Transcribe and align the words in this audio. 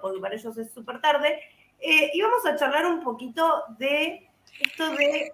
porque 0.00 0.20
para 0.20 0.34
ellos 0.34 0.56
es 0.58 0.72
súper 0.72 1.00
tarde. 1.00 1.40
Eh, 1.80 2.10
y 2.14 2.22
vamos 2.22 2.44
a 2.46 2.56
charlar 2.56 2.86
un 2.86 3.00
poquito 3.02 3.64
de 3.78 4.28
esto 4.60 4.90
de 4.90 5.32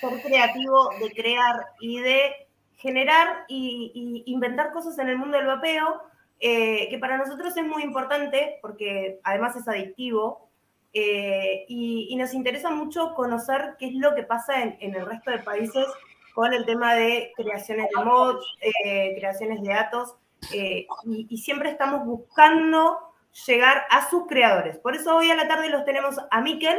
ser 0.00 0.22
creativo, 0.22 0.90
de 1.00 1.10
crear 1.10 1.56
y 1.80 2.00
de 2.00 2.48
generar 2.76 3.44
y, 3.48 4.22
inventar 4.26 4.72
cosas 4.72 4.98
en 4.98 5.08
el 5.08 5.18
mundo 5.18 5.36
del 5.36 5.46
vapeo, 5.46 6.02
eh, 6.38 6.88
que 6.88 6.98
para 6.98 7.18
nosotros 7.18 7.56
es 7.56 7.64
muy 7.64 7.82
importante 7.82 8.58
porque 8.62 9.18
además 9.24 9.56
es 9.56 9.66
adictivo, 9.66 10.48
eh, 10.92 11.66
y, 11.68 12.16
nos 12.16 12.32
interesa 12.34 12.70
mucho 12.70 13.14
conocer 13.14 13.76
qué 13.78 13.86
es 13.88 13.94
lo 13.94 14.14
que 14.14 14.22
pasa 14.22 14.62
en, 14.62 14.94
el 14.94 15.06
resto 15.06 15.30
de 15.30 15.38
países 15.40 15.86
con 16.34 16.52
el 16.52 16.64
tema 16.64 16.94
de 16.94 17.32
creaciones 17.36 17.88
de 17.94 18.04
mods, 18.04 18.44
eh, 18.60 19.14
creaciones 19.18 19.62
de 19.62 19.68
datos, 19.68 20.16
eh, 20.52 20.86
y, 21.04 21.36
siempre 21.36 21.70
estamos 21.70 22.06
buscando 22.06 23.07
llegar 23.46 23.82
a 23.90 24.08
sus 24.08 24.26
creadores. 24.26 24.78
Por 24.78 24.94
eso 24.94 25.16
hoy 25.16 25.30
a 25.30 25.36
la 25.36 25.48
tarde 25.48 25.70
los 25.70 25.84
tenemos 25.84 26.16
a 26.30 26.40
Miquel. 26.40 26.78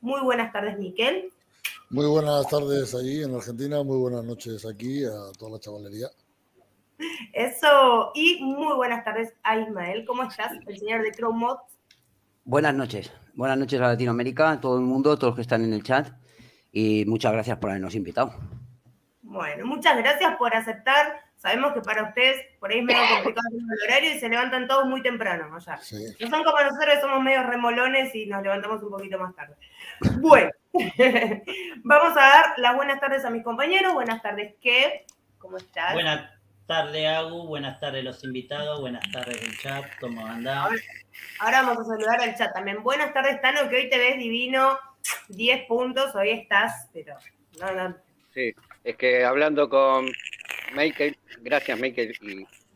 Muy 0.00 0.20
buenas 0.20 0.52
tardes, 0.52 0.78
Miquel. 0.78 1.32
Muy 1.90 2.06
buenas 2.06 2.48
tardes 2.48 2.94
allí 2.94 3.22
en 3.22 3.34
Argentina, 3.34 3.82
muy 3.82 3.98
buenas 3.98 4.24
noches 4.24 4.64
aquí 4.64 5.04
a 5.04 5.32
toda 5.38 5.52
la 5.52 5.58
chavalería. 5.58 6.06
Eso, 7.32 8.12
y 8.14 8.42
muy 8.42 8.76
buenas 8.76 9.04
tardes 9.04 9.32
a 9.42 9.58
Ismael. 9.58 10.04
¿Cómo 10.06 10.22
estás, 10.22 10.52
el 10.66 10.78
señor 10.78 11.02
de 11.02 11.10
Chrome 11.12 11.38
Mods? 11.38 11.62
Buenas 12.44 12.74
noches. 12.74 13.12
Buenas 13.34 13.58
noches 13.58 13.80
a 13.80 13.88
Latinoamérica, 13.88 14.50
a 14.50 14.60
todo 14.60 14.76
el 14.76 14.84
mundo, 14.84 15.12
a 15.12 15.16
todos 15.16 15.30
los 15.30 15.36
que 15.36 15.42
están 15.42 15.64
en 15.64 15.72
el 15.72 15.82
chat. 15.82 16.08
Y 16.72 17.04
muchas 17.06 17.32
gracias 17.32 17.58
por 17.58 17.70
habernos 17.70 17.94
invitado. 17.94 18.34
Bueno, 19.22 19.66
muchas 19.66 19.96
gracias 19.96 20.36
por 20.36 20.54
aceptar. 20.54 21.29
Sabemos 21.40 21.72
que 21.72 21.80
para 21.80 22.02
ustedes 22.02 22.44
por 22.58 22.70
ahí 22.70 22.80
es 22.80 22.84
medio 22.84 23.00
complicado 23.14 23.48
el 23.56 23.88
horario 23.88 24.14
y 24.14 24.18
se 24.20 24.28
levantan 24.28 24.68
todos 24.68 24.84
muy 24.84 25.00
temprano 25.00 25.48
No 25.48 25.58
son 25.58 25.80
como 26.44 26.60
nosotros, 26.60 27.00
somos 27.00 27.22
medio 27.22 27.42
remolones 27.44 28.14
y 28.14 28.26
nos 28.26 28.42
levantamos 28.42 28.82
un 28.82 28.90
poquito 28.90 29.18
más 29.18 29.34
tarde. 29.34 29.54
Bueno, 30.18 30.50
vamos 31.82 32.10
a 32.14 32.20
dar 32.20 32.44
las 32.58 32.76
buenas 32.76 33.00
tardes 33.00 33.24
a 33.24 33.30
mis 33.30 33.42
compañeros. 33.42 33.94
Buenas 33.94 34.20
tardes, 34.20 34.54
¿qué? 34.60 35.06
¿Cómo 35.38 35.56
estás? 35.56 35.94
Buenas 35.94 36.30
tardes, 36.66 37.08
Agu. 37.08 37.46
Buenas 37.46 37.80
tardes, 37.80 38.04
los 38.04 38.22
invitados. 38.22 38.78
Buenas 38.82 39.10
tardes, 39.10 39.40
el 39.40 39.56
chat. 39.56 39.86
¿Cómo 39.98 40.26
andan? 40.26 40.68
Ahora 41.38 41.62
vamos 41.62 41.78
a 41.78 41.84
saludar 41.84 42.20
al 42.20 42.36
chat 42.36 42.52
también. 42.52 42.82
Buenas 42.82 43.14
tardes, 43.14 43.40
Tano, 43.40 43.66
que 43.70 43.76
hoy 43.76 43.88
te 43.88 43.96
ves 43.96 44.18
divino. 44.18 44.78
10 45.28 45.66
puntos, 45.66 46.14
hoy 46.14 46.32
estás, 46.32 46.90
pero 46.92 47.16
no, 47.58 47.72
no. 47.72 47.96
Sí, 48.34 48.54
es 48.84 48.96
que 48.96 49.24
hablando 49.24 49.70
con 49.70 50.06
Michael, 50.74 51.16
gracias 51.42 51.78
Michael 51.78 52.14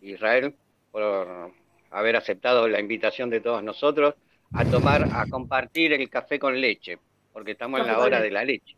y 0.01 0.13
Israel 0.13 0.55
por 0.91 1.53
haber 1.91 2.17
aceptado 2.17 2.69
la 2.69 2.81
invitación 2.81 3.31
de 3.31 3.41
todos 3.41 3.63
nosotros 3.63 4.15
a 4.53 4.65
tomar, 4.65 5.09
a 5.13 5.27
compartir 5.27 5.93
el 5.93 6.09
café 6.09 6.39
con 6.39 6.61
leche, 6.61 6.99
porque 7.33 7.53
estamos 7.53 7.81
en 7.81 7.87
la 7.87 7.99
hora 7.99 8.21
de 8.21 8.31
la 8.31 8.45
leche. 8.45 8.77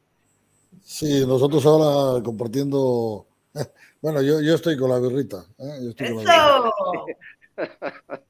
Sí, 0.82 1.24
nosotros 1.26 1.64
ahora 1.66 2.22
compartiendo 2.22 3.26
bueno, 4.02 4.22
yo, 4.22 4.40
yo 4.40 4.54
estoy 4.54 4.76
con 4.76 4.90
la 4.90 4.98
birrita. 4.98 5.44
¿eh? 5.58 5.92
¡Eso! 5.98 6.72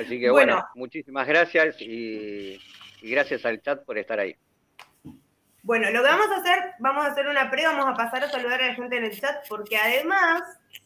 Así 0.00 0.20
que 0.20 0.30
bueno, 0.30 0.62
muchísimas 0.74 1.26
gracias 1.26 1.80
y, 1.80 2.58
gracias 3.02 3.44
al 3.44 3.62
chat 3.62 3.84
por 3.84 3.98
estar 3.98 4.18
ahí. 4.18 4.34
Bueno, 5.64 5.90
lo 5.90 6.02
que 6.02 6.08
vamos 6.08 6.26
a 6.30 6.40
hacer, 6.40 6.74
vamos 6.78 7.06
a 7.06 7.08
hacer 7.08 7.26
una 7.26 7.50
pre, 7.50 7.64
vamos 7.64 7.86
a 7.86 7.94
pasar 7.94 8.22
a 8.22 8.30
saludar 8.30 8.60
a 8.62 8.66
la 8.66 8.74
gente 8.74 8.98
en 8.98 9.04
el 9.04 9.18
chat, 9.18 9.48
porque 9.48 9.78
además 9.78 10.42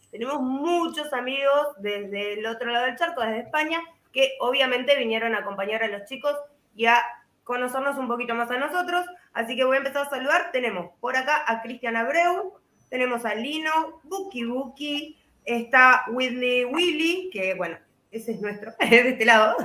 tenemos 0.09 0.39
muchos 0.39 1.11
amigos 1.11 1.67
desde 1.79 2.39
el 2.39 2.45
otro 2.45 2.71
lado 2.71 2.85
del 2.85 2.95
charco, 2.95 3.21
desde 3.21 3.39
España. 3.39 3.81
que 4.13 4.37
obviamente 4.39 4.95
vinieron 4.95 5.35
a 5.35 5.39
acompañar 5.39 5.83
a 5.83 5.89
los 5.89 6.05
chicos 6.05 6.33
y 6.77 6.85
a 6.85 7.03
conocernos 7.43 7.97
un 7.97 8.07
poquito 8.07 8.33
más 8.35 8.49
a 8.51 8.57
nosotros. 8.57 9.05
Así 9.33 9.57
que 9.57 9.65
voy 9.65 9.75
a 9.75 9.79
empezar 9.79 10.07
a 10.07 10.09
saludar. 10.09 10.51
Tenemos 10.53 10.91
por 11.01 11.17
acá 11.17 11.43
a 11.45 11.61
Cristian 11.61 11.97
Abreu, 11.97 12.53
tenemos 12.89 13.25
a 13.25 13.35
Lino, 13.35 13.99
Buki 14.03 14.45
Buki, 14.45 15.17
está 15.43 16.05
Whitney 16.07 16.63
Willy, 16.63 17.29
que 17.33 17.53
bueno, 17.53 17.77
ese 18.11 18.31
es 18.31 18.39
nuestro, 18.41 18.71
de 18.79 19.09
este 19.09 19.25
lado. 19.25 19.57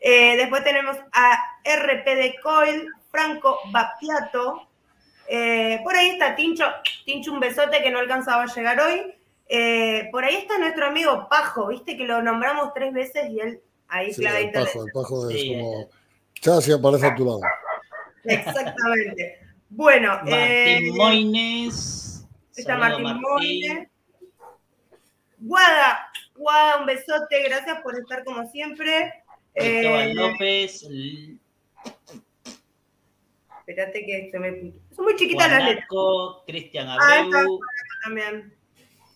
Eh, 0.00 0.36
después 0.38 0.64
tenemos 0.64 0.96
a 1.12 1.38
RP 1.64 2.06
de 2.06 2.34
Coil, 2.42 2.88
Franco 3.10 3.58
Bapiato. 3.70 4.68
Eh, 5.28 5.80
por 5.84 5.94
ahí 5.94 6.10
está 6.10 6.34
Tincho, 6.34 6.64
Tincho 7.04 7.32
un 7.32 7.40
besote 7.40 7.82
que 7.82 7.90
no 7.90 7.98
alcanzaba 7.98 8.44
a 8.44 8.54
llegar 8.54 8.80
hoy. 8.80 9.14
Eh, 9.48 10.08
por 10.12 10.24
ahí 10.24 10.36
está 10.36 10.58
nuestro 10.58 10.86
amigo 10.86 11.26
Pajo, 11.30 11.68
viste 11.68 11.96
que 11.96 12.04
lo 12.04 12.22
nombramos 12.22 12.72
tres 12.74 12.92
veces 12.92 13.30
y 13.30 13.40
él 13.40 13.60
ahí 13.88 14.12
Sí, 14.12 14.20
clava 14.20 14.38
el 14.40 14.52
pajo, 14.52 14.84
el 14.84 14.92
pajo 14.92 15.30
es 15.30 15.40
Sí. 15.40 15.54
como. 15.58 15.88
Chasi 16.40 16.72
aparece 16.72 17.06
a 17.06 17.14
tu 17.14 17.24
lado. 17.24 17.40
Exactamente. 18.24 19.38
Bueno, 19.70 20.08
Martín 20.16 20.32
eh, 20.34 20.90
Moines. 20.94 22.26
está 22.56 22.76
Martín 22.76 23.20
Moine. 23.20 23.90
Guada, 25.38 26.10
Guada, 26.36 26.78
un 26.80 26.86
besote, 26.86 27.42
gracias 27.44 27.80
por 27.82 27.98
estar 27.98 28.24
como 28.24 28.48
siempre. 28.50 29.12
Cristóbal 29.54 30.10
Eh, 30.10 30.14
López. 30.14 30.88
Espérate 33.68 34.06
que 34.06 34.30
se 34.30 34.38
me... 34.38 34.72
Son 34.96 35.04
muy 35.04 35.14
chiquitas 35.16 35.50
las 35.50 35.62
letras. 35.62 35.86
Cristian 36.46 36.88
Ah. 36.88 36.96
Abreu. 37.20 37.60
también. 38.02 38.54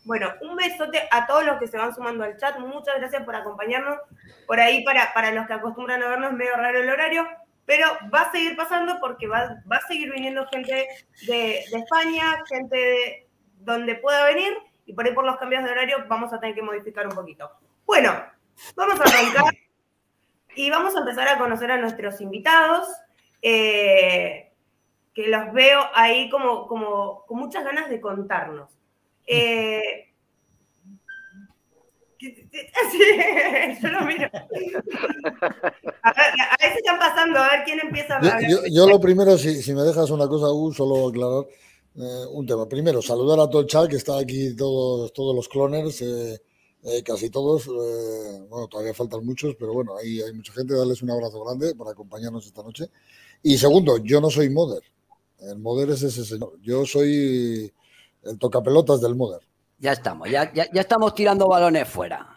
Bueno, 0.05 0.31
un 0.43 0.57
besote 0.57 1.09
a 1.11 1.27
todos 1.27 1.47
los 1.47 1.59
que 1.59 1.69
se 1.69 1.79
van 1.79 1.95
sumando 1.95 2.25
al 2.25 2.37
chat. 2.37 2.59
Muchas 2.59 2.97
gracias 2.99 3.23
por 3.25 3.35
acompañarnos. 3.35 3.99
Por 4.47 4.61
ahí, 4.61 4.85
para, 4.85 5.15
para 5.15 5.33
los 5.33 5.47
que 5.47 5.55
acostumbran 5.55 6.03
a 6.03 6.09
vernos, 6.09 6.33
es 6.33 6.37
medio 6.37 6.55
raro 6.57 6.81
el 6.81 6.91
horario, 6.91 7.27
pero 7.65 7.87
va 8.13 8.23
a 8.23 8.33
seguir 8.33 8.55
pasando 8.55 8.99
porque 9.01 9.27
va, 9.27 9.63
va 9.71 9.77
a 9.77 9.87
seguir 9.87 10.13
viniendo 10.13 10.47
gente 10.49 10.87
de, 11.27 11.65
de 11.71 11.79
España, 11.79 12.43
gente 12.47 12.77
de 12.77 13.29
donde 13.61 13.95
pueda 13.95 14.27
venir, 14.27 14.53
y 14.85 14.93
por 14.93 15.07
ahí 15.07 15.15
por 15.15 15.25
los 15.25 15.37
cambios 15.37 15.65
de 15.65 15.71
horario 15.71 16.05
vamos 16.09 16.33
a 16.33 16.41
tener 16.41 16.55
que 16.55 16.63
modificar 16.63 17.07
un 17.07 17.15
poquito. 17.15 17.51
Bueno, 17.87 18.23
vamos 18.75 19.01
a 19.01 19.05
arrancar 19.05 19.55
y 20.57 20.69
vamos 20.69 20.95
a 20.97 20.99
empezar 20.99 21.29
a 21.29 21.39
conocer 21.39 21.71
a 21.71 21.79
nuestros 21.79 22.21
invitados. 22.21 22.89
Eh, 23.43 24.53
que 25.15 25.29
los 25.29 25.53
veo 25.53 25.81
ahí 25.94 26.31
como, 26.31 26.67
como 26.67 27.25
con 27.27 27.39
muchas 27.39 27.65
ganas 27.65 27.91
de 27.91 28.00
contarnos. 28.00 28.71
Eh, 29.27 30.09
yo 33.83 33.89
lo 33.89 34.03
miro. 34.06 34.31
A 36.03 36.12
ver, 36.12 36.31
a 36.41 36.56
si 36.61 36.79
están 36.79 36.99
pasando, 36.99 37.39
a 37.41 37.49
ver 37.50 37.65
quién 37.65 37.81
empieza 37.81 38.15
a 38.15 38.17
hablar. 38.19 38.41
yo- 38.49 38.62
yo 38.71 38.89
lo 38.89 39.00
primero, 39.00 39.37
si, 39.39 39.61
si 39.62 39.75
me 39.75 39.83
dejas 39.83 40.11
una 40.11 40.29
cosa, 40.29 40.50
Hugo, 40.50 40.73
solo 40.73 41.09
aclarar 41.09 41.44
eh, 41.97 42.25
un 42.31 42.47
tema. 42.47 42.69
Primero, 42.69 43.03
saludar 43.03 43.41
a 43.41 43.50
todo 43.50 43.62
el 43.62 43.67
chat 43.67 43.89
que 43.89 43.97
está 43.97 44.19
aquí, 44.19 44.55
todos, 44.56 45.12
todos 45.12 45.35
los 45.35 45.49
cloners, 45.49 46.00
eh, 46.03 46.41
eh, 46.85 47.03
casi 47.03 47.29
todos. 47.31 47.67
bueno, 47.67 48.69
todavía 48.69 48.94
faltan 48.94 49.25
muchos, 49.25 49.56
pero 49.56 49.73
bueno, 49.73 49.97
ahí 49.97 50.21
hay 50.23 50.33
mucha 50.33 50.53
gente. 50.53 50.75
Darles 50.75 51.03
un 51.03 51.11
abrazo 51.11 51.43
grande 51.44 51.75
por 51.75 51.89
acompañarnos 51.89 52.47
esta 52.47 52.62
noche. 52.62 52.87
Y 53.43 53.59
segundo, 53.59 53.99
yo 53.99 54.21
no 54.21 54.31
soy 54.31 54.50
modder. 54.50 54.83
El 55.41 55.59
modder 55.59 55.91
es 55.91 56.03
ese 56.03 56.25
señor. 56.25 56.53
Yo 56.62 56.87
soy 56.87 57.73
el 58.23 58.39
tocapelotas 58.39 59.00
del 59.00 59.15
modder. 59.17 59.41
Ya 59.79 59.93
estamos, 59.93 60.31
ya, 60.31 60.53
ya, 60.53 60.71
ya 60.73 60.81
estamos 60.81 61.15
tirando 61.15 61.49
balones 61.49 61.89
fuera. 61.89 62.37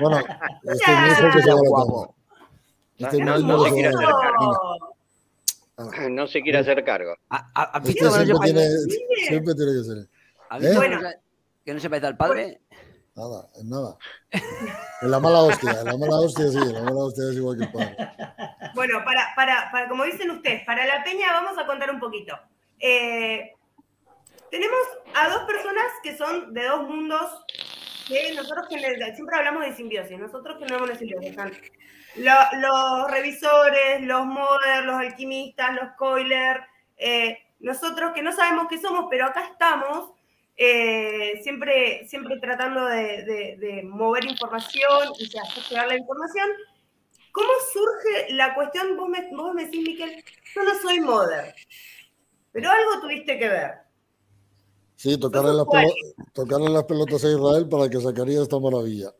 Bueno, 0.00 0.18
este 0.64 0.92
hijo 0.92 1.30
que 1.32 1.42
se 1.42 1.50
a 1.50 1.54
Guapo. 1.54 2.14
Este 2.98 3.18
No, 3.18 3.38
no 3.38 3.62
que 3.64 3.70
se 3.70 3.74
quiere 3.74 3.88
a 3.88 3.92
hacer 3.92 4.08
cargo. 4.08 4.50
No 6.10 6.26
se 6.26 6.42
quiere 6.42 6.58
hacer 6.58 6.84
cargo. 6.84 7.14
¿Ha- 7.30 7.50
ha- 7.54 7.62
¿Has 7.62 7.88
Este 7.88 8.04
visto 8.04 8.18
que 8.18 8.18
no, 8.18 8.24
siempre 8.24 8.52
tiene, 8.52 8.68
siempre 9.28 9.54
tiene 9.54 9.72
que 9.72 9.84
ser. 9.84 9.98
¿Eh? 9.98 10.80
que 10.80 10.88
no 10.88 11.00
se- 11.00 11.18
que 11.64 11.74
no 11.74 11.80
se 11.80 11.90
parece 11.90 12.06
al 12.06 12.16
padre? 12.16 12.60
Nada, 13.16 13.48
en 13.58 13.70
nada. 13.70 13.96
En 15.00 15.10
la 15.10 15.18
mala 15.18 15.38
hostia, 15.40 15.70
en 15.80 15.84
la 15.86 15.96
mala 15.96 16.16
hostia 16.16 16.48
sí, 16.48 16.58
en 16.58 16.74
la 16.74 16.82
mala 16.82 17.04
hostia 17.04 17.24
es 17.30 17.36
igual 17.36 17.56
que 17.56 17.64
el 17.64 17.72
padre. 17.72 17.96
Bueno, 18.74 19.02
para, 19.04 19.32
para, 19.34 19.70
para, 19.72 19.88
como 19.88 20.04
dicen 20.04 20.30
ustedes, 20.30 20.64
para 20.66 20.84
la 20.84 21.02
peña 21.02 21.32
vamos 21.32 21.56
a 21.58 21.66
contar 21.66 21.90
un 21.90 21.98
poquito. 21.98 22.38
Eh, 22.78 23.54
tenemos 24.50 24.78
a 25.14 25.28
dos 25.30 25.44
personas 25.44 25.86
que 26.02 26.16
son 26.16 26.52
de 26.52 26.64
dos 26.66 26.82
mundos 26.82 27.42
que 28.06 28.34
nosotros 28.34 28.68
gener- 28.68 29.14
siempre 29.14 29.36
hablamos 29.36 29.64
de 29.64 29.74
simbiosis, 29.74 30.18
nosotros 30.18 30.58
generamos 30.58 30.90
una 30.90 30.98
simbiosis. 30.98 31.30
Están 31.30 31.52
lo- 32.16 32.58
los 32.60 33.10
revisores, 33.10 34.02
los 34.02 34.26
modders, 34.26 34.84
los 34.84 34.96
alquimistas, 34.96 35.74
los 35.74 35.92
coilers, 35.96 36.60
eh, 36.98 37.38
nosotros 37.60 38.12
que 38.14 38.22
no 38.22 38.32
sabemos 38.32 38.66
qué 38.68 38.78
somos, 38.78 39.06
pero 39.10 39.24
acá 39.26 39.44
estamos, 39.50 40.12
eh, 40.56 41.40
siempre, 41.42 42.06
siempre 42.08 42.38
tratando 42.38 42.86
de, 42.86 43.24
de- 43.24 43.56
de 43.58 43.82
mover 43.82 44.24
información 44.24 45.12
y 45.18 45.28
de 45.28 45.38
hacer 45.40 45.62
llegar 45.64 45.88
la 45.88 45.96
información. 45.98 46.48
¿Cómo 47.32 47.48
surge 47.72 48.32
la 48.34 48.54
cuestión? 48.54 48.96
Vos 48.96 49.08
me, 49.08 49.28
vos 49.36 49.54
me 49.54 49.64
decís, 49.66 49.82
Miquel, 49.86 50.24
yo 50.54 50.62
no 50.62 50.74
soy 50.80 51.00
modder, 51.00 51.54
pero 52.52 52.70
algo 52.70 53.00
tuviste 53.02 53.38
que 53.38 53.48
ver. 53.48 53.72
Sí, 54.94 55.20
tocarle 55.20 55.52
las, 55.52 55.66
tocarle 56.32 56.70
las 56.70 56.84
pelotas 56.84 57.22
a 57.22 57.28
Israel 57.28 57.68
para 57.68 57.90
que 57.90 58.00
sacaría 58.00 58.40
esta 58.40 58.58
maravilla. 58.58 59.10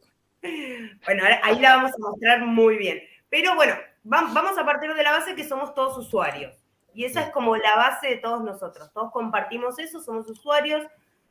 Bueno, 1.04 1.22
ahí 1.42 1.58
la 1.60 1.76
vamos 1.76 1.92
a 1.92 1.98
mostrar 1.98 2.40
muy 2.46 2.78
bien. 2.78 3.00
Pero 3.28 3.54
bueno, 3.54 3.74
va- 4.10 4.30
vamos 4.32 4.56
a 4.56 4.64
partir 4.64 4.94
de 4.94 5.02
la 5.02 5.12
base 5.12 5.34
que 5.34 5.46
somos 5.46 5.74
todos 5.74 5.98
usuarios. 5.98 6.56
Y 6.94 7.04
esa 7.04 7.20
es 7.24 7.30
como 7.30 7.54
la 7.56 7.76
base 7.76 8.08
de 8.08 8.16
todos 8.16 8.42
nosotros. 8.42 8.90
Todos 8.94 9.12
compartimos 9.12 9.78
eso, 9.78 10.00
somos 10.00 10.28
usuarios. 10.30 10.82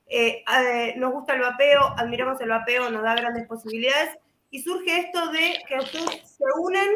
Eh, 0.07 0.43
eh, 0.47 0.93
nos 0.97 1.11
gusta 1.13 1.33
el 1.33 1.41
vapeo, 1.41 1.81
admiramos 1.97 2.39
el 2.41 2.49
vapeo, 2.49 2.89
nos 2.89 3.03
da 3.03 3.15
grandes 3.15 3.47
posibilidades. 3.47 4.17
Y 4.51 4.61
surge 4.61 4.99
esto 4.99 5.31
de 5.31 5.55
que 5.67 5.75
ustedes 5.79 6.21
se 6.37 6.43
unen 6.59 6.87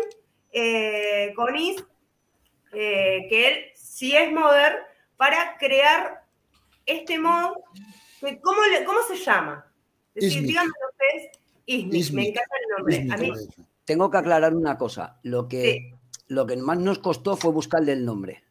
eh, 0.52 1.34
con 1.36 1.56
Is, 1.56 1.84
eh, 2.74 3.26
que 3.30 3.48
él 3.48 3.56
sí 3.76 4.16
es 4.16 4.32
modder, 4.32 4.80
para 5.18 5.58
crear 5.58 6.24
este 6.86 7.20
mod. 7.20 7.54
que- 8.22 8.40
¿Cómo, 8.42 8.62
le- 8.72 8.84
cómo 8.86 9.00
se 9.08 9.16
llama? 9.18 9.66
Es 10.16 10.26
decir, 10.26 10.44
díganme 10.44 10.72
ustedes, 10.92 11.40
Ismic, 11.66 12.12
me 12.14 12.28
encanta 12.30 12.56
el 12.62 12.78
nombre. 12.78 12.96
Ismic, 12.96 13.14
A 13.14 13.18
mí, 13.18 13.32
de 13.32 13.44
hecho. 13.44 13.62
Tengo 13.86 14.10
que 14.12 14.18
aclarar 14.18 14.54
una 14.56 14.78
cosa. 14.78 15.20
Lo 15.24 15.48
que, 15.48 15.62
Sí. 15.74 15.92
lo 16.28 16.46
que 16.46 16.56
más 16.58 16.78
nos 16.80 17.00
costó 17.00 17.36
fue 17.38 17.52
buscarle 17.52 17.94
el 17.94 18.06
nombre. 18.06 18.44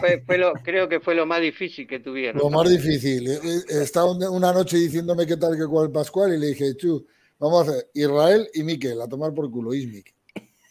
Fue, 0.00 0.22
fue 0.24 0.38
lo, 0.38 0.52
creo 0.54 0.88
que 0.88 1.00
fue 1.00 1.14
lo 1.14 1.26
más 1.26 1.40
difícil 1.40 1.86
que 1.86 2.00
tuvieron. 2.00 2.40
Lo 2.40 2.50
más 2.50 2.68
difícil. 2.68 3.28
eh, 3.30 3.38
eh, 3.44 3.82
Estaba 3.82 4.10
un- 4.12 4.22
una 4.24 4.52
noche 4.52 4.76
diciéndome 4.76 5.26
qué 5.26 5.36
tal 5.36 5.56
que 5.56 5.66
cuál 5.66 5.90
Pascual 5.90 6.34
y 6.34 6.38
le 6.38 6.46
dije, 6.48 6.76
chu, 6.76 7.06
vamos 7.38 7.68
a 7.68 7.70
hacer 7.72 7.88
Israel 7.94 8.48
y 8.54 8.62
Miquel, 8.62 9.00
a 9.00 9.08
tomar 9.08 9.32
por 9.34 9.50
culo, 9.50 9.74
Ismic. 9.74 10.14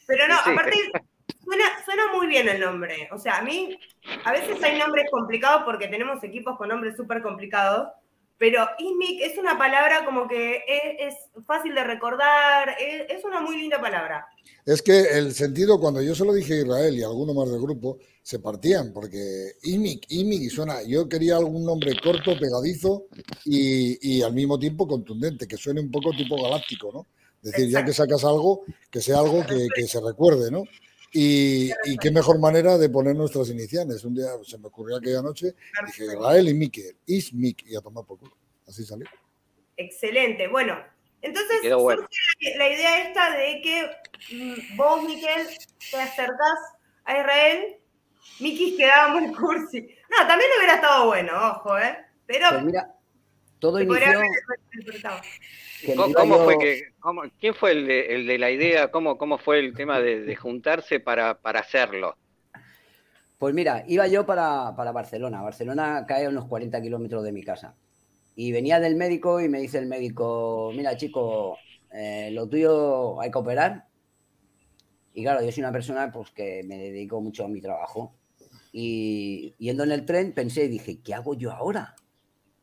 Pero 0.08 0.27
no, 0.27 0.36
Sí. 0.44 0.50
aparte, 0.51 0.77
suena, 1.44 1.65
suena 1.86 2.03
muy 2.13 2.27
bien 2.27 2.48
el 2.50 2.60
nombre. 2.60 3.10
O 3.12 3.18
sea, 3.18 3.38
a 3.38 3.41
mí, 3.44 3.77
a 4.25 4.32
veces 4.32 4.62
hay 4.63 4.77
nombres 4.80 5.06
complicados 5.12 5.63
porque 5.65 5.88
tenemos 5.88 6.24
equipos 6.24 6.58
con 6.58 6.70
nombres 6.70 6.96
súper 6.98 7.22
complicados, 7.22 7.88
pero 8.41 8.67
Ismic 8.79 9.19
es 9.21 9.38
una 9.38 9.55
palabra 9.55 10.03
como 10.03 10.27
que 10.27 10.63
es, 10.67 11.13
es 11.13 11.45
fácil 11.45 11.75
de 11.75 11.83
recordar, 11.83 12.75
es, 12.79 13.03
es 13.07 13.24
una 13.24 13.39
muy 13.39 13.55
linda 13.55 13.79
palabra. 13.79 14.25
Es 14.65 14.81
que 14.81 15.00
el 15.00 15.36
sentido, 15.36 15.79
cuando 15.79 16.01
yo 16.01 16.15
se 16.15 16.25
lo 16.25 16.33
dije 16.33 16.55
a 16.55 16.62
Israel 16.62 16.95
y 16.98 17.03
a 17.03 17.05
alguno 17.05 17.36
más 17.36 17.51
del 17.51 17.62
grupo, 17.62 18.00
se 18.24 18.39
partían, 18.39 18.93
porque 18.93 19.51
Imic, 19.62 20.07
Imic, 20.10 20.41
y 20.41 20.50
suena, 20.50 20.81
yo 20.81 21.07
quería 21.07 21.38
algún 21.38 21.63
nombre 21.63 21.93
corto, 22.03 22.31
pegadizo 22.39 23.05
y, 23.45 24.15
y 24.15 24.24
al 24.24 24.33
mismo 24.33 24.57
tiempo 24.57 24.88
contundente, 24.88 25.48
que 25.48 25.57
suene 25.57 25.79
un 25.79 25.91
poco 25.91 26.10
tipo 26.10 26.41
galáctico, 26.41 26.91
¿no? 26.91 27.05
Es 27.43 27.51
decir, 27.51 27.69
ya 27.69 27.86
que 27.86 27.93
sacas 27.93 28.24
algo, 28.24 28.63
que 28.89 29.01
sea 29.01 29.19
algo 29.19 29.45
que, 29.45 29.67
que 29.75 29.83
se 29.83 30.01
recuerde, 30.01 30.50
¿no? 30.50 30.63
Y, 31.13 31.70
y 31.86 31.98
qué 31.98 32.10
mejor 32.10 32.39
manera 32.39 32.77
de 32.77 32.89
poner 32.89 33.15
nuestras 33.15 33.50
iniciales. 33.50 34.03
Un 34.06 34.15
día 34.15 34.30
se 34.44 34.58
me 34.58 34.68
ocurrió 34.68 34.98
aquella 34.98 35.22
noche, 35.22 35.56
dije 35.86 36.06
Israel 36.06 36.48
y 36.48 36.53
Miquel, 36.53 36.96
Ismic, 37.06 37.65
y 37.68 37.75
a 37.75 37.82
tomar 37.82 38.06
por 38.06 38.18
culo. 38.18 38.36
Así 38.68 38.86
salió. 38.86 39.08
Excelente. 39.75 40.48
Bueno, 40.48 40.77
entonces 41.22 41.58
bueno. 41.75 42.03
surge 42.03 42.58
la 42.58 42.70
idea 42.70 43.08
esta 43.08 43.36
de 43.36 43.62
que 43.62 44.36
mm, 44.36 44.77
vos, 44.77 45.03
Miquel, 45.03 45.48
te 45.91 45.98
acercás 45.98 46.60
a 47.06 47.20
Israel. 47.20 47.75
Miki 48.39 48.77
quedaba 48.77 49.20
muy 49.20 49.32
cursi. 49.34 49.82
No, 50.10 50.27
también 50.27 50.50
hubiera 50.58 50.75
estado 50.75 51.08
bueno, 51.08 51.32
ojo, 51.50 51.77
¿eh? 51.77 51.98
Pero 52.25 52.50
Pues 52.50 52.63
mira, 52.63 52.96
todo 53.60 53.80
inició. 53.80 54.20
Que 55.83 55.95
¿Cómo, 55.95 56.09
iba 56.09 56.21
cómo 56.21 56.35
yo- 56.38 56.43
fue 56.45 56.57
que, 56.57 56.81
cómo- 57.00 57.23
¿Quién 57.39 57.53
fue 57.55 57.71
el 57.71 57.88
de, 57.88 58.15
el 58.15 58.27
de 58.27 58.38
la 58.39 58.51
idea? 58.51 58.91
¿Cómo, 58.91 59.17
cómo 59.17 59.38
fue 59.38 59.59
el 59.59 59.73
tema 59.75 60.00
de, 60.00 60.21
de 60.21 60.35
juntarse 60.35 61.00
para, 61.00 61.39
para 61.41 61.59
hacerlo? 61.59 62.17
Pues 63.38 63.53
mira, 63.55 63.83
iba 63.88 64.07
yo 64.07 64.25
para, 64.25 64.75
para 64.75 64.91
Barcelona. 64.91 65.41
Barcelona 65.41 66.05
cae 66.07 66.25
a 66.25 66.29
unos 66.29 66.45
40 66.47 66.81
kilómetros 66.81 67.23
de 67.23 67.31
mi 67.31 67.43
casa. 67.43 67.75
Y 68.35 68.51
venía 68.51 68.79
del 68.79 68.95
médico 68.95 69.41
y 69.41 69.50
me 69.50 69.59
dice 69.59 69.79
el 69.79 69.88
médico, 69.88 70.71
mira 70.75 70.97
chico, 70.97 71.57
eh, 71.93 72.29
lo 72.33 72.47
tuyo 72.50 73.19
hay 73.21 73.31
que 73.31 73.38
operar. 73.39 73.88
Y 75.13 75.23
claro, 75.23 75.43
yo 75.43 75.51
soy 75.51 75.61
una 75.63 75.71
persona 75.71 76.11
pues, 76.11 76.31
que 76.31 76.63
me 76.63 76.77
dedico 76.77 77.21
mucho 77.21 77.45
a 77.45 77.47
mi 77.50 77.61
trabajo. 77.61 78.15
Y 78.71 79.53
yendo 79.59 79.83
en 79.83 79.91
el 79.91 80.05
tren 80.05 80.33
pensé 80.33 80.65
y 80.65 80.69
dije, 80.69 81.01
¿qué 81.01 81.13
hago 81.13 81.33
yo 81.35 81.51
ahora? 81.51 81.95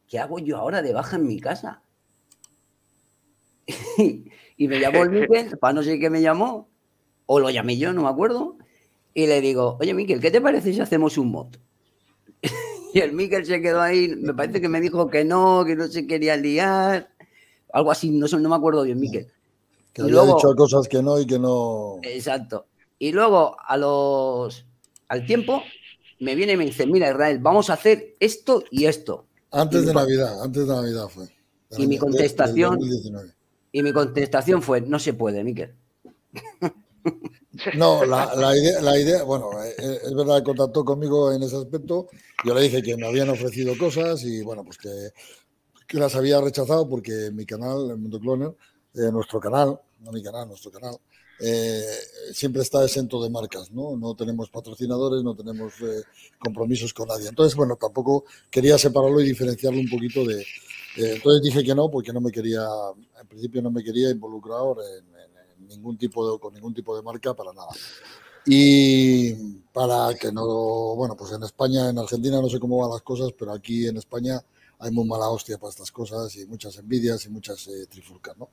¿Qué 0.08 0.18
hago 0.18 0.38
yo 0.38 0.58
ahora 0.58 0.82
de 0.82 0.92
baja 0.94 1.16
en 1.16 1.26
mi 1.26 1.40
casa? 1.40 1.82
Y 4.56 4.68
me 4.68 4.80
llamó 4.80 5.02
el 5.04 5.10
Miquel, 5.10 5.56
para 5.60 5.72
no 5.72 5.82
sé 5.82 5.98
qué 5.98 6.10
me 6.10 6.20
llamó, 6.20 6.68
o 7.26 7.40
lo 7.40 7.50
llamé 7.50 7.78
yo, 7.78 7.92
no 7.92 8.02
me 8.02 8.08
acuerdo, 8.08 8.56
y 9.14 9.26
le 9.26 9.40
digo, 9.40 9.76
oye 9.80 9.94
Miquel, 9.94 10.20
¿qué 10.20 10.30
te 10.30 10.40
parece 10.40 10.72
si 10.72 10.80
hacemos 10.80 11.18
un 11.18 11.30
mod? 11.30 11.48
y 12.94 13.00
el 13.00 13.12
Miquel 13.12 13.46
se 13.46 13.60
quedó 13.60 13.80
ahí, 13.80 14.08
me 14.08 14.34
parece 14.34 14.60
que 14.60 14.68
me 14.68 14.80
dijo 14.80 15.08
que 15.08 15.24
no, 15.24 15.64
que 15.64 15.76
no 15.76 15.86
se 15.88 16.06
quería 16.06 16.36
liar, 16.36 17.10
algo 17.72 17.90
así, 17.90 18.10
no, 18.10 18.26
no 18.26 18.48
me 18.48 18.56
acuerdo 18.56 18.82
bien, 18.82 18.98
Miquel. 18.98 19.28
Que 19.92 20.02
había 20.02 20.22
dicho 20.22 20.54
cosas 20.56 20.88
que 20.88 21.02
no 21.02 21.18
y 21.18 21.26
que 21.26 21.38
no. 21.38 21.96
Exacto. 22.02 22.66
Y 22.98 23.12
luego, 23.12 23.56
a 23.66 23.76
los, 23.76 24.66
al 25.08 25.26
tiempo, 25.26 25.62
me 26.20 26.34
viene 26.34 26.54
y 26.54 26.56
me 26.56 26.64
dice, 26.66 26.86
mira 26.86 27.10
Israel, 27.10 27.38
vamos 27.40 27.70
a 27.70 27.74
hacer 27.74 28.14
esto 28.20 28.64
y 28.70 28.86
esto. 28.86 29.26
Antes 29.50 29.86
de 29.86 29.94
Navidad, 29.94 30.42
antes 30.42 30.66
de 30.66 30.74
Navidad 30.74 31.08
fue. 31.08 31.26
y 31.76 31.86
mi 31.86 31.98
contestación... 31.98 32.78
Y 33.72 33.82
mi 33.82 33.92
contestación 33.92 34.62
fue, 34.62 34.80
no 34.80 34.98
se 34.98 35.12
puede, 35.12 35.44
Miquel. 35.44 35.74
No, 37.74 38.04
la, 38.04 38.56
idea, 38.56 38.80
la 38.80 38.98
idea, 38.98 39.24
bueno, 39.24 39.50
eh, 39.64 39.74
eh, 39.78 39.98
es 40.04 40.14
verdad 40.14 40.38
que 40.38 40.44
contactó 40.44 40.84
conmigo 40.84 41.32
en 41.32 41.42
ese 41.42 41.56
aspecto. 41.56 42.08
Yo 42.44 42.54
le 42.54 42.62
dije 42.62 42.82
que 42.82 42.96
me 42.96 43.06
habían 43.06 43.28
ofrecido 43.30 43.76
cosas 43.76 44.22
y 44.22 44.42
bueno, 44.42 44.64
pues 44.64 44.78
que, 44.78 45.98
las 45.98 46.14
había 46.14 46.40
rechazado 46.40 46.88
porque 46.88 47.30
mi 47.32 47.44
canal, 47.44 47.90
el 47.90 47.96
Mundo 47.96 48.20
Cloner, 48.20 48.54
eh, 48.94 49.10
nuestro 49.10 49.40
canal, 49.40 49.80
no 50.00 50.12
mi 50.12 50.22
canal, 50.22 50.46
nuestro 50.46 50.70
canal, 50.70 50.96
siempre 52.32 52.62
está 52.62 52.84
exento 52.84 53.22
de 53.22 53.30
marcas, 53.30 53.70
¿no? 53.70 53.96
No 53.96 54.14
tenemos 54.14 54.50
patrocinadores, 54.50 55.22
no 55.22 55.34
tenemos 55.34 55.72
compromisos 56.38 56.92
con 56.92 57.08
nadie. 57.08 57.28
Entonces, 57.28 57.56
bueno, 57.56 57.76
tampoco 57.76 58.24
quería 58.50 58.76
separarlo 58.76 59.20
y 59.20 59.28
diferenciarlo 59.28 59.80
un 59.80 59.88
poquito 59.88 60.24
de, 60.24 60.44
eh, 60.96 61.14
entonces 61.16 61.42
dije 61.42 61.62
que 61.62 61.74
no, 61.74 61.90
porque 61.90 62.12
no 62.12 62.20
me 62.20 62.30
quería, 62.30 62.66
en 63.20 63.26
principio 63.28 63.62
no 63.62 63.70
me 63.70 63.82
quería 63.82 64.10
involucrar 64.10 64.62
en, 64.98 65.68
ningún 65.68 65.98
tipo 65.98 66.32
de, 66.32 66.38
con 66.38 66.54
ningún 66.54 66.72
tipo 66.72 66.96
de 66.96 67.02
marca 67.02 67.34
para 67.34 67.52
nada. 67.52 67.68
Y 68.46 69.34
para 69.72 70.14
que 70.14 70.32
no, 70.32 70.94
bueno, 70.96 71.14
pues 71.16 71.32
en 71.32 71.42
España, 71.42 71.90
en 71.90 71.98
Argentina 71.98 72.40
no 72.40 72.48
sé 72.48 72.58
cómo 72.58 72.78
van 72.78 72.90
las 72.90 73.02
cosas, 73.02 73.32
pero 73.38 73.52
aquí 73.52 73.86
en 73.86 73.98
España 73.98 74.42
hay 74.78 74.90
muy 74.90 75.04
mala 75.04 75.28
hostia 75.28 75.58
para 75.58 75.70
estas 75.70 75.90
cosas 75.90 76.34
y 76.36 76.46
muchas 76.46 76.78
envidias 76.78 77.24
y 77.26 77.28
muchas 77.28 77.66
eh, 77.68 77.86
trifulcas, 77.88 78.36
¿no? 78.38 78.48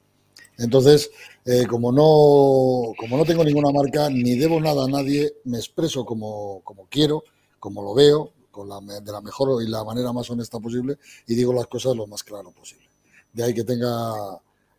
Entonces, 0.58 1.12
eh, 1.46 1.65
como, 1.68 1.92
no, 1.92 2.94
como 2.98 3.18
no 3.18 3.25
tengo 3.25 3.44
ninguna 3.44 3.72
marca 3.72 4.10
ni 4.10 4.36
debo 4.36 4.60
nada 4.60 4.86
a 4.86 4.88
nadie, 4.88 5.34
me 5.46 5.58
expreso 5.58 6.06
como, 6.06 6.62
como 6.63 6.88
quiero, 6.89 7.24
como 7.60 7.82
lo 7.82 7.94
veo, 7.94 8.32
de 8.64 9.12
la 9.12 9.22
mejor 9.22 9.62
y 9.62 9.68
la 9.68 9.84
manera 9.84 10.14
más 10.14 10.30
honesta 10.30 10.60
posible 10.60 10.98
y 11.28 11.36
digo 11.36 11.54
las 11.54 11.68
cosas 11.68 11.96
lo 11.96 12.08
más 12.08 12.24
claro 12.24 12.52
posible. 12.52 12.88
De 13.34 13.44
ahí 13.44 13.54
que 13.54 13.64
tenga 13.64 14.14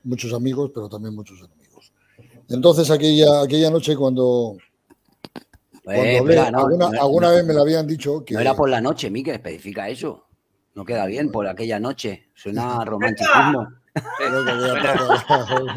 muchos 0.05 0.33
amigos, 0.33 0.71
pero 0.75 0.89
también 0.89 1.15
muchos 1.15 1.39
enemigos. 1.39 1.93
Entonces, 2.49 2.91
aquella, 2.91 3.43
aquella 3.43 3.71
noche 3.71 3.97
cuando, 3.97 4.57
alguna, 5.87 7.31
vez 7.31 7.45
me 7.45 7.55
lo 7.55 7.61
habían 7.63 7.87
dicho 7.87 8.25
que... 8.25 8.35
No 8.35 8.41
era 8.41 8.55
por 8.55 8.69
la 8.69 8.81
noche, 8.81 9.11
Miquel, 9.11 9.35
especifica 9.35 9.89
eso. 9.89 10.25
No 10.75 10.85
queda 10.85 11.07
bien 11.07 11.31
por 11.31 11.47
aquella 11.47 11.79
noche. 11.79 12.29
Suena 12.35 12.85
romanticismo. 12.85 13.69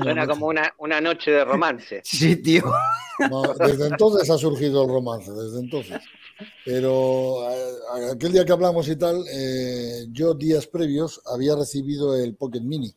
Suena 0.01 0.27
como 0.27 0.47
una, 0.47 0.73
una, 0.77 1.01
noche 1.01 1.31
de 1.31 1.45
romance. 1.45 2.01
Sí, 2.05 2.35
tío. 2.37 2.63
desde 3.59 3.87
entonces 3.87 4.29
ha 4.29 4.37
surgido 4.37 4.83
el 4.83 4.89
romance, 4.89 5.31
desde 5.31 5.59
entonces. 5.59 6.01
Pero 6.65 7.47
aquel 8.11 8.31
día 8.31 8.45
que 8.45 8.51
hablamos 8.51 8.87
y 8.87 8.95
tal, 8.95 9.23
eh, 9.31 10.05
yo 10.11 10.33
días 10.33 10.67
previos 10.67 11.21
había 11.25 11.55
recibido 11.55 12.15
el 12.15 12.35
Pocket 12.35 12.61
Mini, 12.61 12.93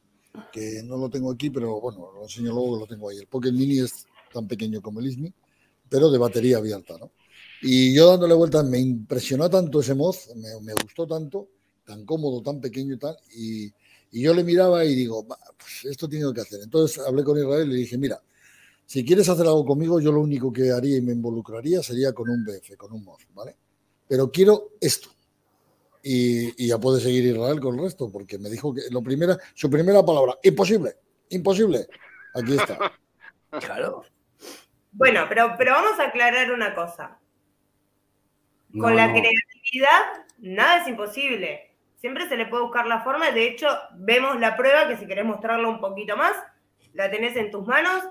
que 0.52 0.82
no 0.84 0.96
lo 0.96 1.10
tengo 1.10 1.32
aquí, 1.32 1.50
pero 1.50 1.80
bueno, 1.80 2.10
lo 2.14 2.22
enseño 2.22 2.52
luego 2.52 2.78
lo 2.78 2.86
tengo 2.86 3.10
ahí. 3.10 3.18
El 3.18 3.26
Pocket 3.26 3.52
Mini 3.52 3.80
es 3.80 4.06
tan 4.32 4.46
pequeño 4.46 4.80
como 4.80 5.00
el 5.00 5.06
ISMI, 5.06 5.32
pero 5.88 6.10
de 6.10 6.18
batería 6.18 6.58
abierta, 6.58 6.96
¿no? 6.98 7.10
Y 7.60 7.94
yo 7.94 8.08
dándole 8.10 8.34
vueltas, 8.34 8.64
me 8.64 8.80
impresionó 8.80 9.48
tanto 9.48 9.80
ese 9.80 9.94
mod, 9.94 10.16
me, 10.62 10.72
gustó 10.82 11.06
tanto, 11.06 11.48
tan 11.84 12.04
cómodo, 12.04 12.42
tan 12.42 12.60
pequeño 12.60 12.94
y 12.94 12.98
tal, 12.98 13.16
y, 13.36 13.72
yo 14.20 14.34
le 14.34 14.44
miraba 14.44 14.84
y 14.84 14.94
digo, 14.94 15.26
pues 15.26 15.86
esto 15.86 16.08
tiene 16.08 16.32
que 16.34 16.42
hacer. 16.42 16.60
Entonces 16.62 17.02
hablé 17.06 17.24
con 17.24 17.38
Israel 17.38 17.68
y 17.68 17.72
le 17.72 17.78
dije, 17.78 17.96
mira, 17.96 18.20
si 18.84 19.04
quieres 19.04 19.26
hacer 19.28 19.46
algo 19.46 19.64
conmigo, 19.64 20.00
yo 20.00 20.12
lo 20.12 20.20
único 20.20 20.52
que 20.52 20.70
haría 20.70 20.98
y 20.98 21.00
me 21.00 21.12
involucraría 21.12 21.82
sería 21.82 22.12
con 22.12 22.28
un 22.28 22.44
BF, 22.44 22.76
con 22.76 22.92
un 22.92 23.02
mod, 23.02 23.18
¿vale? 23.32 23.56
Pero 24.06 24.30
quiero 24.30 24.72
esto. 24.80 25.08
Y, 26.02 26.66
ya 26.66 26.78
puede 26.78 27.00
seguir 27.00 27.24
Israel 27.24 27.60
con 27.60 27.76
el 27.76 27.84
resto, 27.84 28.10
porque 28.10 28.38
me 28.38 28.50
dijo 28.50 28.74
que 28.74 28.82
lo 28.90 29.02
primera, 29.02 29.38
su 29.54 29.70
primera 29.70 30.04
palabra, 30.04 30.36
imposible, 30.42 30.96
imposible. 31.30 31.86
Aquí 32.34 32.54
está. 32.54 32.78
Claro. 33.60 34.02
Bueno, 34.92 35.26
pero, 35.28 35.54
pero 35.58 35.72
vamos 35.72 36.00
a 36.00 36.04
aclarar 36.04 36.52
una 36.52 36.74
cosa. 36.74 37.18
Con 38.72 38.96
la 38.96 39.10
creatividad, 39.10 40.26
nada 40.38 40.80
es 40.80 40.88
imposible. 40.88 41.71
Siempre 42.02 42.28
se 42.28 42.36
le 42.36 42.44
puede 42.44 42.64
buscar 42.64 42.86
la 42.86 43.00
forma. 43.00 43.30
De 43.30 43.46
hecho, 43.46 43.68
vemos 43.94 44.38
la 44.38 44.56
prueba 44.56 44.86
que 44.86 44.98
si 44.98 45.06
querés 45.06 45.24
mostrarlo 45.24 45.70
un 45.70 45.80
poquito 45.80 46.18
más, 46.18 46.36
la 46.92 47.10
tenés 47.10 47.34
en 47.36 47.50
tus 47.50 47.66
manos 47.66 48.02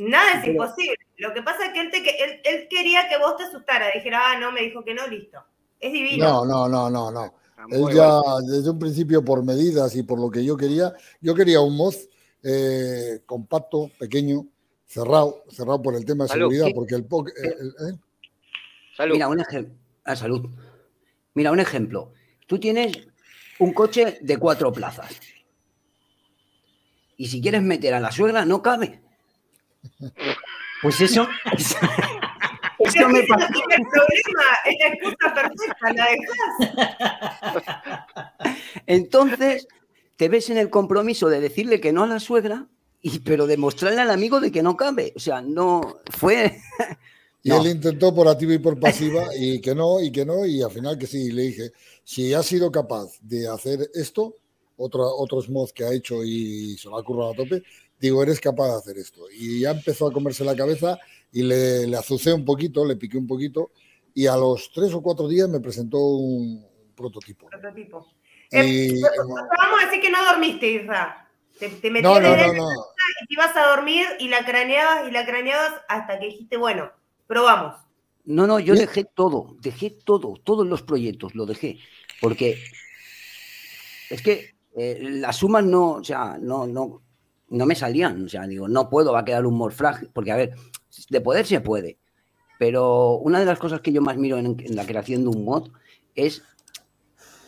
Nada 0.00 0.40
es 0.40 0.46
imposible. 0.46 0.96
Lo 1.18 1.34
que 1.34 1.42
pasa 1.42 1.66
es 1.66 1.72
que 1.72 1.80
él, 1.80 2.40
él, 2.44 2.68
quería 2.70 3.06
que 3.08 3.18
vos 3.18 3.36
te 3.36 3.44
asustaras, 3.44 3.92
dijera, 3.92 4.20
ah, 4.24 4.40
no, 4.40 4.50
me 4.50 4.62
dijo 4.62 4.82
que 4.82 4.94
no, 4.94 5.06
listo. 5.06 5.38
Es 5.78 5.92
divino. 5.92 6.46
No, 6.46 6.46
no, 6.46 6.68
no, 6.68 6.90
no, 6.90 7.10
no. 7.10 7.34
Él 7.68 7.94
ya 7.94 8.18
desde 8.46 8.70
un 8.70 8.78
principio 8.78 9.22
por 9.22 9.44
medidas 9.44 9.94
y 9.94 10.02
por 10.02 10.18
lo 10.18 10.30
que 10.30 10.42
yo 10.42 10.56
quería, 10.56 10.94
yo 11.20 11.34
quería 11.34 11.60
un 11.60 11.76
mod 11.76 11.94
eh, 12.42 13.20
compacto, 13.26 13.90
pequeño, 13.98 14.46
cerrado, 14.86 15.44
cerrado 15.50 15.82
por 15.82 15.94
el 15.94 16.06
tema 16.06 16.24
de 16.24 16.30
seguridad, 16.30 16.68
porque 16.74 16.94
el, 16.94 17.02
¿eh? 17.02 17.98
Salud. 18.96 19.12
Mira, 19.12 19.28
un 19.28 19.40
ejemplo. 19.40 19.74
Ah, 20.04 20.16
salud. 20.16 20.48
Mira, 21.34 21.52
un 21.52 21.60
ejemplo. 21.60 22.14
Tú 22.46 22.58
tienes 22.58 22.96
un 23.60 23.72
coche 23.72 24.18
de 24.20 24.36
cuatro 24.38 24.72
plazas. 24.72 25.20
Y 27.16 27.28
si 27.28 27.40
quieres 27.40 27.62
meter 27.62 27.94
a 27.94 28.00
la 28.00 28.10
suegra, 28.10 28.44
no 28.44 28.62
cabe. 28.62 29.00
Pues 30.82 31.00
eso. 31.00 31.28
eso 32.78 33.08
me 33.08 33.22
pasa. 33.24 33.48
No 33.50 33.60
el 33.76 33.86
problema, 33.86 34.44
es 34.64 34.76
la 34.80 34.88
excusa 34.88 35.34
perfecta, 35.34 35.92
la 35.92 36.08
dejas. 36.70 38.04
Entonces, 38.86 39.68
te 40.16 40.28
ves 40.28 40.48
en 40.50 40.56
el 40.56 40.70
compromiso 40.70 41.28
de 41.28 41.40
decirle 41.40 41.80
que 41.80 41.92
no 41.92 42.04
a 42.04 42.06
la 42.06 42.20
suegra, 42.20 42.66
y, 43.02 43.20
pero 43.20 43.46
demostrarle 43.46 44.00
al 44.00 44.10
amigo 44.10 44.40
de 44.40 44.50
que 44.50 44.62
no 44.62 44.78
cabe. 44.78 45.12
O 45.16 45.20
sea, 45.20 45.42
no 45.42 46.00
fue. 46.10 46.58
Y 47.42 47.52
él 47.52 47.66
intentó 47.66 48.14
por 48.14 48.28
activa 48.28 48.52
y 48.52 48.58
por 48.58 48.78
pasiva, 48.78 49.24
y 49.34 49.60
que 49.60 49.74
no, 49.74 50.00
y 50.00 50.12
que 50.12 50.26
no, 50.26 50.44
y 50.44 50.62
al 50.62 50.70
final 50.70 50.98
que 50.98 51.06
sí. 51.06 51.32
le 51.32 51.42
dije: 51.42 51.72
si 52.04 52.34
has 52.34 52.46
sido 52.46 52.70
capaz 52.70 53.18
de 53.22 53.48
hacer 53.48 53.90
esto, 53.94 54.36
otro, 54.76 55.02
otros 55.16 55.48
mods 55.48 55.72
que 55.72 55.84
ha 55.84 55.92
hecho 55.92 56.22
y 56.22 56.76
se 56.76 56.88
lo 56.88 56.98
ha 56.98 57.04
currado 57.04 57.32
a 57.32 57.36
tope, 57.36 57.62
digo, 57.98 58.22
eres 58.22 58.40
capaz 58.40 58.68
de 58.68 58.76
hacer 58.76 58.98
esto. 58.98 59.22
Y 59.30 59.60
ya 59.60 59.70
empezó 59.70 60.06
a 60.06 60.12
comerse 60.12 60.44
la 60.44 60.56
cabeza 60.56 60.98
y 61.32 61.42
le, 61.42 61.86
le 61.86 61.96
azucé 61.96 62.32
un 62.32 62.44
poquito, 62.44 62.84
le 62.84 62.96
piqué 62.96 63.16
un 63.16 63.26
poquito 63.26 63.70
y 64.14 64.26
a 64.26 64.36
los 64.36 64.70
tres 64.72 64.92
o 64.94 65.02
cuatro 65.02 65.28
días 65.28 65.48
me 65.48 65.60
presentó 65.60 65.98
un 65.98 66.66
prototipo. 66.96 67.48
Prototipo. 67.48 68.06
Eh, 68.50 68.92
vamos 69.16 69.82
a 69.82 69.86
decir 69.86 70.00
que 70.00 70.10
no 70.10 70.24
dormiste, 70.24 70.66
Isra. 70.66 71.28
Te, 71.58 71.68
te 71.68 71.90
no, 71.90 72.18
no, 72.18 72.36
no, 72.36 72.52
no. 72.54 72.70
y 73.22 73.26
te 73.26 73.34
ibas 73.34 73.54
a 73.54 73.66
dormir 73.76 74.06
y 74.18 74.28
la 74.28 74.44
craneabas 74.44 75.08
y 75.08 75.10
la 75.10 75.26
craneabas 75.26 75.74
hasta 75.88 76.18
que 76.18 76.26
dijiste, 76.26 76.56
bueno, 76.56 76.90
probamos. 77.30 77.76
No, 78.24 78.46
no, 78.48 78.58
yo 78.58 78.74
dejé 78.74 79.04
todo, 79.04 79.56
dejé 79.60 79.90
todo, 79.90 80.34
todos 80.42 80.66
los 80.66 80.82
proyectos, 80.82 81.36
lo 81.36 81.46
dejé. 81.46 81.78
Porque 82.20 82.58
es 84.10 84.20
que 84.20 84.56
eh, 84.76 84.98
las 85.00 85.36
sumas 85.36 85.64
no, 85.64 85.92
o 85.92 86.04
sea, 86.04 86.38
no, 86.40 86.66
no, 86.66 87.00
no 87.48 87.66
me 87.66 87.76
salían. 87.76 88.24
O 88.24 88.28
sea, 88.28 88.48
digo, 88.48 88.66
no 88.66 88.90
puedo, 88.90 89.12
va 89.12 89.20
a 89.20 89.24
quedar 89.24 89.46
un 89.46 89.56
mod 89.56 89.70
frágil. 89.70 90.10
Porque, 90.12 90.32
a 90.32 90.36
ver, 90.36 90.54
de 91.08 91.20
poder 91.20 91.46
se 91.46 91.60
puede. 91.60 91.98
Pero 92.58 93.14
una 93.14 93.38
de 93.38 93.46
las 93.46 93.60
cosas 93.60 93.80
que 93.80 93.92
yo 93.92 94.02
más 94.02 94.16
miro 94.16 94.36
en, 94.36 94.56
la 94.74 94.84
creación 94.84 95.22
de 95.22 95.28
un 95.28 95.44
mod 95.44 95.70
es 96.16 96.42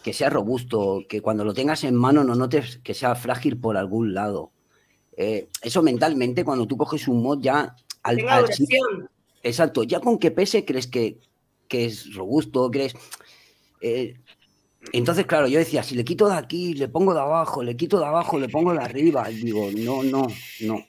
que 0.04 0.12
sea 0.12 0.30
robusto, 0.30 1.02
que 1.08 1.20
cuando 1.20 1.44
lo 1.44 1.54
tengas 1.54 1.82
en 1.82 1.96
mano 1.96 2.22
no 2.22 2.36
notes 2.36 2.78
que 2.84 2.94
sea 2.94 3.16
frágil 3.16 3.58
por 3.58 3.76
algún 3.76 4.14
lado. 4.14 4.52
Eh, 5.16 5.48
eso 5.60 5.82
mentalmente, 5.82 6.44
cuando 6.44 6.66
tú 6.66 6.76
coges 6.76 7.08
un 7.08 7.20
mod 7.22 7.40
ya 7.40 7.74
al, 8.02 8.18
Exacto, 9.42 9.82
ya 9.82 10.00
con 10.00 10.18
que 10.18 10.30
pese 10.30 10.64
crees 10.64 10.86
que, 10.86 11.18
que 11.68 11.86
es 11.86 12.14
robusto, 12.14 12.70
crees... 12.70 12.94
Eh, 13.80 14.14
Entonces, 14.92 15.26
claro, 15.26 15.46
yo 15.46 15.58
decía, 15.58 15.82
si 15.82 15.94
le 15.94 16.04
quito 16.04 16.28
de 16.28 16.34
aquí, 16.34 16.74
le 16.74 16.88
pongo 16.88 17.14
de 17.14 17.20
abajo, 17.20 17.62
le 17.62 17.76
quito 17.76 17.98
de 18.00 18.06
abajo, 18.06 18.38
le 18.38 18.48
pongo 18.48 18.72
de 18.72 18.80
arriba. 18.80 19.30
Y 19.30 19.36
digo, 19.36 19.70
no, 19.72 20.02
no, 20.02 20.26
no. 20.60 20.84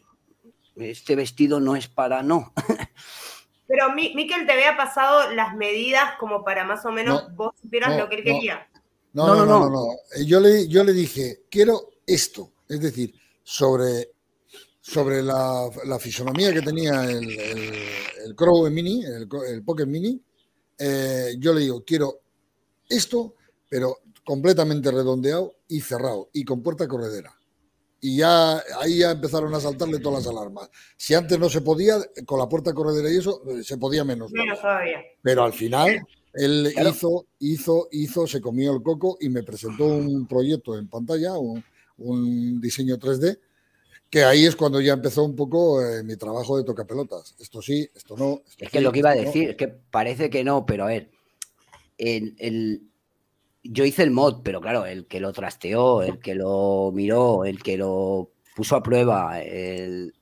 Este 0.75 1.15
vestido 1.15 1.59
no 1.59 1.75
es 1.75 1.87
para 1.87 2.23
no. 2.23 2.53
Pero 3.67 3.93
Miquel 3.93 4.45
te 4.45 4.51
había 4.51 4.75
pasado 4.75 5.31
las 5.33 5.55
medidas 5.55 6.15
como 6.19 6.43
para 6.43 6.63
más 6.63 6.85
o 6.85 6.91
menos 6.91 7.29
No, 7.29 7.35
vos 7.35 7.53
supieras 7.61 7.91
no, 7.91 7.99
lo 7.99 8.09
que 8.09 8.15
él 8.15 8.23
quería. 8.23 8.67
No, 9.13 9.27
No, 9.27 9.35
no, 9.35 9.45
no, 9.45 9.59
no, 9.59 9.69
no. 9.69 9.87
no. 9.87 10.25
Yo, 10.25 10.39
le, 10.39 10.67
yo 10.67 10.83
le 10.83 10.93
dije, 10.93 11.43
quiero 11.49 11.89
esto. 12.05 12.51
Es 12.67 12.81
decir, 12.81 13.13
sobre, 13.43 14.12
sobre 14.85 15.23
la, 15.23 15.69
la 15.85 15.97
fisonomía 15.97 16.51
que 16.53 16.61
tenía 16.61 17.05
el, 17.05 17.39
el, 17.39 17.73
el 18.25 18.35
Crow 18.35 18.69
Mini, 18.69 19.01
el, 19.05 19.29
el 19.47 19.63
Pocket 19.63 19.85
Mini, 19.85 20.21
eh, 20.77 21.35
yo 21.39 21.53
le 21.53 21.61
digo, 21.61 21.85
quiero 21.85 22.19
esto, 22.89 23.35
pero 23.69 23.99
completamente 24.25 24.91
redondeado 24.91 25.55
y 25.69 25.79
cerrado 25.79 26.29
y 26.33 26.43
con 26.43 26.61
puerta 26.61 26.85
corredera. 26.85 27.33
Y 28.01 28.17
ya 28.17 28.57
ahí 28.81 28.97
ya 28.99 29.11
empezaron 29.11 29.55
a 29.55 29.61
saltarle 29.61 29.99
todas 29.99 30.25
las 30.25 30.33
alarmas. 30.35 30.69
Si 30.97 31.13
antes 31.13 31.39
no 31.39 31.47
se 31.47 31.61
podía, 31.61 31.95
con 32.25 32.37
la 32.39 32.49
puerta 32.49 32.73
corredera 32.73 33.09
y 33.09 33.17
eso, 33.19 33.41
eh, 33.47 33.63
se 33.63 33.77
podía 33.77 34.03
menos. 34.03 34.33
Menos 34.33 34.59
todavía. 34.59 34.97
Pero 35.21 35.45
al 35.45 35.53
final 35.53 36.01
él 36.33 36.71
Claro. 36.73 36.89
hizo, 36.89 37.25
hizo, 37.39 37.87
hizo, 37.93 38.27
se 38.27 38.41
comió 38.41 38.73
el 38.73 38.83
coco 38.83 39.17
y 39.21 39.29
me 39.29 39.43
presentó 39.43 39.85
un 39.85 40.27
proyecto 40.27 40.77
en 40.77 40.89
pantalla, 40.89 41.37
un, 41.37 41.63
un 41.99 42.59
diseño 42.59 42.97
3D, 42.99 43.39
que 44.13 44.23
ahí 44.23 44.45
es 44.45 44.55
cuando 44.55 44.79
ya 44.79 44.93
empezó 44.93 45.23
un 45.23 45.35
poco 45.35 45.81
eh, 45.81 46.03
mi 46.03 46.15
trabajo 46.17 46.55
de 46.55 46.63
tocapelotas. 46.63 47.35
Esto 47.39 47.63
sí, 47.63 47.89
esto 47.95 48.15
no. 48.15 48.43
esto 48.47 48.63
Es 48.63 48.69
que 48.69 48.77
sí, 48.77 48.83
lo 48.83 48.91
que 48.91 48.99
iba 48.99 49.09
a 49.09 49.15
no. 49.15 49.21
decir, 49.23 49.49
es 49.49 49.55
que 49.55 49.67
parece 49.67 50.29
que 50.29 50.43
no, 50.43 50.67
pero 50.67 50.83
a 50.83 50.87
ver, 50.87 51.09
el, 51.97 52.35
el- 52.37 52.83
yo 53.63 53.85
hice 53.85 54.03
el 54.03 54.11
mod, 54.11 54.41
pero 54.43 54.61
claro, 54.61 54.85
el 54.85 55.07
que 55.07 55.19
lo 55.19 55.33
trasteó, 55.33 56.03
el 56.03 56.19
que 56.19 56.35
lo 56.35 56.91
miró, 56.93 57.43
el 57.43 57.63
que 57.63 57.75
lo 57.75 58.29
puso 58.55 58.75
a 58.75 58.83
prueba, 58.83 59.41
el- 59.41 60.13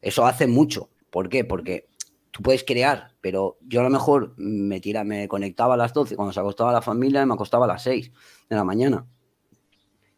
eso 0.00 0.24
hace 0.24 0.46
mucho. 0.46 0.90
¿Por 1.10 1.28
qué? 1.28 1.44
Porque 1.44 1.88
tú 2.30 2.40
puedes 2.42 2.62
crear, 2.62 3.16
pero 3.20 3.58
yo 3.62 3.80
a 3.80 3.82
lo 3.82 3.90
mejor 3.90 4.34
me, 4.36 4.78
tira, 4.80 5.02
me 5.02 5.26
conectaba 5.26 5.74
a 5.74 5.76
las 5.76 5.92
12 5.92 6.14
cuando 6.14 6.32
se 6.32 6.38
acostaba 6.38 6.70
la 6.72 6.82
familia 6.82 7.26
me 7.26 7.34
acostaba 7.34 7.64
a 7.64 7.68
las 7.68 7.82
6 7.82 8.12
de 8.48 8.54
la 8.54 8.62
mañana. 8.62 9.08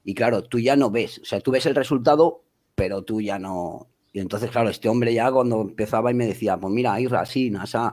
Y 0.04 0.14
claro, 0.14 0.42
tú 0.42 0.58
ya 0.58 0.76
no 0.76 0.90
ves, 0.90 1.18
o 1.20 1.24
sea, 1.24 1.40
tú 1.40 1.50
ves 1.50 1.64
el 1.64 1.74
resultado, 1.74 2.44
pero 2.80 3.02
tú 3.02 3.20
ya 3.20 3.38
no. 3.38 3.88
Y 4.10 4.20
entonces, 4.20 4.50
claro, 4.50 4.70
este 4.70 4.88
hombre 4.88 5.12
ya 5.12 5.30
cuando 5.30 5.60
empezaba 5.60 6.10
y 6.10 6.14
me 6.14 6.26
decía, 6.26 6.56
pues 6.56 6.72
mira, 6.72 6.98
Isra, 6.98 7.20
así, 7.20 7.50
Nasa, 7.50 7.92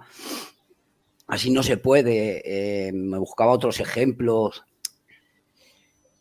así 1.28 1.52
no 1.52 1.62
se 1.62 1.76
puede, 1.76 2.41
eh, 2.88 2.93
me 2.93 3.17
buscaba 3.17 3.52
otros 3.52 3.82
ejemplos, 3.82 4.63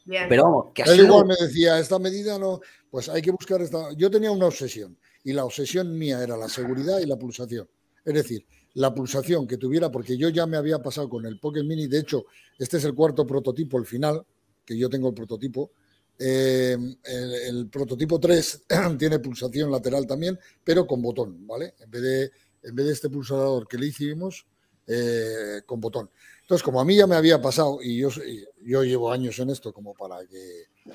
Bien. 0.05 0.27
pero 0.29 0.73
que 0.75 0.83
Él 0.83 0.89
así 0.91 1.01
igual 1.03 1.27
me 1.27 1.37
decía, 1.37 1.79
esta 1.79 2.01
medida 2.01 2.41
no, 2.41 2.61
pues 2.91 3.09
hay 3.09 3.23
que 3.23 3.31
buscar 3.31 3.63
esta. 3.63 3.93
Yo 3.97 4.11
tenía 4.11 4.33
una 4.33 4.47
obsesión 4.47 4.99
y 5.23 5.33
la 5.33 5.45
obsesión 5.45 5.97
mía 5.97 6.21
era 6.21 6.37
la 6.37 6.49
seguridad 6.49 6.99
y 6.99 7.07
la 7.07 7.17
pulsación. 7.17 7.69
Es 8.05 8.15
decir, 8.15 8.45
la 8.75 8.93
pulsación 8.93 9.47
que 9.47 9.59
tuviera, 9.59 9.93
porque 9.93 10.17
yo 10.17 10.29
ya 10.29 10.45
me 10.45 10.57
había 10.57 10.81
pasado 10.83 11.09
con 11.09 11.25
el 11.25 11.39
Pocket 11.39 11.63
Mini, 11.63 11.87
de 11.87 12.01
hecho, 12.01 12.25
este 12.59 12.79
es 12.79 12.85
el 12.85 12.95
cuarto 12.97 13.25
prototipo, 13.25 13.79
el 13.79 13.87
final, 13.87 14.27
que 14.65 14.77
yo 14.77 14.91
tengo 14.91 15.07
el 15.11 15.15
prototipo. 15.15 15.71
Eh, 16.19 16.77
el, 17.05 17.69
prototipo 17.69 18.19
3 18.19 18.65
tiene 18.99 19.19
pulsación 19.19 19.71
lateral 19.71 20.07
también, 20.07 20.39
pero 20.65 20.87
con 20.87 21.03
botón, 21.03 21.47
¿vale? 21.47 21.75
En 21.81 21.91
vez 21.91 22.03
de, 22.03 22.31
en 22.63 22.75
vez 22.75 22.87
de 22.87 22.93
este 22.93 23.11
pulsador 23.11 23.69
que 23.69 23.79
le 23.79 23.87
hicimos, 23.87 24.47
eh, 24.87 25.63
con 25.67 25.81
botón. 25.81 26.11
Entonces, 26.43 26.63
como 26.63 26.81
a 26.81 26.85
mí 26.85 26.97
ya 26.97 27.07
me 27.07 27.17
había 27.17 27.43
pasado, 27.43 27.79
y 27.83 27.99
yo, 27.99 28.09
yo 28.63 28.85
llevo 28.85 29.11
años 29.11 29.39
en 29.41 29.51
esto 29.51 29.73
como 29.73 29.95
para 29.95 30.19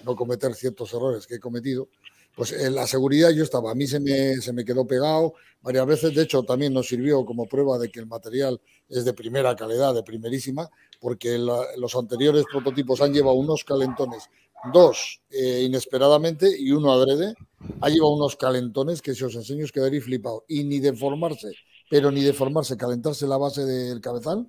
no 0.06 0.16
cometer 0.16 0.54
ciertos 0.56 0.94
errores 0.94 1.28
que 1.28 1.36
he 1.36 1.40
cometido, 1.40 1.90
pues 2.36 2.54
en 2.54 2.74
la 2.76 2.88
seguridad 2.88 3.30
yo 3.32 3.44
estaba, 3.44 3.72
a 3.72 3.76
mí 3.76 3.88
se 3.88 4.00
me, 4.00 4.36
se 4.38 4.54
me 4.54 4.64
quedó 4.64 4.88
pegado 4.88 5.34
varias 5.62 5.86
veces, 5.86 6.16
de 6.16 6.24
hecho 6.24 6.44
también 6.44 6.74
nos 6.74 6.88
sirvió 6.88 7.26
como 7.26 7.46
prueba 7.46 7.78
de 7.78 7.92
que 7.92 8.00
el 8.00 8.08
material 8.08 8.62
es 8.88 9.04
de 9.04 9.14
primera 9.14 9.56
calidad, 9.56 9.94
de 9.94 10.04
primerísima, 10.04 10.70
porque 11.02 11.38
los 11.38 11.96
anteriores 11.96 12.46
prototipos 12.50 13.02
han 13.02 13.14
llevado 13.14 13.36
unos 13.36 13.64
calentones, 13.64 14.30
dos 14.74 15.22
eh, 15.30 15.64
inesperadamente 15.66 16.50
y 16.58 16.72
uno 16.72 16.92
adrede, 16.92 17.34
ha 17.82 17.90
llevado 17.90 18.14
unos 18.14 18.36
calentones 18.36 19.02
que 19.02 19.16
si 19.16 19.24
os 19.24 19.36
enseño 19.36 19.66
os 19.66 19.72
quedaréis 19.72 20.04
flipado, 20.04 20.46
y 20.48 20.64
ni 20.64 20.80
deformarse, 20.80 21.52
pero 21.90 22.12
ni 22.12 22.22
deformarse, 22.22 22.78
calentarse 22.78 23.28
la 23.28 23.38
base 23.38 23.66
del 23.66 24.02
cabezal, 24.02 24.48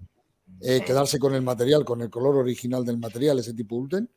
eh, 0.61 0.83
quedarse 0.85 1.18
con 1.18 1.35
el 1.35 1.42
material, 1.42 1.85
con 1.85 2.03
el 2.03 2.11
color 2.11 2.37
original 2.37 2.85
del 2.85 2.98
material, 2.98 3.38
ese 3.38 3.55
tipo 3.55 3.77
Ulten, 3.77 4.11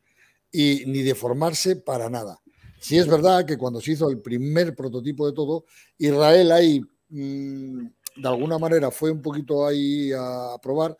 y 0.52 0.84
ni 0.86 1.02
deformarse 1.02 1.76
para 1.76 2.08
nada. 2.08 2.40
Sí 2.78 2.98
es 2.98 3.08
verdad 3.08 3.44
que 3.46 3.56
cuando 3.56 3.80
se 3.80 3.92
hizo 3.92 4.10
el 4.10 4.20
primer 4.20 4.74
prototipo 4.74 5.26
de 5.26 5.32
todo, 5.32 5.64
Israel 5.98 6.52
ahí, 6.52 6.80
mm, 7.08 7.86
de 8.16 8.28
alguna 8.28 8.58
manera, 8.58 8.90
fue 8.90 9.10
un 9.10 9.22
poquito 9.22 9.66
ahí 9.66 10.12
a 10.12 10.56
probar 10.62 10.96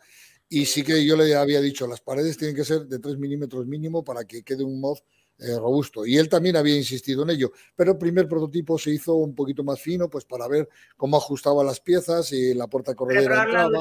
y 0.49 0.65
sí 0.65 0.83
que 0.83 1.03
yo 1.05 1.15
le 1.17 1.35
había 1.35 1.59
dicho, 1.61 1.87
las 1.87 2.01
paredes 2.01 2.37
tienen 2.37 2.55
que 2.55 2.63
ser 2.65 2.85
de 2.87 2.99
3 2.99 3.17
milímetros 3.17 3.65
mínimo 3.65 4.03
para 4.03 4.23
que 4.25 4.43
quede 4.43 4.63
un 4.63 4.79
mod 4.79 4.97
eh, 5.39 5.55
robusto. 5.55 6.05
Y 6.05 6.17
él 6.17 6.29
también 6.29 6.55
había 6.55 6.75
insistido 6.75 7.21
en 7.23 7.29
ello, 7.29 7.51
pero 7.75 7.91
el 7.91 7.97
primer 7.97 8.27
prototipo 8.27 8.79
se 8.79 8.91
hizo 8.91 9.13
un 9.15 9.35
poquito 9.35 9.63
más 9.63 9.79
fino, 9.79 10.09
pues 10.09 10.25
para 10.25 10.47
ver 10.47 10.67
cómo 10.95 11.17
ajustaba 11.17 11.63
las 11.63 11.79
piezas 11.79 12.31
y 12.31 12.53
la 12.55 12.67
puerta 12.67 12.95
corredera 12.95 13.43
entraba. 13.43 13.77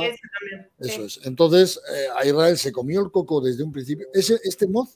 Eso 0.78 0.96
Sí. 0.96 1.02
es. 1.02 1.20
Entonces, 1.26 1.80
eh, 1.94 2.06
a 2.14 2.26
Israel 2.26 2.58
se 2.58 2.72
comió 2.72 3.00
el 3.00 3.10
coco 3.10 3.40
desde 3.40 3.62
un 3.62 3.72
principio. 3.72 4.06
Ese, 4.12 4.38
este 4.44 4.66
mod 4.66 4.88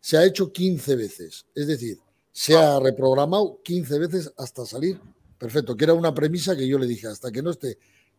se 0.00 0.16
ha 0.16 0.24
hecho 0.24 0.50
15 0.52 0.96
veces. 0.96 1.44
Es 1.54 1.66
decir, 1.66 1.98
se 2.32 2.56
ha 2.56 2.78
reprogramado 2.80 3.60
15 3.62 3.98
veces 3.98 4.32
hasta 4.38 4.64
salir 4.64 4.98
perfecto, 5.38 5.76
que 5.76 5.84
era 5.84 5.92
una 5.92 6.14
premisa 6.14 6.56
que 6.56 6.66
yo 6.66 6.78
le 6.78 6.86
dije, 6.86 7.08
hasta 7.08 7.30
que 7.30 7.42
no 7.42 7.50
esté 7.50 7.76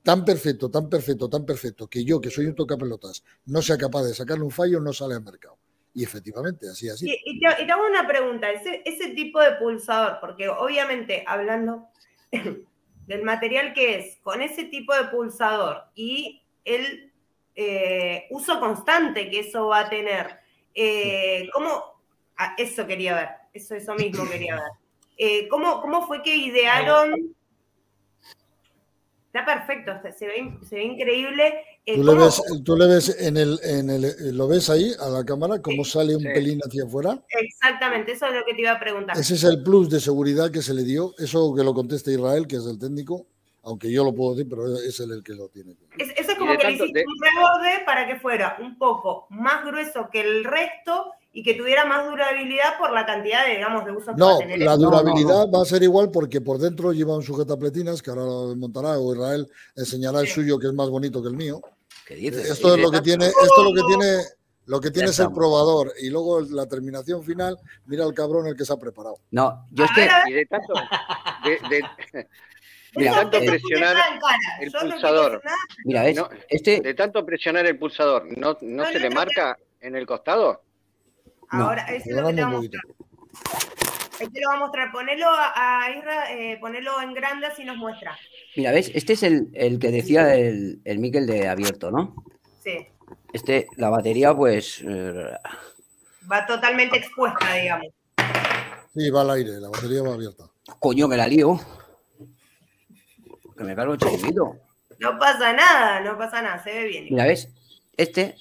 tan 0.08 0.24
perfecto, 0.24 0.72
tan 0.72 0.90
perfecto, 0.90 1.30
tan 1.30 1.46
perfecto, 1.46 1.90
que 1.90 2.06
yo, 2.06 2.22
que 2.22 2.30
soy 2.30 2.46
un 2.46 2.56
tocapelotas, 2.56 3.26
no 3.46 3.62
sea 3.62 3.78
capaz 3.78 4.04
de 4.04 4.14
sacarle 4.14 4.46
un 4.46 4.52
fallo, 4.52 4.80
no 4.80 4.94
sale 4.94 5.16
al 5.16 5.22
mercado. 5.22 5.58
Y 5.94 6.02
efectivamente, 6.02 6.70
así, 6.70 6.88
así. 6.88 7.10
Y, 7.10 7.20
y 7.26 7.40
te, 7.42 7.62
y 7.62 7.66
te 7.66 7.72
hago 7.74 7.86
una 7.86 8.08
pregunta, 8.08 8.50
ese, 8.50 8.84
ese 8.86 9.10
tipo 9.10 9.42
de 9.42 9.56
pulsador, 9.56 10.20
porque 10.22 10.48
obviamente 10.48 11.26
hablando 11.28 11.90
del 12.32 13.24
material 13.24 13.74
que 13.74 14.00
es, 14.00 14.18
con 14.24 14.42
ese 14.42 14.64
tipo 14.64 14.96
de 14.96 15.10
pulsador 15.10 15.84
y 15.94 16.42
el 16.64 17.12
eh, 17.56 18.28
uso 18.30 18.62
constante 18.62 19.30
que 19.30 19.42
eso 19.42 19.68
va 19.68 19.82
a 19.82 19.90
tener, 19.90 20.40
eh, 20.74 21.50
¿cómo? 21.52 22.00
ah, 22.38 22.56
eso 22.58 22.88
quería 22.88 23.14
ver, 23.14 23.30
eso, 23.54 23.76
eso 23.76 23.94
mismo 23.96 24.26
quería 24.30 24.56
ver. 24.56 24.72
Eh, 25.18 25.50
¿cómo, 25.50 25.82
¿Cómo 25.82 26.08
fue 26.08 26.24
que 26.24 26.34
idearon? 26.34 27.36
Está 29.28 29.46
perfecto, 29.46 29.92
se- 30.02 30.14
se 30.14 30.26
ve, 30.26 30.58
se 30.68 30.76
ve 30.76 30.84
increíble. 30.86 31.54
Eh, 31.86 31.96
Tú 31.96 32.04
le 32.04 32.12
¿cómo- 32.14 32.26
ves, 32.26 32.42
tú 32.64 32.76
le 32.78 32.88
ves 32.88 33.18
en 33.22 33.38
el, 33.38 33.60
en 33.64 33.90
el, 33.90 34.36
lo 34.38 34.48
ves 34.48 34.70
ahí 34.70 34.92
a 35.00 35.10
la 35.10 35.24
cámara, 35.26 35.62
cómo 35.62 35.84
sale 35.84 36.16
un 36.16 36.22
Sí. 36.22 36.30
pelín 36.34 36.60
hacia 36.66 36.86
afuera. 36.86 37.20
Exactamente, 37.30 38.14
eso 38.14 38.26
es 38.28 38.34
lo 38.34 38.46
que 38.46 38.54
te 38.54 38.62
iba 38.62 38.72
a 38.72 38.80
preguntar. 38.80 39.18
Ese 39.18 39.36
es 39.36 39.44
el 39.44 39.62
plus 39.64 39.90
de 39.90 40.00
seguridad 40.00 40.50
que 40.52 40.62
se 40.62 40.74
le 40.74 40.84
dio. 40.84 41.14
Eso 41.20 41.54
que 41.56 41.64
lo 41.64 41.74
contesta 41.74 42.10
Israel, 42.12 42.48
que 42.48 42.56
es 42.56 42.66
el 42.66 42.80
técnico, 42.80 43.26
aunque 43.64 43.92
yo 43.92 44.04
lo 44.06 44.14
puedo 44.16 44.34
decir, 44.34 44.50
pero 44.50 44.66
es 44.78 45.00
él 45.02 45.12
el 45.12 45.24
que 45.24 45.34
lo 45.34 45.50
tiene. 45.50 45.76
Es- 45.98 46.14
eso 46.18 46.32
es 46.32 46.38
como 46.38 46.58
que 46.58 46.64
le 46.68 46.74
hiciste 46.74 47.00
de- 47.00 47.06
un 47.06 47.16
reborde 47.22 47.84
para 47.86 48.08
que 48.08 48.16
fuera 48.20 48.58
un 48.62 48.78
poco 48.78 49.28
más 49.30 49.64
grueso 49.66 50.10
que 50.12 50.22
el 50.22 50.46
resto 50.46 51.12
y 51.38 51.44
que 51.44 51.54
tuviera 51.54 51.86
más 51.86 52.04
durabilidad 52.10 52.80
por 52.80 52.92
la 52.92 53.06
cantidad 53.06 53.46
de, 53.46 53.58
digamos, 53.58 53.86
de 53.86 53.92
usos 53.92 54.06
que 54.08 54.12
va 54.14 54.18
No, 54.18 54.36
a 54.38 54.40
tener. 54.40 54.58
la 54.58 54.76
No, 54.76 54.78
no, 54.78 54.90
durabilidad 54.90 55.48
va 55.54 55.62
a 55.62 55.66
ser 55.66 55.84
igual 55.84 56.10
porque 56.10 56.42
por 56.42 56.58
dentro 56.58 56.92
lleva 56.94 57.16
un 57.16 57.22
sujetapletinas, 57.22 58.02
que 58.02 58.10
ahora 58.10 58.24
lo 58.24 58.56
montará, 58.56 58.98
o 58.98 59.14
Israel 59.14 59.48
enseñará 59.76 60.22
el 60.22 60.26
Sí. 60.26 60.34
suyo, 60.34 60.58
que 60.58 60.66
es 60.66 60.74
más 60.74 60.90
bonito 60.90 61.22
que 61.22 61.30
el 61.30 61.36
mío. 61.36 61.62
¿Qué 62.08 62.16
dices? 62.16 62.50
Esto 62.50 62.74
es 62.74 62.82
lo 62.82 62.90
que 62.90 63.02
tiene, 63.02 63.28
esto 63.28 63.40
es 63.40 63.64
lo 63.64 63.72
que 63.72 63.84
tiene, 63.88 64.24
lo 64.66 64.82
que 64.82 64.90
tiene 64.90 65.10
es 65.12 65.20
el 65.20 65.32
probador. 65.32 65.94
Y 66.02 66.10
luego 66.10 66.42
la 66.42 66.66
terminación 66.66 67.24
final, 67.24 67.56
mira 67.86 68.04
el 68.04 68.16
cabrón 68.16 68.48
el 68.48 68.56
que 68.56 68.66
se 68.66 68.74
ha 68.74 68.78
preparado. 68.78 69.18
No, 69.30 69.68
yo 69.70 69.86
es 69.86 69.92
que, 69.92 70.10
Y 70.30 70.34
de 70.34 70.46
tanto, 70.48 70.74
de, 71.44 71.52
de- 71.70 72.28
Mira, 72.96 73.12
eso- 73.12 73.20
tanto 73.30 73.40
presionar 73.42 73.96
el 74.60 74.72
no 74.72 74.80
pulsador. 74.90 75.42
mira, 75.86 76.12
no, 76.14 76.30
Este, 76.50 76.82
de 76.82 76.94
tanto 76.96 77.24
presionar 77.24 77.68
el 77.68 77.78
pulsador, 77.78 78.26
¿no, 78.36 78.58
no 78.60 78.84
No, 78.84 78.86
se 78.88 78.94
no, 78.94 79.00
le 79.02 79.10
no, 79.10 79.16
marca 79.16 79.56
en 79.82 79.96
el 79.96 80.08
costado? 80.08 80.64
No, 81.52 81.64
Ahora, 81.66 81.84
eso 81.88 82.10
es 82.10 82.16
lo 82.16 82.28
que 82.28 82.34
te 82.34 82.42
va 82.42 82.48
a 82.48 82.52
mostrar. 82.52 82.82
Ahí 84.20 84.28
te 84.30 84.42
lo 84.42 84.50
va 84.50 84.56
a 84.56 84.60
mostrar. 84.60 84.92
Ponelo 84.92 85.28
a, 85.30 85.84
a 85.86 85.92
Isra, 85.92 86.32
eh, 86.34 86.58
ponelo 86.60 87.00
en 87.02 87.14
grande 87.14 87.46
así 87.48 87.64
nos 87.64 87.78
muestra. 87.78 88.18
mira, 88.56 88.72
¿ves? 88.72 88.92
Este 88.96 89.14
es 89.14 89.24
el, 89.24 89.50
el 89.54 89.80
que 89.80 89.92
decía 89.92 90.36
el, 90.36 90.82
el 90.86 91.00
Miquel 91.00 91.28
de 91.28 91.48
abierto, 91.48 91.92
¿no? 91.92 92.16
Sí. 92.64 92.88
Este, 93.32 93.68
la 93.76 93.90
batería, 93.90 94.34
pues, 94.36 94.82
eh, 94.88 95.32
Va 96.30 96.46
totalmente 96.46 96.98
expuesta, 96.98 97.54
digamos. 97.54 97.88
Sí, 98.94 99.10
va 99.12 99.22
al 99.22 99.30
aire, 99.32 99.60
la 99.60 99.70
batería 99.70 100.02
va 100.02 100.14
abierta. 100.16 100.46
coño, 100.80 101.08
que 101.08 101.16
la 101.18 101.28
lío. 101.28 101.60
Que 103.58 103.64
me 103.64 103.76
cargo 103.76 103.94
el 103.94 104.00
chiquito. 104.00 104.58
No 105.00 105.18
pasa 105.20 105.54
nada, 105.54 106.02
no 106.02 106.18
pasa 106.18 106.42
nada, 106.42 106.62
se 106.64 106.72
ve 106.74 106.86
bien. 106.88 107.06
Mira, 107.10 107.26
¿ves? 107.26 107.50
Este 107.96 108.36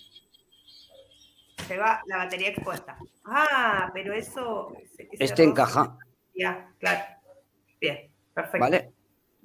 se 1.67 1.77
va 1.79 2.03
la 2.07 2.19
batería 2.19 2.49
expuesta. 2.49 2.99
Ah, 3.25 3.91
pero 3.95 4.15
eso. 4.15 4.73
Este 5.19 5.43
encaja, 5.45 5.99
Ya, 6.35 6.71
claro. 6.79 7.05
Bien, 7.81 8.11
perfecto. 8.35 8.59
¿vale? 8.59 8.93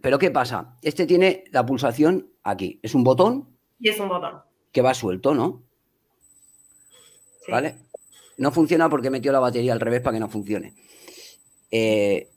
Pero 0.01 0.17
¿qué 0.19 0.31
pasa? 0.31 0.77
Este 0.81 1.05
tiene 1.05 1.43
la 1.51 1.65
pulsación 1.65 2.29
aquí. 2.43 2.79
Es 2.81 2.95
un 2.95 3.03
botón 3.03 3.55
Y 3.79 3.89
es 3.89 3.99
un 3.99 4.09
botón. 4.09 4.41
que 4.71 4.81
va 4.81 4.93
suelto, 4.93 5.33
¿no? 5.33 5.63
sí. 7.45 7.51
¿Vale? 7.51 7.75
No 8.37 8.51
funciona 8.51 8.89
porque 8.89 9.07
he 9.07 9.11
metido 9.11 9.33
la 9.33 9.39
batería 9.39 9.73
al 9.73 9.79
revés 9.79 10.01
para 10.01 10.15
que 10.15 10.19
no 10.19 10.29
funcione. 10.29 10.73
Eh, 11.69 12.29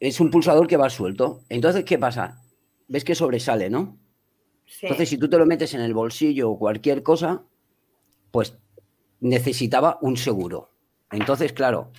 es 0.00 0.20
un 0.20 0.30
pulsador 0.30 0.66
que 0.66 0.76
va 0.76 0.88
suelto. 0.88 1.42
Entonces, 1.48 1.84
¿qué 1.84 1.98
pasa? 1.98 2.40
¿Ves 2.86 3.04
que 3.04 3.14
sobresale, 3.14 3.68
no? 3.68 3.98
Sí. 4.64 4.86
Entonces, 4.86 5.08
si 5.10 5.18
tú 5.18 5.28
te 5.28 5.36
lo 5.38 5.44
metes 5.46 5.74
en 5.74 5.80
el 5.80 5.92
bolsillo 5.92 6.50
o 6.50 6.58
cualquier 6.58 7.02
cosa, 7.02 7.44
pues 8.30 8.56
necesitaba 9.20 9.98
un 10.02 10.16
seguro. 10.16 10.70
Entonces, 11.10 11.52
claro, 11.52 11.90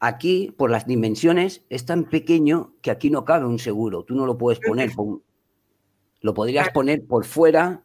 aquí, 0.00 0.52
por 0.56 0.70
las 0.70 0.86
dimensiones, 0.86 1.64
es 1.68 1.84
tan 1.84 2.04
pequeño 2.04 2.74
que 2.82 2.90
aquí 2.90 3.10
no 3.10 3.24
cabe 3.24 3.46
un 3.46 3.58
seguro. 3.58 4.04
Tú 4.04 4.14
no 4.14 4.26
lo 4.26 4.36
puedes 4.38 4.60
poner. 4.60 4.92
por- 4.94 5.22
Lo 6.22 6.34
podrías 6.34 6.70
poner 6.70 7.04
por 7.06 7.24
fuera, 7.24 7.84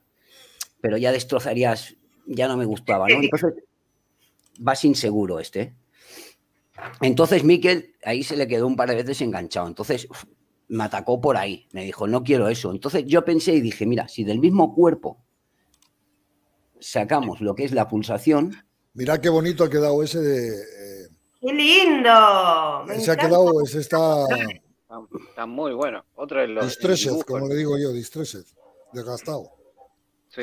pero 0.80 0.98
ya 0.98 1.12
destrozarías, 1.12 1.96
ya 2.26 2.48
no 2.48 2.58
me 2.58 2.66
gustaba, 2.66 3.08
¿no? 3.08 3.16
Entonces, 3.26 3.54
va 4.66 4.76
sin 4.76 4.96
seguro 4.96 5.40
este. 5.40 5.76
Entonces, 7.02 7.44
Miquel, 7.44 7.96
ahí 8.04 8.24
se 8.24 8.36
le 8.38 8.48
quedó 8.48 8.66
un 8.68 8.76
par 8.76 8.90
de 8.90 8.96
veces 8.96 9.22
enganchado. 9.22 9.68
Entonces, 9.68 10.08
uf, 10.10 10.24
me 10.70 10.84
atacó 10.86 11.20
por 11.22 11.38
ahí. 11.38 11.68
Me 11.74 11.84
dijo, 11.84 12.08
no 12.08 12.24
quiero 12.24 12.48
eso. 12.48 12.72
Entonces, 12.72 13.04
yo 13.06 13.24
pensé 13.26 13.54
y 13.54 13.62
dije, 13.62 13.86
mira, 13.86 14.08
si 14.08 14.24
del 14.24 14.40
mismo 14.40 14.74
cuerpo 14.74 15.24
sacamos 16.82 17.40
lo 17.40 17.56
que 17.56 17.64
es 17.64 17.72
la 17.72 17.88
pulsación, 17.88 18.56
Mira 18.94 19.22
qué 19.22 19.30
bonito 19.30 19.64
ha 19.64 19.70
quedado 19.70 20.04
ese 20.04 20.20
de. 20.20 20.50
eh, 20.50 21.08
¡Qué 21.40 21.54
lindo! 21.54 22.84
Me 22.86 23.00
se 23.00 23.10
ha 23.12 23.16
quedado, 23.16 23.62
ese 23.64 23.80
está 23.80 24.26
Está, 25.30 25.46
muy 25.46 25.72
bueno. 25.74 26.04
Otro 26.16 26.42
de 26.42 26.48
los 26.50 26.66
distressed, 26.66 27.22
como 27.22 27.48
le 27.48 27.56
digo 27.56 27.78
yo, 27.78 27.94
distressed, 27.94 28.44
desgastado. 28.92 29.50
Sí. 30.28 30.42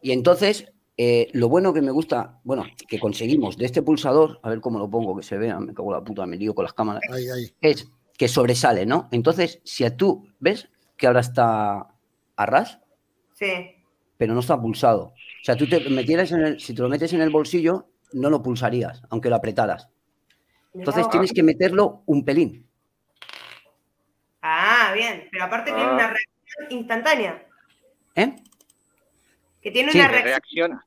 Y 0.00 0.12
entonces, 0.12 0.64
eh, 0.96 1.28
lo 1.34 1.50
bueno 1.50 1.74
que 1.74 1.82
me 1.82 1.90
gusta, 1.90 2.40
bueno, 2.44 2.64
que 2.88 2.98
conseguimos 2.98 3.58
de 3.58 3.66
este 3.66 3.82
pulsador, 3.82 4.40
a 4.42 4.48
ver 4.48 4.62
cómo 4.62 4.78
lo 4.78 4.88
pongo, 4.88 5.14
que 5.14 5.22
se 5.22 5.36
vea, 5.36 5.60
me 5.60 5.74
cago 5.74 5.90
en 5.92 5.98
la 6.00 6.04
puta, 6.04 6.24
me 6.24 6.38
lío 6.38 6.54
con 6.54 6.64
las 6.64 6.72
cámaras, 6.72 7.02
Ahí, 7.10 7.28
ahí. 7.28 7.52
es 7.60 7.86
que 8.16 8.28
sobresale, 8.28 8.86
¿no? 8.86 9.08
Entonces, 9.12 9.60
si 9.64 9.84
a 9.84 9.94
tú 9.94 10.26
ves 10.40 10.70
que 10.96 11.06
ahora 11.06 11.20
está 11.20 11.86
a 12.36 12.46
ras, 12.46 12.78
Sí. 13.34 13.46
pero 14.16 14.32
no 14.32 14.40
está 14.40 14.58
pulsado. 14.58 15.12
O 15.42 15.44
sea, 15.44 15.56
tú 15.56 15.68
te 15.68 15.80
metieras 15.90 16.30
en 16.32 16.40
el, 16.42 16.60
si 16.60 16.72
te 16.72 16.82
lo 16.82 16.88
metes 16.88 17.12
en 17.12 17.20
el 17.20 17.30
bolsillo, 17.30 17.88
no 18.12 18.30
lo 18.30 18.42
pulsarías, 18.42 19.02
aunque 19.10 19.28
lo 19.28 19.36
apretaras. 19.36 19.88
Entonces 20.72 21.08
tienes 21.10 21.32
que 21.32 21.42
meterlo 21.42 22.02
un 22.06 22.24
pelín. 22.24 22.66
Ah, 24.40 24.92
bien. 24.94 25.28
Pero 25.30 25.44
aparte 25.44 25.70
tiene 25.72 25.88
Ah. 25.90 25.94
una 25.94 26.06
reacción 26.08 26.66
instantánea. 26.78 27.46
¿Eh? 28.14 28.36
Que 29.60 29.70
tiene 29.70 29.92
Sí, 29.92 29.98
una 29.98 30.08
reacción. 30.08 30.80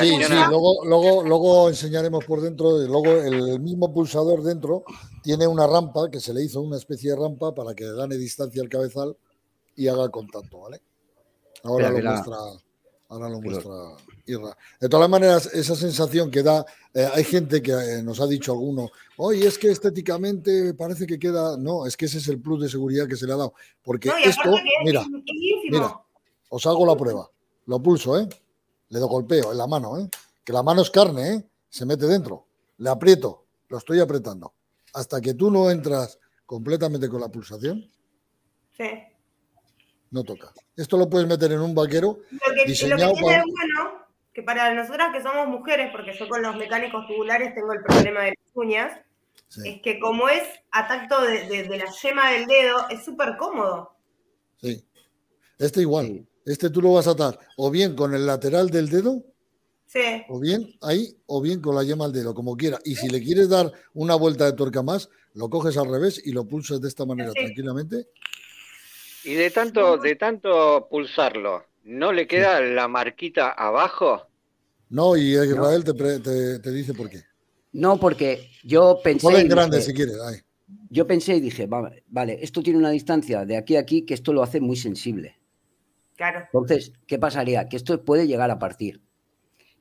Sí, 0.00 0.08
sí, 0.24 0.34
luego, 0.48 0.84
luego, 0.84 1.22
luego 1.24 1.68
enseñaremos 1.68 2.24
por 2.24 2.40
dentro. 2.40 2.78
Luego 2.78 3.06
el 3.12 3.60
mismo 3.60 3.92
pulsador 3.92 4.42
dentro 4.42 4.84
tiene 5.22 5.46
una 5.46 5.66
rampa 5.66 6.10
que 6.10 6.18
se 6.18 6.34
le 6.34 6.42
hizo 6.42 6.60
una 6.60 6.76
especie 6.76 7.10
de 7.12 7.16
rampa 7.16 7.54
para 7.54 7.74
que 7.74 7.84
gane 7.94 8.16
distancia 8.16 8.60
el 8.62 8.68
cabezal 8.68 9.16
y 9.76 9.86
haga 9.86 10.08
contacto, 10.08 10.60
¿vale? 10.60 10.80
Ahora 11.62 11.86
Espera, 11.88 12.02
lo 12.02 12.04
la- 12.16 12.22
muestra, 12.22 12.67
ahora 13.08 13.28
lo 13.28 13.40
muestra 13.40 13.72
Irra. 14.26 14.56
De 14.80 14.88
todas 14.88 15.08
maneras, 15.08 15.46
esa 15.54 15.74
sensación 15.74 16.30
que 16.30 16.42
da, 16.42 16.64
eh, 16.92 17.08
hay 17.14 17.24
gente 17.24 17.62
que 17.62 17.72
eh, 17.72 18.02
nos 18.02 18.20
ha 18.20 18.26
dicho 18.26 18.52
alguno, 18.52 18.90
oye, 19.16 19.46
es 19.46 19.56
que 19.58 19.70
estéticamente 19.70 20.74
parece 20.74 21.06
que 21.06 21.18
queda. 21.18 21.56
No, 21.56 21.86
es 21.86 21.96
que 21.96 22.04
ese 22.06 22.18
es 22.18 22.28
el 22.28 22.40
plus 22.40 22.60
de 22.62 22.68
seguridad 22.68 23.06
que 23.08 23.16
se 23.16 23.26
le 23.26 23.32
ha 23.32 23.36
dado. 23.36 23.54
Porque 23.82 24.08
No, 24.10 24.16
esto, 24.18 24.54
es 24.54 24.62
mira, 24.84 25.04
mira. 25.70 26.00
os 26.50 26.66
hago 26.66 26.84
la 26.86 26.96
prueba. 26.96 27.30
Lo 27.66 27.82
pulso, 27.82 28.18
¿eh? 28.18 28.28
Le 28.90 28.98
doy 28.98 29.08
golpeo 29.08 29.52
en 29.52 29.58
la 29.58 29.66
mano, 29.66 29.98
¿eh? 29.98 30.08
Que 30.44 30.52
la 30.52 30.62
mano 30.62 30.82
es 30.82 30.90
carne, 30.90 31.34
¿eh? 31.34 31.44
Se 31.70 31.84
mete 31.86 32.06
dentro. 32.06 32.46
Le 32.78 32.90
aprieto, 32.90 33.44
lo 33.68 33.78
estoy 33.78 34.00
apretando. 34.00 34.52
Hasta 34.94 35.20
que 35.20 35.34
tú 35.34 35.50
no 35.50 35.70
entras 35.70 36.18
completamente 36.46 37.08
con 37.08 37.20
la 37.20 37.28
pulsación, 37.28 37.84
Sí. 38.76 38.84
No 40.10 40.24
toca. 40.24 40.52
Esto 40.76 40.96
lo 40.96 41.08
puedes 41.08 41.28
meter 41.28 41.52
en 41.52 41.60
un 41.60 41.74
vaquero. 41.74 42.18
Lo 42.30 42.38
que, 42.54 42.60
lo 42.60 42.64
que 42.66 42.72
tiene 42.74 42.96
para- 42.96 43.08
de 43.08 43.42
bueno, 43.50 44.06
que 44.32 44.42
para 44.42 44.74
nosotras 44.74 45.08
que 45.12 45.22
somos 45.22 45.48
mujeres, 45.48 45.90
porque 45.92 46.12
yo 46.18 46.28
con 46.28 46.42
los 46.42 46.56
mecánicos 46.56 47.06
tubulares 47.06 47.54
tengo 47.54 47.72
el 47.72 47.82
problema 47.82 48.22
de 48.22 48.28
las 48.30 48.54
uñas, 48.54 49.00
Sí, 49.48 49.60
es 49.68 49.82
que 49.82 49.98
como 49.98 50.28
es 50.28 50.42
a 50.72 50.86
tacto 50.88 51.22
de, 51.22 51.46
de- 51.48 51.62
de 51.64 51.76
la 51.78 51.86
yema 52.02 52.30
del 52.32 52.46
dedo, 52.46 52.88
es 52.90 53.04
súper 53.04 53.36
cómodo. 53.38 53.94
sí. 54.60 54.84
Este 55.58 55.80
igual. 55.80 56.24
Este 56.46 56.70
tú 56.70 56.80
lo 56.80 56.92
vas 56.92 57.08
a 57.08 57.12
atar 57.12 57.36
o 57.56 57.68
bien 57.70 57.96
con 57.96 58.14
el 58.14 58.24
lateral 58.26 58.70
del 58.70 58.88
dedo, 58.88 59.24
Sí. 59.86 60.22
o 60.28 60.38
bien 60.38 60.68
ahí, 60.82 61.16
o 61.26 61.40
bien 61.42 61.60
con 61.60 61.74
la 61.74 61.82
yema 61.82 62.04
al 62.04 62.12
dedo, 62.12 62.32
como 62.34 62.56
quiera. 62.56 62.78
Y 62.84 62.94
si 62.94 63.08
le 63.08 63.20
quieres 63.22 63.48
dar 63.48 63.72
una 63.94 64.14
vuelta 64.14 64.44
de 64.44 64.52
tuerca 64.52 64.82
más, 64.82 65.08
lo 65.34 65.50
coges 65.50 65.76
al 65.76 65.90
revés 65.90 66.20
y 66.24 66.30
lo 66.32 66.44
pulsas 66.46 66.80
de 66.80 66.88
esta 66.88 67.04
manera 67.06 67.30
Sí. 67.32 67.40
tranquilamente. 67.44 68.06
Y 69.24 69.34
de 69.34 69.50
tanto, 69.50 69.96
de 69.98 70.16
tanto 70.16 70.86
pulsarlo, 70.90 71.64
¿no 71.84 72.12
le 72.12 72.26
queda 72.26 72.60
la 72.60 72.88
marquita 72.88 73.50
abajo? 73.50 74.26
No, 74.90 75.16
y 75.16 75.32
Israel 75.34 75.84
te, 75.84 75.94
pre- 75.94 76.20
te- 76.20 76.58
te 76.60 76.70
dice 76.72 76.94
por 76.94 77.10
qué. 77.10 77.22
No, 77.72 77.98
porque 77.98 78.48
yo 78.64 79.00
pensé. 79.02 79.22
Ponle 79.22 79.40
en 79.40 79.48
grande 79.48 79.78
dije- 79.78 79.86
si 79.90 79.94
quieres. 79.94 80.16
ahí. 80.20 80.36
Yo 80.90 81.06
pensé 81.06 81.36
y 81.36 81.40
dije, 81.40 81.66
va- 81.66 81.90
vale, 82.08 82.38
esto 82.42 82.62
tiene 82.62 82.78
una 82.78 82.90
distancia 82.90 83.44
de 83.44 83.56
aquí 83.56 83.76
a 83.76 83.80
aquí 83.80 84.02
que 84.06 84.14
esto 84.14 84.32
lo 84.32 84.42
hace 84.42 84.60
muy 84.60 84.76
sensible. 84.76 85.38
Claro. 86.16 86.40
Entonces, 86.52 86.92
¿qué 87.06 87.18
pasaría? 87.18 87.68
Que 87.68 87.76
esto 87.76 88.02
puede 88.04 88.26
llegar 88.26 88.50
a 88.50 88.58
partir. 88.58 89.02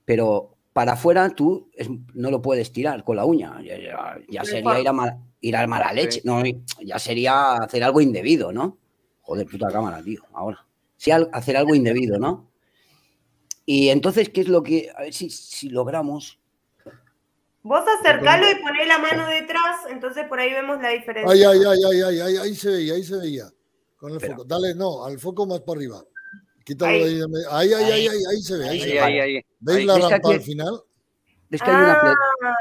Pero 0.06 0.56
para 0.74 0.94
afuera 0.94 1.30
tú 1.30 1.70
es- 1.74 1.90
no 2.14 2.30
lo 2.32 2.42
puedes 2.42 2.72
tirar 2.72 3.04
con 3.04 3.16
la 3.16 3.26
uña. 3.26 3.62
Ya, 3.64 3.78
ya- 3.78 4.18
ya 4.30 4.44
sería 4.44 4.80
ir 4.80 4.88
a, 4.88 4.94
mal- 4.94 5.18
ir 5.42 5.56
a 5.56 5.66
mala 5.68 5.94
leche. 5.94 6.22
No, 6.26 6.44
ya 6.84 7.00
sería 7.00 7.54
hacer 7.56 7.84
algo 7.84 8.02
indebido, 8.02 8.52
¿no? 8.52 8.78
Joder, 9.28 9.46
puta 9.46 9.68
cámara, 9.70 10.02
tío. 10.02 10.22
Ahora. 10.34 10.66
Sí, 10.96 11.12
al- 11.12 11.30
hacer 11.34 11.56
algo 11.58 11.76
indebido, 11.76 12.18
¿no? 12.18 12.50
Y 13.66 13.90
entonces, 13.90 14.30
¿qué 14.30 14.42
es 14.42 14.48
lo 14.48 14.64
que.? 14.64 14.90
A 14.96 15.02
ver 15.02 15.14
si, 15.14 15.30
si 15.30 15.70
logramos. 15.70 16.40
Vos 17.62 17.84
acercalo 18.00 18.50
y 18.50 18.56
poné 18.64 18.86
la 18.86 18.98
mano 18.98 19.28
detrás, 19.28 19.82
entonces 19.90 20.26
por 20.30 20.40
ahí 20.40 20.54
vemos 20.54 20.82
la 20.82 20.90
diferencia. 20.90 21.30
Ay, 21.30 21.44
ay, 21.44 21.60
ay, 21.68 21.80
ay, 21.92 22.02
ay, 22.02 22.20
ay, 22.22 22.38
ahí 22.38 22.56
se 22.56 22.70
veía, 22.70 22.94
ahí 22.94 23.04
se 23.04 23.18
veía. 23.18 23.44
Con 23.98 24.14
el 24.14 24.22
foco. 24.22 24.46
Dale, 24.46 24.74
no, 24.74 25.04
al 25.04 25.20
foco 25.20 25.46
más 25.46 25.60
para 25.60 25.78
arriba. 25.80 26.02
Quítalo 26.64 26.92
Ahí. 26.94 27.16
de 27.16 27.24
ahí. 27.26 27.44
Ahí, 27.52 27.74
ahí, 27.74 27.92
ahí, 27.92 28.08
ahí, 28.08 28.18
ahí 28.32 28.42
se 28.42 28.58
ve, 28.58 28.70
ahí 28.70 28.80
se 28.80 28.86
Ahí, 28.86 28.92
ve. 28.94 29.00
ahí, 29.02 29.20
ahí. 29.36 29.46
¿Veis 29.60 29.78
ahí. 29.80 29.86
la 29.86 29.94
¿Ves 29.96 30.04
que 30.06 30.10
rampa 30.14 30.28
aquí- 30.30 30.38
al 30.38 30.42
final? 30.42 30.82
Es 31.52 31.62
que 31.62 31.70
hay 31.72 31.76
una, 31.76 32.02
ple- 32.02 32.16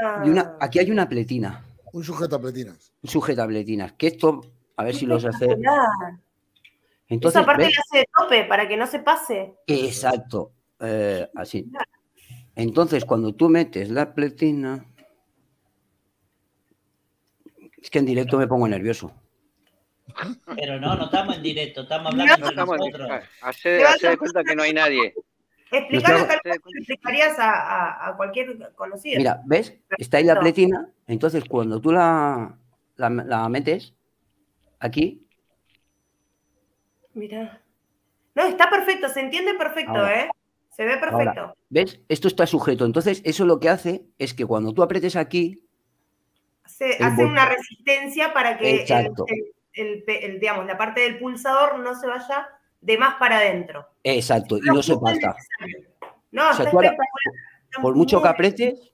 Ah. 0.05 0.23
y 0.25 0.29
una- 0.31 0.57
Aquí 0.61 0.79
hay 0.81 0.91
una 0.91 1.09
pletina. 1.09 1.65
Un 1.93 2.03
sujetapletinas. 2.03 2.93
Un 3.03 3.11
sujetapletinas. 3.11 3.93
Que 3.93 4.09
esto, 4.09 4.41
a 4.77 4.83
ver 4.85 4.95
si 4.97 5.07
los 5.07 5.25
hace. 5.25 5.47
Entonces, 7.09 7.41
Esa 7.41 7.47
parte 7.47 7.65
¿ves? 7.65 7.75
la 7.77 7.81
hace 7.83 7.99
de 7.99 8.09
tope 8.19 8.45
para 8.45 8.67
que 8.67 8.77
no 8.77 8.87
se 8.87 8.99
pase. 8.99 9.55
Exacto, 9.67 10.53
eh, 10.81 11.29
así. 11.35 11.71
Entonces, 12.55 13.05
cuando 13.05 13.35
tú 13.35 13.49
metes 13.49 13.91
la 13.91 14.13
pletina, 14.15 14.85
es 17.81 17.91
que 17.91 17.99
en 17.99 18.07
directo 18.07 18.39
me 18.39 18.47
pongo 18.49 18.67
nervioso. 18.67 19.13
Pero 20.57 20.81
no, 20.81 20.97
no 20.97 21.05
estamos 21.07 21.37
en 21.37 21.43
directo, 21.43 21.83
estamos 21.83 22.13
hablando 22.13 22.37
No, 22.39 22.49
estamos 22.49 22.79
nosotros. 22.79 23.11
hace, 23.43 23.79
vas 23.83 23.95
hace 23.97 24.07
a- 24.07 24.11
de 24.11 24.19
cuenta 24.19 24.45
que 24.45 24.57
no 24.57 24.63
hay 24.63 24.73
nadie. 24.73 25.15
Explicarlo 25.71 26.27
tal 26.27 26.41
cual 26.43 26.59
explicarías 26.79 27.39
a, 27.39 27.51
a- 27.51 28.09
a 28.09 28.17
cualquier 28.17 28.73
conocido. 28.75 29.19
Mira, 29.19 29.43
¿ves? 29.45 29.77
Está 29.99 30.19
ahí 30.19 30.25
la 30.25 30.39
pletina, 30.39 30.89
entonces 31.07 31.45
cuando 31.45 31.81
tú 31.81 31.91
la, 31.93 32.57
la, 32.97 33.11
la 33.11 33.49
metes 33.49 33.93
aquí, 34.79 35.26
Mira. 37.17 37.63
No, 38.35 38.45
está 38.45 38.69
perfecto, 38.69 39.09
se 39.09 39.21
entiende 39.21 39.55
perfecto, 39.55 39.93
Ahora. 39.93 40.25
¿eh? 40.25 40.31
Se 40.71 40.85
ve 40.85 40.99
perfecto. 40.99 41.41
Ahora. 41.41 41.55
¿ves? 41.71 41.99
Esto 42.09 42.29
está 42.29 42.47
sujeto. 42.47 42.85
Entonces, 42.85 43.23
eso 43.25 43.47
lo 43.47 43.59
que 43.59 43.71
hace 43.71 44.05
es 44.19 44.35
que 44.35 44.45
cuando 44.45 44.73
tú 44.75 44.83
apretes 44.83 45.17
aquí, 45.17 45.63
Se 46.67 47.03
hace 47.03 47.25
una 47.25 47.47
resistencia 47.49 48.35
para 48.35 48.59
que 48.59 48.71
el, 48.71 48.81
Exacto. 48.81 49.25
el- 49.29 49.53
el 49.73 50.03
pe- 50.05 50.27
el, 50.27 50.41
digamos, 50.41 50.67
la 50.67 50.77
parte 50.77 51.01
del 51.03 51.19
pulsador 51.19 51.79
no 51.79 51.95
se 51.99 52.07
vaya 52.07 52.49
de 52.83 52.99
más 52.99 53.15
para 53.17 53.39
adentro. 53.39 53.87
exacto, 54.05 54.59
y 54.59 54.61
no 54.67 54.83
se 54.83 54.97
pasa. 54.99 55.35
No, 56.33 56.51
O 56.51 56.55
sea, 56.55 56.71
tú 56.71 56.77
ahora, 56.77 56.95
Por 57.81 57.95
mucho 57.95 58.21
que 58.23 58.29
apretes, 58.29 58.93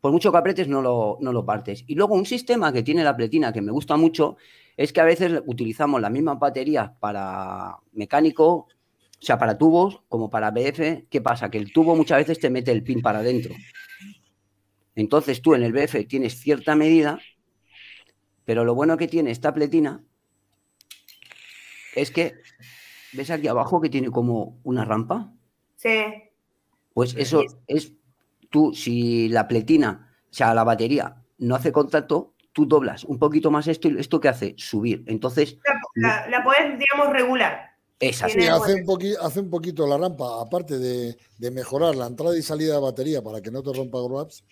por 0.00 0.10
mucho 0.12 0.30
que 0.32 0.38
apretes 0.38 0.66
no 0.68 0.82
lo, 0.82 1.18
no 1.20 1.32
lo 1.32 1.44
partes. 1.46 1.84
Y 1.86 1.94
luego 1.94 2.14
un 2.14 2.26
sistema 2.26 2.72
que 2.72 2.82
tiene 2.82 3.04
la 3.04 3.16
pletina 3.16 3.52
que 3.52 3.62
me 3.62 3.70
gusta 3.72 3.96
mucho 3.96 4.36
es 4.76 4.92
que 4.92 5.00
a 5.00 5.04
veces 5.04 5.42
utilizamos 5.46 6.00
la 6.00 6.10
misma 6.10 6.34
batería 6.34 6.94
para 7.00 7.76
mecánico 7.92 8.68
o 9.24 9.26
sea, 9.26 9.38
para 9.38 9.56
tubos 9.56 10.02
como 10.10 10.28
para 10.28 10.50
BF, 10.50 11.08
¿qué 11.08 11.20
pasa? 11.22 11.50
Que 11.50 11.56
el 11.56 11.72
tubo 11.72 11.96
muchas 11.96 12.18
veces 12.18 12.38
te 12.38 12.50
mete 12.50 12.72
el 12.72 12.82
pin 12.82 13.00
para 13.00 13.20
adentro. 13.20 13.54
Entonces 14.94 15.40
tú 15.40 15.54
en 15.54 15.62
el 15.62 15.72
BF 15.72 16.06
tienes 16.06 16.38
cierta 16.38 16.76
medida, 16.76 17.18
pero 18.44 18.66
lo 18.66 18.74
bueno 18.74 18.98
que 18.98 19.08
tiene 19.08 19.30
esta 19.30 19.54
pletina 19.54 20.04
es 21.94 22.10
que, 22.10 22.34
¿ves 23.14 23.30
aquí 23.30 23.48
abajo 23.48 23.80
que 23.80 23.88
tiene 23.88 24.10
como 24.10 24.60
una 24.62 24.84
rampa? 24.84 25.32
Sí. 25.76 26.04
Pues 26.92 27.14
eso 27.16 27.44
es, 27.66 27.94
tú, 28.50 28.74
si 28.74 29.30
la 29.30 29.48
pletina, 29.48 30.14
o 30.30 30.34
sea, 30.34 30.52
la 30.52 30.64
batería 30.64 31.22
no 31.38 31.54
hace 31.54 31.72
contacto, 31.72 32.33
tú 32.54 32.64
doblas 32.64 33.04
un 33.04 33.18
poquito 33.18 33.50
más 33.50 33.66
esto 33.68 33.88
y 33.88 33.98
esto 34.00 34.18
que 34.20 34.28
hace 34.28 34.54
subir. 34.56 35.04
Entonces, 35.06 35.58
La, 35.96 36.26
la 36.30 36.42
podés, 36.42 36.78
digamos, 36.78 37.12
regular. 37.12 37.72
es 38.00 38.22
así. 38.22 38.40
Sí, 38.40 38.46
hace 38.46 38.74
un, 38.82 38.86
hace 39.20 39.40
un 39.40 39.50
poquito 39.50 39.86
la 39.86 39.98
rampa, 39.98 40.40
aparte 40.40 40.78
de, 40.78 41.18
de 41.36 41.50
mejorar 41.50 41.94
la 41.96 42.06
entrada 42.06 42.38
y 42.38 42.42
salida 42.42 42.74
de 42.74 42.80
batería 42.80 43.22
para 43.22 43.42
que 43.42 43.50
no 43.50 43.62
te 43.62 43.72
rompa 43.72 43.98
grabs, 44.08 44.44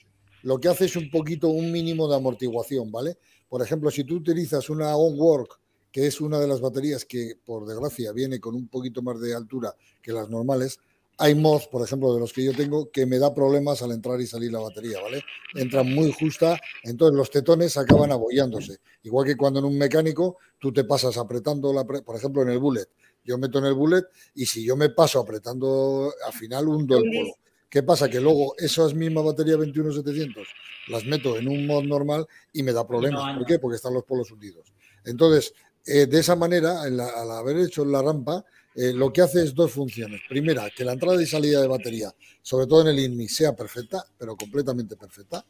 lo 0.43 0.59
que 0.59 0.69
hace 0.69 0.85
es 0.87 0.97
un 0.97 1.09
poquito, 1.11 1.49
un 1.49 1.71
mínimo 1.73 2.09
de 2.09 2.17
amortiguación, 2.17 2.91
¿vale? 2.91 3.17
Por 3.49 3.63
ejemplo, 3.63 3.91
si 3.91 4.03
tú 4.05 4.17
utilizas 4.17 4.69
una 4.69 4.97
OnWork, 4.97 5.61
que 5.93 6.07
es 6.07 6.21
una 6.21 6.41
de 6.41 6.49
las 6.49 6.61
baterías 6.61 7.05
que, 7.05 7.35
por 7.45 7.67
desgracia, 7.67 8.13
viene 8.13 8.41
con 8.41 8.55
un 8.57 8.67
poquito 8.67 9.03
más 9.03 9.21
de 9.21 9.35
altura 9.35 9.75
que 10.03 10.13
las 10.13 10.29
normales, 10.29 10.81
hay 11.19 11.35
mods, 11.35 11.69
por 11.69 11.83
ejemplo, 11.85 12.13
de 12.15 12.21
los 12.21 12.33
que 12.33 12.45
yo 12.45 12.53
tengo, 12.55 12.91
que 12.91 13.07
me 13.07 13.19
da 13.19 13.33
problemas 13.35 13.83
al 13.83 13.93
entrar 13.93 14.21
y 14.21 14.27
salir 14.27 14.51
la 14.53 14.61
batería, 14.61 14.99
¿vale? 15.01 15.23
Entra 15.55 15.83
muy 15.83 16.11
justa, 16.13 16.59
entonces 16.83 17.17
los 17.17 17.31
tetones 17.31 17.77
acaban 17.77 18.11
abollándose. 18.11 18.79
Igual 19.03 19.27
que 19.27 19.37
cuando 19.37 19.61
en 19.61 19.67
un 19.67 19.79
mecánico 19.79 20.39
tú 20.59 20.73
te 20.73 20.85
pasas 20.85 21.17
apretando, 21.19 21.73
la, 21.73 21.85
pre- 21.85 22.03
por 22.03 22.17
ejemplo, 22.17 22.43
en 22.43 22.49
el 22.49 22.59
bullet, 22.59 22.87
yo 23.25 23.39
meto 23.39 23.59
en 23.59 23.67
el 23.67 23.75
bullet 23.75 24.03
y 24.35 24.47
si 24.47 24.65
yo 24.65 24.77
me 24.77 24.89
paso 24.91 25.21
apretando, 25.21 26.13
al 26.27 26.33
final 26.33 26.67
hundo 26.69 26.97
el 26.97 27.05
polo. 27.05 27.35
¿Qué 27.69 27.83
pasa? 27.83 28.11
Que 28.11 28.21
luego 28.21 28.55
esas 28.59 28.93
mismas 28.95 29.25
baterías 29.25 29.57
21700 29.59 30.47
las 30.89 31.05
meto 31.07 31.39
en 31.39 31.49
un 31.49 31.67
mod 31.67 31.85
normal 31.85 32.27
y 32.53 32.63
me 32.63 32.73
da 32.73 32.87
problemas. 32.87 33.23
¿Por 33.39 33.47
qué? 33.47 33.59
Porque 33.59 33.77
están 33.77 33.95
los 33.95 34.05
polos 34.05 34.31
hundidos. 34.31 34.73
Entonces, 35.05 35.55
eh, 35.87 36.07
de 36.07 36.19
esa 36.21 36.37
manera, 36.37 36.87
en 36.87 36.97
la- 36.99 37.09
al 37.09 37.31
haber 37.31 37.57
hecho 37.59 37.85
la 37.85 38.03
rampa, 38.03 38.45
eh, 38.75 38.93
lo 38.93 39.13
que 39.13 39.23
hace 39.23 39.43
es 39.43 39.55
dos 39.55 39.73
funciones. 39.73 40.21
Primera, 40.29 40.71
que 40.71 40.85
la 40.85 40.93
entrada 40.93 41.23
y 41.23 41.27
salida 41.27 41.61
de 41.61 41.69
batería, 41.69 42.13
sobre 42.41 42.67
todo 42.67 42.83
en 42.83 42.89
el 42.89 42.99
INMI, 42.99 43.29
sea 43.29 43.55
perfecta, 43.55 44.05
pero 44.19 44.37
completamente 44.37 44.97
perfecta. 44.97 45.45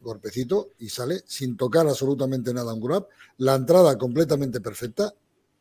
Golpecito 0.00 0.70
y 0.78 0.88
sale 0.88 1.20
sin 1.26 1.56
tocar 1.56 1.86
absolutamente 1.86 2.52
nada 2.52 2.74
un 2.74 2.80
grab. 2.80 3.06
La 3.38 3.54
entrada 3.54 3.96
completamente 3.96 4.60
perfecta, 4.60 5.12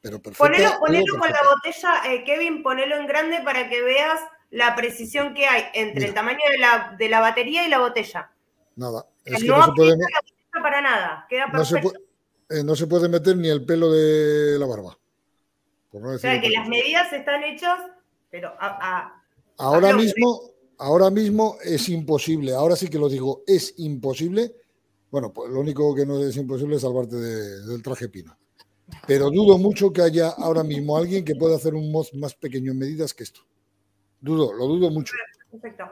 pero 0.02 0.22
perfecta. 0.22 0.80
Ponelo, 0.80 0.80
con 0.80 1.30
la 1.30 1.40
botella, 1.54 2.12
eh, 2.12 2.24
Kevin, 2.24 2.64
ponelo 2.64 2.98
en 2.98 3.08
grande 3.08 3.42
para 3.44 3.70
que 3.70 3.82
veas 3.84 4.20
la 4.50 4.76
precisión 4.76 5.34
que 5.34 5.46
hay 5.46 5.66
entre 5.74 6.06
el 6.06 6.14
tamaño 6.14 6.40
de 6.52 6.58
la, 6.58 6.96
de 6.98 7.10
la 7.10 7.20
batería 7.20 7.66
y 7.66 7.70
la 7.70 7.80
botella. 7.80 8.32
Nada. 8.76 9.06
Es 9.26 9.42
que 9.42 9.48
no 9.48 9.58
no 9.58 9.66
se 9.66 9.72
puede, 9.74 9.96
la 9.98 10.62
para 10.62 10.82
nada, 10.82 11.26
queda 11.30 11.48
no 11.48 11.64
se 11.64 11.76
perfecto. 11.76 12.00
puede, 12.48 12.60
eh, 12.60 12.64
no 12.64 12.76
se 12.76 12.88
puede 12.88 13.10
meter 13.10 13.38
ni 13.38 13.50
el 13.50 13.64
pelo 13.66 13.92
de 13.92 14.58
la 14.58 14.66
barba. 14.66 14.98
Por 15.92 16.02
no 16.02 16.10
o 16.12 16.18
sea, 16.18 16.40
que 16.40 16.50
las 16.50 16.68
medidas 16.68 17.12
están 17.12 17.44
hechas, 17.44 17.80
pero 18.30 18.50
a, 18.60 18.98
a- 19.08 19.24
Ahora 19.58 19.96
mismo, 19.96 20.42
ahora 20.80 21.10
mismo 21.10 21.58
es 21.64 21.88
imposible. 21.90 22.54
Ahora 22.54 22.76
sí 22.76 22.88
que 22.88 22.98
lo 22.98 23.10
digo, 23.10 23.44
es 23.46 23.74
imposible. 23.78 24.56
Bueno, 25.12 25.32
pues 25.34 25.52
lo 25.52 25.60
único 25.60 25.94
que 25.94 26.06
no 26.06 26.18
es 26.24 26.36
imposible 26.38 26.78
es 26.78 26.82
salvarte 26.82 27.16
de- 27.18 27.66
del 27.68 27.84
traje 27.84 28.08
pino. 28.10 28.36
Pero 29.06 29.30
dudo 29.30 29.58
mucho 29.58 29.92
que 29.94 30.02
haya 30.02 30.30
ahora 30.30 30.64
mismo 30.64 30.98
alguien 30.98 31.24
que 31.24 31.36
pueda 31.36 31.56
hacer 31.58 31.74
un 31.76 31.92
mod 31.92 32.08
más 32.14 32.34
pequeño 32.36 32.72
en 32.72 32.80
medidas 32.80 33.14
que 33.14 33.24
esto. 33.24 33.42
Dudo, 34.20 34.54
lo 34.54 34.66
dudo 34.68 34.90
mucho. 34.90 35.14
perfecto. 35.50 35.84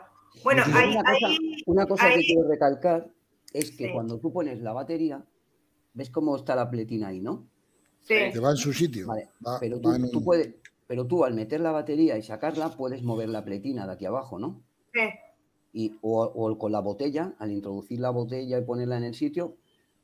Bueno, 0.43 0.63
Y 0.67 0.71
ahí, 0.71 0.95
una 0.95 1.03
cosa, 1.03 1.27
una 1.65 1.85
cosa 1.88 2.09
que 2.09 2.21
quiero 2.21 2.47
recalcar 2.47 3.09
es 3.53 3.71
que 3.71 3.88
Sí. 3.88 3.93
cuando 3.93 4.19
tú 4.19 4.31
pones 4.31 4.62
la 4.62 4.71
batería, 4.73 5.23
ves 5.93 6.09
cómo 6.09 6.35
está 6.38 6.55
la 6.55 6.69
pletina 6.69 7.09
ahí, 7.09 7.19
¿no? 7.19 7.45
Sí. 8.01 8.15
Que 8.33 8.39
va 8.39 8.51
en 8.51 8.57
su 8.57 8.73
sitio. 8.73 9.07
Vale, 9.07 9.29
Va- 9.45 9.59
pero, 9.59 9.77
va 9.77 9.81
tú, 9.81 9.93
en 9.93 10.03
un- 10.05 10.12
tú 10.12 10.23
puedes, 10.23 10.53
pero 10.88 11.05
tú 11.05 11.23
al 11.25 11.33
meter 11.33 11.59
la 11.62 11.71
batería 11.71 12.17
y 12.17 12.23
sacarla, 12.23 12.69
puedes 12.75 13.03
mover 13.03 13.29
la 13.29 13.43
pletina 13.45 13.85
de 13.85 13.93
aquí 13.93 14.05
abajo, 14.05 14.39
¿no? 14.39 14.62
sí. 14.93 15.01
Y, 15.71 15.95
o, 16.01 16.23
o 16.23 16.57
con 16.57 16.71
la 16.71 16.79
botella, 16.79 17.33
al 17.38 17.51
introducir 17.51 17.99
la 17.99 18.09
botella 18.09 18.57
y 18.57 18.63
ponerla 18.63 18.97
en 18.97 19.03
el 19.03 19.13
sitio, 19.13 19.55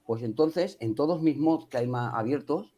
pues 0.05 0.21
entonces 0.21 0.77
en 0.79 0.93
todos 0.93 1.23
mis 1.23 1.37
mods 1.37 1.67
que 1.67 1.77
hay 1.79 1.87
más 1.87 2.13
abiertos, 2.13 2.71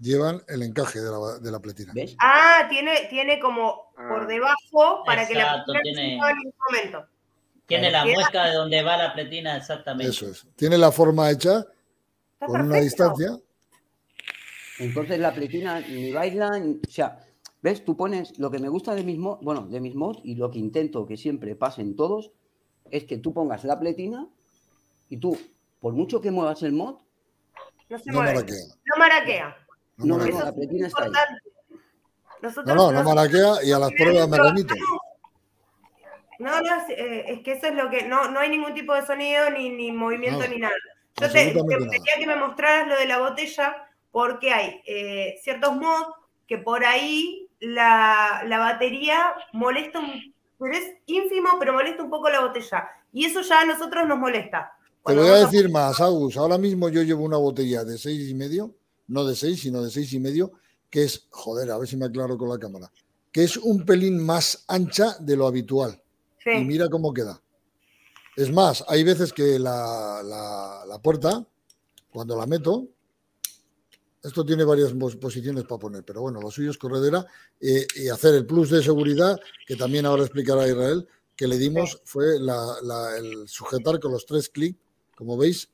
Llevan 0.00 0.40
el 0.48 0.62
encaje 0.62 0.98
de 0.98 1.10
la, 1.10 1.38
de 1.40 1.50
la 1.52 1.60
pletina. 1.60 1.92
¿ves? 1.94 2.16
Ah, 2.18 2.66
tiene, 2.70 2.92
tiene 3.10 3.38
como 3.38 3.92
Ah. 3.98 4.08
por 4.08 4.26
debajo 4.26 5.04
para 5.04 5.28
que 5.28 5.34
la 5.34 5.40
Exacto, 5.42 5.72
persona 5.74 5.82
tiene- 5.82 6.14
en 6.14 6.52
momento. 6.68 7.06
Tiene 7.66 7.90
la 7.90 8.04
muesca 8.06 8.46
de 8.46 8.54
donde 8.54 8.82
va 8.82 8.96
la 8.96 9.12
pletina 9.12 9.56
exactamente. 9.58 10.10
Eso 10.10 10.28
es. 10.30 10.46
Tiene 10.56 10.78
la 10.78 10.90
forma 10.90 11.30
hecha 11.30 11.66
Está 12.32 12.46
con 12.46 12.62
una 12.62 12.78
distancia. 12.78 13.38
Entonces 14.80 15.18
la 15.18 15.32
pletina 15.34 15.80
ni 15.80 16.10
baila, 16.10 16.58
ni- 16.58 16.80
o 16.86 16.90
sea, 16.90 17.18
¿ves? 17.62 17.84
Tú 17.84 17.96
pones, 17.96 18.38
lo 18.38 18.50
que 18.50 18.58
me 18.58 18.68
gusta 18.68 18.94
de 18.94 19.04
mis 19.04 19.18
mods, 19.18 19.42
bueno, 19.42 19.66
de 19.66 19.80
mis 19.80 19.94
mods 19.94 20.20
y 20.24 20.34
lo 20.36 20.50
que 20.50 20.58
intento 20.58 21.06
que 21.06 21.16
siempre 21.16 21.54
pasen 21.54 21.94
todos, 21.96 22.32
es 22.90 23.04
que 23.04 23.18
tú 23.18 23.32
pongas 23.34 23.62
la 23.64 23.78
pletina 23.78 24.26
y 25.08 25.18
tú, 25.18 25.38
por 25.80 25.92
mucho 25.92 26.20
que 26.20 26.30
muevas 26.30 26.62
el 26.62 26.72
mod, 26.72 26.96
No 27.88 27.98
se 27.98 28.10
No 28.10 28.18
mueve. 28.18 28.34
maraquea. 28.34 28.56
No 28.84 28.96
maraquea. 28.98 29.56
No, 29.96 30.04
No, 30.06 30.14
maraquea. 30.16 30.38
no, 30.38 30.44
la 30.44 30.50
es 30.50 30.54
pletina 30.56 30.86
está 30.86 31.02
ahí. 31.04 31.10
Nosotros, 32.40 32.74
no, 32.76 32.90
no, 32.92 33.02
maraquea 33.04 33.64
y 33.64 33.72
a 33.72 33.78
las 33.78 33.92
pruebas 33.92 34.28
me 34.28 34.38
remito. 34.38 34.74
No, 36.38 36.58
no, 36.62 36.74
es, 36.74 36.88
eh, 36.98 37.24
es 37.32 37.40
que 37.42 37.52
eso 37.52 37.66
es 37.66 37.74
lo 37.74 37.90
que. 37.90 38.06
No, 38.08 38.30
no 38.30 38.40
hay 38.40 38.48
ningún 38.48 38.72
tipo 38.72 38.94
de 38.94 39.04
sonido, 39.04 39.50
ni, 39.50 39.68
ni 39.68 39.92
movimiento, 39.92 40.46
ni 40.48 40.56
nada. 40.56 40.72
Yo 41.20 41.30
te, 41.30 41.52
te 41.52 41.52
quería 41.52 42.16
que 42.18 42.26
me 42.26 42.36
mostraras 42.36 42.88
lo 42.88 42.96
de 42.96 43.04
la 43.06 43.18
botella, 43.18 43.76
porque 44.12 44.52
hay 44.52 44.80
eh, 44.86 45.38
ciertos 45.42 45.76
mods 45.76 46.14
que 46.46 46.58
por 46.58 46.84
ahí 46.84 47.48
la, 47.60 48.42
la 48.46 48.58
batería 48.58 49.32
molesta 49.52 49.98
un. 50.00 50.34
Pero 50.58 50.74
es 50.74 50.92
ínfimo, 51.06 51.48
pero 51.58 51.72
molesta 51.72 52.02
un 52.02 52.10
poco 52.10 52.28
la 52.28 52.40
botella. 52.40 52.88
Y 53.12 53.24
eso 53.24 53.40
ya 53.40 53.62
a 53.62 53.64
nosotros 53.64 54.06
nos 54.06 54.18
molesta. 54.18 54.72
Te 55.06 55.14
voy 55.14 55.28
a 55.28 55.46
decir 55.46 55.70
más, 55.70 56.00
Agus. 56.00 56.36
Ahora 56.36 56.58
mismo 56.58 56.88
yo 56.90 57.02
llevo 57.02 57.24
una 57.24 57.38
botella 57.38 57.82
de 57.84 57.96
seis 57.96 58.28
y 58.28 58.34
medio, 58.34 58.74
no 59.08 59.24
de 59.24 59.34
seis, 59.34 59.62
sino 59.62 59.82
de 59.82 59.90
seis 59.90 60.12
y 60.12 60.20
medio, 60.20 60.52
que 60.90 61.04
es, 61.04 61.26
joder, 61.30 61.70
a 61.70 61.78
ver 61.78 61.88
si 61.88 61.96
me 61.96 62.04
aclaro 62.06 62.36
con 62.36 62.50
la 62.50 62.58
cámara, 62.58 62.92
que 63.32 63.42
es 63.44 63.56
un 63.56 63.86
pelín 63.86 64.22
más 64.24 64.64
ancha 64.68 65.16
de 65.18 65.36
lo 65.36 65.46
habitual. 65.46 65.98
Sí. 66.44 66.50
Y 66.50 66.64
mira 66.64 66.88
cómo 66.90 67.14
queda. 67.14 67.40
Es 68.36 68.52
más, 68.52 68.84
hay 68.88 69.02
veces 69.02 69.32
que 69.32 69.58
la, 69.58 70.20
la- 70.22 70.84
la 70.86 70.98
puerta, 71.00 71.44
cuando 72.12 72.36
la 72.36 72.44
meto, 72.46 72.84
esto 74.22 74.44
tiene 74.44 74.64
varias 74.64 74.92
pos- 74.92 75.16
posiciones 75.16 75.64
para 75.64 75.78
poner, 75.78 76.04
pero 76.04 76.20
bueno, 76.22 76.40
lo 76.40 76.50
suyo 76.50 76.70
es 76.70 76.78
corredera 76.78 77.26
eh, 77.60 77.86
y 77.96 78.08
hacer 78.08 78.34
el 78.34 78.46
plus 78.46 78.70
de 78.70 78.82
seguridad, 78.82 79.38
que 79.66 79.76
también 79.76 80.06
ahora 80.06 80.22
explicará 80.24 80.66
Israel, 80.68 81.08
que 81.36 81.46
le 81.48 81.56
dimos 81.58 82.00
fue 82.04 82.38
la- 82.38 82.76
la- 82.82 83.16
el 83.16 83.48
sujetar 83.48 83.98
con 83.98 84.12
los 84.12 84.26
tres 84.26 84.48
clics, 84.48 84.78
como 85.16 85.36
veis, 85.36 85.68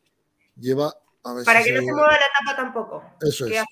lleva... 0.58 0.94
A 1.24 1.34
ver 1.34 1.44
Para 1.44 1.60
si 1.60 1.70
que 1.70 1.74
no 1.74 1.80
se 1.80 1.92
mueva 1.92 2.12
la 2.12 2.18
tapa 2.38 2.56
tampoco. 2.56 3.02
Eso 3.20 3.46
es. 3.46 3.64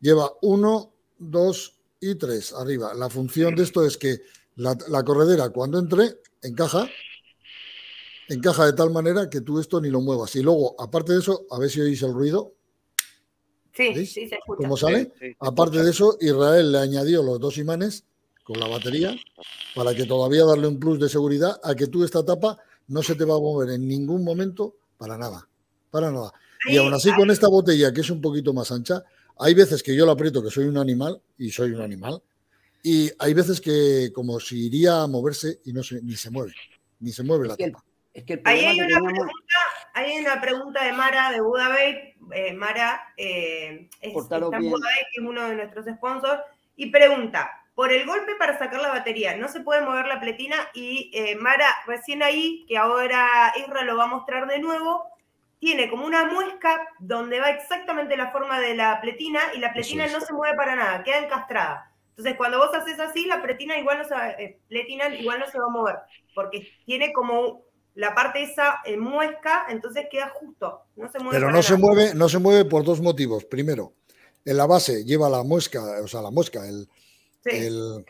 Lleva 0.00 0.32
uno, 0.42 0.92
dos 1.18 1.76
y 2.00 2.16
tres 2.16 2.52
arriba. 2.52 2.92
La 2.94 3.08
función 3.08 3.54
de 3.54 3.62
esto 3.62 3.86
es 3.86 3.96
que 3.96 4.22
la, 4.56 4.76
la 4.88 5.04
corredera 5.04 5.50
cuando 5.50 5.78
entre 5.78 6.20
encaja, 6.42 6.88
encaja 8.28 8.66
de 8.66 8.72
tal 8.72 8.90
manera 8.90 9.30
que 9.30 9.40
tú 9.40 9.60
esto 9.60 9.80
ni 9.80 9.88
lo 9.88 10.00
muevas. 10.00 10.34
Y 10.36 10.42
luego, 10.42 10.74
aparte 10.80 11.12
de 11.12 11.20
eso, 11.20 11.46
a 11.50 11.58
ver 11.60 11.70
si 11.70 11.80
oís 11.80 12.02
el 12.02 12.12
ruido, 12.12 12.54
Sí, 13.74 13.92
¿Veis? 13.94 14.12
sí, 14.12 14.28
se 14.28 14.36
escucha. 14.36 14.58
¿cómo 14.58 14.76
sale? 14.76 15.12
Sí, 15.18 15.28
sí, 15.28 15.36
Aparte 15.40 15.82
de 15.82 15.90
eso, 15.90 16.16
Israel 16.20 16.72
le 16.72 16.78
añadió 16.78 17.22
los 17.22 17.40
dos 17.40 17.58
imanes 17.58 18.04
con 18.44 18.60
la 18.60 18.68
batería 18.68 19.16
para 19.74 19.94
que 19.94 20.04
todavía 20.04 20.44
darle 20.44 20.68
un 20.68 20.78
plus 20.78 21.00
de 21.00 21.08
seguridad 21.08 21.58
a 21.62 21.74
que 21.74 21.88
tú 21.88 22.04
esta 22.04 22.24
tapa 22.24 22.58
no 22.88 23.02
se 23.02 23.14
te 23.14 23.24
va 23.24 23.34
a 23.34 23.40
mover 23.40 23.70
en 23.70 23.88
ningún 23.88 24.22
momento 24.22 24.76
para 24.96 25.18
nada, 25.18 25.48
para 25.90 26.10
nada. 26.12 26.32
Y 26.66 26.76
aún 26.76 26.94
así 26.94 27.12
con 27.14 27.30
esta 27.30 27.48
botella 27.48 27.92
que 27.92 28.02
es 28.02 28.10
un 28.10 28.20
poquito 28.20 28.52
más 28.52 28.70
ancha, 28.70 29.02
hay 29.38 29.54
veces 29.54 29.82
que 29.82 29.96
yo 29.96 30.06
la 30.06 30.12
aprieto 30.12 30.42
que 30.42 30.50
soy 30.50 30.66
un 30.66 30.78
animal 30.78 31.20
y 31.38 31.50
soy 31.50 31.72
un 31.72 31.80
animal 31.80 32.22
y 32.82 33.10
hay 33.18 33.34
veces 33.34 33.60
que 33.60 34.12
como 34.14 34.38
si 34.38 34.66
iría 34.66 35.02
a 35.02 35.06
moverse 35.06 35.60
y 35.64 35.72
no 35.72 35.82
se, 35.82 36.00
ni 36.02 36.14
se 36.14 36.30
mueve, 36.30 36.52
ni 37.00 37.12
se 37.12 37.22
mueve 37.22 37.48
la 37.48 37.56
tapa. 37.56 37.84
Es 38.14 38.24
que 38.24 38.34
el 38.34 38.42
Ahí 38.44 38.64
hay 38.64 38.76
que 38.78 38.84
una 38.84 39.00
pregunta, 39.00 39.56
ahí 39.92 40.12
hay 40.12 40.18
una 40.18 40.40
pregunta 40.40 40.84
de 40.84 40.92
Mara 40.92 41.32
de 41.32 41.40
Budabay. 41.40 42.14
Eh, 42.32 42.52
Mara 42.54 43.12
eh, 43.16 43.88
es, 44.00 44.16
está 44.16 44.36
en. 44.36 44.42
Budabay, 44.42 45.06
que 45.12 45.20
es 45.20 45.26
uno 45.26 45.48
de 45.48 45.56
nuestros 45.56 45.86
sponsors, 45.86 46.40
y 46.76 46.90
pregunta, 46.90 47.50
por 47.74 47.92
el 47.92 48.06
golpe 48.06 48.36
para 48.36 48.56
sacar 48.56 48.80
la 48.80 48.90
batería, 48.90 49.36
¿no 49.36 49.48
se 49.48 49.60
puede 49.60 49.82
mover 49.82 50.06
la 50.06 50.20
pletina? 50.20 50.54
Y 50.74 51.10
eh, 51.12 51.34
Mara, 51.34 51.66
recién 51.86 52.22
ahí, 52.22 52.64
que 52.68 52.78
ahora 52.78 53.52
Isra 53.56 53.82
lo 53.82 53.96
va 53.96 54.04
a 54.04 54.08
mostrar 54.08 54.46
de 54.46 54.60
nuevo, 54.60 55.04
tiene 55.58 55.90
como 55.90 56.06
una 56.06 56.26
muesca 56.26 56.86
donde 57.00 57.40
va 57.40 57.50
exactamente 57.50 58.16
la 58.16 58.30
forma 58.30 58.60
de 58.60 58.76
la 58.76 59.00
pletina 59.00 59.40
y 59.54 59.58
la 59.58 59.72
pletina 59.72 60.06
no 60.06 60.20
se 60.20 60.32
mueve 60.32 60.56
para 60.56 60.76
nada, 60.76 61.02
queda 61.02 61.18
encastrada. 61.18 61.90
Entonces, 62.10 62.36
cuando 62.36 62.58
vos 62.58 62.72
haces 62.72 63.00
así, 63.00 63.26
la 63.26 63.42
pletina 63.42 63.76
igual 63.76 63.98
no 63.98 64.04
se 64.04 64.14
va, 64.14 64.30
eh, 64.30 64.60
pletina 64.68 65.08
igual 65.08 65.40
no 65.40 65.46
se 65.46 65.58
va 65.58 65.64
a 65.64 65.70
mover, 65.70 65.96
porque 66.32 66.70
tiene 66.86 67.12
como 67.12 67.63
la 67.94 68.14
parte 68.14 68.42
esa 68.42 68.80
en 68.84 69.00
muesca, 69.00 69.66
entonces 69.68 70.06
queda 70.10 70.30
justo, 70.34 70.82
no 70.96 71.10
se 71.10 71.18
mueve. 71.18 71.38
Pero 71.38 71.50
no 71.50 71.62
se 71.62 71.76
mueve, 71.76 72.14
no 72.14 72.28
se 72.28 72.38
mueve 72.38 72.64
por 72.64 72.84
dos 72.84 73.00
motivos. 73.00 73.44
Primero, 73.44 73.94
en 74.44 74.56
la 74.56 74.66
base 74.66 75.04
lleva 75.04 75.30
la 75.30 75.42
muesca, 75.42 75.82
o 76.02 76.08
sea, 76.08 76.20
la 76.22 76.30
muesca, 76.30 76.66
el, 76.66 76.88
Sí. 77.44 77.50
el 77.50 78.04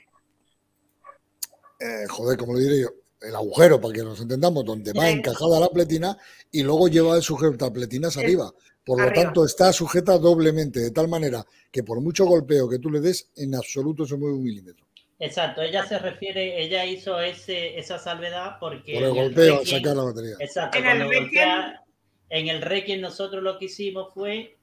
eh, 1.81 2.07
joder, 2.09 2.39
como 2.39 2.55
lo 2.55 2.61
diré 2.61 2.81
yo, 2.81 2.89
el 3.21 3.35
agujero, 3.35 3.81
para 3.81 3.93
que 3.93 4.03
nos 4.03 4.21
entendamos, 4.21 4.65
donde 4.65 4.93
va 4.93 5.09
encajada 5.09 5.59
la 5.61 5.69
pletina 5.69 6.17
y 6.51 6.63
luego 6.63 6.89
lleva 6.89 7.17
el 7.17 7.23
sujetapletinas 7.23 8.15
Sí. 8.15 8.21
arriba. 8.21 8.53
Por 8.85 9.01
lo 9.01 9.13
tanto, 9.13 9.45
está 9.45 9.73
sujeta 9.73 10.19
doblemente, 10.19 10.81
de 10.81 10.91
tal 10.91 11.09
manera 11.09 11.45
que 11.71 11.83
por 11.83 12.01
mucho 12.01 12.27
golpeo 12.27 12.69
que 12.69 12.79
tú 12.79 12.91
le 12.91 13.01
des, 13.01 13.31
en 13.37 13.55
absoluto 13.55 14.07
se 14.07 14.17
mueve 14.17 14.37
un 14.37 14.45
milímetro. 14.45 14.87
Exacto, 15.25 15.63
ella 15.63 15.85
se 15.87 15.99
refiere, 15.99 16.63
ella 16.63 16.85
hizo 16.85 17.19
ese, 17.21 17.79
esa 17.79 17.99
salvedad 17.99 18.57
porque 18.61 18.95
Por 18.95 19.03
el 19.03 19.09
el 19.09 19.15
golpeo 19.15 19.65
sacar 19.65 19.97
la 19.97 20.03
batería. 20.05 20.35
Exacto, 20.39 20.79
En 20.79 20.87
el 20.87 21.05
golpea, 21.05 21.83
en 22.31 22.49
el 22.49 22.61
Requiem 22.63 23.01
nosotros 23.01 23.43
lo 23.43 23.59
que 23.59 23.67
hicimos 23.67 24.13
fue, 24.13 24.57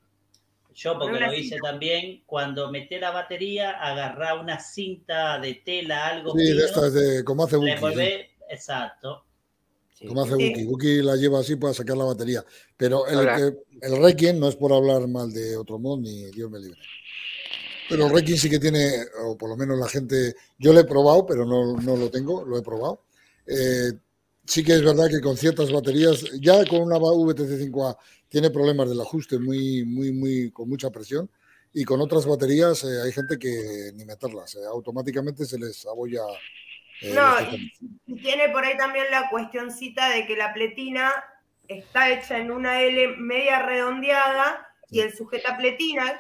yo 0.74 0.98
porque 1.00 1.18
Una 1.18 1.28
lo 1.28 1.34
hice 1.34 1.56
cinta. 1.56 1.70
también, 1.72 2.24
cuando 2.26 2.70
metí 2.72 2.98
la 3.00 3.12
batería, 3.12 3.72
agarrar 3.72 4.40
una 4.40 4.60
cinta 4.60 5.40
de 5.40 5.56
tela, 5.56 6.08
algo 6.08 6.32
Sí, 6.38 6.46
fino, 6.46 6.58
de 6.60 6.66
estas 6.66 6.94
de 6.94 7.24
como 7.24 7.44
hace 7.46 7.56
Buki. 7.58 7.70
sí. 7.70 7.76
revolver, 7.76 8.30
exacto. 8.50 9.26
Sí. 9.94 10.08
Como 10.08 10.22
hace 10.24 10.36
Sí. 10.36 10.50
Buki. 10.50 10.64
Buki 10.66 11.02
la 11.02 11.16
lleva 11.16 11.40
así 11.40 11.56
para 11.56 11.74
sacar 11.74 11.98
la 11.98 12.06
batería. 12.06 12.44
Pero 12.78 13.06
el, 13.08 13.20
que- 13.20 13.86
el 13.88 14.02
Requiem 14.02 14.40
no 14.40 14.48
es 14.48 14.56
por 14.56 14.74
hablar 14.74 15.08
mal 15.08 15.32
de 15.34 15.58
otro 15.58 15.78
mod, 15.80 16.00
ni 16.00 16.26
Dios 16.32 16.50
me 16.50 16.60
libre. 16.60 16.80
Pero 17.92 18.08
el 18.08 18.14
Requiem 18.14 18.38
sí 18.38 18.50
que 18.50 18.60
tiene, 18.60 19.06
o 19.26 19.38
por 19.38 19.50
lo 19.50 19.58
menos 19.58 19.78
la 19.78 19.88
gente, 19.88 20.34
yo 20.58 20.72
lo 20.72 20.80
he 20.80 20.86
probado, 20.86 21.26
pero 21.26 21.46
no, 21.46 21.76
no 21.76 21.98
lo 21.98 22.10
tengo, 22.10 22.46
lo 22.46 22.58
he 22.58 22.62
probado. 22.62 23.04
Eh, 23.46 23.92
sí 24.46 24.64
que 24.64 24.74
es 24.74 24.84
verdad 24.84 25.10
que 25.10 25.20
con 25.20 25.36
ciertas 25.36 25.72
baterías, 25.72 26.24
ya 26.40 26.66
con 26.66 26.82
una 26.82 26.98
VTC5A 26.98 27.98
tiene 28.30 28.50
problemas 28.50 28.90
del 28.90 29.02
ajuste 29.02 29.38
muy, 29.38 29.84
muy, 29.84 30.14
muy, 30.14 30.52
con 30.52 30.70
mucha 30.70 30.90
presión. 30.90 31.30
Y 31.74 31.84
con 31.86 32.02
otras 32.02 32.26
baterías 32.26 32.84
eh, 32.84 33.02
hay 33.04 33.12
gente 33.12 33.38
que 33.38 33.92
ni 33.94 34.06
meterlas, 34.06 34.56
eh, 34.56 34.60
automáticamente 34.68 35.46
se 35.46 35.58
les 35.58 35.86
abolla. 35.86 36.22
eh, 37.02 37.14
No, 37.14 37.36
y, 38.08 38.22
tiene 38.22 38.50
por 38.50 38.64
ahí 38.66 38.78
también 38.78 39.06
la 39.12 39.30
cuestioncita 39.30 40.10
de 40.10 40.26
que 40.26 40.36
la 40.36 40.54
pletina 40.54 41.12
está 41.68 42.10
hecha 42.12 42.38
en 42.38 42.52
una 42.52 42.82
L 42.82 43.16
media 43.18 43.66
redondeada 43.66 44.68
y 44.90 45.00
el 45.00 45.14
sujeta 45.14 45.58
pletina 45.58 46.20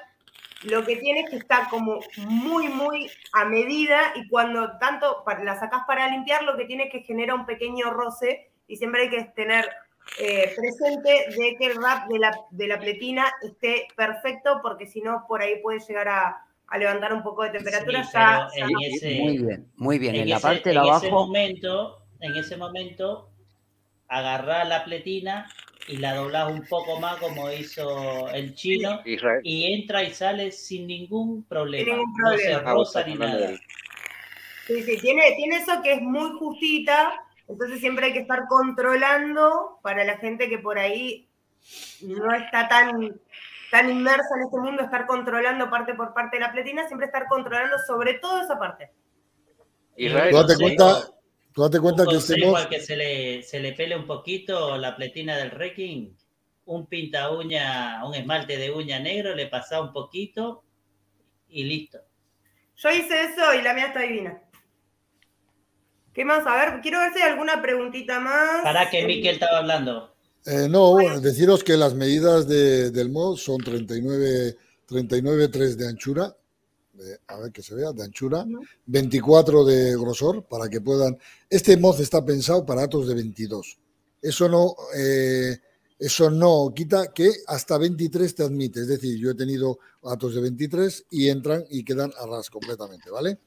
lo 0.64 0.86
que 0.86 0.96
tiene 0.98 1.22
es 1.22 1.30
que 1.30 1.38
está 1.38 1.68
como 1.70 2.00
muy, 2.18 2.68
muy 2.68 3.10
a 3.34 3.46
medida 3.46 4.14
y 4.16 4.28
cuando 4.28 4.78
tanto 4.78 5.24
la 5.44 5.60
sacás 5.60 5.82
para 5.88 6.08
limpiar, 6.10 6.44
lo 6.44 6.56
que 6.58 6.66
tiene 6.66 6.84
es 6.86 6.92
que 6.92 7.02
genera 7.02 7.34
un 7.36 7.46
pequeño 7.46 7.92
roce 7.92 8.52
y 8.68 8.76
siempre 8.78 9.04
hay 9.04 9.10
que 9.10 9.24
tener 9.36 9.68
eh, 10.20 10.54
presente 10.56 11.26
de 11.38 11.56
que 11.58 11.66
el 11.68 11.76
rap 11.82 12.08
de 12.10 12.20
la, 12.20 12.38
de 12.52 12.68
la 12.68 12.80
pletina 12.80 13.26
esté 13.42 13.88
perfecto 13.96 14.60
porque 14.62 14.86
si 14.88 15.02
no, 15.02 15.26
por 15.28 15.42
ahí 15.42 15.62
puede 15.62 15.80
llegar 15.80 16.08
a, 16.08 16.46
a 16.68 16.78
levantar 16.78 17.14
un 17.14 17.22
poco 17.24 17.44
de 17.44 17.50
temperatura. 17.52 18.04
Sí, 18.04 18.10
ya- 18.14 18.66
no- 18.68 18.78
ese- 18.82 19.20
Muy 19.20 19.38
bien, 19.38 19.68
muy 19.76 20.00
bien. 20.00 20.16
En, 20.16 20.30
la 20.30 20.36
ese- 20.38 20.48
parte 20.48 20.70
de 20.70 20.76
en 20.76 20.82
ese 20.82 20.90
abajo, 20.90 21.10
momento, 21.10 22.02
en 22.20 22.36
ese 22.36 22.58
momento, 22.58 23.30
agarrar 24.08 24.68
la 24.68 24.84
pletina 24.84 25.50
y 25.88 25.98
la 25.98 26.16
doblás 26.16 26.52
un 26.52 26.64
poco 26.68 27.00
más 27.00 27.18
como 27.18 27.52
hizo 27.52 28.30
el 28.32 28.54
chino 28.56 29.02
Israel. 29.06 29.42
y 29.44 29.74
entra 29.74 30.04
y 30.04 30.12
sale 30.14 30.52
sin 30.52 30.88
ningún 30.88 31.44
problema. 31.44 31.86
Sin 31.86 31.96
ningún 31.98 32.14
No 32.22 32.38
se. 32.38 32.54
Ah, 32.54 32.76
estás 32.84 33.08
ni 33.08 33.16
nada. 33.16 33.50
Sí, 34.68 34.84
sí, 34.84 34.98
tiene, 35.02 35.32
tiene 35.36 35.58
eso 35.58 35.82
que 35.82 35.94
es 35.94 36.02
muy 36.02 36.32
justita, 36.38 37.12
entonces 37.48 37.80
siempre 37.80 38.06
hay 38.06 38.14
que 38.14 38.20
estar 38.20 38.48
controlando 38.48 39.80
para 39.82 40.04
la 40.06 40.18
gente 40.18 40.48
que 40.50 40.60
por 40.60 40.78
ahí 40.80 41.28
no 42.02 42.34
está 42.34 42.68
tan, 42.70 43.20
tan 43.72 43.90
inmersa 43.90 44.30
en 44.38 44.46
este 44.46 44.58
mundo, 44.60 44.84
estar 44.84 45.06
controlando 45.08 45.70
parte 45.70 45.94
por 45.96 46.14
parte 46.14 46.38
de 46.38 46.42
la 46.42 46.52
pletina, 46.52 46.88
siempre 46.88 47.08
estar 47.08 47.26
controlando 47.28 47.76
sobre 47.86 48.14
todo 48.16 48.42
esa 48.42 48.58
parte. 48.58 48.92
Israel, 49.98 50.30
Tú 50.32 50.38
date 50.38 50.54
Sí. 50.56 50.62
cuenta, 50.64 51.08
tú 51.54 51.62
date 51.64 51.78
Un 51.78 51.84
cuenta 51.84 52.06
que 52.06 52.16
este 52.18 52.34
consejo 52.34 52.52
mod 52.52 52.60
al 52.62 52.70
que 52.70 52.80
se 52.80 52.96
le, 52.96 53.44
se 53.44 53.60
le 53.60 53.74
pele 53.74 53.96
un 53.98 54.06
poquito 54.08 54.78
la 54.78 54.96
pletina 54.96 55.38
del 55.38 55.52
Requiem, 55.52 56.14
un 56.66 56.86
pinta 56.88 57.32
uña, 57.32 58.06
un 58.06 58.14
esmalte 58.16 58.58
de 58.58 58.72
uña 58.72 59.00
negro, 59.00 59.36
le 59.36 59.48
pasa 59.48 59.82
un 59.82 59.92
poquito 59.92 60.64
y 61.50 61.64
listo. 61.64 62.00
Yo 62.78 62.90
hice 62.92 63.24
eso 63.26 63.54
y 63.60 63.62
la 63.62 63.74
mía 63.74 63.88
está 63.88 64.02
divina. 64.02 64.42
¿Qué 66.14 66.26
más? 66.26 66.46
A 66.46 66.56
ver, 66.56 66.82
quiero 66.82 67.00
ver 67.00 67.14
si 67.14 67.22
hay 67.22 67.30
alguna 67.32 67.62
preguntita 67.62 68.20
más. 68.20 68.64
Para 68.64 68.90
que 68.90 69.06
Miquel 69.06 69.36
estaba 69.36 69.60
hablando. 69.60 70.14
Eh, 70.46 70.68
no, 70.70 70.92
bueno, 70.92 71.20
deciros 71.22 71.64
que 71.64 71.78
las 71.78 71.94
medidas 71.94 72.48
de- 72.48 72.90
del 72.92 73.10
mod 73.10 73.38
son 73.38 73.58
39, 73.60 74.58
39,3 74.88 75.78
de 75.78 75.88
anchura, 75.88 76.36
de- 77.02 77.20
a 77.28 77.38
ver 77.38 77.52
que 77.52 77.62
se 77.64 77.76
vea, 77.76 77.92
de 77.92 78.04
anchura, 78.04 78.44
Ujú. 78.44 78.64
24 78.86 79.66
de 79.66 79.92
grosor, 79.98 80.44
para 80.46 80.70
que 80.70 80.82
puedan... 80.82 81.18
Este 81.50 81.78
mod 81.78 82.00
está 82.00 82.24
pensado 82.24 82.66
para 82.66 82.82
datos 82.82 83.08
de 83.08 83.16
22. 83.16 83.78
Eso 84.22 84.48
no, 84.48 84.76
eh, 84.96 85.58
eso 85.98 86.30
no 86.30 86.72
quita 86.76 87.12
que 87.14 87.32
hasta 87.48 87.78
23 87.78 88.36
te 88.36 88.44
admite, 88.44 88.82
es 88.82 88.88
decir, 88.88 89.18
yo 89.18 89.32
he 89.32 89.36
tenido 89.36 89.80
datos 90.02 90.36
de 90.36 90.42
23 90.42 91.06
y 91.12 91.30
entran 91.30 91.64
y 91.70 91.84
quedan 91.84 92.12
a 92.20 92.26
ras 92.26 92.50
completamente, 92.50 93.10
¿vale? 93.10 93.40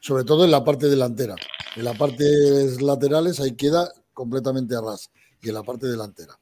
Sobre 0.00 0.24
todo 0.24 0.44
en 0.44 0.50
la 0.50 0.64
parte 0.64 0.88
delantera. 0.88 1.34
En 1.76 1.84
las 1.84 1.96
partes 1.96 2.80
laterales 2.80 3.40
ahí 3.40 3.52
queda 3.52 3.90
completamente 4.12 4.74
a 4.76 4.80
ras 4.80 5.10
y 5.42 5.48
en 5.48 5.54
la 5.54 5.62
parte 5.62 5.86
delantera. 5.86 6.38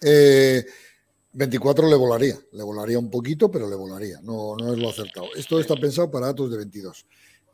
Eh, 0.00 0.64
24 1.38 1.88
le 1.88 1.94
volaría, 1.94 2.34
le 2.52 2.62
volaría 2.64 2.98
un 2.98 3.10
poquito, 3.10 3.48
pero 3.50 3.70
le 3.70 3.76
volaría, 3.76 4.18
no, 4.22 4.56
no 4.56 4.72
es 4.72 4.78
lo 4.78 4.88
acertado. 4.90 5.28
Esto 5.36 5.60
está 5.60 5.76
pensado 5.76 6.10
para 6.10 6.26
datos 6.26 6.50
de 6.50 6.56
22. 6.56 7.06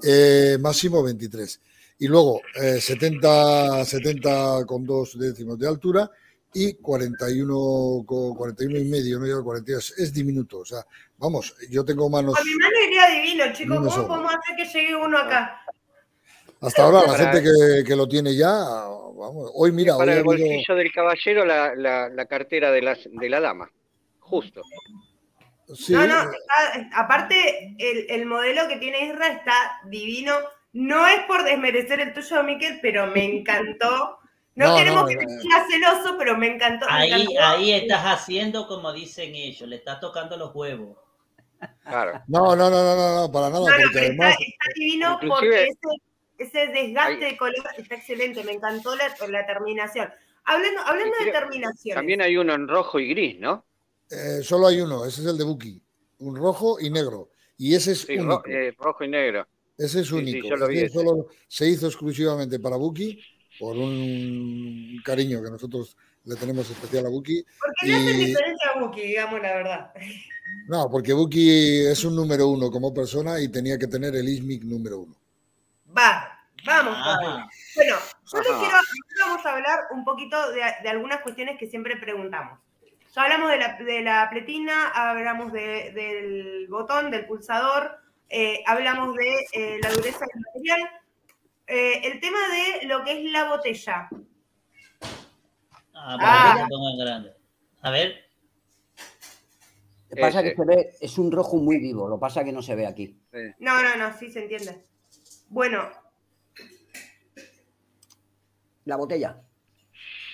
Eh, 0.02 0.56
máximo 0.58 1.02
23. 1.02 1.60
Y 1.98 2.08
luego 2.08 2.40
eh, 2.60 2.80
70, 2.80 3.84
70 3.84 4.64
con 4.66 4.84
dos 4.86 5.18
décimos 5.18 5.58
de 5.58 5.68
altura 5.68 6.10
y 6.54 6.74
41, 6.74 8.04
con 8.06 8.34
41 8.34 8.78
y 8.78 8.84
medio, 8.86 9.18
no 9.18 9.26
llega 9.26 9.40
a 9.40 9.42
42. 9.44 9.94
Es 9.98 10.12
diminuto, 10.14 10.58
o 10.60 10.64
sea, 10.64 10.84
vamos, 11.18 11.54
yo 11.68 11.84
tengo 11.84 12.08
manos. 12.08 12.34
A 12.38 12.42
mi 12.42 12.54
mano 12.54 12.74
iría 12.86 13.08
divino, 13.22 13.44
chicos. 13.52 13.94
¿Cómo 13.94 14.08
podemos 14.08 14.32
hacer 14.34 14.56
que 14.56 14.64
llegue 14.78 14.96
uno 14.96 15.18
acá? 15.18 15.60
Hasta 16.60 16.82
ahora 16.84 17.02
la 17.06 17.18
gente 17.18 17.42
que, 17.42 17.84
que 17.84 17.94
lo 17.96 18.08
tiene 18.08 18.34
ya, 18.34 18.48
vamos, 18.48 19.50
hoy 19.54 19.70
mira, 19.70 19.98
para 19.98 20.12
el 20.14 20.18
habido- 20.20 20.24
bolsillo 20.46 20.74
del 20.74 20.90
caballero, 20.92 21.44
la, 21.44 21.74
la, 21.74 22.08
la 22.08 22.24
cartera 22.24 22.70
de 22.72 22.80
la, 22.80 22.96
de 23.04 23.28
la 23.28 23.40
dama. 23.40 23.70
Justo. 24.24 24.62
sí, 25.74 25.92
No, 25.92 26.06
no, 26.06 26.22
está- 26.32 26.90
aparte 27.00 27.74
el, 27.78 28.06
el 28.10 28.26
modelo 28.26 28.66
que 28.68 28.76
tiene 28.76 29.06
Isra 29.06 29.28
está 29.28 29.80
divino. 29.86 30.34
No 30.72 31.06
es 31.06 31.20
por 31.26 31.44
desmerecer 31.44 32.00
el 32.00 32.12
tuyo, 32.12 32.42
Miquel, 32.42 32.80
pero 32.82 33.06
me 33.06 33.24
encantó. 33.24 34.18
No, 34.56 34.68
No, 34.68 34.76
queremos 34.76 35.02
no, 35.02 35.08
que 35.08 35.16
te 35.16 35.28
sigas 35.40 35.66
celoso, 35.68 36.16
pero 36.18 36.36
me 36.36 36.48
encantó. 36.48 36.86
me 36.86 36.92
Ahí, 36.92 37.12
encantó. 37.12 37.40
ahí 37.44 37.72
estás 37.72 38.02
haciendo 38.04 38.66
como 38.66 38.92
dicen 38.92 39.34
ellos, 39.34 39.68
le 39.68 39.76
estás 39.76 40.00
tocando 40.00 40.36
los 40.36 40.54
huevos. 40.54 40.98
Claro. 41.82 42.22
no, 42.28 42.54
no, 42.56 42.68
no, 42.70 42.82
no, 42.82 42.96
no, 42.96 43.20
no, 43.22 43.32
para 43.32 43.48
nada, 43.50 43.64
porque 43.64 43.98
además, 44.00 44.32
está, 44.32 44.44
está 44.44 44.64
divino 44.74 45.18
Inclusive- 45.22 45.68
porque 46.38 46.48
ese, 46.48 46.60
ese 46.66 46.72
desgaste 46.72 47.24
Ahí. 47.24 47.30
de 47.32 47.36
color 47.36 47.66
está 47.78 47.94
excelente. 47.94 48.42
Me 48.44 48.52
encantó 48.52 48.94
la, 48.96 49.14
la 49.28 49.46
terminación. 49.46 50.12
Hablando, 50.44 50.80
hablando 50.82 51.14
de 51.24 51.30
terminaciones. 51.30 51.94
También 51.94 52.20
hay 52.20 52.36
uno 52.36 52.52
en 52.54 52.68
rojo 52.68 52.98
y 53.00 53.08
gris, 53.10 53.38
¿no? 53.40 53.64
Eh, 54.10 54.40
solo 54.42 54.66
hay 54.68 54.80
uno, 54.80 55.04
ese 55.04 55.20
es 55.22 55.26
el 55.28 55.38
de 55.38 55.44
Buki, 55.44 55.80
un 56.18 56.36
rojo 56.36 56.78
y 56.80 56.90
negro, 56.90 57.30
y 57.56 57.74
ese 57.74 57.92
es 57.92 58.00
Sí, 58.00 58.16
único. 58.18 58.42
ro- 58.42 58.44
eh, 58.46 58.72
rojo 58.78 59.04
y 59.04 59.08
negro. 59.08 59.46
Ese 59.76 60.00
es 60.00 60.06
Sí, 60.08 60.14
sí, 60.14 60.14
único. 60.14 60.48
yo 60.48 60.56
lo 60.56 60.68
vi 60.68 60.76
Ese 60.76 60.86
ese. 60.86 60.94
solo 60.94 61.26
se 61.48 61.68
hizo 61.68 61.86
exclusivamente 61.86 62.60
para 62.60 62.76
Buki 62.76 63.18
por 63.58 63.76
un 63.76 65.00
cariño 65.04 65.42
que 65.42 65.50
nosotros 65.50 65.96
le 66.24 66.36
tenemos 66.36 66.68
especial 66.70 67.06
a 67.06 67.08
Buki. 67.08 67.44
Porque 67.58 67.86
le 67.86 67.94
hacen 67.94 68.20
y- 68.20 68.24
diferencia 68.26 68.70
a 68.74 68.80
Buki, 68.80 69.00
digamos 69.02 69.40
la 69.42 69.54
verdad. 69.54 69.92
No, 70.68 70.88
porque 70.90 71.12
Buki 71.12 71.80
es 71.86 72.04
un 72.04 72.14
número 72.16 72.48
uno 72.48 72.70
como 72.70 72.92
persona 72.94 73.40
y 73.40 73.48
tenía 73.48 73.78
que 73.78 73.86
tener 73.86 74.14
el 74.14 74.28
ISMIC 74.28 74.62
número 74.64 75.00
uno. 75.00 75.16
Va, 75.96 76.38
vamos 76.64 76.94
todavía. 76.96 77.46
Bueno, 77.74 77.96
yo 78.32 78.38
les 78.38 78.48
quiero, 78.48 78.76
vamos 79.26 79.44
a 79.46 79.52
hablar 79.54 79.78
un 79.92 80.04
poquito 80.04 80.52
de, 80.52 80.60
de 80.82 80.88
algunas 80.88 81.20
cuestiones 81.22 81.58
que 81.58 81.66
siempre 81.66 81.96
preguntamos. 81.96 82.58
Ya 83.14 83.22
hablamos 83.22 83.50
de 83.50 83.58
la, 83.58 83.76
de 83.78 84.00
la 84.02 84.28
pletina, 84.30 84.88
hablamos 84.88 85.52
de- 85.52 85.92
del 85.92 86.66
botón, 86.68 87.10
del 87.10 87.26
pulsador, 87.26 87.98
eh, 88.28 88.62
hablamos 88.66 89.14
de 89.14 89.34
eh, 89.52 89.78
la 89.82 89.90
dureza 89.92 90.24
del 90.32 90.42
material. 90.42 90.80
Eh, 91.66 92.00
el 92.12 92.20
tema 92.20 92.38
de 92.48 92.86
lo 92.86 93.04
que 93.04 93.12
es 93.24 93.30
la 93.32 93.48
botella. 93.48 94.08
Ah, 95.94 96.16
Ah. 96.20 96.66
grandes. 96.98 97.34
A 97.82 97.90
ver, 97.90 98.24
Lo 100.10 100.16
que 100.16 100.20
pasa 100.20 100.42
que 100.42 100.54
se 100.54 100.64
ve, 100.64 100.90
es 101.00 101.16
un 101.18 101.30
rojo 101.32 101.56
muy 101.56 101.78
vivo, 101.78 102.08
lo 102.08 102.18
pasa 102.18 102.44
que 102.44 102.52
no 102.52 102.62
se 102.62 102.74
ve 102.74 102.86
aquí. 102.86 103.16
No, 103.58 103.82
no, 103.82 103.96
no, 103.96 104.16
sí 104.18 104.30
se 104.30 104.42
entiende. 104.42 104.84
Bueno, 105.48 105.88
La 108.86 108.96
botella. 108.96 109.40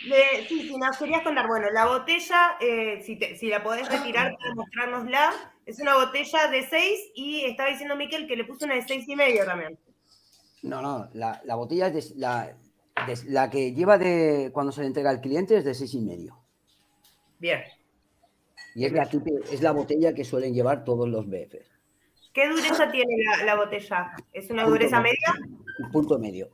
De- 0.09 0.47
sí, 0.49 0.63
sí, 0.69 0.77
nos 0.77 0.97
querías 0.97 1.23
contar. 1.23 1.47
Bueno, 1.47 1.69
la 1.73 1.87
botella, 1.87 2.57
eh, 2.61 3.03
si, 3.03 3.17
te- 3.17 3.37
si 3.37 3.49
la 3.49 3.63
podés 3.63 3.89
retirar 3.89 4.37
para 4.41 4.55
mostrárnosla, 4.55 5.53
es 5.67 5.79
una 5.81 5.95
botella 5.97 6.49
de 6.49 6.67
6 6.69 7.11
y 7.15 7.45
estaba 7.45 7.69
diciendo 7.71 7.97
Miquel 7.97 8.27
que 8.27 8.37
le 8.37 8.45
puso 8.45 8.65
una 8.65 8.75
de 8.75 8.83
seis 8.83 9.07
y 9.09 9.15
medio 9.17 9.45
también. 9.45 9.79
No, 10.63 10.83
no, 10.83 11.09
la, 11.15 11.41
la 11.45 11.55
botella 11.55 11.89
es 11.89 12.11
de- 12.11 12.19
la, 12.21 12.57
de- 13.07 13.31
la 13.31 13.51
que 13.51 13.73
lleva 13.73 13.99
de 13.99 14.51
cuando 14.53 14.73
se 14.73 14.81
le 14.83 14.89
entrega 14.89 15.11
al 15.11 15.21
cliente 15.21 15.57
es 15.57 15.65
de 15.65 15.75
seis 15.75 15.95
y 15.95 16.01
medio. 16.01 16.39
Bien. 17.39 17.63
Y 18.75 18.85
es 18.85 18.93
la, 18.93 19.09
es 19.51 19.63
la 19.63 19.73
botella 19.73 20.15
que 20.15 20.25
suelen 20.25 20.55
llevar 20.55 20.85
todos 20.85 21.09
los 21.09 21.27
BFs. 21.29 21.69
¿Qué 22.33 22.49
dureza 22.49 22.91
tiene 22.93 23.13
la, 23.25 23.45
la 23.45 23.55
botella? 23.57 24.13
¿Es 24.33 24.49
una 24.51 24.65
dureza 24.65 25.01
media? 25.01 25.35
Un 25.83 25.91
punto 25.91 26.19
medio. 26.19 26.51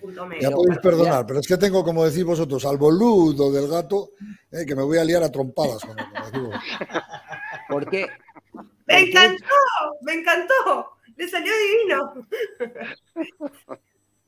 Punto 0.00 0.22
Ya 0.22 0.28
medio. 0.28 0.50
podéis 0.52 0.78
perdonar, 0.78 1.26
pero 1.26 1.40
es 1.40 1.46
que 1.46 1.56
tengo, 1.56 1.84
como 1.84 2.04
decís 2.04 2.24
vosotros, 2.24 2.64
al 2.64 2.78
boludo 2.78 3.52
del 3.52 3.68
gato, 3.68 4.10
eh, 4.50 4.64
que 4.66 4.74
me 4.74 4.82
voy 4.82 4.98
a 4.98 5.04
liar 5.04 5.22
a 5.22 5.30
trompadas 5.30 5.82
con 5.84 5.98
él. 5.98 6.06
decimos. 6.24 6.54
Porque 7.68 8.08
¡Me 8.86 9.00
encantó! 9.00 9.44
¡Me 10.02 10.14
encantó! 10.14 10.90
¡Le 11.16 11.28
salió 11.28 11.52
divino! 11.56 12.26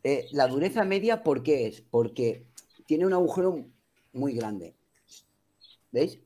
eh, 0.04 0.26
la 0.32 0.46
dureza 0.46 0.84
media, 0.84 1.22
¿por 1.22 1.42
qué 1.42 1.66
es? 1.66 1.82
Porque 1.82 2.46
tiene 2.86 3.06
un 3.06 3.12
agujero 3.12 3.64
muy 4.12 4.34
grande. 4.34 4.74
¿Veis? 5.90 6.18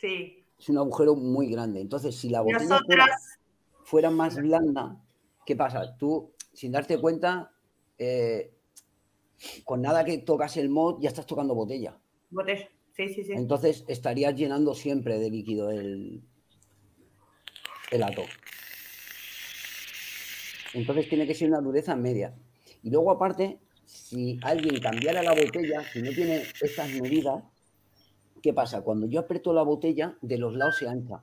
Sí. 0.00 0.44
Es 0.58 0.68
un 0.68 0.78
agujero 0.78 1.14
muy 1.14 1.48
grande. 1.48 1.80
Entonces, 1.80 2.16
si 2.16 2.28
la 2.30 2.40
botella 2.40 2.80
fuera, 2.86 3.06
fuera 3.84 4.10
más 4.10 4.36
blanda, 4.36 4.96
¿qué 5.44 5.56
pasa? 5.56 5.96
Tú, 5.96 6.32
sin 6.54 6.72
darte 6.72 6.98
cuenta, 6.98 7.52
eh, 7.98 8.52
con 9.64 9.82
nada 9.82 10.04
que 10.04 10.18
tocas 10.18 10.56
el 10.56 10.70
mod, 10.70 11.00
ya 11.00 11.08
estás 11.08 11.26
tocando 11.26 11.54
botella. 11.54 11.98
botella. 12.30 12.68
Sí, 12.96 13.08
sí, 13.08 13.24
sí. 13.24 13.32
Entonces 13.32 13.84
estarías 13.88 14.34
llenando 14.36 14.72
siempre 14.74 15.18
de 15.18 15.30
líquido 15.30 15.70
el, 15.70 16.22
el 17.90 18.02
ato. 18.02 18.22
Entonces 20.74 21.08
tiene 21.08 21.26
que 21.26 21.34
ser 21.34 21.48
una 21.48 21.60
dureza 21.60 21.96
media. 21.96 22.34
Y 22.82 22.90
luego 22.90 23.10
aparte, 23.10 23.58
si 23.84 24.38
alguien 24.42 24.80
cambiara 24.80 25.22
la 25.22 25.32
botella, 25.32 25.82
si 25.92 26.02
no 26.02 26.10
tiene 26.10 26.44
estas 26.60 26.90
medidas, 26.90 27.42
¿qué 28.42 28.52
pasa? 28.52 28.82
Cuando 28.82 29.06
yo 29.08 29.20
aprieto 29.20 29.52
la 29.52 29.62
botella, 29.62 30.16
de 30.22 30.38
los 30.38 30.54
lados 30.54 30.78
se 30.78 30.88
ancha. 30.88 31.22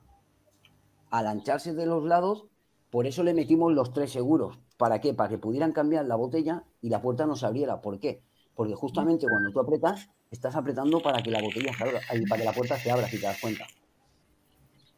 Al 1.10 1.26
ancharse 1.26 1.74
de 1.74 1.86
los 1.86 2.04
lados, 2.04 2.46
por 2.90 3.06
eso 3.06 3.22
le 3.22 3.32
metimos 3.32 3.72
los 3.72 3.92
tres 3.92 4.10
seguros. 4.10 4.58
¿Para 4.82 5.00
qué? 5.00 5.14
Para 5.14 5.28
que 5.28 5.38
pudieran 5.38 5.70
cambiar 5.70 6.06
la 6.06 6.16
botella 6.16 6.64
y 6.80 6.88
la 6.88 7.00
puerta 7.00 7.24
no 7.24 7.36
se 7.36 7.46
abriera. 7.46 7.80
¿Por 7.80 8.00
qué? 8.00 8.20
Porque 8.52 8.74
justamente 8.74 9.28
cuando 9.28 9.52
tú 9.52 9.60
apretas, 9.60 10.10
estás 10.28 10.56
apretando 10.56 11.00
para 11.00 11.22
que 11.22 11.30
la 11.30 11.40
botella 11.40 11.72
se 11.72 11.84
abra, 11.84 12.00
para 12.28 12.40
que 12.40 12.44
la 12.44 12.52
puerta 12.52 12.76
se 12.76 12.90
abra, 12.90 13.06
si 13.06 13.20
te 13.20 13.26
das 13.26 13.40
cuenta. 13.40 13.64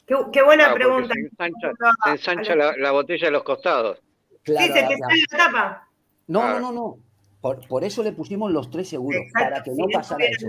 Qué, 0.07 0.15
qué 0.33 0.43
buena 0.43 0.73
Claro, 0.73 0.75
pregunta. 0.77 1.15
Se 2.03 2.11
ensancha, 2.13 2.45
se 2.45 2.57
la, 2.57 2.75
la 2.79 2.93
botella 2.93 3.29
a 3.29 3.31
los 3.31 3.43
costados. 3.43 4.01
Claro, 4.43 4.67
sí, 4.69 4.73
se 4.73 4.87
te 4.87 4.99
la- 4.99 5.07
sale 5.07 5.21
la 5.33 5.37
tapa. 5.37 5.89
No, 6.29 6.41
no, 6.41 6.47
Claro. 6.47 6.61
no, 6.61 6.73
no. 6.73 6.99
Por, 7.43 7.69
por 7.69 7.85
eso 7.85 8.03
le 8.03 8.13
pusimos 8.13 8.51
los 8.53 8.71
tres 8.71 8.89
seguros, 8.89 9.21
Exacto, 9.27 9.51
para 9.51 9.63
que 9.63 9.71
no 9.73 9.87
pasara 9.93 10.25
eso. 10.25 10.47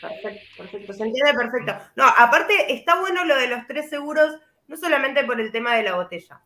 Perfecto, 0.00 0.40
perfecto. 0.58 0.92
Se 0.94 1.04
entiende 1.04 1.32
perfecto. 1.32 1.74
No, 1.94 2.04
aparte 2.18 2.74
está 2.74 2.98
bueno 3.00 3.24
lo 3.24 3.36
de 3.36 3.46
los 3.46 3.68
tres 3.68 3.88
seguros, 3.88 4.34
no 4.66 4.76
solamente 4.76 5.22
por 5.22 5.40
el 5.40 5.52
tema 5.52 5.76
de 5.76 5.84
la 5.84 5.94
botella. 5.94 6.42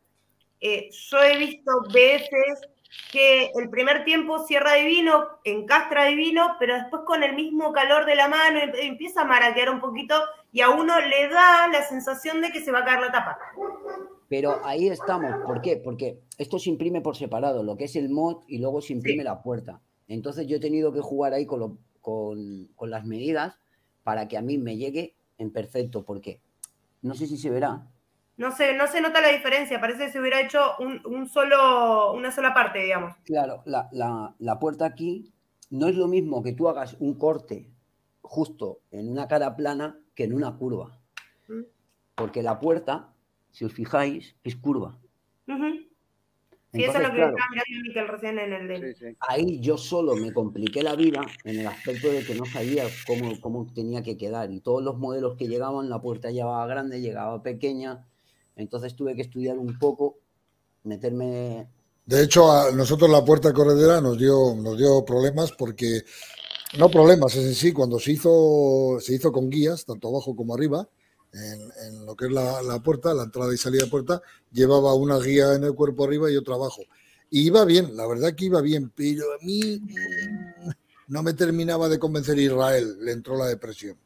Eh, 0.61 0.91
yo 0.93 1.23
he 1.23 1.39
visto 1.39 1.71
veces 1.93 2.61
que 3.13 3.51
el 3.55 3.71
primer 3.71 4.05
tiempo 4.05 4.45
cierra 4.47 4.75
divino, 4.75 5.25
encastra 5.45 6.05
divino, 6.07 6.57
pero 6.59 6.75
después 6.75 7.03
con 7.07 7.23
el 7.23 7.35
mismo 7.35 7.73
calor 7.73 8.05
de 8.05 8.15
la 8.17 8.29
mano 8.29 8.59
em- 8.61 8.73
empieza 8.81 9.23
a 9.23 9.25
maraquear 9.25 9.71
un 9.71 9.81
poquito 9.81 10.15
y 10.53 10.61
a 10.61 10.71
uno 10.71 10.99
le 11.01 11.29
da 11.29 11.69
la 11.69 11.83
sensación 11.83 12.41
de 12.41 12.51
que 12.51 12.61
se 12.61 12.73
va 12.73 12.81
a 12.81 12.85
caer 12.85 13.01
la 13.01 13.13
tapa. 13.13 13.39
Pero 14.29 14.61
ahí 14.65 14.89
estamos. 14.89 15.33
¿Por 15.47 15.61
qué? 15.61 15.77
Porque 15.77 16.21
esto 16.39 16.59
se 16.59 16.71
imprime 16.71 17.01
por 17.01 17.17
separado, 17.17 17.63
lo 17.63 17.77
que 17.77 17.85
es 17.85 17.97
el 17.97 18.09
mod 18.11 18.43
y 18.49 18.59
luego 18.59 18.81
se 18.81 18.93
imprime 18.93 19.19
Sí. 19.23 19.25
la 19.25 19.43
puerta. 19.43 19.81
Entonces 20.09 20.47
yo 20.47 20.57
he 20.57 20.61
tenido 20.61 20.93
que 20.93 21.01
jugar 21.01 21.33
ahí 21.33 21.47
con, 21.47 21.61
lo- 21.61 21.79
con, 22.01 22.67
con 22.77 22.91
las 22.91 23.05
medidas 23.07 23.57
para 24.03 24.29
que 24.29 24.37
a 24.37 24.43
mí 24.43 24.59
me 24.59 24.77
llegue 24.77 25.15
en 25.39 25.53
perfecto. 25.53 26.05
¿Por 26.05 26.21
qué? 26.21 26.41
No 27.03 27.15
sé 27.15 27.27
si 27.27 27.37
se 27.37 27.51
verá. 27.51 27.87
No 28.41 28.51
se, 28.53 28.75
no 28.75 28.87
se 28.87 29.03
nota 29.03 29.21
la 29.21 29.29
diferencia, 29.29 29.81
parece 29.81 30.07
que 30.07 30.13
se 30.13 30.19
hubiera 30.21 30.41
hecho 30.41 30.61
un, 30.79 31.03
un 31.05 31.29
solo, 31.29 32.13
una 32.15 32.33
sola 32.33 32.55
parte, 32.55 32.79
digamos. 32.79 33.15
Claro, 33.25 33.63
la, 33.67 33.89
la- 33.93 34.35
la 34.39 34.59
puerta 34.59 34.87
aquí 34.87 35.31
no 35.69 35.89
es 35.89 35.95
lo 35.95 36.09
mismo 36.09 36.43
que 36.43 36.53
tú 36.55 36.67
hagas 36.69 36.97
un 37.01 37.19
corte 37.19 37.69
justo 38.23 38.81
en 38.93 39.11
una 39.11 39.29
cara 39.29 39.57
plana 39.57 39.99
que 40.15 40.25
en 40.25 40.33
una 40.33 40.57
curva. 40.57 40.99
Mm. 41.49 41.65
Porque 42.15 42.43
la 42.43 42.59
puerta, 42.61 43.13
si 43.51 43.67
os 43.67 43.75
fijáis, 43.75 44.37
es 44.43 44.57
curva. 44.57 44.99
Sí, 46.73 46.85
eso 46.85 46.93
es 46.99 47.03
lo 47.03 47.11
que 47.11 47.17
claro, 47.17 47.37
estaba 47.37 47.51
mirando 47.51 47.89
Miquel 47.89 48.09
recién 48.09 48.39
en 48.39 48.53
el 48.53 48.69
de... 48.69 48.95
Sí, 48.95 49.07
sí. 49.07 49.17
ahí 49.29 49.61
yo 49.61 49.77
solo 49.77 50.15
me 50.15 50.33
compliqué 50.33 50.83
la 50.85 50.95
vida 50.95 51.21
en 51.45 51.59
el 51.59 51.67
aspecto 51.67 52.09
de 52.13 52.25
que 52.25 52.37
no 52.37 52.45
sabía 52.47 52.85
cómo, 53.09 53.41
cómo 53.41 53.67
tenía 53.75 54.03
que 54.05 54.17
quedar. 54.17 54.53
Y 54.53 54.61
todos 54.61 54.81
los 54.83 54.97
modelos 54.97 55.37
que 55.37 55.49
llegaban, 55.49 55.91
la 55.91 56.01
puerta 56.01 56.31
llegaba 56.31 56.65
grande, 56.69 57.01
llegaba 57.01 57.43
pequeña. 57.43 58.07
Entonces 58.61 58.95
tuve 58.95 59.15
que 59.17 59.23
estudiar 59.23 59.59
un 59.59 59.79
poco, 59.79 60.19
meterme 60.85 61.69
De 62.07 62.23
hecho, 62.23 62.53
a 62.53 62.71
nosotros 62.73 63.11
la 63.11 63.25
puerta 63.25 63.53
corredera 63.53 64.01
nos 64.01 64.19
dio, 64.19 64.55
nos 64.55 64.77
dio 64.77 65.05
problemas 65.05 65.53
porque, 65.53 66.03
no 66.79 66.91
problemas, 66.91 67.35
es 67.37 67.47
en 67.47 67.55
sí, 67.55 67.73
cuando 67.73 67.99
se 67.99 68.13
hizo, 68.13 68.99
se 69.01 69.15
hizo 69.15 69.33
con 69.33 69.49
guías, 69.49 69.85
tanto 69.85 70.09
abajo 70.09 70.37
como 70.37 70.55
arriba, 70.55 70.89
en, 71.33 72.07
lo 72.07 72.17
que 72.17 72.27
es 72.27 72.33
la, 72.33 72.61
la 72.63 72.83
puerta, 72.83 73.15
la 73.15 73.23
entrada 73.23 73.55
y 73.55 73.57
salida 73.57 73.85
de 73.85 73.91
puerta, 73.91 74.21
llevaba 74.53 74.95
una 74.95 75.19
guía 75.19 75.55
en 75.55 75.65
el 75.65 75.75
cuerpo 75.75 76.05
arriba 76.05 76.31
y 76.31 76.37
otra 76.37 76.57
abajo. 76.57 76.83
Y 77.31 77.47
iba 77.47 77.65
bien, 77.65 77.97
la 77.97 78.07
verdad 78.07 78.35
que 78.35 78.47
iba 78.47 78.61
bien, 78.61 78.93
pero 78.95 79.25
a 79.33 79.45
mí 79.45 79.81
no 81.07 81.23
me 81.23 81.33
terminaba 81.33 81.89
de 81.89 81.99
convencer 81.99 82.39
Israel, 82.39 82.99
le 83.01 83.13
entró 83.13 83.37
la 83.39 83.47
depresión. 83.47 83.97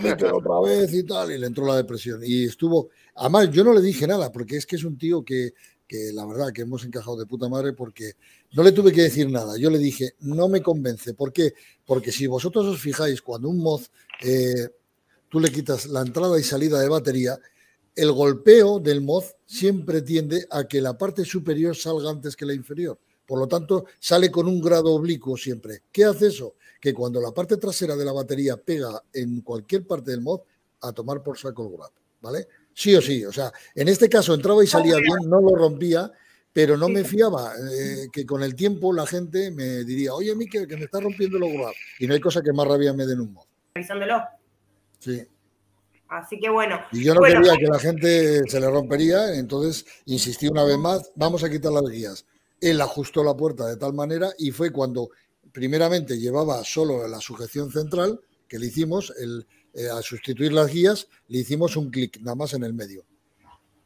Mételo 0.00 0.38
otra 0.38 0.60
vez 0.60 0.92
y 0.94 1.04
tal, 1.04 1.32
y 1.32 1.38
le 1.38 1.46
entró 1.46 1.66
la 1.66 1.76
depresión. 1.76 2.20
Y 2.24 2.44
estuvo, 2.44 2.90
además 3.14 3.50
yo 3.50 3.64
no 3.64 3.72
le 3.72 3.80
dije 3.80 4.06
nada, 4.06 4.30
porque 4.30 4.56
es 4.56 4.66
que 4.66 4.76
es 4.76 4.84
un 4.84 4.96
tío 4.98 5.24
que, 5.24 5.52
que 5.90 6.12
la 6.12 6.24
verdad 6.24 6.52
que 6.52 6.62
hemos 6.62 6.84
encajado 6.84 7.16
de 7.16 7.26
puta 7.26 7.48
madre 7.48 7.72
porque 7.72 8.12
no 8.52 8.62
le 8.62 8.72
tuve 8.72 8.92
que 8.92 9.02
decir 9.02 9.28
nada. 9.28 9.58
Yo 9.58 9.70
le 9.70 9.78
dije, 9.78 10.14
no 10.20 10.48
me 10.48 10.62
convence. 10.62 11.14
¿Por 11.14 11.32
qué? 11.32 11.54
Porque 11.84 12.12
si 12.12 12.26
vosotros 12.26 12.66
os 12.66 12.80
fijáis, 12.80 13.20
cuando 13.22 13.48
un 13.48 13.58
mod 13.58 13.82
eh, 14.22 14.68
tú 15.28 15.40
le 15.40 15.50
quitas 15.50 15.86
la 15.86 16.02
entrada 16.02 16.38
y 16.38 16.44
salida 16.44 16.80
de 16.80 16.88
batería, 16.88 17.38
el 17.96 18.12
golpeo 18.12 18.78
del 18.78 19.00
mod 19.00 19.24
siempre 19.46 20.02
tiende 20.02 20.46
a 20.50 20.68
que 20.68 20.80
la 20.80 20.96
parte 20.96 21.24
superior 21.24 21.74
salga 21.76 22.10
antes 22.10 22.36
que 22.36 22.46
la 22.46 22.54
inferior. 22.54 22.98
Por 23.30 23.38
lo 23.38 23.46
tanto, 23.46 23.84
sale 24.00 24.28
con 24.28 24.48
un 24.48 24.60
grado 24.60 24.92
oblicuo 24.92 25.36
siempre. 25.36 25.82
¿Qué 25.92 26.04
hace 26.04 26.26
eso? 26.26 26.56
Que 26.80 26.92
cuando 26.92 27.20
la 27.20 27.30
parte 27.30 27.58
trasera 27.58 27.94
de 27.94 28.04
la 28.04 28.10
batería 28.10 28.56
pega 28.56 29.00
en 29.12 29.42
cualquier 29.42 29.86
parte 29.86 30.10
del 30.10 30.20
mod, 30.20 30.40
a 30.80 30.90
tomar 30.92 31.22
por 31.22 31.38
saco 31.38 31.64
el 31.68 31.76
grab, 31.76 31.92
¿vale? 32.22 32.48
Sí 32.74 32.92
o 32.96 33.00
sí. 33.00 33.24
O 33.24 33.30
sea, 33.32 33.52
en 33.76 33.86
este 33.86 34.08
caso 34.08 34.34
entraba 34.34 34.64
y 34.64 34.66
salía 34.66 34.96
bien, 34.96 35.28
no 35.30 35.40
lo 35.40 35.54
rompía, 35.54 36.10
pero 36.52 36.76
no 36.76 36.88
me 36.88 37.04
fiaba 37.04 37.52
eh, 37.72 38.08
que 38.12 38.26
con 38.26 38.42
el 38.42 38.56
tiempo 38.56 38.92
la 38.92 39.06
gente 39.06 39.52
me 39.52 39.84
diría, 39.84 40.12
oye, 40.12 40.34
Miquel, 40.34 40.66
que 40.66 40.76
me 40.76 40.86
está 40.86 40.98
rompiendo 40.98 41.36
el 41.36 41.52
grab. 41.56 41.72
Y 42.00 42.08
no 42.08 42.14
hay 42.14 42.20
cosa 42.20 42.42
que 42.42 42.52
más 42.52 42.66
rabia 42.66 42.92
me 42.92 43.06
den 43.06 43.20
un 43.20 43.32
mod. 43.32 43.44
revisándolo. 43.76 44.24
Sí. 44.98 45.24
Así 46.08 46.36
que 46.40 46.50
bueno. 46.50 46.80
Y 46.90 47.04
yo 47.04 47.14
no 47.14 47.20
Bueno. 47.20 47.42
quería 47.42 47.56
que 47.56 47.66
la 47.68 47.78
gente 47.78 48.40
se 48.48 48.58
le 48.58 48.68
rompería, 48.68 49.36
entonces 49.36 49.86
insistí 50.06 50.48
una 50.48 50.64
vez 50.64 50.78
más, 50.78 51.12
vamos 51.14 51.44
a 51.44 51.48
quitar 51.48 51.70
las 51.70 51.84
guías. 51.88 52.26
Él 52.60 52.80
ajustó 52.80 53.24
la 53.24 53.36
puerta 53.36 53.66
de 53.66 53.76
tal 53.76 53.94
manera 53.94 54.30
y 54.38 54.50
fue 54.50 54.70
cuando 54.70 55.10
primeramente 55.52 56.18
llevaba 56.18 56.62
solo 56.64 57.06
la 57.08 57.20
sujeción 57.20 57.70
central, 57.70 58.20
que 58.48 58.58
le 58.58 58.66
hicimos, 58.66 59.12
el, 59.18 59.46
eh, 59.74 59.88
al 59.88 60.02
sustituir 60.02 60.52
las 60.52 60.72
guías, 60.72 61.08
le 61.28 61.38
hicimos 61.38 61.76
un 61.76 61.90
clic 61.90 62.18
nada 62.20 62.34
más 62.34 62.54
en 62.54 62.64
el 62.64 62.74
medio. 62.74 63.04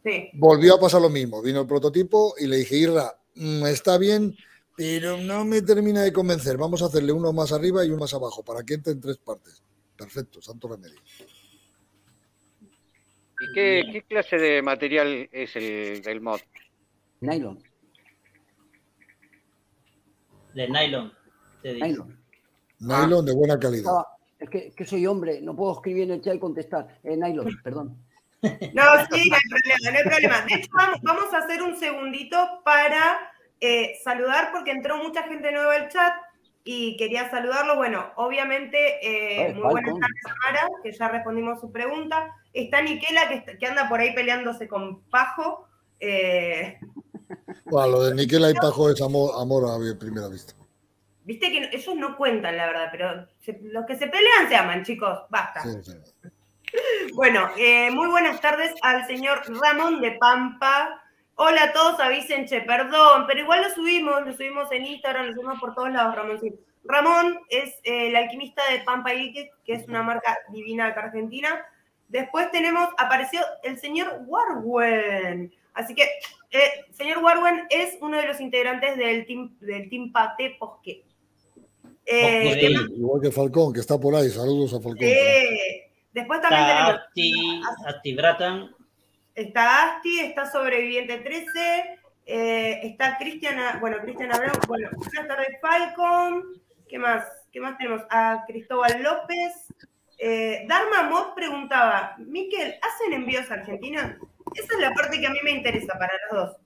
Sí. 0.03 0.31
Volvió 0.35 0.75
a 0.75 0.81
pasar 0.81 1.01
lo 1.01 1.09
mismo, 1.09 1.41
vino 1.41 1.61
el 1.61 1.67
prototipo 1.67 2.35
y 2.39 2.47
le 2.47 2.57
dije, 2.57 2.77
Irra, 2.77 3.19
mm, 3.35 3.67
está 3.67 3.97
bien, 3.97 4.37
pero 4.77 5.17
no 5.17 5.45
me 5.45 5.63
termina 5.63 6.03
de 6.03 6.13
convencer, 6.13 6.57
vamos 6.57 6.83
a 6.83 6.87
hacerle 6.87 7.13
uno 7.13 7.33
más 7.33 7.53
arriba 7.53 7.85
y 7.85 7.89
uno 7.89 8.01
más 8.01 8.13
abajo, 8.13 8.43
para 8.43 8.65
que 8.65 8.75
entre 8.75 8.93
en 8.93 9.01
tres 9.01 9.19
partes. 9.19 9.63
Perfecto, 9.97 10.43
santo 10.43 10.69
remedio. 10.69 11.01
¿Y 13.41 13.53
qué, 13.55 13.83
qué 13.93 14.03
clase 14.03 14.37
de 14.37 14.63
material 14.63 15.29
es 15.33 15.55
el 15.57 16.03
del 16.03 16.21
mod? 16.21 16.41
nylon, 17.21 17.59
De 20.55 20.69
nylon. 20.69 21.13
te 21.63 21.75
dice. 21.75 21.87
nylon. 21.89 22.19
Nylon 22.81 23.27
de 23.27 23.35
buena 23.35 23.59
calidad. 23.59 23.81
Estaba- 23.81 24.09
es 24.39 24.51
que, 24.51 24.71
que 24.73 24.85
soy 24.85 25.07
hombre, 25.07 25.41
no 25.41 25.55
puedo 25.57 25.73
escribir 25.73 26.03
en 26.05 26.11
el 26.13 26.21
chat 26.21 26.35
y 26.35 26.39
contestar. 26.39 26.87
Eh, 27.03 27.17
Nylon, 27.17 27.47
perdón. 27.63 27.97
No, 28.43 28.83
sí, 29.11 29.31
no 29.31 29.37
hay 29.37 29.43
problema, 29.49 29.91
no 29.91 29.97
hay 29.99 30.05
problema. 30.05 30.41
De 30.43 30.55
hecho, 30.57 30.69
vamos, 30.75 30.99
vamos 31.03 31.33
a 31.33 31.39
hacer 31.39 31.63
un 31.63 31.77
segundito 31.79 32.37
para 32.63 33.19
eh, 33.59 33.95
saludar 34.05 34.51
porque 34.53 34.71
entró 34.73 34.99
mucha 34.99 35.23
gente 35.23 35.51
nueva 35.51 35.75
al 35.77 35.89
chat 35.89 36.13
y 36.63 36.95
quería 36.99 37.31
saludarlo. 37.31 37.77
Bueno, 37.77 38.13
obviamente, 38.17 38.77
eh, 39.03 39.47
Ay, 39.47 39.55
muy 39.55 39.63
buenas 39.71 39.95
tardes, 39.95 40.63
que 40.83 40.93
ya 40.93 41.09
respondimos 41.09 41.59
su 41.59 41.73
pregunta. 41.73 42.35
Está 42.53 42.83
Niquela, 42.83 43.29
que, 43.29 43.35
está- 43.37 43.57
que 43.57 43.67
anda 43.67 43.89
por 43.89 44.01
ahí 44.01 44.15
peleándose 44.15 44.69
con 44.69 45.01
Pajo. 45.05 45.67
Eh, 46.01 46.79
Bueno, 47.65 47.89
lo 47.93 48.03
de 48.05 48.15
Niquela 48.15 48.51
y 48.51 48.55
Pajo 48.55 48.91
es 48.91 49.01
amor, 49.01 49.33
amor 49.39 49.65
a 49.69 49.99
primera 49.99 50.29
vista. 50.29 50.55
Viste 51.25 51.51
que 51.51 51.71
ellos 51.73 51.97
no 51.97 52.17
cuentan, 52.17 52.57
la 52.57 52.67
verdad, 52.67 52.89
pero 52.93 53.27
se- 53.41 53.59
los 53.63 53.87
que 53.87 53.97
se 53.97 54.07
pelean 54.09 54.49
se 54.49 54.57
aman, 54.57 54.85
chicos. 54.85 55.21
Basta. 55.31 55.63
Sí, 55.63 55.71
sí. 55.83 55.93
Bueno, 57.15 57.51
eh, 57.57 57.89
muy 57.93 58.09
buenas 58.09 58.41
tardes 58.41 58.75
al 58.83 59.07
señor 59.07 59.43
Ramón 59.61 60.01
de 60.01 60.13
Pampa. 60.13 61.01
Hola 61.37 61.65
a 61.65 61.73
todos, 61.73 62.01
avisen, 62.01 62.47
che, 62.47 62.63
perdón, 62.63 63.27
pero 63.29 63.41
igual 63.41 63.63
lo 63.63 63.71
subimos, 63.71 64.25
lo 64.27 64.33
subimos 64.33 64.73
en 64.73 64.85
Instagram, 64.87 65.27
lo 65.27 65.33
subimos 65.35 65.61
por 65.61 65.75
todos 65.75 65.91
lados, 65.93 66.17
Ramón. 66.17 66.41
Ramón 66.85 67.39
es 67.49 67.75
eh, 67.85 68.09
el 68.09 68.17
alquimista 68.17 68.63
de 68.71 68.81
Pampa 68.81 69.11
Ike, 69.11 69.53
que 69.65 69.73
es 69.75 69.87
una 69.87 70.03
marca 70.03 70.37
divina 70.51 70.87
acá 70.87 71.03
Argentina. 71.05 71.65
Después 72.09 72.51
tenemos, 72.51 72.89
apareció 72.99 73.41
el 73.63 73.79
señor 73.79 74.23
Warwen. 74.27 75.53
Así 75.75 75.95
que, 75.95 76.09
eh, 76.55 76.85
señor 76.93 77.19
Warwen 77.19 77.67
es 77.69 77.99
uno 78.01 78.17
de 78.17 78.29
los 78.29 78.41
integrantes 78.41 78.97
del 78.97 79.27
team, 79.27 79.57
del 79.59 79.91
team 79.91 80.13
Pate 80.13 80.57
Posque. 80.57 81.03
Eh. 82.07 82.77
Igual 82.97 83.21
que 83.21 83.33
Falcón, 83.33 83.73
que 83.73 83.81
está 83.81 83.99
por 83.99 84.15
ahí. 84.15 84.31
Saludos 84.31 84.73
a 84.73 84.81
Falcón. 84.81 85.09
Eh, 85.09 85.91
después 86.13 86.41
también 86.41 86.63
Está 86.63 86.77
tenemos 86.77 87.01
Asti, 87.01 87.63
Asti 87.87 88.15
Bratan. 88.15 88.75
Está 89.35 89.97
Asti, 89.97 90.21
está 90.21 90.49
Sobreviviente 90.49 91.19
13, 91.19 91.99
eh, 92.27 92.81
está 92.85 93.19
Cristiana, 93.19 93.79
bueno, 93.81 93.99
Cristiana 93.99 94.37
Abreu, 94.37 94.53
bueno, 94.69 94.91
buenas 94.97 95.27
tardes 95.27 95.59
Falcon, 95.61 96.45
¿qué 96.89 97.01
más? 97.01 97.25
¿Qué 97.51 97.59
más 97.59 97.77
tenemos? 97.77 98.03
A 98.11 98.45
Cristóbal 98.47 99.03
López. 99.03 99.75
Eh, 100.19 100.65
Dharma 100.69 101.11
Mod 101.11 101.35
preguntaba, 101.35 102.15
Miquel, 102.19 102.77
¿hacen 102.81 103.13
envíos 103.13 103.51
a 103.51 103.55
Argentina? 103.55 104.17
Esa 104.55 104.75
es 104.75 104.81
la 104.81 104.93
parte 104.93 105.21
que 105.21 105.27
a 105.27 105.31
mí 105.31 105.39
me 105.43 105.51
interesa 105.53 105.93
para 105.99 106.13
los 106.31 106.49
dos. 106.49 106.57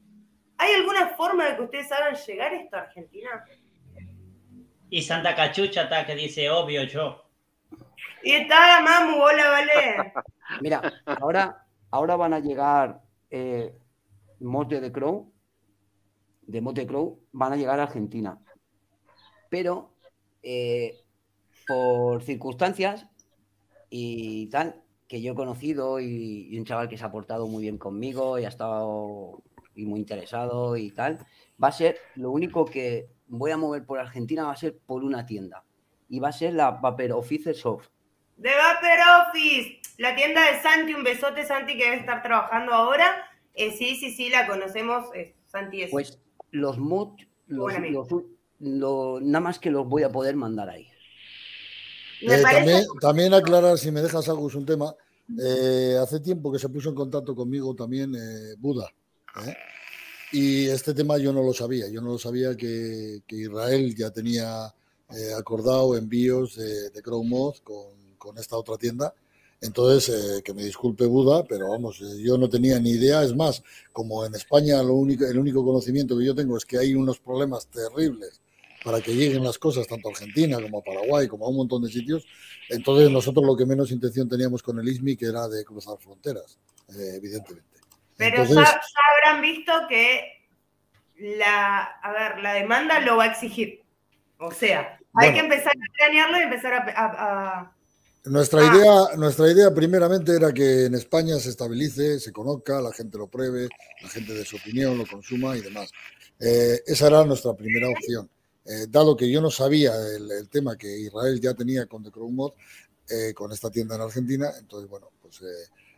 ¿Hay 0.59 0.75
alguna 0.75 1.11
forma 1.17 1.49
de 1.49 1.57
que 1.57 1.63
ustedes 1.63 1.93
hagan 1.93 2.15
llegar 2.15 2.53
esto 2.55 2.77
a 2.77 2.81
Argentina? 2.81 3.45
Y 4.91 5.03
Santa 5.03 5.35
Cachucha 5.35 5.83
está 5.83 6.07
que 6.07 6.15
dice 6.15 6.51
obvio 6.51 6.85
yo. 6.85 7.31
Y 8.23 8.33
está 8.33 8.81
Mamu, 8.83 9.23
hola, 9.23 9.51
vale. 9.51 10.13
Mira, 10.61 10.83
ahora, 11.07 11.67
ahora 11.91 12.17
van 12.17 12.35
a 12.35 12.41
llegar 12.41 13.01
eh, 13.31 13.75
mods 14.41 14.71
de 14.71 14.81
The 14.81 14.93
Crow, 14.93 15.33
de 16.43 16.61
Mod 16.61 16.75
de 16.75 16.87
Crow, 16.87 17.21
van 17.33 17.53
a 17.53 17.57
llegar 17.57 17.79
a 17.79 17.85
Argentina. 17.85 18.39
Pero 19.51 19.95
eh, 20.43 20.99
por 21.67 22.23
circunstancias 22.23 23.07
y 23.91 24.49
tal, 24.49 24.83
que 25.09 25.21
yo 25.23 25.33
he 25.33 25.35
conocido 25.35 25.99
y, 26.01 26.49
y 26.51 26.59
un 26.59 26.65
chaval 26.65 26.89
que 26.89 26.99
se 26.99 27.05
ha 27.05 27.11
portado 27.11 27.47
muy 27.49 27.63
bien 27.63 27.79
conmigo 27.79 28.39
y 28.39 28.45
ha 28.45 28.49
estado 28.49 29.43
y 29.75 29.87
muy 29.87 30.01
interesado 30.01 30.77
y 30.77 30.91
tal, 30.91 31.19
va 31.63 31.69
a 31.69 31.73
ser 31.73 31.97
lo 32.17 32.31
único 32.31 32.65
que 32.65 33.09
voy 33.29 33.51
a 33.53 33.57
mover 33.57 33.85
por 33.87 33.99
Argentina 33.99 34.45
va 34.45 34.53
a 34.53 34.57
ser 34.57 34.77
por 34.79 35.05
una 35.05 35.25
tienda 35.25 35.65
y 36.09 36.19
va 36.21 36.29
a 36.29 36.33
ser 36.33 36.55
la 36.55 36.73
Vapor 36.73 37.13
Officer 37.13 37.55
Soft. 37.55 37.89
De 38.37 38.51
Vapor 38.51 39.29
Office, 39.31 39.81
la 39.99 40.15
tienda 40.17 40.43
de 40.53 40.61
Santi, 40.61 40.95
un 40.95 41.05
besote 41.05 41.45
Santi 41.45 41.77
que 41.77 41.85
debe 41.85 41.97
estar 41.97 42.23
trabajando 42.23 42.73
ahora. 42.73 43.25
Eh, 43.55 43.71
sí, 43.73 43.97
sí, 43.97 44.11
sí, 44.13 44.31
la 44.31 44.47
conocemos. 44.47 45.07
eh, 45.15 45.35
Santi 45.47 45.83
es. 45.83 45.91
Pues 45.91 46.21
los 46.51 46.79
mods, 46.79 47.27
los, 47.47 47.73
los- 47.91 48.09
lo- 48.61 49.21
nada 49.21 49.41
más 49.41 49.59
que 49.59 49.71
los 49.71 49.87
voy 49.89 50.03
a 50.03 50.11
poder 50.11 50.35
mandar 50.37 50.71
ahí. 50.71 50.88
Eh, 52.21 52.43
también, 52.43 52.87
también 53.01 53.35
aclarar, 53.35 53.79
si 53.79 53.91
me 53.91 54.03
dejas, 54.03 54.29
Agus, 54.29 54.55
un 54.55 54.67
tema. 54.67 54.95
Eh, 55.41 55.99
hace 56.01 56.21
tiempo 56.21 56.51
que 56.51 56.59
se 56.59 56.69
puso 56.69 56.89
en 56.89 56.95
contacto 56.95 57.35
conmigo 57.35 57.75
también 57.75 58.15
eh, 58.15 58.55
Buda. 58.59 58.91
Y 60.33 60.67
este 60.67 60.95
tema 60.95 61.19
yo 61.19 61.33
no 61.33 61.43
lo 61.43 61.53
sabía. 61.53 61.89
Yo 61.89 62.01
no 62.01 62.13
lo 62.13 62.19
sabía 62.19 62.57
que, 62.57 63.23
que 63.27 63.37
Israel 63.37 63.95
ya 63.95 64.11
tenía 64.11 64.73
acordado 65.39 65.97
envíos 65.97 66.57
de, 66.57 66.91
de 66.91 67.03
CrowMod 67.03 67.57
con, 67.65 68.17
con 68.19 68.37
esta 68.37 68.57
otra 68.57 68.77
tienda. 68.77 69.15
Entonces, 69.61 70.09
eh, 70.15 70.43
que 70.43 70.55
me 70.55 70.63
disculpe 70.63 71.05
Buda, 71.07 71.45
pero 71.45 71.71
vamos, 71.71 72.01
eh, 72.01 72.23
yo 72.23 72.39
no 72.39 72.49
tenía 72.49 72.79
ni 72.79 72.91
idea. 72.91 73.23
Es 73.25 73.35
más, 73.35 73.63
como 73.93 74.25
en 74.25 74.35
España 74.35 74.83
lo 74.83 74.95
único, 74.95 75.25
el 75.25 75.39
único 75.39 75.65
conocimiento 75.65 76.17
que 76.17 76.27
yo 76.27 76.35
tengo 76.35 76.57
es 76.57 76.65
que 76.65 76.79
hay 76.79 76.95
unos 76.95 77.19
problemas 77.19 77.67
terribles 77.67 78.41
para 78.89 79.03
que 79.03 79.13
lleguen 79.15 79.45
las 79.45 79.59
cosas 79.59 79.87
tanto 79.87 80.09
a 80.09 80.13
Argentina 80.13 80.59
como 80.63 80.79
a 80.79 80.83
Paraguay, 80.83 81.29
como 81.29 81.45
a 81.45 81.51
un 81.51 81.57
montón 81.57 81.83
de 81.83 81.91
sitios. 81.93 82.25
Entonces 82.71 83.11
nosotros 83.11 83.45
lo 83.45 83.55
que 83.55 83.67
menos 83.67 83.91
intención 83.91 84.27
teníamos 84.31 84.63
con 84.63 84.79
el 84.79 84.89
ISMI 84.89 85.15
que 85.15 85.27
era 85.27 85.47
de 85.47 85.63
cruzar 85.63 85.99
fronteras, 85.99 86.59
eh, 86.99 87.17
evidentemente. 87.17 87.69
Pero 88.17 88.37
Entonces, 88.45 88.57
ya, 88.57 88.81
ya 88.81 89.29
habrán 89.29 89.43
visto 89.43 89.73
que 89.91 90.21
la, 91.19 91.83
a 91.83 92.13
ver, 92.13 92.39
la 92.43 92.55
demanda 92.55 92.99
lo 93.01 93.19
va 93.19 93.25
a 93.25 93.27
exigir. 93.27 93.83
O 94.39 94.51
sea, 94.53 94.99
hay 95.13 95.31
Bueno. 95.31 95.35
que 95.35 95.41
empezar 95.41 95.73
a 95.73 95.97
planearlo 95.99 96.39
y 96.39 96.43
empezar 96.45 96.73
a, 96.73 96.79
a- 96.79 97.59
a- 97.61 97.73
nuestra, 98.25 98.61
Ah. 98.63 98.75
idea, 98.75 99.17
nuestra 99.19 99.51
idea 99.53 99.71
primeramente 99.75 100.35
era 100.35 100.51
que 100.55 100.87
en 100.87 100.95
España 100.95 101.37
se 101.39 101.51
estabilice, 101.51 102.19
se 102.21 102.33
conozca, 102.33 102.81
la 102.81 102.93
gente 102.95 103.19
lo 103.19 103.27
pruebe, 103.27 103.69
la 104.03 104.09
gente 104.09 104.33
de 104.33 104.47
su 104.47 104.57
opinión 104.57 104.97
lo 104.97 105.07
consuma 105.07 105.59
y 105.59 105.61
demás. 105.61 105.91
Eh, 106.41 106.81
esa 106.87 107.09
era 107.09 107.25
nuestra 107.25 107.53
primera 107.55 107.89
opción. 107.91 108.31
Eh, 108.69 108.87
dado 108.89 109.17
que 109.17 109.31
yo 109.31 109.41
no 109.41 109.51
sabía 109.51 109.93
el, 110.15 110.31
el 110.31 110.49
tema 110.49 110.77
que 110.77 110.87
Israel 110.99 111.41
ya 111.41 111.55
tenía 111.55 111.87
con 111.87 112.03
The 112.05 112.11
Crow 112.11 112.31
Mod, 112.31 112.53
eh, 113.09 113.33
con 113.35 113.51
esta 113.53 113.71
tienda 113.71 113.95
en 113.97 114.03
Argentina, 114.03 114.51
entonces, 114.59 114.89
bueno, 114.91 115.09
pues 115.23 115.41
eh, 115.41 115.47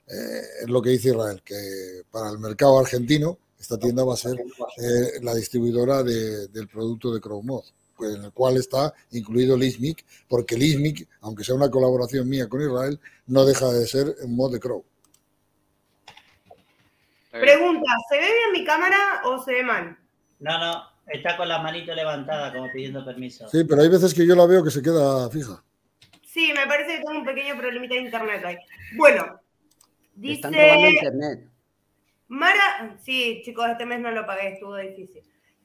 eh, 0.06 0.42
es 0.62 0.68
lo 0.68 0.80
que 0.80 0.90
dice 0.90 1.08
Israel, 1.08 1.42
que 1.44 2.02
para 2.10 2.30
el 2.30 2.38
mercado 2.38 2.78
argentino 2.78 3.38
esta 3.58 3.76
tienda 3.78 4.04
va 4.04 4.14
a 4.14 4.16
ser 4.16 4.38
eh, 4.38 5.20
la 5.22 5.34
distribuidora 5.34 6.02
de- 6.04 6.46
del 6.48 6.68
producto 6.68 7.12
de 7.12 7.20
CrowMod, 7.20 7.64
pues, 7.96 8.14
en 8.14 8.24
el 8.24 8.32
cual 8.32 8.56
está 8.56 8.94
incluido 9.10 9.56
el 9.56 9.64
ISMIC, 9.64 10.04
porque 10.28 10.54
el 10.54 10.62
ISMIC, 10.62 11.08
aunque 11.22 11.42
sea 11.44 11.56
una 11.56 11.70
colaboración 11.70 12.28
mía 12.28 12.48
con 12.48 12.62
Israel, 12.62 12.98
no 13.26 13.44
deja 13.44 13.70
de 13.72 13.86
ser 13.86 14.14
un 14.22 14.36
mod 14.36 14.52
de 14.52 14.60
Crow. 14.60 14.84
Pregunta, 17.30 17.90
¿se 18.08 18.16
ve 18.16 18.22
bien 18.26 18.52
mi 18.52 18.64
cámara 18.64 19.22
o 19.24 19.42
se 19.44 19.52
ve 19.52 19.62
mal? 19.64 19.96
No, 20.40 20.58
no, 20.58 20.82
está 21.10 21.36
con 21.36 21.48
la 21.48 21.58
manito 21.60 21.94
levantada 21.94 22.52
como 22.52 22.70
pidiendo 22.72 23.04
permiso. 23.04 23.48
Sí, 23.48 23.64
pero 23.64 23.82
hay 23.82 23.88
veces 23.88 24.14
que 24.14 24.26
yo 24.26 24.34
la 24.34 24.46
veo 24.46 24.64
que 24.64 24.70
se 24.70 24.82
queda 24.82 25.28
fija. 25.30 25.62
Sí, 26.24 26.52
me 26.54 26.66
parece 26.66 26.92
que 26.92 26.98
tengo 26.98 27.18
un 27.18 27.24
pequeño 27.24 27.56
problemita 27.56 27.94
de 27.94 28.02
internet 28.02 28.44
ahí. 28.44 28.56
Bueno, 28.96 29.40
Me 30.16 30.34
Están 30.34 30.52
robando 30.52 30.86
dice 30.86 31.06
internet. 31.06 31.50
Mara. 32.28 32.96
Sí, 33.02 33.42
chicos, 33.44 33.68
este 33.68 33.84
mes 33.84 34.00
no 34.00 34.12
lo 34.12 34.24
pagué, 34.24 34.54
estuvo 34.54 34.76
difícil. 34.76 35.22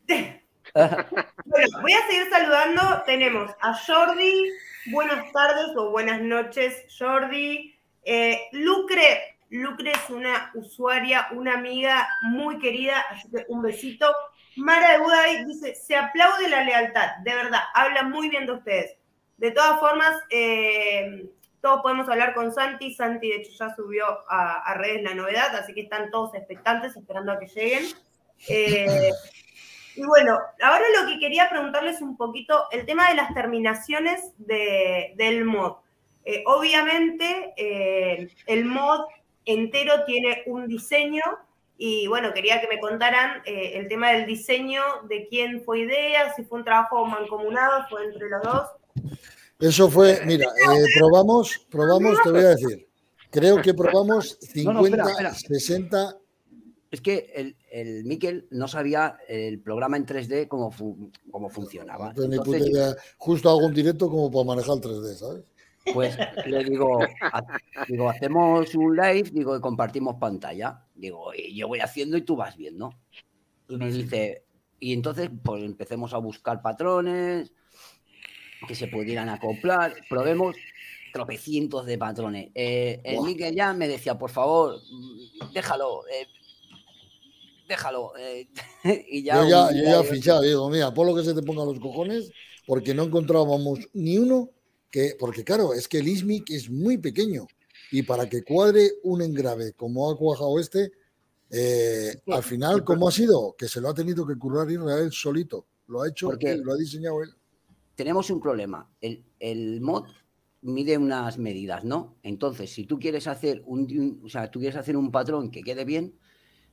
Bueno, 0.73 1.67
voy 1.81 1.93
a 1.93 2.07
seguir 2.07 2.27
saludando. 2.29 3.03
Tenemos 3.05 3.51
a 3.61 3.75
Jordi. 3.75 4.49
Buenas 4.87 5.31
tardes 5.31 5.67
o 5.77 5.91
buenas 5.91 6.19
noches, 6.21 6.85
Jordi. 6.97 7.77
Eh, 8.03 8.39
Lucre. 8.51 9.37
Lucre 9.51 9.91
es 9.91 10.09
una 10.09 10.51
usuaria, 10.55 11.27
una 11.31 11.53
amiga 11.53 12.09
muy 12.23 12.57
querida, 12.57 12.99
así 13.11 13.29
que 13.29 13.45
un 13.47 13.61
besito. 13.61 14.11
Mara 14.57 14.93
de 14.93 14.99
Buday 14.99 15.45
dice, 15.45 15.75
se 15.75 15.95
aplaude 15.95 16.49
la 16.49 16.63
lealtad, 16.63 17.17
de 17.23 17.35
verdad, 17.35 17.61
habla 17.73 18.03
muy 18.03 18.29
bien 18.29 18.45
de 18.45 18.53
ustedes. 18.53 18.97
De 19.37 19.51
todas 19.51 19.79
formas, 19.79 20.15
eh, 20.29 21.25
todos 21.61 21.81
podemos 21.81 22.07
hablar 22.07 22.33
con 22.33 22.53
Santi. 22.53 22.93
Santi, 22.93 23.29
de 23.29 23.35
hecho, 23.37 23.51
ya 23.59 23.75
subió 23.75 24.05
a, 24.29 24.73
redes 24.75 25.03
la 25.03 25.13
novedad, 25.13 25.53
así 25.55 25.73
que 25.73 25.81
están 25.81 26.09
todos 26.09 26.33
expectantes, 26.35 26.95
esperando 26.95 27.33
a 27.33 27.39
que 27.39 27.47
lleguen. 27.47 27.83
Eh, 28.47 29.11
y 29.95 30.03
bueno, 30.05 30.39
ahora 30.61 30.85
lo 31.01 31.07
que 31.07 31.19
quería 31.19 31.49
preguntarles 31.49 32.01
un 32.01 32.15
poquito, 32.15 32.65
el 32.71 32.85
tema 32.85 33.09
de 33.09 33.15
las 33.15 33.33
terminaciones 33.33 34.33
de- 34.37 35.13
del 35.15 35.43
mod. 35.43 35.77
Eh, 36.23 36.43
obviamente, 36.45 37.53
el 37.57 38.65
mod 38.65 39.05
entero 39.45 40.05
tiene 40.05 40.43
un 40.47 40.67
diseño 40.67 41.21
y 41.77 42.07
bueno, 42.07 42.33
quería 42.33 42.61
que 42.61 42.67
me 42.67 42.79
contaran 42.79 43.41
eh, 43.45 43.73
el 43.79 43.87
tema 43.87 44.11
del 44.11 44.25
diseño, 44.25 44.81
de 45.09 45.27
quién 45.27 45.61
fue 45.63 45.79
idea, 45.81 46.33
si 46.35 46.43
fue 46.43 46.59
un 46.59 46.65
trabajo 46.65 47.05
mancomunado, 47.05 47.85
fue 47.89 48.05
entre 48.05 48.29
los 48.29 48.41
dos. 48.43 48.67
Eso 49.59 49.89
fue, 49.89 50.21
mira, 50.25 50.45
eh, 50.73 50.85
probamos, 50.97 51.65
probamos, 51.69 52.21
te 52.23 52.29
voy 52.31 52.41
a 52.41 52.49
decir, 52.49 52.87
creo 53.29 53.61
que 53.61 53.73
probamos 53.73 54.37
No, 54.63 54.73
no, 54.73 54.83
50, 54.83 55.11
espera, 55.11 55.29
espera. 55.29 55.33
60, 55.59 56.17
Es 56.91 57.01
que 57.01 57.31
el, 57.35 57.57
el 57.71 58.05
Miquel 58.05 58.47
no 58.51 58.67
sabía 58.69 59.17
el 59.27 59.59
programa 59.59 59.97
en 59.97 60.05
3D 60.05 60.47
cómo, 60.47 60.71
fu- 60.71 61.11
cómo 61.31 61.49
funcionaba. 61.49 62.09
no 62.09 62.13
puta 62.13 62.35
Entonces, 62.35 62.67
idea. 62.69 62.95
justo 63.17 63.49
hago 63.49 63.65
un 63.65 63.73
directo 63.73 64.09
como 64.09 64.31
para 64.31 64.45
manejar 64.45 64.75
el 64.77 64.81
3D, 64.81 65.13
¿sabes? 65.15 65.43
Pues 65.93 66.17
le 66.45 66.63
digo, 66.63 67.05
ha- 67.21 67.59
digo, 67.87 68.09
hacemos 68.09 68.73
un 68.75 68.95
live, 68.95 69.29
digo, 69.31 69.55
y 69.57 69.61
compartimos 69.61 70.15
pantalla. 70.15 70.81
Digo, 70.95 71.33
y 71.33 71.55
yo 71.55 71.67
voy 71.67 71.79
haciendo 71.79 72.17
y 72.17 72.21
tú 72.21 72.35
vas 72.35 72.55
viendo. 72.57 72.93
Y 73.67 73.77
me 73.77 73.91
dice, 73.91 74.45
y 74.79 74.93
entonces 74.93 75.29
pues 75.43 75.63
empecemos 75.63 76.13
a 76.13 76.17
buscar 76.17 76.61
patrones 76.61 77.51
que 78.67 78.75
se 78.75 78.87
pudieran 78.87 79.29
acoplar. 79.29 79.93
Probemos 80.09 80.55
tropecientos 81.11 81.85
de 81.85 81.97
patrones. 81.97 82.49
Eh, 82.55 83.01
el 83.03 83.55
ya 83.55 83.73
me 83.73 83.87
decía, 83.87 84.17
por 84.17 84.31
favor, 84.31 84.79
déjalo, 85.53 86.05
eh, 86.07 86.27
déjalo. 87.67 88.13
eh". 88.17 88.47
y 89.09 89.23
ya, 89.23 89.35
Yo 89.35 89.49
ya, 89.49 89.71
yo 89.71 89.83
ya 89.83 90.03
fichaba, 90.03 90.41
digo, 90.41 90.69
mira, 90.69 90.93
por 90.93 91.07
lo 91.07 91.15
que 91.15 91.23
se 91.23 91.33
te 91.33 91.41
ponga 91.41 91.65
los 91.65 91.79
cojones, 91.79 92.31
porque 92.67 92.93
no 92.93 93.03
encontrábamos 93.03 93.79
ni 93.93 94.17
uno 94.17 94.49
que, 94.91 95.15
porque 95.19 95.43
claro, 95.43 95.73
es 95.73 95.87
que 95.87 95.99
el 95.99 96.07
ISMIC 96.07 96.51
es 96.51 96.69
muy 96.69 96.97
pequeño 96.97 97.47
y 97.91 98.03
para 98.03 98.27
que 98.29 98.43
cuadre 98.43 98.91
un 99.03 99.21
engrave 99.21 99.73
como 99.73 100.09
ha 100.09 100.17
cuajado 100.17 100.59
este, 100.59 100.91
eh, 101.49 102.21
al 102.27 102.43
final, 102.43 102.83
¿cómo 102.83 103.07
ha 103.07 103.11
sido? 103.11 103.55
Que 103.57 103.67
se 103.67 103.79
lo 103.81 103.89
ha 103.89 103.93
tenido 103.93 104.25
que 104.25 104.35
currar 104.37 104.69
Israel 104.69 105.11
solito. 105.11 105.67
Lo 105.87 106.01
ha 106.01 106.07
hecho 106.09 106.27
Porque- 106.27 106.51
él, 106.53 106.61
lo 106.61 106.73
ha 106.73 106.77
diseñado 106.77 107.21
él. 107.23 107.29
tenemos 107.95 108.29
un 108.29 108.41
problema. 108.41 108.89
El, 108.99 109.23
el 109.39 109.79
mod 109.81 110.05
mide 110.61 110.97
unas 110.97 111.37
medidas, 111.37 111.83
¿no? 111.85 112.17
Entonces, 112.23 112.71
si 112.73 112.85
tú 112.85 112.97
quieres 112.99 113.27
hacer 113.27 113.61
un, 113.67 113.81
un- 113.81 114.21
o 114.25 114.29
sea, 114.29 114.49
tú 114.49 114.59
quieres 114.59 114.75
hacer 114.77 114.97
un 114.97 115.11
patrón 115.11 115.51
que 115.51 115.61
quede 115.61 115.85
bien, 115.85 116.17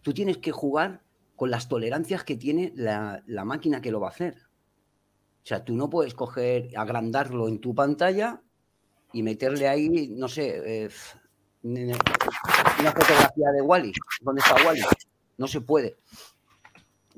tú 0.01 0.13
tienes 0.15 0.39
que 0.39 0.51
jugar 0.51 1.03
con 1.37 1.51
las 1.51 1.69
tolerancias 1.69 2.25
que 2.25 2.37
tiene 2.37 2.73
la, 2.75 3.23
la 3.27 3.45
máquina 3.45 3.81
que 3.83 3.91
lo 3.91 4.01
va 4.01 4.09
a 4.09 4.11
hacer. 4.13 4.35
O 5.45 5.47
sea, 5.47 5.65
tú 5.65 5.75
no 5.77 5.91
puedes 5.91 6.15
coger, 6.15 6.71
agrandarlo 6.77 7.49
en 7.49 7.59
tu 7.61 7.75
pantalla 7.75 8.43
y 9.13 9.23
meterle 9.23 9.69
ahí, 9.69 10.09
no 10.11 10.29
sé, 10.29 10.85
eh, 10.85 10.89
una 11.63 12.93
fotografía 12.93 13.51
de 13.53 13.63
Wally. 13.63 13.93
¿Dónde 14.21 14.41
está 14.41 14.57
Wally? 14.67 14.83
No 15.39 15.47
se 15.47 15.61
puede. 15.61 15.97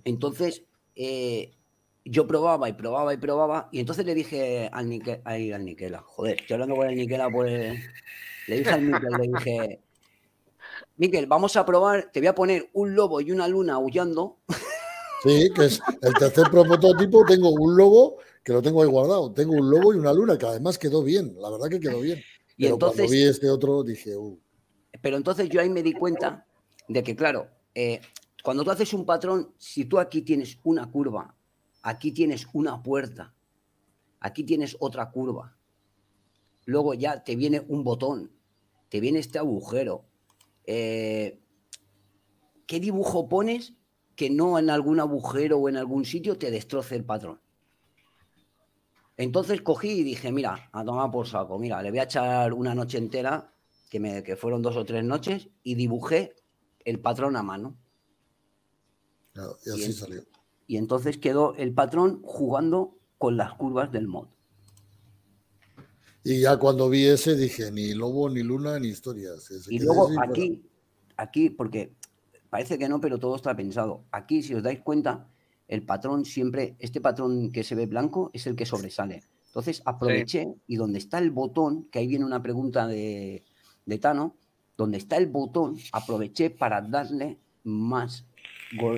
Entonces, 0.05 0.65
eh, 0.97 1.53
yo 2.05 2.27
probaba 2.27 2.69
y 2.69 2.75
probaba 2.75 3.15
y 3.15 3.17
probaba, 3.17 3.69
y 3.73 3.81
entonces 3.81 4.05
le 4.05 4.15
dije 4.15 4.69
al, 4.73 4.89
Nique, 4.89 5.23
al 5.25 5.65
Niquela, 5.65 6.03
joder, 6.03 6.41
estoy 6.41 6.55
hablando 6.55 6.77
con 6.77 6.89
el 6.89 6.97
Niquela, 6.97 7.31
pues 7.31 7.81
le 8.47 8.59
dije 8.59 8.71
al 8.71 8.83
Miquel, 8.83 9.11
le 9.19 9.29
dije, 9.29 9.81
Miquel, 10.99 11.27
vamos 11.27 11.57
a 11.57 11.65
probar, 11.65 12.11
te 12.13 12.21
voy 12.21 12.27
a 12.27 12.35
poner 12.35 12.69
un 12.75 12.95
lobo 12.95 13.23
y 13.23 13.33
una 13.33 13.49
luna 13.49 13.75
aullando, 13.75 14.39
Sí, 15.25 15.51
que 15.55 15.65
es 15.65 15.81
el 16.03 16.13
tercer 16.15 16.51
prototipo. 16.51 17.25
Tengo 17.25 17.51
un 17.51 17.75
lobo 17.75 18.19
que 18.45 18.53
lo 18.53 18.63
tengo 18.63 18.83
ahí 18.83 18.89
guardado. 18.89 19.33
Tengo 19.33 19.55
un 19.55 19.71
lobo 19.71 19.95
y 19.95 19.97
una 19.97 20.13
luna 20.13 20.37
que 20.37 20.47
además 20.47 20.79
quedó 20.79 21.03
bien. 21.03 21.35
La 21.41 21.51
verdad 21.51 21.69
que 21.69 21.81
quedó 21.81 22.01
bien. 22.01 22.19
y 22.57 22.65
Pero 22.65 22.75
entonces, 22.75 22.99
cuando 22.99 23.13
vi 23.13 23.23
este 23.23 23.51
otro 23.51 23.83
dije, 23.83 24.17
uh, 24.17 24.39
pero 25.01 25.17
entonces 25.17 25.49
yo 25.49 25.61
ahí 25.61 25.71
me 25.71 25.83
di 25.83 25.95
cuenta 25.95 26.47
de 26.89 27.03
que, 27.03 27.17
claro, 27.17 27.49
eh, 27.75 28.01
cuando 28.43 28.63
tú 28.63 28.71
haces 28.71 28.93
un 28.93 29.07
patrón, 29.07 29.53
si 29.59 29.87
tú 29.87 29.99
aquí 29.99 30.23
tienes 30.23 30.59
una 30.63 30.91
curva, 30.91 31.35
aquí 31.83 32.13
tienes 32.13 32.47
una 32.53 32.83
puerta, 32.83 33.35
aquí 34.21 34.45
tienes 34.45 34.77
otra 34.79 35.11
curva, 35.11 35.57
luego 36.67 36.95
ya 36.95 37.25
te 37.25 37.35
viene 37.37 37.65
un 37.69 37.83
botón, 37.83 38.31
te 38.89 39.01
viene 39.01 39.19
este 39.19 39.39
agujero. 39.39 40.05
eh, 40.67 41.41
¿Qué 42.67 42.81
dibujo 42.81 43.29
pones 43.29 43.75
que 44.17 44.31
no 44.31 44.59
en 44.59 44.71
algún 44.71 45.01
agujero 45.01 45.59
o 45.59 45.69
en 45.69 45.77
algún 45.77 46.07
sitio 46.07 46.39
te 46.39 46.51
destroce 46.51 46.97
el 46.97 47.05
patrón? 47.05 47.41
Entonces 49.17 49.63
cogí 49.63 49.91
y 49.91 50.03
dije, 50.03 50.33
mira, 50.33 50.69
a 50.73 50.85
tomar 50.85 51.11
por 51.11 51.27
saco, 51.27 51.59
mira, 51.59 51.81
le 51.83 51.91
voy 51.91 52.01
a 52.01 52.05
echar 52.05 52.53
una 52.53 52.75
noche 52.75 52.99
entera, 52.99 53.53
que, 53.89 54.01
me, 54.01 54.23
que 54.23 54.37
fueron 54.37 54.63
dos 54.63 54.77
o 54.77 54.85
tres 54.85 55.05
noches, 55.05 55.49
y 55.63 55.77
dibujé 55.77 56.35
el 56.85 57.01
patrón 57.01 57.37
a 57.37 57.43
mano. 57.43 57.77
claro, 59.33 59.57
y 59.65 59.71
así 59.71 59.93
salió. 59.93 60.25
Y 60.67 60.79
entonces 60.79 61.19
quedó 61.19 61.55
el 61.57 61.73
patrón 61.75 62.23
jugando 62.25 62.97
con 63.19 63.37
las 63.37 63.53
curvas 63.55 63.93
del 63.93 64.09
mod. 64.09 64.29
Y 66.25 66.41
ya 66.41 66.57
cuando 66.57 66.89
vi 66.89 67.05
ese 67.05 67.37
dije, 67.37 67.71
ni 67.71 67.93
lobo, 67.93 68.31
ni 68.31 68.43
luna, 68.43 68.79
ni 68.79 68.89
historias. 68.89 69.51
Y 69.69 69.79
luego 69.79 70.09
aquí, 70.19 70.65
aquí, 71.19 71.51
porque 71.51 71.95
parece 72.49 72.79
que 72.79 72.89
no, 72.89 72.99
pero 72.99 73.19
todo 73.19 73.37
está 73.37 73.55
pensado. 73.55 74.05
Aquí, 74.11 74.43
si 74.43 74.55
os 74.55 74.63
dais 74.63 74.81
cuenta, 74.81 75.29
el 75.75 75.83
patrón 75.85 76.25
siempre, 76.25 76.77
este 76.79 77.01
patrón 77.01 77.51
que 77.53 77.65
se 77.65 77.75
ve 77.75 77.87
blanco 77.87 78.31
es 78.33 78.47
el 78.47 78.57
que 78.57 78.67
sobresale. 78.67 79.23
Entonces 79.47 79.83
aproveché 79.85 80.49
y 80.67 80.77
donde 80.77 80.99
está 80.99 81.19
el 81.19 81.31
botón, 81.31 81.85
que 81.91 81.99
ahí 82.01 82.07
viene 82.07 82.25
una 82.25 82.43
pregunta 82.43 82.87
de, 82.89 83.45
de 83.87 83.99
Tano, 83.99 84.37
donde 84.77 84.99
está 84.99 85.17
el 85.17 85.27
botón, 85.27 85.77
aproveché 85.93 86.51
para 86.51 86.81
darle 86.81 87.39
más, 87.63 88.27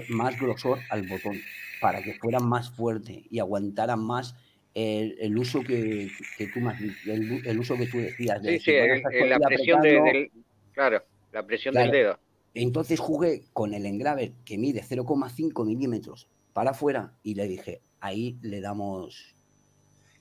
más 0.08 0.38
grosor 0.40 0.78
al 0.90 1.06
botón, 1.06 1.36
para 1.80 2.02
que 2.02 2.14
fuera 2.14 2.40
más 2.40 2.70
fuerte 2.70 3.24
y 3.30 3.38
aguantara 3.38 3.96
más 3.96 4.34
el, 4.74 5.16
el 5.20 5.36
uso 5.36 5.62
que, 5.62 6.10
que 6.38 6.46
tú 6.48 6.60
más, 6.60 6.80
el, 6.80 7.42
el 7.46 7.58
uso 7.58 7.76
que 7.76 7.86
tú 7.86 7.98
decías. 7.98 8.42
de 8.42 8.58
Sí, 8.58 8.64
sí, 8.66 8.70
el- 8.72 9.28
la 9.28 9.38
presión 9.38 9.80
de- 9.82 10.00
del, 10.00 10.30
claro, 10.72 11.02
la 11.32 11.46
presión 11.46 11.72
Claro. 11.72 11.90
del 11.92 12.00
dedo. 12.02 12.18
entonces 12.54 12.98
jugué 12.98 13.42
con 13.52 13.74
el 13.74 13.84
engrave 13.84 14.32
que 14.46 14.56
mide 14.56 14.82
0,5 14.82 15.64
milímetros 15.66 16.28
para 16.56 16.70
afuera 16.70 17.12
y 17.22 17.34
le 17.34 17.46
dije, 17.46 17.82
ahí 18.00 18.38
le 18.40 18.62
damos... 18.62 19.34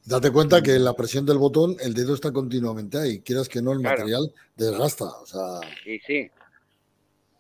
Date 0.04 0.32
cuenta 0.32 0.62
que 0.62 0.78
la 0.80 0.94
presión 0.94 1.26
del 1.26 1.38
botón, 1.38 1.78
el 1.80 1.94
dedo 1.94 2.14
está 2.14 2.34
continuamente 2.34 2.98
ahí. 2.98 3.22
Quieras 3.22 3.48
que 3.48 3.62
no, 3.62 3.72
el 3.72 3.80
Claro. 3.80 4.00
material 4.00 4.34
desgasta. 4.54 5.06
O 5.06 5.26
sea, 5.26 5.62
Y 5.86 5.98
sí. 6.00 6.30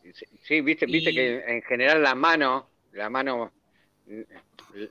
Y 0.01 0.13
sí, 0.13 0.25
Sí, 0.47 0.61
viste, 0.61 0.85
viste 0.85 1.11
Y- 1.11 1.13
que 1.15 1.43
en 1.45 1.61
general 1.63 2.01
la 2.03 2.15
mano, 2.15 2.69
la 2.93 3.09
mano, 3.09 3.51
mm, 4.07 4.21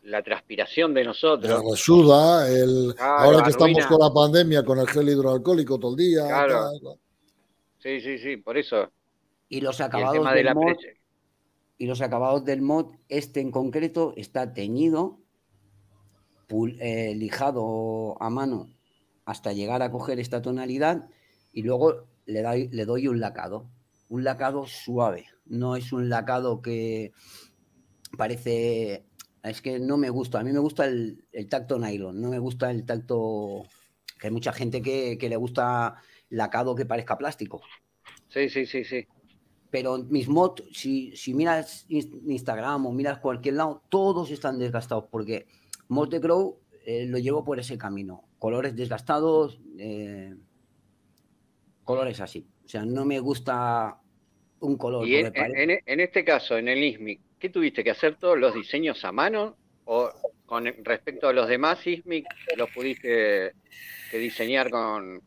la 0.02 0.22
transpiración 0.22 0.92
de 0.92 1.00
la 1.04 1.08
nosotros, 1.08 1.62
resuda, 1.70 2.46
el, 2.50 2.92
Claro, 2.94 3.12
ahora 3.12 3.38
que 3.38 3.50
arruina. 3.54 3.70
estamos 3.72 3.86
con 3.86 3.98
la 4.06 4.12
pandemia, 4.12 4.62
con 4.64 4.78
el 4.80 4.86
gel 4.86 5.08
hidroalcohólico 5.08 5.78
todo 5.78 5.92
el 5.92 5.96
día. 5.96 6.26
Claro. 6.26 6.72
tal, 6.82 6.98
sí, 7.82 8.00
sí, 8.02 8.18
sí, 8.18 8.36
por 8.36 8.58
eso. 8.58 8.92
Y 9.48 9.62
los 9.62 9.78
Y 9.78 9.82
el 9.82 9.86
acabados 9.86 10.12
tema 10.12 10.30
de 10.32 10.36
del 10.36 10.44
la 10.44 10.54
mod. 10.54 10.76
Y 11.84 11.86
los 11.86 12.00
acabados 12.00 12.46
del 12.46 12.62
mod, 12.62 12.94
este 13.10 13.42
en 13.42 13.50
concreto 13.50 14.14
está 14.16 14.54
teñido, 14.54 15.20
pul- 16.48 16.78
eh, 16.80 17.14
lijado 17.14 18.16
a 18.22 18.30
mano 18.30 18.70
hasta 19.26 19.52
llegar 19.52 19.82
a 19.82 19.90
coger 19.90 20.18
esta 20.18 20.40
tonalidad 20.40 21.10
y 21.52 21.62
luego 21.62 22.06
le 22.24 22.40
doy, 22.40 22.68
le 22.68 22.86
doy 22.86 23.06
un 23.06 23.20
lacado, 23.20 23.68
un 24.08 24.24
lacado 24.24 24.64
suave, 24.64 25.26
no 25.44 25.76
es 25.76 25.92
un 25.92 26.08
lacado 26.08 26.62
que 26.62 27.12
parece, 28.16 29.04
es 29.42 29.60
que 29.60 29.78
no 29.78 29.98
me 29.98 30.08
gusta, 30.08 30.40
a 30.40 30.42
mí 30.42 30.52
me 30.52 30.60
gusta 30.60 30.86
el, 30.86 31.26
tacto 31.50 31.78
nylon, 31.78 32.18
no 32.18 32.30
me 32.30 32.38
gusta 32.38 32.70
el 32.70 32.86
tacto, 32.86 33.64
que 34.18 34.28
hay 34.28 34.32
mucha 34.32 34.54
gente 34.54 34.80
que 34.80 35.28
le 35.28 35.36
gusta 35.36 35.96
lacado 36.30 36.74
que 36.74 36.86
parezca 36.86 37.18
plástico. 37.18 37.60
Sí, 38.28 38.48
sí, 38.48 38.64
sí, 38.64 38.84
sí. 38.84 39.06
Pero 39.74 39.98
mis 39.98 40.28
mods, 40.28 40.62
si, 40.70 41.16
si 41.16 41.34
miras 41.34 41.84
Ins- 41.88 42.22
Instagram 42.30 42.86
o 42.86 42.92
miras 42.92 43.18
cualquier 43.18 43.54
lado, 43.54 43.82
todos 43.88 44.30
están 44.30 44.56
desgastados 44.56 45.06
porque 45.10 45.48
Mod 45.88 46.10
de 46.10 46.20
Grow 46.20 46.60
eh, 46.86 47.06
lo 47.06 47.18
llevo 47.18 47.42
por 47.42 47.58
ese 47.58 47.76
camino. 47.76 48.22
Colores 48.38 48.76
desgastados, 48.76 49.58
eh, 49.76 50.32
colores 51.82 52.20
así. 52.20 52.46
O 52.64 52.68
sea, 52.68 52.84
no 52.84 53.04
me 53.04 53.18
gusta 53.18 53.98
un 54.60 54.76
color. 54.76 55.08
Y 55.08 55.16
en, 55.16 56.00
este 56.00 56.24
caso, 56.24 56.56
en 56.56 56.68
el 56.68 56.80
ISMIC, 56.80 57.20
¿qué 57.40 57.48
tuviste 57.48 57.82
que 57.82 57.90
hacer 57.90 58.14
todos 58.14 58.38
los 58.38 58.54
diseños 58.54 59.04
a 59.04 59.10
mano? 59.10 59.56
¿O 59.86 60.08
con 60.46 60.66
respecto 60.84 61.26
a 61.26 61.32
los 61.32 61.48
demás 61.48 61.84
ISMIC, 61.84 62.26
los 62.56 62.70
pudiste 62.70 63.54
que 64.12 64.18
diseñar 64.18 64.70
con 64.70 65.20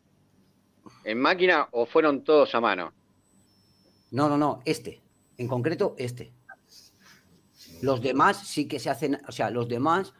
en 1.03 1.19
máquina 1.19 1.67
o 1.71 1.85
fueron 1.85 2.23
todos 2.23 2.55
a 2.55 2.61
mano? 2.61 2.93
No, 4.11 4.29
no, 4.29 4.37
no, 4.37 4.59
este. 4.65 5.01
En 5.37 5.47
concreto, 5.47 5.95
este. 5.97 6.33
Los 7.81 8.01
demás 8.01 8.47
sí 8.47 8.67
que 8.67 8.79
se 8.79 8.89
hacen, 8.89 9.19
o 9.27 9.31
sea, 9.31 9.49
los 9.51 9.67
demás 9.67 10.13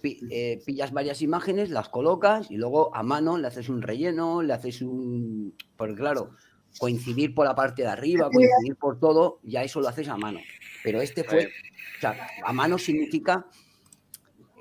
pi- 0.00 0.18
eh, 0.30 0.60
pillas 0.64 0.92
varias 0.92 1.22
imágenes, 1.22 1.70
las 1.70 1.88
colocas 1.88 2.50
y 2.50 2.56
luego 2.56 2.94
a 2.94 3.02
mano 3.02 3.38
le 3.38 3.46
haces 3.46 3.68
un 3.68 3.82
relleno, 3.82 4.42
le 4.42 4.52
haces 4.54 4.82
un. 4.82 5.54
Porque 5.76 5.94
claro, 5.94 6.30
coincidir 6.78 7.34
por 7.34 7.46
la 7.46 7.54
parte 7.54 7.82
de 7.82 7.88
arriba, 7.88 8.28
coincidir 8.32 8.76
por 8.76 8.98
todo, 8.98 9.38
ya 9.42 9.62
eso 9.62 9.80
lo 9.80 9.88
haces 9.88 10.08
a 10.08 10.16
mano. 10.16 10.40
Pero 10.82 11.00
este 11.00 11.22
fue, 11.24 11.46
o 11.46 12.00
sea, 12.00 12.26
a 12.44 12.52
mano 12.52 12.78
significa, 12.78 13.46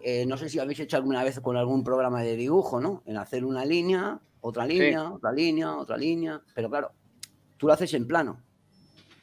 eh, 0.03 0.25
no 0.25 0.37
sé 0.37 0.49
si 0.49 0.59
habéis 0.59 0.79
hecho 0.81 0.97
alguna 0.97 1.23
vez 1.23 1.39
con 1.39 1.57
algún 1.57 1.83
programa 1.83 2.21
de 2.21 2.35
dibujo, 2.35 2.79
¿no? 2.79 3.01
En 3.05 3.17
hacer 3.17 3.43
una 3.45 3.65
línea, 3.65 4.19
otra 4.41 4.65
línea, 4.65 5.11
otra 5.11 5.31
línea, 5.31 5.75
otra 5.77 5.97
línea, 5.97 6.41
pero 6.53 6.69
claro, 6.69 6.91
tú 7.57 7.67
lo 7.67 7.73
haces 7.73 7.93
en 7.93 8.05
plano, 8.07 8.41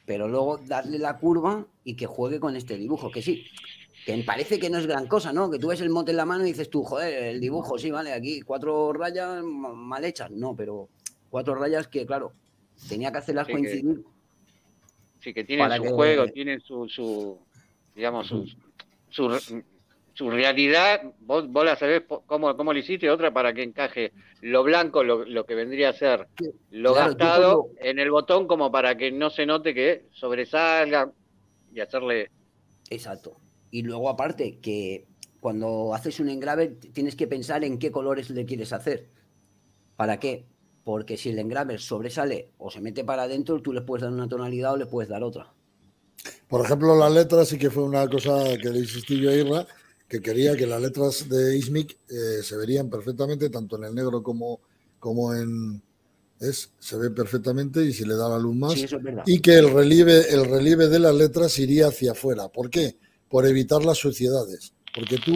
pero 0.07 0.29
luego 0.29 0.57
darle 0.57 0.97
la 0.97 1.17
curva 1.17 1.67
y 1.83 1.95
que 1.97 2.05
juegue 2.05 2.39
con 2.39 2.55
este 2.55 2.77
dibujo, 2.77 3.11
que 3.11 3.21
sí, 3.21 3.45
que 4.05 4.15
me 4.15 4.23
parece 4.23 4.57
que 4.57 4.69
no 4.69 4.77
es 4.77 4.87
gran 4.87 5.05
cosa, 5.05 5.33
¿no? 5.33 5.51
Que 5.51 5.59
tú 5.59 5.67
ves 5.67 5.81
el 5.81 5.89
mote 5.89 6.11
en 6.11 6.17
la 6.17 6.25
mano 6.25 6.45
y 6.45 6.47
dices 6.47 6.69
tú, 6.69 6.81
joder, 6.81 7.25
el 7.25 7.41
dibujo, 7.41 7.77
sí, 7.77 7.91
vale, 7.91 8.13
aquí 8.13 8.39
cuatro 8.41 8.93
rayas 8.93 9.43
mal 9.43 10.05
hechas, 10.05 10.31
no, 10.31 10.55
pero 10.55 10.87
cuatro 11.29 11.55
rayas 11.55 11.89
que, 11.89 12.05
claro, 12.05 12.31
tenía 12.87 13.11
que 13.11 13.17
hacerlas 13.17 13.49
coincidir. 13.49 14.05
sí, 15.19 15.33
que 15.33 15.43
tienen 15.43 15.69
su 15.75 15.93
juego, 15.93 16.27
tienen 16.29 16.61
su, 16.61 16.87
su 16.87 17.39
digamos, 17.93 18.27
su, 18.27 18.47
su, 19.09 19.63
realidad, 20.25 21.01
vos, 21.19 21.47
vos 21.47 21.63
la 21.63 21.75
sabés 21.75 22.03
cómo, 22.25 22.57
cómo 22.57 22.73
lo 22.73 22.79
hiciste, 22.79 23.09
otra 23.09 23.31
para 23.31 23.53
que 23.53 23.63
encaje 23.63 24.13
lo 24.41 24.63
blanco, 24.63 25.03
lo, 25.03 25.25
lo 25.25 25.45
que 25.45 25.55
vendría 25.55 25.89
a 25.89 25.93
ser 25.93 26.27
lo 26.71 26.93
gastado 26.93 27.69
en 27.79 27.99
el 27.99 28.09
botón, 28.09 28.47
como 28.47 28.71
para 28.71 28.97
que 28.97 29.11
no 29.11 29.29
se 29.29 29.45
note 29.45 29.73
que 29.73 30.07
sobresalga 30.11 31.11
y 31.73 31.79
hacerle... 31.79 32.31
Exacto. 32.89 33.37
Y 33.69 33.83
luego 33.83 34.09
aparte 34.09 34.59
que 34.59 35.05
cuando 35.39 35.93
haces 35.93 36.19
un 36.19 36.29
engrave 36.29 36.67
tienes 36.67 37.15
que 37.15 37.27
pensar 37.27 37.63
en 37.63 37.77
qué 37.77 37.91
colores 37.91 38.29
le 38.29 38.45
quieres 38.45 38.73
hacer. 38.73 39.09
¿Para 39.95 40.19
qué? 40.19 40.45
Porque 40.83 41.17
si 41.17 41.29
el 41.29 41.39
engrave 41.39 41.77
sobresale 41.77 42.51
o 42.57 42.71
se 42.71 42.81
mete 42.81 43.03
para 43.03 43.23
adentro, 43.23 43.61
tú 43.61 43.73
le 43.73 43.81
puedes 43.81 44.03
dar 44.03 44.11
una 44.11 44.27
tonalidad 44.27 44.73
o 44.73 44.77
le 44.77 44.85
puedes 44.85 45.09
dar 45.09 45.23
otra. 45.23 45.53
Por 46.47 46.65
ejemplo, 46.65 46.95
las 46.95 47.11
letras 47.11 47.49
sí 47.49 47.57
que 47.57 47.69
fue 47.69 47.83
una 47.83 48.07
cosa 48.07 48.57
que 48.57 48.69
le 48.69 48.79
insistí 48.79 49.19
yo 49.19 49.29
a 49.29 49.33
Irra, 49.33 49.67
que 50.07 50.21
quería 50.21 50.55
que 50.55 50.67
las 50.67 50.81
letras 50.81 51.27
de 51.29 51.57
Ismic 51.57 51.97
eh, 52.09 52.41
se 52.43 52.55
verían 52.57 52.89
perfectamente, 52.89 53.49
tanto 53.49 53.77
en 53.77 53.85
el 53.85 53.95
negro 53.95 54.23
como, 54.23 54.61
como 54.99 55.33
en, 55.33 55.81
es, 56.39 56.71
se 56.79 56.97
ve 56.97 57.09
perfectamente 57.11 57.83
y 57.83 57.93
si 57.93 58.05
le 58.05 58.15
da 58.15 58.29
la 58.29 58.39
luz 58.39 58.55
más. 58.55 58.75
y 59.25 59.39
que 59.39 59.55
el 59.55 59.71
relieve, 59.73 60.33
el 60.33 60.45
relieve 60.45 60.87
de 60.87 60.99
las 60.99 61.15
letras 61.15 61.59
iría 61.59 61.87
hacia 61.87 62.11
afuera. 62.11 62.47
¿Por 62.47 62.69
qué? 62.69 62.97
por 63.29 63.45
evitar 63.45 63.83
las 63.83 63.97
suciedades. 63.97 64.73
Porque 64.93 65.17
tú, 65.17 65.33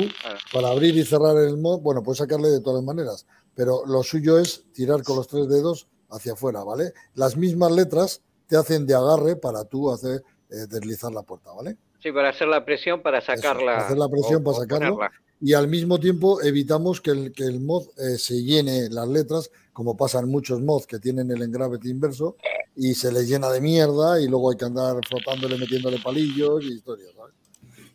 para 0.52 0.70
abrir 0.70 0.96
y 0.98 1.06
cerrar 1.06 1.38
el 1.38 1.58
mod, 1.58 1.82
bueno, 1.82 2.02
puedes 2.02 2.18
sacarle 2.18 2.50
de 2.50 2.62
todas 2.62 2.84
maneras, 2.84 3.28
pero 3.54 3.86
lo 3.86 4.02
suyo 4.02 4.40
es 4.40 4.64
tirar 4.74 5.04
con 5.04 5.18
los 5.18 5.28
tres 5.28 5.48
dedos 5.50 5.88
hacia 6.10 6.34
afuera, 6.34 6.64
¿vale? 6.64 6.94
Las 7.14 7.38
mismas 7.38 7.72
letras 7.72 8.22
te 8.48 8.58
hacen 8.58 8.88
de 8.88 8.96
agarre 8.96 9.36
para 9.36 9.66
tú 9.66 9.92
hacer 9.92 10.24
eh, 10.50 10.66
deslizar 10.68 11.12
la 11.12 11.22
puerta, 11.22 11.52
¿vale? 11.52 11.78
Sí, 12.02 12.12
para 12.12 12.30
hacer 12.30 12.48
la 12.48 12.66
presión 12.66 13.02
para 13.02 13.22
sacarla. 13.22 13.78
hacer 13.78 13.98
la 13.98 14.10
presión 14.10 14.44
para 14.44 14.58
sacarlo. 14.58 15.00
Y 15.40 15.54
al 15.54 15.68
mismo 15.68 16.00
tiempo 16.00 16.42
evitamos 16.42 17.02
que 17.02 17.12
el, 17.12 17.32
que 17.32 17.44
el 17.44 17.60
mod 17.62 17.88
eh, 17.98 18.18
se 18.18 18.44
llene 18.44 18.90
las 18.90 19.08
letras, 19.08 19.52
como 19.74 19.98
pasan 19.98 20.30
muchos 20.30 20.62
mods 20.62 20.86
que 20.86 21.00
tienen 21.00 21.32
el 21.32 21.42
engrave 21.42 21.80
inverso, 21.84 22.38
y 22.76 22.94
se 22.94 23.12
les 23.12 23.28
llena 23.28 23.50
de 23.50 23.60
mierda 23.60 24.22
y 24.22 24.28
luego 24.28 24.52
hay 24.52 24.58
que 24.58 24.66
andar 24.66 24.98
frotándole, 25.08 25.58
metiéndole 25.58 26.00
palillos 26.00 26.64
y 26.64 26.74
historias. 26.74 27.12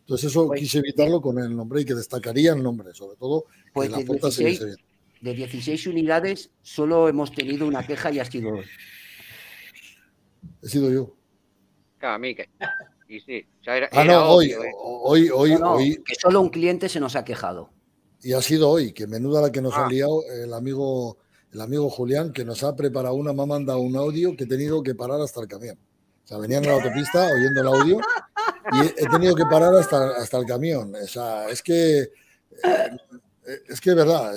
Entonces 0.00 0.30
eso 0.30 0.46
pues 0.46 0.61
quise 0.61 0.78
evitarlo 0.78 1.20
con 1.20 1.38
el 1.38 1.57
nombre 1.57 1.80
y 1.80 1.84
que 1.84 1.94
destacaría 1.94 2.52
el 2.52 2.62
nombre, 2.62 2.94
sobre 2.94 3.16
todo 3.16 3.46
pues 3.72 3.90
la 3.90 3.98
de 3.98 4.04
16, 4.04 4.61
De 5.20 5.34
16 5.34 5.86
unidades 5.88 6.50
solo 6.62 7.09
hemos 7.09 7.32
tenido 7.32 7.66
una 7.66 7.84
queja 7.84 8.12
y 8.12 8.20
ha 8.20 8.24
sido. 8.24 8.61
He 10.62 10.68
sido 10.68 10.90
yo. 10.92 11.16
Miquel. 12.20 12.48
Y 13.09 13.20
sí, 13.20 13.46
ya 13.64 13.76
era, 13.76 13.88
ah, 13.92 14.04
no, 14.04 14.30
hoy, 14.30 14.52
hoy, 14.82 15.30
hoy, 15.30 15.52
hoy, 15.62 16.02
Que 16.04 16.14
solo 16.16 16.40
un 16.40 16.48
cliente 16.48 16.88
se 16.88 16.98
nos 16.98 17.14
ha 17.14 17.24
quejado. 17.24 17.70
Y 18.22 18.32
ha 18.32 18.42
sido 18.42 18.68
hoy, 18.68 18.92
que 18.92 19.07
menuda 19.07 19.40
la 19.40 19.52
que 19.52 19.62
nos 19.62 19.74
ha 19.74 19.86
ah. 19.86 19.88
liado 19.88 20.22
el 20.42 20.52
amigo, 20.52 21.18
el 21.52 21.61
amigo 21.61 21.88
Julián, 21.88 22.32
que 22.32 22.44
nos 22.44 22.64
ha 22.64 22.74
preparado 22.74 23.14
una, 23.14 23.32
me 23.32 23.42
ha 23.42 23.46
mandado 23.46 23.78
un 23.78 23.94
audio 23.96 24.36
que 24.36 24.44
he 24.44 24.48
tenido 24.48 24.82
que 24.82 24.94
parar 24.94 25.20
hasta 25.20 25.40
el 25.40 25.46
camión. 25.46 25.78
O 26.24 26.26
sea, 26.26 26.38
venía 26.38 26.59
en 26.59 26.66
la 26.66 26.72
autopista 26.72 27.28
oyendo 27.32 27.61
el 27.61 27.68
audio 27.68 28.00
y 28.72 29.00
he 29.00 29.09
tenido 29.09 29.36
que 29.36 29.44
parar 29.44 29.72
hasta, 29.74 30.16
hasta 30.16 30.38
el 30.38 30.46
camión. 30.46 30.92
O 30.96 31.07
sea, 31.07 31.48
es 31.48 31.62
que. 31.62 32.00
Eh, 32.00 33.62
es 33.68 33.80
que 33.80 33.90
es 33.90 33.96
verdad. 33.96 34.34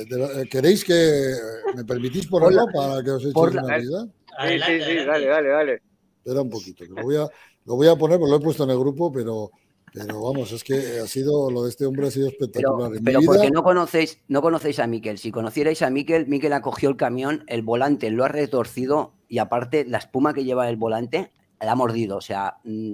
¿Queréis 0.51 0.85
que 0.85 1.33
me 1.75 1.83
permitís 1.83 2.27
ponerlo 2.27 2.67
para 2.71 3.03
que 3.03 3.09
os 3.09 3.25
eche 3.25 3.39
una 3.39 3.77
vida? 3.77 4.07
Sí, 4.45 4.59
sí, 4.59 4.81
sí, 4.81 4.95
dale, 5.05 5.25
dale, 5.25 5.49
dale. 5.49 5.81
Espera 6.17 6.41
un 6.41 6.49
poquito, 6.49 6.85
lo 6.85 7.01
voy 7.01 7.15
a, 7.15 7.27
lo 7.69 7.75
voy 7.75 7.87
a 7.87 7.95
poner, 7.95 8.17
porque 8.17 8.31
lo 8.31 8.37
he 8.37 8.41
puesto 8.41 8.63
en 8.63 8.71
el 8.71 8.79
grupo, 8.79 9.11
pero, 9.11 9.51
pero 9.93 10.23
vamos, 10.23 10.51
es 10.51 10.63
que 10.63 10.99
ha 11.03 11.05
sido, 11.05 11.51
lo 11.51 11.65
de 11.65 11.69
este 11.69 11.85
hombre 11.85 12.07
ha 12.07 12.11
sido 12.11 12.27
espectacular. 12.27 12.91
Pero, 13.05 13.19
porque 13.23 13.51
no 13.51 13.61
conocéis, 13.61 14.17
no 14.27 14.41
conocéis 14.41 14.79
a 14.79 14.87
Miquel. 14.87 15.19
Si 15.19 15.31
conocierais 15.31 15.83
a 15.83 15.91
Miquel, 15.91 16.25
Miquel 16.25 16.53
acogió 16.53 16.89
el 16.89 16.97
camión, 16.97 17.43
el 17.45 17.61
volante 17.61 18.09
lo 18.09 18.25
ha 18.25 18.27
retorcido 18.27 19.13
y 19.27 19.37
aparte 19.37 19.85
la 19.85 19.99
espuma 19.99 20.33
que 20.33 20.45
lleva 20.45 20.67
el 20.67 20.77
volante 20.77 21.31
la 21.61 21.73
ha 21.73 21.75
mordido. 21.75 22.17
O 22.17 22.21
sea. 22.21 22.57
Mm. 22.63 22.93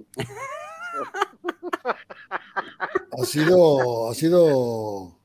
ha 3.12 3.26
sido. 3.26 4.10
Ha 4.10 4.14
sido. 4.14 5.18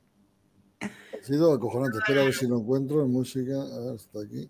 Ha 0.80 1.24
sido 1.24 1.53
acojonante. 1.53 1.98
Espera 1.98 2.20
a 2.20 2.24
ver 2.26 2.34
si 2.34 2.46
lo 2.46 2.59
encuentro 2.59 3.03
en 3.03 3.11
música. 3.11 3.61
A 3.61 3.80
ver, 3.80 3.94
está 3.96 4.20
aquí. 4.20 4.48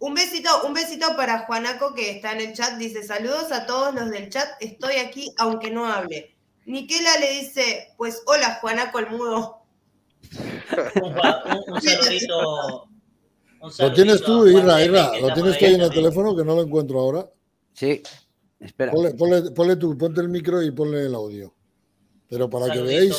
Un 0.00 0.14
besito, 0.14 0.48
un 0.64 0.74
besito 0.74 1.16
para 1.16 1.40
Juanaco 1.40 1.92
que 1.94 2.10
está 2.12 2.32
en 2.32 2.40
el 2.40 2.52
chat. 2.52 2.78
Dice: 2.78 3.02
Saludos 3.02 3.50
a 3.50 3.66
todos 3.66 3.94
los 3.94 4.10
del 4.10 4.30
chat. 4.30 4.48
Estoy 4.60 4.96
aquí 4.96 5.32
aunque 5.38 5.70
no 5.70 5.86
hable. 5.86 6.36
Niquela 6.66 7.18
le 7.18 7.40
dice: 7.40 7.88
Pues 7.96 8.22
hola, 8.26 8.58
Juanaco 8.60 8.98
el 9.00 9.10
mudo. 9.10 9.62
un, 11.02 11.80
saludito. 11.80 12.88
lo 13.78 13.92
tienes 13.92 14.22
tú, 14.22 14.46
Irra, 14.46 14.84
Irra. 14.84 15.18
Lo 15.20 15.32
tienes 15.34 15.58
tú 15.58 15.64
ahí 15.64 15.74
en 15.74 15.80
el 15.80 15.90
teléfono 15.90 16.36
que 16.36 16.44
no 16.44 16.54
lo 16.54 16.62
encuentro 16.62 17.00
ahora. 17.00 17.28
Sí. 17.72 18.02
Espera. 18.60 18.92
Ponle, 18.92 19.76
tú, 19.76 19.96
ponte 19.96 20.20
el 20.20 20.28
micro 20.28 20.62
y 20.62 20.70
ponle 20.70 21.06
el 21.06 21.14
audio. 21.14 21.54
Pero 22.28 22.48
para 22.50 22.70
que 22.70 22.82
veáis 22.82 23.16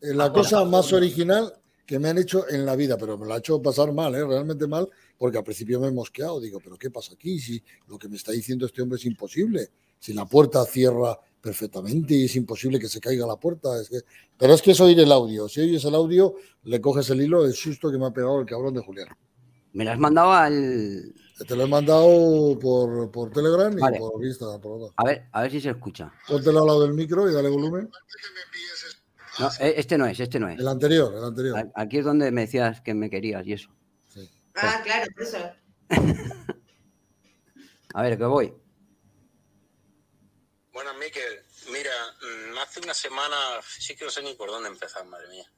eh, 0.00 0.14
la 0.14 0.32
cosa 0.32 0.64
más 0.64 0.92
original 0.92 1.59
que 1.90 1.98
me 1.98 2.08
han 2.08 2.18
hecho 2.18 2.48
en 2.48 2.64
la 2.64 2.76
vida, 2.76 2.96
pero 2.96 3.18
me 3.18 3.26
la 3.26 3.34
ha 3.34 3.38
hecho 3.38 3.60
pasar 3.60 3.92
mal, 3.92 4.14
¿eh? 4.14 4.24
realmente 4.24 4.64
mal, 4.68 4.88
porque 5.18 5.38
al 5.38 5.42
principio 5.42 5.80
me 5.80 5.88
he 5.88 5.90
mosqueado. 5.90 6.38
Digo, 6.38 6.60
¿pero 6.62 6.78
qué 6.78 6.88
pasa 6.88 7.14
aquí? 7.14 7.40
Si 7.40 7.60
lo 7.88 7.98
que 7.98 8.08
me 8.08 8.14
está 8.14 8.30
diciendo 8.30 8.64
este 8.64 8.80
hombre 8.80 8.96
es 8.96 9.06
imposible. 9.06 9.70
Si 9.98 10.12
la 10.12 10.24
puerta 10.24 10.64
cierra 10.66 11.18
perfectamente 11.40 12.14
y 12.14 12.26
es 12.26 12.36
imposible 12.36 12.78
que 12.78 12.86
se 12.86 13.00
caiga 13.00 13.26
la 13.26 13.34
puerta. 13.34 13.80
Es 13.80 13.88
que... 13.88 14.02
Pero 14.38 14.54
es 14.54 14.62
que 14.62 14.70
es 14.70 14.80
oír 14.80 15.00
el 15.00 15.10
audio. 15.10 15.48
Si 15.48 15.62
oyes 15.62 15.84
el 15.84 15.96
audio, 15.96 16.36
le 16.62 16.80
coges 16.80 17.10
el 17.10 17.22
hilo 17.22 17.42
del 17.42 17.54
susto 17.54 17.90
que 17.90 17.98
me 17.98 18.06
ha 18.06 18.12
pegado 18.12 18.38
el 18.38 18.46
cabrón 18.46 18.72
de 18.72 18.82
Julián. 18.82 19.08
Me 19.72 19.84
lo 19.84 19.90
has 19.90 19.98
mandado 19.98 20.30
al, 20.30 21.12
te 21.44 21.56
lo 21.56 21.64
he 21.64 21.66
mandado 21.66 22.56
por, 22.60 23.10
por 23.10 23.32
Telegram 23.32 23.76
y 23.76 23.98
por 23.98 24.20
vista. 24.20 24.46
a 24.96 25.04
ver, 25.04 25.24
a 25.32 25.42
ver 25.42 25.50
si 25.50 25.60
se 25.60 25.70
escucha. 25.70 26.12
Póntelo 26.28 26.60
al 26.60 26.66
lado 26.68 26.82
del 26.82 26.94
micro 26.94 27.28
y 27.28 27.34
dale 27.34 27.48
volumen. 27.48 27.90
No, 29.40 29.50
e, 29.58 29.74
este 29.76 29.98
no 29.98 30.06
es, 30.06 30.20
este 30.20 30.38
no 30.38 30.48
es. 30.48 30.58
El 30.58 30.68
anterior, 30.68 31.14
el 31.14 31.24
anterior. 31.24 31.70
Aquí 31.74 31.98
es 31.98 32.04
donde 32.04 32.30
me 32.30 32.42
decías 32.42 32.80
que 32.80 32.94
me 32.94 33.08
querías 33.08 33.46
y 33.46 33.54
eso. 33.54 33.70
Ah, 34.54 34.80
claro, 34.82 35.06
eso. 35.18 35.52
a 37.94 38.02
ver, 38.02 38.18
que 38.18 38.24
voy. 38.24 38.52
Bueno, 40.72 40.94
Miquel, 40.94 41.44
mira, 41.72 41.92
mm, 42.22 42.58
hace 42.58 42.80
una 42.80 42.94
semana, 42.94 43.36
sí 43.62 43.96
que 43.96 44.04
no 44.04 44.10
sé 44.10 44.22
ni 44.22 44.34
por 44.34 44.50
dónde 44.50 44.68
empezar, 44.68 45.04
madre 45.06 45.28
mía. 45.28 45.50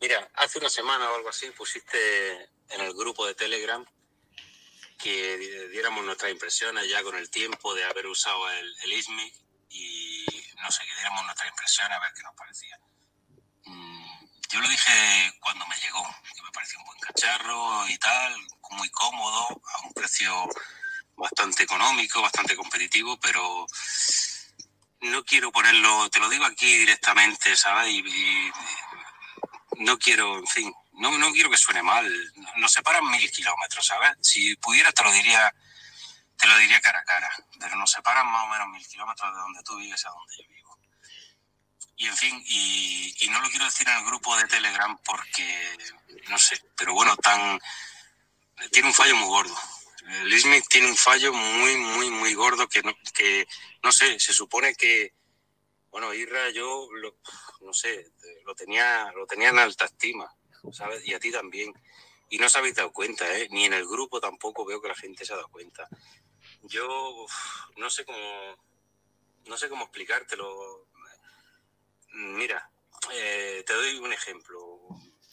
Mira, 0.00 0.30
hace 0.34 0.58
una 0.58 0.70
semana 0.70 1.10
o 1.10 1.16
algo 1.16 1.28
así 1.28 1.50
pusiste 1.50 1.98
en 2.70 2.80
el 2.80 2.94
grupo 2.94 3.26
de 3.26 3.34
Telegram 3.34 3.84
que 4.98 5.68
diéramos 5.70 6.04
nuestras 6.04 6.32
impresiones 6.32 6.88
ya 6.88 7.02
con 7.02 7.16
el 7.16 7.30
tiempo 7.30 7.74
de 7.74 7.84
haber 7.84 8.06
usado 8.06 8.50
el, 8.50 8.74
el 8.84 8.92
ISMIC 8.92 9.34
y 9.70 10.24
no 10.62 10.70
sé, 10.70 10.84
que 10.84 10.94
diéramos 10.94 11.24
nuestras 11.24 11.50
impresiones 11.50 11.96
a 11.96 12.00
ver 12.00 12.12
qué 12.14 12.22
nos 12.22 12.34
parecía. 12.34 12.80
Yo 14.54 14.60
lo 14.60 14.68
dije 14.68 15.32
cuando 15.40 15.66
me 15.66 15.74
llegó, 15.78 16.00
que 16.32 16.42
me 16.42 16.50
pareció 16.52 16.78
un 16.78 16.84
buen 16.84 16.98
cacharro 17.00 17.88
y 17.88 17.98
tal, 17.98 18.36
muy 18.70 18.88
cómodo, 18.90 19.48
a 19.48 19.80
un 19.84 19.92
precio 19.92 20.48
bastante 21.16 21.64
económico, 21.64 22.22
bastante 22.22 22.54
competitivo, 22.54 23.18
pero 23.18 23.66
no 25.00 25.24
quiero 25.24 25.50
ponerlo, 25.50 26.08
te 26.08 26.20
lo 26.20 26.28
digo 26.28 26.44
aquí 26.44 26.72
directamente, 26.72 27.56
¿sabes? 27.56 27.92
y 27.94 28.52
no 29.78 29.98
quiero, 29.98 30.38
en 30.38 30.46
fin, 30.46 30.72
no, 30.92 31.18
no 31.18 31.32
quiero 31.32 31.50
que 31.50 31.56
suene 31.56 31.82
mal, 31.82 32.06
nos 32.54 32.70
separan 32.70 33.10
mil 33.10 33.28
kilómetros, 33.32 33.84
¿sabes? 33.84 34.12
Si 34.20 34.54
pudiera 34.58 34.92
te 34.92 35.02
lo 35.02 35.10
diría, 35.10 35.52
te 36.36 36.46
lo 36.46 36.56
diría 36.58 36.80
cara 36.80 37.00
a 37.00 37.04
cara, 37.04 37.30
pero 37.58 37.74
nos 37.74 37.90
separan 37.90 38.28
más 38.28 38.44
o 38.44 38.48
menos 38.50 38.68
mil 38.68 38.86
kilómetros 38.86 39.34
de 39.34 39.40
donde 39.40 39.62
tú 39.64 39.76
vives 39.78 40.06
a 40.06 40.10
donde 40.10 40.36
yo 40.38 40.48
vivo. 40.48 40.63
Y 41.96 42.06
en 42.06 42.16
fin, 42.16 42.42
y, 42.46 43.28
no 43.30 43.40
lo 43.40 43.48
quiero 43.48 43.64
decir 43.64 43.88
en 43.88 43.98
el 43.98 44.04
grupo 44.04 44.36
de 44.36 44.46
Telegram 44.46 44.98
porque, 45.04 45.78
no 46.28 46.38
sé, 46.38 46.60
pero 46.76 46.92
bueno, 46.94 47.16
tan, 47.16 47.60
tiene 48.70 48.88
un 48.88 48.94
fallo 48.94 49.16
muy 49.16 49.28
gordo. 49.28 49.56
El 50.22 50.32
ISMIC 50.32 50.68
tiene 50.68 50.88
un 50.88 50.96
fallo 50.96 51.32
muy, 51.32 51.76
muy, 51.76 52.10
muy 52.10 52.34
gordo 52.34 52.68
que 52.68 52.82
no, 52.82 52.92
que, 53.14 53.46
no 53.82 53.90
sé, 53.92 54.18
se 54.18 54.32
supone 54.32 54.74
que, 54.74 55.14
bueno, 55.90 56.12
Irra, 56.12 56.50
yo, 56.50 56.88
no 57.60 57.72
sé, 57.72 58.12
lo 58.44 58.54
tenía, 58.54 59.10
lo 59.12 59.26
tenía 59.26 59.48
en 59.48 59.58
alta 59.58 59.86
estima 59.86 60.34
¿sabes? 60.72 61.06
Y 61.06 61.14
a 61.14 61.20
ti 61.20 61.30
también. 61.30 61.72
Y 62.30 62.38
no 62.38 62.46
os 62.46 62.56
habéis 62.56 62.74
dado 62.74 62.92
cuenta, 62.92 63.30
¿eh? 63.38 63.48
Ni 63.50 63.64
en 63.64 63.74
el 63.74 63.86
grupo 63.86 64.20
tampoco 64.20 64.64
veo 64.64 64.80
que 64.80 64.88
la 64.88 64.94
gente 64.94 65.24
se 65.24 65.32
ha 65.32 65.36
dado 65.36 65.48
cuenta. 65.48 65.88
Yo 66.62 67.26
no 67.76 67.90
sé 67.90 68.04
cómo, 68.04 68.56
no 69.46 69.56
sé 69.56 69.68
cómo 69.68 69.84
explicártelo. 69.84 70.86
Mira, 72.14 72.70
eh, 73.12 73.62
te 73.66 73.72
doy 73.72 73.98
un 73.98 74.12
ejemplo. 74.12 74.80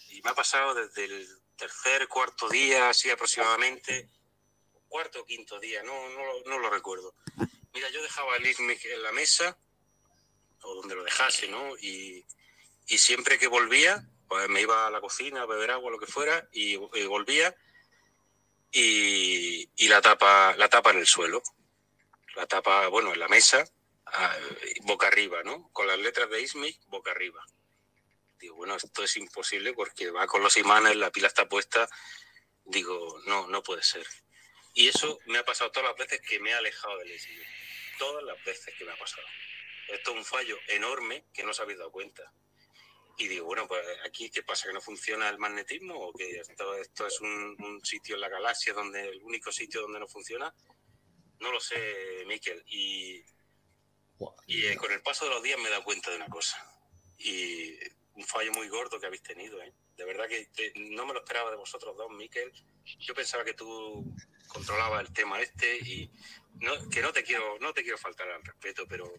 Y 0.10 0.22
me 0.22 0.32
ha 0.32 0.36
pasado 0.36 0.74
desde 0.74 1.06
el 1.06 1.28
tercer, 1.56 2.08
cuarto 2.08 2.50
día, 2.50 2.90
así 2.90 3.10
aproximadamente, 3.10 4.10
cuarto 4.88 5.22
o 5.22 5.26
quinto 5.26 5.60
día, 5.60 5.84
no, 5.84 6.10
no, 6.10 6.24
no 6.46 6.60
lo 6.60 6.70
recuerdo. 6.70 7.16
Mira, 7.74 7.90
yo 7.90 8.02
dejaba 8.02 8.36
el 8.36 8.48
ISMIC 8.48 8.86
en 8.86 9.04
la 9.04 9.12
mesa, 9.12 9.58
o 10.64 10.76
donde 10.76 10.96
lo 10.96 11.04
dejase, 11.04 11.48
¿no? 11.48 11.78
Y, 11.78 12.26
y 12.88 12.98
siempre 12.98 13.38
que 13.38 13.48
volvía, 13.48 14.04
pues 14.28 14.50
me 14.50 14.62
iba 14.62 14.88
a 14.88 14.92
la 14.92 15.00
cocina 15.00 15.44
a 15.44 15.46
beber 15.46 15.72
agua, 15.72 15.92
lo 15.92 16.00
que 16.00 16.08
fuera, 16.08 16.50
y, 16.52 16.74
y 16.74 17.06
volvía, 17.06 17.56
y, 18.72 19.70
y, 19.76 19.88
la 19.88 20.02
tapa, 20.02 20.56
la 20.58 20.68
tapa 20.68 20.92
en 20.92 21.00
el 21.00 21.08
suelo. 21.08 21.42
La 22.36 22.48
tapa, 22.48 22.88
bueno, 22.88 23.14
en 23.14 23.20
la 23.20 23.28
mesa, 23.28 23.66
a, 24.12 24.38
boca 24.84 25.08
arriba, 25.08 25.44
¿no? 25.44 25.70
Con 25.72 25.88
las 25.88 26.00
letras 26.00 26.30
de 26.30 26.42
ISMIC, 26.42 26.86
boca 26.88 27.12
arriba. 27.12 27.44
Digo, 28.40 28.56
bueno, 28.56 28.76
esto 28.76 29.04
es 29.04 29.18
imposible 29.18 29.74
porque 29.74 30.10
va 30.10 30.26
con 30.28 30.42
los 30.42 30.58
imanes, 30.58 30.96
la 30.96 31.12
pila 31.12 31.28
está 31.28 31.48
puesta. 31.48 31.88
Digo, 32.66 33.20
no, 33.26 33.48
no 33.48 33.62
puede 33.64 33.84
ser. 33.84 34.06
Y 34.74 34.88
eso 34.88 35.20
me 35.26 35.38
ha 35.38 35.46
pasado 35.46 35.72
todas 35.72 35.90
las 35.90 35.98
veces 35.98 36.22
que 36.28 36.40
me 36.40 36.52
he 36.52 36.54
alejado 36.54 36.98
del 36.98 37.12
ISMIC. 37.12 37.48
Todas 38.00 38.24
las 38.24 38.44
veces 38.44 38.74
que 38.78 38.86
me 38.86 38.92
ha 38.92 38.98
pasado. 38.98 39.28
Esto 39.90 40.12
es 40.12 40.18
un 40.18 40.26
fallo 40.26 40.58
enorme 40.68 41.26
que 41.34 41.44
no 41.44 41.54
se 41.54 41.62
habéis 41.62 41.80
dado 41.80 41.92
cuenta. 41.92 42.34
Y 43.18 43.28
digo, 43.28 43.46
bueno, 43.46 43.68
pues 43.68 43.86
aquí, 44.06 44.30
¿qué 44.32 44.42
pasa? 44.42 44.68
¿Que 44.68 44.74
no 44.74 44.82
funciona 44.82 45.30
el 45.30 45.38
magnetismo? 45.38 45.94
¿O 45.96 46.14
que 46.14 46.40
esto, 46.40 46.76
esto 46.76 47.06
es 47.06 47.20
un, 47.22 47.56
un, 47.60 47.86
sitio 47.86 48.16
en 48.16 48.22
la 48.22 48.30
galaxia 48.30 48.74
donde 48.74 49.10
el 49.10 49.22
único 49.22 49.52
sitio 49.52 49.82
donde 49.82 50.00
no 50.00 50.08
funciona? 50.08 50.52
No 51.40 51.52
lo 51.52 51.60
sé, 51.60 52.24
Miquel. 52.26 52.64
Y, 52.68 53.24
y 54.48 54.66
eh, 54.66 54.78
con 54.78 54.92
el 54.92 55.02
paso 55.02 55.26
de 55.26 55.32
los 55.32 55.44
días 55.44 55.60
me 55.60 55.68
he 55.68 55.72
dado 55.72 55.84
cuenta 55.84 56.10
de 56.10 56.18
una 56.18 56.28
cosa. 56.28 56.58
Y 57.18 57.74
un 58.14 58.26
fallo 58.26 58.52
muy 58.52 58.68
gordo 58.68 59.00
que 59.00 59.06
habéis 59.06 59.24
tenido, 59.24 59.62
¿eh? 59.62 59.74
De 59.96 60.06
verdad 60.06 60.28
que, 60.28 60.50
que 60.52 60.74
no 60.76 61.06
me 61.06 61.14
lo 61.14 61.20
esperaba 61.20 61.52
de 61.52 61.58
vosotros 61.58 61.96
dos, 61.96 62.12
Miquel. 62.12 62.52
Yo 63.00 63.14
pensaba 63.14 63.44
que 63.44 63.54
tú 63.54 64.04
controlabas 64.48 65.08
el 65.08 65.14
tema 65.14 65.40
este 65.40 65.78
y 65.78 66.12
no, 66.56 66.90
que 66.90 67.02
no 67.02 67.14
te 67.14 67.24
quiero, 67.24 67.58
no 67.60 67.74
te 67.74 67.84
quiero 67.84 67.98
faltar 67.98 68.30
al 68.30 68.44
respeto, 68.44 68.88
pero 68.88 69.14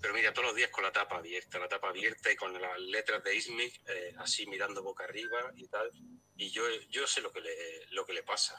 pero 0.00 0.14
mira, 0.14 0.32
todos 0.32 0.48
los 0.48 0.56
días 0.56 0.70
con 0.70 0.84
la 0.84 0.92
tapa 0.92 1.16
abierta, 1.16 1.58
la 1.58 1.68
tapa 1.68 1.88
abierta 1.88 2.30
y 2.30 2.36
con 2.36 2.52
las 2.60 2.78
letras 2.78 3.24
de 3.24 3.34
ISMIC, 3.34 3.82
eh, 3.88 4.14
así 4.18 4.46
mirando 4.46 4.82
boca 4.82 5.04
arriba 5.04 5.52
y 5.56 5.66
tal. 5.68 5.90
Y 6.36 6.50
yo, 6.50 6.62
yo 6.90 7.06
sé 7.06 7.20
lo 7.20 7.32
que, 7.32 7.40
le, 7.40 7.86
lo 7.90 8.04
que 8.04 8.12
le 8.12 8.22
pasa. 8.22 8.56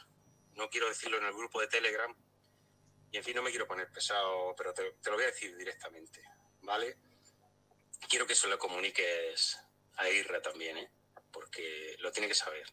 No 0.55 0.69
quiero 0.69 0.89
decirlo 0.89 1.17
en 1.19 1.25
el 1.25 1.33
grupo 1.33 1.61
de 1.61 1.67
Telegram. 1.67 2.13
Y 3.11 3.17
en 3.17 3.23
fin, 3.23 3.35
no 3.35 3.41
me 3.41 3.49
quiero 3.49 3.67
poner 3.67 3.89
pesado, 3.89 4.53
pero 4.55 4.73
te, 4.73 4.91
te 5.01 5.09
lo 5.09 5.15
voy 5.15 5.25
a 5.25 5.27
decir 5.27 5.55
directamente, 5.55 6.21
¿vale? 6.61 6.97
Quiero 8.09 8.27
que 8.27 8.33
eso 8.33 8.47
lo 8.47 8.59
comuniques 8.59 9.59
a 9.95 10.09
Irra 10.09 10.41
también, 10.41 10.77
¿eh? 10.77 10.91
Porque 11.31 11.95
lo 11.99 12.11
tiene 12.11 12.27
que 12.27 12.35
saber. 12.35 12.67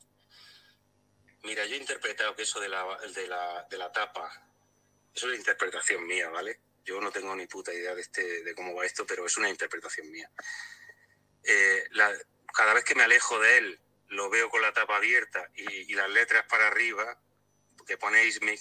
Mira, 1.42 1.64
yo 1.66 1.74
he 1.74 1.78
interpretado 1.78 2.34
que 2.34 2.42
eso 2.42 2.58
de 2.58 2.68
la, 2.68 2.98
de 3.14 3.26
la, 3.26 3.66
de 3.70 3.78
la 3.78 3.92
tapa, 3.92 4.28
eso 5.14 5.26
es 5.26 5.30
una 5.30 5.36
interpretación 5.36 6.06
mía, 6.06 6.28
¿vale? 6.30 6.60
Yo 6.84 7.00
no 7.00 7.10
tengo 7.12 7.34
ni 7.36 7.46
puta 7.46 7.72
idea 7.72 7.94
de, 7.94 8.00
este, 8.00 8.42
de 8.42 8.54
cómo 8.54 8.74
va 8.74 8.84
esto, 8.84 9.06
pero 9.06 9.26
es 9.26 9.36
una 9.36 9.48
interpretación 9.48 10.10
mía. 10.10 10.30
Eh, 11.42 11.86
la, 11.92 12.12
cada 12.52 12.74
vez 12.74 12.84
que 12.84 12.94
me 12.94 13.04
alejo 13.04 13.38
de 13.38 13.58
él, 13.58 13.80
lo 14.08 14.30
veo 14.30 14.48
con 14.48 14.62
la 14.62 14.72
tapa 14.72 14.96
abierta 14.96 15.50
y, 15.54 15.92
y 15.92 15.94
las 15.94 16.10
letras 16.10 16.44
para 16.48 16.68
arriba, 16.68 17.18
que 17.86 17.98
ponéis 17.98 18.40
mi, 18.42 18.54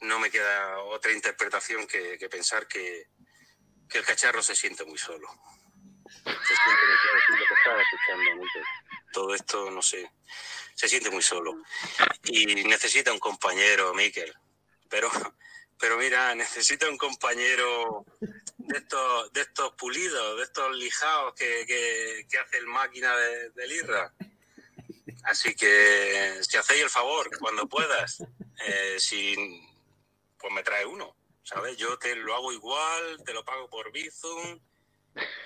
no 0.00 0.18
me 0.18 0.30
queda 0.30 0.78
otra 0.80 1.12
interpretación 1.12 1.86
que, 1.86 2.18
que 2.18 2.28
pensar 2.28 2.66
que, 2.66 3.08
que, 3.88 3.98
el 3.98 4.04
cacharro 4.04 4.42
se 4.42 4.54
siente 4.54 4.84
muy 4.84 4.98
solo. 4.98 5.28
Se 6.14 6.22
siente 6.22 6.82
lo 7.30 7.46
que 7.46 7.54
estaba 7.54 7.82
escuchando. 7.82 8.46
Todo 9.12 9.34
esto, 9.34 9.70
no 9.70 9.82
sé, 9.82 10.10
se 10.74 10.88
siente 10.88 11.10
muy 11.10 11.22
solo. 11.22 11.62
Y 12.24 12.46
necesita 12.64 13.12
un 13.12 13.18
compañero, 13.18 13.94
Miquel. 13.94 14.34
Pero 14.88 15.10
pero 15.78 15.96
mira, 15.96 16.34
necesita 16.34 16.88
un 16.88 16.98
compañero 16.98 18.04
de 18.58 18.78
estos, 18.78 19.32
de 19.32 19.40
estos 19.42 19.72
pulidos, 19.74 20.36
de 20.36 20.44
estos 20.44 20.76
lijados 20.76 21.34
que, 21.34 21.64
que, 21.66 22.26
que 22.28 22.38
hace 22.38 22.58
el 22.58 22.66
máquina 22.66 23.16
de, 23.16 23.50
del 23.50 23.72
IRRA. 23.72 24.12
Así 25.24 25.54
que 25.54 26.38
si 26.42 26.56
hacéis 26.56 26.82
el 26.82 26.90
favor, 26.90 27.30
cuando 27.38 27.68
puedas, 27.68 28.22
eh, 28.66 28.96
si, 28.98 29.34
pues 30.38 30.52
me 30.52 30.62
trae 30.62 30.86
uno, 30.86 31.14
¿sabes? 31.42 31.76
Yo 31.76 31.98
te 31.98 32.14
lo 32.16 32.34
hago 32.34 32.52
igual, 32.52 33.22
te 33.24 33.32
lo 33.32 33.44
pago 33.44 33.68
por 33.68 33.90
Bizum, 33.92 34.60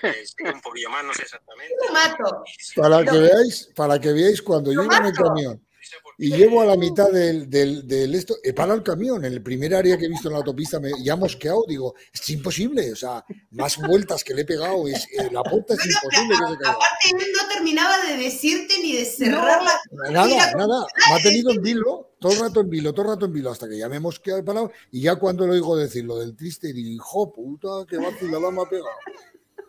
eh, 0.03 0.23
un 0.53 0.61
poquillo 0.61 0.89
más, 0.89 1.03
no 1.03 1.13
sé 1.13 1.23
exactamente. 1.23 1.75
mato. 1.91 2.43
Para 2.75 3.03
que 3.03 3.17
veáis, 3.17 3.69
para 3.75 3.99
que 3.99 4.11
veáis 4.11 4.41
cuando 4.41 4.71
yo 4.71 4.83
iba 4.83 4.97
en 4.97 5.05
el 5.05 5.13
camión 5.13 5.67
y 6.17 6.29
llevo 6.29 6.61
a 6.61 6.65
la 6.65 6.75
mitad 6.75 7.11
del, 7.11 7.49
del, 7.49 7.87
del 7.87 8.15
esto, 8.15 8.35
he 8.43 8.53
parado 8.53 8.77
el 8.77 8.83
camión, 8.83 9.25
en 9.25 9.33
el 9.33 9.41
primer 9.41 9.73
área 9.75 9.97
que 9.97 10.05
he 10.05 10.09
visto 10.09 10.27
en 10.27 10.33
la 10.33 10.39
autopista 10.39 10.79
me 10.79 10.91
ya 11.01 11.15
mosqueado, 11.15 11.65
digo, 11.67 11.95
es 12.13 12.29
imposible, 12.29 12.91
o 12.91 12.95
sea, 12.95 13.25
más 13.51 13.77
vueltas 13.77 14.23
que 14.23 14.33
le 14.33 14.41
he 14.41 14.45
pegado, 14.45 14.87
es, 14.87 15.05
eh, 15.11 15.29
la 15.31 15.43
puerta 15.43 15.73
es 15.73 15.79
No, 15.79 15.85
no, 15.85 15.91
imposible 15.91 16.35
que 16.37 16.53
se 16.53 16.57
caiga. 16.57 16.71
Aparte, 16.71 17.09
él 17.09 17.31
no 17.35 17.47
terminaba 17.53 18.05
de 18.05 18.17
decirte 18.17 18.73
ni 18.81 18.97
de 18.97 19.05
cerrar 19.05 19.63
la. 19.63 20.11
Nada, 20.11 20.51
nada, 20.55 20.85
me 21.09 21.15
ha 21.15 21.21
tenido 21.21 21.51
en 21.51 21.61
vilo, 21.61 22.11
todo 22.19 22.33
el 22.33 22.39
rato 22.39 22.61
en 22.61 22.69
vilo, 22.69 22.93
todo 22.93 23.05
el 23.05 23.11
rato 23.13 23.25
en 23.25 23.33
vilo, 23.33 23.51
hasta 23.51 23.67
que 23.67 23.77
ya 23.77 23.89
me 23.89 23.97
he 23.97 23.99
mosqueado 23.99 24.39
y 24.39 24.43
parado, 24.43 24.71
y 24.91 25.01
ya 25.01 25.15
cuando 25.15 25.45
lo 25.45 25.53
oigo 25.53 25.75
decir 25.75 26.05
lo 26.05 26.19
del 26.19 26.35
triste, 26.35 26.73
digo, 26.73 26.89
hijo 26.89 27.33
puta, 27.33 27.85
que 27.87 27.97
vacilada 27.97 28.51
me 28.51 28.61
ha 28.61 28.65
pegado. 28.65 28.89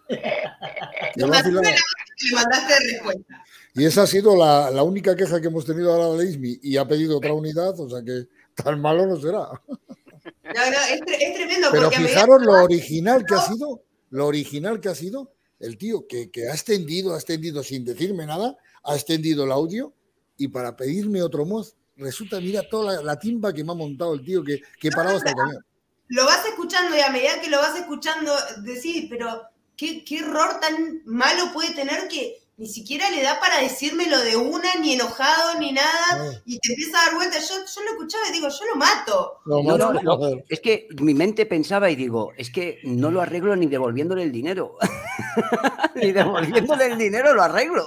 Le 1.16 1.26
mandaste 1.26 2.74
respuesta. 2.90 3.44
Y 3.74 3.84
esa 3.84 4.02
ha 4.02 4.06
sido 4.06 4.36
la, 4.36 4.70
la 4.70 4.82
única 4.84 5.16
queja 5.16 5.40
que 5.40 5.48
hemos 5.48 5.66
tenido 5.66 5.92
ahora 5.92 6.22
de 6.22 6.30
ISMI 6.30 6.60
y 6.62 6.76
ha 6.76 6.86
pedido 6.86 7.18
otra 7.18 7.32
unidad, 7.32 7.78
o 7.78 7.90
sea 7.90 8.02
que 8.04 8.28
tan 8.54 8.80
malo 8.80 9.04
no 9.06 9.16
será. 9.16 9.40
No, 9.40 10.52
no, 10.54 10.80
es, 10.90 11.00
es 11.20 11.34
tremendo 11.34 11.68
Pero 11.72 11.90
fijaros 11.90 12.42
lo 12.42 12.52
original 12.52 13.24
que 13.26 13.34
ha 13.34 13.40
sido, 13.40 13.82
lo 14.10 14.26
original 14.26 14.80
que 14.80 14.88
ha 14.88 14.94
sido 14.94 15.32
el 15.58 15.76
tío 15.76 16.06
que, 16.06 16.30
que 16.30 16.48
ha 16.48 16.52
extendido, 16.52 17.14
ha 17.14 17.16
extendido 17.16 17.62
sin 17.62 17.84
decirme 17.84 18.26
nada, 18.26 18.56
ha 18.84 18.94
extendido 18.94 19.44
el 19.44 19.52
audio 19.52 19.92
y 20.36 20.48
para 20.48 20.76
pedirme 20.76 21.22
otro 21.22 21.44
mod, 21.44 21.66
resulta, 21.96 22.40
mira 22.40 22.68
toda 22.68 22.94
la, 22.94 23.02
la 23.02 23.18
timba 23.18 23.52
que 23.52 23.64
me 23.64 23.72
ha 23.72 23.76
montado 23.76 24.14
el 24.14 24.24
tío 24.24 24.44
que, 24.44 24.60
que 24.78 24.88
he 24.88 24.90
parado 24.90 25.16
hasta 25.16 25.30
el 25.30 25.36
camión. 25.36 25.64
lo 26.08 26.24
vas 26.26 26.46
escuchando 26.46 26.96
y 26.96 27.00
a 27.00 27.10
medida 27.10 27.40
que 27.40 27.50
lo 27.50 27.58
vas 27.58 27.76
escuchando 27.76 28.32
decís, 28.62 29.06
pero 29.10 29.42
¿qué, 29.76 30.04
qué 30.04 30.18
error 30.18 30.60
tan 30.60 31.02
malo 31.04 31.52
puede 31.52 31.74
tener 31.74 32.08
que 32.08 32.40
ni 32.56 32.68
siquiera 32.68 33.10
le 33.10 33.20
da 33.20 33.40
para 33.40 33.58
decírmelo 33.60 34.20
de 34.20 34.36
una, 34.36 34.76
ni 34.80 34.92
enojado, 34.92 35.58
ni 35.58 35.72
nada, 35.72 36.16
No. 36.18 36.30
y 36.46 36.56
te 36.60 36.72
empieza 36.72 37.00
a 37.00 37.06
dar 37.06 37.14
vuelta. 37.16 37.38
Yo, 37.40 37.54
yo 37.56 37.82
lo 37.82 37.90
escuchaba 37.90 38.28
y 38.28 38.32
digo, 38.32 38.48
yo 38.48 38.64
lo 38.72 38.76
mato. 38.76 39.40
Lo 39.44 39.60
No, 39.62 39.76
no, 39.76 39.88
mato, 39.92 40.02
no, 40.04 40.16
joder. 40.16 40.44
es 40.48 40.60
que 40.60 40.86
mi 41.00 41.14
mente 41.14 41.46
pensaba 41.46 41.90
y 41.90 41.96
digo, 41.96 42.30
es 42.36 42.50
que 42.50 42.78
no 42.84 43.10
lo 43.10 43.20
arreglo 43.20 43.56
ni 43.56 43.66
devolviéndole 43.66 44.22
el 44.22 44.30
dinero. 44.30 44.76
ni 45.96 46.12
devolviéndole 46.12 46.86
el 46.86 46.98
dinero 46.98 47.34
lo 47.34 47.42
arreglo. 47.42 47.86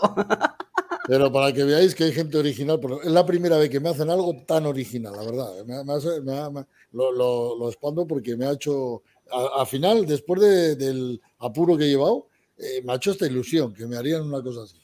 Pero 1.08 1.32
para 1.32 1.54
que 1.54 1.64
veáis 1.64 1.96
que 1.96 2.04
hay 2.04 2.12
gente 2.12 2.38
original, 2.38 2.80
es 3.04 3.12
la 3.12 3.26
primera 3.26 3.58
vez 3.58 3.70
que 3.70 3.80
me 3.80 3.88
hacen 3.90 4.10
algo 4.10 4.36
tan 4.46 4.66
original, 4.66 5.14
la 5.16 5.24
verdad. 5.24 5.66
Me, 5.66 5.82
me 5.86 5.94
hace- 5.94 6.20
me 6.22 6.38
ha- 6.38 6.50
me- 6.50 6.66
lo, 6.92 7.12
lo, 7.14 7.58
lo 7.58 7.70
expando 7.70 8.06
porque 8.06 8.36
me 8.36 8.46
ha 8.46 8.52
hecho, 8.52 9.04
a- 9.32 9.62
al 9.62 9.68
final, 9.68 10.06
después 10.06 10.42
de- 10.42 10.76
del 10.76 11.22
apuro 11.40 11.78
que 11.78 11.86
he 11.86 11.90
llevado, 11.90 12.28
eh, 12.58 12.82
me 12.84 12.94
ha 12.94 12.96
hecho 12.96 13.12
esta 13.12 13.28
ilusión, 13.28 13.74
que 13.74 13.86
me 13.86 13.98
harían 13.98 14.24
una 14.24 14.42
cosa 14.42 14.64
así. 14.64 14.78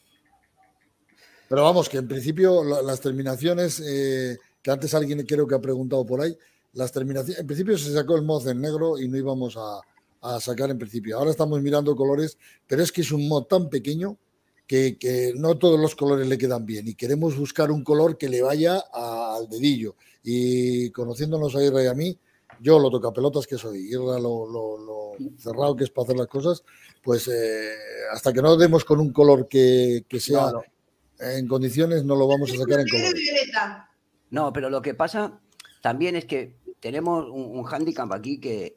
Pero 1.48 1.62
vamos, 1.62 1.88
que 1.88 1.98
en 1.98 2.08
principio 2.08 2.64
la- 2.64 2.82
las 2.82 3.00
terminaciones, 3.00 3.80
eh, 3.80 4.38
que 4.62 4.70
antes 4.70 4.94
alguien 4.94 5.24
creo 5.26 5.46
que 5.46 5.54
ha 5.54 5.60
preguntado 5.60 6.04
por 6.06 6.20
ahí, 6.20 6.36
las 6.72 6.90
terminaciones, 6.90 7.40
en 7.40 7.46
principio 7.46 7.76
se 7.78 7.92
sacó 7.92 8.16
el 8.16 8.22
mod 8.22 8.48
en 8.48 8.60
negro 8.60 8.98
y 8.98 9.08
no 9.08 9.16
íbamos 9.16 9.56
a, 9.56 9.80
a 10.22 10.40
sacar 10.40 10.70
en 10.70 10.78
principio. 10.78 11.18
Ahora 11.18 11.30
estamos 11.30 11.60
mirando 11.60 11.94
colores, 11.94 12.38
pero 12.66 12.82
es 12.82 12.90
que 12.90 13.02
es 13.02 13.12
un 13.12 13.28
mod 13.28 13.44
tan 13.44 13.68
pequeño 13.68 14.16
que, 14.66 15.32
no 15.36 15.58
todos 15.58 15.78
los 15.78 15.94
colores 15.94 16.26
le 16.26 16.38
quedan 16.38 16.64
bien 16.64 16.88
y 16.88 16.94
queremos 16.94 17.36
buscar 17.36 17.70
un 17.70 17.84
color 17.84 18.16
que 18.16 18.30
le 18.30 18.40
vaya 18.40 18.82
a- 18.92 19.36
al 19.36 19.48
dedillo. 19.48 19.94
Y 20.22 20.90
conociéndonos 20.90 21.54
a 21.54 21.62
Irra 21.62 21.84
y 21.84 21.86
a 21.86 21.94
mí, 21.94 22.18
yo 22.60 22.78
lo 22.78 22.90
toca 22.90 23.12
pelotas 23.12 23.46
que 23.46 23.56
soy, 23.58 23.88
Irra 23.90 24.18
lo, 24.18 24.46
lo- 24.46 24.78
lo 24.78 25.12
cerrado 25.38 25.76
que 25.76 25.84
es 25.84 25.90
para 25.90 26.04
hacer 26.04 26.16
las 26.16 26.26
cosas, 26.26 26.64
pues 27.02 27.28
eh, 27.28 27.70
hasta 28.12 28.32
que 28.32 28.42
no 28.42 28.56
demos 28.56 28.84
con 28.84 29.00
un 29.00 29.12
color 29.12 29.48
que, 29.48 30.04
que 30.08 30.18
sea 30.20 30.46
No, 30.46 30.52
no. 30.52 30.62
en 31.20 31.46
condiciones, 31.48 32.04
no 32.04 32.16
lo 32.16 32.26
vamos 32.26 32.50
a 32.52 32.56
sacar 32.56 32.80
en 32.80 32.88
color. 32.88 33.14
y. 33.16 33.24
No, 34.30 34.52
pero 34.52 34.68
lo 34.70 34.82
que 34.82 34.94
pasa 34.94 35.40
también 35.82 36.16
es 36.16 36.24
que 36.24 36.56
tenemos 36.80 37.26
un, 37.30 37.56
un 37.58 37.62
hándicap 37.64 38.10
aquí 38.12 38.40
que 38.40 38.76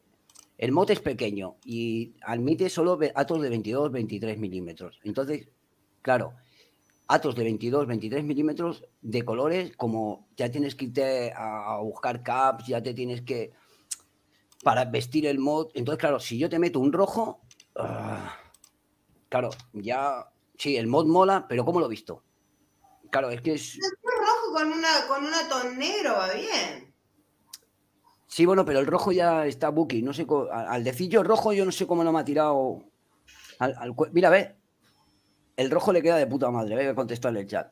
el 0.57 0.71
mote 0.71 0.93
es 0.93 0.99
pequeño 0.99 1.55
y 1.65 2.13
admite 2.21 2.69
solo 2.69 2.99
atos 3.15 3.41
de 3.41 3.49
22, 3.49 3.91
23 3.91 4.37
milímetros. 4.37 4.99
Entonces, 5.03 5.47
claro, 6.01 6.33
atos 7.07 7.35
de 7.35 7.43
22, 7.43 7.87
23 7.87 8.23
milímetros 8.23 8.83
de 9.01 9.23
colores, 9.23 9.75
como 9.77 10.27
ya 10.35 10.51
tienes 10.51 10.75
que 10.75 10.85
irte 10.85 11.31
a, 11.31 11.75
a 11.75 11.79
buscar 11.81 12.21
caps, 12.23 12.67
ya 12.67 12.81
te 12.83 12.93
tienes 12.93 13.21
que. 13.21 13.51
Para 14.67 14.83
vestir 14.83 15.25
el 15.25 15.39
mod. 15.39 15.69
Entonces, 15.75 15.97
claro, 15.97 16.19
si 16.19 16.37
yo 16.37 16.49
te 16.49 16.59
meto 16.59 16.81
un 16.81 16.91
rojo. 16.91 17.39
ah, 17.77 18.37
claro, 19.29 19.49
ya. 19.71 20.27
Sí, 20.57 20.75
el 20.75 20.87
mod 20.87 21.05
mola, 21.05 21.45
pero 21.47 21.63
¿cómo 21.63 21.79
lo 21.79 21.85
he 21.85 21.89
visto? 21.89 22.25
Claro, 23.09 23.29
es 23.29 23.39
que 23.41 23.53
es. 23.53 23.75
El 23.75 23.81
rojo 24.03 24.53
con 24.53 24.67
una, 24.73 25.07
con 25.07 25.23
una 25.23 25.47
ton 25.47 25.77
negro 25.77 26.15
va 26.15 26.33
bien. 26.33 26.93
Sí, 28.27 28.45
bueno, 28.45 28.65
pero 28.65 28.79
el 28.79 28.87
rojo 28.87 29.13
ya 29.13 29.45
está 29.45 29.69
Buki. 29.69 30.01
No 30.01 30.11
sé, 30.13 30.27
al 30.51 30.67
al 30.67 30.83
decillo 30.83 31.23
rojo 31.23 31.53
yo 31.53 31.63
no 31.63 31.71
sé 31.71 31.87
cómo 31.87 32.03
lo 32.03 32.11
me 32.11 32.19
ha 32.19 32.25
tirado. 32.25 32.83
al- 33.59 33.95
Mira, 34.11 34.29
ve. 34.29 34.53
El 35.55 35.71
rojo 35.71 35.93
le 35.93 36.01
queda 36.01 36.17
de 36.17 36.27
puta 36.27 36.51
madre. 36.51 36.75
Ve 36.75 36.87
que 36.87 36.93
contestarle 36.93 37.39
el 37.39 37.47
chat. 37.47 37.71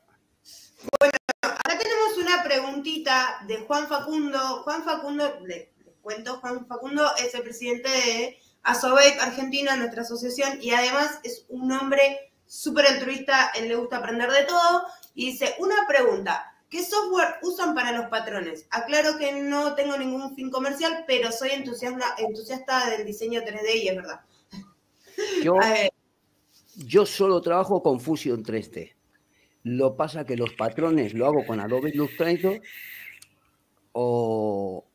Acá 1.42 1.78
tenemos 1.78 2.18
una 2.24 2.42
preguntita 2.42 3.40
de 3.46 3.58
Juan 3.66 3.86
Facundo. 3.86 4.40
Juan 4.64 4.82
Facundo, 4.84 5.42
le, 5.46 5.75
cuento, 6.06 6.38
Juan 6.38 6.68
Facundo 6.68 7.04
es 7.18 7.34
el 7.34 7.42
presidente 7.42 7.90
de 7.90 8.38
Asobec 8.62 9.20
Argentina, 9.20 9.76
nuestra 9.76 10.04
asociación, 10.04 10.60
y 10.62 10.70
además 10.70 11.20
es 11.24 11.46
un 11.50 11.72
hombre 11.72 12.32
súper 12.46 12.86
altruista, 12.86 13.50
él 13.56 13.68
le 13.70 13.76
gusta 13.76 13.98
aprender 13.98 14.30
de 14.30 14.44
todo, 14.44 14.84
y 15.16 15.32
dice, 15.32 15.56
una 15.58 15.76
pregunta, 15.88 16.54
¿qué 16.70 16.86
software 16.86 17.38
usan 17.42 17.74
para 17.74 17.92
los 17.92 18.06
patrones? 18.10 18.68
Aclaro 18.70 19.18
que 19.18 19.32
no 19.42 19.74
tengo 19.74 19.98
ningún 19.98 20.36
fin 20.36 20.52
comercial, 20.52 21.06
pero 21.08 21.32
soy 21.32 21.50
entusiasta, 21.50 22.16
entusiasta 22.20 22.92
del 22.92 23.04
diseño 23.04 23.42
3D 23.42 23.84
y 23.84 23.88
es 23.88 23.96
verdad. 23.96 24.22
Yo, 25.44 25.56
yo 26.76 27.06
solo 27.08 27.42
trabajo 27.42 27.82
con 27.82 28.00
Fusion 28.00 28.44
3D. 28.44 28.94
Lo 29.64 29.96
pasa 29.96 30.24
que 30.24 30.38
los 30.38 30.54
patrones 30.54 31.16
lo 31.16 31.26
hago 31.26 31.48
con 31.48 31.60
Adobe 31.60 31.90
Illustrator 31.90 32.62
o, 33.94 34.86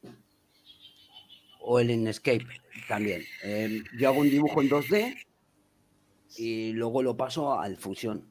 o 1.70 1.78
el 1.78 1.90
Inkscape 1.90 2.46
también. 2.88 3.22
Eh, 3.44 3.82
yo 3.96 4.08
hago 4.08 4.20
un 4.20 4.30
dibujo 4.30 4.60
en 4.60 4.68
2D 4.68 5.24
y 6.36 6.72
luego 6.72 7.02
lo 7.02 7.16
paso 7.16 7.60
al 7.60 7.76
Fusion. 7.76 8.26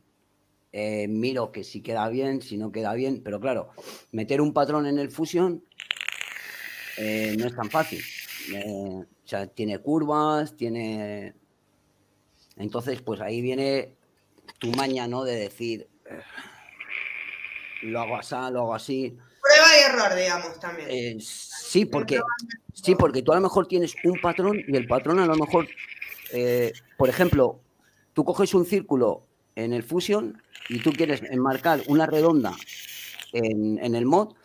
Eh, 0.73 1.07
miro 1.07 1.51
que 1.51 1.63
si 1.63 1.81
queda 1.81 2.09
bien, 2.09 2.41
si 2.41 2.57
no 2.57 2.71
queda 2.71 2.93
bien, 2.93 3.21
pero 3.23 3.39
claro, 3.39 3.69
meter 4.11 4.41
un 4.41 4.53
patrón 4.53 4.85
en 4.87 4.99
el 4.99 5.09
Fusion 5.09 5.63
eh, 6.97 7.35
no 7.39 7.47
es 7.47 7.55
tan 7.55 7.69
fácil. 7.69 8.01
Eh, 8.53 8.65
o 8.67 9.27
sea, 9.27 9.47
tiene 9.47 9.79
curvas, 9.79 10.57
tiene 10.57 11.33
entonces, 12.57 13.01
pues 13.01 13.21
ahí 13.21 13.41
viene 13.41 13.95
tu 14.59 14.69
maña, 14.71 15.07
¿no? 15.07 15.23
De 15.23 15.35
decir, 15.35 15.87
eh, 16.05 16.21
lo 17.83 18.01
hago 18.01 18.17
así, 18.17 18.35
lo 18.51 18.59
hago 18.59 18.75
así. 18.75 19.17
Prueba 19.49 19.67
y 19.77 19.91
error, 19.91 20.15
digamos, 20.15 20.59
también. 20.59 20.87
Eh, 20.89 21.17
sí, 21.19 21.85
porque, 21.85 22.21
sí, 22.73 22.95
porque 22.95 23.21
tú 23.21 23.31
a 23.31 23.35
lo 23.35 23.41
mejor 23.41 23.67
tienes 23.67 23.95
un 24.03 24.19
patrón 24.21 24.61
y 24.67 24.75
el 24.75 24.87
patrón 24.87 25.19
a 25.19 25.25
lo 25.25 25.35
mejor, 25.35 25.67
eh, 26.31 26.73
por 26.97 27.09
ejemplo, 27.09 27.59
tú 28.13 28.23
coges 28.23 28.53
un 28.53 28.65
círculo 28.65 29.25
en 29.55 29.73
el 29.73 29.83
Fusion 29.83 30.41
y 30.69 30.79
tú 30.79 30.91
quieres 30.91 31.21
enmarcar 31.23 31.81
una 31.87 32.05
redonda 32.05 32.55
en, 33.33 33.79
en 33.83 33.95
el 33.95 34.05
mod, 34.05 34.35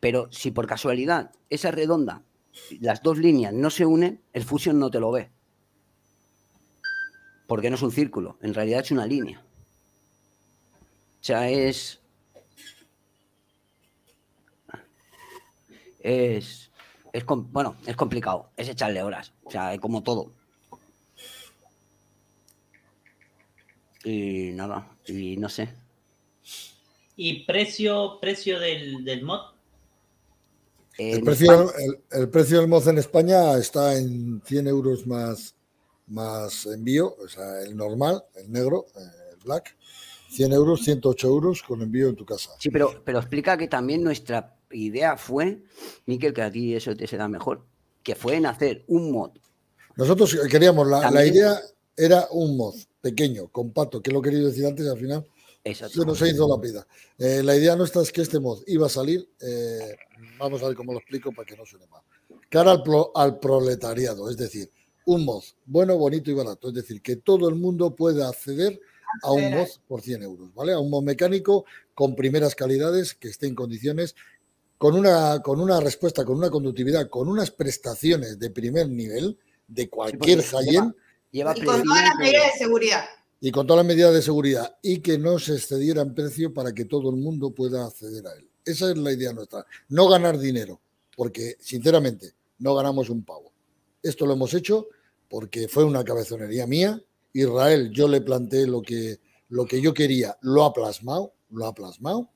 pero 0.00 0.28
si 0.30 0.50
por 0.50 0.66
casualidad 0.66 1.32
esa 1.50 1.70
redonda, 1.70 2.22
las 2.80 3.02
dos 3.02 3.18
líneas 3.18 3.52
no 3.52 3.70
se 3.70 3.86
unen, 3.86 4.20
el 4.32 4.44
Fusion 4.44 4.78
no 4.78 4.90
te 4.90 5.00
lo 5.00 5.10
ve. 5.10 5.30
Porque 7.46 7.70
no 7.70 7.76
es 7.76 7.82
un 7.82 7.92
círculo, 7.92 8.38
en 8.42 8.54
realidad 8.54 8.80
es 8.80 8.90
una 8.90 9.06
línea. 9.06 9.42
O 11.22 11.24
sea, 11.24 11.48
es, 11.48 12.01
es, 16.02 16.70
es 17.12 17.24
bueno, 17.26 17.76
es 17.86 17.96
complicado, 17.96 18.50
es 18.56 18.68
echarle 18.68 19.02
horas, 19.02 19.32
o 19.44 19.50
sea, 19.50 19.74
es 19.74 19.80
como 19.80 20.02
todo. 20.02 20.32
Y 24.04 24.50
nada, 24.52 24.88
y 25.06 25.36
no 25.36 25.48
sé. 25.48 25.68
¿Y 27.16 27.44
precio, 27.44 28.18
precio 28.20 28.58
del, 28.58 29.04
del 29.04 29.22
mod? 29.22 29.52
El 30.98 31.22
precio, 31.22 31.72
el, 31.74 32.00
el 32.10 32.28
precio 32.28 32.58
del 32.58 32.68
moz 32.68 32.86
en 32.86 32.98
España 32.98 33.56
está 33.56 33.96
en 33.96 34.42
100 34.44 34.66
euros 34.66 35.06
más, 35.06 35.54
más 36.06 36.66
envío, 36.66 37.16
o 37.16 37.28
sea, 37.28 37.62
el 37.62 37.76
normal, 37.76 38.24
el 38.34 38.50
negro, 38.50 38.86
el 38.96 39.38
black, 39.44 39.76
100 40.32 40.52
euros, 40.52 40.80
108 40.82 41.28
euros 41.28 41.62
con 41.62 41.82
envío 41.82 42.08
en 42.08 42.16
tu 42.16 42.24
casa. 42.24 42.50
Sí, 42.58 42.70
pero, 42.70 43.02
pero 43.04 43.18
explica 43.18 43.56
que 43.56 43.68
también 43.68 44.02
nuestra 44.02 44.56
idea 44.70 45.16
fue, 45.16 45.62
Miquel, 46.06 46.32
que 46.32 46.42
a 46.42 46.50
ti 46.50 46.74
eso 46.74 46.96
te 46.96 47.06
será 47.06 47.28
mejor, 47.28 47.64
que 48.02 48.14
fue 48.14 48.36
en 48.36 48.46
hacer 48.46 48.84
un 48.88 49.12
mod. 49.12 49.30
Nosotros 49.96 50.36
queríamos, 50.50 50.86
la, 50.88 51.10
la 51.10 51.24
idea 51.26 51.60
era 51.96 52.26
un 52.30 52.56
mod 52.56 52.74
pequeño, 53.00 53.48
compacto, 53.48 54.00
que 54.02 54.10
lo 54.10 54.22
querido 54.22 54.46
decir 54.48 54.64
antes 54.64 54.86
y 54.86 54.88
al 54.88 54.98
final 54.98 55.26
se 55.88 56.04
nos 56.06 56.20
ha 56.22 56.28
ido 56.28 56.48
la 56.48 56.56
vida. 56.60 56.86
Eh, 57.18 57.42
la 57.42 57.54
idea 57.54 57.76
nuestra 57.76 58.00
es 58.02 58.10
que 58.10 58.22
este 58.22 58.40
mod 58.40 58.62
iba 58.66 58.86
a 58.86 58.90
salir, 58.90 59.28
eh, 59.40 59.94
vamos 60.38 60.62
a 60.62 60.68
ver 60.68 60.76
cómo 60.76 60.92
lo 60.92 60.98
explico 60.98 61.30
para 61.32 61.44
que 61.46 61.56
no 61.56 61.66
suene 61.66 61.86
mal. 61.88 62.02
Cara 62.48 62.70
al, 62.72 62.82
pro- 62.82 63.12
al 63.14 63.38
proletariado, 63.38 64.30
es 64.30 64.36
decir, 64.36 64.70
un 65.04 65.24
mod 65.24 65.42
bueno, 65.66 65.96
bonito 65.98 66.30
y 66.30 66.34
barato. 66.34 66.68
Es 66.68 66.74
decir, 66.74 67.02
que 67.02 67.16
todo 67.16 67.48
el 67.48 67.54
mundo 67.56 67.94
pueda 67.94 68.28
acceder 68.28 68.80
a 69.22 69.32
un 69.32 69.42
mod 69.50 69.68
por 69.88 70.00
100 70.00 70.22
euros, 70.22 70.54
¿vale? 70.54 70.72
A 70.72 70.78
un 70.78 70.90
mod 70.90 71.02
mecánico 71.02 71.64
con 71.94 72.14
primeras 72.16 72.54
calidades, 72.54 73.14
que 73.14 73.28
esté 73.28 73.46
en 73.46 73.54
condiciones, 73.54 74.14
con 74.78 74.96
una, 74.96 75.40
con 75.42 75.60
una 75.60 75.78
respuesta, 75.80 76.24
con 76.24 76.36
una 76.38 76.50
conductividad, 76.50 77.08
con 77.08 77.28
unas 77.28 77.50
prestaciones 77.50 78.38
de 78.38 78.50
primer 78.50 78.88
nivel 78.88 79.38
de 79.68 79.88
cualquier 79.88 80.40
lleva- 80.40 80.58
High-End 80.58 80.94
Lleva 81.30 81.54
y 81.56 81.64
con 81.64 81.82
todas 81.82 82.02
las 82.04 82.16
medidas 82.18 82.52
de 82.52 82.58
seguridad. 82.58 83.04
y 83.40 83.50
con 83.50 83.66
todas 83.66 83.84
las 83.84 83.94
medidas 83.94 84.12
de 84.14 84.22
seguridad 84.22 84.76
y 84.82 84.98
que 85.00 85.18
no 85.18 85.38
se 85.38 85.54
excediera 85.54 86.02
en 86.02 86.14
precio 86.14 86.52
para 86.52 86.72
que 86.72 86.84
todo 86.84 87.10
el 87.10 87.16
mundo 87.16 87.50
pueda 87.50 87.86
acceder 87.86 88.26
a 88.26 88.32
él. 88.34 88.48
Esa 88.64 88.90
es 88.90 88.98
la 88.98 89.12
idea 89.12 89.32
nuestra. 89.32 89.64
No 89.88 90.08
ganar 90.08 90.38
dinero, 90.38 90.80
porque 91.16 91.56
sinceramente 91.60 92.32
no 92.58 92.74
ganamos 92.74 93.08
un 93.10 93.24
pavo. 93.24 93.50
Esto 94.02 94.26
lo 94.26 94.34
hemos 94.34 94.52
hecho 94.54 94.88
porque 95.28 95.68
fue 95.68 95.84
una 95.84 96.04
cabezonería 96.04 96.66
mía. 96.66 97.00
Israel, 97.32 97.90
yo 97.90 98.08
le 98.08 98.20
planteé 98.20 98.66
lo 98.66 98.82
que, 98.82 99.18
lo 99.48 99.64
que 99.64 99.80
yo 99.80 99.92
quería, 99.94 100.36
lo 100.42 100.64
ha 100.64 100.72
plasmado, 100.72 101.34
lo 101.50 101.66
ha 101.66 101.74
plasmado. 101.74 102.30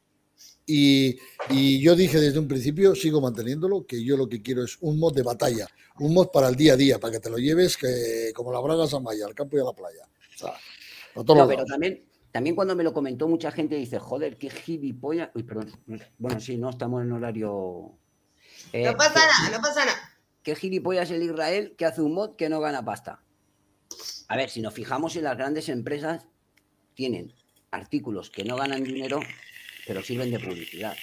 Y, 0.66 1.16
y 1.48 1.80
yo 1.80 1.94
dije 1.94 2.18
desde 2.18 2.38
un 2.38 2.48
principio, 2.48 2.94
sigo 2.94 3.20
manteniéndolo, 3.20 3.86
que 3.86 4.02
yo 4.04 4.16
lo 4.16 4.28
que 4.28 4.42
quiero 4.42 4.64
es 4.64 4.76
un 4.80 4.98
mod 4.98 5.14
de 5.14 5.22
batalla, 5.22 5.68
un 6.00 6.12
mod 6.12 6.28
para 6.32 6.48
el 6.48 6.56
día 6.56 6.72
a 6.72 6.76
día, 6.76 6.98
para 6.98 7.12
que 7.12 7.20
te 7.20 7.30
lo 7.30 7.38
lleves 7.38 7.76
que, 7.76 8.32
como 8.34 8.52
la 8.52 8.58
bragas 8.60 8.92
a 8.92 9.00
Maya, 9.00 9.26
al 9.26 9.34
campo 9.34 9.56
y 9.56 9.60
a 9.60 9.64
la 9.64 9.72
playa. 9.72 10.02
O 10.34 10.38
sea, 10.38 10.50
a 10.50 11.24
todos 11.24 11.28
No, 11.28 11.34
los 11.36 11.46
pero 11.48 11.58
lados. 11.58 11.70
también, 11.70 12.04
también 12.32 12.56
cuando 12.56 12.74
me 12.74 12.82
lo 12.82 12.92
comentó 12.92 13.28
mucha 13.28 13.52
gente 13.52 13.76
dice, 13.76 13.98
joder, 14.00 14.36
qué 14.38 14.50
gilipollas. 14.50 15.30
Uy, 15.34 15.44
perdón. 15.44 15.70
Bueno, 16.18 16.40
sí, 16.40 16.56
no 16.56 16.70
estamos 16.70 17.02
en 17.02 17.12
horario. 17.12 17.92
Eh, 18.72 18.84
No 18.84 18.96
pasa 18.96 19.20
nada, 19.20 19.56
no 19.56 19.62
pasa 19.62 19.84
nada. 19.84 19.98
¿Qué 20.42 20.56
gilipollas 20.56 21.10
el 21.12 21.22
Israel 21.22 21.74
que 21.78 21.84
hace 21.86 22.02
un 22.02 22.12
mod 22.12 22.34
que 22.36 22.48
no 22.48 22.60
gana 22.60 22.84
pasta? 22.84 23.22
A 24.28 24.36
ver, 24.36 24.50
si 24.50 24.60
nos 24.60 24.74
fijamos 24.74 25.16
en 25.16 25.24
las 25.24 25.36
grandes 25.36 25.68
empresas, 25.68 26.26
tienen 26.94 27.32
artículos 27.70 28.30
que 28.30 28.44
no 28.44 28.56
ganan 28.56 28.82
dinero, 28.82 29.20
pero 29.86 30.02
sirven 30.02 30.30
de 30.30 30.40
publicidad. 30.40 30.96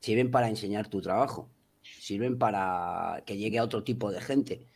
Sirven 0.00 0.30
para 0.30 0.48
enseñar 0.48 0.88
tu 0.88 1.00
trabajo. 1.00 1.48
Sirven 1.82 2.38
para 2.38 3.22
que 3.26 3.36
llegue 3.36 3.58
a 3.58 3.64
otro 3.64 3.82
tipo 3.82 4.12
de 4.12 4.20
gente. 4.20 4.66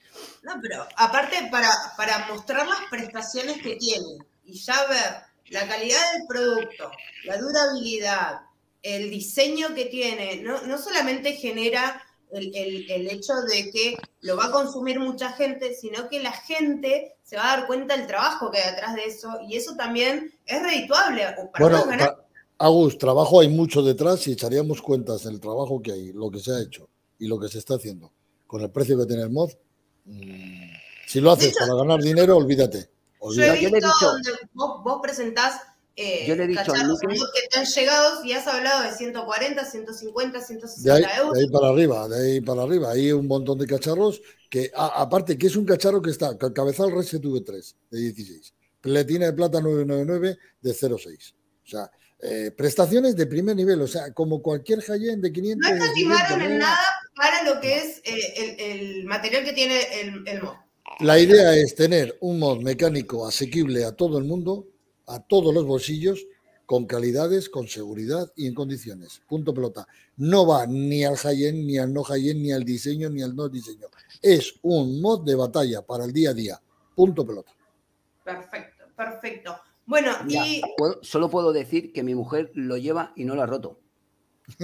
No, 0.42 0.54
pero 0.60 0.86
aparte 0.96 1.48
para, 1.50 1.70
para 1.96 2.26
mostrar 2.28 2.66
las 2.66 2.84
prestaciones 2.90 3.62
que 3.62 3.76
tiene 3.76 4.18
y 4.44 4.58
ya 4.58 4.86
ver 4.86 5.28
la 5.50 5.68
calidad 5.68 6.00
del 6.12 6.26
producto, 6.26 6.90
la 7.24 7.38
durabilidad, 7.38 8.40
el 8.82 9.10
diseño 9.10 9.74
que 9.74 9.86
tiene, 9.86 10.42
no, 10.42 10.62
no 10.62 10.78
solamente 10.78 11.34
genera 11.34 12.02
el, 12.32 12.54
el- 12.54 12.90
el 12.90 13.08
hecho 13.10 13.34
de 13.42 13.70
que 13.70 13.96
lo 14.22 14.36
va 14.36 14.46
a 14.46 14.50
consumir 14.50 14.98
mucha 15.00 15.32
gente, 15.32 15.74
sino 15.74 16.08
que 16.08 16.20
la 16.22 16.32
gente 16.32 17.16
se 17.22 17.36
va 17.36 17.52
a 17.52 17.56
dar 17.58 17.66
cuenta 17.66 17.96
del 17.96 18.06
trabajo 18.06 18.50
que 18.50 18.58
hay 18.58 18.70
detrás 18.72 18.94
de 18.94 19.04
eso 19.04 19.38
y 19.48 19.56
eso 19.56 19.74
también 19.76 20.32
es 20.46 20.62
redituable. 20.62 21.22
Para 21.22 21.46
Bueno, 21.58 21.84
ganar. 21.86 22.24
Agus, 22.58 22.98
trabajo 22.98 23.40
hay 23.40 23.48
mucho 23.48 23.82
detrás 23.82 24.26
y 24.26 24.32
echaríamos 24.32 24.82
cuentas 24.82 25.24
del 25.24 25.38
trabajo 25.40 25.80
que 25.80 25.92
hay, 25.92 26.12
lo 26.12 26.30
que 26.30 26.40
se 26.40 26.52
ha 26.52 26.60
hecho 26.60 26.88
y 27.18 27.28
lo 27.28 27.38
que 27.38 27.48
se 27.48 27.58
está 27.58 27.74
haciendo. 27.74 28.10
Con 28.46 28.62
el 28.62 28.70
precio 28.70 28.98
que 28.98 29.06
tiene 29.06 29.22
el 29.22 29.30
mod, 29.30 29.50
mm, 30.06 30.70
si 31.06 31.20
lo 31.20 31.30
haces 31.30 31.48
hecho- 31.48 31.58
para 31.60 31.74
ganar 31.74 32.00
dinero, 32.00 32.36
olvídate. 32.36 32.78
Yo 33.20 33.26
olvídate. 33.28 33.58
he 33.58 33.62
yo 33.62 33.68
he 33.68 33.72
visto 33.72 33.88
dicho- 33.88 34.12
donde 34.12 34.30
vos, 34.54 34.82
vos 34.82 34.98
presentás 35.02 35.60
eh, 36.00 36.24
Yo 36.28 36.36
le 36.36 36.44
he 36.44 36.46
dicho 36.46 36.60
a 36.60 36.64
cacharros 36.64 36.98
Luque- 37.02 37.16
que 37.34 37.48
te 37.50 37.58
han 37.58 37.66
llegado 37.66 38.24
y 38.24 38.32
has 38.32 38.46
hablado 38.46 38.82
de 38.84 38.96
140, 38.96 39.64
150, 39.64 40.38
De 40.38 40.44
160 40.44 40.94
ahí, 40.94 41.04
euros. 41.18 41.34
de 41.34 41.40
ahí 41.40 41.46
para 41.50 41.68
arriba, 41.68 42.08
de 42.08 42.32
ahí 42.32 42.40
para 42.40 42.62
arriba. 42.62 42.92
Hay 42.92 43.10
un 43.12 43.26
montón 43.26 43.58
de 43.58 43.66
cacharros 43.66 44.22
que, 44.48 44.70
a- 44.74 45.02
aparte, 45.02 45.36
que 45.36 45.48
es 45.48 45.56
un 45.56 45.64
cacharro 45.64 46.00
que 46.00 46.10
está 46.10 46.38
ca- 46.38 46.52
cabezal 46.52 46.92
Reset 46.92 47.22
V3 47.22 47.74
de 47.90 47.98
16, 48.00 48.54
pletina 48.80 49.26
de 49.26 49.32
plata 49.32 49.60
999 49.60 50.38
de 50.60 50.74
06. 50.74 51.34
O 51.64 51.68
sea, 51.68 51.90
eh, 52.20 52.50
prestaciones 52.56 53.14
de 53.16 53.26
primer 53.26 53.54
nivel, 53.56 53.80
o 53.82 53.86
sea, 53.86 54.12
como 54.12 54.40
cualquier 54.42 54.80
high 54.82 55.16
de 55.20 55.32
500. 55.32 55.68
No 55.70 55.74
de 55.76 55.80
escatimaron 55.82 56.18
600, 56.28 56.50
en 56.52 56.58
nada 56.58 56.78
para 57.14 57.42
lo 57.42 57.60
que 57.60 57.76
es 57.76 57.98
eh, 58.04 58.34
el, 58.36 58.60
el 58.98 59.04
material 59.04 59.44
que 59.44 59.52
tiene 59.52 59.80
el, 60.00 60.26
el 60.26 60.42
mod. 60.42 60.54
La 61.00 61.18
idea 61.18 61.54
es 61.54 61.74
tener 61.74 62.16
un 62.20 62.38
mod 62.38 62.60
mecánico 62.62 63.26
asequible 63.26 63.84
a 63.84 63.92
todo 63.92 64.18
el 64.18 64.24
mundo, 64.24 64.66
a 65.08 65.20
todos 65.20 65.52
los 65.54 65.64
bolsillos, 65.64 66.26
con 66.66 66.86
calidades, 66.86 67.48
con 67.48 67.66
seguridad 67.66 68.30
y 68.36 68.46
en 68.46 68.54
condiciones. 68.54 69.22
Punto 69.26 69.54
pelota. 69.54 69.86
No 70.18 70.46
va 70.46 70.66
ni 70.66 71.04
al 71.04 71.16
high 71.16 71.52
ni 71.52 71.78
al 71.78 71.92
no 71.92 72.04
high 72.04 72.34
ni 72.34 72.52
al 72.52 72.64
diseño, 72.64 73.08
ni 73.08 73.22
al 73.22 73.34
no 73.34 73.48
diseño. 73.48 73.88
Es 74.20 74.54
un 74.62 75.00
mod 75.00 75.24
de 75.24 75.34
batalla 75.34 75.82
para 75.82 76.04
el 76.04 76.12
día 76.12 76.30
a 76.30 76.34
día. 76.34 76.60
Punto 76.94 77.26
pelota. 77.26 77.52
Perfecto, 78.22 78.84
perfecto. 78.94 79.58
Bueno, 79.86 80.12
y. 80.28 80.60
solo 81.00 81.30
puedo 81.30 81.50
decir 81.54 81.94
que 81.94 82.02
mi 82.02 82.14
mujer 82.14 82.50
lo 82.52 82.76
lleva 82.76 83.14
y 83.16 83.24
no 83.24 83.34
lo 83.34 83.42
ha 83.42 83.46
roto. 83.46 83.80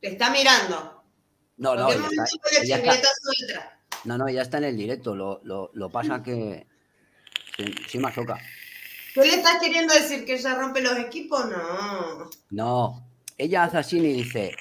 Te 0.00 0.12
está 0.12 0.30
mirando. 0.30 1.02
No, 1.56 1.74
no, 1.74 1.88
ya 2.64 2.76
está, 2.76 2.92
No, 4.04 4.16
no, 4.18 4.28
ya 4.28 4.42
está 4.42 4.58
en 4.58 4.64
el 4.64 4.76
directo. 4.76 5.16
Lo, 5.16 5.40
lo, 5.42 5.90
pasa 5.90 6.22
que. 6.24 6.68
Me 7.58 8.12
toca. 8.12 8.38
¿Tú 9.14 9.20
le 9.20 9.34
estás 9.34 9.60
queriendo 9.60 9.94
decir 9.94 10.24
que 10.26 10.34
ella 10.34 10.54
rompe 10.56 10.80
los 10.82 10.98
equipos? 10.98 11.46
No. 11.46 12.30
No. 12.50 13.08
Ella 13.38 13.64
hace 13.64 13.78
así 13.78 13.98
y 13.98 14.12
dice: 14.22 14.54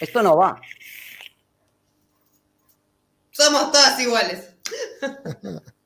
Esto 0.00 0.22
no 0.22 0.36
va. 0.36 0.60
Somos 3.30 3.70
todas 3.72 4.00
iguales. 4.00 4.54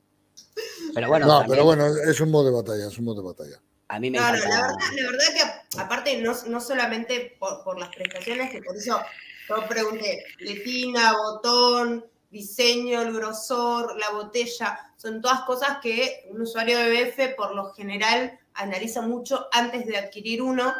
Pero 0.93 1.07
bueno. 1.07 1.25
No, 1.25 1.45
pero 1.47 1.63
bueno, 1.63 1.87
es 1.87 2.19
un 2.19 2.31
modo 2.31 2.45
de 2.45 2.51
batalla, 2.51 2.87
es 2.87 2.97
un 2.97 3.05
modo 3.05 3.21
de 3.21 3.27
batalla. 3.27 3.61
A 3.87 3.99
mí 3.99 4.09
me 4.09 4.19
la, 4.19 4.31
verdad, 4.31 4.73
que 4.91 5.79
aparte 5.79 6.21
no, 6.21 6.33
no 6.47 6.61
solamente 6.61 7.35
por, 7.39 7.63
por, 7.63 7.79
las 7.79 7.93
prestaciones, 7.95 8.51
que 8.51 8.61
por 8.61 8.75
eso 8.75 9.01
yo 9.47 9.67
pregunté, 9.67 10.23
letina, 10.39 11.13
botón, 11.13 12.05
diseño, 12.29 13.01
el 13.01 13.13
grosor, 13.13 13.97
la 13.99 14.11
botella, 14.11 14.90
son 15.01 15.19
todas 15.19 15.41
cosas 15.41 15.79
que 15.81 16.27
un 16.29 16.41
usuario 16.41 16.77
de 16.77 16.91
BF 16.91 17.35
por 17.35 17.55
lo 17.55 17.73
general 17.73 18.37
analiza 18.53 19.01
mucho 19.01 19.47
antes 19.51 19.87
de 19.87 19.97
adquirir 19.97 20.43
uno, 20.43 20.71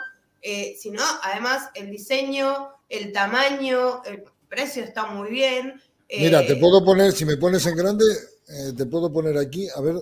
eh, 0.43 0.75
sino 0.79 1.01
además 1.23 1.69
el 1.73 1.89
diseño, 1.89 2.69
el 2.87 3.11
tamaño, 3.13 4.03
el 4.03 4.23
precio 4.47 4.83
está 4.83 5.07
muy 5.07 5.31
bien. 5.31 5.81
Mira, 6.07 6.45
te 6.45 6.53
eh, 6.53 6.57
puedo 6.57 6.85
poner, 6.85 7.13
si 7.13 7.25
me 7.25 7.37
pones 7.37 7.65
en 7.65 7.75
grande, 7.75 8.05
eh, 8.47 8.73
te 8.77 8.85
puedo 8.85 9.11
poner 9.11 9.39
aquí, 9.39 9.67
a 9.75 9.81
ver, 9.81 9.95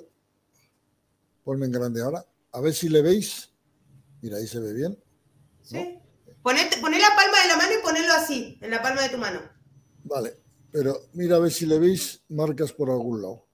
ponme 1.45 1.67
en 1.67 1.71
grande 1.71 2.01
ahora, 2.01 2.25
a 2.51 2.59
ver 2.59 2.73
si 2.73 2.89
le 2.89 3.01
veis. 3.01 3.53
Mira, 4.21 4.35
ahí 4.35 4.47
se 4.47 4.59
ve 4.59 4.73
bien. 4.73 5.01
Sí. 5.61 5.97
Poné, 6.41 6.63
la 6.63 7.15
palma 7.15 7.41
de 7.41 7.47
la 7.47 7.55
mano 7.55 7.71
y 7.71 7.81
ponelo 7.81 8.13
así, 8.13 8.57
en 8.61 8.71
la 8.71 8.81
palma 8.81 9.03
de 9.03 9.09
tu 9.09 9.17
mano. 9.17 9.39
Vale, 10.03 10.35
pero 10.71 11.07
mira 11.13 11.37
a 11.37 11.39
ver 11.39 11.51
si 11.51 11.65
le 11.65 11.79
veis 11.79 12.21
marcas 12.27 12.73
por 12.73 12.89
algún 12.89 13.21
lado. 13.21 13.48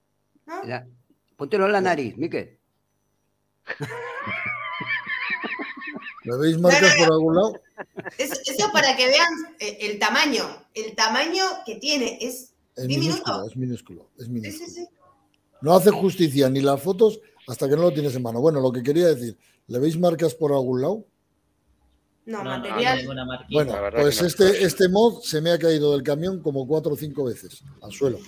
Póntelo 1.36 1.66
en 1.66 1.72
la 1.72 1.80
nariz, 1.80 2.16
Miquel. 2.16 2.58
¿Le 6.24 6.36
veis 6.38 6.58
marcas 6.58 6.94
por 6.96 7.12
algún 7.12 7.34
lado? 7.36 7.60
Eso, 8.18 8.72
para 8.72 8.96
que 8.96 9.06
vean 9.06 9.32
eh, 9.60 9.78
el 9.82 9.98
tamaño, 9.98 10.44
el 10.74 10.94
tamaño 10.96 11.44
que 11.64 11.76
tiene, 11.76 12.18
es, 12.20 12.52
diminuto. 12.76 13.46
es 13.46 13.56
minúsculo, 13.56 14.10
es 14.18 14.28
minúsculo. 14.28 14.88
No 15.60 15.74
hace 15.74 15.90
justicia 15.90 16.50
ni 16.50 16.60
las 16.60 16.82
fotos 16.82 17.20
hasta 17.46 17.68
que 17.68 17.76
no 17.76 17.82
lo 17.82 17.92
tienes 17.92 18.14
en 18.16 18.22
mano. 18.22 18.40
Bueno, 18.40 18.60
lo 18.60 18.72
que 18.72 18.82
quería 18.82 19.06
decir, 19.06 19.38
¿le 19.68 19.78
veis 19.78 19.98
marcas 19.98 20.34
por 20.34 20.52
algún 20.52 20.82
lado? 20.82 21.04
No, 22.24 22.42
material. 22.42 23.06
bueno, 23.52 23.72
pues 23.92 24.20
este, 24.20 24.64
este 24.64 24.88
mod 24.88 25.20
se 25.22 25.40
me 25.40 25.52
ha 25.52 25.58
caído 25.58 25.92
del 25.92 26.02
camión 26.02 26.42
como 26.42 26.66
cuatro 26.66 26.94
o 26.94 26.96
cinco 26.96 27.24
veces 27.24 27.62
al 27.80 27.92
suelo. 27.92 28.18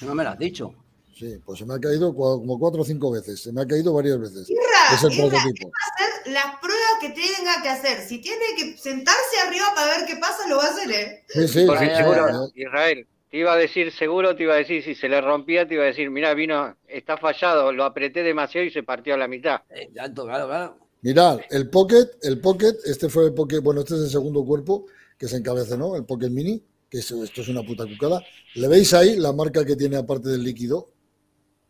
No 0.00 0.14
me 0.14 0.22
lo 0.22 0.30
has 0.30 0.38
dicho. 0.38 0.72
Sí, 1.18 1.36
pues 1.44 1.58
se 1.58 1.66
me 1.66 1.74
ha 1.74 1.80
caído 1.80 2.14
como 2.14 2.58
cuatro 2.60 2.82
o 2.82 2.84
cinco 2.84 3.10
veces. 3.10 3.42
Se 3.42 3.52
me 3.52 3.62
ha 3.62 3.66
caído 3.66 3.92
varias 3.92 4.20
veces. 4.20 4.48
es 4.48 5.02
el 5.02 5.16
prototipo. 5.18 5.68
hacer 5.90 6.32
las 6.32 6.60
pruebas 6.60 6.92
que 7.00 7.08
tenga 7.08 7.60
que 7.60 7.68
hacer. 7.70 8.06
Si 8.06 8.18
tiene 8.20 8.44
que 8.56 8.78
sentarse 8.78 9.40
arriba 9.44 9.64
para 9.74 9.96
ver 9.96 10.06
qué 10.06 10.14
pasa, 10.16 10.48
lo 10.48 10.58
va 10.58 10.66
a 10.66 10.70
hacer, 10.70 10.90
¿eh? 10.92 11.24
Sí, 11.28 11.48
sí, 11.48 11.64
Porque 11.66 11.92
seguro, 11.96 12.50
Israel, 12.54 13.04
te 13.32 13.36
iba 13.36 13.52
a 13.52 13.56
decir 13.56 13.90
seguro, 13.90 14.36
te 14.36 14.44
iba 14.44 14.54
a 14.54 14.58
decir, 14.58 14.84
si 14.84 14.94
se 14.94 15.08
le 15.08 15.20
rompía, 15.20 15.66
te 15.66 15.74
iba 15.74 15.82
a 15.82 15.86
decir, 15.86 16.08
mira, 16.08 16.32
vino, 16.34 16.76
está 16.86 17.16
fallado, 17.16 17.72
lo 17.72 17.82
apreté 17.82 18.22
demasiado 18.22 18.64
y 18.64 18.70
se 18.70 18.84
partió 18.84 19.14
a 19.14 19.18
la 19.18 19.26
mitad. 19.26 19.62
Eh, 19.70 19.90
claro, 19.92 20.46
claro. 20.46 20.78
Mirad, 21.02 21.40
el 21.50 21.68
Pocket, 21.68 22.10
el 22.22 22.40
Pocket, 22.40 22.74
este 22.84 23.08
fue 23.08 23.26
el 23.26 23.34
Pocket, 23.34 23.58
bueno, 23.58 23.80
este 23.80 23.94
es 23.94 24.02
el 24.02 24.10
segundo 24.10 24.44
cuerpo 24.44 24.86
que 25.18 25.26
se 25.26 25.36
encabeza, 25.36 25.76
¿no? 25.76 25.96
El 25.96 26.04
Pocket 26.04 26.30
Mini, 26.30 26.62
que 26.88 26.98
esto 26.98 27.24
es 27.24 27.48
una 27.48 27.64
puta 27.64 27.84
cucada. 27.86 28.22
¿Le 28.54 28.68
veis 28.68 28.94
ahí 28.94 29.16
la 29.16 29.32
marca 29.32 29.64
que 29.64 29.74
tiene 29.74 29.96
aparte 29.96 30.28
del 30.28 30.44
líquido? 30.44 30.90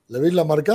¿Le 0.09 0.19
veis 0.21 0.35
la 0.35 0.45
marca? 0.45 0.75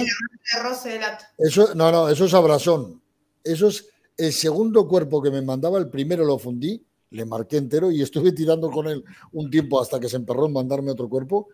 Eso, 1.37 1.73
no, 1.75 1.91
no, 1.91 2.09
eso 2.09 2.25
es 2.25 2.33
abrasón. 2.33 3.01
Eso 3.43 3.67
es 3.67 3.89
el 4.17 4.31
segundo 4.31 4.87
cuerpo 4.87 5.21
que 5.21 5.31
me 5.31 5.41
mandaba, 5.41 5.79
el 5.79 5.89
primero 5.89 6.23
lo 6.23 6.37
fundí, 6.37 6.85
le 7.09 7.25
marqué 7.25 7.57
entero 7.57 7.91
y 7.91 8.01
estuve 8.01 8.31
tirando 8.31 8.69
con 8.71 8.87
él 8.87 9.03
un 9.31 9.49
tiempo 9.49 9.81
hasta 9.81 9.99
que 9.99 10.09
se 10.09 10.17
emperró 10.17 10.45
en 10.45 10.53
mandarme 10.53 10.91
otro 10.91 11.09
cuerpo. 11.09 11.49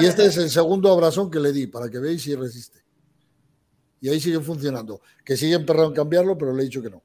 Y 0.00 0.06
este 0.06 0.26
es 0.26 0.36
el 0.36 0.50
segundo 0.50 0.92
abrasón 0.92 1.30
que 1.30 1.40
le 1.40 1.52
di, 1.52 1.66
para 1.66 1.90
que 1.90 1.98
veáis 1.98 2.22
si 2.22 2.34
resiste 2.34 2.86
y 4.00 4.08
ahí 4.08 4.20
sigue 4.20 4.40
funcionando. 4.40 5.00
Que 5.24 5.36
sigue 5.36 5.54
emperrado 5.54 5.88
en 5.88 5.94
cambiarlo, 5.94 6.36
pero 6.36 6.52
le 6.52 6.62
he 6.62 6.66
dicho 6.66 6.82
que 6.82 6.90
no. 6.90 7.02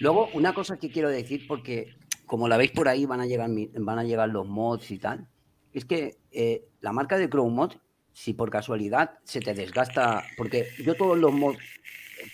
Luego, 0.00 0.28
una 0.34 0.54
cosa 0.54 0.76
que 0.76 0.90
quiero 0.90 1.08
decir, 1.08 1.46
porque 1.46 1.94
como 2.26 2.48
la 2.48 2.56
veis 2.56 2.70
por 2.70 2.88
ahí, 2.88 3.06
van 3.06 3.20
a 3.20 3.26
llegar, 3.26 3.50
van 3.74 3.98
a 3.98 4.04
llegar 4.04 4.28
los 4.28 4.46
mods 4.46 4.90
y 4.90 4.98
tal, 4.98 5.28
es 5.72 5.84
que 5.84 6.18
eh, 6.32 6.66
la 6.80 6.92
marca 6.92 7.18
de 7.18 7.28
Chrome 7.28 7.54
Mod, 7.54 7.72
si 8.20 8.34
por 8.34 8.50
casualidad 8.50 9.12
se 9.24 9.40
te 9.40 9.54
desgasta, 9.54 10.22
porque 10.36 10.68
yo 10.84 10.94
todos 10.94 11.16
los 11.16 11.32
mods, 11.32 11.58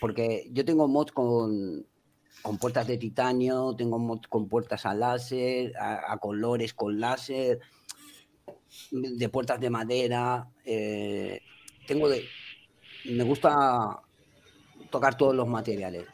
porque 0.00 0.48
yo 0.50 0.64
tengo 0.64 0.88
mods 0.88 1.12
con, 1.12 1.86
con 2.42 2.58
puertas 2.58 2.88
de 2.88 2.98
titanio, 2.98 3.76
tengo 3.76 3.96
mods 4.00 4.26
con 4.26 4.48
puertas 4.48 4.84
a 4.84 4.94
láser, 4.94 5.72
a, 5.78 6.18
colores 6.18 6.74
con 6.74 6.98
láser, 6.98 7.60
de 8.90 9.28
puertas 9.28 9.60
de 9.60 9.70
madera, 9.70 10.50
eh, 10.64 11.40
tengo 11.86 12.08
de, 12.08 12.24
me 13.04 13.22
gusta 13.22 14.02
tocar 14.90 15.16
todos 15.16 15.36
los 15.36 15.46
materiales. 15.46 16.04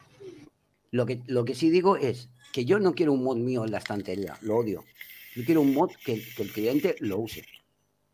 Lo 0.91 1.07
que, 1.07 1.23
lo 1.25 1.45
que 1.45 1.55
sí 1.55 1.71
digo 1.71 1.97
es 1.97 2.29
que 2.51 2.63
yo 2.63 2.77
no 2.77 2.93
quiero 2.93 3.13
un 3.13 3.23
mod 3.23 3.37
mío 3.37 3.65
en 3.65 3.71
la 3.71 3.79
estantería, 3.79 4.37
lo 4.41 4.57
odio. 4.57 4.83
Yo 5.35 5.43
quiero 5.43 5.61
un 5.61 5.73
mod 5.73 5.89
que, 6.05 6.23
el 6.37 6.51
cliente 6.51 6.95
lo 6.99 7.17
use. 7.17 7.43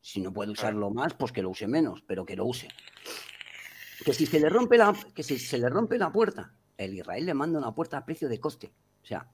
Si 0.10 0.22
no 0.22 0.34
puede 0.34 0.50
usarlo 0.50 0.90
más, 0.90 1.14
pues 1.14 1.32
que 1.32 1.44
lo 1.44 1.52
use 1.52 1.68
menos, 1.68 2.02
pero 2.02 2.26
que 2.26 2.36
lo 2.36 2.44
use. 2.44 2.68
Que 4.04 4.12
si 4.12 4.26
se 4.26 4.40
le 4.40 4.50
rompe 4.50 4.76
la, 4.76 4.92
que 5.14 5.22
si 5.22 5.38
se 5.38 5.60
le 5.60 5.70
rompe 5.70 6.00
la 6.00 6.12
puerta, 6.12 6.52
el 6.78 6.96
Israel 6.96 7.28
le 7.28 7.36
manda 7.36 7.60
una 7.60 7.76
puerta 7.76 7.98
a 7.98 8.06
precio 8.06 8.28
de 8.28 8.40
coste. 8.40 8.74
O 9.04 9.06
sea, 9.06 9.30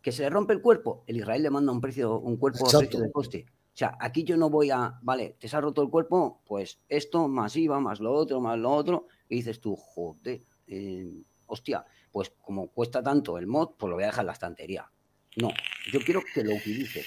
que 0.00 0.12
se 0.12 0.22
le 0.22 0.30
rompe 0.30 0.54
el 0.54 0.62
cuerpo, 0.62 1.04
el 1.06 1.18
Israel 1.18 1.42
le 1.42 1.50
manda 1.50 1.70
un 1.70 1.82
precio, 1.82 2.18
un 2.18 2.38
cuerpo 2.38 2.66
a 2.66 2.78
precio 2.78 2.98
de 2.98 3.12
coste. 3.12 3.44
O 3.50 3.76
sea, 3.76 3.98
aquí 4.00 4.24
yo 4.24 4.38
no 4.38 4.48
voy 4.48 4.70
a, 4.70 4.98
vale, 5.02 5.36
te 5.38 5.48
se 5.48 5.56
ha 5.58 5.60
roto 5.60 5.82
el 5.82 5.90
cuerpo, 5.90 6.40
pues 6.46 6.80
esto, 6.88 7.28
más 7.28 7.54
IVA, 7.54 7.78
más 7.78 8.00
lo 8.00 8.14
otro, 8.14 8.40
más 8.40 8.58
lo 8.58 8.70
otro, 8.72 9.08
y 9.28 9.36
dices 9.36 9.60
tú, 9.60 9.76
joder, 9.76 10.42
eh, 10.66 11.12
hostia, 11.44 11.84
pues 12.10 12.32
como 12.40 12.68
cuesta 12.68 13.02
tanto 13.02 13.36
el 13.36 13.46
mod, 13.46 13.72
pues 13.76 13.90
lo 13.90 13.96
voy 13.96 14.04
a 14.04 14.06
dejar 14.06 14.22
en 14.22 14.28
la 14.28 14.32
estantería. 14.32 14.90
No, 15.36 15.50
yo 15.92 16.00
quiero 16.00 16.22
que 16.32 16.42
lo 16.42 16.54
utilices 16.54 17.04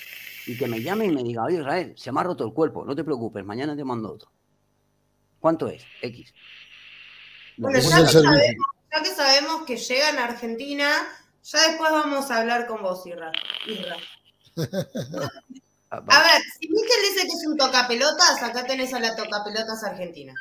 y 0.50 0.58
que 0.58 0.68
me 0.68 0.82
llame 0.82 1.06
y 1.06 1.12
me 1.12 1.22
diga, 1.22 1.44
oye 1.44 1.60
Israel, 1.60 1.94
se 1.96 2.12
me 2.12 2.22
ha 2.22 2.24
roto 2.24 2.44
el 2.44 2.54
cuerpo, 2.54 2.84
no 2.84 2.96
te 2.96 3.04
preocupes, 3.04 3.46
mañana 3.46 3.76
te 3.76 3.84
mando 3.84 4.12
otro. 4.12 4.32
¿Cuánto 5.40 5.68
es? 5.68 5.84
X. 6.02 6.34
Bueno, 7.58 7.78
ya 7.78 8.04
que, 8.04 8.08
sabemos, 8.08 8.42
ya 8.92 9.04
que, 9.04 9.10
sabemos, 9.10 9.66
que 9.68 9.78
llegan 9.78 10.18
a 10.18 10.26
Argentina, 10.26 10.90
ya 11.44 11.68
después 11.68 11.92
vamos 11.92 12.32
a 12.32 12.40
hablar 12.40 12.66
con 12.66 12.82
vos, 12.82 13.06
Irra. 13.06 13.32
Irra. 13.68 13.96
Ah, 15.92 16.04
a 16.08 16.24
ver, 16.24 16.42
si 16.60 16.68
Miguel 16.68 16.88
dice 17.10 17.28
que 17.28 17.34
es 17.34 17.48
un 17.48 17.58
tocapelotas, 17.58 18.42
acá 18.42 18.66
tenés 18.66 18.94
a 18.94 19.00
la 19.00 19.16
tocapelotas 19.16 19.84
argentina. 19.84 20.34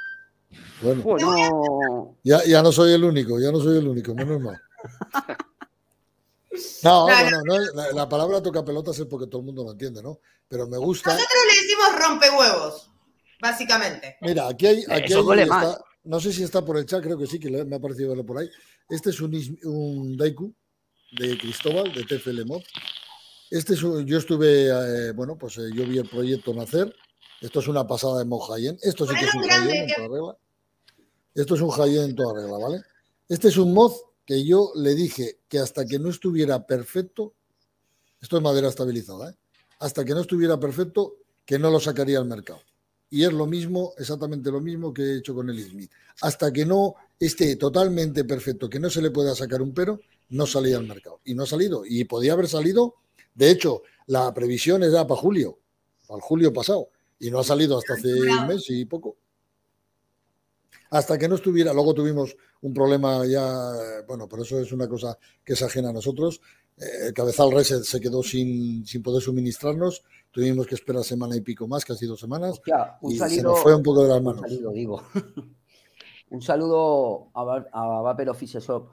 Bueno, 0.81 2.17
ya, 2.23 2.45
ya, 2.45 2.63
no 2.63 2.73
soy 2.73 2.95
el 2.95 3.05
único, 3.05 3.39
ya 3.39 3.51
no 3.51 3.61
soy 3.61 3.79
el 3.79 3.89
único, 3.89 4.15
menos 4.15 4.41
mal. 4.41 4.61
No, 6.83 7.07
no, 7.09 7.43
no, 7.45 7.93
la, 7.93 8.09
palabra 8.09 8.43
tocapelotas 8.43 8.99
es 8.99 9.07
porque 9.07 9.27
todo 9.27 9.41
el 9.41 9.47
mundo 9.47 9.65
lo 9.65 9.73
entiende, 9.73 10.03
¿no? 10.03 10.21
Pero 10.49 10.67
me 10.67 10.79
gusta. 10.79 11.13
Nosotros 11.13 11.43
le 11.47 11.63
decimos 11.63 12.09
rompehuevos, 12.09 12.91
básicamente. 13.41 14.17
Mira, 14.23 14.49
aquí 14.49 14.67
hay, 14.67 14.85
aquí 14.89 15.13
no 16.05 16.21
sé 16.21 16.33
si 16.33 16.43
está 16.43 16.65
por 16.65 16.79
el 16.79 16.87
chat, 16.87 17.03
creo 17.03 17.19
que 17.19 17.27
sí, 17.27 17.39
que 17.39 17.51
me 17.51 17.77
ha 17.77 17.81
parecido 17.81 18.09
verlo 18.09 18.25
por 18.25 18.39
ahí. 18.39 18.49
Este 18.89 19.11
es 19.11 19.21
un, 19.21 19.35
un 19.65 20.17
Daiku 20.17 20.55
de 21.13 21.37
Cristóbal, 21.37 21.93
de 21.93 22.05
TFL 22.05 22.47
Mod. 22.47 22.63
Este 23.51 23.75
yo 23.75 24.19
estuve, 24.19 24.69
eh, 24.69 25.13
bueno, 25.13 25.37
pues 25.37 25.59
eh, 25.59 25.71
yo 25.75 25.87
vi 25.87 25.99
el 25.99 26.09
proyecto 26.09 26.55
nacer. 26.55 26.95
Esto 27.41 27.61
es 27.61 27.69
una 27.69 27.87
pasada 27.87 28.19
de 28.19 28.25
Mojayen. 28.25 28.79
Esto 28.83 29.07
sí 29.07 29.15
que 29.15 29.27
es 29.27 29.35
un 29.35 29.43
Jayen 29.43 29.89
en 29.89 29.95
toda 29.95 30.09
regla. 30.09 30.37
Esto 31.35 31.55
es 31.55 31.61
un 31.61 31.71
Jayen 31.71 32.05
en 32.05 32.17
toda 32.17 32.41
regla, 32.41 32.59
¿vale? 32.59 32.83
Este 33.29 33.49
es 33.49 33.57
un 33.59 33.75
mod 33.75 33.93
que 34.29 34.45
yo 34.45 34.73
le 34.75 34.95
dije 34.95 35.39
que 35.49 35.59
hasta 35.59 35.87
que 35.87 35.99
no 35.99 36.11
estuviera 36.11 36.67
perfecto, 36.67 37.33
esto 38.21 38.37
es 38.37 38.43
madera 38.43 38.69
estabilizada, 38.69 39.31
¿eh? 39.31 39.35
hasta 39.79 40.05
que 40.05 40.13
no 40.13 40.21
estuviera 40.21 40.61
perfecto, 40.61 41.17
que 41.47 41.59
no 41.59 41.71
lo 41.71 41.81
sacaría 41.81 42.19
al 42.19 42.27
mercado. 42.27 42.61
Y 43.09 43.25
es 43.25 43.33
lo 43.33 43.47
mismo, 43.47 43.95
exactamente 43.97 44.51
lo 44.51 44.61
mismo 44.61 44.93
que 44.93 45.01
he 45.01 45.17
hecho 45.17 45.35
con 45.35 45.49
el 45.49 45.59
Smith. 45.65 45.91
Hasta 46.21 46.53
que 46.53 46.67
no 46.67 46.95
esté 47.19 47.57
totalmente 47.57 48.25
perfecto, 48.25 48.69
que 48.69 48.79
no 48.79 48.91
se 48.91 49.01
le 49.01 49.11
pueda 49.11 49.35
sacar 49.35 49.63
un 49.63 49.73
pero, 49.73 49.99
no 50.29 50.47
salía 50.47 50.77
al 50.77 50.87
mercado. 50.87 51.23
Y 51.25 51.33
no 51.33 51.45
ha 51.45 51.47
salido. 51.47 51.85
Y 51.87 52.05
podía 52.05 52.35
haber 52.35 52.49
salido, 52.49 52.97
de 53.35 53.51
hecho, 53.51 53.81
la 54.09 54.35
previsión 54.35 54.83
era 54.83 55.07
para 55.07 55.19
julio, 55.19 55.59
para 56.07 56.19
el 56.19 56.23
julio 56.23 56.53
pasado. 56.53 56.91
Y 57.19 57.31
no 57.31 57.39
ha 57.39 57.45
salido 57.45 57.79
hasta 57.79 57.95
hace 57.95 58.13
un 58.13 58.47
mes 58.47 58.69
y 58.69 58.85
poco. 58.85 59.17
Hasta 60.91 61.19
que 61.19 61.29
no 61.29 61.35
estuviera, 61.35 61.73
luego 61.73 61.95
tuvimos 61.95 62.37
un 62.63 62.73
problema 62.73 63.27
ya, 63.27 64.03
bueno, 64.07 64.27
pero 64.29 64.43
eso 64.43 64.61
es 64.61 64.73
una 64.73 64.89
cosa 64.89 65.19
que 65.45 65.53
es 65.53 65.63
ajena 65.63 65.91
a 65.91 65.93
nosotros. 65.93 66.41
Eh, 66.77 67.09
el 67.09 67.13
cabezal 67.13 67.53
reset 67.53 67.83
se 67.83 68.01
quedó 68.01 68.23
sin, 68.23 68.87
sin 68.87 69.03
poder 69.03 69.23
suministrarnos 69.23 70.03
Tuvimos 70.31 70.67
que 70.67 70.75
esperar 70.75 71.03
semana 71.05 71.37
y 71.37 71.41
pico 71.41 71.67
más, 71.67 71.85
casi 71.85 72.07
dos 72.07 72.21
semanas. 72.21 72.61
un 73.01 73.13
y 73.13 73.17
saludo, 73.17 73.37
se 73.37 73.43
nos 73.43 73.59
fue 73.61 73.75
un 73.75 73.83
poco 73.83 74.03
de 74.03 74.09
las 74.09 74.23
manos. 74.23 74.43
Un 74.43 74.49
saludo, 74.49 74.71
digo. 74.73 75.03
un 76.31 76.43
saludo 76.43 77.31
a, 77.35 77.67
a 77.73 78.03
Vapor 78.03 78.29
Office 78.29 78.61
Shop. 78.61 78.89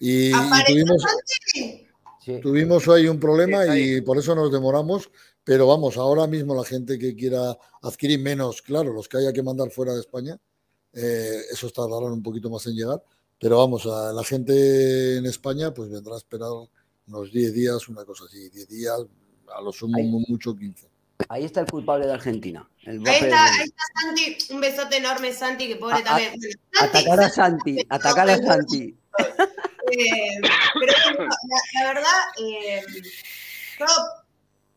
Y, 0.00 0.28
y 0.28 0.64
tuvimos, 0.66 1.02
sí. 2.20 2.40
tuvimos 2.40 2.88
ahí 2.88 3.08
un 3.08 3.18
problema 3.18 3.76
y 3.76 4.00
por 4.00 4.18
eso 4.18 4.34
nos 4.34 4.52
demoramos. 4.52 5.10
Pero 5.44 5.66
vamos, 5.66 5.96
ahora 5.96 6.26
mismo 6.26 6.54
la 6.54 6.64
gente 6.64 6.98
que 6.98 7.16
quiera 7.16 7.56
adquirir 7.80 8.20
menos, 8.20 8.60
claro, 8.60 8.92
los 8.92 9.08
que 9.08 9.16
haya 9.16 9.32
que 9.32 9.42
mandar 9.42 9.70
fuera 9.70 9.94
de 9.94 10.00
España, 10.00 10.38
eh, 10.92 11.40
esos 11.50 11.72
tardarán 11.72 12.12
un 12.12 12.22
poquito 12.22 12.50
más 12.50 12.66
en 12.66 12.74
llegar. 12.74 13.02
Pero 13.40 13.58
vamos, 13.58 13.86
a 13.86 14.12
la 14.12 14.24
gente 14.24 15.18
en 15.18 15.26
España 15.26 15.72
pues 15.72 15.90
vendrá 15.90 16.14
a 16.14 16.18
esperar 16.18 16.50
unos 17.06 17.32
10 17.32 17.54
días, 17.54 17.88
una 17.88 18.04
cosa 18.04 18.24
así, 18.24 18.48
10 18.50 18.68
días, 18.68 18.96
a 19.54 19.60
lo 19.62 19.72
sumo 19.72 19.98
ahí, 19.98 20.24
mucho 20.28 20.56
15. 20.56 20.88
Ahí 21.28 21.44
está 21.44 21.60
el 21.60 21.66
culpable 21.66 22.06
de 22.06 22.12
Argentina. 22.12 22.68
ahí, 22.86 22.96
está, 22.96 23.44
ahí, 23.44 23.64
está, 23.64 23.82
Santi, 24.02 24.54
un 24.54 24.60
besote 24.60 24.96
enorme 24.96 25.32
Santi, 25.32 25.68
que 25.68 25.76
pobre 25.76 25.96
a, 25.96 26.04
también. 26.04 26.34
A, 26.34 26.80
Santi, 26.80 26.98
atacar 26.98 27.20
a 27.20 27.28
Santi, 27.28 27.86
atacar 27.88 28.30
a 28.30 28.36
Santi. 28.38 28.96
Eh, 29.90 30.40
pero 30.42 31.24
la, 31.24 31.82
la 31.82 31.94
verdad, 31.94 32.20
eh, 32.40 32.82
yo, 33.78 33.86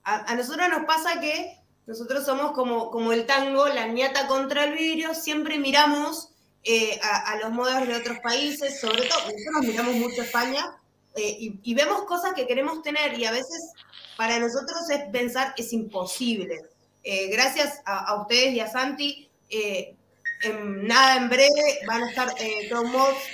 a, 0.03 0.35
nosotros 0.35 0.69
nos 0.69 0.85
pasa 0.85 1.19
que 1.19 1.60
nosotros 1.91 2.23
somos 2.25 2.53
como, 2.53 3.11
el 3.11 3.25
tango, 3.25 3.67
la 3.67 3.85
ñata 3.85 4.25
contra 4.27 4.63
el 4.63 4.77
vidrio, 4.77 5.13
siempre 5.13 5.59
miramos 5.59 6.29
eh, 6.63 6.97
a, 7.03 7.35
los 7.41 7.51
modos 7.51 7.85
de 7.85 7.93
otros 7.93 8.19
países, 8.19 8.79
sobre 8.79 9.01
todo, 9.09 9.19
nosotros 9.19 9.61
miramos 9.63 9.95
mucho 9.95 10.21
España, 10.21 10.73
eh, 11.15 11.51
y, 11.61 11.73
vemos 11.73 12.03
cosas 12.03 12.33
que 12.33 12.47
queremos 12.47 12.81
tener 12.81 13.19
y 13.19 13.25
a 13.25 13.31
veces 13.31 13.73
para 14.15 14.39
nosotros 14.39 14.89
es 14.89 15.01
pensar 15.11 15.53
es 15.57 15.73
imposible. 15.73 16.61
Eh, 17.03 17.27
gracias 17.27 17.81
a, 17.83 18.21
ustedes 18.21 18.53
y 18.53 18.61
a 18.61 18.71
Santi, 18.71 19.29
en, 19.49 20.87
nada 20.87 21.17
en 21.17 21.27
breve 21.27 21.79
van 21.87 22.03
a 22.03 22.09
estar 22.09 22.29
eh, 22.39 22.69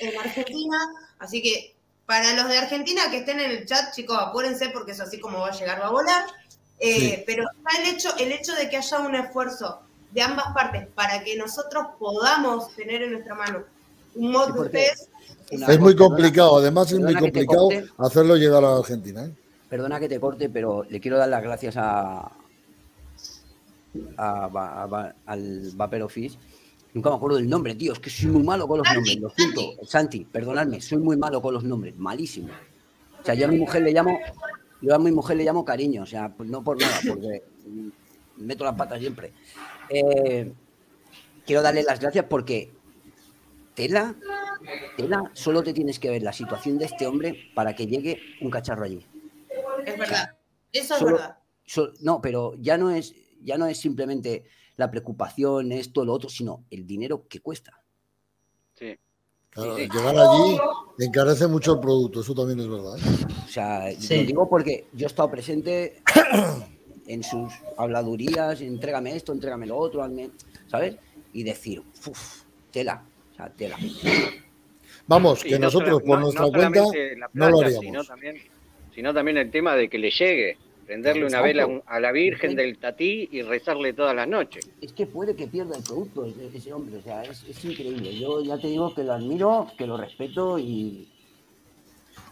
en 0.02 0.18
Argentina, 0.18 0.78
así 1.20 1.44
que 1.44 1.76
para 2.08 2.34
los 2.34 2.48
de 2.48 2.58
Argentina 2.58 3.12
que 3.12 3.18
estén 3.18 3.40
en 3.40 3.52
el 3.52 3.68
chat, 3.68 3.94
chicos, 3.94 4.18
apúrense 4.20 4.70
porque 4.70 4.94
es 4.94 5.00
así 5.00 5.20
como 5.20 5.42
va 5.42 5.50
a 5.50 5.52
llegar, 5.52 5.80
va 5.80 5.90
a 5.90 5.92
volar. 5.92 6.26
Eh, 6.80 7.00
sí. 7.00 7.24
Pero 7.26 7.44
está 7.44 7.82
el 7.82 7.96
hecho, 7.96 8.10
el 8.18 8.32
hecho 8.32 8.54
de 8.54 8.70
que 8.70 8.78
haya 8.78 9.00
un 9.00 9.16
esfuerzo 9.16 9.82
de 10.12 10.22
ambas 10.22 10.54
partes 10.54 10.88
para 10.96 11.24
que 11.24 11.36
nosotros 11.36 11.88
podamos 12.00 12.74
tener 12.76 13.04
en 13.04 13.14
nuestra 13.14 13.36
mano 13.36 13.64
un 14.16 14.32
mod 14.32 14.54
de 14.54 14.60
ustedes. 14.62 15.10
Es 15.50 15.80
muy 15.80 15.96
complicado, 15.96 16.58
además 16.58 16.92
es 16.92 17.00
muy 17.00 17.16
complicado 17.16 17.70
hacerlo 17.98 18.36
llegar 18.36 18.64
a 18.64 18.78
Argentina. 18.78 19.26
¿eh? 19.26 19.32
Perdona 19.70 20.00
que 20.00 20.10
te 20.10 20.20
corte, 20.20 20.50
pero 20.50 20.84
le 20.84 21.00
quiero 21.00 21.18
dar 21.18 21.30
las 21.30 21.44
gracias 21.44 21.76
a, 21.78 22.20
a, 22.20 22.32
a, 24.18 25.14
al 25.26 25.72
Vapor 25.74 26.02
Office. 26.04 26.38
Nunca 26.94 27.10
me 27.10 27.16
acuerdo 27.18 27.38
del 27.38 27.50
nombre, 27.50 27.76
tío. 27.76 27.94
Es 27.94 28.00
que 28.00 28.10
soy 28.10 28.28
muy 28.30 28.44
malo 28.44 28.68
con 28.68 28.80
los 28.80 28.88
Santi, 28.88 29.20
nombres, 29.20 29.22
lo 29.22 29.30
siento. 29.30 29.86
Santi, 29.86 30.26
perdonadme, 30.26 30.82
soy 30.82 30.98
muy 30.98 31.16
malo 31.18 31.42
con 31.42 31.54
los 31.54 31.64
nombres, 31.64 31.96
malísimo. 31.98 32.50
O 33.22 33.26
sea, 33.26 33.36
yo 33.36 33.46
a 33.46 33.50
mi 33.50 33.58
mujer 33.58 33.84
le 33.84 33.92
llamo, 33.92 34.18
yo 34.82 34.96
a 34.96 35.00
mi 35.00 35.12
mujer 35.12 35.38
le 35.38 35.44
llamo 35.44 35.66
cariño, 35.66 36.04
o 36.04 36.06
sea, 36.06 36.34
no 36.40 36.64
por 36.64 36.80
nada, 36.80 37.00
porque 37.08 37.44
meto 38.38 38.64
las 38.64 38.76
patas 38.76 39.00
siempre. 39.00 39.34
Eh, 39.90 40.54
quiero 41.46 41.62
darle 41.62 41.84
las 41.84 42.00
gracias 42.00 42.26
porque 42.30 42.72
tela, 43.74 44.16
tela, 44.96 45.32
solo 45.34 45.64
te 45.64 45.74
tienes 45.74 46.00
que 46.00 46.10
ver 46.10 46.24
la 46.24 46.34
situación 46.34 46.78
de 46.78 46.86
este 46.86 47.08
hombre 47.08 47.52
para 47.56 47.76
que 47.76 47.88
llegue 47.88 48.20
un 48.42 48.50
cacharro 48.50 48.86
allí. 48.86 49.06
Es 49.86 49.98
verdad, 49.98 50.36
eso 50.72 50.94
es 50.94 51.00
solo, 51.00 51.16
verdad. 51.16 51.38
Solo, 51.66 51.94
no, 52.02 52.22
pero 52.22 52.54
ya 52.60 52.78
no 52.78 52.92
es, 52.92 53.16
ya 53.42 53.58
no 53.58 53.68
es 53.68 53.80
simplemente 53.80 54.46
la 54.76 54.92
preocupación, 54.92 55.72
esto, 55.72 56.06
lo 56.06 56.14
otro, 56.14 56.30
sino 56.30 56.66
el 56.70 56.86
dinero 56.86 57.28
que 57.28 57.40
cuesta. 57.40 57.82
Claro, 59.52 59.76
sí, 59.76 59.84
sí. 59.84 59.90
llegar 59.98 60.16
allí 60.18 60.58
encarece 61.00 61.48
mucho 61.48 61.74
el 61.74 61.80
producto, 61.80 62.22
eso 62.22 62.34
también 62.34 62.60
es 62.60 62.68
verdad. 62.68 62.98
¿eh? 62.98 63.26
O 63.46 63.50
sea, 63.50 63.92
sí. 64.00 64.18
lo 64.18 64.24
digo 64.24 64.50
porque 64.50 64.88
yo 64.94 65.06
he 65.06 65.08
estado 65.08 65.30
presente 65.30 66.02
en 67.08 67.24
sus 67.24 67.54
habladurías, 67.78 68.62
entrégame 68.62 69.16
esto, 69.16 69.32
entrégame 69.32 69.68
lo 69.68 69.78
otro, 69.78 70.08
¿sabes? 70.68 70.96
Y 71.34 71.44
decir, 71.44 71.82
uff, 72.08 72.44
tela, 72.72 73.04
o 73.34 73.36
sea, 73.36 73.50
tela. 73.50 73.78
Vamos, 75.08 75.44
que 75.44 75.58
no 75.58 75.68
nosotros 75.68 76.02
por 76.02 76.18
no, 76.18 76.26
nuestra 76.26 76.46
no 76.46 76.52
cuenta 76.52 76.84
plata, 76.84 77.30
no 77.34 77.50
lo 77.50 77.62
haríamos. 77.62 77.86
Sino 77.86 78.04
también, 78.04 78.38
sino 78.94 79.14
también 79.14 79.38
el 79.38 79.52
tema 79.52 79.76
de 79.76 79.90
que 79.90 79.98
le 79.98 80.12
llegue, 80.12 80.58
prenderle 80.88 81.26
una 81.26 81.42
vela 81.42 81.68
a 81.86 82.00
la 82.00 82.14
Virgen 82.14 82.56
del 82.56 82.78
Tatí 82.78 83.28
y 83.32 83.42
rezarle 83.42 83.92
todas 83.92 84.16
las 84.16 84.28
noches. 84.28 84.68
Es 84.82 84.94
que 84.94 85.06
puede 85.06 85.36
que 85.36 85.48
pierda 85.48 85.78
el 85.78 85.84
producto 85.84 86.26
ese 86.26 86.72
hombre, 86.74 86.98
o 86.98 87.02
sea, 87.02 87.24
es, 87.24 87.44
es 87.44 87.66
increíble. 87.66 88.18
Yo 88.18 88.42
ya 88.42 88.58
te 88.58 88.68
digo 88.68 88.96
que 88.96 89.04
lo 89.04 89.14
admiro, 89.14 89.68
que 89.78 89.86
lo 89.86 89.98
respeto 89.98 90.58
y... 90.58 91.10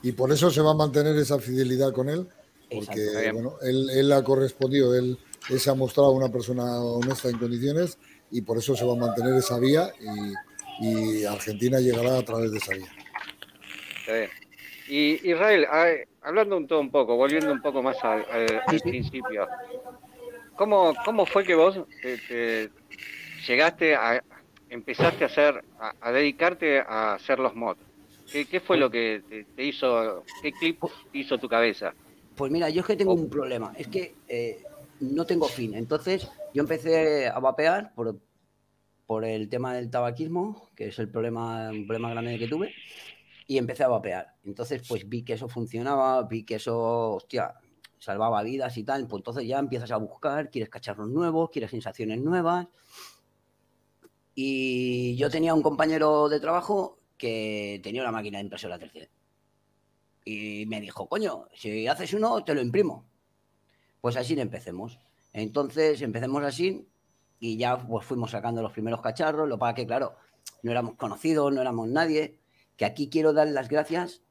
Y 0.02 0.12
por 0.14 0.32
eso 0.32 0.50
se 0.50 0.62
va 0.62 0.72
a 0.72 0.76
mantener 0.76 1.18
esa 1.18 1.38
fidelidad 1.40 1.92
con 1.92 2.10
él, 2.10 2.28
porque 2.72 3.32
bueno, 3.34 3.56
él, 3.62 3.90
él, 3.90 4.12
ha 4.12 4.24
correspondido, 4.24 4.96
él, 4.96 5.18
él, 5.50 5.60
se 5.60 5.70
ha 5.70 5.74
mostrado 5.74 6.12
una 6.12 6.30
persona 6.30 6.64
honesta 6.80 7.30
en 7.30 7.38
condiciones 7.38 7.98
y 8.32 8.42
por 8.42 8.58
eso 8.58 8.76
se 8.76 8.86
va 8.86 8.94
a 8.94 8.98
mantener 8.98 9.34
esa 9.36 9.60
vía 9.60 9.92
y, 10.80 10.88
y 10.88 11.26
Argentina 11.26 11.80
llegará 11.80 12.20
a 12.20 12.24
través 12.24 12.52
de 12.52 12.58
esa 12.58 12.74
vía. 12.76 14.30
Y 14.88 15.30
Israel, 15.30 15.66
hablando 16.26 16.58
un, 16.58 16.68
todo 16.68 16.80
un 16.80 16.90
poco, 16.90 17.16
volviendo 17.16 17.52
un 17.52 17.62
poco 17.62 17.82
más 17.82 18.04
al, 18.04 18.26
al, 18.32 18.62
al 18.66 18.80
principio, 18.82 19.48
¿cómo, 20.56 20.94
¿cómo 21.06 21.26
fue 21.26 21.44
que 21.44 21.56
vos 21.56 21.80
te, 22.02 22.18
te 22.18 22.70
llegaste 23.48 23.96
a, 23.96 24.22
empezaste 24.70 25.24
a 25.24 25.28
hacer, 25.28 25.64
a, 25.80 25.94
a, 26.02 26.12
dedicarte 26.12 26.80
a 26.80 27.14
hacer 27.14 27.40
los 27.40 27.56
mods? 27.56 27.80
¿Qué, 28.32 28.46
¿Qué, 28.46 28.60
fue 28.60 28.78
lo 28.78 28.90
que 28.90 29.22
te, 29.30 29.44
te, 29.56 29.64
hizo, 29.64 30.24
qué 30.42 30.52
clip 30.52 30.84
hizo 31.14 31.38
tu 31.38 31.48
cabeza? 31.48 31.94
Pues 32.36 32.52
mira, 32.52 32.70
yo 32.70 32.82
es 32.82 32.88
que 32.88 32.96
tengo 32.96 33.14
un 33.14 33.30
problema, 33.30 33.72
es 33.78 33.88
que 33.88 34.16
eh, 34.28 34.64
no 35.00 35.26
tengo 35.26 35.48
fin. 35.48 35.76
Entonces, 35.76 36.28
yo 36.54 36.62
empecé 36.64 37.28
a 37.28 37.40
vapear 37.40 37.94
por, 37.94 38.18
por 39.06 39.26
el 39.26 39.48
tema 39.48 39.76
del 39.76 39.92
tabaquismo, 39.92 40.70
que 40.76 40.88
es 40.88 40.98
el 40.98 41.08
problema, 41.08 41.70
un 41.70 41.86
problema 41.86 42.10
grande 42.10 42.40
que 42.40 42.48
tuve, 42.48 42.74
y 43.48 43.58
empecé 43.58 43.84
a 43.84 43.88
vapear. 43.88 44.36
Entonces, 44.44 44.84
pues 44.88 45.08
vi 45.08 45.24
que 45.24 45.34
eso 45.34 45.48
funcionaba, 45.48 46.24
vi 46.24 46.44
que 46.44 46.56
eso, 46.56 47.16
hostia, 47.16 47.54
salvaba 48.00 48.44
vidas 48.44 48.78
y 48.78 48.84
tal. 48.84 49.08
Pues 49.08 49.20
entonces 49.20 49.48
ya 49.48 49.60
empiezas 49.60 49.92
a 49.92 49.98
buscar, 49.98 50.50
quieres 50.50 50.70
cacharros 50.70 51.10
nuevos, 51.10 51.50
quieres 51.50 51.72
sensaciones 51.72 52.22
nuevas. 52.22 52.68
Y 54.34 55.16
yo 55.16 55.30
tenía 55.30 55.54
un 55.54 55.62
compañero 55.62 56.28
de 56.28 56.40
trabajo 56.40 57.00
que 57.18 57.80
tenía 57.84 58.02
una 58.02 58.12
máquina 58.12 58.40
de 58.40 58.46
impresora 58.46 58.78
3D. 58.78 59.10
Y 60.26 60.66
me 60.66 60.82
dijo, 60.82 61.08
coño, 61.08 61.48
si 61.54 61.88
haces 61.88 62.14
uno, 62.14 62.44
te 62.44 62.56
lo 62.56 62.62
imprimo. 62.62 63.06
Pues 64.02 64.18
así 64.18 64.40
empecemos. 64.40 65.00
Entonces 65.32 66.02
empecemos 66.02 66.44
así 66.44 66.88
y 67.40 67.58
ya 67.58 67.78
pues 67.78 68.06
fuimos 68.06 68.32
sacando 68.32 68.62
los 68.62 68.72
primeros 68.72 69.02
cacharros. 69.02 69.48
Lo 69.48 69.60
para 69.60 69.76
que, 69.76 69.86
claro, 69.86 70.16
no 70.64 70.72
éramos 70.72 70.96
conocidos, 70.96 71.54
no 71.54 71.62
éramos 71.62 71.88
nadie. 71.88 72.40
Que 72.78 72.86
aquí 72.86 73.10
quiero 73.10 73.34
dar 73.34 73.48
las 73.48 73.70
gracias 73.70 74.22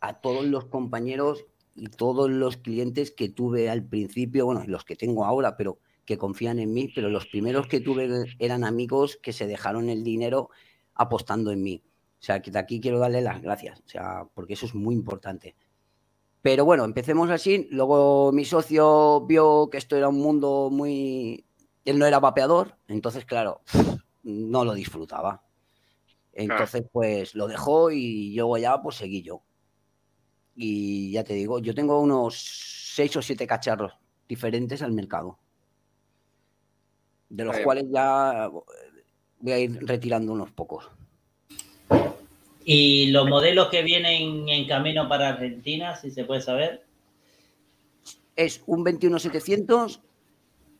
a 0.00 0.20
todos 0.20 0.44
los 0.44 0.66
compañeros 0.66 1.46
y 1.74 1.88
todos 1.88 2.30
los 2.30 2.56
clientes 2.56 3.10
que 3.10 3.28
tuve 3.28 3.68
al 3.68 3.84
principio, 3.84 4.46
bueno, 4.46 4.64
los 4.66 4.84
que 4.84 4.96
tengo 4.96 5.24
ahora, 5.24 5.56
pero 5.56 5.78
que 6.04 6.16
confían 6.16 6.58
en 6.58 6.72
mí, 6.72 6.90
pero 6.94 7.10
los 7.10 7.26
primeros 7.26 7.66
que 7.66 7.80
tuve 7.80 8.08
eran 8.38 8.64
amigos 8.64 9.18
que 9.20 9.32
se 9.32 9.46
dejaron 9.46 9.90
el 9.90 10.04
dinero 10.04 10.50
apostando 10.94 11.50
en 11.50 11.62
mí. 11.62 11.82
O 12.18 12.22
sea, 12.22 12.40
que 12.40 12.50
de 12.50 12.58
aquí 12.58 12.80
quiero 12.80 12.98
darle 12.98 13.20
las 13.20 13.42
gracias, 13.42 13.80
o 13.80 13.88
sea, 13.88 14.26
porque 14.32 14.54
eso 14.54 14.66
es 14.66 14.74
muy 14.74 14.94
importante. 14.94 15.54
Pero 16.40 16.64
bueno, 16.64 16.84
empecemos 16.84 17.28
así. 17.30 17.66
Luego 17.70 18.30
mi 18.32 18.44
socio 18.44 19.26
vio 19.26 19.68
que 19.68 19.78
esto 19.78 19.96
era 19.96 20.08
un 20.08 20.18
mundo 20.18 20.68
muy... 20.70 21.44
Él 21.84 21.98
no 21.98 22.06
era 22.06 22.20
vapeador, 22.20 22.76
entonces, 22.88 23.24
claro, 23.24 23.62
no 24.22 24.64
lo 24.64 24.74
disfrutaba. 24.74 25.45
Entonces, 26.38 26.84
pues 26.92 27.34
lo 27.34 27.48
dejó 27.48 27.90
y 27.90 28.34
yo 28.34 28.54
ya, 28.58 28.80
pues 28.82 28.96
seguí 28.96 29.22
yo. 29.22 29.42
Y 30.54 31.10
ya 31.10 31.24
te 31.24 31.32
digo, 31.32 31.60
yo 31.60 31.74
tengo 31.74 31.98
unos 31.98 32.36
seis 32.94 33.16
o 33.16 33.22
siete 33.22 33.46
cacharros 33.46 33.94
diferentes 34.28 34.82
al 34.82 34.92
mercado. 34.92 35.38
de 37.28 37.44
los 37.44 37.58
cuales 37.60 37.86
ya 37.90 38.48
voy 39.40 39.52
a 39.52 39.58
ir 39.58 39.84
retirando 39.84 40.32
unos 40.32 40.52
pocos. 40.52 40.88
Y 42.64 43.10
los 43.10 43.28
modelos 43.28 43.68
que 43.68 43.82
vienen 43.82 44.48
en 44.48 44.68
camino 44.68 45.08
para 45.08 45.30
Argentina, 45.30 45.96
si 45.96 46.10
se 46.10 46.24
puede 46.24 46.42
saber. 46.42 46.84
Es 48.36 48.62
un 48.66 48.84
21700, 48.84 50.02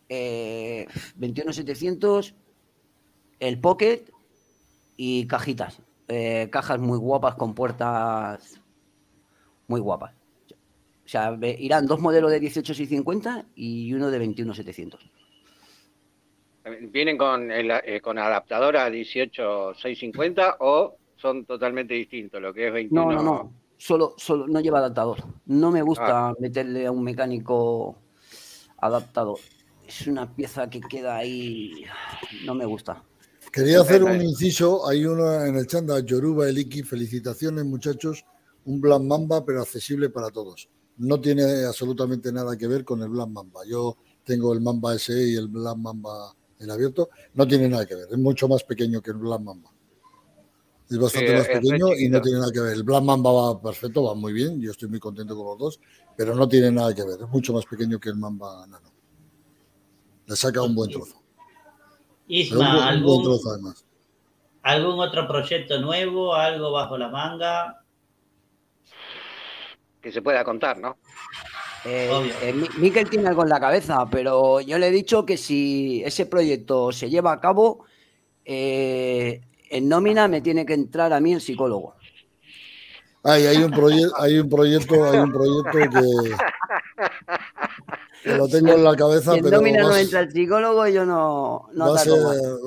eh, 0.08 0.86
21700, 1.16 2.34
el 3.40 3.58
Pocket 3.58 4.04
y 4.96 5.26
cajitas. 5.26 5.82
Eh, 6.08 6.48
cajas 6.50 6.78
muy 6.78 6.98
guapas 6.98 7.34
con 7.34 7.54
puertas 7.54 8.60
muy 9.66 9.80
guapas. 9.80 10.12
O 11.04 11.08
sea, 11.08 11.38
irán 11.58 11.86
dos 11.86 12.00
modelos 12.00 12.30
de 12.30 12.40
18650 12.40 13.46
y 13.54 13.92
uno 13.92 14.10
de 14.10 14.18
21700. 14.18 15.10
¿Vienen 16.90 17.16
con, 17.16 17.50
el, 17.52 17.70
eh, 17.70 18.00
con 18.00 18.18
adaptador 18.18 18.76
a 18.76 18.90
18650 18.90 20.56
o 20.60 20.96
son 21.16 21.44
totalmente 21.44 21.94
distintos? 21.94 22.42
Lo 22.42 22.52
que 22.52 22.66
es 22.66 22.72
21. 22.72 23.04
No, 23.04 23.12
no, 23.12 23.22
no. 23.22 23.52
Solo, 23.76 24.14
solo 24.16 24.48
no 24.48 24.60
lleva 24.60 24.78
adaptador. 24.78 25.18
No 25.46 25.70
me 25.70 25.82
gusta 25.82 26.32
meterle 26.40 26.86
a 26.86 26.90
un 26.90 27.04
mecánico 27.04 27.98
adaptador. 28.78 29.38
Es 29.86 30.08
una 30.08 30.34
pieza 30.34 30.68
que 30.68 30.80
queda 30.80 31.16
ahí. 31.16 31.84
No 32.44 32.54
me 32.54 32.64
gusta. 32.64 33.04
Quería 33.56 33.80
hacer 33.80 34.04
un 34.04 34.20
inciso. 34.20 34.86
Hay 34.86 35.06
uno 35.06 35.42
en 35.42 35.56
el 35.56 35.66
chanda, 35.66 35.98
Yoruba 36.00 36.46
Eliki. 36.46 36.82
Felicitaciones, 36.82 37.64
muchachos. 37.64 38.22
Un 38.66 38.82
Black 38.82 39.00
Mamba, 39.00 39.46
pero 39.46 39.62
accesible 39.62 40.10
para 40.10 40.28
todos. 40.28 40.68
No 40.98 41.18
tiene 41.22 41.64
absolutamente 41.64 42.30
nada 42.30 42.54
que 42.58 42.66
ver 42.66 42.84
con 42.84 43.02
el 43.02 43.08
Black 43.08 43.28
Mamba. 43.28 43.62
Yo 43.66 43.96
tengo 44.24 44.52
el 44.52 44.60
Mamba 44.60 44.98
SE 44.98 45.30
y 45.30 45.36
el 45.36 45.48
Black 45.48 45.74
Mamba 45.78 46.34
en 46.60 46.70
abierto. 46.70 47.08
No 47.32 47.48
tiene 47.48 47.66
nada 47.66 47.86
que 47.86 47.94
ver. 47.94 48.08
Es 48.10 48.18
mucho 48.18 48.46
más 48.46 48.62
pequeño 48.62 49.00
que 49.00 49.12
el 49.12 49.16
Black 49.16 49.40
Mamba. 49.40 49.70
Es 50.90 50.98
bastante 50.98 51.28
Sí, 51.28 51.32
más 51.32 51.48
es 51.48 51.58
pequeño 51.58 51.94
y 51.96 52.10
no 52.10 52.20
tiene 52.20 52.40
nada 52.40 52.52
que 52.52 52.60
ver. 52.60 52.72
El 52.74 52.82
Black 52.82 53.04
Mamba 53.04 53.32
va 53.32 53.62
perfecto, 53.62 54.04
va 54.04 54.14
muy 54.14 54.34
bien. 54.34 54.60
Yo 54.60 54.72
estoy 54.72 54.90
muy 54.90 55.00
contento 55.00 55.34
con 55.34 55.46
los 55.46 55.58
dos, 55.58 55.80
pero 56.14 56.34
no 56.34 56.46
tiene 56.46 56.70
nada 56.70 56.94
que 56.94 57.04
ver. 57.04 57.22
Es 57.22 57.28
mucho 57.30 57.54
más 57.54 57.64
pequeño 57.64 57.98
que 57.98 58.10
el 58.10 58.16
Mamba 58.16 58.66
Nano. 58.66 58.92
Le 60.26 60.36
saca 60.36 60.60
un 60.60 60.74
buen 60.74 60.90
trozo. 60.90 61.25
Isma, 62.28 62.88
¿algún. 62.88 63.38
¿algún 64.62 65.00
otro 65.00 65.26
proyecto 65.28 65.80
nuevo? 65.80 66.34
¿Algo 66.34 66.72
bajo 66.72 66.98
la 66.98 67.08
manga? 67.08 67.82
Que 70.00 70.10
se 70.12 70.22
pueda 70.22 70.44
contar, 70.44 70.78
¿no? 70.78 70.96
Eh, 71.84 72.08
Obvio. 72.12 72.34
eh, 72.42 72.52
Mi- 72.52 72.68
Miquel 72.78 73.08
tiene 73.08 73.28
algo 73.28 73.42
en 73.44 73.48
la 73.48 73.60
cabeza, 73.60 74.04
pero 74.10 74.60
yo 74.60 74.78
le 74.78 74.88
he 74.88 74.90
dicho 74.90 75.24
que 75.24 75.36
si 75.36 76.02
ese 76.04 76.26
proyecto 76.26 76.90
se 76.92 77.08
lleva 77.08 77.32
a 77.32 77.40
cabo, 77.40 77.84
eh, 78.44 79.40
en 79.70 79.88
nómina 79.88 80.26
me 80.28 80.40
tiene 80.40 80.66
que 80.66 80.74
entrar 80.74 81.12
a 81.12 81.20
mí 81.20 81.32
el 81.34 81.40
psicólogo. 81.40 81.94
Hay, 83.22 83.46
hay 83.46 83.56
un 83.58 83.72
proyecto, 83.72 84.14
hay 84.20 84.38
un 84.38 84.48
proyecto, 84.48 85.10
hay 85.10 85.18
un 85.18 85.32
proyecto 85.32 85.78
que 85.90 86.36
lo 88.26 88.48
tengo 88.48 88.72
en 88.72 88.84
la 88.84 88.96
cabeza, 88.96 89.34
Si 89.34 89.40
pero 89.42 89.56
nómina 89.58 89.84
va, 89.84 89.90
no 89.90 89.96
entra 89.96 90.20
el 90.20 90.32
psicólogo, 90.32 90.86
yo 90.88 91.04
no, 91.06 91.68
no 91.72 91.90
va 91.92 91.96
a 91.96 91.98
ser, 92.04 92.12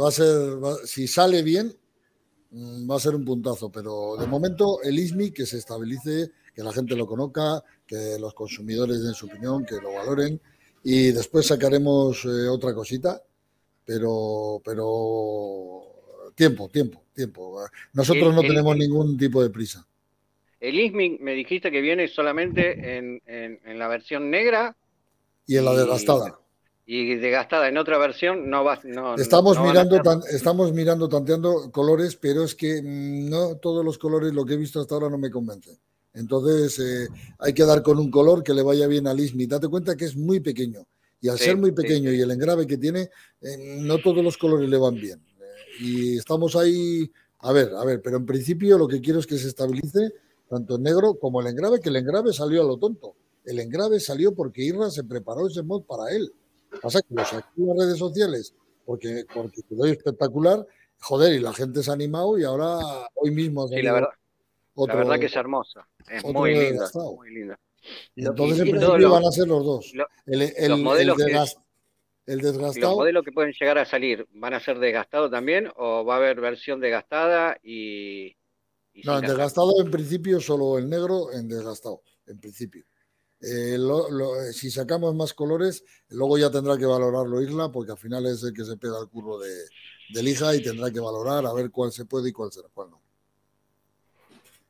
va 0.02 0.08
a 0.08 0.12
ser, 0.12 0.64
va- 0.64 0.78
si 0.86 1.08
sale 1.08 1.42
bien, 1.44 1.76
mm, 2.52 2.90
va 2.90 2.96
a 2.96 3.00
ser 3.00 3.16
un 3.16 3.26
puntazo. 3.26 3.72
Pero 3.72 4.16
de 4.18 4.28
momento 4.28 4.82
el 4.84 4.98
ISMI 5.00 5.32
que 5.32 5.46
se 5.46 5.58
estabilice, 5.58 6.32
que 6.54 6.64
la 6.64 6.72
gente 6.74 6.96
lo 6.96 7.06
conozca, 7.08 7.64
que 7.86 8.18
los 8.20 8.34
consumidores 8.34 9.02
den 9.04 9.14
su 9.14 9.26
opinión, 9.28 9.66
que 9.66 9.76
lo 9.82 9.94
valoren 9.94 10.40
y 10.84 11.12
después 11.12 11.48
sacaremos 11.48 12.24
eh, 12.26 12.48
otra 12.48 12.74
cosita, 12.74 13.22
pero, 13.86 14.62
pero 14.64 15.82
tiempo, 16.36 16.70
tiempo, 16.70 17.04
tiempo. 17.14 17.60
Nosotros 17.94 18.30
El- 18.30 18.36
no 18.36 18.42
el- 18.42 18.48
tenemos 18.48 18.78
ningún 18.78 19.18
tipo 19.18 19.42
de 19.42 19.50
prisa. 19.50 19.86
El 20.60 20.78
ISMIC 20.80 21.22
me 21.22 21.34
dijiste 21.34 21.72
que 21.72 21.80
viene 21.82 22.08
solamente 22.10 22.98
en, 22.98 23.22
en- 23.26 23.60
en 23.66 23.80
la 23.80 23.88
versión 23.88 24.30
negra 24.30 24.76
Y 25.50 25.58
en 25.58 25.66
la 25.66 25.74
desgastada. 25.74 26.40
y 26.86 27.16
desgastada 27.16 27.68
en 27.70 27.78
otra 27.78 27.98
versión 27.98 28.50
no 28.52 28.64
va 28.64 28.80
no, 28.84 29.16
Estamos 29.16 29.58
no 29.58 29.64
mirando, 29.66 30.00
tan- 30.02 30.22
estamos 30.32 30.72
mirando, 30.74 31.10
tanteando 31.10 31.72
colores, 31.72 32.16
pero 32.16 32.44
es 32.44 32.54
que 32.54 32.82
no 32.84 33.56
todos 33.58 33.84
los 33.84 33.98
colores, 33.98 34.32
lo 34.34 34.46
que 34.46 34.54
he 34.54 34.58
visto 34.58 34.80
hasta 34.80 34.94
ahora 34.96 35.10
no 35.10 35.18
me 35.18 35.32
convencen. 35.32 35.76
Entonces 36.14 36.78
eh, 36.80 37.08
hay 37.40 37.54
que 37.54 37.64
dar 37.66 37.82
con 37.82 37.98
un 37.98 38.12
color 38.12 38.44
que 38.44 38.54
le 38.54 38.62
vaya 38.64 38.86
bien 38.88 39.08
al 39.08 39.20
ISMI. 39.20 39.48
Date 39.48 39.68
cuenta 39.68 39.96
que 39.98 40.06
es 40.06 40.16
muy 40.16 40.40
pequeño. 40.40 40.86
Y 41.22 41.30
al 41.30 41.38
Sí, 41.40 41.46
ser 41.46 41.58
muy 41.58 41.72
sí, 41.72 41.76
pequeño 41.76 42.10
sí. 42.12 42.18
y 42.18 42.22
el 42.22 42.32
engrave 42.32 42.66
que 42.68 42.78
tiene, 42.78 43.10
eh, 43.42 43.80
no 43.82 43.98
todos 43.98 44.24
los 44.24 44.38
colores 44.38 44.70
le 44.70 44.78
van 44.78 44.96
bien. 44.96 45.20
Eh, 45.40 45.84
y 45.84 46.18
estamos 46.18 46.56
ahí, 46.56 47.12
a 47.40 47.52
ver, 47.54 47.72
a 47.76 47.84
ver, 47.86 48.02
pero 48.04 48.18
en 48.18 48.26
principio 48.26 48.78
lo 48.78 48.88
que 48.88 49.02
quiero 49.02 49.20
es 49.20 49.26
que 49.28 49.38
se 49.38 49.48
estabilice 49.48 50.14
tanto 50.48 50.76
el 50.78 50.84
negro 50.84 51.16
como 51.16 51.42
el 51.42 51.48
engrave, 51.48 51.80
que 51.80 51.90
el 51.90 51.96
engrave 51.98 52.34
salió 52.34 52.62
a 52.62 52.66
lo 52.66 52.78
tonto. 52.78 53.16
El 53.46 53.60
engrave 53.60 54.00
salió 54.00 54.34
porque 54.36 54.62
Irra 54.64 54.90
se 54.90 55.04
preparó 55.04 55.48
ese 55.48 55.64
mod 55.64 55.84
para 55.84 56.12
él. 56.16 56.32
Pasa 56.82 57.02
que 57.02 57.14
lo 57.16 57.26
saqué 57.26 57.48
en 57.58 57.68
las 57.70 57.78
redes 57.78 57.98
sociales 57.98 58.54
porque, 58.86 59.26
porque 59.34 59.62
quedó 59.68 59.86
espectacular. 59.86 60.66
Joder, 61.02 61.34
y 61.34 61.40
la 61.40 61.54
gente 61.54 61.82
se 61.82 61.90
ha 61.90 61.94
animado 61.94 62.38
y 62.38 62.44
ahora 62.44 62.78
hoy 63.16 63.32
mismo 63.32 63.68
Sí, 63.70 63.82
la 63.82 63.94
verdad, 63.94 64.10
otro. 64.76 64.94
la 64.96 65.00
verdad 65.04 65.20
que 65.20 65.26
es 65.28 65.36
hermosa. 65.36 65.88
Es 66.10 66.24
muy 66.26 66.52
linda, 66.52 66.70
desgastado. 66.72 67.16
muy 67.16 67.34
linda. 67.34 67.60
Que 68.14 68.22
Entonces, 68.24 68.60
en 68.60 68.70
principio 68.72 68.98
lo- 68.98 69.12
van 69.12 69.26
a 69.26 69.32
ser 69.32 69.48
los 69.48 69.64
dos. 69.66 69.92
lo- 69.94 70.08
el, 70.26 70.42
el- 70.42 70.54
el 70.58 70.78
modelos 70.84 71.16
que- 71.18 71.24
desgas- 71.24 71.56
el 72.26 72.40
¿Y 72.40 72.42
los 72.44 72.52
desgastado. 72.58 72.96
modelos 72.98 73.24
que 73.24 73.32
pueden 73.32 73.54
llegar 73.58 73.78
a 73.78 73.86
salir 73.86 74.28
van 74.34 74.54
a 74.54 74.60
ser 74.60 74.78
desgastados 74.78 75.32
también 75.32 75.72
o 75.78 76.04
va 76.04 76.16
a 76.16 76.18
haber 76.18 76.42
versión 76.42 76.82
desgastada 76.82 77.58
y, 77.64 78.36
y 78.94 79.02
No, 79.06 79.18
en 79.20 79.26
desgastado 79.26 79.72
en 79.80 79.90
principio 79.90 80.42
solo 80.42 80.78
el 80.78 80.90
negro 80.90 81.32
en 81.32 81.48
desgastado, 81.48 82.02
en 82.28 82.40
principio. 82.40 82.84
Eh, 83.42 83.78
lo- 83.78 84.10
lo- 84.10 84.42
eh, 84.42 84.52
si 84.54 84.70
sacamos 84.70 85.16
más 85.16 85.34
colores, 85.34 85.84
luego 86.10 86.38
ya 86.38 86.52
tendrá 86.52 86.78
que 86.78 86.86
valorarlo 86.86 87.42
Isla, 87.42 87.72
porque 87.72 87.92
al 87.94 87.98
final 87.98 88.26
es 88.26 88.44
el 88.44 88.54
que 88.54 88.66
se 88.66 88.76
pega 88.76 89.00
el 89.00 89.08
curro 89.08 89.40
de, 89.40 89.54
de 90.14 90.24
lija 90.24 90.54
y 90.56 90.62
tendrá 90.62 90.92
que 90.92 91.00
valorar 91.00 91.46
a 91.46 91.54
ver 91.54 91.72
cuál 91.72 91.92
se 91.92 92.06
puede 92.06 92.30
y 92.30 92.34
cuál 92.34 92.52
será, 92.52 92.68
cuál 92.74 92.90
no. 92.92 93.02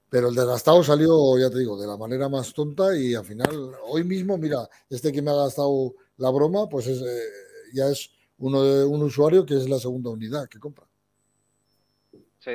Pero 0.09 0.29
el 0.29 0.35
desgastado 0.35 0.83
salió, 0.83 1.37
ya 1.37 1.49
te 1.49 1.59
digo, 1.59 1.79
de 1.79 1.87
la 1.87 1.97
manera 1.97 2.29
más 2.29 2.53
tonta 2.53 2.95
y 2.95 3.13
al 3.15 3.25
final, 3.25 3.71
hoy 3.87 4.03
mismo, 4.03 4.37
mira, 4.37 4.67
este 4.89 5.11
que 5.11 5.21
me 5.21 5.31
ha 5.31 5.35
gastado 5.35 5.93
la 6.17 6.29
broma, 6.31 6.67
pues 6.67 6.87
es, 6.87 7.01
eh, 7.01 7.29
ya 7.73 7.89
es 7.89 8.09
uno 8.39 8.63
de 8.63 8.85
un 8.85 9.03
usuario 9.03 9.45
que 9.45 9.55
es 9.57 9.69
la 9.69 9.79
segunda 9.79 10.09
unidad 10.09 10.47
que 10.47 10.59
compra. 10.59 10.87
Sí. 12.39 12.51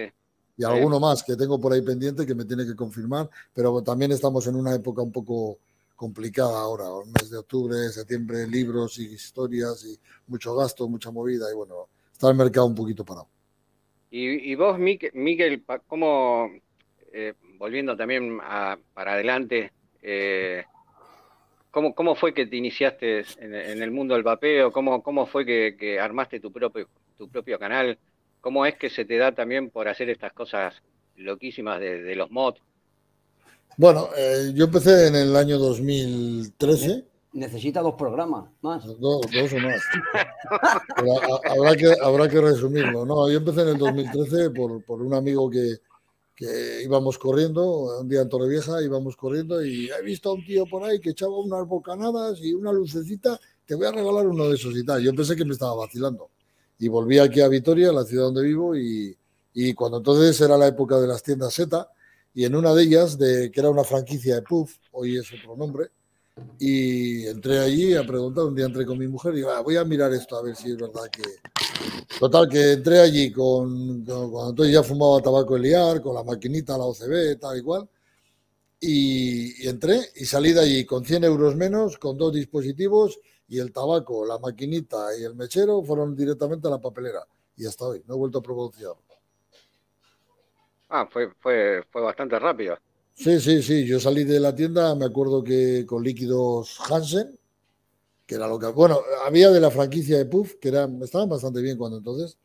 Y 0.56 0.62
Sí. 0.62 0.64
alguno 0.64 0.98
más 1.00 1.22
que 1.22 1.36
tengo 1.36 1.60
por 1.60 1.72
ahí 1.72 1.82
pendiente 1.82 2.26
que 2.26 2.34
me 2.34 2.44
tiene 2.44 2.64
que 2.64 2.74
confirmar, 2.76 3.28
pero 3.52 3.82
también 3.82 4.12
estamos 4.12 4.46
en 4.46 4.56
una 4.56 4.74
época 4.74 5.02
un 5.02 5.12
poco 5.12 5.58
complicada 5.96 6.60
ahora, 6.60 6.84
el 7.04 7.10
mes 7.12 7.30
de 7.30 7.38
octubre, 7.38 7.76
septiembre, 7.90 8.46
libros 8.46 8.98
y 8.98 9.12
historias 9.12 9.84
y 9.84 9.98
mucho 10.26 10.54
gasto, 10.54 10.88
mucha 10.88 11.10
movida 11.10 11.46
y 11.50 11.54
bueno, 11.54 11.88
está 12.12 12.30
el 12.30 12.36
mercado 12.36 12.66
un 12.66 12.74
poquito 12.74 13.04
parado. 13.04 13.28
Y, 14.10 14.54
vos, 14.54 14.78
Miguel, 14.78 15.64
¿cómo, 15.88 16.48
eh, 17.12 17.34
volviendo 17.58 17.96
también 17.96 18.38
para 18.92 19.14
adelante, 19.14 19.72
eh, 20.00 20.62
¿cómo, 21.72 21.96
cómo 21.96 22.14
fue 22.14 22.32
que 22.32 22.46
te 22.46 22.54
iniciaste 22.54 23.24
en, 23.38 23.82
el 23.82 23.90
mundo 23.90 24.14
del 24.14 24.22
vapeo? 24.22 24.70
¿Cómo, 24.70 25.02
cómo 25.02 25.26
fue 25.26 25.44
que, 25.44 25.98
armaste 25.98 26.38
tu 26.38 26.52
propio, 26.52 26.88
tu 27.18 27.28
propio 27.28 27.58
canal? 27.58 27.98
¿Cómo 28.40 28.64
es 28.66 28.76
que 28.76 28.88
se 28.88 29.04
te 29.04 29.16
da 29.16 29.32
también 29.32 29.70
por 29.70 29.88
hacer 29.88 30.08
estas 30.08 30.32
cosas 30.32 30.80
loquísimas 31.16 31.80
de 31.80 32.14
los 32.14 32.30
mods? 32.30 32.62
Bueno, 33.76 34.08
eh, 34.16 34.52
yo 34.54 34.64
empecé 34.66 35.08
en 35.08 35.16
el 35.16 35.36
año 35.36 35.58
2013, 35.58 37.04
Necesita 37.32 37.80
dos 37.80 37.94
programas 37.94 38.48
más. 38.62 38.84
dos, 38.86 38.98
dos 39.00 39.52
o 39.52 39.58
más. 39.58 39.80
Pero 40.96 41.12
ha- 41.20 41.52
habrá, 41.52 41.76
que, 41.76 41.92
habrá 42.00 42.28
que 42.28 42.40
resumirlo. 42.40 43.04
No, 43.04 43.28
yo 43.28 43.38
empecé 43.38 43.62
en 43.62 43.68
el 43.70 43.78
2013 43.78 44.50
por, 44.50 44.84
por 44.84 45.02
un 45.02 45.14
amigo 45.14 45.50
que, 45.50 45.78
que 46.36 46.82
íbamos 46.84 47.18
corriendo, 47.18 47.98
un 48.00 48.08
día 48.08 48.20
en 48.20 48.28
Torrevieja 48.28 48.80
íbamos 48.82 49.16
corriendo 49.16 49.64
y 49.64 49.90
he 49.90 50.02
visto 50.02 50.30
a 50.30 50.34
un 50.34 50.44
tío 50.46 50.64
por 50.66 50.84
ahí 50.84 51.00
que 51.00 51.10
echaba 51.10 51.36
unas 51.36 51.66
bocanadas 51.66 52.38
y 52.40 52.54
una 52.54 52.72
lucecita, 52.72 53.40
te 53.66 53.74
voy 53.74 53.86
a 53.86 53.92
regalar 53.92 54.28
uno 54.28 54.48
de 54.48 54.54
esos 54.54 54.76
y 54.76 54.84
tal. 54.84 55.02
Yo 55.02 55.12
pensé 55.12 55.34
que 55.34 55.44
me 55.44 55.54
estaba 55.54 55.74
vacilando. 55.74 56.28
Y 56.78 56.86
volví 56.86 57.18
aquí 57.18 57.40
a 57.40 57.48
Vitoria, 57.48 57.90
la 57.92 58.04
ciudad 58.04 58.26
donde 58.26 58.42
vivo, 58.44 58.76
y, 58.76 59.16
y 59.54 59.74
cuando 59.74 59.96
entonces 59.98 60.40
era 60.40 60.56
la 60.56 60.68
época 60.68 61.00
de 61.00 61.08
las 61.08 61.20
tiendas 61.22 61.52
Z, 61.54 61.88
y 62.34 62.44
en 62.44 62.54
una 62.54 62.74
de 62.74 62.82
ellas, 62.82 63.16
de, 63.18 63.50
que 63.50 63.60
era 63.60 63.70
una 63.70 63.84
franquicia 63.84 64.36
de 64.36 64.42
Puff, 64.42 64.76
hoy 64.92 65.16
es 65.18 65.32
otro 65.32 65.56
nombre, 65.56 65.90
y 66.58 67.26
entré 67.26 67.60
allí 67.60 67.94
a 67.94 68.04
preguntar, 68.04 68.44
un 68.44 68.54
día 68.56 68.66
entré 68.66 68.84
con 68.84 68.98
mi 68.98 69.06
mujer 69.06 69.36
y 69.36 69.42
"Ah, 69.44 69.60
voy 69.60 69.76
a 69.76 69.84
mirar 69.84 70.12
esto 70.12 70.36
a 70.36 70.42
ver 70.42 70.56
si 70.56 70.70
es 70.72 70.76
verdad 70.76 71.08
que... 71.10 71.22
Total, 72.18 72.48
que 72.48 72.72
entré 72.72 73.00
allí 73.00 73.30
con, 73.32 74.04
cuando 74.04 74.50
entonces 74.50 74.74
ya 74.74 74.82
fumaba 74.82 75.20
tabaco 75.20 75.56
liar, 75.58 76.00
con 76.00 76.14
la 76.14 76.22
maquinita, 76.24 76.76
la 76.78 76.84
OCB, 76.84 77.38
tal 77.40 77.58
y 77.58 77.62
cual, 77.62 77.88
y, 78.80 79.64
y 79.64 79.68
entré 79.68 80.00
y 80.16 80.24
salí 80.24 80.52
de 80.52 80.60
allí 80.60 80.84
con 80.84 81.04
100 81.04 81.24
euros 81.24 81.56
menos, 81.56 81.98
con 81.98 82.16
dos 82.18 82.32
dispositivos 82.32 83.18
y 83.48 83.58
el 83.58 83.72
tabaco, 83.72 84.24
la 84.24 84.38
maquinita 84.38 85.16
y 85.18 85.24
el 85.24 85.34
mechero 85.34 85.82
fueron 85.82 86.14
directamente 86.16 86.66
a 86.68 86.72
la 86.72 86.80
papelera. 86.80 87.26
Y 87.56 87.66
hasta 87.66 87.84
hoy, 87.86 88.02
no 88.06 88.14
he 88.14 88.18
vuelto 88.18 88.38
a 88.38 88.42
pronunciar. 88.42 88.92
Ah, 90.96 91.08
fue, 91.10 91.28
fue, 91.40 91.82
fue 91.90 92.02
bastante 92.02 92.38
rápido. 92.38 92.78
Sí, 93.14 93.40
sí, 93.40 93.64
sí. 93.64 93.84
Yo 93.84 93.98
salí 93.98 94.22
de 94.22 94.38
la 94.38 94.54
tienda, 94.54 94.94
me 94.94 95.06
acuerdo 95.06 95.42
que 95.42 95.84
con 95.84 96.04
líquidos 96.04 96.78
Hansen, 96.88 97.36
que 98.24 98.36
era 98.36 98.46
lo 98.46 98.60
que. 98.60 98.68
Bueno, 98.68 99.00
había 99.26 99.50
de 99.50 99.58
la 99.58 99.72
franquicia 99.72 100.18
de 100.18 100.26
Puff, 100.26 100.54
que 100.60 100.68
eran, 100.68 101.02
estaban 101.02 101.28
bastante 101.28 101.60
bien 101.60 101.76
cuando 101.76 101.98
entonces. 101.98 102.38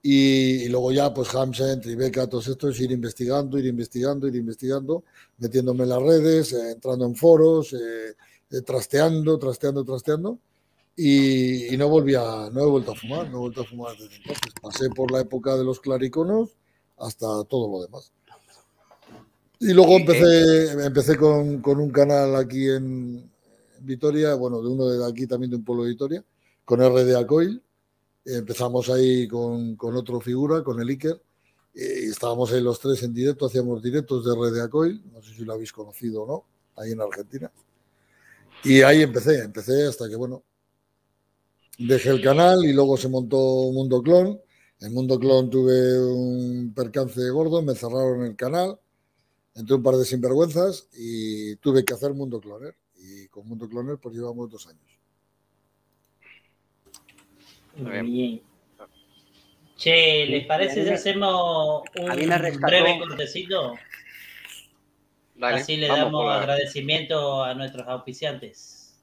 Y, 0.00 0.62
y 0.62 0.68
luego 0.68 0.92
ya, 0.92 1.12
pues 1.12 1.34
Hansen, 1.34 1.80
Tribeca, 1.80 2.28
todos 2.28 2.46
estos, 2.46 2.78
ir 2.78 2.92
investigando, 2.92 3.58
ir 3.58 3.66
investigando, 3.66 4.28
ir 4.28 4.36
investigando, 4.36 5.02
metiéndome 5.38 5.82
en 5.82 5.88
las 5.88 6.02
redes, 6.02 6.52
eh, 6.52 6.70
entrando 6.70 7.04
en 7.04 7.16
foros, 7.16 7.72
eh, 7.72 8.14
eh, 8.48 8.62
trasteando, 8.62 9.40
trasteando, 9.40 9.84
trasteando. 9.84 10.38
Y, 10.94 11.74
y 11.74 11.76
no 11.76 11.88
volví 11.88 12.14
a, 12.14 12.48
no 12.52 12.60
he 12.60 12.66
vuelto 12.66 12.92
a 12.92 12.94
fumar, 12.94 13.28
no 13.28 13.38
he 13.38 13.40
vuelto 13.40 13.62
a 13.62 13.64
fumar 13.64 13.96
desde 13.96 14.14
entonces. 14.14 14.54
Pasé 14.62 14.88
por 14.90 15.10
la 15.10 15.22
época 15.22 15.56
de 15.56 15.64
los 15.64 15.80
clariconos 15.80 16.50
hasta 17.00 17.26
todo 17.44 17.70
lo 17.70 17.82
demás. 17.84 18.12
Y 19.58 19.72
luego 19.74 19.96
empecé, 19.96 20.84
empecé 20.86 21.16
con, 21.16 21.60
con 21.60 21.78
un 21.80 21.90
canal 21.90 22.34
aquí 22.36 22.68
en 22.68 23.30
Vitoria, 23.80 24.34
bueno, 24.34 24.62
de 24.62 24.68
uno 24.68 24.86
de 24.86 25.06
aquí 25.06 25.26
también 25.26 25.50
de 25.50 25.56
un 25.56 25.64
pueblo 25.64 25.84
de 25.84 25.90
Vitoria, 25.90 26.24
con 26.64 26.80
RDA 26.80 27.26
Coil. 27.26 27.62
Empezamos 28.24 28.88
ahí 28.90 29.26
con, 29.28 29.76
con 29.76 29.96
otro 29.96 30.20
figura, 30.20 30.62
con 30.62 30.80
el 30.80 30.88
Iker, 30.88 31.20
y 31.74 32.08
estábamos 32.08 32.52
ahí 32.52 32.60
los 32.60 32.78
tres 32.80 33.02
en 33.02 33.12
directo, 33.12 33.46
hacíamos 33.46 33.82
directos 33.82 34.24
de 34.24 34.34
RDA 34.34 34.68
Coil, 34.68 35.02
no 35.12 35.22
sé 35.22 35.34
si 35.34 35.44
lo 35.44 35.54
habéis 35.54 35.72
conocido 35.72 36.22
o 36.22 36.26
no, 36.26 36.44
ahí 36.82 36.92
en 36.92 37.00
Argentina. 37.00 37.50
Y 38.64 38.82
ahí 38.82 39.02
empecé, 39.02 39.42
empecé 39.42 39.86
hasta 39.86 40.08
que, 40.08 40.16
bueno, 40.16 40.42
dejé 41.78 42.10
el 42.10 42.22
canal 42.22 42.64
y 42.64 42.72
luego 42.72 42.96
se 42.96 43.08
montó 43.08 43.36
Mundo 43.72 44.02
Clon. 44.02 44.40
En 44.80 44.94
Mundo 44.94 45.18
Clon 45.18 45.50
tuve 45.50 45.98
un 46.02 46.72
percance 46.74 47.28
gordo, 47.30 47.60
me 47.62 47.74
cerraron 47.74 48.24
el 48.24 48.34
canal, 48.34 48.78
entré 49.54 49.74
un 49.76 49.82
par 49.82 49.96
de 49.96 50.04
sinvergüenzas 50.06 50.88
y 50.96 51.56
tuve 51.56 51.84
que 51.84 51.92
hacer 51.94 52.14
Mundo 52.14 52.40
Cloner. 52.40 52.74
Y 52.96 53.28
con 53.28 53.46
Mundo 53.46 53.68
Cloner 53.68 53.98
pues 53.98 54.14
llevamos 54.14 54.50
dos 54.50 54.66
años. 54.66 54.80
Muy 57.76 58.00
Bien. 58.02 58.42
Che, 59.76 60.26
¿les 60.26 60.46
parece 60.46 60.84
si 60.84 60.90
hacemos 60.90 61.82
un 61.98 62.60
breve 62.60 62.98
cortecito? 62.98 63.74
Dale, 65.36 65.56
Así 65.56 65.76
le 65.78 65.88
damos 65.88 66.26
la- 66.26 66.38
agradecimiento 66.40 67.42
a 67.42 67.54
nuestros 67.54 67.88
auspiciantes. 67.88 68.94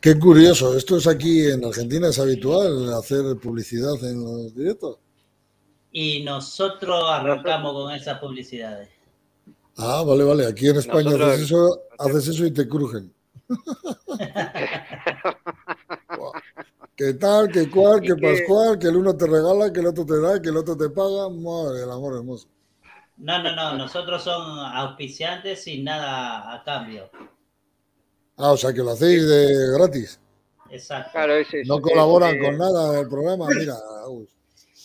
Qué 0.00 0.18
curioso, 0.18 0.76
esto 0.76 0.96
es 0.96 1.06
aquí 1.06 1.46
en 1.46 1.64
Argentina, 1.64 2.08
es 2.08 2.18
habitual 2.18 2.92
hacer 2.94 3.36
publicidad 3.36 4.02
en 4.02 4.24
los 4.24 4.54
directos. 4.54 4.98
Y 5.92 6.22
nosotros 6.22 7.04
arrancamos 7.06 7.72
con 7.74 7.92
esas 7.92 8.18
publicidades. 8.18 8.88
Ah, 9.76 10.02
vale, 10.06 10.24
vale, 10.24 10.46
aquí 10.46 10.68
en 10.68 10.76
España 10.76 11.04
Nosotros- 11.10 11.28
haces 11.28 11.44
eso, 11.44 11.80
haces 11.98 12.28
eso 12.28 12.46
y 12.46 12.50
te 12.52 12.66
crujen. 12.68 13.12
¿Qué 16.96 17.14
tal? 17.14 17.48
¿Qué 17.50 17.70
cual? 17.70 18.00
¿Qué 18.00 18.14
pascual? 18.14 18.78
Que 18.78 18.88
el 18.88 18.96
uno 18.96 19.16
te 19.16 19.26
regala, 19.26 19.72
que 19.72 19.80
el 19.80 19.86
otro 19.86 20.04
te 20.04 20.20
da, 20.20 20.40
que 20.40 20.50
el 20.50 20.56
otro 20.56 20.76
te 20.76 20.90
paga. 20.90 21.28
Madre 21.30 21.80
del 21.80 21.90
amor 21.90 22.16
hermoso. 22.16 22.46
No, 23.16 23.42
no, 23.42 23.54
no, 23.56 23.76
nosotros 23.76 24.22
son 24.22 24.58
auspiciantes 24.58 25.64
sin 25.64 25.84
nada 25.84 26.54
a 26.54 26.62
cambio. 26.62 27.10
Ah, 28.40 28.52
o 28.52 28.56
sea 28.56 28.72
que 28.72 28.80
lo 28.82 28.92
hacéis 28.92 29.26
de 29.26 29.72
gratis. 29.76 30.18
Exacto. 30.70 31.10
Claro, 31.12 31.34
es- 31.34 31.48
No 31.66 31.80
colaboran 31.80 32.38
con 32.38 32.56
nada 32.58 32.92
del 32.92 33.08
programa, 33.08 33.46
mira, 33.48 33.74
Agus. 34.04 34.28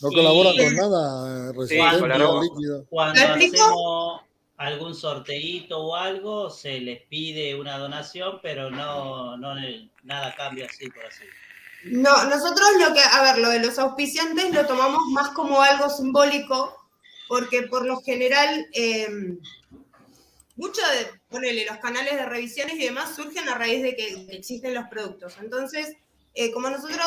No 0.02 0.10
colaboran 0.10 0.54
con 0.58 0.76
nada, 0.76 1.54
colaboran. 2.00 2.42
líquido. 2.44 2.86
Cuando 2.90 3.22
hacemos 3.22 4.22
algún 4.58 4.96
sorteíto 4.96 5.80
o 5.80 5.96
algo, 5.96 6.50
se 6.50 6.80
les 6.80 7.02
pide 7.08 7.56
una 7.60 7.78
donación, 7.78 8.40
pero 8.42 8.70
no, 8.70 9.38
no 9.38 9.54
nada 10.04 10.28
a 10.28 10.36
cambio 10.36 10.66
así 10.70 10.90
por 10.90 11.06
así. 11.06 11.24
No, 11.86 12.24
nosotros 12.26 12.68
lo 12.80 12.94
que, 12.94 13.02
a 13.02 13.22
ver, 13.22 13.38
lo 13.40 13.50
de 13.50 13.60
los 13.60 13.78
auspiciantes 13.78 14.54
lo 14.54 14.66
tomamos 14.66 15.02
más 15.12 15.30
como 15.30 15.62
algo 15.62 15.90
simbólico, 15.90 16.76
porque 17.28 17.64
por 17.64 17.86
lo 17.86 18.02
general, 18.02 18.66
eh, 18.74 19.08
mucho 20.56 20.82
de, 21.32 21.66
los 21.66 21.78
canales 21.78 22.16
de 22.16 22.26
revisiones 22.26 22.76
y 22.76 22.86
demás 22.86 23.16
surgen 23.16 23.48
a 23.50 23.56
raíz 23.56 23.84
de 23.84 23.96
que, 23.96 24.28
existen 24.30 24.74
los 24.74 24.88
productos. 24.88 25.36
Entonces, 25.42 25.94
eh, 26.34 26.52
como 26.52 26.70
nosotros 26.70 27.06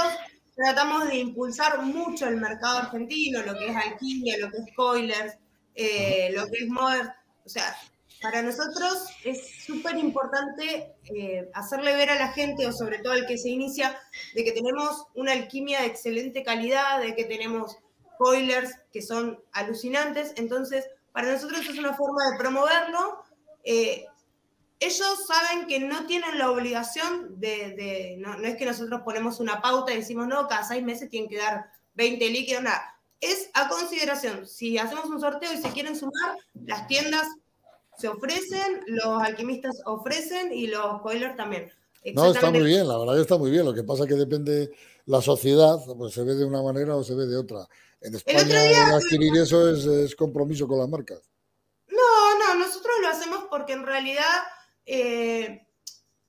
tratamos 0.55 1.09
de 1.09 1.17
impulsar 1.19 1.83
mucho 1.83 2.27
el 2.27 2.37
mercado 2.37 2.79
argentino, 2.79 3.43
lo 3.43 3.59
que 3.59 3.69
es 3.69 3.77
alquimia, 3.77 4.39
lo 4.39 4.51
que 4.51 4.59
es 4.59 4.67
spoilers, 4.73 5.35
eh, 5.75 6.31
lo 6.35 6.47
que 6.47 6.65
es 6.65 6.69
modern, 6.69 7.11
o 7.45 7.49
sea, 7.49 7.77
para 8.21 8.43
nosotros 8.43 9.07
es 9.25 9.65
súper 9.65 9.97
importante 9.97 10.93
eh, 11.05 11.49
hacerle 11.55 11.95
ver 11.95 12.11
a 12.11 12.17
la 12.17 12.33
gente, 12.33 12.67
o 12.67 12.73
sobre 12.73 12.99
todo 12.99 13.13
al 13.13 13.27
que 13.27 13.39
se 13.39 13.49
inicia, 13.49 13.99
de 14.35 14.45
que 14.45 14.53
tenemos 14.53 15.05
una 15.15 15.33
alquimia 15.33 15.81
de 15.81 15.87
excelente 15.87 16.43
calidad, 16.43 17.01
de 17.01 17.15
que 17.15 17.25
tenemos 17.25 17.77
spoilers 18.15 18.73
que 18.93 19.03
son 19.03 19.41
alucinantes. 19.53 20.33
Entonces, 20.37 20.85
para 21.13 21.33
nosotros 21.33 21.61
es 21.61 21.79
una 21.79 21.95
forma 21.95 22.31
de 22.31 22.39
promoverlo. 22.39 23.23
Eh, 23.71 24.07
ellos 24.81 25.27
saben 25.27 25.67
que 25.67 25.79
no 25.81 26.07
tienen 26.07 26.39
la 26.39 26.51
obligación 26.51 27.39
de, 27.41 27.75
de- 27.77 28.17
no, 28.19 28.39
no 28.39 28.47
es 28.47 28.57
que 28.57 28.65
nosotros 28.65 29.03
ponemos 29.05 29.41
una 29.41 29.61
pauta 29.61 29.93
y 29.93 29.97
decimos, 29.97 30.27
no, 30.27 30.47
cada 30.49 30.63
seis 30.65 30.83
meses 30.83 31.11
tienen 31.11 31.29
que 31.29 31.37
dar 31.37 31.67
20 31.95 32.31
líquidos, 32.31 32.63
nada. 32.63 32.95
Es 33.21 33.51
a 33.55 33.69
consideración. 33.69 34.47
Si 34.47 34.79
hacemos 34.79 35.07
un 35.07 35.21
sorteo 35.21 35.53
y 35.53 35.59
se 35.61 35.69
quieren 35.71 35.97
sumar, 35.97 36.37
las 36.65 36.87
tiendas 36.87 37.27
se 37.99 38.07
ofrecen, 38.09 38.81
los 38.87 39.21
alquimistas 39.23 39.83
ofrecen 39.85 40.53
y 40.53 40.69
los 40.69 41.01
spoilers 41.01 41.37
también. 41.37 41.71
No, 42.15 42.23
está 42.37 42.51
muy 42.53 42.61
bien, 42.69 42.87
la 42.89 42.97
verdad 42.97 43.15
que 43.17 43.21
está 43.23 43.37
muy 43.37 43.51
bien. 43.51 43.65
Lo 43.65 43.75
que 43.75 43.83
pasa 43.83 44.05
es 44.05 44.09
que 44.09 44.15
depende 44.15 44.71
la 45.07 45.21
sociedad, 45.21 45.77
pues 45.99 46.15
se 46.15 46.23
ve 46.23 46.37
de 46.37 46.45
una 46.45 46.63
manera 46.63 46.95
o 46.95 47.03
se 47.03 47.15
ve 47.17 47.27
de 47.27 47.37
otra. 47.37 47.67
En 48.01 48.15
España 48.15 48.45
día- 48.69 48.97
adquirir 48.97 49.37
eso 49.43 49.69
es, 49.69 49.85
es 49.85 50.15
compromiso 50.15 50.69
con 50.69 50.79
las 50.79 50.89
marcas. 50.89 51.21
No, 52.49 52.55
no, 52.55 52.67
nosotros 52.67 52.95
lo 53.03 53.09
hacemos 53.09 53.45
porque 53.51 53.73
en 53.73 53.85
realidad 53.85 54.25
eh, 54.87 55.67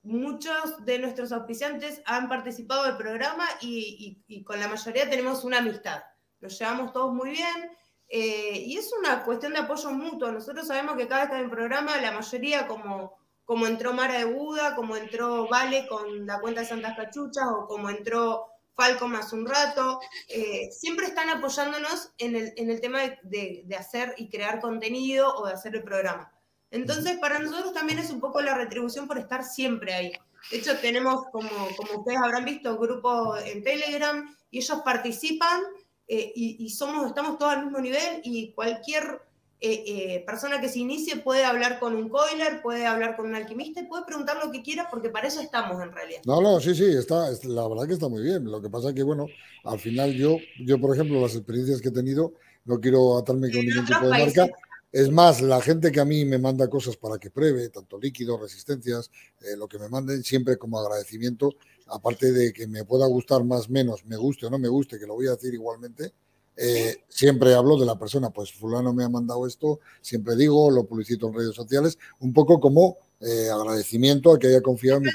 muchos 0.02 0.84
de 0.84 0.98
nuestros 0.98 1.32
auspiciantes 1.32 2.02
han 2.04 2.28
participado 2.28 2.84
del 2.84 2.96
programa 2.96 3.46
y 3.60 4.44
con 4.44 4.60
la 4.60 4.68
mayoría 4.68 5.08
tenemos 5.08 5.44
una 5.44 5.58
amistad. 5.58 6.02
Nos 6.40 6.58
llevamos 6.58 6.92
todos 6.92 7.12
muy 7.12 7.30
bien 7.30 7.70
eh, 8.08 8.64
y 8.66 8.76
es 8.76 8.92
una 8.98 9.22
cuestión 9.22 9.52
de 9.52 9.60
apoyo 9.60 9.90
mutuo. 9.90 10.32
Nosotros 10.32 10.66
sabemos 10.66 10.96
que 10.96 11.06
cada 11.06 11.22
vez 11.22 11.30
que 11.30 11.36
hay 11.36 11.44
un 11.44 11.50
programa, 11.50 11.96
la 12.00 12.12
mayoría, 12.12 12.66
como, 12.66 13.16
como 13.44 13.66
entró 13.66 13.92
Mara 13.92 14.18
de 14.18 14.24
Buda, 14.24 14.74
como 14.74 14.96
entró 14.96 15.48
Vale 15.48 15.86
con 15.86 16.26
la 16.26 16.40
cuenta 16.40 16.62
de 16.62 16.66
Santas 16.66 16.96
Cachuchas 16.96 17.44
o 17.48 17.66
como 17.66 17.90
entró 17.90 18.46
Falcom 18.74 19.14
hace 19.14 19.36
un 19.36 19.46
rato, 19.46 20.00
eh, 20.28 20.70
siempre 20.72 21.06
están 21.06 21.28
apoyándonos 21.30 22.10
en 22.18 22.36
el, 22.36 22.52
en 22.56 22.70
el 22.70 22.80
tema 22.80 23.00
de, 23.00 23.18
de- 23.22 23.62
de 23.66 23.76
hacer 23.76 24.14
y 24.16 24.28
crear 24.28 24.60
contenido 24.60 25.34
o 25.34 25.46
de 25.46 25.52
hacer 25.54 25.74
el 25.76 25.82
programa. 25.82 26.32
Entonces, 26.70 27.18
para 27.18 27.38
nosotros 27.40 27.74
también 27.74 27.98
es 27.98 28.10
un 28.10 28.20
poco 28.20 28.40
la 28.40 28.54
retribución 28.54 29.06
por 29.08 29.18
estar 29.18 29.44
siempre 29.44 29.92
ahí. 29.92 30.12
De 30.50 30.58
hecho, 30.58 30.78
tenemos, 30.78 31.24
como, 31.32 31.50
como 31.76 31.98
ustedes 32.00 32.18
habrán 32.22 32.44
visto, 32.44 32.78
grupos 32.78 33.42
en 33.44 33.62
Telegram 33.62 34.36
y 34.50 34.58
ellos 34.58 34.80
participan 34.84 35.60
eh, 36.08 36.32
y, 36.34 36.64
y, 36.64 36.70
somos, 36.70 37.06
estamos 37.06 37.38
todos 37.38 37.52
al 37.52 37.64
mismo 37.64 37.78
nivel 37.80 38.20
y 38.24 38.52
cualquier 38.52 39.20
eh, 39.62 39.84
eh, 39.86 40.24
persona 40.24 40.58
que 40.58 40.70
se 40.70 40.78
inicie 40.78 41.16
puede 41.16 41.44
hablar 41.44 41.78
con 41.78 41.94
un 41.94 42.08
coiler, 42.08 42.62
puede 42.62 42.86
hablar 42.86 43.14
con 43.14 43.26
un 43.26 43.34
alquimista 43.34 43.80
y 43.80 43.86
puede 43.86 44.04
preguntar 44.06 44.38
lo 44.42 44.50
que 44.50 44.62
quiera 44.62 44.88
porque 44.90 45.10
para 45.10 45.28
eso 45.28 45.40
estamos 45.42 45.82
en 45.82 45.92
realidad. 45.92 46.22
No, 46.24 46.40
no, 46.40 46.60
sí, 46.60 46.74
sí, 46.74 46.86
está, 46.86 47.28
la 47.44 47.68
verdad 47.68 47.86
que 47.86 47.92
está 47.92 48.08
muy 48.08 48.22
bien. 48.22 48.44
Lo 48.44 48.62
que 48.62 48.70
pasa 48.70 48.88
es 48.88 48.94
que, 48.94 49.02
bueno, 49.02 49.26
al 49.64 49.78
final 49.78 50.14
yo, 50.14 50.38
yo 50.64 50.80
por 50.80 50.94
ejemplo, 50.94 51.20
las 51.20 51.34
experiencias 51.34 51.82
que 51.82 51.88
he 51.88 51.92
tenido, 51.92 52.32
no 52.64 52.80
quiero 52.80 53.18
atarme 53.18 53.52
con 53.52 53.60
ningún 53.60 53.84
tipo 53.84 54.00
de 54.00 54.08
marca. 54.08 54.48
Es 54.92 55.10
más, 55.10 55.40
la 55.40 55.60
gente 55.60 55.92
que 55.92 56.00
a 56.00 56.04
mí 56.04 56.24
me 56.24 56.38
manda 56.38 56.68
cosas 56.68 56.96
para 56.96 57.18
que 57.18 57.30
pruebe, 57.30 57.68
tanto 57.68 57.98
líquidos, 57.98 58.40
resistencias, 58.40 59.10
eh, 59.40 59.56
lo 59.56 59.68
que 59.68 59.78
me 59.78 59.88
manden, 59.88 60.24
siempre 60.24 60.56
como 60.56 60.80
agradecimiento, 60.80 61.54
aparte 61.86 62.32
de 62.32 62.52
que 62.52 62.66
me 62.66 62.84
pueda 62.84 63.06
gustar 63.06 63.44
más, 63.44 63.68
menos, 63.70 64.04
me 64.06 64.16
guste 64.16 64.46
o 64.46 64.50
no 64.50 64.58
me 64.58 64.68
guste, 64.68 64.98
que 64.98 65.06
lo 65.06 65.14
voy 65.14 65.28
a 65.28 65.32
decir 65.32 65.54
igualmente, 65.54 66.12
eh, 66.62 67.04
siempre 67.08 67.54
hablo 67.54 67.78
de 67.78 67.86
la 67.86 67.98
persona, 67.98 68.28
pues 68.28 68.52
fulano 68.52 68.92
me 68.92 69.02
ha 69.02 69.08
mandado 69.08 69.46
esto, 69.46 69.80
siempre 70.02 70.36
digo, 70.36 70.70
lo 70.70 70.84
publicito 70.84 71.28
en 71.28 71.34
redes 71.34 71.54
sociales, 71.54 71.98
un 72.18 72.34
poco 72.34 72.60
como 72.60 72.98
eh, 73.20 73.48
agradecimiento 73.50 74.34
a 74.34 74.38
que 74.38 74.48
haya 74.48 74.60
confiado 74.60 74.98
en 74.98 75.04
mi 75.04 75.10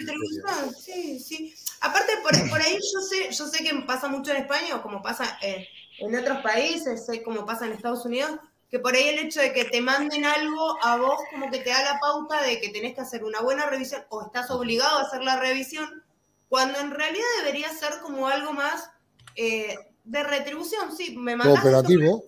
Sí, 0.75 1.19
sí. 1.19 1.53
Aparte, 1.81 2.13
por, 2.23 2.49
por, 2.49 2.59
ahí 2.59 2.73
yo 2.73 2.99
sé, 3.01 3.31
yo 3.31 3.47
sé 3.47 3.63
que 3.63 3.75
pasa 3.85 4.07
mucho 4.07 4.31
en 4.31 4.37
España, 4.37 4.75
o 4.75 4.81
como 4.81 5.03
pasa 5.03 5.37
en 5.41 6.15
otros 6.15 6.39
países, 6.41 7.05
sé 7.05 7.21
como 7.21 7.45
pasa 7.45 7.67
en 7.67 7.73
Estados 7.73 8.05
Unidos, 8.05 8.39
que 8.71 8.79
por 8.79 8.95
ahí 8.95 9.09
el 9.09 9.19
hecho 9.19 9.39
de 9.39 9.53
que 9.53 9.65
te 9.65 9.81
manden 9.81 10.25
algo 10.25 10.83
a 10.83 10.97
vos 10.97 11.19
como 11.31 11.51
que 11.51 11.59
te 11.59 11.69
da 11.69 11.83
la 11.83 11.99
pauta 11.99 12.41
de 12.41 12.59
que 12.59 12.69
tenés 12.69 12.95
que 12.95 13.01
hacer 13.01 13.23
una 13.23 13.41
buena 13.41 13.67
revisión 13.67 14.03
o 14.09 14.25
estás 14.25 14.49
obligado 14.49 14.97
a 14.97 15.03
hacer 15.03 15.21
la 15.21 15.39
revisión, 15.39 16.03
cuando 16.49 16.79
en 16.79 16.89
realidad 16.89 17.23
debería 17.37 17.71
ser 17.71 17.99
como 18.01 18.27
algo 18.27 18.51
más 18.51 18.89
eh, 19.35 19.75
de 20.05 20.23
retribución. 20.23 20.95
Sí, 20.95 21.17
me 21.17 21.35
mandas 21.35 21.59
Cooperativo. 21.59 22.23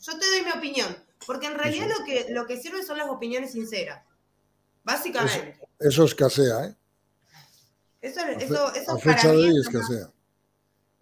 yo 0.00 0.18
te 0.18 0.26
doy 0.26 0.42
mi 0.42 0.52
opinión, 0.52 0.96
porque 1.26 1.46
en 1.46 1.54
realidad 1.54 1.88
lo 1.98 2.04
que, 2.04 2.26
lo 2.30 2.46
que 2.46 2.56
sirve 2.56 2.82
son 2.82 2.98
las 2.98 3.08
opiniones 3.08 3.52
sinceras, 3.52 4.02
básicamente. 4.84 5.58
Eso, 5.78 5.88
eso 5.88 6.04
escasea, 6.04 6.64
¿eh? 6.66 6.74
Eso, 8.00 8.20
eso, 8.20 8.74
eso 8.74 8.92
a 8.92 8.98
fecha 8.98 9.32
de 9.32 9.36
hoy 9.36 9.60
escasea. 9.60 10.10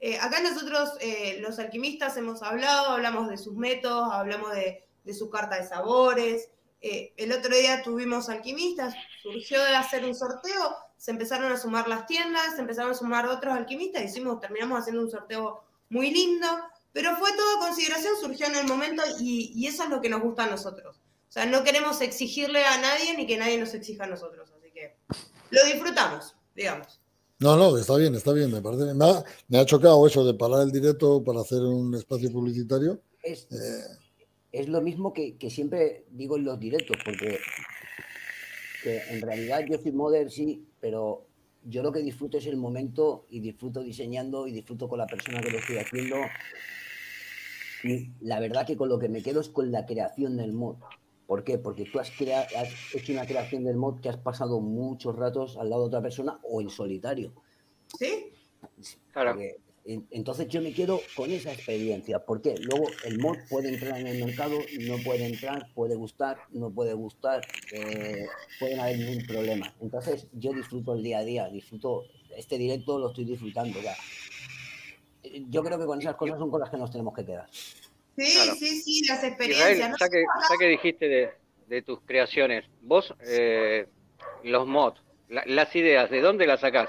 Eh, 0.01 0.19
acá 0.19 0.41
nosotros, 0.41 0.91
eh, 1.01 1.39
los 1.41 1.59
alquimistas, 1.59 2.17
hemos 2.17 2.43
hablado, 2.43 2.89
hablamos 2.89 3.29
de 3.29 3.39
sus 3.39 3.55
métodos, 3.55 4.13
hablamos 4.13 4.53
de, 4.55 4.87
de 5.05 5.15
su 5.15 5.31
carta 5.31 5.57
de 5.57 5.67
sabores. 5.67 6.49
Eh, 6.81 7.15
el 7.17 7.33
otro 7.33 7.55
día 7.57 7.83
tuvimos 7.83 8.29
alquimistas, 8.29 8.95
surgió 9.23 9.63
de 9.63 9.75
hacer 9.75 10.05
un 10.05 10.15
sorteo, 10.15 10.77
se 10.99 11.11
empezaron 11.11 11.51
a 11.51 11.57
sumar 11.57 11.89
las 11.89 12.07
tiendas, 12.07 12.55
se 12.55 12.61
empezaron 12.61 12.91
a 12.91 12.95
sumar 12.95 13.27
otros 13.27 13.55
alquimistas, 13.55 14.05
hicimos, 14.05 14.41
terminamos 14.41 14.81
haciendo 14.81 15.01
un 15.03 15.11
sorteo 15.11 15.65
muy 15.95 16.11
lindo, 16.11 16.47
pero 16.93 17.17
fue 17.17 17.31
todo 17.33 17.61
consideración, 17.61 18.15
surgió 18.21 18.47
en 18.47 18.57
el 18.57 18.67
momento 18.67 19.03
y, 19.21 19.53
y 19.55 19.67
eso 19.67 19.85
es 19.85 19.91
lo 19.91 20.01
que 20.01 20.09
nos 20.09 20.21
gusta 20.21 20.45
a 20.45 20.51
nosotros. 20.51 20.97
O 21.29 21.33
sea, 21.33 21.47
no 21.47 21.63
queremos 21.65 22.01
exigirle 22.01 22.65
a 22.65 22.81
nadie 22.81 23.17
ni 23.17 23.27
que 23.27 23.37
nadie 23.37 23.59
nos 23.59 23.73
exija 23.75 24.05
a 24.05 24.09
nosotros, 24.09 24.53
así 24.57 24.71
que 24.73 24.97
lo 25.51 25.65
disfrutamos, 25.65 26.35
digamos. 26.55 27.01
No, 27.39 27.57
no, 27.57 27.77
está 27.79 27.97
bien, 27.97 28.15
está 28.15 28.33
bien, 28.33 28.51
me 28.51 28.61
parece 28.61 28.85
bien. 28.85 28.99
Me 28.99 29.05
ha, 29.05 29.25
me 29.49 29.59
ha 29.59 29.67
chocado 29.67 30.07
eso 30.07 30.25
de 30.25 30.35
parar 30.35 30.63
el 30.63 30.73
directo 30.73 31.23
para 31.23 31.41
hacer 31.41 31.61
un 31.61 31.95
espacio 31.95 32.31
publicitario. 32.31 33.01
Es, 33.23 33.47
eh, 33.51 33.99
es 34.53 34.69
lo 34.69 34.81
mismo 34.81 35.13
que, 35.13 35.37
que, 35.37 35.51
siempre 35.51 36.07
digo 36.11 36.37
en 36.37 36.45
los 36.45 36.59
directos, 36.59 36.97
porque 37.05 37.39
en 38.85 39.21
realidad 39.21 39.65
yo 39.69 39.79
soy 39.79 39.93
modder, 39.93 40.31
sí, 40.31 40.67
pero 40.81 41.27
yo 41.65 41.83
lo 41.83 41.93
que 41.93 42.03
disfruto 42.03 42.39
es 42.39 42.47
el 42.47 42.57
momento 42.57 43.27
y 43.31 43.41
disfruto 43.41 43.83
diseñando 43.83 44.47
y 44.47 44.53
disfruto 44.53 44.89
con 44.89 44.99
la 44.99 45.07
persona 45.07 45.41
que 45.41 45.51
lo 45.51 45.59
estoy 45.59 45.79
haciendo. 45.79 46.17
Y 47.83 48.11
la 48.21 48.41
verdad 48.41 48.67
que 48.67 48.77
con 48.77 48.89
lo 48.89 48.99
que 48.99 49.09
me 49.09 49.23
quedo 49.23 49.41
es 49.41 49.49
con 49.49 49.71
la 49.73 49.87
creación 49.87 50.37
del 50.37 50.53
mod. 50.53 50.77
¿Por 51.27 51.45
qué? 51.45 51.59
Porque 51.59 51.85
tú 51.85 51.99
has, 52.01 52.11
crea 52.11 52.47
has 52.57 52.95
hecho 52.95 53.13
una 53.13 53.27
creación 53.27 53.65
del 53.65 53.77
mod 53.77 54.01
que 54.01 54.09
has 54.09 54.19
pasado 54.19 54.61
muchos 54.61 55.17
ratos 55.17 55.57
al 55.57 55.71
lado 55.71 55.83
de 55.83 55.89
otra 55.89 56.03
persona 56.03 56.39
o 56.43 56.61
en 56.61 56.69
solitario. 56.69 57.33
¿Sí? 57.99 58.33
Claro. 59.13 59.33
Porque, 59.33 59.57
entonces 59.87 60.49
yo 60.49 60.63
me 60.63 60.73
quedo 60.73 61.01
con 61.15 61.31
esa 61.31 61.53
experiencia. 61.53 62.25
¿Por 62.25 62.41
qué? 62.41 62.55
Luego 62.59 62.87
el 63.05 63.19
mod 63.19 63.37
puede 63.51 63.69
entrar 63.69 64.01
en 64.01 64.07
el 64.07 64.25
mercado, 64.25 64.59
no 64.81 64.97
puede 65.05 65.27
entrar, 65.27 65.69
puede 65.75 65.95
gustar, 65.95 66.39
no 66.53 66.71
puede 66.71 66.95
gustar, 66.95 67.47
eh, 67.71 68.27
pueden 68.59 68.81
haber 68.81 68.99
ningún 68.99 69.27
problema. 69.27 69.75
Entonces 69.81 70.27
yo 70.33 70.55
disfruto 70.55 70.95
el 70.95 71.03
día 71.03 71.19
a 71.19 71.25
día, 71.25 71.49
disfruto 71.49 72.05
este 72.35 72.57
directo, 72.57 72.99
lo 72.99 73.09
estoy 73.09 73.27
disfrutando 73.27 73.79
ya. 73.83 73.95
Yo 75.51 75.63
creo 75.63 75.79
que 75.79 75.85
con 75.85 76.01
esas 76.01 76.17
cosas 76.17 76.39
son 76.39 76.51
con 76.51 76.61
las 76.61 76.71
que 76.71 76.79
nos 76.79 76.91
tenemos 76.91 77.15
que 77.15 77.27
quedar. 77.27 77.49
Sí, 77.53 78.33
claro. 78.33 78.55
sí, 78.55 78.81
sí, 78.81 79.07
las 79.07 79.23
experiencias. 79.23 79.71
Israel, 79.71 79.91
¿no? 79.91 79.97
ya, 79.99 80.09
que, 80.09 80.23
ya 80.23 80.59
que 80.59 80.69
dijiste 80.69 81.09
de, 81.09 81.31
de, 81.69 81.83
tus 81.83 82.01
creaciones, 82.03 82.65
vos, 82.81 83.13
eh, 83.27 83.87
los 84.45 84.67
mods, 84.67 85.03
la, 85.29 85.43
las 85.47 85.75
ideas, 85.77 86.11
¿de 86.11 86.21
dónde 86.21 86.47
las 86.47 86.61
sacás? 86.61 86.89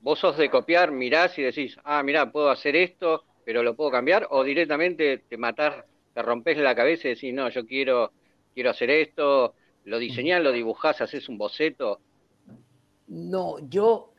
¿Vos 0.00 0.18
sos 0.18 0.36
de 0.36 0.50
copiar, 0.50 0.92
mirás 0.92 1.38
y 1.38 1.42
decís, 1.42 1.76
ah, 1.84 2.02
mirá, 2.02 2.32
puedo 2.32 2.50
hacer 2.50 2.76
esto, 2.76 3.24
pero 3.44 3.62
lo 3.62 3.76
puedo 3.76 3.90
cambiar? 3.90 4.26
¿O 4.30 4.44
directamente 4.44 5.18
te 5.18 5.36
matás, 5.36 5.84
te 6.14 6.22
rompes 6.22 6.56
la 6.58 6.74
cabeza 6.74 7.08
y 7.08 7.14
decís, 7.14 7.34
no, 7.34 7.48
yo 7.50 7.66
quiero, 7.66 8.12
quiero 8.54 8.70
hacer 8.70 8.90
esto, 8.90 9.54
lo 9.84 9.98
diseñás, 9.98 10.42
lo 10.42 10.52
dibujás, 10.52 11.00
haces 11.00 11.28
un 11.28 11.38
boceto? 11.38 12.00
No, 13.08 13.56
yo 13.68 14.12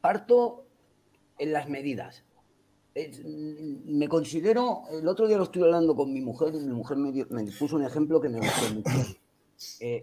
parto 0.00 0.64
en 1.38 1.52
las 1.52 1.68
medidas 1.68 2.24
me 3.86 4.08
considero, 4.08 4.82
el 4.90 5.06
otro 5.06 5.28
día 5.28 5.36
lo 5.36 5.44
estuve 5.44 5.64
hablando 5.66 5.94
con 5.94 6.12
mi 6.12 6.20
mujer 6.20 6.54
y 6.54 6.58
mi 6.58 6.72
mujer 6.72 6.96
me, 6.96 7.12
me 7.12 7.52
puso 7.52 7.76
un 7.76 7.84
ejemplo 7.84 8.20
que 8.20 8.28
me 8.28 8.38
gustó 8.38 8.74
mucho. 8.74 8.90
Eh, 9.80 10.02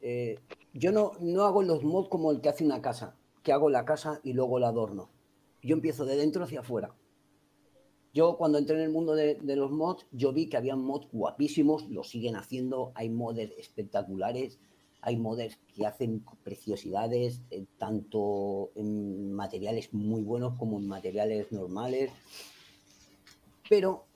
eh, 0.00 0.38
yo 0.72 0.92
no, 0.92 1.12
no 1.20 1.44
hago 1.44 1.62
los 1.62 1.82
mods 1.82 2.08
como 2.08 2.30
el 2.30 2.40
que 2.40 2.48
hace 2.48 2.64
una 2.64 2.80
casa, 2.80 3.16
hago 3.52 3.70
la 3.70 3.84
casa 3.84 4.20
y 4.22 4.32
luego 4.32 4.58
la 4.58 4.68
adorno. 4.68 5.10
Yo 5.62 5.74
empiezo 5.74 6.04
de 6.04 6.16
dentro 6.16 6.44
hacia 6.44 6.60
afuera. 6.60 6.94
Yo 8.12 8.36
cuando 8.36 8.58
entré 8.58 8.76
en 8.76 8.82
el 8.82 8.90
mundo 8.90 9.14
de, 9.14 9.38
los 9.42 9.70
mods, 9.70 10.06
yo 10.10 10.32
vi 10.32 10.48
que 10.48 10.56
había 10.56 10.74
mods 10.74 11.08
guapísimos, 11.12 11.88
lo 11.88 12.02
siguen 12.02 12.34
haciendo, 12.34 12.90
hay 12.94 13.08
mods 13.08 13.38
espectaculares, 13.56 14.58
hay 15.00 15.16
modders 15.16 15.58
que 15.74 15.86
hacen 15.86 16.24
preciosidades, 16.42 17.40
eh, 17.50 17.66
tanto 17.78 18.72
en 18.74 19.32
materiales 19.32 19.94
muy 19.94 20.22
buenos 20.22 20.58
como 20.58 20.78
en 20.78 20.88
materiales 20.88 21.52
normales. 21.52 22.10
Pero 23.68 24.06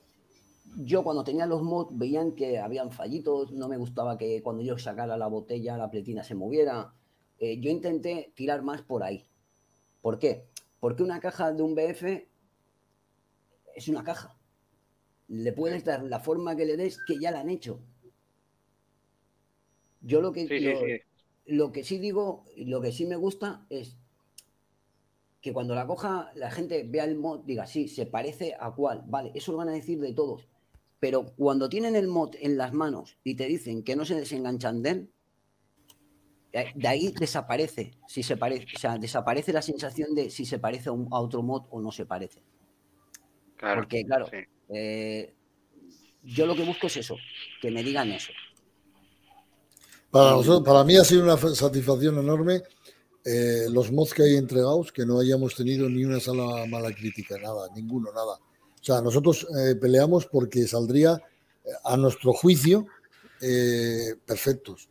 yo 0.77 1.05
cuando 1.05 1.23
tenía 1.23 1.47
los 1.47 1.63
mods 1.63 1.97
veían 1.97 2.33
que 2.33 2.59
habían 2.59 2.91
fallitos, 2.91 3.53
no 3.53 3.69
me 3.69 3.77
gustaba 3.77 4.19
que 4.19 4.43
cuando 4.43 4.63
yo 4.63 4.77
sacara 4.77 5.17
la 5.17 5.29
botella 5.29 5.77
la 5.77 5.91
pletina 5.91 6.25
se 6.25 6.35
moviera. 6.35 6.93
Eh, 7.45 7.61
yo 7.61 7.71
intenté 7.71 8.33
tirar 8.35 8.63
más 8.63 8.81
por 8.81 9.03
ahí. 9.03 9.27
¿Por 10.01 10.19
qué? 10.19 10.47
Porque 10.81 11.03
una 11.03 11.21
caja 11.21 11.53
de 11.53 11.63
un 11.63 11.75
BF 11.75 12.27
es 13.77 13.89
una 13.89 14.03
caja. 14.03 14.39
Le 15.29 15.53
puedes 15.53 15.85
dar 15.85 16.03
la 16.05 16.21
forma 16.21 16.57
que 16.57 16.65
le 16.65 16.79
des 16.79 16.99
que 17.07 17.19
ya 17.19 17.31
la 17.31 17.41
han 17.41 17.51
hecho. 17.51 17.83
Yo 20.01 20.23
lo 20.23 20.33
que, 20.33 20.49
Sí, 20.49 20.59
lo, 20.59 20.71
sí, 20.71 20.87
sí. 20.87 21.01
lo 21.45 21.71
que 21.71 21.85
sí 21.85 21.99
digo, 21.99 22.47
lo 22.57 22.81
que 22.81 22.93
sí 22.93 23.05
me 23.05 23.17
gusta 23.17 23.67
es 23.69 23.99
que 25.43 25.53
cuando 25.53 25.75
la 25.75 25.87
coja 25.87 26.33
la 26.35 26.51
gente 26.51 26.83
vea 26.85 27.05
el 27.05 27.17
mod, 27.17 27.41
diga, 27.45 27.67
sí, 27.67 27.89
se 27.89 28.07
parece 28.07 28.57
a 28.59 28.75
cuál, 28.75 29.03
vale, 29.07 29.33
eso 29.35 29.53
lo 29.53 29.59
van 29.59 29.69
a 29.69 29.73
decir 29.73 30.01
de 30.01 30.15
todos. 30.15 30.49
Pero 30.99 31.27
cuando 31.37 31.69
tienen 31.69 31.95
el 31.95 32.09
mod 32.09 32.37
en 32.41 32.57
las 32.57 32.73
manos 32.73 33.19
y 33.23 33.35
te 33.35 33.45
dicen 33.45 33.83
que 33.83 33.97
no 33.97 34.07
se 34.07 34.15
desenganchan 34.15 34.83
de 34.83 34.91
él, 34.91 35.11
de 36.75 36.89
ahí 36.89 37.13
desaparece, 37.19 37.93
si 38.07 38.23
se 38.23 38.37
parece, 38.37 38.67
o 38.77 38.79
sea, 38.79 38.97
desaparece 38.97 39.53
la 39.53 39.63
sensación 39.63 40.15
de 40.15 40.31
si 40.31 40.47
se 40.47 40.59
parece 40.61 40.89
a, 40.89 40.93
un- 40.93 41.09
a 41.13 41.19
otro 41.19 41.43
mod 41.43 41.65
o 41.71 41.81
no 41.81 41.91
se 41.91 42.07
parece. 42.07 42.41
Claro. 43.57 43.81
Porque, 43.81 44.05
claro, 44.05 44.27
sí. 44.31 44.37
eh, 44.69 45.35
yo 46.23 46.47
lo 46.47 46.55
que 46.55 46.65
busco 46.65 46.87
es 46.87 46.97
eso, 46.99 47.17
que 47.61 47.71
me 47.71 47.83
digan 47.83 48.13
eso. 48.13 48.33
Para, 50.11 50.31
nosotros, 50.33 50.63
para 50.65 50.85
mí 50.85 50.97
ha 50.97 51.03
sido 51.05 51.25
una 51.25 51.37
satisfacción 51.37 52.19
enorme 52.19 52.63
eh, 53.25 53.67
los 53.71 53.91
mods 53.91 54.15
que 54.15 54.23
hay 54.23 54.37
entregados, 54.37 54.93
que 54.93 55.05
no 55.05 55.19
hayamos 55.19 55.57
tenido 55.57 55.89
ni 55.89 56.05
una 56.05 56.21
sola 56.21 56.67
mala 56.67 56.93
crítica, 56.95 57.37
nada, 57.39 57.69
ninguno, 57.75 58.13
nada. 58.13 58.35
O 58.35 58.85
sea, 58.85 59.01
nosotros 59.01 59.47
eh, 59.59 59.75
peleamos 59.75 60.27
porque 60.27 60.67
saldría 60.69 61.21
a 61.85 61.97
nuestro 61.97 62.33
juicio 62.33 62.87
eh, 63.41 64.15
perfectos. 64.25 64.89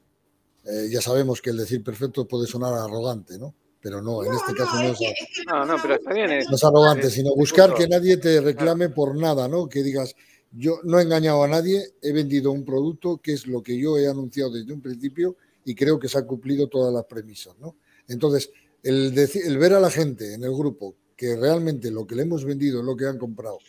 Eh, 0.65 0.88
ya 0.90 1.02
sabemos 1.02 1.41
que 1.41 1.49
el 1.49 1.57
decir 1.57 1.84
perfecto 1.84 2.27
puede 2.27 2.48
sonar 2.48 2.73
arrogante, 2.73 3.38
¿no? 3.38 3.53
Pero 3.81 4.02
no, 4.02 4.23
en 4.23 4.31
No, 4.31 4.38
este 4.38 4.53
no, 4.53 4.57
caso 4.57 4.76
no 4.77 4.84
es 4.84 4.99
No, 5.45 5.65
no, 5.65 5.81
pero 5.81 5.95
está 5.95 6.14
bien. 6.14 6.31
Es, 6.31 6.49
no 6.49 6.56
es 6.56 6.64
arrogante, 6.64 7.10
sino 7.10 7.35
buscar 7.35 7.73
que 7.73 7.88
nadie 7.88 8.18
te 8.18 8.40
reclame 8.40 8.90
por 8.90 9.15
nada, 9.15 9.48
¿no? 9.48 9.68
Que 9.68 9.84
digas, 9.84 10.15
Yo 10.52 10.80
no 10.84 10.99
he 10.99 11.03
engañado 11.03 11.44
a 11.44 11.48
nadie, 11.48 11.84
he 12.02 12.14
vendido 12.14 12.52
un 12.52 12.64
producto 12.64 13.18
que 13.18 13.34
es 13.34 13.48
lo 13.48 13.61
que 13.61 13.77
yo 13.77 13.98
he 13.98 14.07
anunciado 14.07 14.52
desde 14.52 14.72
un 14.72 14.81
principio 14.81 15.35
y 15.65 15.76
creo 15.76 15.99
que 15.99 16.07
se 16.07 16.18
han 16.18 16.26
cumplido 16.26 16.68
todas 16.68 16.94
las 16.94 17.06
premisas, 17.06 17.57
¿no? 17.60 17.76
Entonces, 18.07 18.52
el, 18.84 19.18
el 19.18 19.57
ver 19.57 19.73
a 19.73 19.80
la 19.80 19.90
gente 19.90 20.34
en 20.34 20.44
el 20.44 20.52
grupo 20.52 20.95
que 21.15 21.35
realmente 21.35 21.90
lo 21.91 22.06
que 22.06 22.15
le 22.15 22.23
hemos 22.23 22.44
vendido 22.45 22.80
es 22.80 22.85
lo 22.85 22.95
que 22.95 23.06
han 23.06 23.18
comprado 23.18 23.60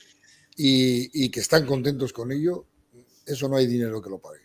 y, 0.57 1.31
que 1.31 1.41
están 1.41 1.67
contentos 1.67 2.13
con 2.13 2.33
ello, 2.33 2.67
eso 3.27 3.49
no 3.49 3.57
hay 3.57 3.67
dinero 3.67 4.01
que 4.01 4.11
lo 4.11 4.19
pague. 4.19 4.41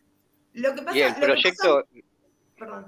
Lo 0.54 0.74
que 0.74 0.82
pasa, 0.82 0.98
y 0.98 1.02
el 1.02 1.16
proyecto 1.16 1.86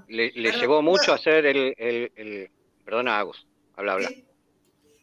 le, 0.08 0.30
llevó 0.30 0.82
mucho 0.82 1.12
a 1.12 1.16
hacer 1.16 1.46
el, 1.46 1.74
el, 1.76 2.50
Perdona, 2.84 3.18
Agus, 3.18 3.46
habla, 3.76 3.94
habla. 3.94 4.10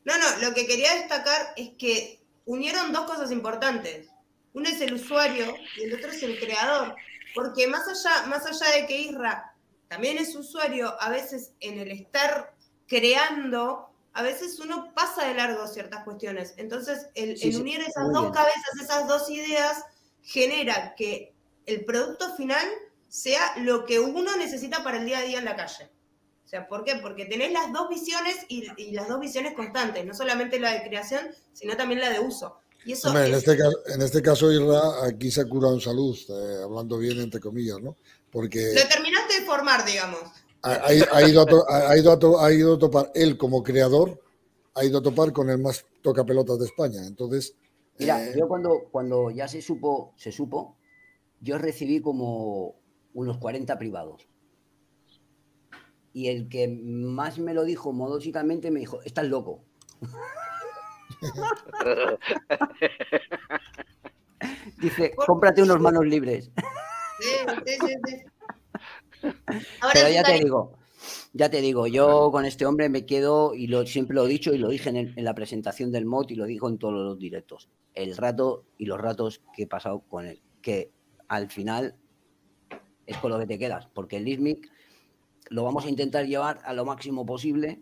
No, 0.06 0.18
no, 0.18 0.48
lo 0.48 0.54
que 0.54 0.66
quería 0.66 0.94
destacar 0.96 1.54
es 1.56 1.72
que 1.78 2.20
unieron 2.46 2.92
dos 2.94 3.06
cosas 3.06 3.32
importantes. 3.32 4.10
Uno 4.54 4.68
es 4.70 4.82
el 4.82 4.94
usuario 4.94 5.56
y 5.78 5.84
el 5.84 5.94
otro 5.94 6.12
es 6.12 6.24
el 6.24 6.40
creador. 6.40 6.96
Porque 7.36 7.68
más 7.68 7.88
allá, 7.88 8.26
más 8.28 8.46
allá 8.46 8.76
de 8.76 8.88
que 8.88 9.02
Isra 9.02 9.54
también 9.88 10.18
es 10.18 10.36
usuario, 10.36 10.96
a 11.00 11.10
veces 11.10 11.54
en 11.60 11.80
el 11.80 11.92
estar 11.92 12.54
creando 12.88 13.90
a 14.14 14.22
veces 14.22 14.60
uno 14.60 14.92
pasa 14.94 15.26
de 15.28 15.36
largo 15.36 15.68
ciertas 15.68 16.04
cuestiones. 16.04 16.54
Entonces, 16.58 17.08
el, 17.16 17.38
unir 17.56 17.80
esas 17.80 18.12
dos 18.12 18.32
cabezas, 18.32 18.82
esas 18.82 19.08
dos 19.08 19.30
ideas, 19.30 19.86
genera 20.24 20.94
que 20.96 21.34
el 21.66 21.86
producto 21.86 22.36
final 22.36 22.68
sea 23.10 23.58
lo 23.58 23.86
que 23.86 24.00
uno 24.00 24.38
necesita 24.38 24.84
para 24.84 25.00
el 25.00 25.06
día 25.06 25.20
a 25.20 25.24
día 25.24 25.40
en 25.40 25.46
la 25.46 25.56
calle. 25.56 25.90
O 26.46 26.48
sea, 26.48 26.68
¿por 26.68 26.84
qué? 26.84 26.96
Porque 27.02 27.26
tenés 27.26 27.52
las 27.52 27.72
dos 27.74 27.90
visiones 27.90 28.38
y, 28.48 28.92
las 28.92 29.08
dos 29.08 29.20
visiones 29.20 29.54
constantes, 29.54 30.06
no 30.06 30.14
solamente 30.14 30.60
la 30.60 30.72
de 30.72 30.84
creación, 30.88 31.28
sino 31.54 31.76
también 31.76 32.00
la 32.00 32.10
de 32.10 32.20
uso. 32.20 32.60
Y 32.86 32.94
eso 32.94 33.16
en, 33.16 33.34
este 33.34 33.58
caso, 33.58 33.78
en 33.94 34.02
este 34.02 34.22
caso, 34.22 34.52
Irra, 34.52 35.06
aquí 35.06 35.30
se 35.30 35.42
ha 35.42 35.46
curado 35.46 35.76
en 35.76 35.82
salud, 35.82 36.18
eh, 36.30 36.64
hablando 36.64 36.98
bien 36.98 37.20
entre 37.20 37.42
comillas, 37.42 37.80
¿no? 37.82 37.98
Porque... 38.32 38.74
Lo 38.74 38.88
terminaste 38.88 39.42
de 39.42 39.46
formar, 39.46 39.86
digamos 39.86 40.22
ha, 40.64 40.94
ido 40.94 41.06
a 41.14 41.28
ido 41.28 41.70
ha 41.70 41.98
ido 42.54 42.74
a 42.74 42.80
topar, 42.80 43.12
él 43.16 43.38
como 43.38 43.64
creador, 43.64 44.22
ha 44.76 44.84
ido 44.84 45.00
a 45.00 45.02
topar 45.02 45.32
con 45.32 45.50
el 45.50 45.60
más 45.60 45.86
toca 46.02 46.26
pelotas 46.26 46.60
de 46.60 46.66
España. 46.66 47.06
Entonces. 47.06 47.56
Mira, 47.98 48.26
eh, 48.26 48.36
yo 48.38 48.48
cuando, 48.48 48.88
cuando 48.92 49.30
ya 49.32 49.48
se 49.48 49.62
supo, 49.62 50.14
se 50.16 50.32
supo, 50.32 50.78
yo 51.42 51.58
recibí 51.58 52.02
como 52.02 52.76
unos 53.14 53.38
40 53.38 53.78
privados. 53.78 54.28
Y 56.14 56.28
el 56.28 56.50
que 56.50 56.68
más 56.68 57.38
me 57.38 57.54
lo 57.54 57.64
dijo 57.64 57.94
modosicamente 57.94 58.72
me 58.72 58.80
dijo, 58.80 59.02
estás 59.04 59.28
loco. 59.28 59.64
Dice, 64.80 65.14
cómprate 65.16 65.62
unos 65.62 65.80
manos 65.80 66.04
libres. 66.06 66.52
Sí, 67.20 67.30
sí, 67.66 67.78
sí. 68.06 68.24
Pero 69.94 70.10
ya 70.10 70.24
te 70.24 70.40
digo, 70.40 70.80
ya 71.34 71.50
te 71.50 71.62
digo, 71.62 71.88
yo 71.88 72.30
con 72.32 72.46
este 72.46 72.66
hombre 72.66 72.90
me 72.90 73.06
quedo, 73.06 73.54
y 73.54 73.68
lo, 73.68 73.86
siempre 73.86 74.16
lo 74.16 74.26
he 74.26 74.30
dicho 74.30 74.54
y 74.54 74.58
lo 74.58 74.70
dije 74.70 74.90
en, 74.90 75.24
la 75.24 75.36
presentación 75.36 75.92
del 75.92 76.06
MOT 76.06 76.32
y 76.32 76.36
lo 76.36 76.46
digo 76.46 76.70
en 76.70 76.78
todos 76.78 76.94
los 76.94 77.20
directos, 77.20 77.70
el 77.94 78.16
rato 78.16 78.66
y 78.78 78.86
los 78.86 79.00
ratos 79.00 79.42
que 79.54 79.64
he 79.64 79.68
pasado 79.68 80.02
con 80.08 80.26
él, 80.26 80.42
que 80.62 80.92
al 81.28 81.50
final 81.50 81.96
es 83.10 83.18
con 83.18 83.32
lo 83.32 83.40
que 83.40 83.48
te 83.48 83.58
quedas, 83.58 83.88
porque 83.94 84.18
el 84.18 84.28
ISMIC 84.28 84.70
lo 85.50 85.64
vamos 85.64 85.86
a 85.86 85.90
intentar 85.90 86.26
llevar 86.26 86.62
a 86.64 86.74
lo 86.74 86.86
máximo 86.86 87.26
posible, 87.26 87.82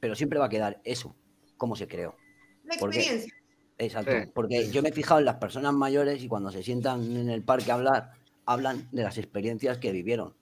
pero 0.00 0.16
siempre 0.16 0.38
va 0.38 0.46
a 0.46 0.48
quedar 0.48 0.80
eso, 0.82 1.14
como 1.56 1.76
se 1.76 1.86
creó. 1.86 2.16
La 2.64 2.74
experiencia. 2.74 3.32
exacto, 3.78 4.12
porque 4.34 4.70
yo 4.70 4.82
me 4.82 4.88
he 4.88 4.92
fijado 4.92 5.20
en 5.20 5.26
las 5.26 5.36
personas 5.36 5.72
mayores 5.72 6.22
y 6.22 6.28
cuando 6.28 6.50
se 6.50 6.64
sientan 6.64 7.16
en 7.16 7.30
el 7.30 7.44
parque 7.44 7.70
a 7.70 7.74
hablar, 7.74 8.12
hablan 8.44 8.88
de 8.90 9.04
las 9.04 9.18
experiencias 9.18 9.78
que 9.78 9.92
vivieron, 9.92 10.34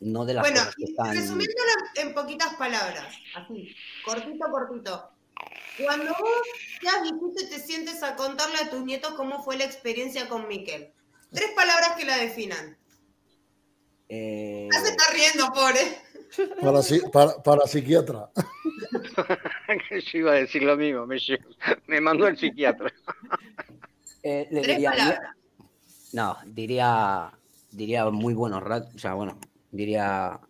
no 0.00 0.26
de 0.26 0.34
las 0.34 0.42
bueno, 0.42 0.58
cosas 0.58 0.74
que 0.76 0.84
están... 0.84 1.16
resumiéndolo 1.16 1.70
en 1.96 2.14
poquitas 2.14 2.54
palabras, 2.56 3.14
así, 3.34 3.74
cortito, 4.04 4.46
cortito. 4.50 5.10
Cuando 5.82 6.10
vos 6.10 6.42
ya 6.82 7.02
dijiste 7.02 7.46
te 7.46 7.62
sientes 7.62 8.02
a 8.02 8.16
contarle 8.16 8.58
a 8.58 8.70
tus 8.70 8.84
nietos 8.84 9.12
cómo 9.12 9.42
fue 9.42 9.56
la 9.56 9.64
experiencia 9.64 10.28
con 10.28 10.46
Miquel. 10.48 10.92
Tres 11.30 11.50
palabras 11.54 11.92
que 11.96 12.04
la 12.04 12.16
definan. 12.16 12.76
Eh... 14.08 14.68
Ya 14.72 14.80
se 14.80 14.90
está 14.90 15.04
riendo, 15.12 15.52
pobre. 15.52 15.80
Para, 17.12 17.42
para, 17.42 17.66
psiquiatra. 17.66 18.30
Yo 20.12 20.18
iba 20.18 20.32
a 20.32 20.34
decir 20.34 20.62
lo 20.62 20.76
mismo, 20.76 21.06
me, 21.06 21.18
me 21.86 22.00
mandó 22.00 22.26
el 22.28 22.38
psiquiatra. 22.38 22.92
Eh, 24.22 24.46
Tres 24.50 24.84
palabras. 24.84 25.20
No, 26.12 26.36
diría, 26.46 27.32
diría 27.70 28.08
muy 28.10 28.34
buenos 28.34 28.62
ratos, 28.62 28.94
o 28.94 28.98
sea, 28.98 29.14
bueno, 29.14 29.38
diría 29.70 30.40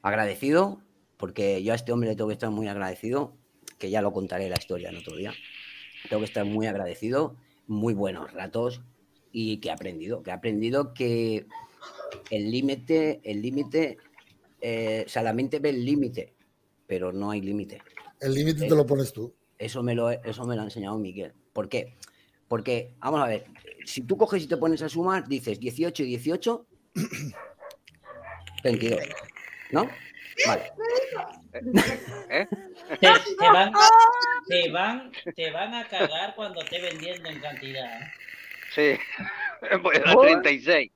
agradecido, 0.00 0.80
porque 1.16 1.62
yo 1.62 1.72
a 1.72 1.76
este 1.76 1.92
hombre 1.92 2.10
le 2.10 2.16
tengo 2.16 2.28
que 2.28 2.34
estar 2.34 2.50
muy 2.50 2.68
agradecido, 2.68 3.36
que 3.78 3.90
ya 3.90 4.02
lo 4.02 4.12
contaré 4.12 4.48
la 4.48 4.56
historia 4.58 4.88
en 4.88 4.96
otro 4.96 5.16
día. 5.16 5.32
Tengo 6.08 6.20
que 6.20 6.26
estar 6.26 6.44
muy 6.44 6.66
agradecido, 6.66 7.36
muy 7.66 7.94
buenos 7.94 8.32
ratos 8.32 8.82
y 9.32 9.58
que 9.58 9.68
he 9.68 9.72
aprendido, 9.72 10.22
que 10.22 10.30
he 10.30 10.32
aprendido 10.32 10.94
que 10.94 11.46
el 12.30 12.50
límite, 12.50 13.20
el 13.24 13.42
límite, 13.42 13.98
eh, 14.60 15.04
solamente 15.08 15.58
ve 15.58 15.70
el 15.70 15.84
límite, 15.84 16.34
pero 16.86 17.12
no 17.12 17.30
hay 17.30 17.40
límite. 17.40 17.80
El 18.20 18.34
límite 18.34 18.68
te 18.68 18.74
lo 18.74 18.86
pones 18.86 19.12
tú. 19.12 19.34
Eso 19.58 19.82
me 19.82 19.94
lo, 19.94 20.10
eso 20.10 20.44
me 20.44 20.54
lo 20.54 20.62
ha 20.62 20.64
enseñado 20.64 20.98
Miguel. 20.98 21.32
¿Por 21.52 21.68
qué? 21.68 21.94
Porque, 22.48 22.94
vamos 22.98 23.20
a 23.20 23.26
ver, 23.26 23.46
si 23.84 24.02
tú 24.02 24.16
coges 24.16 24.42
y 24.42 24.46
te 24.46 24.56
pones 24.56 24.82
a 24.82 24.88
sumar, 24.88 25.26
dices 25.26 25.58
18 25.58 26.02
y 26.02 26.06
18, 26.06 26.66
22. 28.62 29.00
¿No? 29.72 29.88
Vale. 30.46 30.72
¿Eh? 32.30 32.46
Te, 33.00 33.08
van, 33.52 33.72
te, 34.48 34.70
van, 34.70 35.12
te, 35.34 35.50
van, 35.50 35.74
a 35.74 35.88
cagar 35.88 36.34
cuando 36.34 36.62
esté 36.62 36.80
vendiendo 36.80 37.28
en 37.28 37.40
cantidad. 37.40 38.00
Sí, 38.74 38.98
pues 39.82 40.00
a 40.04 40.16
36. 40.16 40.90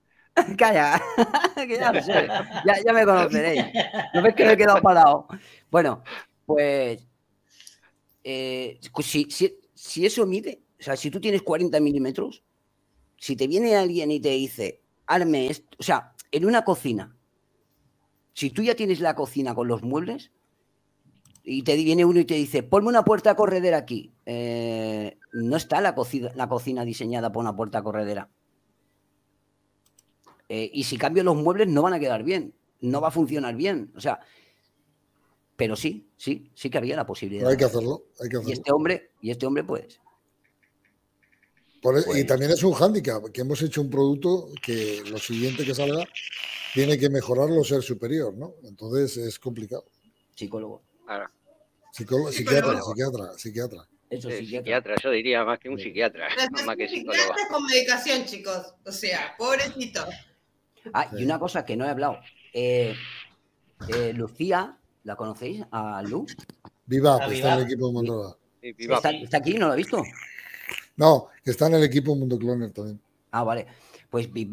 Calla, 0.58 1.00
ya, 1.56 2.82
ya, 2.84 2.92
me 2.92 3.04
conoceréis. 3.06 3.64
No 4.12 4.22
ves 4.22 4.34
que 4.34 4.44
me 4.44 4.52
he 4.52 4.56
quedado 4.56 4.82
parado. 4.82 5.28
Bueno, 5.70 6.02
pues 6.44 7.06
eh, 8.22 8.78
si, 9.02 9.26
si, 9.30 9.58
si, 9.72 10.04
eso 10.04 10.26
mide, 10.26 10.60
o 10.78 10.82
sea, 10.82 10.96
si 10.96 11.10
tú 11.10 11.20
tienes 11.20 11.42
40 11.42 11.80
milímetros, 11.80 12.42
si 13.16 13.34
te 13.34 13.46
viene 13.46 13.76
alguien 13.76 14.10
y 14.10 14.20
te 14.20 14.30
dice, 14.30 14.82
arme 15.06 15.46
esto, 15.46 15.76
o 15.78 15.82
sea, 15.82 16.12
en 16.30 16.44
una 16.44 16.64
cocina, 16.64 17.16
si 18.34 18.50
tú 18.50 18.62
ya 18.62 18.74
tienes 18.74 19.00
la 19.00 19.14
cocina 19.14 19.54
con 19.54 19.68
los 19.68 19.82
muebles 19.82 20.32
y 21.42 21.62
te 21.62 21.76
viene 21.76 22.04
uno 22.04 22.20
y 22.20 22.26
te 22.26 22.34
dice, 22.34 22.62
ponme 22.62 22.88
una 22.88 23.04
puerta 23.04 23.34
corredera 23.36 23.78
aquí, 23.78 24.12
eh, 24.26 25.16
no 25.36 25.56
está 25.56 25.80
la 25.80 25.94
cocina, 25.94 26.32
la 26.34 26.48
cocina 26.48 26.84
diseñada 26.84 27.30
por 27.30 27.42
una 27.42 27.54
puerta 27.54 27.82
corredera. 27.82 28.28
Eh, 30.48 30.70
y 30.72 30.84
si 30.84 30.96
cambio 30.96 31.24
los 31.24 31.36
muebles 31.36 31.68
no 31.68 31.82
van 31.82 31.92
a 31.92 31.98
quedar 31.98 32.22
bien, 32.22 32.54
no 32.80 33.00
va 33.00 33.08
a 33.08 33.10
funcionar 33.10 33.54
bien. 33.54 33.92
O 33.96 34.00
sea, 34.00 34.20
pero 35.56 35.76
sí, 35.76 36.08
sí, 36.16 36.50
sí 36.54 36.70
que 36.70 36.78
había 36.78 36.96
la 36.96 37.06
posibilidad. 37.06 37.50
hay 37.50 37.56
que 37.56 37.64
hacerlo, 37.64 38.06
hay 38.20 38.28
que 38.28 38.36
hacerlo. 38.36 38.50
Y 38.50 38.52
este 38.52 38.72
hombre, 38.72 39.10
y 39.20 39.30
este 39.30 39.46
hombre, 39.46 39.64
pues, 39.64 40.00
e, 41.94 42.00
y 42.00 42.04
pues 42.04 42.26
también 42.26 42.50
es 42.50 42.62
un 42.62 42.72
hándicap, 42.72 43.30
que 43.30 43.42
hemos 43.42 43.60
hecho 43.62 43.80
un 43.80 43.90
producto 43.90 44.48
que 44.62 45.02
lo 45.06 45.18
siguiente 45.18 45.64
que 45.64 45.74
salga 45.74 46.04
tiene 46.74 46.98
que 46.98 47.08
mejorarlo, 47.08 47.62
ser 47.62 47.82
superior, 47.82 48.34
¿no? 48.34 48.54
Entonces 48.64 49.16
es 49.18 49.38
complicado. 49.38 49.84
Psicólogo. 50.34 50.82
psiquiatra, 51.92 52.80
psiquiatra, 52.82 53.38
psiquiatra. 53.38 53.88
Eso, 54.08 54.30
psiquiatra. 54.30 54.94
yo 55.02 55.10
diría 55.10 55.44
más 55.44 55.58
que 55.58 55.68
un 55.68 55.78
psiquiatra, 55.78 56.28
más 56.64 56.76
que 56.76 56.88
psicólogo. 56.88 57.34
con 57.50 57.64
medicación, 57.66 58.24
chicos. 58.24 58.74
O 58.84 58.92
sea, 58.92 59.34
pobrecito. 59.36 60.06
Ah, 60.92 61.10
y 61.16 61.24
una 61.24 61.38
cosa 61.38 61.64
que 61.64 61.76
no 61.76 61.84
he 61.84 61.88
hablado. 61.88 62.18
Eh, 62.52 62.94
eh, 63.88 64.12
Lucía, 64.14 64.78
¿la 65.04 65.16
conocéis? 65.16 65.64
¿A 65.70 66.02
Lu? 66.02 66.26
Viva, 66.86 67.18
está 67.26 67.54
en 67.54 67.58
el 67.60 67.64
equipo 67.66 67.88
de 67.88 67.92
Monroa. 67.92 68.38
¿Está, 68.62 69.10
¿Está, 69.10 69.36
aquí? 69.38 69.54
¿No 69.54 69.66
lo 69.66 69.72
ha 69.72 69.76
visto? 69.76 70.02
No, 70.96 71.28
está 71.44 71.66
en 71.66 71.74
el 71.74 71.84
equipo 71.84 72.14
Mundo 72.14 72.38
Cloner 72.38 72.70
también. 72.70 73.00
Ah, 73.32 73.42
vale. 73.42 73.66
Pues 74.08 74.32
Big 74.32 74.50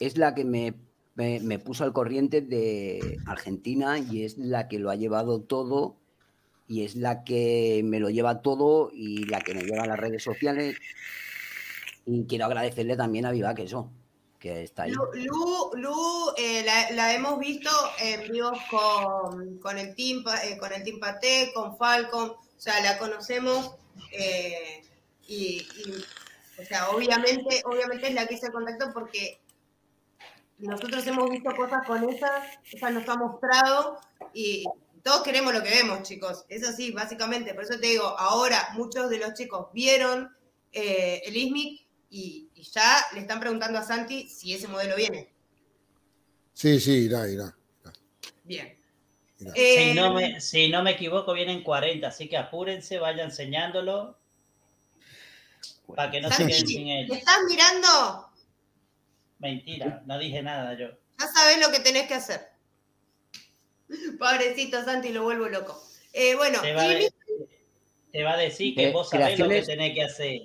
es 0.00 0.16
la 0.16 0.34
que 0.34 0.44
me, 0.44 0.74
me, 1.14 1.58
puso 1.58 1.84
al 1.84 1.92
corriente 1.92 2.40
de 2.40 3.18
Argentina 3.26 3.98
y 3.98 4.24
es 4.24 4.38
la 4.38 4.68
que 4.68 4.78
lo 4.78 4.90
ha 4.90 4.96
llevado 4.96 5.40
todo 5.40 5.96
y 6.68 6.84
es 6.84 6.94
la 6.94 7.24
que 7.24 7.80
me 7.82 7.98
lo 7.98 8.10
lleva 8.10 8.42
todo 8.42 8.90
y 8.92 9.24
la 9.24 9.40
que 9.40 9.54
me 9.54 9.62
lleva 9.62 9.84
a 9.84 9.86
las 9.86 9.98
redes 9.98 10.22
sociales. 10.22 10.76
Y 12.04 12.26
quiero 12.26 12.44
agradecerle 12.44 12.96
también 12.96 13.26
a 13.26 13.32
Vivac 13.32 13.58
eso, 13.58 13.90
que 14.38 14.62
está 14.62 14.82
ahí. 14.84 14.92
Lu, 14.92 16.32
eh, 16.36 16.64
la, 16.92 17.14
hemos 17.14 17.38
visto 17.38 17.70
en 18.00 18.30
vivos 18.30 18.58
con, 18.70 19.78
el 19.78 19.94
team, 19.94 20.22
eh, 20.44 20.58
con 20.58 20.72
el 20.72 20.82
Team 20.82 21.00
Pate, 21.00 21.50
con 21.54 21.76
Falcon, 21.76 22.30
o 22.30 22.60
sea, 22.60 22.80
la 22.82 22.98
conocemos. 22.98 23.74
Eh, 24.12 24.82
Y, 25.28 25.68
o 26.58 26.64
sea, 26.64 26.88
obviamente, 26.88 27.62
obviamente 27.66 28.08
es 28.08 28.14
la 28.14 28.26
que 28.26 28.34
hice 28.34 28.46
el 28.46 28.52
contacto 28.52 28.90
porque 28.94 29.38
nosotros 30.58 31.06
hemos 31.06 31.30
visto 31.30 31.54
cosas 31.54 31.86
con 31.86 32.08
ella, 32.08 32.60
ella 32.72 32.90
nos 32.90 33.08
ha 33.08 33.16
mostrado 33.16 33.98
y 34.32 34.64
todos 35.02 35.22
queremos 35.22 35.52
lo 35.54 35.62
que 35.62 35.70
vemos, 35.70 36.02
chicos. 36.02 36.44
Eso 36.48 36.72
sí, 36.72 36.92
básicamente. 36.92 37.54
Por 37.54 37.64
eso 37.64 37.78
te 37.78 37.86
digo, 37.88 38.04
ahora 38.18 38.68
muchos 38.74 39.10
de 39.10 39.18
los 39.18 39.34
chicos 39.34 39.68
vieron 39.72 40.34
eh, 40.72 41.22
el 41.24 41.36
ISMIC 41.36 41.86
y, 42.10 42.48
y 42.54 42.62
ya 42.62 43.04
le 43.14 43.20
están 43.20 43.40
preguntando 43.40 43.78
a 43.78 43.82
Santi 43.82 44.28
si 44.28 44.54
ese 44.54 44.68
modelo 44.68 44.96
viene. 44.96 45.32
Sí, 46.52 46.80
sí, 46.80 46.92
irá, 47.04 47.28
irá. 47.28 47.54
irá. 47.82 47.92
Bien. 48.44 48.78
Eh, 49.54 49.90
Si 49.90 49.94
no, 49.94 50.12
me, 50.14 50.40
si 50.40 50.68
no 50.68 50.82
me 50.82 50.92
equivoco, 50.92 51.32
vienen 51.32 51.62
40, 51.62 52.08
así 52.08 52.28
que 52.28 52.36
apúrense, 52.36 52.98
vayan 52.98 53.26
enseñándolo 53.30 54.18
para 55.94 56.10
que 56.10 56.20
no 56.20 56.30
se 56.30 56.46
queden 56.46 56.66
sin 56.66 56.84
¿me 56.86 57.00
él. 57.02 57.12
estás 57.12 57.38
mirando? 57.48 58.30
Mentira, 59.38 60.02
no 60.06 60.18
dije 60.18 60.42
nada 60.42 60.76
yo. 60.76 60.88
Ya 61.18 61.26
sabes 61.28 61.58
lo 61.64 61.70
que 61.72 61.80
tenés 61.80 62.08
que 62.08 62.14
hacer. 62.14 62.48
Pobrecito 64.18 64.82
Santi, 64.84 65.12
lo 65.12 65.22
vuelvo 65.24 65.48
loco. 65.48 65.80
Eh, 66.12 66.34
bueno, 66.36 66.60
Te 66.60 66.74
va, 66.74 66.82
a 66.82 66.92
y 66.92 67.04
de- 67.04 67.12
te 68.12 68.22
va 68.24 68.32
a 68.32 68.36
decir 68.36 68.74
que 68.74 68.88
Eh, 68.88 68.92
vos 68.92 69.08
sabés 69.10 69.38
lo 69.38 69.48
que 69.48 69.62
tenés 69.62 69.94
que 69.94 70.02
hacer. 70.02 70.40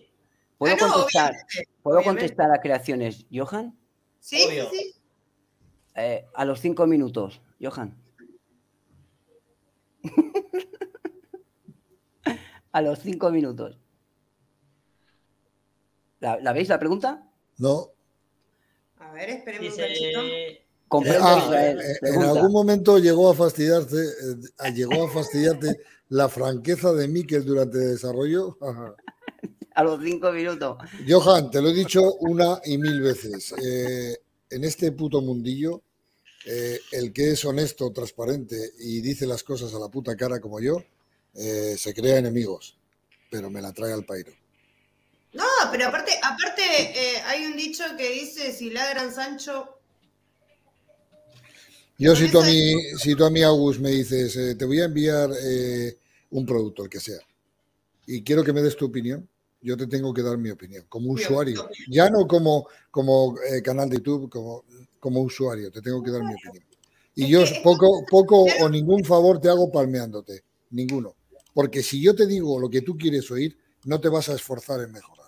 ¿Puedo 0.58 0.76
Ah, 0.76 0.78
no, 0.80 0.94
contestar? 0.94 1.32
obviamente, 1.32 1.68
¿Puedo 1.82 1.98
obviamente. 2.00 2.22
contestar 2.22 2.52
a 2.52 2.62
creaciones, 2.62 3.26
Johan? 3.32 3.78
Sí, 4.20 4.38
sí, 4.38 4.44
Obvio. 4.46 4.70
sí. 4.70 4.94
Eh, 5.96 6.26
a 6.34 6.46
los 6.46 6.60
cinco 6.60 6.88
minutos, 6.88 7.42
Johan. 7.62 7.98
a 12.72 12.82
los 12.82 13.00
cinco 13.00 13.30
minutos. 13.32 13.78
¿La, 16.20 16.40
la 16.40 16.54
veis 16.54 16.70
la 16.70 16.80
pregunta? 16.80 17.30
No. 17.58 17.90
A 18.98 19.12
ver, 19.12 19.30
esperemos 19.30 19.74
un 19.74 19.80
cachito. 19.80 20.22
Comprendo 20.94 21.26
Ah, 21.28 21.42
Israel. 21.44 21.80
eh, 21.82 21.92
en 21.94 21.98
Pregunta. 22.02 22.30
algún 22.30 22.52
momento 22.52 23.00
llegó 23.00 23.32
a 23.32 23.34
fastidiarte, 23.34 23.98
eh, 23.98 24.72
llegó 24.76 25.06
a 25.06 25.10
fastidiarte 25.12 25.80
la 26.10 26.30
franqueza 26.30 26.94
de 26.94 27.08
Mikel 27.08 27.44
durante 27.46 27.80
el 27.80 27.92
desarrollo. 27.94 28.56
Ajá. 28.62 28.94
A 29.76 29.84
los 29.84 30.04
cinco 30.04 30.32
minutos. 30.32 30.78
Johan, 31.10 31.50
te 31.50 31.60
lo 31.60 31.70
he 31.70 31.74
dicho 31.74 32.14
una 32.20 32.62
y 32.64 32.78
mil 32.78 33.02
veces. 33.02 33.56
eh, 33.64 34.16
en 34.52 34.64
este 34.66 34.92
puto 34.92 35.20
mundillo, 35.22 35.82
eh, 36.46 36.80
el 36.92 37.12
que 37.12 37.32
es 37.32 37.44
honesto, 37.44 37.92
transparente 37.92 38.56
y 38.80 39.02
dice 39.02 39.26
las 39.26 39.42
cosas 39.44 39.74
a 39.74 39.80
la 39.80 39.88
puta 39.90 40.16
cara 40.16 40.40
como 40.40 40.60
yo, 40.60 40.78
eh, 41.34 41.76
se 41.76 41.92
crea 41.96 42.20
enemigos, 42.20 42.78
pero 43.32 43.50
me 43.50 43.64
la 43.64 43.74
trae 43.74 43.94
al 43.94 44.06
pairo. 44.06 44.32
No, 45.34 45.44
pero 45.72 45.88
aparte, 45.88 46.12
aparte 46.22 46.62
eh, 46.62 47.22
hay 47.26 47.46
un 47.48 47.58
dicho 47.58 47.84
que 47.98 48.12
dice, 48.12 48.52
si 48.54 48.70
ladran 48.70 49.12
Sancho, 49.12 49.80
Yo, 51.98 52.16
si 52.16 52.30
tú 52.32 52.40
a 52.40 52.46
mí, 52.46 52.74
si 52.98 53.16
tú 53.16 53.24
a 53.24 53.30
mí, 53.30 53.44
Agus, 53.44 53.80
me 53.80 53.92
dices, 53.92 54.36
eh, 54.36 54.56
te 54.56 54.66
voy 54.66 54.82
a 54.82 54.86
enviar 54.86 55.30
eh, 55.44 55.98
un 56.32 56.46
producto, 56.46 56.84
el 56.84 56.90
que 56.90 57.00
sea, 57.00 57.20
y 58.08 58.24
quiero 58.24 58.44
que 58.44 58.52
me 58.52 58.62
des 58.62 58.76
tu 58.76 58.86
opinión, 58.86 59.28
yo 59.62 59.78
te 59.78 59.88
tengo 59.88 60.14
que 60.14 60.24
dar 60.24 60.38
mi 60.38 60.50
opinión, 60.50 60.86
como 60.90 61.12
usuario, 61.12 61.70
ya 61.88 62.10
no 62.10 62.28
como, 62.28 62.68
como 62.92 63.36
eh, 63.50 63.62
canal 63.62 63.90
de 63.90 63.98
YouTube, 63.98 64.30
como, 64.30 64.66
como 65.00 65.22
usuario, 65.22 65.72
te 65.72 65.82
tengo 65.82 66.04
que 66.04 66.12
dar 66.12 66.22
mi 66.22 66.34
opinión. 66.34 66.66
Y 67.16 67.28
yo 67.28 67.44
poco, 67.64 68.04
poco 68.10 68.46
o 68.62 68.70
ningún 68.70 69.04
favor 69.06 69.40
te 69.40 69.48
hago 69.48 69.72
palmeándote, 69.72 70.44
ninguno. 70.72 71.16
Porque 71.54 71.84
si 71.84 72.02
yo 72.02 72.16
te 72.16 72.26
digo 72.26 72.60
lo 72.60 72.70
que 72.70 72.82
tú 72.82 72.98
quieres 72.98 73.30
oír, 73.30 73.56
no 73.86 74.02
te 74.02 74.10
vas 74.10 74.30
a 74.30 74.34
esforzar 74.34 74.82
en 74.82 74.92
mejorar. 74.92 75.23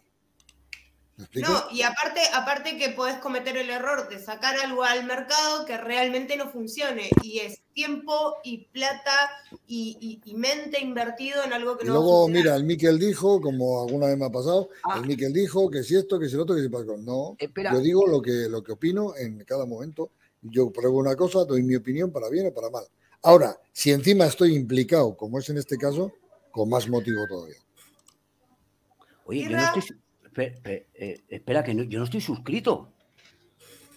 No, 1.36 1.64
y 1.72 1.82
aparte, 1.82 2.20
aparte 2.34 2.78
que 2.78 2.90
podés 2.90 3.18
cometer 3.20 3.56
el 3.56 3.70
error 3.70 4.10
de 4.10 4.20
sacar 4.20 4.58
algo 4.60 4.84
al 4.84 5.06
mercado 5.06 5.66
que 5.66 5.78
realmente 5.78 6.36
no 6.36 6.50
funcione, 6.50 7.10
y 7.24 7.40
es 7.40 7.62
tiempo 7.74 8.36
y 8.44 8.66
plata 8.66 9.30
y, 9.66 9.98
y- 10.26 10.30
y 10.30 10.36
mente 10.36 10.82
invertido 10.82 11.42
en 11.46 11.54
algo 11.54 11.78
que 11.78 11.86
Y 11.86 11.88
no 11.88 11.94
va 11.94 12.00
a 12.00 12.02
luego, 12.04 12.28
mira, 12.28 12.56
el 12.58 12.66
Miquel 12.66 13.00
dijo, 13.00 13.40
como 13.40 13.82
alguna 13.84 14.08
vez 14.08 14.18
me 14.18 14.26
ha 14.26 14.30
pasado, 14.30 14.68
Ah. 14.84 14.98
el 15.02 15.08
Miquel 15.08 15.32
dijo 15.32 15.70
que 15.72 15.84
si 15.84 15.96
esto, 15.96 16.20
que 16.20 16.28
si 16.28 16.36
lo 16.36 16.44
otro, 16.44 16.54
que 16.56 16.64
si 16.64 16.70
pasó. 16.70 16.98
No, 16.98 17.36
Espera. 17.40 17.72
yo 17.72 17.80
digo 17.80 18.06
lo 18.08 18.22
que, 18.22 18.50
lo 18.50 18.62
que 18.62 18.74
opino 18.74 19.16
en 19.16 19.44
cada 19.46 19.66
momento. 19.66 20.12
Yo 20.42 20.70
pruebo 20.70 20.98
una 21.00 21.16
cosa, 21.16 21.46
doy 21.46 21.64
mi 21.64 21.76
opinión 21.78 22.12
para 22.12 22.30
bien 22.30 22.48
o 22.48 22.54
para 22.54 22.70
mal. 22.70 22.84
Ahora, 23.24 23.58
si 23.72 23.92
encima 23.92 24.26
estoy 24.26 24.54
implicado, 24.54 25.16
como 25.16 25.40
es 25.40 25.50
en 25.50 25.58
este 25.58 25.78
caso, 25.78 26.12
con 26.52 26.70
más 26.70 26.88
motivo 26.90 27.22
todavía. 27.28 27.56
Oye, 29.26 29.44
yo 29.44 29.50
no 29.52 29.64
estoy. 29.64 29.98
Eh, 30.38 31.22
espera, 31.30 31.64
que 31.64 31.74
no- 31.74 31.84
yo 31.84 31.99
no 31.99 32.06
estoy 32.06 32.22
suscrito. 32.22 32.91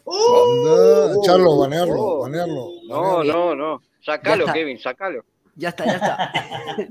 ¡Uh! 0.04 0.12
Anda, 0.14 1.14
echarlo, 1.22 1.58
banearlo, 1.58 1.94
oh. 2.02 2.20
banearlo. 2.22 2.70
No, 2.88 3.02
banearlo. 3.18 3.32
no, 3.32 3.54
no. 3.54 3.82
Sacalo, 4.00 4.44
está. 4.44 4.52
Kevin, 4.54 4.78
sacalo. 4.78 5.24
Ya 5.56 5.68
está, 5.70 5.84
ya 5.84 5.96
está. 5.96 6.32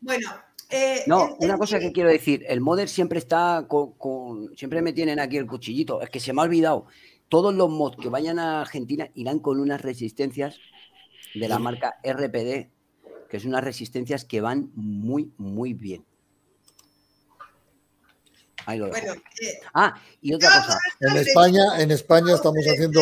Bueno, 0.00 0.28
eh, 0.70 1.02
No, 1.06 1.34
una 1.40 1.56
cosa 1.58 1.78
que 1.80 1.90
quiero 1.92 2.08
decir, 2.10 2.44
el 2.48 2.60
modder 2.60 2.88
siempre 2.88 3.18
está 3.18 3.64
con, 3.68 3.92
con- 3.92 4.56
siempre 4.56 4.82
me 4.82 4.92
tienen 4.92 5.18
aquí 5.18 5.36
el 5.36 5.46
cuchillito, 5.46 6.00
es 6.02 6.10
que 6.10 6.20
se 6.20 6.32
me 6.32 6.40
ha 6.40 6.44
olvidado. 6.44 6.86
Todos 7.28 7.54
los 7.54 7.68
mods 7.70 7.96
que 7.96 8.08
vayan 8.10 8.38
a 8.38 8.60
Argentina 8.60 9.08
irán 9.14 9.38
con 9.38 9.58
unas 9.60 9.80
resistencias 9.80 10.58
de 11.34 11.48
la 11.48 11.58
marca 11.58 11.96
RPD, 12.04 12.68
que 13.28 13.36
es 13.36 13.44
unas 13.44 13.64
resistencias 13.64 14.24
que 14.24 14.40
van 14.40 14.70
muy, 14.74 15.32
muy 15.38 15.72
bien. 15.72 16.04
Ahí 18.66 18.78
lo. 18.78 18.88
Bueno, 18.88 19.12
eh, 19.14 19.60
Ah, 19.74 19.94
y 20.20 20.34
otra 20.34 20.48
no, 20.50 20.66
cosa. 20.66 20.78
En 21.00 21.16
España, 21.16 21.62
en 21.78 21.90
España 21.90 22.34
estamos 22.34 22.64
haciendo, 22.66 23.00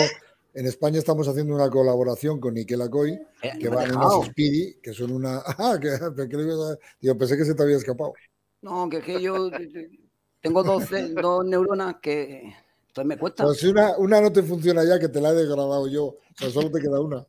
en 0.54 0.66
España 0.66 0.98
estamos 0.98 1.28
haciendo 1.28 1.54
una 1.54 1.70
colaboración 1.70 2.40
con 2.40 2.54
Niquel 2.54 2.82
Acoy, 2.82 3.12
eh, 3.42 3.52
que 3.58 3.58
me 3.58 3.66
he 3.66 3.68
van 3.76 3.88
dejado. 3.88 4.18
unas 4.18 4.30
Speedy, 4.30 4.74
que 4.82 4.92
son 4.92 5.12
una. 5.12 5.42
Ah, 5.58 5.78
que, 5.80 5.88
que 6.28 6.36
le 6.36 6.44
Digo, 7.00 7.18
pensé 7.18 7.36
que 7.36 7.44
se 7.44 7.54
te 7.54 7.62
había 7.62 7.76
escapado. 7.76 8.12
No, 8.62 8.88
que, 8.88 9.00
que 9.02 9.20
yo 9.20 9.50
tengo 10.40 10.62
dos, 10.62 10.84
dos 11.14 11.44
neuronas 11.44 11.96
que 12.02 12.54
entonces 12.88 13.06
me 13.08 13.18
cuesta. 13.18 13.44
Pues 13.44 13.58
si 13.58 13.68
una, 13.68 13.96
una 13.96 14.20
no 14.20 14.32
te 14.32 14.42
funciona 14.42 14.84
ya, 14.84 14.98
que 14.98 15.08
te 15.08 15.20
la 15.20 15.30
he 15.30 15.34
degradado 15.34 15.88
yo. 15.88 16.04
O 16.04 16.18
sea, 16.36 16.50
solo 16.50 16.70
te 16.70 16.80
queda 16.80 17.00
una. 17.00 17.26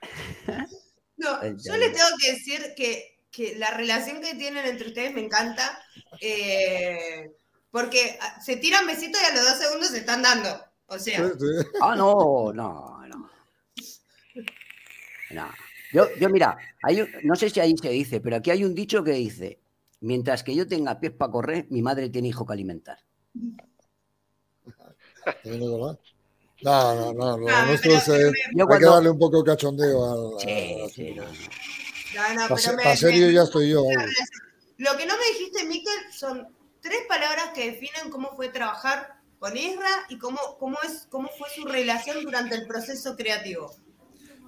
No, 1.16 1.30
yo 1.42 1.72
ay. 1.72 1.80
tengo 1.80 2.08
que 2.20 2.32
decir 2.32 2.60
que, 2.76 3.18
que 3.30 3.56
la 3.56 3.70
relación 3.70 4.20
que 4.20 4.34
tienen 4.34 4.66
entre 4.66 4.88
ustedes 4.88 5.14
me 5.14 5.24
encanta. 5.24 5.80
eh, 6.20 7.30
porque 7.74 8.16
ah, 8.20 8.40
se 8.40 8.54
tiran 8.56 8.86
besitos 8.86 9.20
y 9.20 9.24
a 9.24 9.34
los 9.34 9.44
dos 9.50 9.58
segundos 9.58 9.88
se 9.88 9.98
están 9.98 10.22
dando. 10.22 10.48
O 10.86 10.96
sea. 10.96 11.28
Ah, 11.82 11.96
no, 11.96 12.52
no, 12.54 13.04
no. 13.04 13.30
No. 15.32 15.50
Yo, 15.92 16.06
yo 16.20 16.28
mira, 16.28 16.56
hay 16.84 17.04
no 17.24 17.34
sé 17.34 17.50
si 17.50 17.58
ahí 17.58 17.74
se 17.76 17.88
dice, 17.88 18.20
pero 18.20 18.36
aquí 18.36 18.52
hay 18.52 18.64
un 18.64 18.76
dicho 18.76 19.02
que 19.02 19.10
dice, 19.10 19.58
mientras 20.00 20.44
que 20.44 20.54
yo 20.54 20.68
tenga 20.68 21.00
pies 21.00 21.12
para 21.12 21.32
correr, 21.32 21.66
mi 21.70 21.82
madre 21.82 22.10
tiene 22.10 22.28
hijo 22.28 22.46
que 22.46 22.52
alimentar. 22.52 22.98
No, 26.62 26.94
no, 26.94 27.12
no. 27.12 27.36
Lo 27.36 27.48
Ah, 27.50 27.66
pero- 27.82 27.94
eh, 27.96 28.32
hay 28.56 28.78
que 28.78 28.84
darle 28.86 29.10
un 29.10 29.18
poco 29.18 29.42
de 29.42 29.50
cachondeo 29.50 30.34
al. 30.34 30.40
Sí, 30.40 30.76
sí, 30.94 31.14
no, 31.14 31.24
no. 31.24 31.28
no, 31.28 32.34
no, 32.34 32.48
Para 32.48 32.62
pero 32.62 32.76
me- 32.76 32.96
serio 32.96 33.26
me- 33.26 33.32
ya 33.34 33.42
estoy 33.42 33.70
yo. 33.70 33.82
Lo 34.78 34.96
que 34.96 35.04
no 35.06 35.14
me 35.18 35.26
dijiste, 35.32 35.64
Miquel, 35.66 35.92
son 36.12 36.48
tres 36.84 37.00
palabras 37.08 37.46
que 37.54 37.72
definen 37.72 38.10
cómo 38.10 38.36
fue 38.36 38.50
trabajar 38.50 39.18
con 39.38 39.56
Isra 39.56 39.88
y 40.10 40.18
cómo, 40.18 40.38
cómo, 40.58 40.76
es, 40.84 41.06
cómo 41.08 41.30
fue 41.38 41.48
su 41.56 41.64
relación 41.64 42.22
durante 42.22 42.54
el 42.54 42.66
proceso 42.66 43.16
creativo. 43.16 43.74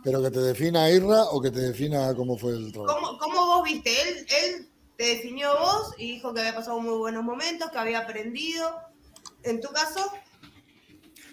Pero 0.04 0.22
que 0.22 0.30
te 0.30 0.40
defina 0.40 0.90
Irra 0.90 1.24
o 1.24 1.40
que 1.40 1.50
te 1.50 1.60
defina 1.60 2.14
cómo 2.14 2.36
fue 2.36 2.52
el 2.52 2.70
trabajo. 2.70 2.94
¿Cómo, 2.94 3.18
cómo 3.18 3.46
vos 3.46 3.64
viste? 3.64 3.90
Él, 4.02 4.26
él 4.44 4.68
te 4.98 5.04
definió 5.04 5.58
vos 5.58 5.94
y 5.96 6.12
dijo 6.12 6.32
que 6.34 6.40
había 6.40 6.54
pasado 6.54 6.78
muy 6.78 6.98
buenos 6.98 7.24
momentos, 7.24 7.70
que 7.70 7.78
había 7.78 8.00
aprendido. 8.00 8.70
En 9.42 9.60
tu 9.60 9.68
caso, 9.68 10.00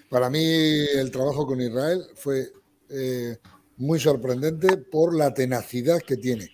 Para 0.10 0.30
mí 0.30 0.42
el 0.42 1.12
trabajo 1.12 1.46
con 1.46 1.60
Israel 1.60 2.06
fue 2.16 2.50
eh, 2.90 3.38
muy 3.76 4.00
sorprendente 4.00 4.78
por 4.78 5.14
la 5.14 5.34
tenacidad 5.34 6.00
que 6.00 6.16
tiene. 6.16 6.46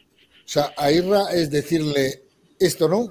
O 0.43 0.47
sea, 0.47 0.73
a 0.75 0.91
Irra 0.91 1.31
es 1.33 1.51
decirle 1.51 2.23
esto 2.59 2.89
no 2.89 3.09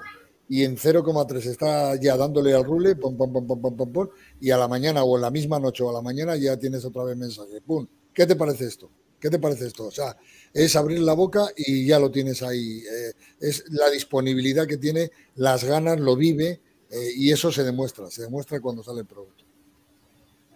y 0.49 0.65
en 0.65 0.77
0,3 0.77 1.47
está 1.47 1.97
ya 1.97 2.17
dándole 2.17 2.55
al 2.55 2.65
rule, 2.65 2.97
pom, 2.97 3.17
pom, 3.17 3.33
pom, 3.33 3.47
pom, 3.47 3.61
pom, 3.61 3.77
pom, 3.77 3.93
pom, 3.93 4.09
y 4.41 4.51
a 4.51 4.57
la 4.57 4.67
mañana 4.67 5.05
o 5.05 5.17
en 5.17 5.23
la 5.23 5.31
misma 5.31 5.59
noche 5.59 5.83
o 5.83 5.91
a 5.91 5.93
la 5.93 6.03
mañana 6.03 6.37
ya 6.37 6.57
tienes 6.57 6.85
otra 6.85 7.05
vez 7.05 7.17
mensaje. 7.17 7.61
Pum, 7.61 7.87
¿qué 8.15 8.27
te 8.27 8.35
parece 8.35 8.67
esto? 8.67 8.91
¿Qué 9.21 9.29
te 9.29 9.39
parece 9.39 9.67
esto? 9.67 9.87
O 9.87 9.91
sea, 9.91 10.17
es 10.55 10.75
abrir 10.77 11.01
la 11.01 11.13
boca 11.13 11.49
y 11.57 11.87
ya 11.87 11.99
lo 11.99 12.11
tienes 12.11 12.43
ahí. 12.43 12.79
Eh, 12.79 13.13
es 13.41 13.65
la 13.71 13.91
disponibilidad 13.91 14.67
que 14.67 14.79
tiene, 14.79 15.11
las 15.35 15.65
ganas, 15.65 16.01
lo 16.01 16.17
vive 16.17 16.61
eh, 16.91 17.11
y 17.17 17.31
eso 17.31 17.53
se 17.53 17.65
demuestra, 17.65 18.11
se 18.11 18.23
demuestra 18.23 18.61
cuando 18.61 18.83
sale 18.83 19.01
el 19.01 19.07
producto. 19.07 19.45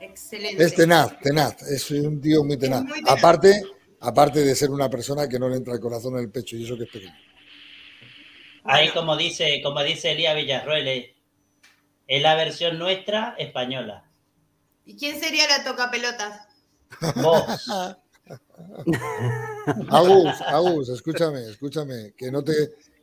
excelente. 0.01 0.65
Es 0.65 0.75
tenaz, 0.75 1.19
tenaz, 1.21 1.63
es 1.63 1.91
un 1.91 2.21
tío 2.21 2.45
muy 2.45 2.57
tenaz. 2.57 2.85
muy 2.85 2.95
tenaz. 2.95 3.19
Aparte, 3.19 3.63
aparte 4.01 4.43
de 4.43 4.55
ser 4.55 4.71
una 4.71 4.89
persona 4.89 5.29
que 5.29 5.39
no 5.39 5.49
le 5.49 5.57
entra 5.57 5.75
el 5.75 5.81
corazón 5.81 6.15
en 6.15 6.21
el 6.21 6.31
pecho 6.31 6.57
y 6.57 6.65
eso 6.65 6.79
que 6.79 6.85
es 6.85 6.91
pequeño. 6.91 7.32
Ahí 8.65 8.87
Bueno. 8.89 9.01
como 9.01 9.17
dice, 9.17 9.61
como 9.63 9.83
dice 9.83 10.13
Elías 10.13 10.35
Villarroel, 10.37 10.89
es- 10.89 11.11
es 12.07 12.23
la 12.23 12.35
versión 12.35 12.79
nuestra 12.79 13.35
española. 13.39 14.09
¿Y 14.85 14.97
quién 14.97 15.19
sería 15.21 15.47
la 15.49 15.65
toca 15.65 15.91
pelotas? 15.91 16.47
Vos. 17.17 17.45
Agus, 19.91 20.41
Agus, 20.43 20.89
escúchame, 20.89 21.49
escúchame, 21.49 22.15
que 22.17 22.31
no 22.31 22.43
te, 22.45 22.53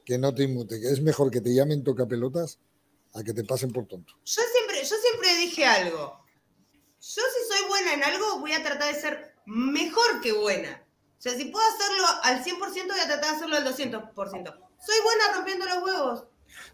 que 0.06 0.18
no 0.18 0.34
te 0.34 0.44
inmute, 0.44 0.80
que 0.80 0.88
es 0.88 1.02
mejor 1.02 1.31
que 1.31 1.41
te 1.41 1.53
llamen 1.53 1.84
toca 1.84 2.06
pelotas 2.07 2.60
a 3.14 3.23
que 3.23 3.34
te 3.34 3.44
pasen 3.44 3.72
por 3.72 3.88
tonto. 3.88 4.14
Yo 4.26 4.41
siempre, 4.53 4.84
yo 4.84 4.95
siempre 4.95 5.36
dije 5.38 5.65
algo. 5.65 6.23
Yo 7.02 7.22
si 7.22 7.57
soy 7.57 7.68
buena 7.68 7.94
en 7.94 8.03
algo, 8.03 8.40
voy 8.40 8.52
a 8.53 8.61
tratar 8.64 8.94
de 8.94 8.99
ser 8.99 9.36
mejor 9.45 10.22
que 10.22 10.34
buena. 10.34 10.84
O 11.18 11.22
sea, 11.22 11.34
si 11.34 11.45
puedo 11.45 11.65
hacerlo 11.76 12.06
al 12.23 12.44
100%, 12.44 12.88
voy 12.94 12.99
a 12.99 13.07
tratar 13.07 13.31
de 13.31 13.36
hacerlo 13.38 13.56
al 13.57 13.65
200%. 13.65 14.68
Soy 14.85 14.95
buena 15.03 15.35
rompiendo 15.35 15.65
los 15.65 15.84
huevos. 15.84 16.23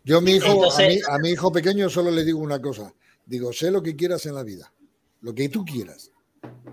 Yo 0.04 0.18
a 0.18 0.22
mi 0.22 0.32
hijo, 0.34 0.72
a, 0.72 0.80
mi, 0.82 1.00
a 1.10 1.18
mi 1.20 1.30
hijo 1.32 1.52
pequeño 1.52 1.90
solo 1.90 2.12
le 2.12 2.24
digo 2.24 2.40
una 2.40 2.62
cosa. 2.62 2.94
Digo, 3.26 3.52
sé 3.52 3.72
lo 3.72 3.82
que 3.82 3.96
quieras 3.96 4.26
en 4.26 4.36
la 4.36 4.44
vida, 4.44 4.72
lo 5.22 5.34
que 5.34 5.50
tú 5.50 5.66
quieras, 5.66 6.12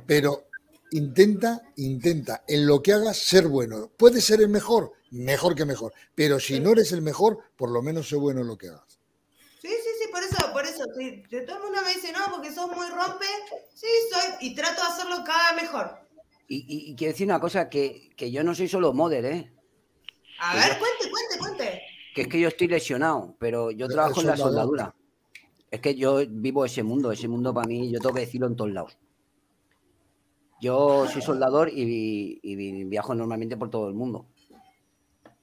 pero 0.07 0.45
intenta, 0.91 1.63
intenta 1.77 2.45
en 2.47 2.67
lo 2.67 2.83
que 2.83 2.93
hagas 2.93 3.17
ser 3.17 3.49
bueno. 3.49 3.91
Puede 3.97 4.21
ser 4.21 4.41
el 4.43 4.49
mejor, 4.51 4.93
mejor 5.11 5.55
que 5.55 5.65
mejor, 5.65 5.95
pero 6.15 6.39
si 6.39 6.61
no 6.61 6.73
eres 6.73 6.93
el 6.93 7.01
mejor, 7.01 7.39
por 7.57 7.71
lo 7.71 7.81
menos 7.83 8.09
sé 8.09 8.17
bueno 8.17 8.43
en 8.43 8.49
lo 8.49 8.59
que 8.59 8.69
hagas. 8.69 8.99
Sí, 9.63 9.69
sí, 9.69 9.91
sí, 10.03 10.09
por 10.13 10.23
eso, 10.23 10.53
por 10.53 10.67
eso. 10.67 10.85
De 11.31 11.41
todo 11.47 11.57
el 11.57 11.63
mundo 11.63 11.81
me 11.87 11.95
dice, 11.95 12.13
no, 12.13 12.21
porque 12.31 12.53
sos 12.53 12.67
muy 12.71 12.87
rompe, 12.89 13.27
sí, 13.75 13.87
soy, 14.13 14.35
y 14.49 14.55
trato 14.55 14.83
de 14.83 14.89
hacerlo 14.89 15.25
cada 15.25 15.55
vez 15.55 15.63
mejor. 15.63 15.99
Y, 16.49 16.57
y- 16.57 16.91
y 16.93 16.97
quiero 16.97 17.13
decir 17.13 17.27
una 17.27 17.41
cosa, 17.41 17.71
que, 17.71 18.11
que 18.17 18.31
yo 18.31 18.45
no 18.45 18.55
soy 18.55 18.69
solo 18.69 18.93
modder, 18.93 19.25
¿eh? 19.25 19.52
A 20.45 20.57
ver, 20.57 20.77
cuente, 20.79 21.09
cuente, 21.09 21.39
cuente. 21.39 21.83
Que 22.15 22.23
es 22.23 22.29
que 22.29 22.41
yo 22.41 22.49
estoy 22.49 22.67
lesionado, 22.67 23.37
pero 23.39 23.71
yo 23.71 23.87
Pero 23.87 23.95
trabajo 23.95 24.21
en 24.21 24.27
la 24.27 24.37
soldadura. 24.37 24.95
Es 25.71 25.81
que 25.81 25.95
yo 25.95 26.19
vivo 26.29 26.65
ese 26.65 26.83
mundo, 26.83 27.13
ese 27.13 27.29
mundo 27.29 27.55
para 27.55 27.69
mí, 27.69 27.91
yo 27.93 28.01
tengo 28.01 28.15
que 28.15 28.23
decirlo 28.23 28.49
en 28.49 28.57
todos 28.57 28.73
lados. 28.73 28.99
Yo 30.61 31.07
soy 31.09 31.23
soldador 31.23 31.71
y, 31.71 32.41
y 32.43 32.85
viajo 32.85 33.15
normalmente 33.15 33.57
por 33.57 33.71
todo 33.71 33.89
el 33.89 33.95
mundo. 33.95 34.27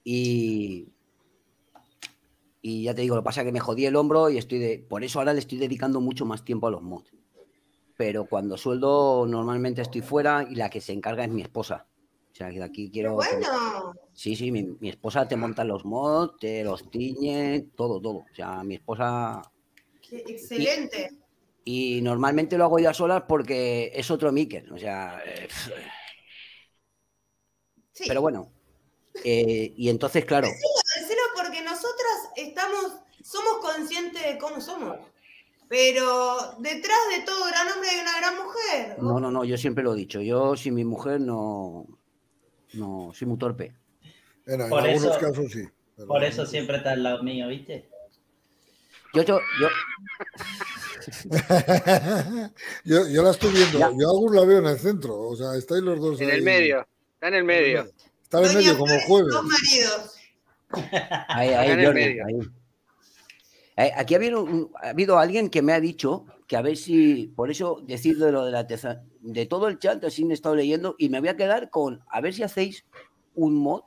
Y, 0.04 0.90
y 2.62 2.84
ya 2.84 2.94
te 2.94 3.02
digo, 3.02 3.16
lo 3.16 3.22
que 3.22 3.26
pasa 3.26 3.42
es 3.42 3.46
que 3.46 3.52
me 3.54 3.60
jodí 3.60 3.86
el 3.86 3.96
hombro 3.96 4.30
y 4.30 4.38
estoy 4.38 4.60
de. 4.60 4.80
Por 4.80 5.04
eso 5.04 5.20
ahora 5.20 5.34
le 5.34 5.40
estoy 5.40 5.58
dedicando 5.58 6.02
mucho 6.02 6.26
más 6.26 6.44
tiempo 6.44 6.68
a 6.68 6.72
los 6.72 6.82
mods. 6.82 7.14
Pero 7.96 8.26
cuando 8.26 8.58
sueldo, 8.58 9.26
normalmente 9.28 9.82
estoy 9.82 10.02
fuera 10.02 10.46
y 10.50 10.56
la 10.56 10.70
que 10.70 10.82
se 10.82 10.92
encarga 10.92 11.24
es 11.24 11.32
mi 11.32 11.42
esposa. 11.42 11.88
O 12.32 12.36
sea, 12.36 12.50
que 12.50 12.60
de 12.60 12.64
aquí 12.64 12.90
quiero. 12.92 13.14
bueno. 13.16 13.94
Sí, 14.14 14.36
sí, 14.36 14.52
mi, 14.52 14.64
mi 14.80 14.90
esposa 14.90 15.28
te 15.28 15.36
monta 15.36 15.64
los 15.64 15.84
mods, 15.86 16.38
te 16.40 16.64
los 16.64 16.90
tiñe, 16.90 17.68
todo, 17.76 18.00
todo. 18.00 18.18
O 18.32 18.36
sea, 18.36 18.64
mi 18.64 18.76
esposa. 18.76 19.42
Qué 20.08 20.24
excelente. 20.28 21.12
Y 21.66 22.02
normalmente 22.02 22.58
lo 22.58 22.64
hago 22.66 22.80
yo 22.80 22.90
a 22.90 22.94
solas 22.94 23.24
porque 23.28 23.92
es 23.94 24.10
otro 24.10 24.32
Mikel. 24.32 24.72
O 24.72 24.78
sea. 24.78 25.22
eh, 25.26 25.48
Sí. 27.92 28.06
pero 28.08 28.22
bueno. 28.22 28.52
Eh, 29.26 29.74
y 29.76 29.90
entonces, 29.90 30.24
claro, 30.24 30.48
Decilo 30.48 31.22
porque 31.36 31.62
nosotras 31.62 32.30
estamos, 32.38 32.94
somos 33.22 33.58
conscientes 33.62 34.24
de 34.24 34.38
cómo 34.38 34.62
somos. 34.62 34.98
Pero 35.68 36.54
detrás 36.60 36.98
de 37.16 37.24
todo 37.26 37.46
gran 37.48 37.68
hombre 37.74 37.90
hay 37.90 38.00
una 38.00 38.18
gran 38.18 38.36
mujer. 38.38 38.98
no, 39.04 39.20
no, 39.20 39.30
no, 39.30 39.44
yo 39.44 39.58
siempre 39.58 39.84
lo 39.84 39.94
he 39.94 39.98
dicho. 39.98 40.22
Yo 40.22 40.56
sin 40.56 40.76
mi 40.76 40.86
mujer 40.86 41.20
no. 41.20 41.86
No, 42.74 43.12
soy 43.14 43.28
muy 43.28 43.38
torpe. 43.38 43.74
En 44.46 44.68
Por 44.70 44.80
algunos 44.82 45.04
eso- 45.16 45.20
casos 45.20 45.52
sí. 45.52 45.64
pero- 45.96 46.08
Por 46.08 46.24
eso 46.24 46.46
siempre 46.46 46.78
está 46.78 46.92
al 46.92 47.04
lado 47.04 47.24
mío, 47.24 47.48
¿viste? 47.48 47.90
Yo, 49.14 49.24
yo, 49.24 49.40
yo, 49.60 49.68
yo, 52.86 53.08
yo 53.08 53.24
la 53.24 53.32
estoy 53.32 53.52
viendo, 53.52 53.80
Ya. 53.80 53.90
yo 53.98 54.08
a 54.08 54.12
Agus 54.12 54.36
la 54.36 54.46
veo 54.46 54.60
en 54.60 54.66
el 54.68 54.78
centro, 54.80 55.20
o 55.20 55.36
sea, 55.36 55.56
estáis 55.56 55.82
los 55.82 56.00
dos 56.00 56.22
En 56.22 56.30
ahí. 56.30 56.38
el 56.38 56.44
medio, 56.44 56.88
está 57.14 57.28
en 57.30 57.34
el 57.36 57.44
medio. 57.44 57.90
Está 58.24 58.40
en 58.40 58.46
el 58.46 58.54
medio 58.56 58.78
como 58.78 59.00
jueves. 59.08 59.34
Dos 59.34 59.44
maridos. 59.46 60.16
Ahí, 61.28 61.50
ahí, 61.50 61.72
en 61.72 61.80
el 61.80 61.86
Jordi, 61.88 62.02
medio. 62.02 62.26
ahí. 62.26 62.40
Eh, 63.78 63.92
Aquí 63.96 64.14
ha 64.14 64.18
habido, 64.18 64.48
ha 64.82 64.90
habido 64.90 65.18
alguien 65.18 65.50
que 65.50 65.62
me 65.64 65.74
ha 65.74 65.80
dicho 65.80 66.26
que 66.48 66.56
a 66.58 66.62
ver 66.62 66.78
si, 66.78 67.28
por 67.36 67.50
eso 67.50 67.82
decir 67.88 68.18
de 68.20 68.32
lo 68.32 68.46
de 68.46 68.52
la 68.52 68.68
de 69.22 69.46
todo 69.46 69.68
el 69.68 69.80
chat, 69.80 70.04
así 70.04 70.24
me 70.26 70.34
he 70.34 70.36
estado 70.36 70.56
leyendo 70.56 70.96
y 70.98 71.10
me 71.10 71.20
voy 71.20 71.30
a 71.30 71.38
quedar 71.38 71.70
con, 71.70 72.04
a 72.10 72.22
ver 72.22 72.34
si 72.34 72.44
hacéis 72.44 72.86
un 73.36 73.56
mod 73.56 73.84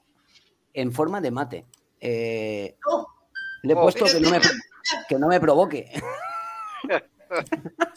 en 0.75 0.93
forma 0.93 1.21
de 1.21 1.31
mate. 1.31 1.67
Eh, 2.01 2.77
Oh, 2.87 3.07
le 3.63 3.73
he 3.73 3.77
Oh. 3.77 3.83
puesto 3.83 4.05
que 4.07 4.21
no, 4.21 4.31
me, 4.31 4.41
que 5.09 5.19
no 5.19 5.29
me 5.29 5.41
provoque. 5.41 5.91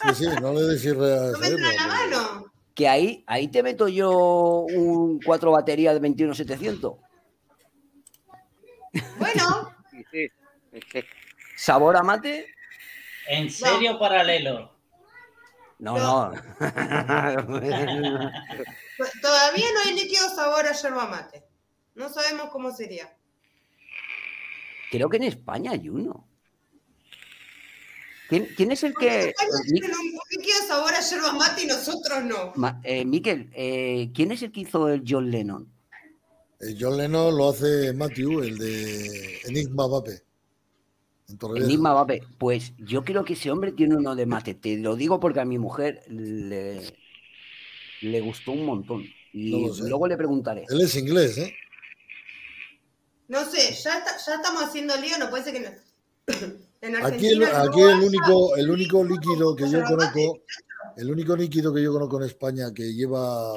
Sí, 0.08 0.16
sí, 0.16 0.26
no 0.42 0.54
le 0.54 0.62
no 0.62 0.98
me 1.02 1.04
la 1.14 1.32
porque- 1.34 1.88
mano. 1.88 2.52
Que 2.74 2.88
ahí, 2.90 3.24
ahí 3.28 3.48
te 3.48 3.64
meto 3.64 3.88
yo 3.88 4.66
un 4.70 5.20
4 5.22 5.50
baterías 5.52 5.94
de 5.94 6.00
21700. 6.02 6.96
Bueno, 9.18 9.74
Sí, 9.92 10.04
sí. 10.92 11.00
¿Sabor 11.56 11.96
a 11.96 12.04
mate? 12.04 12.48
¿En 13.30 13.50
serio 13.50 13.98
paralelo? 13.98 14.75
No, 15.80 15.98
No. 15.98 16.32
no. 16.32 16.42
to- 18.98 19.10
todavía 19.22 19.66
no 19.74 19.80
hay 19.86 19.94
líquido 19.96 20.28
sabor 20.36 20.66
a 20.66 20.74
yerba 20.74 21.08
mate. 21.08 21.44
No 21.96 22.10
sabemos 22.10 22.50
cómo 22.50 22.72
sería. 22.72 23.16
Creo 24.92 25.10
que 25.10 25.18
en 25.18 25.24
España 25.24 25.72
hay 25.72 25.90
uno. 25.90 26.28
¿Quién, 28.30 28.48
quién 28.58 28.72
es 28.72 28.84
el 28.84 28.94
Porque 28.94 29.08
que... 29.08 29.30
España 29.30 29.52
tiene 29.66 29.88
un 29.94 30.20
líquido 30.32 30.58
sabor 30.68 30.94
a 30.94 31.00
yerba 31.02 31.34
mate 31.34 31.64
y 31.64 31.68
nosotros 31.68 32.24
no. 32.24 32.54
Ma- 32.56 32.80
eh, 32.84 33.06
Miquel, 33.06 33.52
eh, 33.54 34.12
¿quién 34.16 34.32
es 34.32 34.42
el 34.42 34.52
que 34.52 34.62
hizo 34.62 34.88
el 34.90 35.04
John 35.08 35.30
Lennon? 35.30 35.72
El 36.60 36.78
John 36.80 36.98
Lennon 36.98 37.38
lo 37.38 37.50
hace 37.50 37.94
Matthew, 37.94 38.42
el 38.42 38.58
de 38.58 39.42
Enigma 39.46 39.88
Vape. 39.88 40.24
En 41.28 41.38
Torrevieja. 41.38 41.66
Enigma 41.68 41.94
Vape. 41.94 42.22
Pues 42.38 42.74
yo 42.78 43.04
creo 43.04 43.24
que 43.26 43.34
ese 43.34 43.52
hombre 43.52 43.72
tiene 43.72 43.96
uno 43.96 44.16
de 44.16 44.26
mate. 44.26 44.54
Te 44.54 44.78
lo 44.78 44.96
digo 44.96 45.20
porque 45.20 45.40
a 45.40 45.46
mi 45.46 45.58
mujer 45.58 46.02
le, 46.08 46.82
le 48.02 48.22
gustó 48.22 48.52
un 48.52 48.66
montón. 48.66 49.04
Y 49.34 49.52
No 49.52 49.74
luego 49.88 50.08
le 50.08 50.18
preguntaré. 50.18 50.66
Él 50.70 50.82
es 50.82 50.96
inglés, 50.96 51.38
¿eh? 51.38 51.54
No 53.28 53.44
sé, 53.50 53.74
ya, 53.74 53.98
está- 53.98 54.18
ya 54.26 54.36
estamos 54.36 54.64
haciendo 54.64 54.96
lío, 54.98 55.18
no 55.18 55.30
puede 55.30 55.44
ser 55.44 55.54
que 55.54 55.60
no. 55.62 55.70
En 56.82 56.96
Aquí, 56.98 57.28
el, 57.28 57.44
aquí 57.44 57.82
el 57.82 58.00
único, 58.04 58.56
el 58.56 58.70
único 58.70 59.04
líquido 59.04 59.56
que 59.56 59.70
yo 59.70 59.84
conozco, 59.84 60.42
el 60.98 61.10
único 61.10 61.36
líquido 61.36 61.74
que 61.74 61.82
yo 61.82 61.92
conozco 61.92 62.18
en 62.22 62.28
España 62.28 62.72
que 62.74 62.94
lleva 62.94 63.56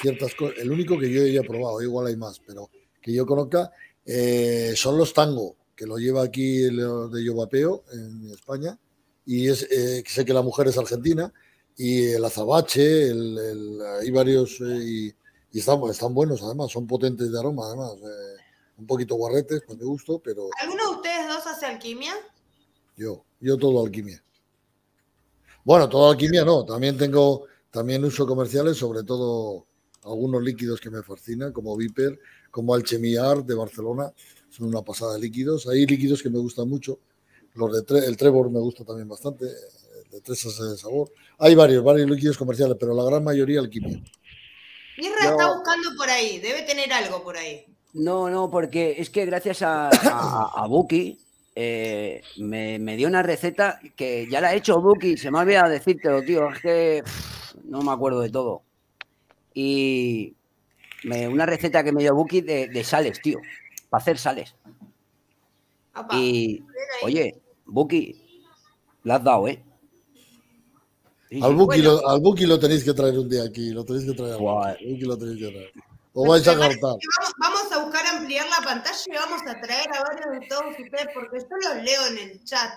ciertas 0.00 0.34
cosas, 0.34 0.58
el 0.58 0.72
único 0.72 0.98
que 0.98 1.12
yo 1.12 1.22
haya 1.22 1.42
probado, 1.44 1.80
igual 1.80 2.08
hay 2.08 2.16
más, 2.16 2.40
pero 2.44 2.68
que 3.00 3.12
yo 3.14 3.24
conozca, 3.24 3.70
eh, 4.04 4.72
son 4.74 4.98
los 4.98 5.14
tango, 5.14 5.54
que 5.76 5.86
lo 5.86 5.96
lleva 5.98 6.22
aquí 6.22 6.64
el 6.64 6.76
de 7.10 7.24
yo 7.24 7.34
vapeo 7.34 7.84
en 7.92 8.30
España, 8.30 8.78
y 9.26 9.48
es, 9.48 9.62
eh, 9.70 10.02
sé 10.06 10.24
que 10.24 10.32
la 10.34 10.42
mujer 10.42 10.68
es 10.68 10.78
argentina, 10.78 11.32
y 11.76 12.04
el 12.12 12.24
azabache, 12.24 13.08
el, 13.10 13.38
el- 13.38 13.80
hay 14.00 14.10
varios, 14.10 14.60
eh, 14.60 14.78
y, 14.82 15.06
y 15.52 15.58
están, 15.58 15.82
están 15.90 16.14
buenos 16.14 16.42
además, 16.42 16.70
son 16.70 16.86
potentes 16.86 17.30
de 17.32 17.38
aroma 17.38 17.66
además, 17.66 17.94
eh, 18.02 18.36
un 18.78 18.86
poquito 18.86 19.14
guarretes, 19.16 19.62
para 19.62 19.78
mi 19.78 19.84
gusto, 19.84 20.18
pero 20.22 20.48
¿Alguno 20.60 20.90
de 20.90 20.96
ustedes 20.96 21.28
dos 21.28 21.46
hace 21.46 21.66
alquimia? 21.66 22.12
yo, 22.96 23.24
yo 23.40 23.56
todo 23.56 23.84
alquimia. 23.84 24.22
Bueno, 25.64 25.88
todo 25.88 26.10
alquimia 26.10 26.44
no, 26.44 26.64
también 26.64 26.96
tengo, 26.98 27.46
también 27.70 28.04
uso 28.04 28.26
comerciales, 28.26 28.76
sobre 28.76 29.02
todo 29.02 29.66
algunos 30.04 30.42
líquidos 30.42 30.80
que 30.80 30.90
me 30.90 31.02
fascinan, 31.02 31.52
como 31.52 31.76
Viper, 31.76 32.18
como 32.50 32.74
Alchemiar 32.74 33.44
de 33.44 33.54
Barcelona, 33.54 34.12
son 34.54 34.68
una 34.68 34.82
pasada 34.82 35.14
de 35.14 35.20
líquidos. 35.20 35.66
Hay 35.66 35.84
líquidos 35.86 36.22
que 36.22 36.30
me 36.30 36.38
gustan 36.38 36.68
mucho, 36.68 36.98
los 37.54 37.72
de 37.74 37.82
Tre- 37.82 38.04
el 38.06 38.16
Trevor 38.16 38.50
me 38.50 38.60
gusta 38.60 38.84
también 38.84 39.08
bastante, 39.08 39.44
el 39.46 40.10
de 40.10 40.20
tres 40.20 40.44
de 40.44 40.76
sabor. 40.76 41.10
Hay 41.38 41.54
varios, 41.54 41.82
varios 41.82 42.08
líquidos 42.08 42.38
comerciales, 42.38 42.76
pero 42.78 42.94
la 42.94 43.04
gran 43.04 43.24
mayoría 43.24 43.60
alquimia. 43.60 44.00
Yo- 44.96 45.10
está 45.12 45.52
buscando 45.52 45.90
por 45.96 46.08
ahí, 46.08 46.38
debe 46.38 46.62
tener 46.62 46.92
algo 46.92 47.22
por 47.24 47.36
ahí. 47.36 47.64
No, 47.94 48.28
no, 48.30 48.50
porque 48.50 48.94
es 48.98 49.10
que 49.10 49.24
gracias 49.26 49.62
a, 49.62 49.88
a, 49.88 50.52
a 50.62 50.66
Buki 50.66 51.18
eh, 51.56 52.22
me, 52.38 52.78
me 52.80 52.96
dio 52.96 53.06
una 53.08 53.22
receta 53.22 53.78
que 53.96 54.26
ya 54.30 54.40
la 54.40 54.52
he 54.52 54.58
hecho 54.58 54.80
Buki, 54.80 55.16
se 55.16 55.30
me 55.30 55.38
ha 55.38 55.42
olvidado 55.42 55.70
decírtelo, 55.70 56.22
tío, 56.22 56.50
es 56.50 56.60
que 56.60 57.02
pff, 57.04 57.54
no 57.64 57.82
me 57.82 57.92
acuerdo 57.92 58.20
de 58.20 58.30
todo. 58.30 58.62
Y 59.54 60.34
me- 61.04 61.28
una 61.28 61.46
receta 61.46 61.84
que 61.84 61.92
me 61.92 62.02
dio 62.02 62.14
Buki 62.14 62.40
de, 62.40 62.68
de 62.68 62.84
sales, 62.84 63.20
tío, 63.22 63.38
para 63.94 64.02
hacer 64.02 64.18
sales. 64.18 64.54
Y, 66.12 66.64
oye, 67.04 67.40
Buki, 67.64 68.42
la 69.04 69.16
has 69.16 69.24
dado, 69.24 69.46
¿eh? 69.46 69.62
Sí, 71.30 71.40
Al. 71.40 71.54
Buki, 71.54 71.80
Bueno. 71.80 72.00
lo, 72.02 72.08
al 72.08 72.20
Buki 72.20 72.46
lo 72.46 72.58
tenéis 72.58 72.82
que 72.82 72.92
traer 72.92 73.16
un 73.18 73.28
día 73.28 73.44
aquí, 73.44 73.70
lo 73.70 73.84
tenéis 73.84 74.06
que 74.06 74.14
traer. 74.14 74.32
al 74.34 74.38
Guau. 74.40 74.72
Buki, 74.72 74.92
Buki 74.92 75.04
lo 75.04 75.18
tenéis 75.18 75.38
que 75.38 75.48
traer. 75.52 75.72
o 76.12 76.28
vais 76.28 76.46
a 76.48 76.56
cortar. 76.56 76.78
Vamos, 76.82 77.32
vamos 77.38 77.72
a 77.72 77.84
buscar 77.84 78.06
ampliar 78.16 78.46
la 78.48 78.64
pantalla 78.64 78.98
y 79.06 79.12
vamos 79.14 79.40
a 79.46 79.60
traer 79.60 79.88
a 79.96 80.02
varios 80.02 80.40
de 80.40 80.46
todos 80.48 80.64
ustedes, 80.78 81.08
porque 81.14 81.38
yo 81.38 81.56
los 81.74 81.84
leo 81.84 82.06
en 82.08 82.18
el 82.30 82.44
chat. 82.44 82.70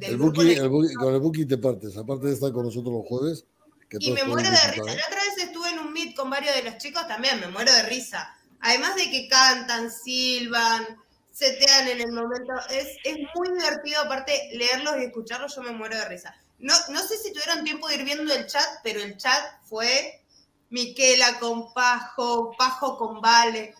El 0.00 0.16
Buki, 0.18 0.52
el- 0.52 0.70
con 0.70 1.14
el 1.14 1.20
Buki 1.20 1.46
te 1.46 1.58
partes, 1.58 1.96
aparte 1.96 2.28
de 2.28 2.34
estar 2.34 2.52
con 2.52 2.64
nosotros 2.66 2.94
los 2.94 3.06
jueves. 3.06 3.44
Que 3.88 3.96
Y 4.00 4.12
me 4.12 4.22
muero 4.22 4.48
de 4.48 4.50
disfrutar, 4.54 4.84
risa. 4.86 4.92
¿eh? 4.92 4.96
La 5.00 5.06
otra 5.08 5.20
vez 5.24 5.44
estuve 5.46 5.70
en 5.70 5.78
un 5.80 5.92
meet 5.92 6.14
con 6.14 6.30
varios 6.30 6.54
de 6.54 6.62
los 6.62 6.78
chicos, 6.78 7.08
también 7.08 7.40
me 7.40 7.48
muero 7.48 7.72
de 7.72 7.82
risa. 7.82 8.36
Además 8.60 8.96
de 8.96 9.10
que 9.10 9.28
cantan, 9.28 9.90
silban, 9.90 10.98
setean 11.32 11.88
en 11.88 12.00
el 12.00 12.12
momento. 12.12 12.52
Es, 12.70 12.96
es 13.04 13.16
muy 13.34 13.48
divertido, 13.48 14.02
aparte, 14.02 14.50
leerlos 14.52 14.96
y 14.98 15.04
escucharlos, 15.04 15.54
yo 15.54 15.62
me 15.62 15.72
muero 15.72 15.96
de 15.96 16.04
risa. 16.06 16.34
No, 16.58 16.74
no 16.90 17.00
sé 17.00 17.16
si 17.16 17.32
tuvieron 17.32 17.64
tiempo 17.64 17.88
de 17.88 17.96
ir 17.96 18.04
viendo 18.04 18.32
el 18.32 18.46
chat, 18.46 18.66
pero 18.84 19.00
el 19.00 19.16
chat 19.16 19.42
fue 19.64 20.20
Miquela 20.68 21.38
con 21.38 21.72
Pajo, 21.72 22.54
Pajo 22.58 22.98
con 22.98 23.20
Vale. 23.20 23.74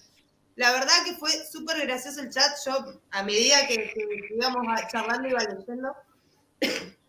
La 0.56 0.72
verdad 0.72 1.04
que 1.04 1.14
fue 1.14 1.30
súper 1.50 1.86
gracioso 1.86 2.20
el 2.20 2.30
chat. 2.30 2.50
Yo, 2.64 2.72
a 3.10 3.22
medida 3.22 3.66
que, 3.66 3.76
que 3.76 4.34
íbamos 4.34 4.66
charlando, 4.90 5.28
iba 5.28 5.40
leyendo. 5.40 5.94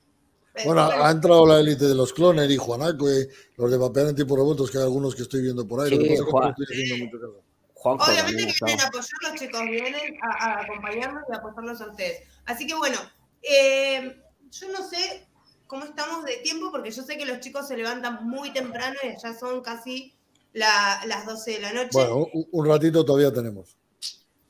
Bueno, 0.65 0.81
ha 0.81 1.09
entrado 1.09 1.47
la 1.47 1.61
élite 1.61 1.85
de 1.85 1.95
los 1.95 2.11
clones 2.11 2.51
y 2.51 2.57
Juanaco, 2.57 3.09
y 3.09 3.25
los 3.55 3.71
de 3.71 3.77
Vapear 3.77 4.07
en 4.07 4.15
tiempo 4.15 4.35
revueltos, 4.35 4.69
que 4.69 4.79
hay 4.79 4.83
algunos 4.83 5.15
que 5.15 5.21
estoy 5.21 5.41
viendo 5.41 5.65
por 5.65 5.79
ahí. 5.79 5.91
Lo 5.91 5.97
que 5.97 6.03
Sí, 6.03 6.09
pasa 6.09 6.19
es 6.19 6.25
que 6.25 6.31
no 6.41 6.49
estoy 6.49 6.65
haciendo 6.65 7.05
mucho 7.05 7.19
caso. 7.21 7.50
Juanjo 7.81 8.11
Obviamente 8.11 8.45
que 8.47 8.53
vienen 8.65 8.79
a 8.85 8.87
apoyarlos, 8.87 9.39
chicos, 9.39 9.61
vienen 9.63 10.17
a, 10.21 10.45
a 10.45 10.61
acompañarnos 10.61 11.23
y 11.29 11.33
a 11.33 11.37
apoyarlos 11.37 11.81
a 11.81 11.87
ustedes. 11.87 12.27
Así 12.45 12.67
que 12.67 12.75
bueno, 12.75 12.99
eh, 13.41 14.21
yo 14.51 14.69
no 14.71 14.87
sé 14.87 15.27
cómo 15.67 15.85
estamos 15.85 16.23
de 16.25 16.37
tiempo, 16.37 16.71
porque 16.71 16.91
yo 16.91 17.01
sé 17.01 17.17
que 17.17 17.25
los 17.25 17.39
chicos 17.39 17.67
se 17.67 17.75
levantan 17.77 18.23
muy 18.27 18.51
temprano 18.53 18.95
y 19.03 19.19
ya 19.21 19.33
son 19.33 19.61
casi 19.61 20.13
la- 20.53 21.01
las 21.07 21.25
12 21.25 21.51
de 21.53 21.59
la 21.61 21.73
noche. 21.73 21.89
Bueno, 21.93 22.17
un, 22.31 22.47
un 22.51 22.67
ratito 22.67 23.03
todavía 23.03 23.33
tenemos. 23.33 23.75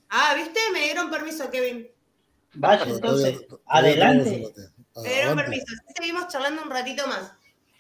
Ah, 0.10 0.34
¿viste? 0.36 0.60
Me 0.74 0.82
dieron 0.84 1.10
permiso, 1.10 1.50
Kevin. 1.50 1.88
Vaya, 2.56 2.84
entonces, 2.84 3.48
todavía 3.48 3.64
adelante. 3.68 4.30
Me 4.30 4.38
dieron 4.40 4.56
Adelante. 4.96 5.44
permiso. 5.44 5.66
Así 5.86 5.94
seguimos 5.96 6.28
charlando 6.28 6.64
un 6.64 6.70
ratito 6.70 7.08
más. 7.08 7.32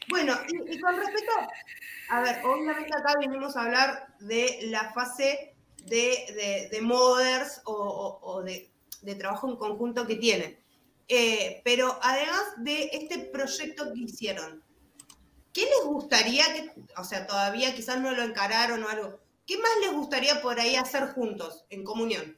Bueno, 0.09 0.33
y, 0.49 0.75
y 0.75 0.79
con 0.79 0.95
respecto, 0.95 1.31
a 2.09 2.21
ver, 2.21 2.37
obviamente 2.45 2.91
acá 2.97 3.15
venimos 3.19 3.55
a 3.55 3.63
hablar 3.63 4.15
de 4.19 4.59
la 4.63 4.91
fase 4.93 5.53
de, 5.85 5.97
de, 6.35 6.69
de 6.71 6.81
modders 6.81 7.61
o, 7.65 7.73
o- 7.73 8.19
o 8.33 8.43
de, 8.43 8.69
de 9.01 9.15
trabajo 9.15 9.49
en 9.49 9.55
conjunto 9.55 10.05
que 10.05 10.15
tienen. 10.15 10.57
Eh, 11.07 11.61
pero 11.63 11.97
además 12.01 12.41
de 12.57 12.89
este 12.93 13.19
proyecto 13.19 13.91
que 13.93 13.99
hicieron, 14.01 14.63
¿qué 15.53 15.61
les 15.61 15.85
gustaría 15.85 16.45
que, 16.53 16.71
o 16.97 17.03
sea, 17.03 17.27
todavía 17.27 17.73
quizás 17.75 17.99
no 17.99 18.11
lo 18.13 18.23
encararon 18.23 18.83
o 18.83 18.89
algo, 18.89 19.19
¿qué 19.45 19.57
más 19.57 19.71
les 19.81 19.91
gustaría 19.93 20.41
por 20.41 20.59
ahí 20.59 20.75
hacer 20.75 21.07
juntos, 21.09 21.65
en 21.69 21.83
comunión? 21.83 22.37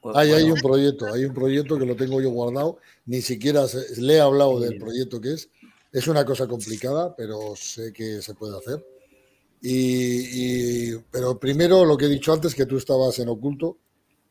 Pues, 0.00 0.16
hay 0.16 0.44
un 0.50 0.60
proyecto, 0.60 1.12
hay 1.12 1.24
un 1.24 1.34
proyecto 1.34 1.76
que 1.78 1.84
lo 1.84 1.96
tengo 1.96 2.20
yo 2.22 2.30
guardado, 2.30 2.78
ni 3.04 3.20
siquiera 3.20 3.66
se- 3.66 4.00
le 4.00 4.14
he 4.14 4.20
hablado 4.20 4.60
del 4.60 4.78
proyecto 4.78 5.20
que 5.20 5.32
es. 5.34 5.50
Es 5.92 6.06
una 6.08 6.24
cosa 6.24 6.46
complicada, 6.46 7.14
pero 7.16 7.54
sé 7.56 7.92
que 7.92 8.20
se 8.22 8.34
puede 8.34 8.56
hacer. 8.58 8.84
Y, 9.60 10.92
y- 10.92 10.98
pero 11.10 11.38
primero, 11.38 11.84
lo 11.84 11.96
que 11.96 12.04
he 12.06 12.08
dicho 12.08 12.32
antes, 12.32 12.54
que 12.54 12.66
tú 12.66 12.76
estabas 12.76 13.18
en 13.18 13.28
oculto, 13.28 13.78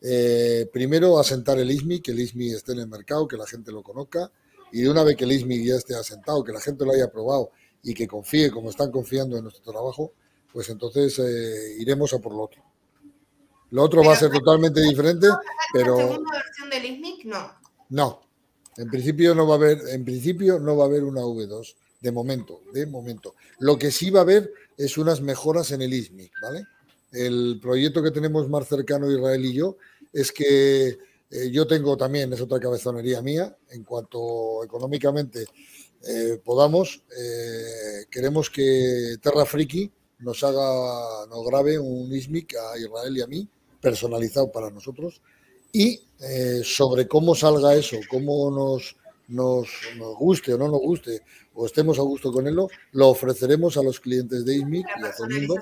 eh, 0.01 0.69
primero 0.71 1.19
asentar 1.19 1.57
el 1.59 1.71
ISMI, 1.71 1.99
que 2.01 2.11
el 2.11 2.19
ISMI 2.19 2.51
esté 2.51 2.73
en 2.73 2.79
el 2.79 2.87
mercado, 2.87 3.27
que 3.27 3.35
la 3.37 3.47
gente 3.47 3.71
lo 3.71 3.81
conozca, 3.83 4.31
y 4.71 4.81
de 4.81 4.89
una 4.89 5.03
vez 5.03 5.17
que 5.17 5.23
el 5.25 5.31
ISMI 5.31 5.65
ya 5.65 5.75
esté 5.75 5.95
asentado, 5.95 6.43
que 6.43 6.51
la 6.53 6.61
gente 6.61 6.85
lo 6.85 6.91
haya 6.91 7.09
probado 7.11 7.51
y 7.83 7.93
que 7.93 8.07
confíe 8.07 8.51
como 8.51 8.69
están 8.69 8.91
confiando 8.91 9.37
en 9.37 9.43
nuestro 9.43 9.71
trabajo, 9.71 10.13
pues 10.53 10.69
entonces 10.69 11.17
eh, 11.19 11.75
iremos 11.79 12.13
a 12.13 12.19
por 12.19 12.33
lo 12.33 12.43
otro. 12.43 12.63
Lo 13.71 13.83
otro 13.83 14.03
va 14.03 14.13
a 14.13 14.15
ser 14.15 14.31
totalmente 14.31 14.81
diferente, 14.81 15.27
pero... 15.73 15.97
¿La 15.97 16.07
segunda 16.07 16.31
versión 16.31 16.69
del 16.69 16.85
ISMIC? 16.85 17.25
No. 17.25 17.51
No, 17.89 18.21
en 18.77 18.89
principio 18.89 19.33
no 19.33 19.47
va 19.47 19.55
a 19.55 19.57
haber, 19.57 19.79
en 19.89 20.05
principio 20.05 20.59
no 20.59 20.77
va 20.77 20.85
a 20.85 20.87
haber 20.87 21.03
una 21.03 21.21
V2 21.21 21.75
de 21.99 22.11
momento, 22.11 22.61
de 22.73 22.85
momento. 22.85 23.35
Lo 23.59 23.77
que 23.77 23.91
sí 23.91 24.09
va 24.09 24.19
a 24.19 24.23
haber 24.23 24.51
es 24.77 24.97
unas 24.97 25.21
mejoras 25.21 25.71
en 25.71 25.81
el 25.81 25.93
ISMIC, 25.93 26.31
¿vale? 26.41 26.65
El 27.11 27.59
proyecto 27.61 28.03
que 28.03 28.11
tenemos 28.11 28.47
más 28.49 28.67
cercano 28.67 29.11
Israel 29.11 29.43
y 29.45 29.53
yo 29.53 29.77
es 30.13 30.31
que 30.31 30.97
eh, 31.29 31.51
yo 31.51 31.65
tengo 31.65 31.97
también, 31.97 32.31
es 32.31 32.41
otra 32.41 32.59
cabezonería 32.59 33.21
mía, 33.21 33.55
en 33.71 33.83
cuanto 33.83 34.63
económicamente 34.63 35.45
eh, 36.07 36.39
podamos, 36.43 37.03
eh, 37.17 38.05
queremos 38.11 38.49
que 38.49 39.15
Terra 39.21 39.45
Friki 39.45 39.91
nos 40.19 40.43
haga, 40.43 41.25
nos 41.27 41.45
grabe 41.45 41.79
un 41.79 42.13
ISMIC 42.13 42.55
a 42.55 42.77
Israel 42.77 43.17
y 43.17 43.21
a 43.21 43.27
mí, 43.27 43.47
personalizado 43.81 44.51
para 44.51 44.69
nosotros, 44.69 45.21
y 45.81 46.01
eh, 46.19 46.61
sobre 46.63 47.07
cómo 47.07 47.35
salga 47.35 47.75
eso, 47.75 47.97
cómo 48.09 48.49
nos, 48.51 48.95
nos, 49.27 49.67
nos 49.97 50.15
guste 50.17 50.53
o 50.53 50.57
no 50.57 50.67
nos 50.69 50.79
guste, 50.81 51.21
o 51.53 51.65
estemos 51.65 51.97
a 51.99 52.01
gusto 52.03 52.31
con 52.31 52.47
él, 52.47 52.55
lo 52.91 53.07
ofreceremos 53.09 53.77
a 53.77 53.83
los 53.83 53.99
clientes 53.99 54.45
de 54.45 54.55
ISMIC 54.55 54.85
y 55.01 55.05
a 55.05 55.15
todo 55.15 55.27
el 55.27 55.33
mundo 55.47 55.55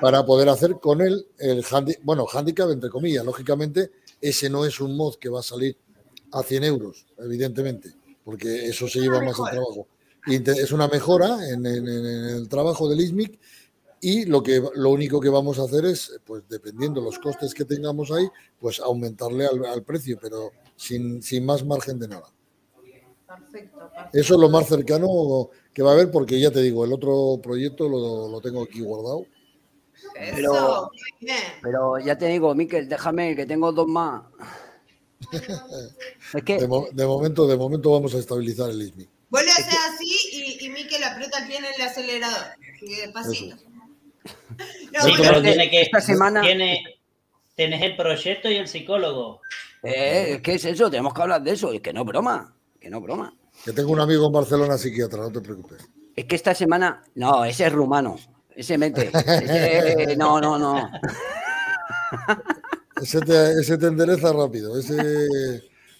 para 0.00 0.24
poder 0.24 0.48
hacer 0.48 0.74
con 0.80 1.00
él 1.00 1.26
el 1.38 1.62
handi- 1.64 1.98
bueno, 2.02 2.26
handicap, 2.32 2.70
entre 2.70 2.90
comillas. 2.90 3.24
Lógicamente, 3.24 3.90
ese 4.20 4.50
no 4.50 4.64
es 4.64 4.80
un 4.80 4.96
mod 4.96 5.14
que 5.16 5.28
va 5.28 5.40
a 5.40 5.44
salir 5.44 5.76
a 6.32 6.42
100 6.42 6.64
euros, 6.64 7.06
evidentemente, 7.18 7.94
porque 8.24 8.66
eso 8.66 8.88
se 8.88 9.00
lleva 9.00 9.20
más 9.20 9.38
el 9.38 9.44
trabajo. 9.50 9.86
Y 10.28 10.50
es 10.50 10.72
una 10.72 10.88
mejora 10.88 11.38
en, 11.48 11.64
en- 11.66 11.86
en 11.88 12.04
el 12.36 12.48
trabajo 12.48 12.88
del 12.88 13.00
ISMIC 13.00 13.38
y 14.00 14.24
lo, 14.26 14.42
que, 14.42 14.62
lo 14.74 14.90
único 14.90 15.20
que 15.20 15.28
vamos 15.28 15.58
a 15.58 15.62
hacer 15.64 15.84
es, 15.86 16.20
pues 16.24 16.42
dependiendo 16.48 17.00
los 17.00 17.18
costes 17.18 17.54
que 17.54 17.64
tengamos 17.64 18.10
ahí, 18.12 18.28
pues 18.60 18.80
aumentarle 18.80 19.46
al, 19.46 19.64
al 19.64 19.82
precio, 19.82 20.18
pero 20.20 20.50
sin, 20.76 21.22
sin 21.22 21.44
más 21.46 21.64
margen 21.64 21.98
de 21.98 22.08
nada. 22.08 22.26
Perfecto, 23.26 23.78
perfecto. 23.78 24.18
Eso 24.18 24.34
es 24.34 24.40
lo 24.40 24.48
más 24.48 24.66
cercano 24.68 25.50
que 25.74 25.82
va 25.82 25.90
a 25.90 25.94
haber, 25.94 26.10
porque 26.10 26.38
ya 26.40 26.50
te 26.50 26.60
digo, 26.62 26.84
el 26.84 26.92
otro 26.92 27.40
proyecto 27.42 27.88
lo, 27.88 28.28
lo 28.28 28.40
tengo 28.40 28.62
aquí 28.62 28.80
guardado. 28.80 29.26
Eso, 30.14 30.34
Pero- 30.36 30.90
muy 30.92 31.26
bien. 31.26 31.36
Pero 31.62 31.98
ya 31.98 32.16
te 32.16 32.26
digo, 32.26 32.54
Miquel, 32.54 32.88
déjame 32.88 33.34
que 33.34 33.46
tengo 33.46 33.72
dos 33.72 33.86
más. 33.88 34.22
Es 36.34 36.44
que 36.44 36.58
De, 36.58 36.68
mo- 36.68 36.88
de 36.92 37.06
momento, 37.06 37.46
de 37.46 37.56
momento 37.56 37.90
vamos 37.90 38.14
a 38.14 38.18
estabilizar 38.18 38.70
el 38.70 38.82
ISMIC. 38.82 39.08
Vuelve 39.30 39.50
a 39.50 39.54
ser 39.56 39.78
así 39.92 40.14
y, 40.32 40.66
y 40.66 40.68
Miquel 40.70 41.02
aprieta 41.02 41.38
el 41.40 41.48
pie 41.48 41.56
en 41.58 41.64
el 41.64 41.82
acelerador. 41.82 42.46
Despacito. 42.80 43.56
Sí, 45.02 45.10
Porque 45.10 45.22
pero 45.22 45.30
es 45.36 45.42
que 45.42 45.48
tiene 45.48 45.70
que. 45.70 45.82
esta 45.82 46.00
semana- 46.00 46.40
Tiene, 46.40 46.82
tenés 47.54 47.82
el 47.82 47.96
proyecto 47.96 48.50
y 48.50 48.56
el 48.56 48.66
psicólogo. 48.68 49.40
Eh, 49.82 50.40
¿Qué 50.42 50.54
es 50.54 50.64
eso? 50.64 50.90
Tenemos 50.90 51.12
que 51.14 51.22
hablar 51.22 51.42
de 51.42 51.52
eso. 51.52 51.72
Es 51.72 51.80
que 51.80 51.92
no 51.92 52.00
es 52.00 52.06
broma. 52.06 52.54
Que 52.80 52.88
no 52.90 52.98
es 52.98 53.02
broma. 53.02 53.34
Que 53.64 53.72
tengo 53.72 53.92
un 53.92 54.00
amigo 54.00 54.26
en 54.26 54.32
Barcelona 54.32 54.76
psiquiatra, 54.78 55.18
no 55.18 55.30
te 55.30 55.40
preocupes. 55.40 55.78
Es 56.14 56.24
que 56.24 56.34
esta 56.36 56.54
semana. 56.54 57.02
No, 57.14 57.44
ese 57.44 57.66
es 57.66 57.72
rumano. 57.72 58.16
Ese 58.54 58.78
mete. 58.78 59.10
Ese- 59.12 60.16
No, 60.18 60.40
no, 60.40 60.58
no. 60.58 60.90
Ese 63.02 63.20
te, 63.20 63.52
ese 63.60 63.76
te 63.76 63.86
endereza 63.86 64.32
rápido. 64.32 64.78
Ese 64.78 64.96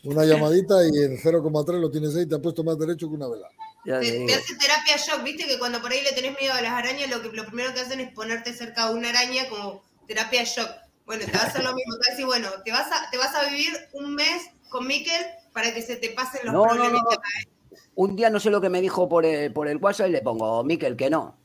una 0.04 0.24
llamadita 0.24 0.76
y 0.84 1.04
en 1.04 1.18
0,3 1.18 1.80
lo 1.80 1.90
tienes 1.90 2.16
ahí, 2.16 2.26
te 2.26 2.36
ha 2.36 2.38
puesto 2.38 2.64
más 2.64 2.78
derecho 2.78 3.08
que 3.08 3.14
una 3.14 3.28
vela. 3.28 3.48
Ya 3.86 4.00
te 4.00 4.26
te, 4.26 4.34
hace 4.34 4.56
terapia 4.56 4.96
shock, 4.96 5.22
viste 5.22 5.46
que 5.46 5.58
cuando 5.58 5.80
por 5.80 5.92
ahí 5.92 6.02
le 6.02 6.12
tenés 6.12 6.38
miedo 6.40 6.52
a 6.54 6.60
las 6.60 6.72
arañas, 6.72 7.08
lo 7.08 7.22
que 7.22 7.28
lo 7.36 7.46
primero 7.46 7.72
que 7.72 7.80
hacen 7.80 8.00
es 8.00 8.12
ponerte 8.12 8.52
cerca 8.52 8.88
de 8.88 8.94
una 8.94 9.10
araña 9.10 9.48
como 9.48 9.84
terapia 10.06 10.42
shock. 10.44 10.68
Bueno, 11.06 11.24
te 11.24 11.32
va 11.32 11.44
a 11.44 11.46
hacer 11.46 11.62
lo 11.62 11.72
mismo, 11.74 11.94
te 11.94 12.00
va 12.00 12.04
a 12.08 12.10
decir, 12.10 12.26
bueno, 12.26 12.48
te 12.64 12.72
vas 12.72 12.90
a, 12.90 13.10
te 13.10 13.16
vas 13.18 13.34
a 13.34 13.48
vivir 13.48 13.72
un 13.92 14.14
mes 14.14 14.42
con 14.68 14.86
Miquel 14.88 15.24
para 15.52 15.72
que 15.72 15.80
se 15.82 15.96
te 15.96 16.10
pasen 16.10 16.40
los 16.44 16.52
No, 16.52 16.66
no, 16.66 16.74
problemas. 16.74 17.02
no. 17.04 17.78
Un 17.94 18.16
día 18.16 18.28
no 18.28 18.40
sé 18.40 18.50
lo 18.50 18.60
que 18.60 18.68
me 18.68 18.80
dijo 18.80 19.08
por 19.08 19.24
el, 19.24 19.52
por 19.52 19.68
el 19.68 19.76
WhatsApp 19.78 20.08
y 20.08 20.12
le 20.12 20.20
pongo, 20.20 20.64
Miquel, 20.64 20.96
que 20.96 21.08
no. 21.08 21.38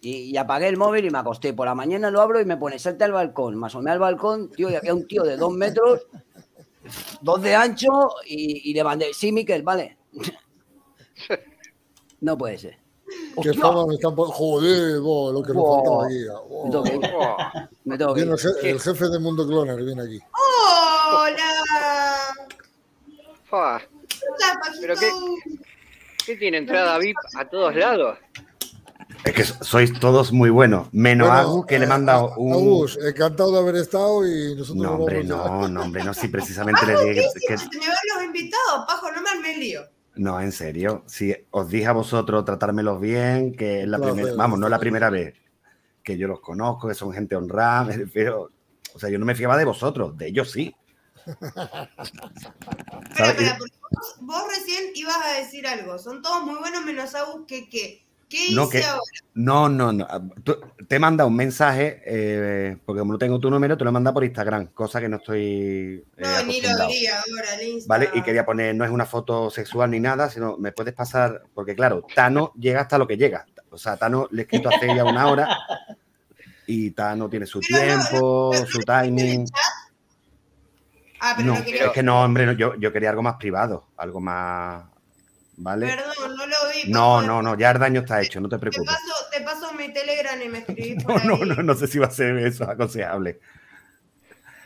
Y, 0.00 0.30
y 0.30 0.36
apagué 0.36 0.68
el 0.68 0.76
móvil 0.76 1.04
y 1.04 1.10
me 1.10 1.18
acosté. 1.18 1.52
Por 1.52 1.66
la 1.66 1.74
mañana 1.74 2.10
lo 2.10 2.20
abro 2.20 2.40
y 2.40 2.44
me 2.44 2.56
pone, 2.56 2.78
salte 2.78 3.04
al 3.04 3.12
balcón. 3.12 3.58
Me 3.58 3.66
asomé 3.66 3.90
al 3.90 3.98
balcón, 3.98 4.50
tío, 4.50 4.70
y 4.70 4.74
había 4.76 4.94
un 4.94 5.06
tío 5.06 5.22
de 5.24 5.36
dos 5.36 5.52
metros, 5.52 6.06
dos 7.20 7.42
de 7.42 7.54
ancho, 7.56 8.10
y, 8.24 8.70
y 8.70 8.74
le 8.74 8.84
mandé, 8.84 9.12
sí, 9.12 9.32
Miquel, 9.32 9.62
vale. 9.62 9.96
No 12.22 12.38
puede 12.38 12.56
ser. 12.56 12.78
Fama 13.60 13.86
me 13.86 13.94
están 13.96 14.14
poniendo. 14.14 14.32
Joder, 14.38 15.00
bo, 15.00 15.32
lo 15.32 15.42
que 15.42 15.52
Buah. 15.52 15.76
faltaba 15.76 16.06
aquí. 16.06 16.24
bo. 16.48 16.64
me 16.64 16.70
tengo 16.70 16.84
que 16.84 16.94
ir, 16.94 17.00
me 17.84 17.98
tengo 17.98 18.14
que 18.14 18.20
ir. 18.20 18.26
Viene 18.26 18.32
el, 18.32 18.38
je- 18.38 18.68
el 18.70 18.80
jefe 18.80 19.08
de 19.08 19.18
Mundo 19.18 19.46
Cloner 19.46 19.76
viene 19.82 20.02
aquí. 20.02 20.20
¡Hola! 21.12 21.46
Pajito. 23.50 23.90
Pero 24.80 24.94
qué- 24.96 25.10
¿Qué 26.24 26.36
tiene 26.36 26.58
entrada 26.58 26.98
VIP 26.98 27.16
a 27.36 27.44
todos 27.48 27.74
lados? 27.74 28.18
Es 29.24 29.32
que 29.34 29.44
sois 29.44 29.92
todos 30.00 30.32
muy 30.32 30.50
buenos, 30.50 30.88
menos 30.92 31.28
Bueno, 31.28 31.40
Agus, 31.42 31.66
que 31.66 31.78
le 31.78 31.84
he 31.84 31.88
eh, 31.88 31.92
un... 32.36 32.52
Agus, 32.52 32.98
encantado 33.04 33.52
de 33.52 33.58
haber 33.58 33.76
estado 33.76 34.26
y 34.26 34.54
nosotros 34.56 34.76
No, 34.84 34.94
hombre, 34.94 35.22
no, 35.24 35.68
no, 35.68 35.82
hombre, 35.82 36.02
no, 36.02 36.14
si 36.14 36.28
precisamente 36.28 36.86
le 36.86 36.92
dije 36.92 37.06
¿qué 37.06 37.46
que, 37.46 37.54
hiciste? 37.54 37.58
Se 37.58 37.78
me 37.78 37.86
van 37.88 37.96
los 38.14 38.24
invitados, 38.24 38.84
Pajo, 38.86 39.10
no 39.12 39.20
me 39.40 39.56
lío. 39.58 39.82
No, 40.14 40.40
en 40.40 40.52
serio, 40.52 41.04
si 41.06 41.34
os 41.50 41.68
dije 41.68 41.86
a 41.86 41.92
vosotros 41.92 42.44
tratármelos 42.44 43.00
bien, 43.00 43.54
que 43.54 43.82
es 43.82 43.88
la 43.88 43.98
primera, 43.98 44.34
vamos, 44.34 44.58
no 44.58 44.66
es 44.66 44.70
la 44.70 44.78
primera 44.78 45.08
vez 45.08 45.34
que 46.02 46.18
yo 46.18 46.28
los 46.28 46.40
conozco, 46.40 46.88
que 46.88 46.94
son 46.94 47.12
gente 47.12 47.36
honrada, 47.36 47.84
me 47.86 47.96
refiero. 47.96 48.50
O 48.94 48.98
sea, 48.98 49.08
yo 49.08 49.18
no 49.18 49.24
me 49.24 49.34
fiaba 49.34 49.56
de 49.56 49.64
vosotros, 49.64 50.16
de 50.18 50.28
ellos 50.28 50.50
sí. 50.50 50.74
Espera, 53.10 53.56
porque 53.58 53.76
vos, 53.90 54.16
vos 54.20 54.42
recién 54.48 54.90
ibas 54.94 55.16
a 55.24 55.38
decir 55.38 55.66
algo. 55.66 55.98
Son 55.98 56.20
todos 56.20 56.44
muy 56.44 56.56
buenos 56.56 56.84
menos 56.84 57.14
Agus 57.14 57.46
que 57.46 57.70
qué. 57.70 58.04
¿Qué 58.32 58.46
hice 58.46 58.54
No, 58.54 58.66
que- 58.70 58.82
ahora? 58.82 59.02
No, 59.34 59.68
no, 59.68 59.92
no. 59.92 60.06
Tú- 60.42 60.56
te 60.88 60.96
he 60.96 60.98
mandado 60.98 61.28
un 61.28 61.36
mensaje, 61.36 62.02
eh, 62.06 62.78
porque 62.86 63.00
como 63.00 63.12
no 63.12 63.18
tengo 63.18 63.38
tu 63.38 63.50
número, 63.50 63.76
te 63.76 63.84
lo 63.84 63.90
he 63.90 63.92
mandado 63.92 64.14
por 64.14 64.24
Instagram, 64.24 64.68
cosa 64.68 65.00
que 65.02 65.08
no 65.10 65.18
estoy. 65.18 66.02
eh, 66.16 66.22
No, 66.22 66.28
ni 66.28 66.62
lo 66.62 66.68
acostumbrado. 66.70 66.84
abrí 66.84 67.06
ahora, 67.08 67.54
el 67.60 67.68
Insta. 67.68 67.88
¿Vale? 67.88 68.08
Y 68.14 68.22
quería 68.22 68.46
poner, 68.46 68.74
no 68.74 68.86
es 68.86 68.90
una 68.90 69.04
foto 69.04 69.50
sexual 69.50 69.90
ni 69.90 70.00
nada, 70.00 70.30
sino 70.30 70.56
me 70.56 70.72
puedes 70.72 70.94
pasar, 70.94 71.42
porque 71.52 71.74
claro, 71.74 72.06
Tano 72.14 72.54
llega 72.58 72.80
hasta 72.80 72.96
lo 72.96 73.06
que 73.06 73.18
llega. 73.18 73.44
O 73.68 73.76
sea, 73.76 73.98
Tano 73.98 74.28
le 74.30 74.40
he 74.40 74.44
escrito 74.44 74.70
hace 74.70 74.86
ya 74.96 75.04
una 75.04 75.26
hora 75.26 75.48
y 76.66 76.90
Tano 76.92 77.28
tiene 77.28 77.44
su 77.44 77.60
Pero 77.60 77.80
tiempo, 77.82 78.50
no, 78.54 78.66
su 78.66 78.78
¿En 78.78 78.80
el 78.80 78.84
timing. 78.86 79.46
Ah, 81.20 81.34
pero 81.36 81.48
No, 81.48 81.58
no, 81.58 81.64
es 81.66 81.90
que 81.92 82.02
no, 82.02 82.22
hombre, 82.24 82.46
no, 82.46 82.52
yo, 82.52 82.76
yo 82.76 82.92
quería 82.92 83.10
algo 83.10 83.22
más 83.22 83.36
privado, 83.36 83.88
algo 83.98 84.20
más. 84.20 84.84
¿Vale? 85.62 85.86
Perdón, 85.86 86.36
no 86.36 86.46
lo 86.46 86.56
vi. 86.74 86.90
No, 86.90 87.22
no, 87.22 87.40
no, 87.40 87.56
ya 87.56 87.70
el 87.70 87.78
daño 87.78 88.00
está 88.00 88.20
hecho, 88.20 88.40
no 88.40 88.48
te 88.48 88.56
Te 88.56 88.60
preocupes. 88.60 88.92
paso, 88.94 89.14
te 89.30 89.40
paso 89.42 89.72
mi 89.74 89.92
Telegram 89.92 90.40
y 90.42 90.48
me 90.48 90.58
escribís 90.66 90.96
No, 91.04 91.14
por 91.14 91.24
no, 91.24 91.34
ahí. 91.36 91.42
no, 91.48 91.54
no 91.62 91.74
sé 91.74 91.86
si 91.86 91.98
va 91.98 92.06
a 92.08 92.10
ser 92.10 92.36
eso 92.38 92.64
aconsejable. 92.68 93.38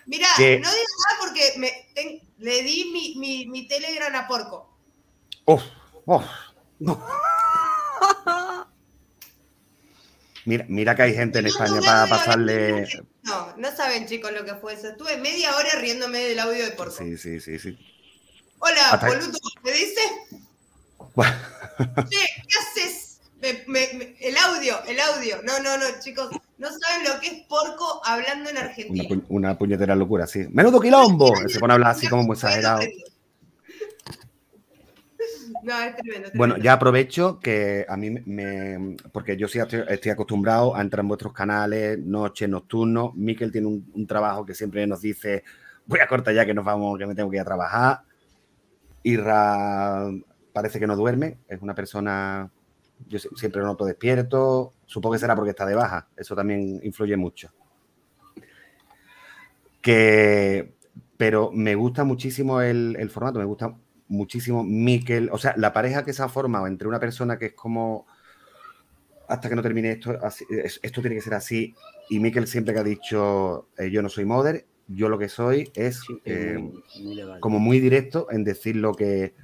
Mira, 0.06 0.26
Que- 0.36 0.58
no 0.60 0.70
digas 0.70 0.86
nada 1.08 1.20
porque 1.20 1.52
me, 1.58 2.22
le 2.38 2.62
di 2.62 2.90
mi, 2.92 3.14
mi, 3.18 3.46
mi 3.46 3.68
Telegram 3.68 4.14
a 4.14 4.26
Porco. 4.26 4.74
Uf, 5.44 5.62
uf. 6.06 6.24
Mira, 10.44 10.64
mira 10.68 10.94
que 10.94 11.02
hay 11.02 11.14
gente 11.14 11.38
en 11.40 11.44
No, 11.46 11.50
España 11.50 11.74
no, 11.76 11.82
para 11.82 12.00
no, 12.00 12.06
no, 12.06 12.10
pasarle. 12.16 12.88
No, 13.24 13.56
no 13.56 13.76
saben, 13.76 14.06
chicos, 14.06 14.30
lo 14.32 14.44
que 14.44 14.54
fue 14.54 14.74
eso. 14.74 14.88
Estuve 14.88 15.16
media 15.16 15.56
hora 15.56 15.70
riéndome 15.80 16.20
del 16.20 16.38
audio 16.38 16.64
de 16.64 16.70
Porco. 16.70 16.92
Sí, 16.96 17.18
sí, 17.18 17.40
sí, 17.40 17.58
sí. 17.58 17.76
Hola, 18.60 18.90
Hasta- 18.92 19.08
boludo, 19.08 19.38
¿me 19.64 19.72
dice? 19.72 20.00
Che, 21.16 22.26
¿qué 22.48 22.58
haces? 22.80 23.20
Me- 23.40 23.64
me- 23.66 23.88
me- 23.98 24.16
el 24.20 24.36
audio, 24.36 24.76
el 24.86 24.98
audio. 25.00 25.36
No, 25.42 25.58
no, 25.60 25.76
no, 25.76 25.84
chicos, 26.00 26.30
no 26.58 26.68
saben 26.68 27.06
lo 27.06 27.20
que 27.20 27.26
es 27.28 27.42
Porco 27.48 28.00
hablando 28.04 28.50
en 28.50 28.56
Una, 28.56 28.66
Argentina. 28.66 29.04
pu- 29.08 29.24
una 29.28 29.58
puñetera 29.58 29.94
locura, 29.94 30.26
sí. 30.26 30.46
¡Menudo 30.50 30.80
quilombo! 30.80 31.32
Se 31.48 31.58
pone 31.60 31.72
a 31.72 31.74
hablar 31.74 31.90
así 31.92 32.08
como 32.08 32.22
muy 32.22 32.34
exagerado. 32.34 32.80
No, 35.62 35.80
es 35.80 35.96
tremendo. 35.96 36.30
Bueno, 36.34 36.56
ya 36.58 36.74
aprovecho 36.74 37.40
que 37.40 37.84
a 37.88 37.96
mí 37.96 38.10
me- 38.10 38.22
me. 38.26 38.96
Porque 39.12 39.36
yo 39.36 39.48
sí 39.48 39.58
estoy, 39.58 39.82
estoy 39.88 40.12
acostumbrado 40.12 40.74
a 40.76 40.80
entrar 40.80 41.00
en 41.02 41.08
vuestros 41.08 41.32
canales, 41.32 41.98
noche, 41.98 42.46
nocturno. 42.48 43.12
Miquel 43.16 43.50
tiene 43.52 43.66
un, 43.66 43.90
un 43.94 44.06
trabajo 44.06 44.44
que 44.46 44.54
siempre 44.54 44.86
nos 44.86 45.00
dice: 45.00 45.44
Voy 45.86 46.00
a 46.00 46.06
cortar 46.06 46.34
ya 46.34 46.46
que 46.46 46.54
nos 46.54 46.64
vamos, 46.64 46.98
que 46.98 47.06
me 47.06 47.14
tengo 47.14 47.30
que 47.30 47.36
ir 47.36 47.40
a 47.42 47.44
trabajar. 47.44 48.00
Irra 49.02 50.08
parece 50.56 50.80
que 50.80 50.86
no 50.86 50.96
duerme, 50.96 51.36
es 51.48 51.60
una 51.60 51.74
persona. 51.74 52.50
Yo 53.06 53.18
sie- 53.18 53.28
siempre 53.36 53.60
lo 53.60 53.66
noto 53.66 53.84
despierto. 53.84 54.72
Supongo 54.86 55.12
que 55.12 55.18
será 55.18 55.36
porque 55.36 55.50
está 55.50 55.66
de 55.66 55.74
baja. 55.74 56.08
Eso 56.16 56.34
también 56.34 56.80
influye 56.82 57.14
mucho. 57.14 57.50
Que. 59.82 60.74
Pero 61.18 61.50
me 61.52 61.74
gusta 61.74 62.04
muchísimo 62.04 62.60
el, 62.62 62.96
el 62.98 63.10
formato, 63.10 63.38
me 63.38 63.44
gusta 63.44 63.74
muchísimo 64.08 64.62
Miquel, 64.64 65.30
o 65.32 65.38
sea, 65.38 65.54
la 65.56 65.72
pareja 65.72 66.04
que 66.04 66.12
se 66.12 66.22
ha 66.22 66.28
formado 66.28 66.66
entre 66.66 66.86
una 66.88 67.00
persona 67.00 67.38
que 67.38 67.46
es 67.46 67.52
como 67.54 68.06
hasta 69.28 69.48
que 69.48 69.56
no 69.56 69.62
termine 69.62 69.92
esto, 69.92 70.12
así- 70.22 70.44
esto 70.82 71.00
tiene 71.00 71.16
que 71.16 71.22
ser 71.22 71.34
así, 71.34 71.74
y 72.10 72.20
Miquel 72.20 72.46
siempre 72.46 72.72
que 72.74 72.80
ha 72.80 72.84
dicho 72.84 73.66
eh, 73.78 73.90
yo 73.90 74.00
no 74.02 74.08
soy 74.10 74.24
mother, 74.26 74.64
yo 74.88 75.08
lo 75.08 75.18
que 75.18 75.28
soy 75.30 75.70
es 75.74 76.00
Sí, 76.06 76.20
es 76.24 76.36
eh, 76.54 76.58
muy- 76.58 76.82
muy 77.02 77.14
legal. 77.16 77.40
como 77.40 77.58
muy 77.58 77.80
directo 77.80 78.28
en 78.30 78.44
decir 78.44 78.76
lo 78.76 78.92
que, 78.94 79.34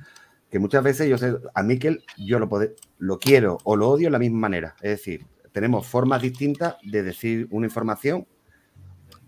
que 0.53 0.59
muchas 0.61 0.85
veces 0.85 1.09
yo 1.09 1.19
sé, 1.19 1.35
a 1.55 1.62
Miquel 1.65 2.05
yo 2.19 2.39
lo, 2.39 2.49
pode- 2.49 2.77
lo 2.99 3.19
quiero 3.19 3.59
o 3.65 3.74
lo 3.74 3.89
odio 3.89 4.07
de 4.07 4.11
la 4.12 4.19
misma 4.20 4.39
manera, 4.39 4.77
es 4.83 4.91
decir, 4.91 5.27
tenemos 5.51 5.87
formas 5.87 6.23
distintas 6.23 6.77
de 6.85 7.03
decir 7.03 7.49
una 7.51 7.66
información 7.66 8.27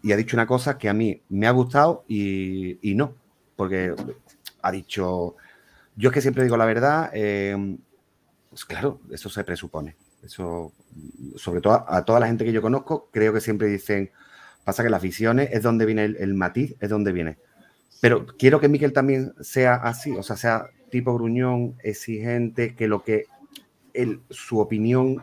y 0.02 0.12
ha 0.12 0.16
dicho 0.16 0.36
una 0.36 0.46
cosa 0.46 0.76
que 0.78 0.88
a 0.88 0.94
mí 0.94 1.22
me 1.30 1.46
ha 1.46 1.50
gustado 1.50 2.04
y, 2.06 2.78
y 2.88 2.94
no, 2.94 3.14
porque 3.56 3.94
ha 4.62 4.70
dicho, 4.70 5.36
yo 5.96 6.10
es 6.10 6.14
que 6.14 6.20
siempre 6.20 6.44
digo 6.44 6.56
la 6.58 6.66
verdad, 6.66 7.10
eh, 7.14 7.76
pues 8.50 8.64
claro, 8.66 9.00
eso 9.10 9.28
se 9.30 9.44
presupone. 9.44 9.96
Eso, 10.22 10.72
sobre 11.36 11.60
todo 11.60 11.74
a, 11.74 11.96
a 11.98 12.04
toda 12.04 12.20
la 12.20 12.26
gente 12.26 12.44
que 12.44 12.52
yo 12.52 12.62
conozco, 12.62 13.08
creo 13.12 13.32
que 13.32 13.40
siempre 13.40 13.66
dicen, 13.68 14.10
pasa 14.64 14.82
que 14.82 14.88
las 14.90 15.02
visiones 15.02 15.50
es 15.52 15.62
donde 15.62 15.84
viene 15.86 16.04
el, 16.04 16.16
el 16.16 16.34
matiz, 16.34 16.74
es 16.80 16.88
donde 16.88 17.12
viene. 17.12 17.38
Pero 18.00 18.26
quiero 18.38 18.60
que 18.60 18.68
Miquel 18.68 18.92
también 18.92 19.34
sea 19.40 19.74
así, 19.74 20.12
o 20.12 20.22
sea, 20.22 20.36
sea 20.36 20.66
tipo 20.90 21.14
gruñón, 21.14 21.76
exigente, 21.82 22.74
que 22.74 22.88
lo 22.88 23.02
que 23.02 23.26
él, 23.92 24.20
su 24.30 24.58
opinión 24.58 25.22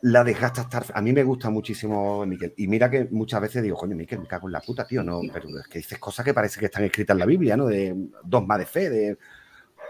la 0.00 0.24
dejaste 0.24 0.60
estar. 0.60 0.84
A 0.94 1.02
mí 1.02 1.12
me 1.12 1.24
gusta 1.24 1.50
muchísimo 1.50 2.24
Miquel. 2.24 2.54
Y 2.56 2.68
mira 2.68 2.90
que 2.90 3.08
muchas 3.10 3.40
veces 3.40 3.62
digo, 3.62 3.76
coño, 3.76 3.96
Miquel, 3.96 4.20
me 4.20 4.26
cago 4.26 4.48
en 4.48 4.52
la 4.52 4.60
puta, 4.60 4.86
tío. 4.86 5.02
No, 5.02 5.20
pero 5.32 5.48
es 5.58 5.66
que 5.68 5.78
dices 5.78 5.98
cosas 5.98 6.24
que 6.24 6.34
parece 6.34 6.60
que 6.60 6.66
están 6.66 6.84
escritas 6.84 7.14
en 7.14 7.18
la 7.18 7.26
Biblia, 7.26 7.56
¿no? 7.56 7.66
De 7.66 7.94
dogma 8.24 8.58
de 8.58 8.66
fe, 8.66 8.90
de. 8.90 9.18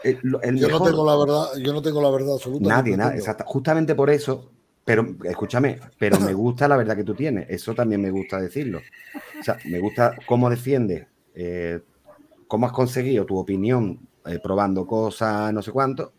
El, 0.05 0.20
el 0.42 0.59
Yo 0.59 0.68
no 0.68 0.82
tengo 0.82 1.05
la 1.05 1.16
verdad, 1.16 1.46
yo 1.60 1.72
no 1.72 1.82
tengo 1.82 2.00
la 2.00 2.10
verdad 2.10 2.34
absoluta. 2.34 2.68
Nadie, 2.68 2.96
nada, 2.96 3.16
exacto. 3.16 3.44
Justamente 3.46 3.96
por 3.96 4.10
eso, 4.10 4.52
pero 4.84 5.16
escúchame, 5.24 5.80
pero 5.98 6.20
me 6.20 6.32
gusta 6.34 6.68
la 6.68 6.76
verdad 6.76 6.96
que 6.96 7.05
tú 7.05 7.14
tienes. 7.14 7.46
Eso 7.50 7.74
también 7.74 8.00
me 8.00 8.10
gusta 8.10 8.40
decirlo. 8.40 8.80
O 9.38 9.42
sea, 9.42 9.59
me 9.64 9.80
gusta 9.80 10.14
cómo 10.24 10.48
defiendes, 10.48 11.06
eh, 11.34 11.80
cómo 12.46 12.66
has 12.66 12.72
conseguido 12.72 13.26
tu 13.26 13.36
opinión 13.36 14.07
eh, 14.28 14.38
probando 14.42 14.86
cosas, 14.86 15.52
no 15.52 15.62
sé 15.62 15.72
cuánto. 15.72 16.12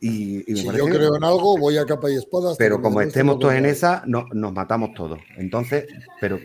Y, 0.00 0.38
y 0.50 0.54
me 0.54 0.60
Si 0.60 0.66
parece 0.66 0.84
yo 0.84 0.90
creo 0.90 1.16
en 1.16 1.24
algo, 1.24 1.56
voy 1.56 1.78
a 1.78 1.86
capa 1.86 2.10
y 2.10 2.16
espada. 2.16 2.50
hasta 2.50 2.58
pero 2.62 2.80
como 2.82 3.00
estemos 3.00 3.38
todos 3.38 3.54
en 3.54 3.64
esa, 3.66 4.02
no- 4.06 4.26
nos 4.32 4.52
matamos 4.52 4.92
todos. 4.94 5.18
Entonces, 5.38 5.86
pero. 6.20 6.38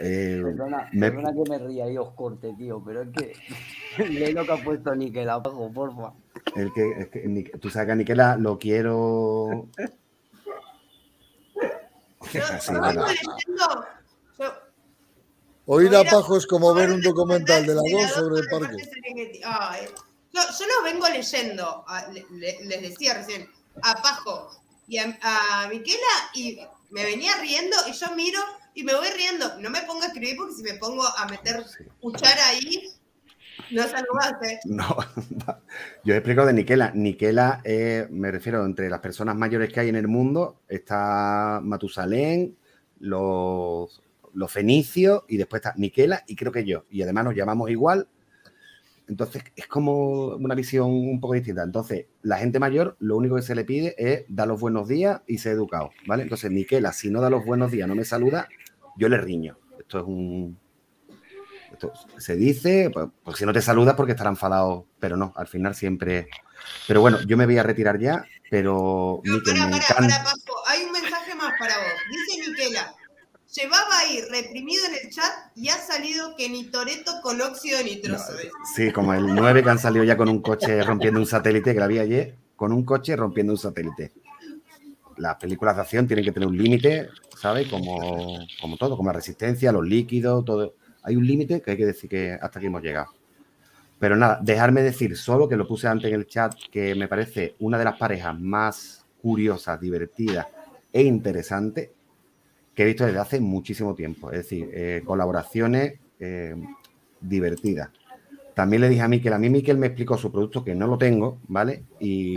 eh, 0.00 0.40
Perdona, 0.42 0.88
me- 0.92 1.10
perdona 1.12 1.32
que 1.32 1.50
me 1.50 1.58
ría 1.58 1.88
y 1.90 1.96
os 1.96 2.12
corte, 2.14 2.52
tío, 2.58 2.82
pero 2.84 3.02
es 3.02 3.08
que 3.12 3.32
lee 4.10 4.32
lo 4.32 4.44
que 4.44 4.52
ha 4.52 4.56
puesto 4.64 4.94
Níquel 4.96 5.28
abajo, 5.30 5.70
porfa. 5.72 6.12
el 6.56 6.72
que, 6.72 6.90
es 6.98 7.08
que 7.08 7.28
Ni- 7.28 7.44
tú 7.44 7.70
sabes 7.70 7.86
que 7.86 7.92
a 7.92 7.96
Niquela 7.96 8.36
lo 8.36 8.58
quiero. 8.58 9.68
Así, 12.50 12.72
leyendo. 12.72 13.06
Yo, 14.38 14.44
Oír 15.66 15.94
a 15.96 16.04
Pajo 16.04 16.36
es 16.36 16.46
como 16.46 16.74
ver 16.74 16.90
un 16.90 17.00
documental 17.00 17.64
de 17.66 17.74
la 17.74 17.80
2 17.90 18.10
sobre 18.10 18.40
el 18.40 18.46
parque. 18.48 18.76
Yo, 20.32 20.40
yo 20.58 20.66
los 20.66 20.92
vengo 20.92 21.08
leyendo, 21.08 21.84
a- 21.86 22.08
le- 22.12 22.26
le- 22.32 22.64
les 22.64 22.82
decía 22.82 23.14
recién, 23.14 23.48
a 23.82 23.94
Pajo 24.02 24.50
y 24.88 24.98
a, 24.98 25.18
a 25.22 25.68
Miquela 25.68 25.98
y 26.34 26.58
me 26.90 27.04
venía 27.04 27.36
riendo 27.40 27.76
y 27.88 27.92
yo 27.92 28.14
miro 28.14 28.40
y 28.74 28.82
me 28.84 28.94
voy 28.94 29.08
riendo. 29.16 29.58
No 29.60 29.70
me 29.70 29.82
pongo 29.82 30.02
a 30.02 30.06
escribir 30.06 30.36
porque 30.36 30.54
si 30.54 30.62
me 30.62 30.74
pongo 30.74 31.04
a 31.06 31.26
meter 31.28 31.64
cuchara 32.00 32.48
ahí, 32.48 32.88
no 33.70 33.84
salgo 33.84 34.14
más. 34.14 34.32
¿eh? 34.42 34.58
No, 34.64 34.96
yo 36.04 36.14
he 36.14 36.16
explicado 36.18 36.48
de 36.48 36.52
Niquela. 36.52 36.90
Niquela, 36.94 37.60
eh, 37.64 38.06
me 38.10 38.30
refiero, 38.30 38.64
entre 38.66 38.90
las 38.90 39.00
personas 39.00 39.36
mayores 39.36 39.72
que 39.72 39.80
hay 39.80 39.88
en 39.88 39.96
el 39.96 40.08
mundo, 40.08 40.60
está 40.68 41.60
Matusalén, 41.62 42.56
los, 42.98 44.02
los 44.34 44.50
fenicios 44.52 45.22
y 45.28 45.36
después 45.36 45.60
está 45.60 45.74
Niquela 45.76 46.22
y 46.26 46.36
creo 46.36 46.52
que 46.52 46.64
yo. 46.64 46.84
Y 46.90 47.02
además 47.02 47.24
nos 47.24 47.34
llamamos 47.34 47.70
igual. 47.70 48.08
Entonces 49.06 49.42
es 49.54 49.66
como 49.66 50.28
una 50.28 50.54
visión 50.54 50.90
un 50.90 51.20
poco 51.20 51.34
distinta. 51.34 51.62
Entonces, 51.62 52.06
la 52.22 52.38
gente 52.38 52.58
mayor 52.58 52.96
lo 53.00 53.16
único 53.16 53.36
que 53.36 53.42
se 53.42 53.54
le 53.54 53.64
pide 53.64 53.94
es 53.98 54.24
dar 54.28 54.48
los 54.48 54.58
buenos 54.60 54.88
días 54.88 55.20
y 55.26 55.38
ser 55.38 55.52
educado, 55.52 55.90
¿vale? 56.06 56.22
Entonces, 56.22 56.50
Niquela, 56.50 56.92
si 56.92 57.10
no 57.10 57.20
da 57.20 57.28
los 57.28 57.44
buenos 57.44 57.70
días, 57.70 57.86
no 57.86 57.94
me 57.94 58.04
saluda, 58.04 58.48
yo 58.96 59.08
le 59.08 59.18
riño. 59.18 59.58
Esto 59.78 59.98
es 59.98 60.04
un, 60.06 60.58
esto 61.74 61.92
se 62.18 62.36
dice, 62.36 62.90
pues, 62.92 63.08
pues 63.22 63.36
si 63.36 63.44
no 63.44 63.52
te 63.52 63.60
saludas 63.60 63.94
porque 63.94 64.12
estará 64.12 64.30
enfadado, 64.30 64.86
pero 64.98 65.16
no, 65.16 65.32
al 65.36 65.48
final 65.48 65.74
siempre. 65.74 66.28
Pero 66.86 67.00
bueno, 67.02 67.20
yo 67.26 67.36
me 67.36 67.44
voy 67.46 67.58
a 67.58 67.62
retirar 67.62 67.98
ya, 67.98 68.24
pero 68.50 69.20
No, 69.24 69.34
Miquel, 69.34 69.54
para, 69.58 69.66
me 69.66 69.70
para, 69.72 69.84
encanta. 70.06 70.24
para. 70.24 70.34
Hay 70.68 70.84
un 70.84 70.92
mensaje 70.92 71.34
más 71.34 71.52
para 71.58 71.74
vos. 71.76 71.92
Dice 72.10 72.48
Miquela. 72.50 72.94
Llevaba 73.54 73.98
ahí 74.00 74.20
reprimido 74.32 74.84
en 74.86 74.94
el 74.94 75.12
chat 75.12 75.30
y 75.54 75.68
ha 75.68 75.76
salido 75.76 76.34
que 76.34 76.48
ni 76.48 76.64
Toreto 76.64 77.12
con 77.22 77.40
óxido 77.40 77.80
nitroso. 77.84 78.32
Sí, 78.74 78.90
como 78.90 79.14
el 79.14 79.32
9 79.32 79.62
que 79.62 79.70
han 79.70 79.78
salido 79.78 80.04
ya 80.04 80.16
con 80.16 80.28
un 80.28 80.42
coche 80.42 80.82
rompiendo 80.82 81.20
un 81.20 81.26
satélite, 81.26 81.72
que 81.72 81.78
la 81.78 81.86
vi 81.86 82.00
ayer, 82.00 82.34
con 82.56 82.72
un 82.72 82.84
coche 82.84 83.14
rompiendo 83.14 83.52
un 83.52 83.58
satélite. 83.58 84.10
Las 85.18 85.36
películas 85.36 85.76
de 85.76 85.82
acción 85.82 86.08
tienen 86.08 86.24
que 86.24 86.32
tener 86.32 86.48
un 86.48 86.58
límite, 86.58 87.10
¿sabes? 87.40 87.68
Como, 87.68 88.40
como 88.60 88.76
todo, 88.76 88.96
como 88.96 89.10
la 89.10 89.14
resistencia, 89.14 89.70
los 89.70 89.86
líquidos, 89.86 90.44
todo. 90.44 90.74
Hay 91.04 91.14
un 91.14 91.24
límite 91.24 91.62
que 91.62 91.70
hay 91.70 91.76
que 91.76 91.86
decir 91.86 92.10
que 92.10 92.32
hasta 92.32 92.58
aquí 92.58 92.66
hemos 92.66 92.82
llegado. 92.82 93.12
Pero 94.00 94.16
nada, 94.16 94.40
dejarme 94.42 94.82
decir 94.82 95.16
solo 95.16 95.48
que 95.48 95.56
lo 95.56 95.68
puse 95.68 95.86
antes 95.86 96.08
en 96.08 96.18
el 96.18 96.26
chat, 96.26 96.54
que 96.72 96.96
me 96.96 97.06
parece 97.06 97.54
una 97.60 97.78
de 97.78 97.84
las 97.84 97.96
parejas 97.96 98.36
más 98.36 99.06
curiosas, 99.22 99.80
divertidas 99.80 100.48
e 100.92 101.02
interesante 101.02 101.93
que 102.74 102.82
he 102.82 102.86
visto 102.86 103.06
desde 103.06 103.18
hace 103.18 103.40
muchísimo 103.40 103.94
tiempo. 103.94 104.30
Es 104.30 104.38
decir, 104.38 104.70
eh, 104.72 105.02
colaboraciones 105.04 105.98
eh, 106.18 106.56
divertidas. 107.20 107.90
También 108.54 108.82
le 108.82 108.88
dije 108.88 109.02
a 109.02 109.08
Miquel, 109.08 109.32
a 109.32 109.38
mí 109.38 109.50
Miquel 109.50 109.78
me 109.78 109.88
explicó 109.88 110.16
su 110.16 110.30
producto 110.30 110.64
que 110.64 110.74
no 110.74 110.86
lo 110.86 110.96
tengo, 110.96 111.38
¿vale? 111.48 111.84
Y 111.98 112.36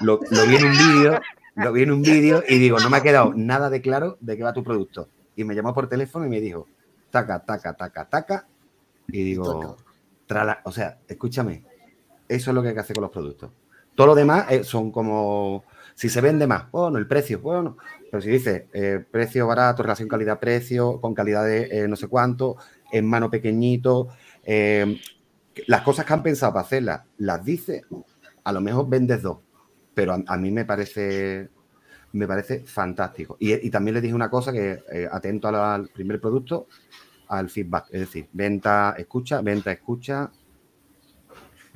lo, 0.00 0.20
lo 0.30 0.46
vi 0.46 0.56
en 0.56 0.66
un 0.66 0.72
vídeo, 0.72 1.20
lo 1.54 1.72
vi 1.72 1.82
en 1.82 1.90
un 1.90 2.02
vídeo 2.02 2.42
y 2.46 2.58
digo, 2.58 2.78
no 2.78 2.90
me 2.90 2.98
ha 2.98 3.02
quedado 3.02 3.32
nada 3.34 3.70
de 3.70 3.80
claro 3.80 4.18
de 4.20 4.36
qué 4.36 4.42
va 4.42 4.52
tu 4.52 4.62
producto. 4.62 5.08
Y 5.36 5.44
me 5.44 5.54
llamó 5.54 5.72
por 5.72 5.88
teléfono 5.88 6.26
y 6.26 6.28
me 6.28 6.40
dijo, 6.40 6.66
taca, 7.10 7.44
taca, 7.44 7.74
taca, 7.74 8.08
taca. 8.08 8.46
Y 9.08 9.22
digo, 9.22 9.76
trala, 10.26 10.60
o 10.64 10.72
sea, 10.72 10.98
escúchame, 11.08 11.64
eso 12.28 12.50
es 12.50 12.54
lo 12.54 12.62
que 12.62 12.68
hay 12.68 12.74
que 12.74 12.80
hacer 12.80 12.94
con 12.94 13.02
los 13.02 13.10
productos. 13.10 13.50
Todo 13.94 14.08
lo 14.08 14.14
demás 14.14 14.50
eh, 14.50 14.62
son 14.62 14.92
como, 14.92 15.64
si 15.94 16.08
se 16.08 16.20
vende 16.20 16.46
más, 16.46 16.70
bueno, 16.70 16.98
el 16.98 17.08
precio, 17.08 17.40
bueno, 17.40 17.78
pero 18.10 18.20
si 18.22 18.30
dice 18.30 18.68
eh, 18.72 19.04
precio 19.10 19.46
barato, 19.46 19.82
relación 19.82 20.08
calidad-precio, 20.08 21.00
con 21.00 21.14
calidad 21.14 21.44
de 21.44 21.68
eh, 21.70 21.88
no 21.88 21.96
sé 21.96 22.08
cuánto, 22.08 22.56
en 22.90 23.06
mano 23.06 23.30
pequeñito, 23.30 24.08
eh, 24.44 25.00
las 25.66 25.82
cosas 25.82 26.04
que 26.04 26.12
han 26.12 26.22
pensado 26.22 26.52
para 26.52 26.64
hacerlas, 26.64 27.02
las 27.18 27.44
dice, 27.44 27.82
a 28.44 28.52
lo 28.52 28.60
mejor 28.60 28.88
vendes 28.88 29.22
dos, 29.22 29.38
pero 29.94 30.12
a, 30.12 30.22
a 30.26 30.36
mí 30.36 30.50
me 30.50 30.64
parece 30.64 31.48
me 32.12 32.26
parece 32.26 32.60
fantástico. 32.60 33.36
Y, 33.38 33.66
y 33.66 33.70
también 33.70 33.94
le 33.94 34.00
dije 34.00 34.14
una 34.14 34.30
cosa 34.30 34.50
que 34.52 34.82
eh, 34.90 35.08
atento 35.10 35.48
al, 35.48 35.56
al 35.56 35.88
primer 35.88 36.20
producto, 36.20 36.66
al 37.28 37.50
feedback, 37.50 37.88
es 37.90 38.00
decir, 38.00 38.28
venta, 38.32 38.94
escucha, 38.96 39.42
venta, 39.42 39.70
escucha. 39.70 40.30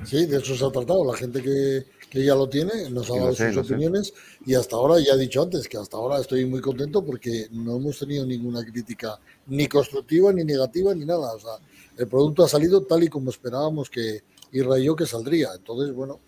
Sí, 0.04 0.26
de 0.26 0.38
eso 0.38 0.54
se 0.56 0.64
ha 0.64 0.70
tratado. 0.70 1.04
La 1.04 1.16
gente 1.16 1.42
que, 1.42 1.84
que 2.12 2.22
ya 2.22 2.34
lo 2.34 2.46
tiene 2.46 2.90
nos 2.90 3.10
ha 3.10 3.16
dado 3.16 3.34
sé, 3.34 3.54
sus 3.54 3.66
sé. 3.66 3.72
opiniones 3.72 4.12
y 4.44 4.52
hasta 4.52 4.76
ahora, 4.76 5.00
ya 5.00 5.14
he 5.14 5.18
dicho 5.18 5.40
antes, 5.40 5.66
que 5.66 5.78
hasta 5.78 5.96
ahora 5.96 6.20
estoy 6.20 6.44
muy 6.44 6.60
contento 6.60 7.02
porque 7.02 7.46
no 7.52 7.76
hemos 7.76 7.98
tenido 7.98 8.26
ninguna 8.26 8.62
crítica 8.62 9.18
ni 9.46 9.66
constructiva, 9.66 10.30
ni 10.30 10.44
negativa, 10.44 10.94
ni 10.94 11.06
nada. 11.06 11.32
O 11.32 11.40
sea, 11.40 11.52
el 11.96 12.06
producto 12.08 12.44
ha 12.44 12.48
salido 12.48 12.82
tal 12.82 13.02
y 13.02 13.08
como 13.08 13.30
esperábamos 13.30 13.88
que 13.88 14.24
Irra 14.52 14.78
y 14.78 14.84
yo 14.84 14.94
que 14.94 15.06
saldría. 15.06 15.52
Entonces, 15.56 15.94
bueno, 15.94 16.20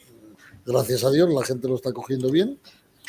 gracias 0.65 1.05
a 1.05 1.11
Dios 1.11 1.29
la 1.29 1.45
gente 1.45 1.69
lo 1.69 1.75
está 1.75 1.93
cogiendo 1.93 2.31
bien, 2.31 2.59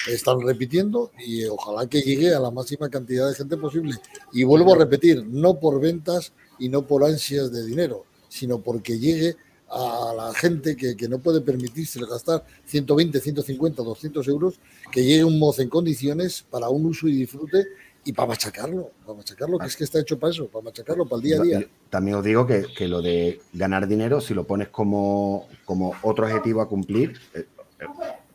están 0.10 0.42
repitiendo 0.42 1.12
y 1.26 1.46
ojalá 1.46 1.88
que 1.88 2.02
llegue 2.02 2.36
a 2.36 2.42
la 2.42 2.52
máxima 2.52 2.90
cantidad 2.90 3.30
de 3.30 3.36
gente 3.36 3.56
posible. 3.56 3.96
Y 4.34 4.44
vuelvo 4.44 4.74
a 4.74 4.78
repetir, 4.78 5.26
no 5.26 5.62
por 5.62 5.80
ventas 5.80 6.34
y 6.60 6.68
no 6.68 6.86
por 6.86 7.06
ansias 7.06 7.54
de 7.54 7.66
dinero, 7.66 8.04
sino 8.28 8.62
porque 8.62 9.00
llegue 9.00 9.38
a 9.76 10.14
la 10.16 10.34
gente 10.34 10.76
que, 10.78 10.96
que 10.96 11.10
no 11.10 11.20
puede 11.20 11.42
permitirse 11.42 12.00
gastar 12.00 12.46
120, 12.66 13.20
150, 13.20 13.84
200 13.84 14.28
euros, 14.30 14.60
que 14.92 15.04
llegue 15.04 15.26
un 15.26 15.38
moz 15.38 15.60
en 15.60 15.70
condiciones 15.70 16.46
para 16.50 16.70
un 16.70 16.86
uso 16.86 17.08
y 17.08 17.16
disfrute 17.16 17.68
y 18.06 18.14
para 18.14 18.30
machacarlo, 18.30 18.92
para 19.06 19.18
machacarlo, 19.18 19.58
que 19.60 19.66
es 19.66 19.76
que 19.76 19.84
está 19.84 20.00
hecho 20.00 20.18
para 20.18 20.32
eso, 20.32 20.48
para 20.48 20.64
machacarlo, 20.64 21.06
para 21.06 21.18
el 21.18 21.24
día 21.24 21.40
a 21.40 21.42
día. 21.42 21.68
También 21.90 22.18
os 22.18 22.24
digo 22.24 22.48
que, 22.48 22.66
que 22.78 22.88
lo 22.88 23.02
de 23.02 23.42
ganar 23.52 23.88
dinero, 23.88 24.22
si 24.22 24.34
lo 24.34 24.46
pones 24.46 24.70
como, 24.70 25.48
como 25.66 25.94
otro 26.04 26.26
objetivo 26.26 26.62
a 26.62 26.70
cumplir, 26.70 27.20
eh, 27.34 27.46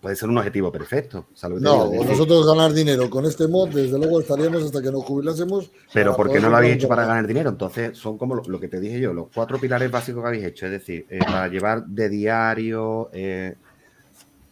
puede 0.01 0.17
ser 0.17 0.29
un 0.29 0.39
objetivo 0.39 0.73
perfecto. 0.73 1.27
¿sabes 1.35 1.61
lo 1.61 1.61
que 1.61 1.65
te 1.65 1.77
No, 1.77 1.91
digo? 1.91 2.03
Es 2.03 2.09
decir, 2.09 2.11
nosotros 2.13 2.47
ganar 2.47 2.73
dinero 2.73 3.11
con 3.11 3.25
este 3.27 3.47
mod, 3.49 3.69
desde 3.69 3.99
luego 3.99 4.21
estaríamos 4.21 4.63
hasta 4.63 4.81
que 4.83 4.91
nos 4.91 5.05
jubilásemos. 5.05 5.71
Pero 5.93 6.17
¿por 6.17 6.31
qué 6.31 6.41
no 6.41 6.49
lo 6.49 6.57
habéis 6.57 6.77
hecho 6.77 6.89
para 6.89 7.05
ganar 7.07 7.27
dinero? 7.27 7.51
Entonces 7.51 7.97
son 7.99 8.17
como 8.19 8.35
lo, 8.35 8.43
lo 8.45 8.59
que 8.61 8.69
te 8.69 8.81
dije 8.81 9.01
yo, 9.01 9.13
los 9.13 9.29
cuatro 9.35 9.59
pilares 9.59 9.91
básicos 9.91 10.23
que 10.23 10.29
habéis 10.29 10.45
hecho. 10.45 10.67
Es 10.67 10.73
decir, 10.73 11.07
eh, 11.11 11.19
para 11.19 11.49
llevar 11.49 11.85
de 11.87 12.09
diario 12.09 13.11
eh, 13.13 13.55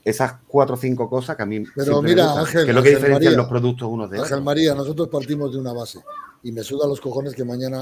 esas 0.05 0.35
cuatro 0.47 0.75
o 0.75 0.79
cinco 0.79 1.09
cosas 1.09 1.37
que 1.37 1.43
a 1.43 1.47
mí 1.47 1.61
Pero 1.75 1.85
siempre 1.85 2.03
me 2.03 2.15
mira, 2.15 2.25
gustan, 2.25 2.45
Ángel, 2.47 2.65
que 2.65 2.71
es 2.71 2.77
lo 2.77 2.83
que 2.83 2.89
Ángel 2.89 3.01
diferencia 3.01 3.31
María, 3.31 3.37
los 3.43 3.49
productos 3.49 3.89
unos 3.89 4.11
de 4.11 4.19
Ángel 4.19 4.33
otros. 4.35 4.45
María, 4.45 4.75
nosotros 4.75 5.09
partimos 5.09 5.53
de 5.53 5.59
una 5.59 5.73
base 5.73 5.99
y 6.43 6.53
me 6.53 6.63
suda 6.63 6.87
los 6.87 7.01
cojones 7.01 7.35
que 7.35 7.45
mañana 7.45 7.79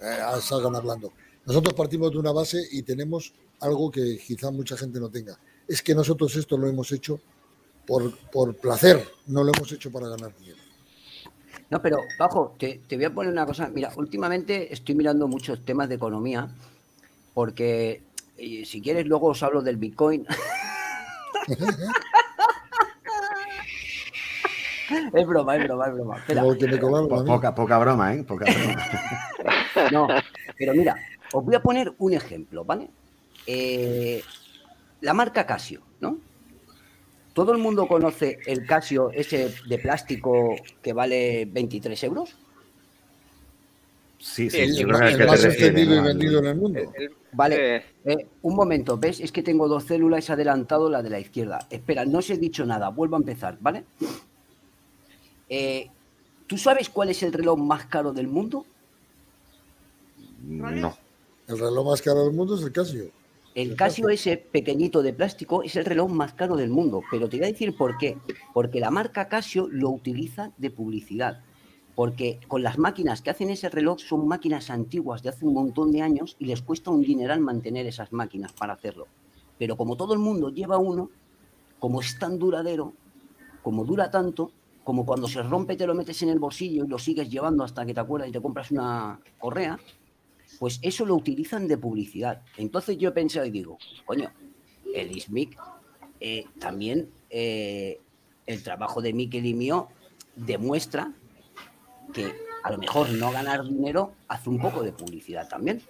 eh, 0.00 0.18
salgan 0.40 0.74
hablando. 0.76 1.12
Nosotros 1.44 1.74
partimos 1.74 2.10
de 2.12 2.18
una 2.18 2.32
base 2.32 2.62
y 2.72 2.82
tenemos 2.82 3.32
algo 3.60 3.90
que 3.90 4.18
quizá 4.18 4.50
mucha 4.50 4.76
gente 4.76 4.98
no 5.00 5.08
tenga. 5.10 5.38
Es 5.68 5.82
que 5.82 5.94
nosotros 5.94 6.34
esto 6.36 6.56
lo 6.56 6.68
hemos 6.68 6.92
hecho 6.92 7.20
por, 7.86 8.16
por 8.30 8.56
placer, 8.56 9.06
no 9.26 9.44
lo 9.44 9.52
hemos 9.54 9.70
hecho 9.72 9.90
para 9.90 10.08
ganar 10.08 10.34
dinero. 10.36 10.58
No, 11.70 11.82
pero, 11.82 11.98
Bajo, 12.18 12.54
te, 12.58 12.80
te 12.86 12.96
voy 12.96 13.06
a 13.06 13.14
poner 13.14 13.32
una 13.32 13.44
cosa. 13.44 13.68
Mira, 13.68 13.90
últimamente 13.96 14.72
estoy 14.72 14.94
mirando 14.94 15.26
muchos 15.26 15.64
temas 15.64 15.88
de 15.88 15.96
economía, 15.96 16.48
porque 17.34 18.02
eh, 18.38 18.64
si 18.64 18.80
quieres 18.80 19.06
luego 19.06 19.28
os 19.28 19.42
hablo 19.42 19.62
del 19.62 19.76
Bitcoin. 19.76 20.26
es 25.12 25.26
broma, 25.26 25.56
es 25.56 25.64
broma, 25.64 25.86
es 25.86 25.94
broma. 25.94 26.18
Espera. 26.18 26.44
Poca, 27.24 27.54
poca 27.54 27.78
broma, 27.78 28.14
¿eh? 28.14 28.22
Poca 28.24 28.44
broma. 28.44 28.84
No, 29.92 30.08
pero 30.56 30.72
mira, 30.72 30.96
os 31.32 31.44
voy 31.44 31.54
a 31.54 31.62
poner 31.62 31.92
un 31.98 32.14
ejemplo, 32.14 32.64
¿vale? 32.64 32.88
Eh, 33.46 34.22
la 35.00 35.14
marca 35.14 35.46
Casio, 35.46 35.82
¿no? 36.00 36.18
¿Todo 37.32 37.52
el 37.52 37.58
mundo 37.58 37.86
conoce 37.86 38.38
el 38.46 38.64
Casio 38.66 39.10
ese 39.12 39.54
de 39.68 39.78
plástico 39.78 40.56
que 40.82 40.92
vale 40.92 41.44
23 41.46 42.02
euros? 42.04 42.36
Sí, 44.18 44.48
Sí, 44.48 44.58
el, 44.58 44.74
creo 44.86 45.18
que 45.18 45.26
más- 45.26 45.44
extendido 45.44 45.94
y 45.96 46.00
vendido 46.00 46.38
en 46.40 46.46
el 46.46 46.54
mundo. 46.56 46.78
El- 46.80 47.10
Vale, 47.32 47.76
eh, 47.76 47.84
eh, 48.06 48.26
un 48.40 48.54
momento, 48.54 48.96
¿ves? 48.96 49.20
Es 49.20 49.30
que 49.30 49.42
tengo 49.42 49.68
dos 49.68 49.84
células 49.84 50.30
adelantado 50.30 50.88
la 50.88 51.02
de 51.02 51.10
la 51.10 51.20
izquierda. 51.20 51.66
Espera, 51.68 52.06
no 52.06 52.18
os 52.20 52.30
he 52.30 52.38
dicho 52.38 52.64
nada, 52.64 52.88
vuelvo 52.88 53.16
a 53.16 53.18
empezar, 53.18 53.58
¿vale? 53.60 53.84
Eh, 55.50 55.90
¿Tú 56.46 56.56
sabes 56.56 56.88
cuál 56.88 57.10
es 57.10 57.22
el 57.22 57.34
reloj 57.34 57.58
más 57.58 57.84
caro 57.86 58.14
del 58.14 58.26
mundo? 58.28 58.64
No. 60.42 60.96
El 61.46 61.58
reloj 61.58 61.86
más 61.86 62.00
caro 62.00 62.24
del 62.24 62.32
mundo 62.32 62.56
es 62.56 62.62
el 62.62 62.72
Casio. 62.72 63.10
El 63.56 63.74
Casio 63.74 64.10
ese 64.10 64.36
pequeñito 64.36 65.00
de 65.00 65.14
plástico 65.14 65.62
es 65.62 65.76
el 65.76 65.86
reloj 65.86 66.10
más 66.10 66.34
caro 66.34 66.56
del 66.56 66.68
mundo, 66.68 67.00
pero 67.10 67.26
te 67.26 67.38
voy 67.38 67.46
a 67.46 67.52
decir 67.52 67.74
por 67.74 67.96
qué. 67.96 68.18
Porque 68.52 68.80
la 68.80 68.90
marca 68.90 69.28
Casio 69.28 69.66
lo 69.66 69.88
utiliza 69.88 70.52
de 70.58 70.70
publicidad. 70.70 71.42
Porque 71.94 72.38
con 72.48 72.62
las 72.62 72.76
máquinas 72.76 73.22
que 73.22 73.30
hacen 73.30 73.48
ese 73.48 73.70
reloj 73.70 74.00
son 74.00 74.28
máquinas 74.28 74.68
antiguas 74.68 75.22
de 75.22 75.30
hace 75.30 75.46
un 75.46 75.54
montón 75.54 75.90
de 75.90 76.02
años 76.02 76.36
y 76.38 76.44
les 76.44 76.60
cuesta 76.60 76.90
un 76.90 77.00
dineral 77.00 77.40
mantener 77.40 77.86
esas 77.86 78.12
máquinas 78.12 78.52
para 78.52 78.74
hacerlo. 78.74 79.06
Pero 79.58 79.78
como 79.78 79.96
todo 79.96 80.12
el 80.12 80.18
mundo 80.18 80.50
lleva 80.50 80.76
uno, 80.76 81.08
como 81.78 82.02
es 82.02 82.18
tan 82.18 82.38
duradero, 82.38 82.92
como 83.62 83.86
dura 83.86 84.10
tanto, 84.10 84.52
como 84.84 85.06
cuando 85.06 85.28
se 85.28 85.42
rompe 85.42 85.76
te 85.76 85.86
lo 85.86 85.94
metes 85.94 86.20
en 86.20 86.28
el 86.28 86.38
bolsillo 86.38 86.84
y 86.84 86.88
lo 86.88 86.98
sigues 86.98 87.30
llevando 87.30 87.64
hasta 87.64 87.86
que 87.86 87.94
te 87.94 88.00
acuerdas 88.00 88.28
y 88.28 88.32
te 88.32 88.42
compras 88.42 88.70
una 88.70 89.18
correa, 89.38 89.78
pues 90.58 90.78
eso 90.82 91.04
lo 91.04 91.14
utilizan 91.14 91.68
de 91.68 91.78
publicidad. 91.78 92.42
Entonces 92.56 92.96
yo 92.98 93.10
he 93.10 93.12
pensado 93.12 93.46
y 93.46 93.50
digo, 93.50 93.78
coño, 94.04 94.30
el 94.94 95.16
ISMIC 95.16 95.56
eh, 96.20 96.44
también 96.58 97.10
eh, 97.30 98.00
el 98.46 98.62
trabajo 98.62 99.02
de 99.02 99.12
Miquel 99.12 99.44
y 99.44 99.54
mío 99.54 99.88
demuestra 100.34 101.12
que 102.12 102.32
a 102.62 102.70
lo 102.70 102.78
mejor 102.78 103.10
no 103.10 103.30
ganar 103.32 103.64
dinero 103.64 104.14
hace 104.28 104.48
un 104.48 104.58
poco 104.58 104.82
de 104.82 104.92
publicidad 104.92 105.48
también. 105.48 105.82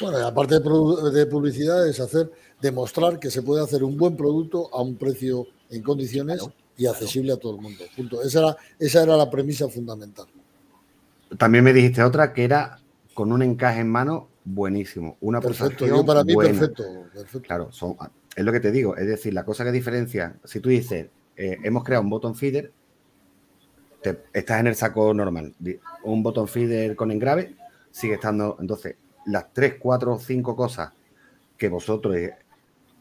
Bueno, 0.00 0.20
y 0.20 0.22
aparte 0.22 0.60
de, 0.60 1.26
publicidad 1.26 1.88
es 1.88 2.00
hacer, 2.00 2.30
demostrar 2.60 3.18
que 3.18 3.30
se 3.30 3.42
puede 3.42 3.62
hacer 3.62 3.82
un 3.82 3.96
buen 3.96 4.16
producto 4.16 4.68
a 4.74 4.82
un 4.82 4.96
precio 4.96 5.46
en 5.70 5.82
condiciones 5.82 6.38
Claro, 6.38 6.52
y 6.76 6.86
accesible 6.86 7.32
a 7.32 7.36
todo 7.38 7.56
el 7.56 7.62
mundo. 7.62 7.84
Punto. 7.96 8.22
Esa 8.22 8.40
era, 8.40 8.56
esa 8.78 9.02
era 9.02 9.16
la 9.16 9.30
premisa 9.30 9.68
fundamental. 9.68 10.26
También 11.38 11.64
me 11.64 11.72
dijiste 11.72 12.02
otra 12.02 12.32
que 12.32 12.44
era 12.44 12.78
con 13.16 13.32
un 13.32 13.40
encaje 13.42 13.80
en 13.80 13.88
mano 13.88 14.28
buenísimo. 14.44 15.16
Una 15.22 15.40
Perfecto, 15.40 15.86
yo 15.86 16.04
para 16.04 16.22
mí 16.22 16.34
buena. 16.34 16.50
perfecto, 16.60 16.84
perfecto. 17.14 17.40
Claro, 17.48 17.72
son, 17.72 17.96
es 18.36 18.44
lo 18.44 18.52
que 18.52 18.60
te 18.60 18.70
digo. 18.70 18.94
Es 18.94 19.06
decir, 19.06 19.32
la 19.32 19.42
cosa 19.42 19.64
que 19.64 19.72
diferencia, 19.72 20.36
si 20.44 20.60
tú 20.60 20.68
dices, 20.68 21.06
eh, 21.34 21.56
hemos 21.64 21.82
creado 21.82 22.04
un 22.04 22.10
botón 22.10 22.34
feeder, 22.34 22.70
te- 24.02 24.18
estás 24.34 24.60
en 24.60 24.66
el 24.66 24.74
saco 24.74 25.14
normal. 25.14 25.54
Un 26.04 26.22
botón 26.22 26.46
feeder 26.46 26.94
con 26.94 27.10
engrave 27.10 27.56
sigue 27.90 28.14
estando. 28.16 28.58
Entonces, 28.60 28.96
las 29.24 29.50
tres, 29.50 29.76
cuatro, 29.78 30.18
cinco 30.18 30.54
cosas 30.54 30.92
que 31.56 31.70
vosotros, 31.70 32.14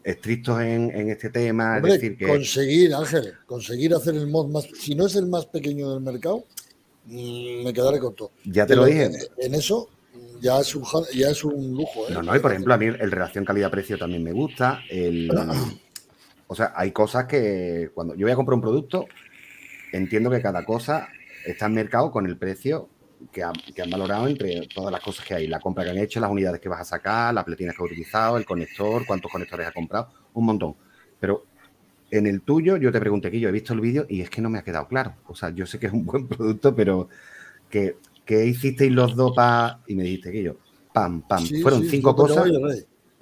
estrictos 0.02 0.62
en, 0.62 0.92
en 0.92 1.10
este 1.10 1.30
tema, 1.30 1.76
Hombre, 1.76 1.96
es 1.96 2.00
decir, 2.02 2.18
que 2.18 2.26
conseguir, 2.26 2.96
Ángel, 2.96 3.34
conseguir 3.46 3.94
hacer 3.94 4.16
el 4.16 4.28
mod 4.28 4.48
más, 4.48 4.64
si 4.80 4.96
no 4.96 5.08
es 5.08 5.16
el 5.18 5.26
más 5.28 5.46
pequeño 5.46 5.92
del 5.92 6.00
mercado, 6.00 6.46
mm, 7.04 7.66
me 7.66 7.74
quedaré 7.74 8.00
corto. 8.00 8.32
ya 8.46 8.66
te 8.66 8.78
lo 8.78 8.86
dije. 8.86 9.04
En, 9.08 9.16
en 9.40 9.56
eso 9.56 9.90
ya 10.42 10.60
es 10.60 10.76
un, 10.76 10.84
ya 11.14 11.30
es 11.30 11.44
un 11.44 11.72
lujo. 11.76 12.08
¿eh? 12.10 12.14
No, 12.14 12.22
no, 12.24 12.36
y 12.36 12.40
por 12.40 12.52
ejemplo, 12.52 12.74
a 12.74 12.78
mí 12.78 12.86
el 12.86 13.12
relación 13.12 13.46
calidad-precio 13.46 13.98
también 13.98 14.24
me 14.24 14.32
gusta. 14.32 14.82
El, 14.90 15.30
o 16.48 16.56
sea, 16.56 16.74
hay 16.76 16.92
cosas 16.92 17.26
que 17.26 17.90
cuando 17.94 18.16
yo 18.16 18.26
voy 18.26 18.32
a 18.32 18.36
comprar 18.36 18.56
un 18.56 18.62
producto, 18.62 19.06
entiendo 19.92 20.30
que 20.30 20.42
cada 20.42 20.64
cosa 20.66 21.08
está 21.46 21.66
en 21.68 21.74
mercado 21.74 22.12
con 22.12 22.26
el 22.26 22.38
precio 22.38 22.90
que, 23.32 23.44
ha- 23.44 23.54
que 23.74 23.82
han 23.82 23.90
valorado 23.90 24.28
entre 24.28 24.68
todas 24.74 24.92
las 24.92 25.02
cosas 25.02 25.26
que 25.26 25.34
hay. 25.36 25.48
La 25.48 25.60
compra 25.60 25.84
que 25.84 25.92
han 25.92 25.98
hecho, 25.98 26.20
las 26.20 26.30
unidades 26.32 26.60
que 26.62 26.70
vas 26.70 26.82
a 26.82 26.86
sacar, 26.86 27.34
las 27.34 27.44
pletinas 27.44 27.76
que 27.76 27.84
has 27.84 27.92
utilizado, 27.92 28.38
el 28.38 28.46
conector, 28.46 29.06
cuántos 29.06 29.32
conectores 29.32 29.68
has 29.68 29.74
comprado, 29.74 30.10
un 30.34 30.46
montón. 30.46 30.76
Pero 31.20 31.44
en 32.12 32.28
el 32.28 32.42
tuyo, 32.42 32.78
yo 32.78 32.92
te 32.92 33.00
pregunté 33.00 33.32
que 33.32 33.40
yo 33.40 33.50
he 33.50 33.52
visto 33.52 33.74
el 33.74 33.82
vídeo 33.82 34.06
y 34.08 34.22
es 34.22 34.30
que 34.30 34.42
no 34.42 34.50
me 34.50 34.60
ha 34.60 34.64
quedado 34.64 34.88
claro. 34.88 35.16
O 35.28 35.36
sea, 35.36 35.50
yo 35.50 35.66
sé 35.66 35.80
que 35.80 35.88
es 35.88 35.94
un 35.94 36.06
buen 36.06 36.28
producto, 36.30 36.76
pero 36.76 37.10
que, 37.70 37.98
que 38.26 38.46
hicisteis 38.46 38.92
los 38.92 39.16
dos 39.16 39.34
para. 39.36 39.80
Y 39.88 39.96
me 39.96 40.04
dijiste 40.04 40.32
que 40.32 40.44
yo, 40.44 40.58
pam, 40.94 41.22
pam. 41.22 41.46
Sí, 41.46 41.62
Fueron 41.62 41.84
sí, 41.84 41.90
cinco 41.90 42.16
cosas. 42.16 42.48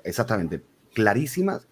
Exactamente. 0.04 0.62
Clarísimas, 0.94 1.68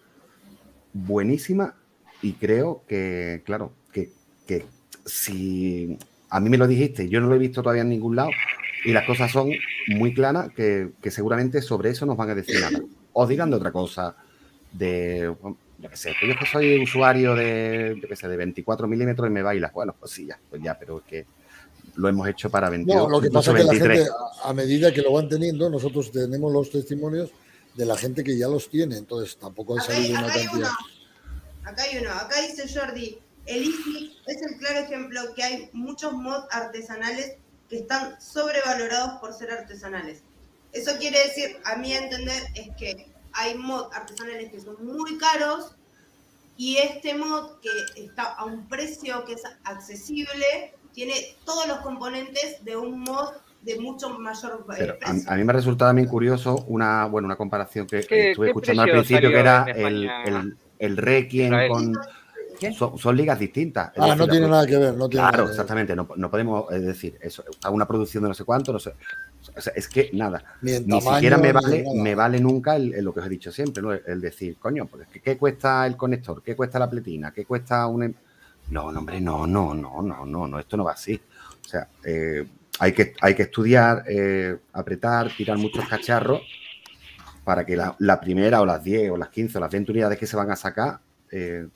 buenísimas. 0.92 1.74
Y 2.20 2.34
creo 2.34 2.84
que, 2.86 3.42
claro, 3.44 3.72
que, 3.92 4.10
que 4.46 4.64
si 5.04 5.98
a 6.30 6.40
mí 6.40 6.48
me 6.48 6.58
lo 6.58 6.68
dijiste, 6.68 7.08
yo 7.08 7.20
no 7.20 7.26
lo 7.26 7.34
he 7.34 7.38
visto 7.38 7.62
todavía 7.62 7.82
en 7.82 7.88
ningún 7.88 8.16
lado. 8.16 8.30
Y 8.84 8.92
las 8.92 9.06
cosas 9.06 9.30
son 9.30 9.50
muy 9.88 10.12
claras, 10.12 10.50
que, 10.54 10.90
que 11.00 11.10
seguramente 11.10 11.62
sobre 11.62 11.90
eso 11.90 12.06
nos 12.06 12.16
van 12.16 12.30
a 12.30 12.34
decir 12.34 12.60
nada. 12.60 12.80
Os 13.12 13.28
dirán 13.28 13.50
de 13.50 13.56
otra 13.56 13.70
cosa, 13.70 14.16
de, 14.72 15.34
yo 15.82 15.90
qué 15.90 15.96
sé, 15.96 16.14
pues 16.18 16.32
yo 16.32 16.38
que 16.38 16.46
soy 16.46 16.82
usuario 16.82 17.34
de, 17.34 17.98
yo 18.00 18.08
qué 18.08 18.16
sé, 18.16 18.28
de 18.28 18.36
24 18.36 18.86
milímetros 18.88 19.28
y 19.28 19.32
me 19.32 19.42
baila. 19.42 19.70
Bueno, 19.74 19.94
pues 19.98 20.12
sí, 20.12 20.26
ya, 20.26 20.38
pues 20.48 20.62
ya, 20.62 20.78
pero 20.78 20.98
es 20.98 21.04
que 21.04 21.26
lo 21.94 22.08
hemos 22.08 22.26
hecho 22.28 22.50
para 22.50 22.70
22, 22.70 22.96
No, 22.96 23.08
lo 23.10 23.20
que 23.20 23.30
pasa 23.30 23.50
es 23.52 23.56
que 23.58 23.64
la 23.64 23.70
23. 23.72 23.98
gente, 23.98 24.12
a- 24.44 24.52
medida 24.52 24.92
que 24.92 25.02
lo 25.02 25.12
van 25.12 25.28
teniendo, 25.28 25.68
nosotros 25.68 26.10
tenemos 26.10 26.52
los 26.52 26.70
testimonios 26.70 27.30
de 27.74 27.86
la 27.86 27.96
gente 27.96 28.22
que 28.24 28.36
ya 28.36 28.48
los 28.48 28.68
tiene, 28.68 28.96
entonces 28.96 29.36
tampoco 29.36 29.74
han 29.74 29.80
Acá 29.80 29.92
hay, 29.92 30.02
salido 30.02 30.18
una 30.18 30.26
acá 30.28 30.34
hay 30.38 30.46
cantidad. 30.46 30.68
uno. 30.68 31.70
Acá 31.70 31.82
hay 31.82 31.98
uno. 31.98 32.10
Acá 32.12 32.40
dice 32.42 32.64
Jordi. 32.78 33.18
El 33.46 33.62
Easy 33.64 34.16
es 34.26 34.36
el 34.42 34.56
claro 34.58 34.80
ejemplo 34.80 35.20
que 35.34 35.42
hay 35.42 35.70
muchos 35.72 36.12
mods 36.12 36.46
artesanales 36.52 37.34
que 37.68 37.78
están 37.78 38.20
sobrevalorados 38.20 39.18
por 39.20 39.32
ser 39.34 39.50
artesanales. 39.50 40.22
Eso 40.72 40.92
quiere 40.98 41.18
decir, 41.24 41.56
a 41.64 41.76
mi 41.76 41.92
entender, 41.92 42.42
es 42.54 42.68
que 42.76 43.12
hay 43.32 43.54
mods 43.56 43.94
artesanales 43.96 44.50
que 44.50 44.60
son 44.60 44.76
muy 44.84 45.18
caros 45.18 45.72
y 46.56 46.76
este 46.76 47.14
mod 47.14 47.58
que 47.60 47.70
está 48.04 48.22
a 48.34 48.44
un 48.44 48.68
precio 48.68 49.24
que 49.24 49.32
es 49.32 49.42
accesible 49.64 50.72
tiene 50.92 51.14
todos 51.44 51.66
los 51.66 51.78
componentes 51.78 52.64
de 52.64 52.76
un 52.76 53.00
mod 53.00 53.30
de 53.62 53.78
mucho 53.78 54.18
mayor 54.18 54.64
eh, 54.70 54.74
Pero 54.78 54.96
a, 55.28 55.36
mí 55.36 55.44
me 55.44 55.52
ha 55.52 55.56
resultado 55.56 55.88
también 55.90 56.08
curioso 56.08 56.64
una, 56.66 57.06
bueno, 57.06 57.26
una 57.26 57.36
comparación 57.36 57.86
que 57.86 58.00
¿Qué- 58.00 58.30
estuve 58.30 58.48
escuchando 58.48 58.82
al 58.82 58.90
principio, 58.90 59.30
que 59.30 59.38
era 59.38 59.64
el, 59.64 60.10
el, 60.26 60.56
el 60.78 60.96
Requiem 60.96 61.68
con... 61.68 61.98
Son, 62.78 62.96
son 62.96 63.16
ligas 63.16 63.40
distintas. 63.40 63.90
Ah, 63.96 64.06
decir, 64.06 64.18
no 64.18 64.28
tiene 64.28 64.46
nada 64.48 64.66
que 64.66 64.76
ver, 64.76 64.94
no 64.94 65.08
tiene 65.08 65.22
Claro, 65.24 65.30
nada 65.30 65.36
que 65.36 65.42
ver. 65.42 65.50
exactamente. 65.50 65.96
No, 65.96 66.08
no 66.14 66.30
podemos 66.30 66.68
decir 66.68 67.18
eso. 67.20 67.42
A 67.64 67.70
una 67.70 67.88
producción 67.88 68.22
de 68.22 68.28
no 68.28 68.34
sé 68.34 68.44
cuánto, 68.44 68.72
no 68.72 68.78
sé. 68.78 68.94
o 69.56 69.60
sea, 69.60 69.72
es 69.74 69.88
que 69.88 70.10
nada. 70.12 70.44
Ni 70.60 70.74
en 70.74 70.86
Ni 70.86 71.00
tamaño, 71.00 71.14
siquiera 71.14 71.38
me 71.38 71.52
vale, 71.52 71.84
me 71.92 72.14
vale 72.14 72.38
nunca 72.38 72.76
el, 72.76 72.94
el 72.94 73.04
lo 73.04 73.12
que 73.12 73.18
os 73.18 73.26
he 73.26 73.30
dicho 73.30 73.50
siempre, 73.50 73.82
¿no? 73.82 73.92
El, 73.92 74.20
decir, 74.20 74.56
coño, 74.60 74.86
pues, 74.86 75.08
¿qué, 75.12 75.20
qué 75.20 75.36
cuesta 75.36 75.84
el 75.86 75.96
conector? 75.96 76.40
¿Qué 76.40 76.54
cuesta 76.54 76.78
la 76.78 76.88
pletina? 76.88 77.32
¿Qué 77.32 77.44
cuesta 77.44 77.84
un. 77.88 78.14
No, 78.72 78.90
no, 78.90 79.00
hombre, 79.00 79.20
no, 79.20 79.46
no, 79.46 79.74
no, 79.74 80.00
no, 80.00 80.24
no, 80.24 80.48
no, 80.48 80.58
esto 80.58 80.78
no 80.78 80.84
va 80.84 80.92
así. 80.92 81.20
O 81.62 81.68
sea, 81.68 81.88
eh, 82.04 82.46
hay, 82.78 82.92
que, 82.92 83.12
hay 83.20 83.34
que 83.34 83.42
estudiar, 83.42 84.02
eh, 84.08 84.56
apretar, 84.72 85.30
tirar 85.36 85.58
muchos 85.58 85.86
cacharros 85.86 86.40
para 87.44 87.66
que 87.66 87.76
la, 87.76 87.94
la 87.98 88.18
primera 88.18 88.62
o 88.62 88.66
las 88.66 88.82
10 88.82 89.10
o 89.10 89.18
las 89.18 89.28
15 89.28 89.58
o 89.58 89.60
las 89.60 89.70
20 89.70 89.92
unidades 89.92 90.18
que 90.18 90.26
se 90.26 90.36
van 90.36 90.50
a 90.50 90.56
sacar 90.56 91.00
eh, 91.30 91.68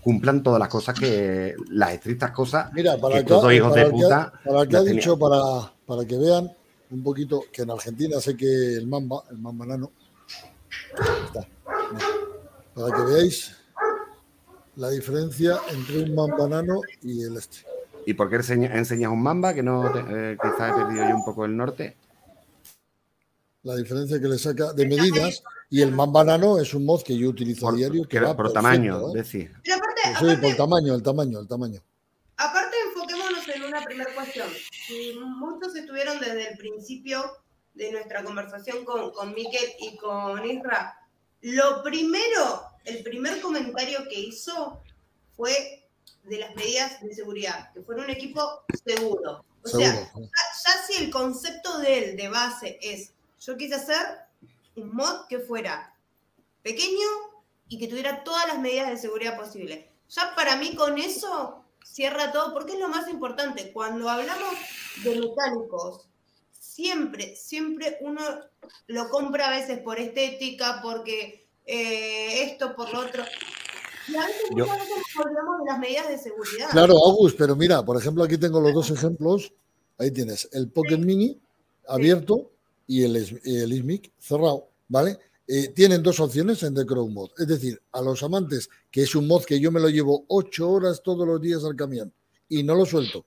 cumplan 0.00 0.44
todas 0.44 0.60
las 0.60 0.68
cosas 0.68 0.96
que, 0.96 1.56
las 1.70 1.92
estrictas 1.92 2.30
cosas 2.30 2.72
Mira, 2.72 2.96
para 2.96 3.16
que 3.16 3.24
dos 3.24 3.52
hijos 3.52 3.72
para 3.72 3.84
de 3.84 3.90
puta 3.90 4.32
para 4.44 4.66
que 4.66 4.76
ha 4.76 4.78
las 4.78 4.84
tenían. 4.84 4.96
dicho, 4.96 5.18
para, 5.18 5.72
para 5.86 6.04
que 6.04 6.18
vean 6.18 6.52
un 6.90 7.02
poquito, 7.02 7.44
que 7.52 7.62
en 7.62 7.70
Argentina 7.72 8.20
sé 8.20 8.36
que 8.36 8.74
el 8.74 8.86
mamba, 8.86 9.24
el 9.30 9.38
mamba 9.38 9.66
nano, 9.66 9.90
está, 11.26 11.46
para 12.74 12.96
que 12.96 13.02
veáis 13.12 13.58
la 14.78 14.90
diferencia 14.90 15.58
entre 15.70 16.02
un 16.04 16.14
mamba 16.14 16.48
nano 16.48 16.80
y 17.02 17.22
el 17.24 17.36
este. 17.36 17.58
¿Y 18.06 18.14
por 18.14 18.30
qué 18.30 18.36
enseña- 18.36 18.72
enseñas 18.74 19.10
un 19.10 19.22
mamba? 19.22 19.52
Que 19.52 19.62
no, 19.62 19.90
te- 19.92 19.98
eh, 20.32 20.36
quizás 20.40 20.70
he 20.70 20.74
perdido 20.84 21.08
yo 21.08 21.16
un 21.16 21.24
poco 21.24 21.44
el 21.44 21.56
norte. 21.56 21.96
La 23.64 23.74
diferencia 23.76 24.20
que 24.20 24.28
le 24.28 24.38
saca 24.38 24.72
de 24.72 24.86
medidas 24.86 25.42
y 25.68 25.82
el 25.82 25.90
mamba 25.92 26.22
nano 26.24 26.58
es 26.58 26.72
un 26.74 26.84
mod 26.86 27.02
que 27.02 27.16
yo 27.18 27.28
utilizo 27.28 27.66
a 27.66 27.70
Por, 27.70 27.78
diario 27.78 28.02
que 28.04 28.08
que- 28.08 28.20
va 28.20 28.28
por 28.36 28.46
perfecto, 28.52 28.54
tamaño, 28.54 29.10
¿eh? 29.10 29.12
decir. 29.14 29.52
Pero 29.64 29.76
aparte, 29.76 30.00
Sí, 30.04 30.10
aparte- 30.14 30.36
por 30.42 30.56
tamaño, 30.56 30.94
el 30.94 31.02
tamaño, 31.02 31.38
el 31.40 31.48
tamaño. 31.48 31.80
Aparte, 32.36 32.76
enfoquémonos 32.86 33.48
en 33.48 33.62
una 33.64 33.82
primera 33.84 34.14
cuestión. 34.14 34.46
Si 34.86 35.18
muchos 35.38 35.74
estuvieron 35.74 36.20
desde 36.20 36.52
el 36.52 36.56
principio 36.56 37.20
de 37.74 37.90
nuestra 37.92 38.22
conversación 38.22 38.84
con, 38.84 39.10
con 39.10 39.34
Miquel 39.34 39.70
y 39.80 39.96
con 39.98 40.44
Isra, 40.48 40.96
lo 41.42 41.82
primero, 41.82 42.62
el 42.84 43.02
primer 43.02 43.40
comentario 43.40 44.08
que 44.08 44.20
hizo 44.20 44.82
fue 45.36 45.86
de 46.24 46.38
las 46.38 46.54
medidas 46.54 47.00
de 47.00 47.14
seguridad, 47.14 47.72
que 47.72 47.82
fuera 47.82 48.02
un 48.02 48.10
equipo 48.10 48.62
seguro. 48.84 49.44
O 49.62 49.68
sea, 49.68 49.94
ya, 49.94 50.12
ya 50.14 50.82
si 50.86 51.04
el 51.04 51.10
concepto 51.10 51.78
de 51.78 51.98
él 51.98 52.16
de 52.16 52.28
base 52.28 52.78
es, 52.80 53.12
yo 53.40 53.56
quise 53.56 53.74
hacer 53.74 54.04
un 54.76 54.94
mod 54.94 55.26
que 55.28 55.38
fuera 55.38 55.94
pequeño 56.62 57.06
y 57.68 57.78
que 57.78 57.88
tuviera 57.88 58.24
todas 58.24 58.46
las 58.46 58.58
medidas 58.58 58.88
de 58.88 58.96
seguridad 58.96 59.36
posibles. 59.36 59.84
Ya 60.10 60.34
para 60.34 60.56
mí 60.56 60.74
con 60.74 60.98
eso 60.98 61.64
cierra 61.84 62.32
todo, 62.32 62.52
porque 62.52 62.74
es 62.74 62.78
lo 62.78 62.88
más 62.88 63.08
importante. 63.08 63.72
Cuando 63.72 64.08
hablamos 64.08 64.54
de 65.02 65.20
mecánicos, 65.20 66.06
siempre, 66.52 67.36
siempre 67.36 67.98
uno 68.00 68.22
lo 68.86 69.08
compra 69.08 69.48
a 69.48 69.58
veces 69.58 69.80
por 69.80 69.98
estética, 69.98 70.80
porque 70.82 71.47
eh, 71.68 72.44
esto, 72.50 72.74
por 72.74 72.92
lo 72.92 73.00
otro. 73.00 73.22
Y 74.08 74.16
a 74.16 74.26
veces 74.26 74.42
Yo- 74.56 74.64
muchas 74.64 74.78
veces 74.78 74.94
nos 75.16 75.26
olvidamos 75.26 75.58
de 75.60 75.64
las 75.66 75.78
medidas 75.78 76.08
de 76.08 76.18
seguridad. 76.18 76.70
Claro, 76.70 76.94
August, 77.04 77.36
pero 77.38 77.54
mira, 77.54 77.84
por 77.84 77.96
ejemplo, 77.98 78.24
aquí 78.24 78.38
tengo 78.38 78.60
los 78.60 78.72
dos 78.72 78.90
ejemplos. 78.90 79.52
Ahí 79.98 80.10
tienes 80.10 80.48
el 80.52 80.68
Pocket 80.68 80.98
Mini 80.98 81.38
abierto 81.86 82.50
y 82.86 83.02
el, 83.04 83.16
el 83.16 83.72
ISMIC 83.72 84.12
cerrado, 84.18 84.68
¿vale? 84.88 85.18
Eh, 85.46 85.68
tienen 85.74 86.02
dos 86.02 86.20
opciones 86.20 86.62
en 86.62 86.74
The 86.74 86.86
Crow 86.86 87.08
Mod. 87.08 87.30
Es 87.38 87.48
decir, 87.48 87.80
a 87.92 88.00
los 88.02 88.22
amantes, 88.22 88.68
que 88.90 89.02
es 89.02 89.14
un 89.14 89.26
mod 89.26 89.44
que 89.44 89.58
yo 89.60 89.70
me 89.72 89.80
lo 89.80 89.88
llevo 89.88 90.24
ocho 90.28 90.70
horas 90.70 91.02
todos 91.02 91.26
los 91.26 91.40
días 91.40 91.64
al 91.64 91.74
camión 91.76 92.12
y 92.48 92.62
no 92.62 92.74
lo 92.74 92.84
suelto. 92.86 93.24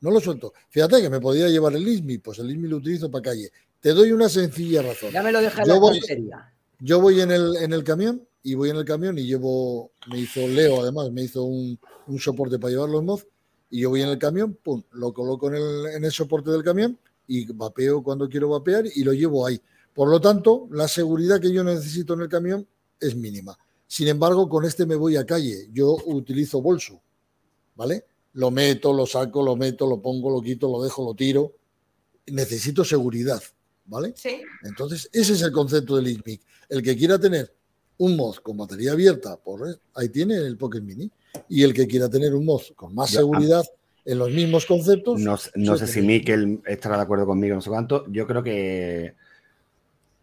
No 0.00 0.10
lo 0.10 0.20
suelto. 0.20 0.52
Fíjate 0.70 1.00
que 1.02 1.10
me 1.10 1.20
podía 1.20 1.48
llevar 1.48 1.74
el 1.74 1.86
ISMI, 1.86 2.18
pues 2.18 2.38
el 2.38 2.50
ISMI 2.50 2.68
lo 2.68 2.76
utilizo 2.76 3.10
para 3.10 3.22
calle. 3.22 3.50
Te 3.80 3.90
doy 3.90 4.12
una 4.12 4.28
sencilla 4.28 4.82
razón. 4.82 5.10
Ya 5.12 5.22
me 5.22 5.32
lo 5.32 5.40
deja 5.40 5.62
en 5.62 5.68
Yo 5.68 5.74
la 5.74 5.80
voy- 5.80 5.98
estantería. 5.98 6.52
Yo 6.80 7.00
voy 7.00 7.20
en 7.20 7.30
el, 7.30 7.56
en 7.56 7.72
el 7.72 7.84
camión 7.84 8.26
y 8.42 8.54
voy 8.54 8.70
en 8.70 8.76
el 8.76 8.84
camión 8.84 9.18
y 9.18 9.24
llevo, 9.24 9.92
me 10.08 10.20
hizo 10.20 10.46
Leo 10.46 10.82
además, 10.82 11.10
me 11.10 11.22
hizo 11.22 11.44
un, 11.44 11.78
un 12.06 12.18
soporte 12.18 12.58
para 12.58 12.72
llevar 12.72 12.88
los 12.90 13.02
mods 13.02 13.26
y 13.70 13.80
yo 13.80 13.90
voy 13.90 14.02
en 14.02 14.08
el 14.08 14.18
camión, 14.18 14.54
pum, 14.62 14.82
lo 14.92 15.12
coloco 15.12 15.48
en 15.48 15.56
el, 15.56 15.86
en 15.94 16.04
el 16.04 16.12
soporte 16.12 16.50
del 16.50 16.62
camión 16.62 16.98
y 17.26 17.50
vapeo 17.52 18.02
cuando 18.02 18.28
quiero 18.28 18.50
vapear 18.50 18.84
y 18.94 19.02
lo 19.02 19.12
llevo 19.12 19.46
ahí. 19.46 19.60
Por 19.92 20.08
lo 20.08 20.20
tanto, 20.20 20.68
la 20.70 20.88
seguridad 20.88 21.40
que 21.40 21.52
yo 21.52 21.64
necesito 21.64 22.14
en 22.14 22.22
el 22.22 22.28
camión 22.28 22.66
es 23.00 23.14
mínima. 23.16 23.56
Sin 23.86 24.08
embargo, 24.08 24.48
con 24.48 24.64
este 24.64 24.86
me 24.86 24.96
voy 24.96 25.16
a 25.16 25.24
calle. 25.24 25.68
Yo 25.72 25.96
utilizo 26.06 26.60
bolso, 26.60 27.00
¿vale? 27.76 28.04
Lo 28.34 28.50
meto, 28.50 28.92
lo 28.92 29.06
saco, 29.06 29.42
lo 29.42 29.56
meto, 29.56 29.86
lo 29.86 30.00
pongo, 30.02 30.30
lo 30.30 30.42
quito, 30.42 30.70
lo 30.70 30.82
dejo, 30.82 31.04
lo 31.04 31.14
tiro. 31.14 31.52
Necesito 32.26 32.84
seguridad, 32.84 33.42
¿vale? 33.84 34.14
Sí. 34.16 34.42
Entonces, 34.62 35.08
ese 35.12 35.34
es 35.34 35.42
el 35.42 35.52
concepto 35.52 35.96
del 35.96 36.08
ISMIC. 36.08 36.40
El 36.74 36.82
que 36.82 36.96
quiera 36.96 37.18
tener 37.18 37.52
un 37.98 38.16
mod 38.16 38.36
con 38.38 38.56
batería 38.56 38.92
abierta, 38.92 39.36
por, 39.36 39.78
ahí 39.94 40.08
tiene 40.08 40.34
el 40.36 40.56
Pocket 40.56 40.80
Mini. 40.80 41.08
Y 41.48 41.62
el 41.62 41.72
que 41.72 41.86
quiera 41.86 42.08
tener 42.08 42.34
un 42.34 42.44
mod 42.44 42.62
con 42.74 42.94
más 42.94 43.10
seguridad 43.10 43.62
en 44.04 44.18
los 44.18 44.30
mismos 44.30 44.66
conceptos. 44.66 45.20
No, 45.20 45.36
sé- 45.36 45.50
no 45.54 45.76
sé 45.76 45.86
sí, 45.86 45.94
si. 45.94 46.02
Miquel 46.02 46.60
estará 46.66 46.96
de 46.96 47.02
acuerdo 47.02 47.26
conmigo, 47.26 47.54
no 47.54 47.60
sé 47.60 47.70
cuánto. 47.70 48.04
Yo 48.10 48.26
creo 48.26 48.42
que 48.42 49.14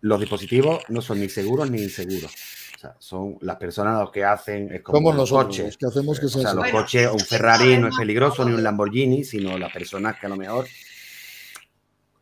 los 0.02 0.20
dispositivos 0.20 0.84
no 0.90 1.02
son 1.02 1.20
ni 1.22 1.30
seguros 1.30 1.70
ni 1.72 1.82
inseguros. 1.84 2.32
O 2.76 2.80
sea, 2.82 2.96
son 3.00 3.38
las 3.42 3.58
personas 3.58 4.00
los 4.00 4.12
que 4.12 4.24
hacen, 4.26 4.74
es 4.74 4.82
como 4.82 4.98
Somos 4.98 5.16
los 5.16 5.30
coches. 5.30 5.66
los 5.68 5.78
que 5.78 5.86
hacemos 5.86 6.20
que 6.20 6.26
O 6.26 6.30
sea 6.30 6.54
los. 6.54 6.56
Bueno, 6.64 6.80
coches, 6.80 7.10
un 7.12 7.20
Ferrari 7.20 7.78
no 7.78 7.88
es 7.88 7.96
peligroso, 7.96 8.44
ni 8.44 8.54
un 8.54 8.64
Lamborghini, 8.64 9.24
sino 9.24 9.58
las 9.58 9.72
personas 9.72 10.20
que 10.20 10.26
a 10.26 10.30
lo 10.30 10.36
mejor. 10.36 10.66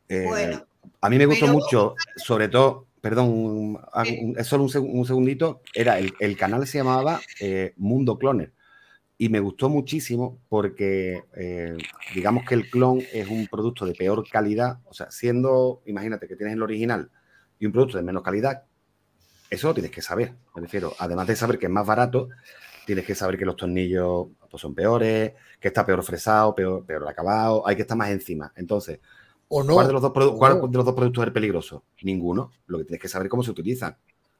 eh, 0.09 0.25
Bueno, 0.27 0.65
a 1.01 1.09
mí 1.09 1.17
me 1.17 1.25
gustó 1.25 1.45
pero- 1.45 1.53
mucho, 1.53 1.95
sobre 2.17 2.49
todo, 2.49 2.87
perdón, 3.01 3.29
un- 3.29 3.79
es 4.37 4.47
solo 4.47 4.63
un, 4.63 4.69
seg- 4.69 4.89
un 4.89 5.05
segundito, 5.05 5.61
era 5.73 5.99
el, 5.99 6.13
el 6.19 6.37
canal 6.37 6.65
se 6.67 6.79
llamaba 6.79 7.19
eh, 7.39 7.73
Mundo 7.77 8.17
Cloner. 8.17 8.53
Y 9.17 9.29
me 9.29 9.39
gustó 9.41 9.69
muchísimo 9.69 10.39
porque, 10.49 11.23
eh, 11.35 11.77
digamos 12.15 12.45
que 12.47 12.55
el 12.55 12.69
clon 12.69 13.01
es 13.13 13.27
un 13.29 13.47
producto 13.47 13.85
de 13.85 13.93
peor 13.93 14.27
calidad. 14.29 14.79
O 14.85 14.93
sea, 14.93 15.11
siendo, 15.11 15.81
imagínate 15.85 16.27
que 16.27 16.35
tienes 16.37 16.55
el 16.55 16.63
original 16.63 17.11
y 17.59 17.65
un 17.65 17.73
producto 17.73 17.97
de 17.97 18.03
menos 18.03 18.23
calidad, 18.23 18.63
eso 19.49 19.67
lo 19.69 19.73
tienes 19.73 19.91
que 19.91 20.01
saber. 20.01 20.33
Me 20.55 20.61
refiero, 20.61 20.93
además 20.99 21.27
de 21.27 21.35
saber 21.35 21.57
que 21.59 21.65
es 21.67 21.71
más 21.71 21.85
barato, 21.85 22.29
tienes 22.85 23.05
que 23.05 23.15
saber 23.15 23.37
que 23.37 23.45
los 23.45 23.55
tornillos 23.55 24.27
pues, 24.49 24.61
son 24.61 24.75
peores, 24.75 25.33
que 25.59 25.67
está 25.69 25.85
peor 25.85 26.03
fresado, 26.03 26.55
peor, 26.55 26.85
peor 26.85 27.07
acabado, 27.07 27.67
hay 27.67 27.75
que 27.75 27.83
estar 27.83 27.97
más 27.97 28.09
encima. 28.11 28.51
Entonces, 28.55 28.99
O 29.49 29.63
no. 29.63 29.73
¿cuál, 29.73 29.87
de 29.87 29.93
los 29.93 30.01
dos 30.01 30.11
produ- 30.13 30.37
cuál 30.37 30.59
no. 30.61 30.67
de 30.67 30.77
los 30.77 30.85
dos 30.85 30.95
productos 30.95 31.25
es 31.27 31.31
peligroso? 31.33 31.83
Ninguno. 32.03 32.51
Lo 32.67 32.77
que 32.77 32.85
tienes 32.85 33.01
que 33.01 33.07
saber 33.07 33.25
es 33.27 33.31
cómo 33.31 33.43
se 33.43 33.51
utilizan. 33.51 33.97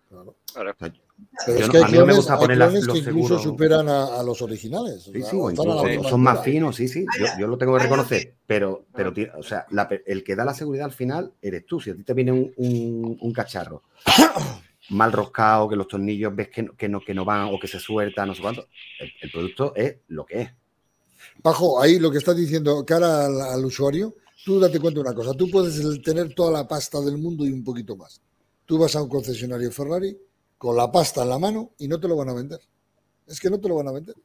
Claro. 0.08 0.36
Claro. 0.54 0.76
Pero 0.80 1.60
es 1.60 1.68
no- 1.68 1.72
que 1.72 1.78
hay 1.78 1.84
a 1.84 1.88
mí 1.88 1.94
no 1.94 2.00
me 2.00 2.06
clones, 2.06 2.16
gusta 2.18 2.34
hay 2.34 2.40
poner 2.40 2.58
las- 2.58 2.70
clones 2.70 2.86
los 2.88 2.94
que 2.94 3.00
incluso 3.02 3.28
seguros. 3.28 3.44
superan 3.44 3.90
a, 3.90 4.20
a 4.20 4.24
los 4.24 4.42
originales. 4.42 5.04
Sí, 5.04 5.22
sí, 5.22 5.36
o 5.40 5.52
incluso 5.52 6.10
son 6.10 6.22
más 6.22 6.44
finos, 6.44 6.76
sí, 6.76 6.88
sí. 6.88 7.06
Yo, 7.20 7.26
yo 7.40 7.48
lo 7.48 7.58
tengo 7.58 7.76
que 7.78 7.84
reconocer. 7.84 8.36
Pero, 8.48 8.86
pero 8.94 9.14
o 9.38 9.44
sea, 9.44 9.66
la 9.72 9.88
el 10.06 10.24
que 10.24 10.36
da 10.36 10.46
la 10.46 10.54
seguridad 10.54 10.86
al 10.86 10.92
final 10.94 11.34
eres 11.42 11.66
tú. 11.66 11.80
Si 11.80 11.90
a 11.92 11.96
ti 11.96 12.04
te 12.04 12.14
viene 12.14 12.32
un, 12.32 12.52
un- 12.58 13.18
un 13.20 13.34
cacharro 13.34 13.84
mal 14.90 15.12
roscado, 15.12 15.68
que 15.70 15.76
los 15.76 15.88
tornillos 15.88 16.36
ves 16.36 16.50
que 16.50 16.64
no, 16.64 16.76
que 16.76 16.90
no, 16.90 17.00
que 17.02 17.14
no 17.14 17.26
van 17.26 17.50
o 17.54 17.60
que 17.60 17.68
se 17.68 17.80
sueltan, 17.80 18.28
no 18.30 18.36
sé 18.36 18.42
cuánto, 18.42 18.68
el, 19.00 19.12
el 19.22 19.32
producto 19.32 19.74
es 19.76 19.98
lo 20.08 20.26
que 20.26 20.42
es. 20.42 20.50
Bajo, 21.44 21.82
ahí 21.82 22.00
lo 22.00 22.12
que 22.12 22.18
estás 22.18 22.36
diciendo, 22.36 22.84
cara 22.86 23.26
al, 23.26 23.40
al 23.42 23.66
usuario, 23.66 24.16
tú 24.46 24.60
date 24.60 24.80
cuenta 24.80 25.00
de 25.02 25.08
una 25.08 25.14
cosa, 25.16 25.34
tú 25.34 25.50
puedes 25.50 26.02
tener 26.02 26.34
toda 26.34 26.52
la 26.52 26.68
pasta 26.68 27.00
del 27.02 27.18
mundo 27.18 27.46
y 27.46 27.52
un 27.52 27.64
poquito 27.64 27.96
más. 27.96 28.22
Tú 28.66 28.78
vas 28.78 28.96
a 28.96 29.02
un 29.04 29.10
concesionario 29.10 29.72
Ferrari 29.72 30.18
con 30.58 30.76
la 30.76 30.92
pasta 30.92 31.24
en 31.24 31.30
la 31.30 31.40
mano 31.40 31.72
y 31.80 31.88
no 31.88 32.00
te 32.00 32.08
lo 32.08 32.16
van 32.16 32.30
a 32.30 32.34
vender. 32.34 32.60
Es 33.28 33.40
que 33.40 33.50
no 33.50 33.60
te 33.60 33.68
lo 33.70 33.76
van 33.76 33.88
a 33.88 33.92
vender. 33.92 34.16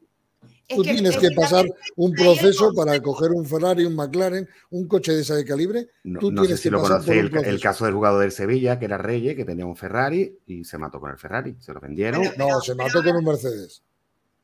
Es 0.66 0.76
Tú 0.76 0.82
que- 0.82 0.92
tienes 0.94 1.14
es 1.14 1.20
que 1.20 1.30
pasar 1.34 1.66
un 1.96 2.12
proceso 2.12 2.72
para 2.74 3.00
coger 3.02 3.30
un 3.32 3.44
Ferrari, 3.46 3.84
un 3.84 3.94
McLaren, 3.94 4.48
un 4.70 4.86
coche 4.88 5.12
de 5.12 5.20
ese 5.22 5.44
calibre. 5.44 5.88
No, 6.04 6.20
Tú 6.20 6.30
no 6.32 6.42
sé 6.42 6.46
tienes 6.46 6.60
si 6.60 6.68
que 6.68 6.70
lo 6.70 6.82
un 6.82 7.44
el, 7.44 7.60
caso 7.60 7.84
del 7.84 7.94
jugador 7.94 8.20
del 8.22 8.32
Sevilla, 8.32 8.78
que 8.78 8.86
era 8.86 8.96
Reyes, 8.98 9.36
que 9.36 9.44
tenía 9.44 9.66
un 9.66 9.76
Ferrari 9.76 10.38
y 10.46 10.64
se 10.64 10.78
mató 10.78 11.00
con 11.00 11.10
el 11.10 11.18
Ferrari. 11.18 11.56
Se 11.60 11.72
lo 11.72 11.80
vendieron. 11.80 12.22
Bueno, 12.22 12.48
No, 12.48 12.60
se 12.60 12.74
pero 12.74 12.86
mató 12.86 13.02
con 13.04 13.16
un 13.16 13.24
Mercedes, 13.24 13.82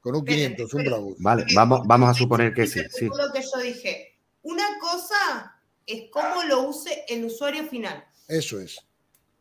con 0.01 0.15
un 0.15 0.25
Pero- 0.25 0.37
500, 0.37 0.75
un 0.75 0.85
Bravo. 0.85 1.15
Vale, 1.19 1.45
vamos, 1.55 1.81
vamos 1.87 2.11
a 2.11 2.15
suponer 2.15 2.53
que 2.53 2.67
sí, 2.67 2.81
sí. 2.91 3.07
Lo 3.07 3.33
que 3.33 3.41
yo 3.43 3.61
dije. 3.63 4.07
Una 4.43 4.65
cosa 4.81 5.55
es 5.87 6.11
cómo 6.11 6.43
lo 6.45 6.63
use 6.63 7.05
el 7.09 7.25
usuario 7.25 7.67
final. 7.67 8.05
Eso 8.29 8.61
es. 8.61 8.79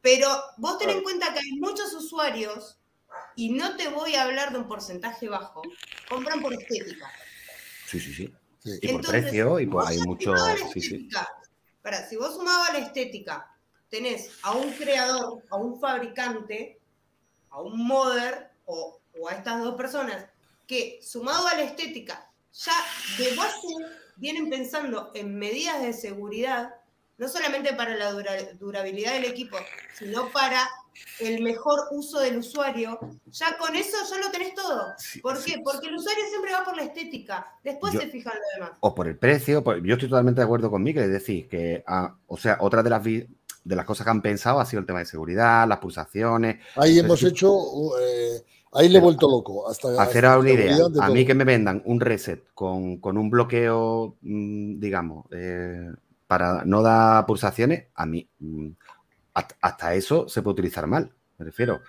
Pero 0.01 0.27
vos 0.57 0.77
ten 0.77 0.89
en 0.89 1.03
cuenta 1.03 1.33
que 1.33 1.39
hay 1.39 1.51
muchos 1.59 1.93
usuarios, 1.93 2.77
y 3.35 3.51
no 3.51 3.75
te 3.75 3.89
voy 3.89 4.15
a 4.15 4.23
hablar 4.23 4.51
de 4.51 4.59
un 4.59 4.67
porcentaje 4.67 5.27
bajo, 5.27 5.61
compran 6.09 6.41
por 6.41 6.53
estética. 6.53 7.11
Sí, 7.87 7.99
sí, 7.99 8.13
sí. 8.13 8.33
Sí. 8.63 8.79
Y 8.81 8.91
por 8.91 9.07
precio, 9.07 9.59
y 9.59 9.67
por 9.67 9.87
hay 9.87 9.99
mucho. 9.99 10.33
Sí, 10.73 10.81
sí. 10.81 11.09
Pará, 11.81 12.07
si 12.07 12.17
vos 12.17 12.35
sumabas 12.35 12.73
la 12.73 12.79
estética, 12.79 13.55
tenés 13.89 14.31
a 14.41 14.51
un 14.51 14.71
creador, 14.73 15.43
a 15.49 15.55
un 15.55 15.79
fabricante, 15.79 16.79
a 17.49 17.61
un 17.61 17.87
modder 17.87 18.51
o, 18.65 18.99
o 19.17 19.29
a 19.29 19.33
estas 19.33 19.63
dos 19.63 19.75
personas 19.75 20.25
que 20.67 20.99
sumado 21.01 21.47
a 21.47 21.55
la 21.55 21.63
estética 21.63 22.29
ya 22.53 22.73
de 23.17 23.35
base 23.35 23.67
vienen 24.19 24.49
pensando 24.49 25.11
en 25.15 25.37
medidas 25.37 25.81
de 25.81 25.93
seguridad, 25.93 26.75
no 27.17 27.27
solamente 27.27 27.73
para 27.73 27.95
la 27.95 28.11
dura- 28.11 28.53
durabilidad 28.59 29.13
del 29.13 29.25
equipo, 29.25 29.57
sino 29.97 30.29
para 30.31 30.67
el 31.19 31.41
mejor 31.41 31.79
uso 31.91 32.19
del 32.19 32.37
usuario, 32.37 32.99
ya 33.27 33.57
con 33.57 33.75
eso 33.75 33.97
ya 34.09 34.17
lo 34.19 34.31
tenés 34.31 34.53
todo. 34.53 34.83
Sí, 34.97 35.19
¿Por 35.21 35.37
sí, 35.37 35.51
qué? 35.53 35.61
Porque 35.63 35.87
el 35.87 35.95
usuario 35.95 36.23
siempre 36.29 36.51
va 36.53 36.63
por 36.63 36.75
la 36.75 36.83
estética, 36.83 37.47
después 37.63 37.93
Yo- 37.93 38.01
se 38.01 38.07
fijan 38.07 38.33
lo 38.35 38.65
demás. 38.65 38.77
o 38.81 38.93
por 38.95 39.07
el 39.07 39.17
precio. 39.17 39.63
por- 39.63 39.81
yo 39.83 39.93
estoy 39.95 40.09
totalmente 40.09 40.41
de 40.41 40.45
acuerdo 40.45 40.69
con 40.69 40.83
Miguel, 40.83 41.05
es 41.05 41.11
decir, 41.11 41.47
que, 41.47 41.83
ah, 41.87 42.15
o 42.27 42.37
sea, 42.37 42.57
otra 42.61 42.83
de 42.83 42.89
las, 42.89 43.03
vi- 43.03 43.27
de 43.63 43.75
las 43.75 43.85
cosas 43.85 44.05
que 44.05 44.11
han 44.11 44.21
pensado 44.21 44.59
ha 44.59 44.65
sido 44.65 44.79
el 44.81 44.85
tema 44.85 44.99
de 44.99 45.05
seguridad, 45.05 45.67
las 45.67 45.79
pulsaciones. 45.79 46.59
Ahí 46.75 46.99
hemos 46.99 47.19
sí. 47.19 47.27
hecho, 47.27 47.49
eh, 47.99 48.43
ahí 48.73 48.89
le 48.89 48.97
he 48.97 49.01
vuelto 49.01 49.29
loco. 49.29 49.69
Hasta, 49.69 49.89
Haceros 50.01 50.31
hasta 50.31 50.39
una 50.39 50.51
idea, 50.51 50.77
a 51.01 51.09
mí 51.09 51.25
que 51.25 51.33
me 51.33 51.43
vendan 51.43 51.81
un 51.85 51.99
reset 51.99 52.43
con, 52.53 52.97
con 52.97 53.17
un 53.17 53.29
bloqueo, 53.29 54.17
mm, 54.21 54.79
digamos, 54.79 55.25
eh, 55.31 55.91
para 56.27 56.63
no 56.65 56.81
dar 56.81 57.25
pulsaciones, 57.25 57.87
a 57.95 58.05
mí, 58.05 58.27
mm, 58.39 58.69
hasta, 59.33 59.95
eso 59.95 60.27
se 60.27 60.41
puede 60.41 60.53
utilizar 60.53 60.87
mal, 60.87 61.11
me 61.37 61.45
refiero. 61.45 61.81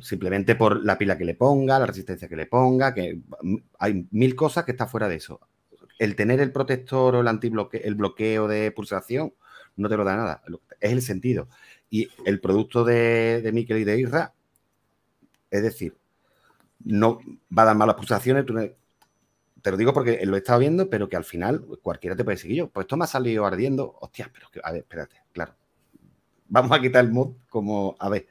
Simplemente 0.00 0.54
por 0.54 0.82
la 0.82 0.96
pila 0.96 1.18
que 1.18 1.26
le 1.26 1.34
ponga, 1.34 1.78
la 1.78 1.84
resistencia 1.84 2.26
que 2.26 2.36
le 2.36 2.46
ponga, 2.46 2.94
que 2.94 3.20
mm, 3.42 3.56
hay 3.78 4.06
mil 4.12 4.34
cosas 4.34 4.64
que 4.64 4.72
están 4.72 4.88
fuera 4.88 5.08
de 5.08 5.16
eso. 5.16 5.40
El 5.98 6.16
tener 6.16 6.40
el 6.40 6.52
protector 6.52 7.16
o 7.16 7.20
el 7.20 7.28
antibloqueo, 7.28 7.82
el 7.84 7.94
bloqueo 7.94 8.48
de 8.48 8.70
pulsación, 8.70 9.34
no 9.76 9.88
te 9.90 9.96
lo 9.98 10.04
da 10.04 10.16
nada. 10.16 10.42
Es 10.80 10.92
el 10.92 11.02
sentido. 11.02 11.48
Y 11.90 12.08
el 12.24 12.40
producto 12.40 12.84
de, 12.84 13.42
de 13.42 13.52
Mikel 13.52 13.78
y 13.78 13.84
de 13.84 14.00
Isra, 14.00 14.32
es 15.50 15.62
decir, 15.62 15.94
no 16.84 17.18
va 17.56 17.62
a 17.62 17.66
dar 17.66 17.76
malas 17.76 17.96
pulsaciones. 17.96 18.44
tú 18.46 18.54
te 19.62 19.70
lo 19.70 19.76
digo 19.78 19.94
porque 19.94 20.24
lo 20.26 20.36
he 20.36 20.38
estado 20.38 20.58
viendo, 20.60 20.90
pero 20.90 21.08
que 21.08 21.16
al 21.16 21.24
final 21.24 21.64
cualquiera 21.82 22.14
te 22.14 22.24
puede 22.24 22.36
seguir 22.36 22.58
yo. 22.58 22.68
Pues 22.70 22.84
esto 22.84 22.96
me 22.98 23.04
ha 23.04 23.06
salido 23.08 23.46
ardiendo. 23.46 23.96
Hostia, 24.00 24.30
pero 24.32 24.48
que, 24.50 24.60
a 24.62 24.70
ver, 24.72 24.82
espérate, 24.82 25.16
claro. 25.32 25.54
Vamos 26.48 26.76
a 26.76 26.80
quitar 26.80 27.02
el 27.04 27.10
mod 27.10 27.32
como, 27.48 27.96
a 27.98 28.08
ver, 28.10 28.26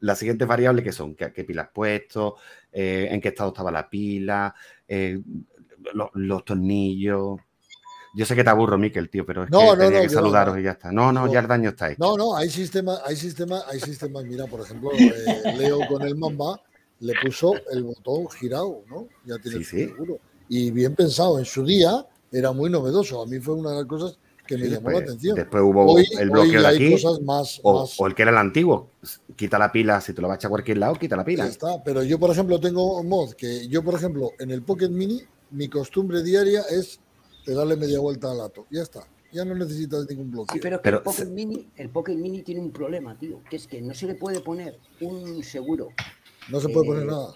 las 0.00 0.18
siguientes 0.18 0.46
variables 0.46 0.84
que 0.84 0.92
son, 0.92 1.14
qué, 1.14 1.32
qué 1.32 1.44
pila 1.44 1.62
has 1.62 1.68
puesto, 1.70 2.36
eh, 2.70 3.08
en 3.10 3.20
qué 3.22 3.28
estado 3.28 3.48
estaba 3.48 3.70
la 3.70 3.88
pila, 3.88 4.54
eh, 4.86 5.18
lo- 5.94 6.10
los 6.14 6.44
tornillos. 6.44 7.40
Yo 8.14 8.26
sé 8.26 8.36
que 8.36 8.44
te 8.44 8.50
aburro, 8.50 8.76
Miquel, 8.76 9.08
tío, 9.08 9.24
pero 9.24 9.44
es 9.44 9.50
No, 9.50 9.60
que 9.60 9.64
no, 9.64 9.76
tenía 9.76 9.96
no, 9.96 10.02
que 10.02 10.08
saludaros 10.10 10.58
y 10.58 10.62
ya 10.62 10.72
está. 10.72 10.92
No, 10.92 11.10
no, 11.12 11.26
No. 11.26 11.32
ya 11.32 11.40
el 11.40 11.48
daño 11.48 11.70
está 11.70 11.90
hecho. 11.90 11.98
No, 12.04 12.16
no, 12.16 12.36
hay 12.36 12.50
sistema, 12.50 12.98
hay 13.06 13.16
sistema, 13.16 13.62
hay 13.66 13.80
sistemas. 13.80 14.24
Mira, 14.24 14.46
por 14.46 14.60
ejemplo, 14.60 14.90
eh, 14.98 15.54
Leo 15.56 15.80
con 15.88 16.02
el 16.02 16.14
Mamba 16.16 16.60
le 17.04 17.14
puso 17.22 17.54
el 17.70 17.84
botón 17.84 18.28
girado, 18.30 18.82
¿no? 18.88 19.08
Ya 19.26 19.38
tiene 19.38 19.58
Sí, 19.58 19.64
su 19.64 19.76
sí. 19.76 19.88
seguro. 19.88 20.18
Y 20.48 20.70
bien 20.70 20.94
pensado, 20.94 21.38
en 21.38 21.44
su 21.44 21.64
día 21.64 22.06
era 22.30 22.52
muy 22.52 22.70
novedoso. 22.70 23.22
A 23.22 23.26
mí 23.26 23.38
fue 23.40 23.54
una 23.54 23.70
de 23.70 23.76
las 23.76 23.86
cosas 23.86 24.18
que 24.46 24.56
me 24.56 24.64
Sí, 24.64 24.70
llamó 24.70 24.90
después, 24.90 24.96
la 24.96 25.04
atención. 25.04 25.36
después 25.36 25.62
hubo 25.62 25.96
Hoy, 25.96 26.04
el 26.18 26.30
bloqueo 26.30 26.62
ya 26.62 26.70
de 26.70 26.76
aquí. 26.76 26.90
cosas 26.92 27.20
más, 27.22 27.60
O, 27.62 27.80
más 27.80 28.00
o 28.00 28.06
el 28.06 28.14
que 28.14 28.22
era 28.22 28.30
el 28.30 28.38
antiguo, 28.38 28.90
quita 29.36 29.58
la 29.58 29.72
pila, 29.72 30.00
si 30.00 30.12
te 30.12 30.20
lo 30.20 30.28
vas 30.28 30.36
a 30.36 30.38
echar 30.38 30.48
a 30.48 30.50
cualquier 30.50 30.78
lado, 30.78 30.94
quita 30.94 31.16
la 31.16 31.24
Ya 31.24 31.26
pila. 31.26 31.44
está, 31.46 31.82
pero 31.84 32.02
yo, 32.02 32.18
por 32.18 32.30
ejemplo, 32.30 32.58
tengo 32.60 33.00
un 33.00 33.08
mod 33.08 33.32
que 33.34 33.66
yo, 33.68 33.82
por 33.82 33.94
ejemplo, 33.94 34.32
en 34.38 34.50
el 34.50 34.62
Pocket 34.62 34.88
Mini, 34.90 35.20
mi 35.50 35.68
costumbre 35.68 36.22
diaria 36.22 36.62
es 36.70 37.00
pegarle 37.44 37.76
media 37.76 38.00
vuelta 38.00 38.30
al 38.30 38.40
ato. 38.40 38.66
Ya 38.70 38.82
está. 38.82 39.06
Ya 39.32 39.44
no 39.44 39.54
necesitas 39.54 40.06
ningún 40.08 40.30
bloqueo. 40.30 40.54
Sí, 40.54 40.60
pero, 40.62 40.76
que 40.78 40.84
Pero 40.84 40.98
el, 40.98 41.02
Pocket 41.02 41.24
se- 41.24 41.30
Mini, 41.30 41.68
el 41.76 41.90
Pocket 41.90 42.14
Mini 42.16 42.42
tiene 42.42 42.60
un 42.60 42.70
problema, 42.70 43.18
tío, 43.18 43.42
que 43.50 43.56
es 43.56 43.66
que 43.66 43.80
no 43.82 43.94
se 43.94 44.06
le 44.06 44.14
puede 44.14 44.40
poner 44.40 44.78
un 45.00 45.42
seguro. 45.42 45.88
No 46.48 46.60
se 46.60 46.68
puede 46.68 46.86
eh, 46.86 46.90
poner 46.90 47.06
nada. 47.06 47.34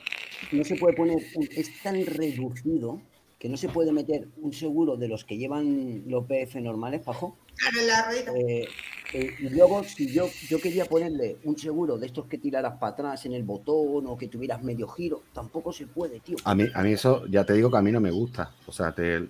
No 0.52 0.64
se 0.64 0.76
puede 0.76 0.94
poner, 0.96 1.16
un- 1.34 1.48
es 1.56 1.82
tan 1.82 2.04
reducido 2.06 3.00
que 3.38 3.48
no 3.48 3.56
se 3.56 3.68
puede 3.68 3.92
meter 3.92 4.28
un 4.42 4.52
seguro 4.52 4.96
de 4.96 5.08
los 5.08 5.24
que 5.24 5.36
llevan 5.36 6.04
los 6.06 6.24
PF 6.26 6.60
normales, 6.60 7.02
Pajo. 7.02 7.36
Claro, 7.56 7.86
la 7.86 8.04
ruedita. 8.06 8.32
Eh, 8.36 8.68
eh, 9.14 9.30
y 9.40 9.48
luego, 9.48 9.82
si 9.84 10.12
yo, 10.12 10.28
yo 10.48 10.60
quería 10.60 10.84
ponerle 10.84 11.38
un 11.44 11.56
seguro 11.58 11.96
de 11.98 12.06
estos 12.06 12.26
que 12.26 12.38
tiraras 12.38 12.74
para 12.78 12.92
atrás 12.92 13.26
en 13.26 13.32
el 13.32 13.42
botón 13.44 14.06
o 14.06 14.16
que 14.18 14.28
tuvieras 14.28 14.62
medio 14.62 14.86
giro, 14.88 15.22
tampoco 15.32 15.72
se 15.72 15.86
puede, 15.86 16.20
tío. 16.20 16.36
A 16.44 16.54
mí, 16.54 16.64
a 16.74 16.82
mí 16.82 16.92
eso, 16.92 17.26
ya 17.26 17.44
te 17.44 17.52
digo 17.54 17.70
que 17.70 17.76
a 17.78 17.82
mí 17.82 17.90
no 17.92 18.00
me 18.00 18.10
gusta. 18.10 18.52
O 18.66 18.72
sea, 18.72 18.92
te- 18.92 19.28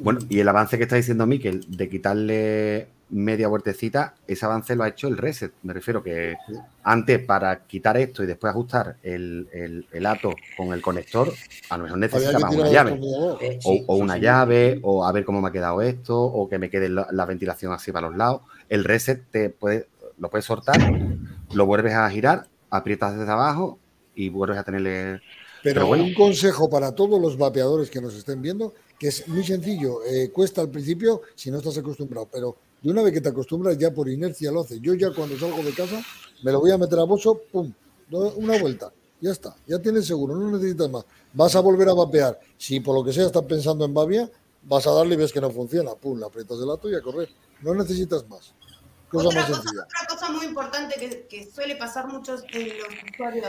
bueno, 0.00 0.20
y 0.28 0.40
el 0.40 0.48
avance 0.48 0.76
que 0.76 0.84
está 0.84 0.96
diciendo 0.96 1.26
Miquel 1.26 1.64
de 1.68 1.88
quitarle 1.88 2.88
media 3.12 3.48
vueltecita, 3.48 4.14
ese 4.28 4.44
avance 4.46 4.76
lo 4.76 4.84
ha 4.84 4.88
hecho 4.88 5.08
el 5.08 5.16
reset. 5.16 5.52
Me 5.64 5.72
refiero 5.72 6.02
que 6.02 6.36
antes 6.84 7.18
para 7.18 7.64
quitar 7.64 7.96
esto 7.96 8.22
y 8.22 8.26
después 8.26 8.50
ajustar 8.52 8.96
el, 9.02 9.48
el, 9.52 9.86
el 9.92 10.06
ato 10.06 10.32
con 10.56 10.72
el 10.72 10.80
conector, 10.80 11.32
a 11.70 11.76
lo 11.76 11.84
mejor 11.84 11.98
Había 12.04 12.08
que 12.10 12.16
necesitaba 12.18 12.50
tirar 12.50 12.62
una 12.66 12.72
llave. 12.72 13.00
Eh, 13.40 13.58
O, 13.64 13.72
sí, 13.72 13.84
o 13.88 13.96
sí, 13.96 14.02
una 14.02 14.14
sí. 14.14 14.20
llave, 14.20 14.78
o 14.82 15.04
a 15.04 15.10
ver 15.12 15.24
cómo 15.24 15.40
me 15.40 15.48
ha 15.48 15.52
quedado 15.52 15.82
esto, 15.82 16.20
o 16.20 16.48
que 16.48 16.58
me 16.58 16.70
quede 16.70 16.88
la, 16.88 17.08
la 17.10 17.26
ventilación 17.26 17.72
así 17.72 17.90
para 17.90 18.08
los 18.08 18.16
lados. 18.16 18.42
El 18.68 18.84
reset 18.84 19.24
te 19.30 19.50
puede, 19.50 19.88
lo 20.18 20.30
puedes 20.30 20.44
soltar, 20.44 20.76
lo 21.52 21.66
vuelves 21.66 21.94
a 21.94 22.08
girar, 22.10 22.46
aprietas 22.70 23.18
desde 23.18 23.32
abajo 23.32 23.78
y 24.14 24.28
vuelves 24.28 24.58
a 24.58 24.62
tenerle. 24.62 25.20
Pero, 25.64 25.74
Pero 25.74 25.86
bueno. 25.88 26.04
un 26.04 26.14
consejo 26.14 26.70
para 26.70 26.94
todos 26.94 27.20
los 27.20 27.36
vapeadores 27.36 27.90
que 27.90 28.00
nos 28.00 28.14
estén 28.14 28.40
viendo, 28.40 28.72
que 29.00 29.08
es 29.08 29.26
muy 29.28 29.42
sencillo, 29.42 30.04
eh, 30.04 30.30
cuesta 30.30 30.60
al 30.60 30.68
principio 30.68 31.22
si 31.34 31.50
no 31.50 31.56
estás 31.56 31.78
acostumbrado, 31.78 32.28
pero 32.30 32.54
de 32.82 32.90
una 32.90 33.00
vez 33.02 33.14
que 33.14 33.22
te 33.22 33.30
acostumbras 33.30 33.78
ya 33.78 33.90
por 33.94 34.10
inercia 34.10 34.52
lo 34.52 34.60
haces. 34.60 34.78
Yo 34.82 34.92
ya 34.92 35.10
cuando 35.14 35.38
salgo 35.38 35.62
de 35.62 35.72
casa 35.72 36.02
me 36.42 36.52
lo 36.52 36.60
voy 36.60 36.70
a 36.70 36.76
meter 36.76 36.98
a 36.98 37.04
bolso, 37.04 37.40
pum, 37.50 37.72
una 38.10 38.60
vuelta, 38.60 38.92
ya 39.18 39.30
está, 39.30 39.56
ya 39.66 39.78
tienes 39.78 40.06
seguro, 40.06 40.36
no 40.36 40.50
necesitas 40.50 40.90
más. 40.90 41.06
Vas 41.32 41.56
a 41.56 41.60
volver 41.60 41.88
a 41.88 41.94
vapear, 41.94 42.38
si 42.58 42.80
por 42.80 42.94
lo 42.94 43.02
que 43.02 43.14
sea 43.14 43.24
estás 43.24 43.44
pensando 43.44 43.86
en 43.86 43.94
babia, 43.94 44.30
vas 44.64 44.86
a 44.86 44.90
darle 44.92 45.14
y 45.14 45.16
ves 45.16 45.32
que 45.32 45.40
no 45.40 45.50
funciona, 45.50 45.94
pum, 45.94 46.20
la 46.20 46.26
aprietas 46.26 46.58
del 46.58 46.68
lato 46.68 46.90
y 46.90 46.94
a 46.94 47.00
correr, 47.00 47.30
no 47.62 47.74
necesitas 47.74 48.28
más. 48.28 48.52
Cosa 49.10 49.28
Otra 49.28 49.40
más 49.40 49.50
cosa, 49.50 49.62
sencilla. 49.62 49.84
otra 49.84 50.06
cosa 50.14 50.30
muy 50.32 50.44
importante 50.44 50.94
que, 51.00 51.26
que 51.26 51.50
suele 51.50 51.76
pasar 51.76 52.06
muchos 52.06 52.42
en 52.52 52.68
los 52.68 52.88
usuarios, 53.12 53.46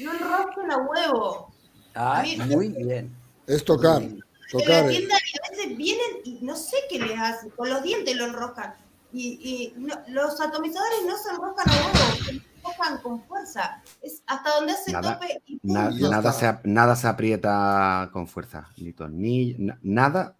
no 0.00 0.12
enrosquen 0.12 0.70
a 0.70 0.76
huevo. 0.76 1.52
Ah, 1.94 2.22
muy 2.46 2.68
bien. 2.68 3.16
Es 3.46 3.64
tocar, 3.64 4.02
tocar. 4.50 4.68
la 4.84 4.90
eh. 4.92 4.96
tienda 4.96 5.14
y 5.16 5.38
a 5.38 5.50
veces 5.50 5.76
vienen 5.76 6.06
y 6.24 6.38
no 6.42 6.56
sé 6.56 6.76
qué 6.88 6.98
les 6.98 7.18
hacen, 7.18 7.50
con 7.50 7.68
los 7.68 7.82
dientes 7.82 8.14
lo 8.16 8.24
enroscan. 8.26 8.74
Y, 9.12 9.28
y 9.74 9.80
no- 9.80 10.00
los 10.08 10.40
atomizadores 10.40 10.98
no 11.06 11.16
se 11.16 11.30
enroscan 11.30 11.70
a 11.70 11.76
huevo, 11.76 12.24
se 12.24 12.30
enroscan 12.32 12.98
con 13.02 13.24
fuerza. 13.24 13.82
Es 14.02 14.22
hasta 14.26 14.50
donde 14.56 14.72
hace 14.72 14.92
Nada, 14.92 15.14
tope 15.18 15.42
y 15.46 15.56
pum. 15.58 15.72
Na- 15.74 15.90
nada, 15.90 16.32
se, 16.32 16.46
ap- 16.46 16.64
nada 16.66 16.96
se 16.96 17.06
aprieta 17.06 18.10
con 18.12 18.26
fuerza, 18.28 18.68
ni 18.76 18.92
tornillo, 18.92 19.56
na- 19.58 19.78
nada. 19.82 20.36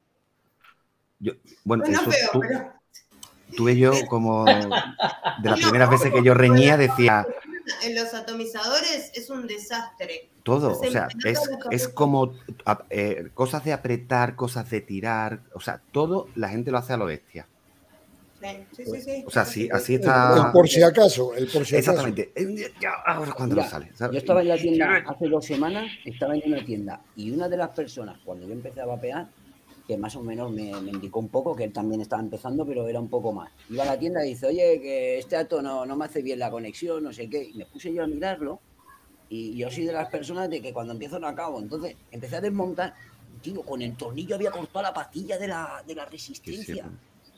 Yo, 1.19 1.33
bueno, 1.65 1.85
Bueno, 1.85 2.01
eso 2.01 2.11
feo, 2.11 2.29
tú- 2.33 2.41
pero 2.41 2.73
tuve 3.57 3.77
yo 3.79 3.93
como 4.09 4.45
de 4.45 4.69
las 5.51 5.61
primeras 5.61 5.89
veces 5.89 6.13
que 6.13 6.23
yo 6.23 6.35
reñía, 6.35 6.77
decía, 6.77 7.27
en 7.83 7.95
los 7.95 8.13
atomizadores 8.13 9.11
es 9.15 9.31
un 9.31 9.47
desastre. 9.47 10.29
Todo, 10.47 10.71
Entonces, 10.71 10.89
o 10.91 10.93
sea, 10.93 11.09
es, 11.25 11.51
es 11.73 11.89
como 11.89 12.33
a- 12.65 12.87
eh, 12.91 13.25
cosas 13.35 13.65
de 13.65 13.73
apretar, 13.73 14.37
cosas 14.37 14.71
de 14.71 14.81
tirar, 14.81 15.43
o 15.55 15.61
sea, 15.61 15.83
todo 15.91 16.29
la 16.37 16.49
gente 16.51 16.71
lo 16.71 16.79
hace 16.79 16.93
a 16.93 16.97
lo 16.97 17.07
bestia. 17.07 17.49
Sí, 18.73 18.85
sí, 18.85 19.01
sí. 19.01 19.25
O 19.27 19.31
sea, 19.31 19.45
sí, 19.45 19.69
así 19.73 19.95
está. 19.97 20.37
el 20.37 20.53
por 20.53 20.69
si 20.69 20.83
acaso, 20.83 21.35
el 21.35 21.49
por 21.49 21.67
si 21.67 21.75
acaso. 21.75 22.07
Exactamente. 22.07 22.33
Ya, 22.81 22.93
ahora 23.05 23.33
cuando 23.33 23.57
Mira, 23.57 23.65
lo 23.67 23.71
sale. 23.71 23.91
¿sabes? 23.97 24.13
Yo 24.15 24.19
estaba 24.21 24.43
en 24.43 24.49
la 24.49 24.57
tienda 24.57 25.03
hace 25.05 25.29
dos 25.29 25.45
semanas, 25.45 25.91
estaba 26.05 26.37
en 26.37 26.43
una 26.47 26.65
tienda 26.65 27.03
y 27.17 27.33
una 27.33 27.49
de 27.49 27.57
las 27.57 27.71
personas, 27.71 28.21
cuando 28.25 28.47
yo 28.47 28.53
empecé 28.53 28.81
a 28.81 28.87
vapear, 28.87 29.29
que 29.89 29.97
más 29.97 30.15
o 30.15 30.23
menos 30.23 30.53
me, 30.53 30.71
me 30.81 30.91
indicó 30.93 31.19
un 31.19 31.29
poco 31.29 31.57
que 31.57 31.65
él 31.65 31.73
también 31.73 32.01
estaba 32.03 32.23
empezando, 32.23 32.65
pero 32.65 32.87
era 32.87 33.01
un 33.01 33.09
poco 33.11 33.33
más. 33.33 33.51
Iba 33.69 33.83
a 33.83 33.87
la 33.87 33.99
tienda 33.99 34.25
y 34.25 34.31
dice, 34.31 34.47
oye, 34.47 34.81
que 34.81 35.19
este 35.19 35.35
dato 35.37 35.61
no, 35.63 35.85
no 35.87 35.97
me 35.97 36.05
hace 36.05 36.23
bien 36.23 36.39
la 36.39 36.51
conexión, 36.51 37.03
no 37.03 37.13
sé 37.13 37.29
qué. 37.29 37.43
Y 37.51 37.55
me 37.55 37.67
puse 37.67 37.93
yo 37.93 38.05
a 38.05 38.07
mirarlo 38.07 38.61
y 39.29 39.57
yo 39.57 39.71
soy 39.71 39.85
de 39.85 39.93
las 39.93 40.09
personas 40.09 40.49
de 40.51 40.61
que 40.63 40.73
cuando 40.73 40.93
empiezo 40.93 41.19
no 41.19 41.27
acabo. 41.27 41.61
Entonces 41.61 41.97
empecé 42.13 42.37
a 42.37 42.41
desmontar. 42.41 42.95
Digo, 43.43 43.63
con 43.63 43.83
el 43.83 43.95
tornillo 43.97 44.35
había 44.37 44.51
cortado 44.51 44.83
la 44.83 44.95
pastilla 44.95 45.39
de 45.39 45.49
la, 45.49 45.83
de 45.87 45.95
la 45.95 46.05
resistencia. 46.07 46.89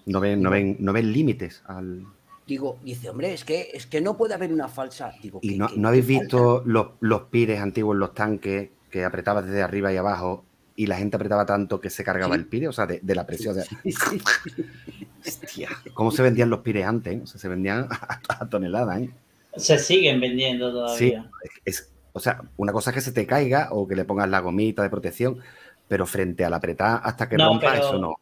no 0.06 0.20
ven, 0.20 0.40
no 0.42 0.50
ven, 0.50 0.76
no 0.80 0.92
ven 0.92 1.12
límites 1.12 1.62
al. 1.66 2.04
Digo, 2.46 2.78
dice, 2.82 3.10
hombre, 3.10 3.34
es 3.34 3.44
que, 3.44 3.70
es 3.74 3.86
que 3.86 4.00
no 4.00 4.16
puede 4.16 4.32
haber 4.32 4.52
una 4.52 4.68
falsa. 4.68 5.12
Digo, 5.22 5.38
Y 5.42 5.50
¿qué- 5.50 5.56
no, 5.58 5.68
no 5.76 5.88
habéis 5.88 6.06
visto 6.06 6.62
los, 6.64 6.88
los 7.00 7.22
pires 7.24 7.60
antiguos 7.60 7.94
en 7.94 8.00
los 8.00 8.14
tanques 8.14 8.70
que 8.90 9.04
apretabas 9.04 9.44
desde 9.44 9.60
arriba 9.62 9.92
y 9.92 9.96
abajo 9.98 10.44
y 10.74 10.86
la 10.86 10.96
gente 10.96 11.16
apretaba 11.16 11.44
tanto 11.44 11.78
que 11.80 11.90
se 11.90 12.04
cargaba 12.04 12.36
Sí. 12.36 12.40
el 12.40 12.46
pire, 12.46 12.68
o 12.68 12.72
sea, 12.72 12.86
de, 12.86 13.00
de 13.02 13.14
la 13.14 13.26
presión. 13.26 13.54
de- 13.56 13.64
sí. 13.64 13.82
Hostia, 15.26 15.68
¿cómo 15.94 16.10
se 16.10 16.22
vendían 16.22 16.48
los 16.48 16.60
pires 16.60 16.86
antes? 16.86 17.12
eh? 17.14 17.20
O 17.22 17.26
sea, 17.26 17.40
se 17.40 17.48
vendían 17.48 17.88
a, 17.90 18.20
a 18.28 18.48
toneladas, 18.48 19.00
¿eh? 19.02 19.10
Se 19.58 19.78
siguen 19.78 20.20
vendiendo 20.20 20.68
Sí, 20.96 21.10
todavía. 21.12 21.30
es, 21.64 21.90
o 22.12 22.20
sea, 22.20 22.40
una 22.56 22.72
cosa 22.72 22.90
es 22.90 22.94
que 22.94 23.00
se 23.00 23.12
te 23.12 23.26
caiga 23.26 23.68
o 23.72 23.86
que 23.86 23.94
le 23.96 24.04
pongas 24.04 24.28
la 24.28 24.40
gomita 24.40 24.82
de 24.82 24.90
protección, 24.90 25.38
pero 25.86 26.06
frente 26.06 26.44
al 26.44 26.54
apretar 26.54 27.00
hasta 27.04 27.28
que 27.28 27.36
No, 27.36 27.48
rompa, 27.48 27.76
eso 27.76 27.98
no. 27.98 28.16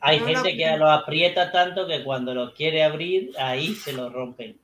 Hay 0.00 0.20
No, 0.20 0.26
gente 0.26 0.52
no. 0.52 0.56
que 0.56 0.76
lo 0.78 0.90
aprieta 0.90 1.52
tanto 1.52 1.86
que 1.86 2.02
cuando 2.04 2.34
lo 2.34 2.54
quiere 2.54 2.82
abrir, 2.84 3.32
ahí 3.38 3.74
se 3.74 3.92
lo 3.92 4.08
rompen. 4.10 4.56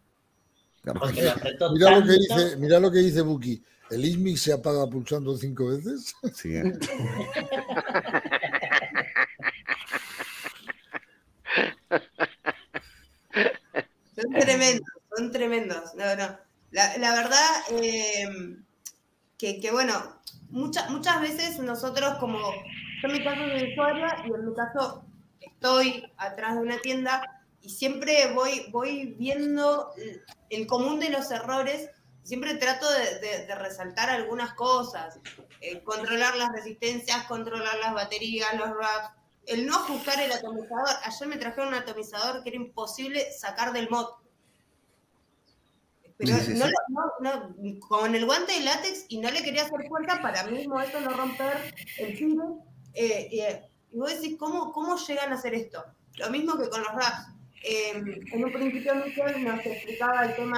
Claro. 0.82 1.00
Porque 1.00 1.22
lo 1.22 1.30
apretó 1.32 1.72
Mira 1.72 1.90
lo 1.98 2.06
que 2.06 2.12
dice, 2.12 2.56
mira 2.58 2.80
lo 2.80 2.90
que 2.90 2.98
dice 2.98 3.20
Buki. 3.22 3.62
¿El 3.90 4.04
ISMIC 4.04 4.36
se 4.36 4.52
apaga 4.52 4.86
pulsando 4.88 5.36
cinco 5.36 5.68
veces? 5.68 6.14
Sí, 6.34 6.56
¿eh? 6.56 6.62
Son 14.14 14.32
tremendos, 14.40 14.88
son 15.16 15.30
tremendos. 15.32 15.94
No, 15.94 16.14
no. 16.16 16.38
La, 16.70 16.96
la 16.98 17.14
verdad 17.14 17.48
eh, 17.70 18.26
que, 19.38 19.60
que, 19.60 19.70
bueno, 19.70 20.20
muchas 20.50 20.90
muchas 20.90 21.20
veces 21.20 21.58
nosotros 21.58 22.16
como, 22.18 22.38
yo 22.40 23.08
en 23.08 23.12
mi 23.12 23.24
caso 23.24 23.40
soy 23.40 23.72
usuaria 23.72 24.16
y 24.24 24.34
en 24.34 24.46
mi 24.48 24.54
caso 24.54 25.04
estoy 25.40 26.12
atrás 26.16 26.54
de 26.56 26.60
una 26.62 26.78
tienda 26.80 27.22
y 27.62 27.70
siempre 27.70 28.32
voy, 28.32 28.66
voy 28.70 29.14
viendo 29.18 29.90
el- 30.50 30.66
común 30.66 31.00
de 31.00 31.10
los 31.10 31.30
errores, 31.30 31.90
siempre 32.22 32.54
trato 32.54 32.88
de, 32.90 33.18
de- 33.20 33.46
de 33.46 33.54
resaltar 33.54 34.10
algunas 34.10 34.54
cosas, 34.54 35.18
eh, 35.60 35.82
controlar 35.82 36.36
las 36.36 36.50
resistencias, 36.52 37.24
controlar 37.26 37.78
las 37.78 37.94
baterías, 37.94 38.54
los 38.54 38.70
wraps, 38.70 39.10
el 39.46 39.66
no 39.66 39.76
ajustar 39.76 40.20
el 40.20 40.32
atomizador. 40.32 40.88
Ayer 41.04 41.28
me 41.28 41.36
trajeron 41.36 41.68
un 41.68 41.74
atomizador 41.74 42.42
que 42.42 42.48
era 42.50 42.56
imposible 42.56 43.30
sacar 43.32 43.72
del 43.72 43.88
mod. 43.90 44.06
Pero 46.18 46.34
Sí, 46.36 46.44
sí, 46.46 46.54
no, 46.54 46.66
sí. 46.66 46.72
no- 46.88 47.12
no, 47.20 47.78
con 47.80 48.14
el 48.14 48.24
guante 48.24 48.52
de 48.52 48.60
látex 48.60 49.04
y 49.08 49.18
no 49.18 49.30
le 49.30 49.42
quería 49.42 49.62
hacer 49.64 49.86
fuerza 49.88 50.20
para 50.22 50.44
mismo 50.44 50.80
eso 50.80 51.00
no 51.00 51.10
romper 51.10 51.74
el 51.98 52.16
file. 52.16 52.42
Eh, 52.94 53.28
eh, 53.32 53.62
y 53.92 53.98
vos 53.98 54.14
decís, 54.14 54.36
¿cómo, 54.38 54.72
¿cómo 54.72 54.96
llegan 54.96 55.32
a 55.32 55.34
hacer 55.36 55.54
esto? 55.54 55.84
Lo 56.16 56.30
mismo 56.30 56.56
que 56.58 56.68
con 56.70 56.82
los 56.82 56.92
wraps. 56.94 57.28
Eh, 57.62 57.90
en 58.32 58.44
un 58.44 58.52
principio 58.52 58.94
Michel 58.94 59.44
nos 59.44 59.64
explicaba 59.66 60.24
el 60.24 60.36
tema 60.36 60.56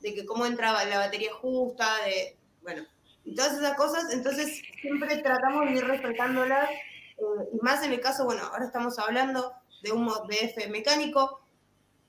de, 0.00 0.08
de 0.08 0.14
que 0.14 0.24
cómo 0.24 0.46
entraba 0.46 0.84
la 0.84 0.98
batería 0.98 1.32
justa, 1.34 1.86
de, 2.06 2.36
bueno, 2.62 2.84
y 3.24 3.34
todas 3.34 3.54
esas 3.58 3.74
cosas, 3.76 4.12
entonces 4.12 4.62
siempre 4.80 5.16
tratamos 5.18 5.66
de 5.66 5.72
ir 5.72 5.84
respetándolas, 5.84 6.70
eh, 6.70 7.22
y 7.52 7.56
más 7.62 7.82
en 7.82 7.92
el 7.92 8.00
caso, 8.00 8.24
bueno, 8.24 8.42
ahora 8.44 8.66
estamos 8.66 8.98
hablando 8.98 9.52
de 9.82 9.92
un 9.92 10.06
BF 10.06 10.68
mecánico 10.70 11.40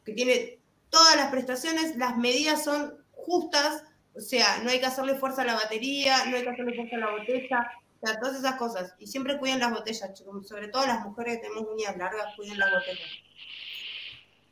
que 0.05 0.13
tiene 0.13 0.54
todas 0.95 1.15
las 1.17 1.29
prestaciones, 1.29 1.97
las 1.97 2.17
medidas 2.17 2.63
son 2.63 2.93
justas, 3.11 3.83
o 4.15 4.21
sea, 4.21 4.59
no 4.63 4.69
hay 4.69 4.79
que 4.79 4.85
hacerle 4.85 5.15
fuerza 5.15 5.41
a 5.41 5.45
la 5.45 5.55
batería, 5.55 6.25
no 6.27 6.37
hay 6.37 6.43
que 6.43 6.49
hacerle 6.49 6.73
fuerza 6.75 6.95
a 6.95 6.99
la 6.99 7.11
botella, 7.11 7.67
o 8.01 8.07
sea, 8.07 8.19
todas 8.19 8.37
esas 8.37 8.55
cosas. 8.55 8.93
Y 8.99 9.07
siempre 9.07 9.37
cuiden 9.37 9.59
las 9.59 9.71
botellas, 9.73 10.13
chicos, 10.13 10.47
sobre 10.47 10.69
todo 10.69 10.85
las 10.85 11.03
mujeres 11.03 11.37
que 11.37 11.47
tenemos 11.49 11.65
uñas 11.73 11.97
largas, 11.97 12.33
cuiden 12.37 12.57
las 12.59 12.71
botellas. 12.71 13.09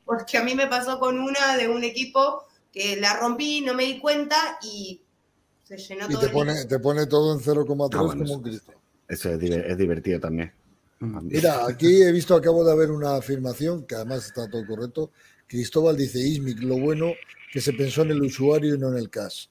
Porque 0.06 0.38
a 0.38 0.44
mí 0.44 0.54
me 0.54 0.68
pasó 0.68 1.00
con 1.00 1.18
una 1.20 1.56
de 1.56 1.70
un 1.70 1.84
equipo 1.84 2.44
que 2.74 2.98
la 2.98 3.16
rompí, 3.18 3.62
no 3.62 3.74
me 3.74 3.84
di 3.86 4.00
cuenta 4.00 4.36
y 4.62 5.02
se 5.64 5.78
llenó 5.78 6.06
Y 6.08 6.10
todo 6.14 6.20
te 6.20 6.26
el 6.28 6.32
pone, 6.34 6.66
te 6.66 6.80
pone 6.80 7.06
todo 7.06 7.34
en 7.34 7.40
0,3 7.40 7.98
Ah, 7.98 8.02
bueno, 8.02 8.12
como 8.12 8.24
eso- 8.26 8.34
un 8.36 8.44
Cristo. 8.44 8.74
Eso 9.08 9.30
es, 9.30 9.42
es 9.42 9.78
divertido 9.78 10.20
también. 10.20 10.52
Mira, 11.00 11.66
aquí 11.68 12.02
he 12.02 12.12
visto, 12.14 12.34
acabo 12.34 12.64
de 12.64 12.72
haber 12.72 12.90
una 12.90 13.16
afirmación, 13.18 13.86
que 13.86 13.96
además 13.96 14.26
está 14.26 14.50
todo 14.50 14.66
correcto. 14.66 15.12
Cristóbal 15.58 15.96
dice, 15.96 16.18
Ismic, 16.18 16.58
lo 16.64 16.80
bueno 16.80 17.12
que 17.52 17.62
se 17.62 17.74
pensó 17.74 18.02
en 18.02 18.10
el 18.10 18.24
usuario 18.24 18.74
y 18.74 18.80
no 18.80 18.90
en 18.90 18.98
el 18.98 19.12
cash. 19.12 19.46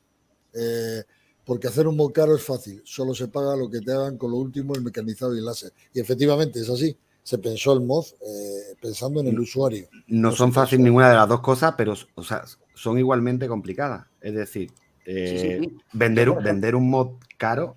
Eh, 0.53 1.05
porque 1.45 1.69
hacer 1.69 1.87
un 1.87 1.97
mod 1.97 2.11
caro 2.11 2.35
es 2.35 2.43
fácil, 2.43 2.83
solo 2.85 3.15
se 3.15 3.29
paga 3.29 3.55
lo 3.55 3.71
que 3.71 3.81
te 3.81 3.93
hagan 3.93 4.19
con 4.19 4.33
lo 4.33 4.39
último, 4.39 4.75
el 4.75 4.83
mecanizado 4.83 5.33
y 5.33 5.39
el 5.39 5.45
láser. 5.45 5.73
Y 5.95 6.01
efectivamente 6.01 6.59
es 6.59 6.69
así, 6.69 6.97
se 7.23 7.39
pensó 7.39 7.73
el 7.73 7.83
mod 7.83 8.05
eh, 8.21 8.75
pensando 8.81 9.21
en 9.21 9.29
el 9.29 9.39
usuario. 9.39 9.87
No 10.09 10.31
No 10.31 10.33
son 10.37 10.51
sé, 10.51 10.55
fácil 10.57 10.79
o 10.79 10.81
sea- 10.81 10.85
ninguna 10.87 11.09
de 11.11 11.15
las 11.15 11.29
dos 11.29 11.41
cosas, 11.41 11.75
pero 11.79 11.95
o 12.17 12.23
sea, 12.25 12.43
son 12.75 12.99
igualmente 12.99 13.47
complicadas. 13.47 14.05
Es 14.21 14.35
decir, 14.35 14.73
eh, 15.07 15.61
sí, 15.61 15.69
sí. 15.69 15.77
Vender, 15.93 16.33
vender 16.43 16.75
un 16.75 16.91
mod 16.91 17.13
caro, 17.39 17.77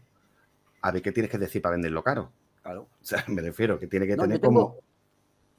a 0.82 0.90
ver 0.92 1.04
qué 1.04 1.12
tienes 1.12 1.30
que 1.30 1.38
decir 1.38 1.62
para 1.62 1.74
venderlo 1.76 2.02
caro. 2.04 2.32
Claro. 2.64 2.88
O 3.00 3.06
sea, 3.06 3.24
me 3.28 3.44
refiero 3.44 3.80
que 3.80 3.86
tiene 3.86 4.08
que 4.08 4.16
No, 4.16 4.24
tener 4.24 4.40
como. 4.40 4.78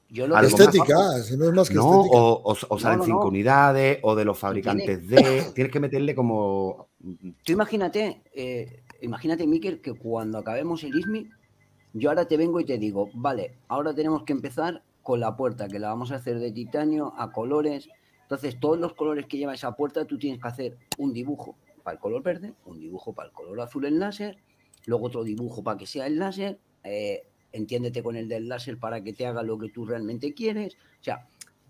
Yo 0.09 0.25
lo 0.25 0.39
estética, 0.39 1.21
si 1.23 1.35
no 1.35 1.45
es 1.45 1.53
más 1.53 1.67
que 1.67 1.75
No, 1.75 1.95
estética. 2.01 2.17
o, 2.17 2.41
o- 2.53 2.57
o 2.69 2.79
salen 2.79 2.99
no, 2.99 3.05
cinco 3.05 3.21
no. 3.23 3.27
unidades, 3.27 3.99
o 4.03 4.15
de 4.15 4.23
los 4.25 4.37
fabricantes 4.39 5.05
de. 5.09 5.51
Tienes 5.53 5.71
que 5.71 5.79
meterle 5.79 6.15
como. 6.15 6.87
Tú 7.43 7.51
imagínate, 7.51 8.21
eh, 8.33 8.83
imagínate, 9.01 9.45
Miquel, 9.45 9.81
que 9.81 9.93
cuando 9.93 10.37
acabemos 10.37 10.83
el 10.83 10.97
ISMI, 10.97 11.29
yo 11.93 12.09
ahora 12.09 12.25
te 12.27 12.37
vengo 12.37 12.59
y 12.59 12.65
te 12.65 12.77
digo, 12.77 13.09
vale, 13.13 13.55
ahora 13.67 13.93
tenemos 13.93 14.23
que 14.23 14.33
empezar 14.33 14.81
con 15.03 15.19
la 15.19 15.35
puerta, 15.35 15.67
que 15.67 15.79
la 15.79 15.89
vamos 15.89 16.11
a 16.11 16.15
hacer 16.15 16.39
de 16.39 16.51
titanio 16.51 17.13
a 17.17 17.31
colores. 17.31 17.89
Entonces, 18.23 18.59
todos 18.59 18.77
los 18.77 18.93
colores 18.93 19.25
que 19.25 19.37
lleva 19.37 19.53
esa 19.53 19.73
puerta, 19.75 20.05
tú 20.05 20.17
tienes 20.17 20.41
que 20.41 20.47
hacer 20.47 20.77
un 20.97 21.13
dibujo 21.13 21.55
para 21.83 21.95
el 21.95 21.99
color 22.01 22.21
verde, 22.23 22.53
un 22.65 22.79
dibujo 22.79 23.13
para 23.13 23.29
el 23.29 23.33
color 23.33 23.59
azul 23.61 23.85
en 23.85 23.99
láser, 23.99 24.37
luego 24.85 25.05
otro 25.07 25.23
dibujo 25.23 25.63
para 25.63 25.77
que 25.77 25.85
sea 25.87 26.07
el 26.07 26.19
láser, 26.19 26.59
eh, 26.83 27.23
entiéndete 27.51 28.03
con 28.03 28.15
el 28.15 28.27
del 28.27 28.47
láser 28.47 28.77
para 28.77 29.03
que 29.03 29.13
te 29.13 29.25
haga 29.25 29.43
lo 29.43 29.57
que 29.57 29.69
tú 29.69 29.85
realmente 29.85 30.33
quieres. 30.33 30.73
O 30.99 31.03
sea, 31.03 31.27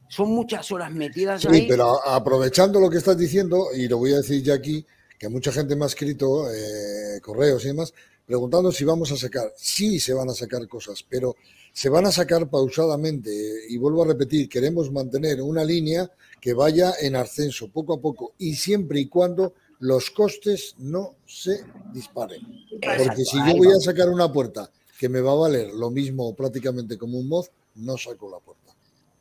son 0.09 0.31
muchas 0.31 0.71
horas 0.71 0.91
metidas 0.91 1.41
Sí, 1.41 1.47
ahí. 1.49 1.65
pero 1.67 2.05
aprovechando 2.07 2.79
lo 2.79 2.89
que 2.89 2.97
estás 2.97 3.17
diciendo, 3.17 3.67
y 3.75 3.87
lo 3.87 3.97
voy 3.97 4.13
a 4.13 4.17
decir 4.17 4.41
ya 4.41 4.53
aquí, 4.55 4.85
que 5.17 5.29
mucha 5.29 5.51
gente 5.51 5.75
me 5.75 5.83
ha 5.83 5.87
escrito 5.87 6.51
eh, 6.53 7.19
correos 7.21 7.63
y 7.65 7.69
demás, 7.69 7.93
preguntando 8.25 8.71
si 8.71 8.83
vamos 8.83 9.11
a 9.11 9.17
sacar. 9.17 9.51
Sí, 9.57 9.99
se 9.99 10.13
van 10.13 10.29
a 10.29 10.33
sacar 10.33 10.67
cosas, 10.67 11.03
pero 11.07 11.35
se 11.73 11.89
van 11.89 12.05
a 12.05 12.11
sacar 12.11 12.49
pausadamente. 12.49 13.31
Y 13.69 13.77
vuelvo 13.77 14.03
a 14.03 14.07
repetir, 14.07 14.47
queremos 14.49 14.91
mantener 14.91 15.41
una 15.41 15.63
línea 15.63 16.09
que 16.39 16.53
vaya 16.53 16.93
en 17.01 17.15
ascenso 17.15 17.69
poco 17.69 17.93
a 17.93 18.01
poco 18.01 18.33
y 18.37 18.55
siempre 18.55 18.99
y 18.99 19.07
cuando 19.07 19.53
los 19.79 20.09
costes 20.11 20.75
no 20.79 21.15
se 21.25 21.63
disparen. 21.93 22.41
Porque 22.81 23.23
si 23.23 23.37
yo 23.37 23.57
voy 23.57 23.69
a 23.69 23.79
sacar 23.79 24.09
una 24.09 24.31
puerta 24.31 24.69
que 24.97 25.09
me 25.09 25.21
va 25.21 25.31
a 25.31 25.35
valer 25.35 25.73
lo 25.73 25.89
mismo 25.89 26.35
prácticamente 26.35 26.97
como 26.97 27.17
un 27.19 27.27
mod, 27.27 27.45
no 27.75 27.97
saco 27.97 28.29
la 28.29 28.39
puerta. 28.39 28.73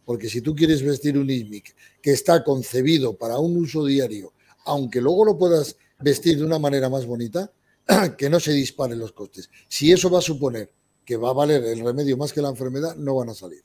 Porque 0.05 0.29
si 0.29 0.41
tú 0.41 0.55
quieres 0.55 0.83
vestir 0.83 1.19
un 1.19 1.29
ISMIC 1.29 1.75
que 2.01 2.13
está 2.13 2.43
concebido 2.45 3.17
para 3.17 3.39
un 3.39 3.57
uso 3.57 3.85
diario, 3.85 4.33
aunque 4.65 5.01
luego 5.01 5.25
lo 5.25 5.37
puedas 5.37 5.77
vestir 5.99 6.39
de 6.39 6.45
una 6.45 6.59
manera 6.59 6.89
más 6.89 7.07
bonita, 7.07 7.51
que 8.19 8.31
no 8.31 8.41
se 8.41 8.53
disparen 8.53 8.99
los 8.99 9.13
costes. 9.13 9.51
Si 9.69 9.93
eso 9.93 10.11
va 10.11 10.21
a 10.21 10.23
suponer 10.23 10.71
que 11.05 11.17
va 11.17 11.31
a 11.31 11.35
valer 11.35 11.63
el 11.65 11.81
remedio 11.85 12.17
más 12.17 12.33
que 12.33 12.43
la 12.43 12.49
enfermedad, 12.49 12.97
no 12.97 13.15
van 13.17 13.29
a 13.31 13.35
salir. 13.35 13.63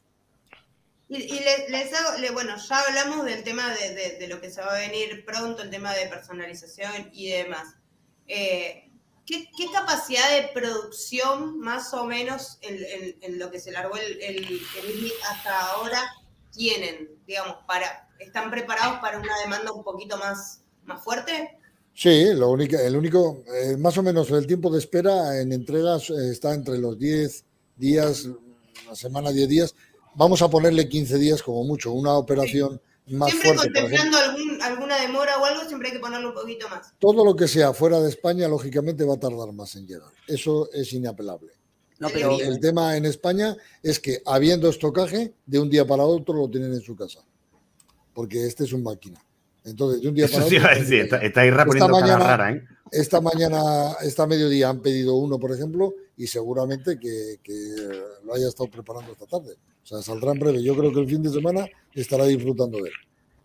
Y, 1.10 1.16
y 1.24 1.40
le- 1.40 1.70
les 1.70 1.94
hago, 1.94 2.34
bueno, 2.34 2.56
ya 2.70 2.80
hablamos 2.80 3.26
del 3.26 3.44
tema 3.44 3.74
de 3.76 4.28
lo 4.28 4.40
que 4.40 4.50
se 4.52 4.62
va 4.62 4.76
a 4.76 4.80
venir 4.80 5.26
pronto, 5.26 5.64
el 5.64 5.70
tema 5.70 5.94
de 5.94 6.08
personalización 6.08 7.10
y 7.14 7.30
demás. 7.30 7.76
Eh, 8.28 8.91
¿qué, 9.32 9.66
capacidad 9.72 10.30
de 10.36 10.50
producción 10.54 11.60
más 11.60 11.94
o 11.94 12.06
menos 12.06 12.60
en, 12.62 13.40
lo 13.40 13.50
que 13.50 13.60
se 13.60 13.72
largó 13.72 13.96
el, 13.96 14.22
el, 14.22 14.44
el 14.46 15.12
hasta 15.30 15.72
ahora 15.72 16.02
tienen? 16.52 17.10
Digamos, 17.26 17.58
para, 17.68 18.10
¿están 18.20 18.52
preparados 18.52 19.00
para 19.00 19.20
una 19.20 19.40
demanda 19.44 19.72
un 19.72 19.84
poquito 19.84 20.18
más, 20.18 20.64
más 20.84 21.04
fuerte? 21.04 21.58
Sí, 21.94 22.34
lo 22.34 22.50
único, 22.50 22.78
el 22.78 22.96
único, 22.96 23.44
eh, 23.54 23.78
más 23.78 23.98
o 23.98 24.04
menos 24.04 24.30
el 24.32 24.48
tiempo 24.48 24.70
de 24.70 24.80
espera 24.80 25.40
en 25.40 25.52
entregas 25.52 26.10
eh, 26.10 26.32
está 26.32 26.54
entre 26.54 26.78
los 26.78 26.98
10 26.98 27.46
días, 27.76 28.26
una 28.86 28.96
semana, 28.96 29.32
10 29.32 29.50
días. 29.50 29.76
Vamos 30.16 30.42
a 30.42 30.50
ponerle 30.50 30.90
15 30.90 31.18
días 31.18 31.42
como 31.44 31.64
mucho, 31.64 31.92
una 31.92 32.14
operación 32.14 32.82
más 33.12 33.30
Siempre 33.32 33.54
fuerte. 33.56 33.74
contemplando 33.82 34.18
algún- 34.18 34.62
alguna 34.62 35.00
demora 35.00 35.38
o 35.40 35.46
algo, 35.46 35.64
siempre 35.68 35.90
hay 35.90 35.94
que 35.96 36.00
ponerle 36.00 36.28
un 36.28 36.34
poquito 36.34 36.68
más. 36.70 36.94
Todo 37.00 37.24
lo 37.26 37.36
que 37.36 37.48
sea 37.48 37.74
fuera 37.74 38.00
de 38.00 38.10
España, 38.10 38.48
lógicamente, 38.48 39.04
va 39.04 39.16
a 39.16 39.20
tardar 39.20 39.52
más 39.54 39.76
en 39.76 39.88
llegar. 39.88 40.12
Eso 40.28 40.70
es 40.72 40.92
inapelable. 40.94 41.52
No, 42.00 42.10
pero 42.10 42.40
El, 42.40 42.48
el 42.54 42.60
tema 42.60 42.98
en 42.98 43.06
España 43.06 43.56
es 43.84 44.00
que, 44.00 44.22
habiendo 44.26 44.70
estocaje, 44.70 45.34
de 45.46 45.60
un 45.60 45.70
día 45.70 45.86
para 45.86 46.04
otro 46.04 46.34
lo 46.36 46.50
tienen 46.50 46.74
en 46.74 46.82
su 46.82 46.96
casa. 46.96 47.20
Porque 48.14 48.46
este 48.46 48.64
es 48.64 48.74
un 48.74 48.84
máquina. 48.84 49.24
Entonces, 49.64 50.02
de 50.02 50.08
un 50.10 50.16
día 50.16 50.26
Eso 50.26 50.38
para 50.38 50.50
sí 50.50 50.56
otro. 50.58 50.68
iba 50.68 50.76
a 50.76 50.80
decir, 50.80 51.00
está, 51.02 51.18
está 51.18 51.46
Esta 51.46 51.88
mañana- 51.88 52.18
rara, 52.18 52.52
¿eh? 52.52 52.64
Esta 52.92 53.22
mañana, 53.22 53.94
esta 54.04 54.28
mediodía 54.28 54.68
han 54.68 54.82
pedido 54.82 55.16
uno, 55.16 55.40
por 55.40 55.54
ejemplo, 55.54 55.94
y 56.18 56.28
seguramente 56.28 57.00
que, 57.00 57.40
lo 58.26 58.34
haya 58.34 58.50
estado 58.50 58.70
preparando 58.70 59.14
esta 59.14 59.26
tarde. 59.26 59.56
O 59.82 59.88
sea, 59.88 60.02
saldrá 60.02 60.34
en 60.34 60.40
breve. 60.40 60.62
Yo 60.62 60.76
creo 60.76 60.92
que 60.92 61.00
el 61.00 61.08
fin 61.08 61.24
de 61.24 61.30
semana 61.30 61.66
estará 61.94 62.26
disfrutando 62.26 62.80
de 62.80 62.90
él. 62.90 62.96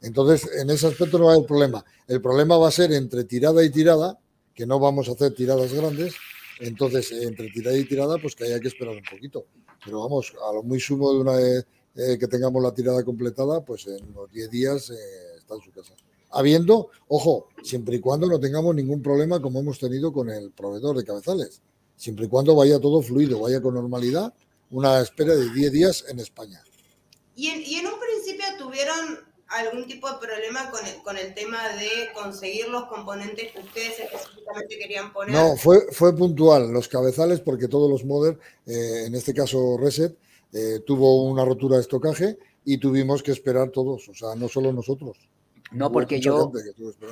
Entonces, 0.02 0.50
en 0.56 0.68
ese 0.70 0.88
aspecto 0.88 1.16
no 1.16 1.26
va 1.26 1.32
a 1.32 1.34
haber 1.36 1.46
problema. 1.46 1.84
El 2.08 2.20
problema 2.20 2.58
va 2.58 2.66
a 2.66 2.72
ser 2.72 2.92
entre 2.92 3.22
tirada 3.22 3.64
y 3.64 3.70
tirada, 3.70 4.18
que 4.52 4.66
no 4.66 4.80
vamos 4.80 5.08
a 5.08 5.12
hacer 5.12 5.32
tiradas 5.32 5.72
grandes. 5.72 6.16
Entonces, 6.58 7.12
entre 7.12 7.48
tirada 7.50 7.78
y 7.78 7.84
tirada, 7.84 8.18
pues 8.18 8.34
que 8.34 8.44
haya 8.44 8.58
que 8.58 8.66
esperar 8.66 8.96
un 8.96 9.04
poquito. 9.08 9.46
Pero 9.84 10.00
vamos, 10.00 10.34
a 10.44 10.52
lo 10.52 10.64
muy 10.64 10.80
sumo 10.80 11.12
de 11.12 11.20
una 11.20 11.36
vez 11.36 11.66
eh, 11.94 12.18
que 12.18 12.26
tengamos 12.26 12.60
la 12.60 12.74
tirada 12.74 13.04
completada, 13.04 13.64
pues 13.64 13.86
en 13.86 14.04
unos 14.08 14.28
10 14.32 14.50
días 14.50 14.90
eh, 14.90 15.36
está 15.38 15.54
en 15.54 15.60
su 15.60 15.70
casa 15.70 15.94
habiendo, 16.36 16.90
ojo, 17.08 17.48
siempre 17.62 17.96
y 17.96 18.00
cuando 18.00 18.26
no 18.26 18.38
tengamos 18.38 18.74
ningún 18.74 19.02
problema 19.02 19.40
como 19.40 19.60
hemos 19.60 19.78
tenido 19.78 20.12
con 20.12 20.30
el 20.30 20.50
proveedor 20.52 20.96
de 20.96 21.04
cabezales, 21.04 21.60
siempre 21.96 22.26
y 22.26 22.28
cuando 22.28 22.54
vaya 22.54 22.78
todo 22.78 23.02
fluido, 23.02 23.40
vaya 23.40 23.60
con 23.60 23.74
normalidad, 23.74 24.32
una 24.70 25.00
espera 25.00 25.34
de 25.34 25.50
10 25.50 25.72
días 25.72 26.04
en 26.08 26.20
España. 26.20 26.62
Y 27.34 27.48
en, 27.48 27.62
y 27.62 27.76
en 27.76 27.86
un 27.86 27.94
principio 27.98 28.46
tuvieron 28.58 29.18
algún 29.48 29.86
tipo 29.86 30.10
de 30.10 30.18
problema 30.18 30.70
con 30.70 30.84
el, 30.86 31.02
con 31.02 31.16
el 31.16 31.34
tema 31.34 31.68
de 31.74 32.12
conseguir 32.14 32.68
los 32.68 32.86
componentes 32.86 33.52
que 33.52 33.60
ustedes 33.60 34.00
específicamente 34.00 34.78
querían 34.78 35.12
poner. 35.12 35.34
No, 35.34 35.56
fue, 35.56 35.86
fue 35.92 36.16
puntual 36.16 36.72
los 36.72 36.88
cabezales 36.88 37.40
porque 37.40 37.68
todos 37.68 37.90
los 37.90 38.04
modder, 38.04 38.38
eh, 38.66 39.04
en 39.06 39.14
este 39.14 39.32
caso 39.32 39.76
Reset, 39.78 40.16
eh, 40.52 40.80
tuvo 40.84 41.24
una 41.24 41.44
rotura 41.44 41.76
de 41.76 41.82
estocaje 41.82 42.38
y 42.64 42.78
tuvimos 42.78 43.22
que 43.22 43.32
esperar 43.32 43.70
todos, 43.70 44.08
o 44.08 44.14
sea, 44.14 44.34
no 44.34 44.48
solo 44.48 44.72
nosotros. 44.72 45.16
No 45.72 45.90
porque 45.92 46.20
yo, 46.20 46.52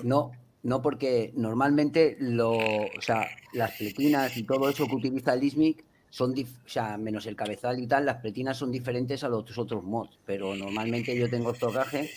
no, 0.05 0.33
no 0.63 0.83
porque 0.83 1.33
normalmente 1.37 2.17
lo, 2.21 2.53
o 2.53 3.01
sea, 3.01 3.27
las 3.53 3.73
pletinas 3.73 4.37
y 4.37 4.45
todo 4.45 4.69
eso 4.69 4.87
que 4.87 4.95
utiliza 4.95 5.35
el 5.35 5.43
ISMIC 5.45 5.85
son, 6.11 6.33
o 6.33 6.69
sea, 6.69 6.97
menos 6.97 7.27
el 7.27 7.35
cabezal 7.37 7.81
y 7.81 7.87
tal, 7.87 8.07
las 8.07 8.19
pletinas 8.19 8.57
son 8.57 8.71
diferentes 8.71 9.25
a 9.25 9.29
los 9.29 9.59
otros 9.59 9.83
mods, 9.83 10.19
pero 10.25 10.55
normalmente 10.55 11.17
yo 11.19 11.29
tengo 11.29 11.51
estocaje 11.53 12.11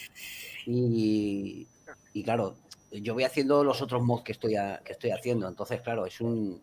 y, 0.66 1.68
y 2.14 2.24
claro, 2.24 2.56
yo 2.92 3.14
voy 3.14 3.24
haciendo 3.24 3.64
los 3.64 3.82
otros 3.82 4.04
mods 4.04 4.24
que 4.24 4.32
estoy, 4.34 4.56
a- 4.56 4.82
que 4.86 4.94
estoy 4.94 5.12
haciendo, 5.12 5.48
entonces 5.48 5.82
claro, 5.82 6.06
es 6.06 6.22
un 6.22 6.62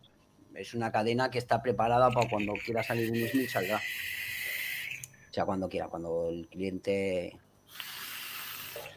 es 0.55 0.73
una 0.73 0.93
cadena 0.93 1.33
que 1.33 1.39
está 1.39 1.61
preparada 1.61 2.11
para 2.13 2.31
cuando 2.31 2.53
quiera 2.65 2.85
salir 2.85 3.11
un 3.11 3.17
ISMIC 3.17 3.49
salga. 3.51 3.79
O 3.79 5.35
sea, 5.35 5.45
cuando 5.45 5.69
quiera, 5.69 5.89
cuando 5.89 6.29
el 6.29 6.47
cliente 6.47 7.37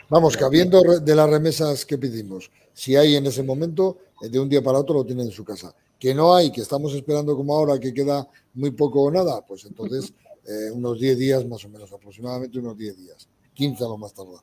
Vamos, 0.10 0.38
que 0.38 0.46
habiendo 0.46 0.82
de 0.82 1.16
las 1.16 1.30
remesas 1.30 1.86
que 1.86 1.98
pedimos, 1.98 2.50
si 2.74 2.96
hay 2.96 3.18
en 3.18 3.26
ese 3.26 3.44
momento, 3.44 3.98
eh, 4.22 4.30
de 4.30 4.40
un 4.40 4.48
día 4.48 4.62
para 4.62 4.80
otro 4.80 4.96
lo 4.96 5.06
tienen 5.06 5.26
en 5.26 5.32
su 5.32 5.44
casa. 5.44 5.76
Que 6.00 6.14
no 6.14 6.34
hay, 6.34 6.52
que 6.52 6.62
estamos 6.62 6.94
esperando 6.94 7.36
como 7.36 7.54
ahora, 7.54 7.80
que 7.80 7.94
queda 7.94 8.26
muy 8.54 8.72
poco 8.72 9.02
o 9.02 9.12
nada, 9.12 9.46
pues 9.46 9.66
entonces 9.66 10.14
eh, 10.46 10.72
unos 10.72 11.00
10 11.00 11.18
días 11.18 11.46
más 11.46 11.66
o 11.66 11.70
menos, 11.70 11.92
aproximadamente 11.92 12.58
unos 12.60 12.78
10 12.78 12.98
días. 12.98 13.28
15 13.54 13.84
a 13.84 13.88
lo 13.88 13.98
más 13.98 14.14
tardar. 14.14 14.42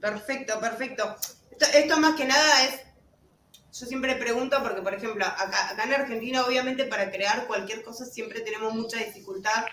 Perfecto, 0.00 0.60
perfecto. 0.60 1.16
Esto, 1.50 1.66
esto 1.74 1.98
más 1.98 2.14
que 2.14 2.26
nada 2.26 2.64
es, 2.64 2.80
yo 3.76 3.86
siempre 3.86 4.14
pregunto, 4.16 4.56
porque 4.62 4.82
por 4.82 4.94
ejemplo, 4.94 5.24
acá, 5.24 5.70
acá 5.70 5.84
en 5.84 5.94
Argentina 5.94 6.44
obviamente 6.46 6.84
para 6.84 7.10
crear 7.10 7.46
cualquier 7.48 7.82
cosa 7.82 8.04
siempre 8.04 8.40
tenemos 8.42 8.72
mucha 8.74 8.98
dificultad, 8.98 9.64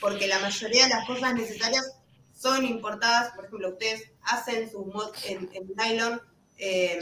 porque 0.00 0.28
la 0.28 0.38
mayoría 0.38 0.84
de 0.84 0.90
las 0.90 1.06
cosas 1.06 1.34
necesarias 1.34 2.03
son 2.34 2.66
importadas, 2.66 3.32
por 3.34 3.46
ejemplo, 3.46 3.70
ustedes 3.70 4.10
hacen 4.22 4.70
sus 4.70 4.86
mods 4.86 5.24
en, 5.24 5.48
en 5.52 5.72
nylon, 5.76 6.20
eh, 6.58 7.00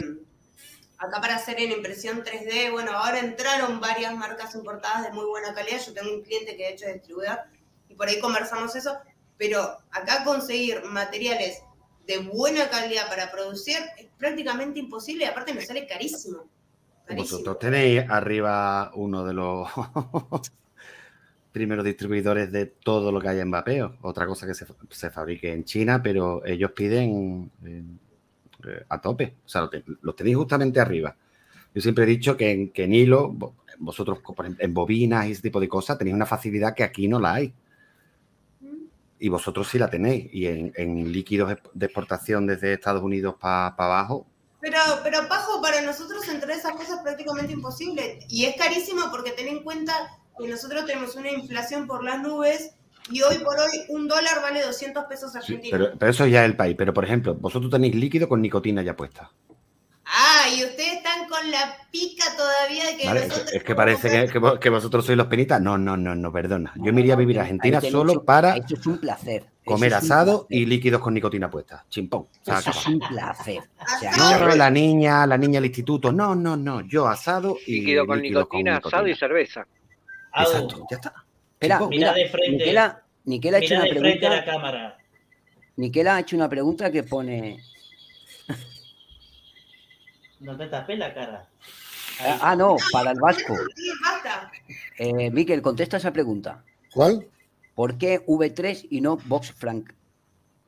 acá 0.99 1.21
para 1.21 1.37
hacer 1.37 1.59
en 1.59 1.73
impresión 1.73 2.23
3D, 2.23 2.71
bueno, 2.71 2.93
ahora 2.93 3.19
entraron 3.19 3.81
varias 3.81 4.15
marcas 4.15 4.55
importadas 4.55 5.05
de 5.05 5.11
muy 5.11 5.25
buena 5.25 5.53
calidad, 5.53 5.81
yo 5.85 5.93
tengo 5.93 6.15
un 6.15 6.23
cliente 6.23 6.57
que 6.57 6.65
de 6.65 6.71
hecho 6.71 6.87
es 6.87 6.95
distribuidor, 6.95 7.39
y 7.89 7.95
por 7.95 8.09
ahí 8.09 8.21
conversamos 8.21 8.77
eso, 8.77 8.97
pero 9.37 9.79
acá 9.91 10.23
conseguir 10.25 10.85
materiales 10.85 11.63
de 12.07 12.19
buena 12.19 12.69
calidad 12.69 13.09
para 13.09 13.31
producir 13.31 13.77
es 13.99 14.09
prácticamente 14.19 14.79
imposible 14.79 15.25
y 15.25 15.29
aparte 15.29 15.55
me 15.55 15.65
sale 15.65 15.87
carísimo. 15.87 16.45
Carísimo. 17.05 17.39
Vosotros 17.39 17.59
tenéis 17.59 18.09
arriba 18.09 18.93
uno 18.95 19.25
de 19.25 19.35
los 19.35 19.69
primeros 21.53 21.85
distribuidores 21.85 22.51
de 22.51 22.67
todo 22.67 23.13
lo 23.13 23.21
que 23.21 23.29
hay 23.29 23.41
en 23.41 23.51
vapeo. 23.51 23.97
Otra 24.03 24.27
cosa 24.27 24.47
que 24.47 24.55
se, 24.55 24.67
se 24.91 25.11
fabrique 25.11 25.53
en 25.53 25.65
China, 25.65 26.03
pero 26.03 26.45
ellos 26.47 26.73
piden 26.73 27.51
eh, 27.65 27.83
eh, 28.67 28.85
a 28.89 29.01
tope. 29.01 29.35
O 29.45 29.49
sea, 29.49 29.61
lo, 29.63 29.71
te- 29.71 29.85
lo 30.01 30.15
tenéis 30.15 30.37
justamente 30.37 30.81
arriba. 30.81 31.15
Yo 31.75 31.81
siempre 31.81 32.05
he 32.05 32.07
dicho 32.07 32.37
que 32.37 32.51
en, 32.51 32.71
que 32.71 32.85
en 32.85 32.95
hilo, 32.95 33.31
vo- 33.33 33.53
vosotros 33.79 34.19
por 34.21 34.45
ejemplo, 34.45 34.65
en 34.65 34.73
bobinas 34.75 35.27
y 35.27 35.33
ese 35.33 35.43
tipo 35.43 35.61
de 35.61 35.69
cosas, 35.69 35.99
tenéis 35.99 36.15
una 36.17 36.27
facilidad 36.27 36.75
que 36.75 36.85
aquí 36.85 37.07
no 37.09 37.21
la 37.21 37.35
hay. 37.35 37.53
Y 39.19 39.29
vosotros 39.29 39.69
sí 39.69 39.79
la 39.79 39.89
tenéis. 39.91 40.29
Y 40.33 40.47
en, 40.47 40.73
en 40.77 41.13
líquidos 41.13 41.57
de 41.75 41.87
exportación 41.87 42.47
desde 42.47 42.73
Estados 42.73 43.03
Unidos 43.03 43.37
para 43.41 43.69
abajo, 43.69 44.27
Pero, 44.61 44.79
pero 45.03 45.29
Pajo, 45.29 45.61
para 45.63 45.81
nosotros 45.83 46.27
entre 46.29 46.55
esas 46.55 46.73
cosas 46.73 46.97
es 46.97 47.03
prácticamente 47.03 47.53
imposible. 47.53 48.19
Y 48.29 48.47
es 48.47 48.57
carísimo 48.57 49.03
porque 49.11 49.33
ten 49.33 49.49
en 49.49 49.63
cuenta 49.63 49.93
que 50.39 50.49
nosotros 50.49 50.85
tenemos 50.87 51.15
una 51.17 51.31
inflación 51.31 51.87
por 51.87 52.05
las 52.05 52.21
nubes 52.21 52.75
y 53.11 53.21
hoy 53.23 53.39
por 53.39 53.59
hoy 53.59 53.71
un 53.89 54.07
dólar 54.09 54.41
vale 54.43 54.63
200 54.63 55.05
pesos 55.05 55.33
Sí, 55.33 55.39
argentinos. 55.39 55.71
pero, 55.71 55.99
pero 55.99 56.11
eso 56.11 56.27
ya 56.27 56.45
es 56.45 56.51
el 56.51 56.57
país. 56.57 56.75
Pero, 56.79 56.95
por 56.95 57.05
ejemplo, 57.05 57.35
vosotros 57.35 57.71
tenéis 57.71 57.95
líquido 57.95 58.29
con 58.29 58.41
nicotina 58.41 58.83
ya 58.83 58.95
puesta. 58.97 59.31
Ah, 60.05 60.47
y 60.55 60.63
ustedes 60.65 60.95
están 60.95 61.29
con 61.29 61.51
la 61.51 61.77
pica 61.91 62.25
todavía 62.37 62.87
de 62.87 62.97
que 62.97 63.07
¿vale? 63.07 63.27
nosotros... 63.29 63.53
Es 63.53 63.65
que 63.65 63.75
parece 63.75 64.11
que, 64.11 64.31
que 64.33 64.39
vos- 64.39 64.59
que 64.59 64.69
vosotros 64.69 65.07
sois 65.07 65.17
los 65.17 65.27
penitas. 65.29 65.61
No, 65.63 65.79
no, 65.79 65.97
no, 65.97 66.15
no, 66.15 66.33
perdona. 66.33 66.73
Yo 66.77 66.93
me 66.93 67.01
iría 67.01 67.15
a 67.15 67.17
vivir 67.17 67.39
a 67.39 67.43
Argentina 67.43 67.81
solo 67.81 68.13
hecho- 68.13 68.25
para 68.25 68.57
Eso 68.57 68.75
es 68.75 68.87
un 68.87 68.99
placer. 68.99 69.47
comer 69.65 69.95
asado 69.95 70.47
y 70.51 70.67
líquidos 70.67 71.01
con 71.01 71.15
nicotina 71.15 71.49
puesta. 71.51 71.87
Chimpón. 71.89 72.27
Eso 72.45 72.71
es 72.71 72.87
un 72.89 72.99
placer. 72.99 73.61
O 73.81 73.99
sea, 74.01 74.11
Asado. 74.11 74.49
No, 74.49 74.55
la 74.57 74.71
niña, 74.71 75.27
la 75.27 75.39
niña 75.39 75.55
del 75.61 75.67
instituto. 75.67 76.13
No, 76.13 76.35
no, 76.35 76.57
no. 76.57 76.81
Yo 76.83 77.07
asado 77.09 77.57
y 77.67 77.81
Líquido 77.81 78.05
con 78.07 78.21
líquidos 78.21 78.45
nicotina, 78.51 78.77
asado 78.85 79.07
y 79.07 79.15
cerveza. 79.15 79.67
Exacto, 80.35 80.87
ya 80.91 80.97
está. 80.97 81.15
Espera, 81.61 81.79
mira, 81.81 81.89
Mira 81.91 82.13
de 82.15 82.29
frente. 82.29 82.51
Niquela, 82.59 83.03
Niquela 83.25 83.57
ha 83.59 83.61
hecho 83.61 83.75
Mira 83.75 83.85
una 83.85 83.95
de 83.95 84.01
frente 84.01 84.27
a 84.27 84.31
la 84.31 84.37
pregunta. 84.37 84.53
cámara. 84.53 84.99
Niquela 85.77 86.17
ha 86.17 86.21
hecho 86.21 86.37
una 86.37 86.49
pregunta 86.49 86.91
que 86.91 87.03
pone. 87.03 87.59
No 90.41 90.57
te 90.57 90.67
tapé 90.67 90.97
la 90.97 91.15
cara. 91.15 91.49
Ah, 92.21 92.39
ah, 92.43 92.57
no, 92.57 92.77
para 92.93 93.13
el 93.13 93.21
vasco. 93.21 93.57
Eh, 94.99 95.31
Miquel, 95.31 95.63
contesta 95.63 95.99
esa 95.99 96.13
pregunta. 96.13 96.65
¿Cuál? 96.93 97.29
¿Por 97.77 97.97
qué 97.97 98.21
V3 98.27 98.89
y 98.91 99.01
no 99.01 99.17
Box 99.17 99.53
Frank, 99.53 99.93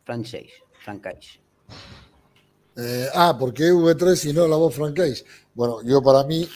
Franchise? 0.05 0.53
Franchise. 0.85 1.41
Eh, 2.77 3.09
ah, 3.15 3.37
¿por 3.39 3.53
qué 3.53 3.65
V3 3.73 4.31
y 4.31 4.33
no 4.33 4.47
la 4.49 4.57
voz 4.57 4.75
Francais? 4.75 5.25
Bueno, 5.55 5.83
yo 5.83 6.03
para 6.03 6.25
mí, 6.25 6.49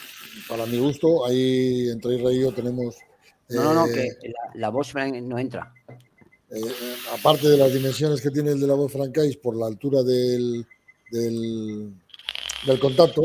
para 0.49 0.67
mi 0.67 0.78
gusto, 0.78 1.25
ahí 1.26 1.89
entre 1.89 2.17
Israel 2.17 2.36
y 2.36 2.41
yo 2.42 2.52
tenemos. 2.52 2.97
No, 3.49 3.65
no, 3.65 3.75
no, 3.75 3.86
eh, 3.86 4.17
que 4.20 4.28
la, 4.55 4.70
la 4.70 4.84
Frank 4.84 5.15
no 5.23 5.39
entra. 5.39 5.73
eh, 6.50 6.60
eh, 6.60 6.94
aparte 7.18 7.49
de 7.49 7.57
las 7.57 7.73
dimensiones 7.73 8.20
que 8.20 8.31
tiene 8.31 8.50
el 8.50 8.60
de 8.60 8.67
la 8.67 8.75
voz 8.75 8.92
Francais 8.92 9.36
por 9.36 9.57
la 9.57 9.67
altura 9.67 10.02
del, 10.02 10.67
del, 11.10 11.92
del 12.67 12.78
contacto, 12.78 13.23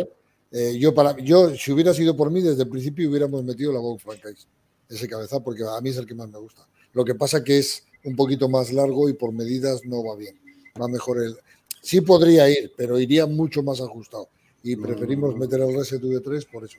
eh, 0.52 0.78
yo 0.80 0.94
para 0.94 1.18
yo 1.20 1.56
si 1.56 1.72
hubiera 1.72 1.94
sido 1.94 2.16
por 2.16 2.32
mí 2.32 2.42
desde 2.42 2.64
el 2.64 2.70
principio 2.70 3.10
hubiéramos 3.10 3.44
metido 3.44 3.74
la 3.74 3.80
voz 3.80 4.02
Francais, 4.02 4.48
ese 4.90 5.08
cabeza, 5.08 5.40
porque 5.42 5.64
a 5.64 5.82
mí 5.82 5.90
es 5.90 5.98
el 5.98 6.06
que 6.06 6.16
más 6.16 6.30
me 6.30 6.38
gusta. 6.40 6.68
Lo 6.94 7.04
que 7.04 7.16
pasa 7.16 7.44
que 7.44 7.58
es 7.60 7.84
un 8.04 8.16
poquito 8.16 8.48
más 8.48 8.72
largo 8.72 9.10
y 9.10 9.14
por 9.14 9.32
medidas 9.34 9.84
no 9.86 10.04
va 10.04 10.16
bien. 10.16 10.40
Va 10.80 10.88
mejor 10.88 11.22
el. 11.24 11.36
Sí 11.82 12.02
podría 12.02 12.50
ir, 12.50 12.72
pero 12.78 13.00
iría 13.00 13.26
mucho 13.26 13.62
más 13.64 13.82
ajustado. 13.82 14.30
Y 14.62 14.76
preferimos 14.78 15.36
meter 15.36 15.60
el 15.60 15.76
Reset 15.76 16.02
V3 16.02 16.48
por 16.52 16.64
eso. 16.64 16.78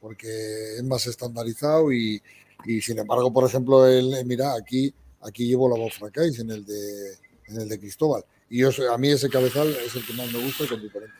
Porque 0.00 0.76
es 0.76 0.84
más 0.84 1.06
estandarizado 1.06 1.92
y, 1.92 2.22
y 2.64 2.80
sin 2.80 2.98
embargo, 2.98 3.32
por 3.32 3.44
ejemplo, 3.48 3.86
el, 3.86 4.14
eh, 4.14 4.24
mira, 4.24 4.54
aquí, 4.54 4.92
aquí 5.22 5.46
llevo 5.46 5.68
la 5.68 5.76
voz 5.76 5.94
Francais 5.94 6.38
en 6.38 6.50
el 6.50 6.64
de 6.64 7.14
en 7.48 7.60
el 7.60 7.68
de 7.68 7.78
Cristóbal. 7.78 8.24
Y 8.50 8.58
yo, 8.58 8.70
a 8.92 8.98
mí 8.98 9.08
ese 9.08 9.28
cabezal 9.28 9.68
es 9.68 9.94
el 9.94 10.04
que 10.06 10.12
más 10.14 10.30
me 10.32 10.42
gusta 10.44 10.66
con 10.68 10.80
diferente. 10.82 11.14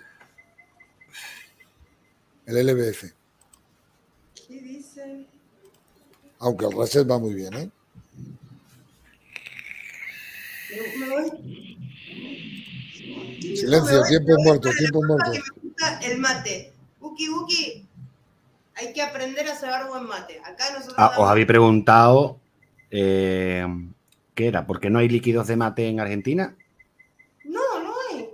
el 2.46 2.56
LBF. 2.58 3.12
¿Qué 4.46 4.60
dice? 4.60 5.26
Aunque 6.38 6.66
el 6.66 6.72
reset 6.76 7.08
va 7.10 7.18
muy 7.18 7.34
bien, 7.34 7.54
¿eh? 7.54 7.70
Me- 10.98 11.08
voy. 11.08 11.30
Silencio, 13.56 14.02
tiempo 14.08 14.32
muerto, 14.42 14.68
tiempo 14.76 15.02
muerto. 15.02 15.30
El 16.02 16.18
mate. 16.18 16.72
Buki 17.00 17.28
Buki, 17.28 17.86
hay 18.76 18.92
que 18.92 19.02
aprender 19.02 19.48
a 19.48 19.54
cebar 19.54 19.88
buen 19.88 20.06
mate. 20.06 20.40
Acá 20.44 20.70
nosotros. 20.72 20.94
Ah, 20.98 21.14
os 21.16 21.28
habéis 21.28 21.46
preguntado 21.46 22.38
eh, 22.90 23.66
qué 24.34 24.48
era, 24.48 24.66
¿por 24.66 24.80
qué 24.80 24.90
no 24.90 24.98
hay 24.98 25.08
líquidos 25.08 25.46
de 25.46 25.56
mate 25.56 25.88
en 25.88 25.98
Argentina? 25.98 26.54
No, 27.44 27.82
no 27.82 27.92
hay. 28.10 28.28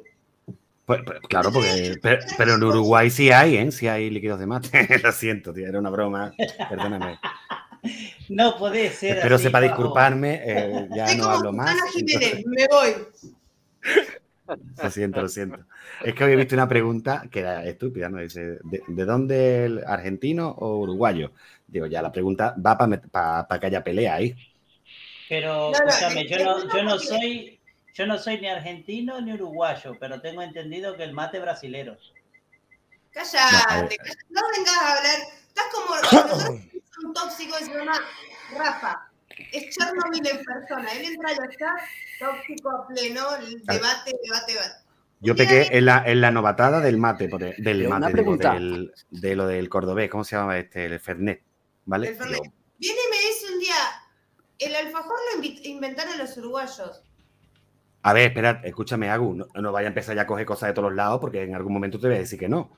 Pues, 0.85 1.01
pues, 1.07 1.21
claro, 1.29 1.53
porque 1.53 1.97
pero, 2.03 2.23
pero 2.37 2.55
en 2.55 2.65
Uruguay 2.65 3.09
sí 3.09 3.31
hay, 3.31 3.57
¿eh? 3.57 3.71
Sí 3.73 3.87
hay 3.87 4.11
líquidos 4.11 4.41
de 4.41 4.47
mate. 4.47 4.89
Lo 5.03 5.13
siento, 5.13 5.53
tío, 5.53 5.67
era 5.67 5.79
una 5.79 5.91
broma. 5.91 6.33
Perdóname. 6.69 7.19
No 8.29 8.57
puede 8.59 8.91
ser 8.91 9.19
así, 9.33 9.43
sepa 9.43 9.61
disculparme, 9.61 10.41
eh, 10.45 10.89
ya 10.95 11.09
Soy 11.09 11.17
no 11.17 11.25
como 11.25 11.37
hablo 11.37 11.53
más. 11.53 11.71
Susana 11.73 11.91
Jiménez, 11.91 12.47
me 12.47 12.67
voy. 12.69 12.95
Lo 14.83 14.91
siento, 14.91 15.21
lo 15.23 15.29
siento. 15.29 15.59
Es 16.05 16.15
que 16.15 16.25
había 16.25 16.37
visto 16.37 16.55
una 16.55 16.69
pregunta 16.69 17.25
que 17.31 17.41
era 17.41 17.65
estúpida, 17.65 18.09
¿no? 18.09 18.19
Dice, 18.19 18.59
¿de, 18.65 18.83
de 18.87 19.05
dónde 19.05 19.65
el 19.67 19.85
argentino 19.85 20.51
o 20.51 20.79
uruguayo? 20.79 21.33
Digo, 21.67 21.87
ya 21.87 22.03
la 22.03 22.13
pregunta 22.13 22.55
va 22.65 22.77
para 22.79 23.61
que 23.61 23.67
haya 23.67 23.85
pelea 23.85 24.15
ahí. 24.15 24.35
Pero 25.29 25.73
escúchame, 25.73 26.23
es- 26.23 26.31
yo 26.31 26.45
no, 26.45 26.75
yo 26.75 26.83
no 26.83 26.99
soy, 26.99 27.61
yo 27.95 28.07
no 28.07 28.19
soy 28.19 28.41
ni 28.41 28.49
argentino 28.49 29.21
ni 29.21 29.33
uruguayo, 29.33 29.97
pero 29.99 30.21
tengo 30.21 30.43
entendido 30.43 30.97
que 30.97 31.05
el 31.05 31.13
mate 31.13 31.39
brasilero. 31.41 31.97
Cállate, 33.13 33.97
cállate, 33.97 33.99
no 34.31 34.41
vengas 34.57 34.77
a 34.77 34.97
hablar. 34.97 35.21
Estás 35.49 35.65
como 35.73 35.97
nosotros 36.31 36.61
un 37.05 37.15
tóxico 37.15 37.57
que 37.59 37.65
se 37.65 37.75
llama 37.75 37.93
Rafa. 38.57 39.12
Es 39.53 39.77
Chernobyl 39.77 40.27
en 40.27 40.45
persona. 40.45 40.93
Él 40.93 41.05
entra 41.13 41.31
está 41.51 41.75
tóxico 42.19 42.71
a 42.71 42.87
pleno, 42.89 43.23
debate, 43.33 44.13
debate, 44.25 44.53
debate. 44.53 44.75
Yo 45.21 45.37
pequé 45.37 45.69
en 45.71 45.85
la, 45.87 46.03
en 46.05 46.21
la 46.21 46.31
novatada 46.33 46.81
del 46.81 46.99
mate, 46.99 47.29
por 47.29 47.41
del 47.41 47.89
mate, 47.89 48.13
digo, 48.13 48.37
del- 48.37 48.93
de 49.11 49.37
lo 49.37 49.47
del 49.47 49.69
cordobés, 49.69 50.11
¿cómo 50.11 50.25
se 50.25 50.35
llama 50.37 50.59
este? 50.59 50.85
El 50.87 50.99
Fernet, 50.99 51.43
¿vale? 51.85 52.09
El 52.09 52.17
Fernet. 52.17 52.41
Viene 52.79 52.99
y 53.07 53.11
me 53.11 53.17
dice 53.29 53.53
un 53.53 53.61
día, 53.61 53.75
el 54.59 54.75
alfajor 54.75 55.17
lo 55.37 55.45
inventaron 55.63 56.19
los 56.19 56.37
uruguayos. 56.37 57.03
a 58.03 58.13
ver, 58.13 58.29
espera, 58.29 58.61
escúchame, 58.65 59.11
Agu, 59.11 59.33
no, 59.35 59.47
no 59.55 59.71
vaya 59.71 59.87
a 59.87 59.91
empezar 59.91 60.17
ya 60.17 60.23
a 60.23 60.27
coger 60.27 60.45
cosas 60.45 60.71
de 60.71 60.73
todos 60.73 60.89
los 60.89 60.97
lados 60.97 61.21
porque 61.21 61.43
en 61.45 61.55
algún 61.55 61.73
momento 61.73 62.01
te 62.01 62.09
voy 62.09 62.17
a 62.17 62.21
decir 62.21 62.41
que 62.41 62.49
no. 62.49 62.77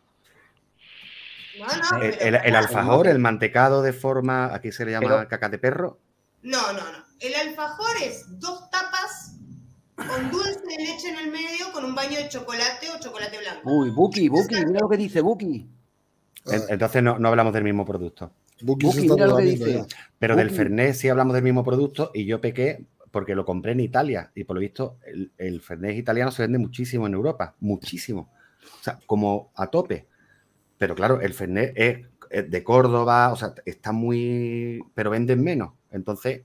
No, 1.58 1.66
no, 1.98 2.02
El, 2.02 2.34
el- 2.34 2.56
alfajor, 2.56 3.06
el 3.08 3.20
mantecado 3.20 3.80
de 3.80 3.92
forma, 3.94 4.52
aquí 4.54 4.70
se 4.72 4.84
le 4.84 4.90
llama 4.90 5.06
Pero- 5.08 5.28
caca 5.28 5.48
de 5.48 5.58
perro. 5.58 5.98
No, 6.44 6.72
no, 6.74 6.80
no. 6.80 6.98
El 7.20 7.34
alfajor 7.34 7.96
es 8.02 8.26
dos 8.38 8.70
tapas 8.70 9.36
con 9.96 10.30
dulce 10.30 10.60
de 10.68 10.76
leche 10.76 11.08
en 11.08 11.18
el 11.18 11.30
medio 11.30 11.72
con 11.72 11.84
un 11.84 11.94
baño 11.94 12.18
de 12.18 12.28
chocolate 12.28 12.90
o 12.90 13.00
chocolate 13.00 13.38
blanco. 13.38 13.70
Uy, 13.70 13.90
Buki, 13.90 14.28
Buki, 14.28 14.56
mira 14.66 14.80
lo 14.80 14.88
que 14.88 14.98
dice 14.98 15.22
Buki. 15.22 15.66
Ah, 16.46 16.56
Entonces 16.68 17.02
no, 17.02 17.18
no 17.18 17.28
hablamos 17.28 17.54
del 17.54 17.64
mismo 17.64 17.86
producto. 17.86 18.30
Buki 18.60 18.86
Buki, 18.86 19.08
mira 19.08 19.26
lo 19.26 19.36
que 19.38 19.44
dice. 19.44 19.86
Pero 20.18 20.36
del. 20.36 20.50
Fernet 20.50 20.94
sí 20.94 21.08
hablamos 21.08 21.32
del 21.32 21.42
mismo 21.42 21.64
producto 21.64 22.10
y 22.12 22.26
yo 22.26 22.40
pequé 22.42 22.84
porque 23.10 23.34
lo 23.34 23.46
compré 23.46 23.72
en 23.72 23.80
Italia 23.80 24.30
y 24.34 24.44
por 24.44 24.56
lo 24.56 24.60
visto 24.60 24.98
el, 25.06 25.32
el 25.38 25.62
Fernet 25.62 25.96
italiano 25.96 26.30
se 26.30 26.42
vende 26.42 26.58
muchísimo 26.58 27.06
en 27.06 27.14
Europa, 27.14 27.54
muchísimo. 27.60 28.30
O 28.80 28.84
sea, 28.84 28.98
como 29.06 29.50
a 29.54 29.68
tope. 29.68 30.08
Pero 30.76 30.94
claro, 30.94 31.22
el 31.22 31.32
Fernet 31.32 31.72
es, 31.74 32.06
es 32.28 32.50
de 32.50 32.64
Córdoba, 32.64 33.32
o 33.32 33.36
sea, 33.36 33.54
está 33.64 33.92
muy... 33.92 34.82
pero 34.94 35.08
venden 35.10 35.42
menos. 35.42 35.72
Entonces... 35.94 36.42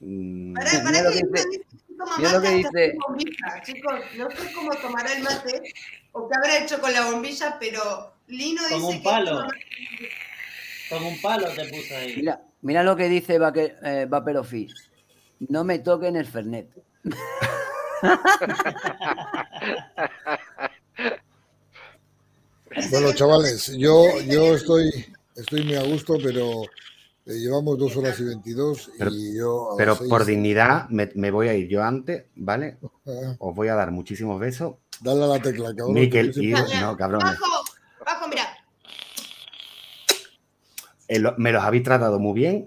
mm, 0.00 0.54
lo 0.54 0.60
que 0.64 0.70
que 0.70 0.76
dice, 1.22 1.48
mira 2.18 2.32
lo 2.32 2.40
que 2.42 2.48
dice- 2.50 2.94
bombilla. 3.06 3.62
Chicos, 3.64 4.00
no 4.16 4.30
sé 4.30 4.52
cómo 4.54 4.70
tomará 4.82 5.12
el 5.12 5.22
mate 5.22 5.62
o 6.12 6.28
qué 6.28 6.34
habrá 6.36 6.58
hecho 6.64 6.80
con 6.80 6.92
la 6.92 7.10
bombilla, 7.10 7.56
pero 7.60 8.14
Lino 8.26 8.62
Con 8.68 8.78
dice 8.78 8.90
un 8.90 8.96
que 8.98 9.04
palo. 9.04 9.30
toma- 9.30 9.48
Con 10.88 11.04
un 11.04 11.20
palo 11.20 11.48
te 11.54 11.64
puso 11.66 11.94
ahí. 11.96 12.16
Mira, 12.16 12.42
mira 12.62 12.82
lo 12.82 12.96
que 12.96 13.08
dice 13.08 13.38
Vaque- 13.38 13.76
eh, 13.84 14.06
Vaperofi. 14.08 14.66
No 15.48 15.62
me 15.64 15.78
toquen 15.80 16.16
el 16.16 16.26
Fernet. 16.26 16.70
Bueno, 22.90 23.12
chavales, 23.12 23.72
yo, 23.76 24.06
yo 24.22 24.54
estoy, 24.56 24.90
estoy 25.36 25.62
muy 25.64 25.76
a 25.76 25.82
gusto, 25.82 26.16
pero 26.22 26.62
eh, 27.26 27.32
llevamos 27.38 27.78
dos 27.78 27.96
horas 27.96 28.18
y 28.20 28.24
veintidós 28.24 28.90
Pero- 28.98 29.10
y 29.12 29.36
yo. 29.36 29.66
a 29.66 29.68
las 29.70 29.76
pero 29.78 29.94
seis- 29.96 30.10
por 30.10 30.24
dignidad 30.24 30.88
me, 30.90 31.10
me 31.14 31.30
voy 31.30 31.48
a 31.48 31.54
ir 31.54 31.68
yo 31.68 31.82
antes, 31.82 32.24
¿vale? 32.36 32.78
Os 33.38 33.54
voy 33.54 33.68
a 33.68 33.74
dar 33.74 33.90
muchísimos 33.90 34.38
besos. 34.40 34.74
Dale 35.00 35.24
a 35.24 35.26
la 35.26 35.40
tecla, 35.40 35.74
cabrón. 35.74 35.94
Miquel 35.94 36.32
que 36.32 36.40
y... 36.40 36.50
No, 36.80 36.96
cabrones. 36.96 37.38
Bajo, 37.40 37.64
bajo, 38.04 38.28
mira. 38.28 38.44
Eh, 41.08 41.18
lo- 41.18 41.34
me 41.38 41.52
los 41.52 41.62
habéis 41.62 41.82
tratado 41.82 42.18
muy 42.18 42.34
bien, 42.34 42.66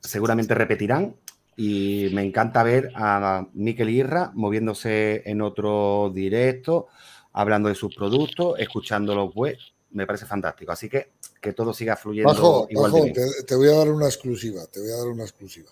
seguramente 0.00 0.54
repetirán 0.54 1.16
y 1.56 2.08
me 2.12 2.22
encanta 2.22 2.62
ver 2.62 2.90
a 2.94 3.46
Miquel 3.54 3.90
Irra 3.90 4.30
moviéndose 4.34 5.22
en 5.26 5.42
otro 5.42 6.10
directo, 6.14 6.86
hablando 7.32 7.68
de 7.68 7.74
sus 7.74 7.94
productos, 7.94 8.58
escuchándolos 8.58 9.34
web, 9.34 9.56
me 9.92 10.06
parece 10.06 10.26
fantástico. 10.26 10.72
Así 10.72 10.88
que 10.88 11.12
que 11.40 11.52
todo 11.52 11.72
siga 11.72 11.96
fluyendo 11.96 12.32
Bajo, 12.32 12.66
igual 12.70 12.92
bajo, 12.92 13.04
de 13.04 13.12
bien. 13.12 13.26
te, 13.36 13.42
te 13.44 13.54
voy 13.56 13.68
a 13.68 13.76
dar 13.76 13.90
una 13.90 14.06
exclusiva, 14.06 14.66
te 14.66 14.80
voy 14.80 14.90
a 14.90 14.96
dar 14.96 15.08
una 15.08 15.24
exclusiva. 15.24 15.70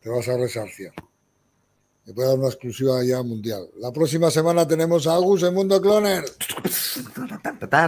Te 0.00 0.08
vas 0.10 0.28
a 0.28 0.36
resarciar. 0.36 0.92
Te 2.04 2.12
voy 2.12 2.24
a 2.24 2.28
dar 2.28 2.38
una 2.38 2.48
exclusiva 2.48 3.04
ya 3.04 3.22
mundial. 3.22 3.68
La 3.78 3.92
próxima 3.92 4.30
semana 4.30 4.66
tenemos 4.66 5.06
a 5.06 5.14
Agus 5.14 5.42
en 5.42 5.52
Mundo 5.52 5.80
Cloner. 5.82 6.24
Ahí, 7.70 7.78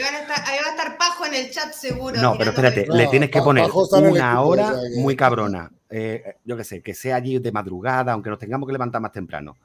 va 0.00 0.68
a 0.68 0.70
estar 0.70 0.98
Pajo 0.98 1.26
en 1.26 1.34
el 1.34 1.50
chat 1.50 1.72
seguro. 1.72 2.20
No, 2.20 2.34
pero 2.38 2.50
espérate, 2.50 2.86
No, 2.86 2.94
le 2.94 3.06
tienes 3.08 3.30
que 3.30 3.40
poner 3.42 3.68
una 3.70 4.40
hora 4.42 4.74
que- 4.94 5.00
muy 5.00 5.16
cabrona. 5.16 5.70
Eh, 5.90 6.36
yo 6.44 6.56
qué 6.56 6.64
sé, 6.64 6.82
que 6.82 6.94
sea 6.94 7.16
allí 7.16 7.38
de 7.38 7.52
madrugada, 7.52 8.12
aunque 8.12 8.30
nos 8.30 8.38
tengamos 8.38 8.66
que 8.66 8.72
levantar 8.72 9.00
más 9.00 9.12
temprano. 9.12 9.56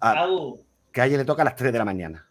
A- 0.00 0.22
Agu, 0.22 0.60
que 0.92 1.00
a 1.00 1.06
ella 1.06 1.18
le 1.18 1.24
toca 1.24 1.42
a 1.42 1.46
las 1.46 1.56
3 1.56 1.72
de 1.72 1.78
la 1.78 1.84
mañana. 1.84 2.28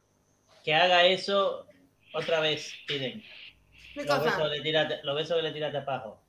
Que 0.63 0.73
haga 0.73 1.05
eso 1.05 1.65
otra 2.13 2.39
vez, 2.39 2.73
piden. 2.87 3.23
¿Qué 3.93 4.05
Los 4.05 4.23
besos, 4.23 4.41
que 4.41 4.47
le 4.49 4.61
tiraste, 4.61 4.99
los 5.03 5.15
besos 5.15 5.35
que 5.37 5.43
le 5.43 5.51
tiraste 5.51 5.77
a 5.77 5.85
Pajo. 5.85 6.21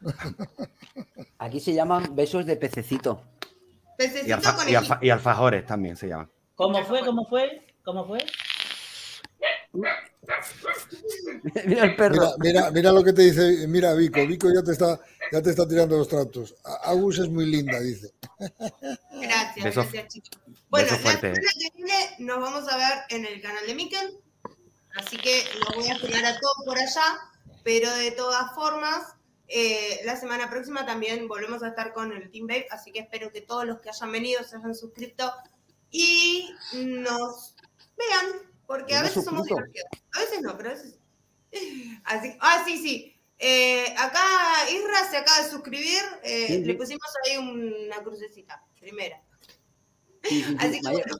Aquí 1.38 1.60
se 1.60 1.74
llaman 1.74 2.14
besos 2.14 2.44
de 2.46 2.56
pececito. 2.56 3.22
Y, 3.42 3.96
Pececito 3.96 4.34
alfa- 4.36 4.54
con 4.56 4.68
y 4.68 4.74
alfa- 4.74 4.98
y 5.02 5.10
alfajores 5.10 5.66
también 5.66 5.96
se 5.96 6.08
llaman. 6.08 6.30
¿Cómo 6.54 6.84
fue? 6.84 7.00
¿Cómo 7.00 7.24
fue? 7.26 7.74
¿Cómo 7.84 8.06
fue? 8.06 8.18
mira 11.66 11.84
el 11.84 11.96
perro. 11.96 12.34
Mira, 12.38 12.38
mira, 12.38 12.70
mira 12.70 12.92
lo 12.92 13.02
que 13.02 13.12
te 13.12 13.22
dice, 13.22 13.66
mira 13.68 13.94
Vico, 13.94 14.26
Vico 14.26 14.48
ya 14.52 14.62
te 14.62 14.72
está, 14.72 15.00
ya 15.32 15.42
te 15.42 15.50
está 15.50 15.66
tirando 15.66 15.96
los 15.96 16.08
tratos. 16.08 16.54
Agus 16.84 17.18
es 17.18 17.28
muy 17.28 17.46
linda, 17.46 17.80
dice. 17.80 18.12
Gracias, 19.20 19.74
gracias, 19.74 20.08
chicos. 20.08 20.38
Bueno, 20.68 20.88
la 20.90 20.98
semana 20.98 21.20
que 21.20 21.70
viene 21.74 21.94
nos 22.18 22.40
vamos 22.40 22.70
a 22.70 22.76
ver 22.76 22.98
en 23.10 23.26
el 23.26 23.40
canal 23.40 23.66
de 23.66 23.74
Mikel. 23.74 24.18
Así 24.96 25.16
que 25.16 25.44
los 25.60 25.76
voy 25.76 25.88
a 25.88 25.94
esperar 25.94 26.24
a 26.24 26.38
todos 26.38 26.56
por 26.64 26.78
allá. 26.78 27.18
Pero 27.64 27.94
de 27.96 28.12
todas 28.12 28.54
formas, 28.54 29.14
eh, 29.46 30.00
la 30.04 30.16
semana 30.16 30.50
próxima 30.50 30.86
también 30.86 31.28
volvemos 31.28 31.62
a 31.62 31.68
estar 31.68 31.92
con 31.92 32.12
el 32.12 32.30
Team 32.30 32.46
Babe. 32.46 32.66
Así 32.70 32.92
que 32.92 33.00
espero 33.00 33.30
que 33.30 33.40
todos 33.40 33.64
los 33.64 33.80
que 33.80 33.90
hayan 33.90 34.12
venido 34.12 34.42
se 34.44 34.56
hayan 34.56 34.74
suscrito 34.74 35.32
y 35.90 36.50
nos 36.74 37.54
vean. 37.96 38.47
Porque 38.68 38.94
a 38.94 39.02
veces 39.02 39.24
somos 39.24 39.46
divertidos. 39.46 39.88
A 40.14 40.20
veces 40.20 40.42
no, 40.42 40.56
pero 40.56 40.68
a 40.68 40.72
veces. 40.74 40.98
Así, 42.04 42.36
ah, 42.40 42.62
sí, 42.66 42.76
sí. 42.78 43.14
Eh, 43.38 43.94
acá 43.98 44.20
Isra 44.70 45.10
se 45.10 45.16
acaba 45.16 45.42
de 45.42 45.50
suscribir. 45.50 46.02
eh, 46.22 46.44
Sí, 46.48 46.54
sí. 46.56 46.64
Le 46.64 46.74
pusimos 46.74 47.08
ahí 47.24 47.38
una 47.38 47.96
crucecita. 48.02 48.62
Primera. 48.78 49.20
Sí, 50.22 50.42
sí, 50.42 50.44
sí. 50.44 50.56
Así 50.60 50.80
que 50.80 50.82
Me, 50.82 50.88
ha, 50.90 50.92
bueno. 50.92 51.16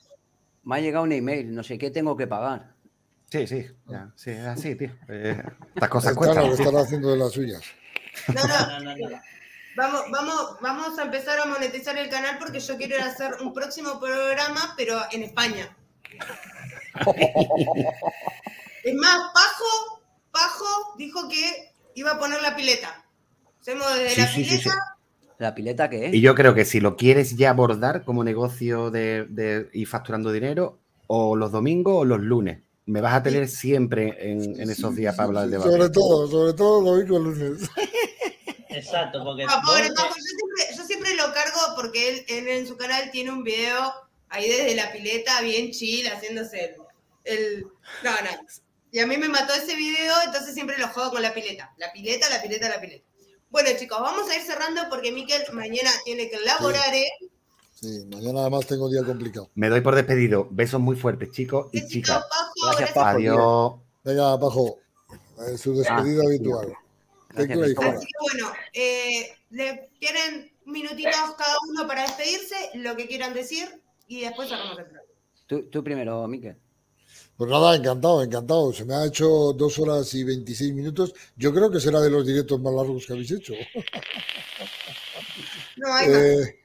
me 0.64 0.76
ha 0.76 0.80
llegado 0.80 1.04
un 1.04 1.12
email, 1.12 1.54
no 1.54 1.62
sé 1.64 1.78
qué 1.78 1.90
tengo 1.90 2.16
que 2.16 2.26
pagar. 2.26 2.74
Sí, 3.30 3.46
sí, 3.46 3.66
ya, 3.86 4.10
sí, 4.16 4.30
es 4.30 4.44
así, 4.46 4.74
tío. 4.74 4.90
Eh, 5.08 5.42
estas 5.74 5.88
cosas 5.90 6.12
Están, 6.12 6.34
cuestan. 6.34 6.50
están 6.52 6.76
haciendo 6.76 7.10
de 7.10 7.16
las 7.16 7.32
suyas. 7.32 7.62
No, 8.28 8.34
no, 8.46 8.80
No, 8.80 8.94
no, 8.94 9.08
no. 9.10 9.20
vamos, 9.76 10.02
vamos, 10.10 10.56
vamos 10.60 10.98
a 10.98 11.02
empezar 11.04 11.38
a 11.40 11.44
monetizar 11.46 11.96
el 11.96 12.08
canal 12.10 12.36
porque 12.38 12.60
yo 12.60 12.76
quiero 12.76 12.96
ir 12.96 13.02
a 13.02 13.06
hacer 13.06 13.36
un 13.40 13.52
próximo 13.54 13.98
programa, 14.00 14.74
pero 14.76 14.98
en 15.12 15.22
España. 15.22 15.74
Es 18.84 18.94
más, 18.94 19.18
Pajo, 19.34 20.02
Pajo 20.30 20.94
dijo 20.96 21.28
que 21.28 21.72
iba 21.94 22.12
a 22.12 22.18
poner 22.18 22.40
la 22.42 22.54
pileta. 22.56 23.04
Hacemos 23.60 23.86
desde 23.96 24.10
Sí, 24.10 24.20
la 24.20 24.26
sí, 24.28 24.42
pileta. 24.44 24.70
sí. 24.70 24.76
¿La 25.38 25.54
pileta 25.54 25.88
qué 25.90 26.06
es? 26.06 26.14
Y 26.14 26.20
yo 26.20 26.34
creo 26.34 26.54
que 26.54 26.64
si 26.64 26.80
lo 26.80 26.96
quieres 26.96 27.36
ya 27.36 27.50
abordar 27.50 28.04
como 28.04 28.24
negocio 28.24 28.90
de, 28.90 29.26
de 29.28 29.68
ir 29.72 29.86
facturando 29.86 30.32
dinero, 30.32 30.78
o 31.06 31.36
los 31.36 31.52
domingos 31.52 31.96
o 31.98 32.04
los 32.04 32.20
lunes. 32.20 32.60
Me 32.86 33.00
vas 33.00 33.14
a 33.14 33.22
tener 33.22 33.48
siempre 33.48 34.16
en, 34.32 34.60
en 34.60 34.70
esos 34.70 34.94
días 34.96 35.14
para 35.14 35.26
hablar 35.26 35.44
de 35.44 35.50
debate. 35.52 35.70
Sobre 35.70 35.90
todo, 35.90 36.26
sobre 36.28 36.52
todo 36.54 36.80
domingo 36.82 37.18
y 37.18 37.22
lunes. 37.22 37.70
Exacto, 38.70 39.22
porque 39.24 39.44
Ah, 39.48 39.60
pobre 39.64 39.88
Paco, 39.94 40.08
yo 40.08 40.22
siempre, 40.22 40.76
yo 40.76 40.84
siempre 40.84 41.14
lo 41.16 41.24
cargo 41.34 41.58
porque 41.76 42.08
él, 42.10 42.24
él 42.28 42.48
en 42.48 42.66
su 42.66 42.76
canal 42.76 43.10
tiene 43.10 43.30
un 43.32 43.42
video 43.44 43.92
ahí 44.30 44.48
desde 44.48 44.74
la 44.74 44.92
pileta, 44.92 45.40
bien 45.40 45.70
chill, 45.70 46.06
haciéndose 46.08 46.76
el, 47.24 47.36
el- 47.38 47.62
No, 48.04 48.10
no. 48.10 48.46
Y 48.90 49.00
a 49.00 49.06
mí 49.06 49.18
me 49.18 49.28
mató 49.28 49.52
ese 49.54 49.74
video, 49.76 50.14
entonces 50.24 50.54
siempre 50.54 50.78
lo 50.78 50.88
juego 50.88 51.10
con 51.10 51.22
la 51.22 51.34
pileta. 51.34 51.72
La 51.76 51.92
pileta, 51.92 52.28
la 52.30 52.40
pileta, 52.40 52.68
la 52.68 52.80
pileta. 52.80 53.04
Bueno, 53.50 53.70
chicos, 53.78 53.98
vamos 54.00 54.28
a 54.30 54.36
ir 54.36 54.42
cerrando 54.42 54.82
porque 54.90 55.12
Miquel 55.12 55.42
mañana 55.52 55.90
tiene 56.04 56.28
que 56.30 56.38
laborar, 56.40 56.94
¿eh? 56.94 57.10
Sí, 57.74 58.04
mañana 58.10 58.40
además 58.40 58.66
tengo 58.66 58.90
día 58.90 59.04
complicado. 59.04 59.50
Me 59.54 59.68
doy 59.68 59.80
por 59.82 59.94
despedido. 59.94 60.48
Besos 60.50 60.80
muy 60.80 60.96
fuertes, 60.96 61.30
chicos 61.30 61.68
y 61.72 61.86
chicas. 61.86 62.22
Paco, 62.24 62.52
Gracias, 62.62 62.78
gracias. 62.78 62.94
Paco. 62.94 63.08
Adiós. 63.18 63.72
Venga, 64.04 64.40
Pajo, 64.40 64.78
eh, 65.46 65.56
su 65.58 65.74
despedida 65.76 66.22
Ah, 66.22 66.26
habitual. 66.26 66.74
¿Qué 67.36 67.44
Gracias? 67.46 67.78
Así 67.78 68.06
que 68.06 68.12
bueno, 68.32 68.52
eh, 68.72 69.36
le 69.50 69.90
tienen 70.00 70.50
minutitos 70.64 71.14
cada 71.36 71.56
uno 71.68 71.86
para 71.86 72.02
despedirse, 72.02 72.56
lo 72.74 72.96
que 72.96 73.06
quieran 73.06 73.32
decir, 73.34 73.80
y 74.08 74.22
después 74.22 74.48
cerramos 74.48 74.78
el 74.78 74.84
programa. 74.84 75.08
Tú, 75.46 75.62
tú 75.70 75.84
primero, 75.84 76.26
Miquel. 76.26 76.56
Pues 77.36 77.50
nada, 77.50 77.76
encantado, 77.76 78.22
encantado. 78.22 78.72
Se 78.72 78.84
me 78.84 78.94
ha 78.94 79.06
hecho 79.06 79.52
dos 79.52 79.78
horas 79.78 80.12
y 80.14 80.24
26 80.24 80.74
minutos. 80.74 81.14
Yo 81.36 81.54
creo 81.54 81.70
que 81.70 81.78
será 81.78 82.00
de 82.00 82.10
los 82.10 82.26
directos 82.26 82.60
más 82.60 82.74
largos 82.74 83.06
que 83.06 83.12
habéis 83.12 83.30
hecho. 83.30 83.54
No, 85.76 85.94
hay 85.94 86.08
más. 86.08 86.18
Eh, 86.18 86.58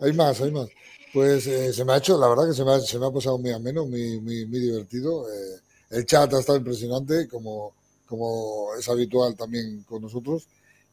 hay 0.00 0.12
más, 0.14 0.40
hay 0.40 0.50
más. 0.50 0.68
Pues 1.12 1.46
eh, 1.46 1.72
se 1.72 1.84
me 1.84 1.92
ha 1.92 1.98
hecho, 1.98 2.18
la 2.18 2.26
verdad 2.26 2.48
que 2.48 2.54
se 2.54 2.64
me 2.64 2.72
ha, 2.72 2.80
se 2.80 2.98
me 2.98 3.06
ha 3.06 3.10
pasado 3.12 3.38
muy 3.38 3.52
ameno, 3.52 3.86
muy, 3.86 4.20
muy, 4.20 4.46
muy 4.46 4.58
divertido. 4.58 5.30
Eh, 5.32 5.60
el 5.90 6.04
chat 6.04 6.34
ha 6.34 6.40
estado 6.40 6.58
impresionante, 6.58 7.28
como, 7.28 7.74
como 8.04 8.74
es 8.76 8.88
habitual 8.88 9.36
también 9.36 9.84
con 9.84 10.02
nosotros. 10.02 10.48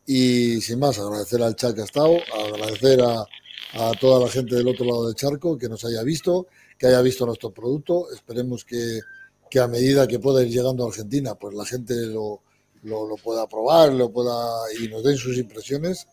Y 0.05 0.61
sin 0.61 0.77
más, 0.77 0.99
agradecer 0.99 1.41
al 1.41 1.55
chat 1.55 1.73
que 1.73 1.81
ha 1.81 1.85
estado, 1.85 2.17
agradecer 2.35 3.01
a, 3.01 3.25
a 3.73 3.91
toda 3.99 4.25
la 4.25 4.31
gente 4.31 4.55
del 4.55 4.67
otro 4.67 4.85
lado 4.85 5.07
del 5.07 5.15
charco 5.15 5.57
que 5.57 5.67
nos 5.67 5.83
haya 5.85 6.03
visto, 6.03 6.47
que 6.77 6.87
haya 6.87 7.01
visto 7.01 7.25
nuestro 7.25 7.51
producto. 7.51 8.11
Esperemos 8.13 8.63
que, 8.63 9.01
que 9.49 9.59
a 9.59 9.67
medida 9.67 10.07
que 10.07 10.19
pueda 10.19 10.43
ir 10.43 10.49
llegando 10.49 10.85
a 10.85 10.87
Argentina, 10.87 11.35
pues 11.35 11.53
la 11.53 11.65
gente 11.65 11.93
lo, 12.07 12.41
lo, 12.83 13.07
lo 13.07 13.15
pueda 13.17 13.47
probar, 13.47 13.93
lo 13.93 14.11
pueda 14.11 14.43
y 14.79 14.87
nos 14.87 15.03
den 15.03 15.17
sus 15.17 15.37
impresiones. 15.37 16.07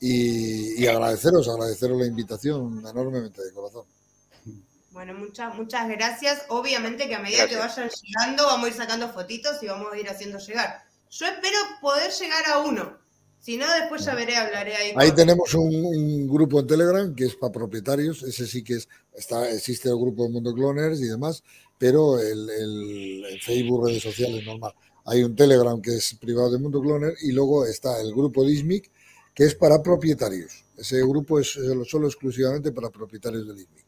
Y, 0.00 0.82
y 0.82 0.86
agradeceros, 0.86 1.48
agradeceros 1.48 1.98
la 1.98 2.06
invitación 2.06 2.84
enormemente 2.86 3.42
de 3.42 3.52
corazón. 3.52 3.86
Bueno, 4.90 5.14
muchas, 5.14 5.54
muchas 5.54 5.88
gracias. 5.88 6.42
Obviamente 6.48 7.08
que 7.08 7.14
a 7.14 7.20
medida 7.20 7.48
que 7.48 7.56
vayan 7.56 7.90
llegando, 8.02 8.46
vamos 8.46 8.66
a 8.66 8.68
ir 8.68 8.74
sacando 8.74 9.08
fotitos 9.08 9.62
y 9.62 9.66
vamos 9.66 9.92
a 9.92 9.98
ir 9.98 10.08
haciendo 10.08 10.38
llegar. 10.38 10.84
Yo 11.10 11.26
espero 11.26 11.58
poder 11.80 12.12
llegar 12.12 12.44
a 12.48 12.58
uno. 12.58 12.96
Si 13.44 13.58
no, 13.58 13.66
después 13.78 14.02
ya 14.04 14.14
veré, 14.14 14.36
hablaré 14.36 14.74
ahí. 14.74 14.92
Ahí 14.96 15.08
con- 15.08 15.16
tenemos 15.16 15.54
un, 15.54 15.84
un 15.84 16.26
grupo 16.26 16.60
en 16.60 16.66
Telegram 16.66 17.14
que 17.14 17.24
es 17.26 17.34
para 17.36 17.52
propietarios, 17.52 18.22
ese 18.22 18.46
sí 18.46 18.64
que 18.64 18.74
es, 18.76 18.88
está, 19.14 19.50
existe 19.50 19.88
el 19.90 19.96
grupo 19.96 20.24
de 20.24 20.30
Mundo 20.30 20.54
Cloners 20.54 20.98
y 21.00 21.04
demás, 21.04 21.42
pero 21.76 22.18
el, 22.18 22.48
el- 22.48 23.24
el 23.26 23.40
Facebook, 23.42 23.86
redes 23.86 24.02
sociales, 24.02 24.46
normal. 24.46 24.72
Hay 25.04 25.22
un 25.22 25.36
Telegram 25.36 25.80
que 25.82 25.94
es 25.96 26.14
privado 26.14 26.50
de 26.50 26.58
Mundo 26.58 26.80
Cloner 26.80 27.14
y 27.20 27.32
luego 27.32 27.66
está 27.66 28.00
el 28.00 28.12
grupo 28.14 28.42
Dismic 28.46 28.90
que 29.34 29.44
es 29.44 29.54
para 29.54 29.82
propietarios. 29.82 30.64
Ese 30.78 31.00
grupo 31.02 31.38
es 31.38 31.48
solo, 31.48 31.84
solo 31.84 32.06
exclusivamente 32.06 32.72
para 32.72 32.88
propietarios 32.88 33.46
del 33.46 33.58
ISMIC. 33.58 33.83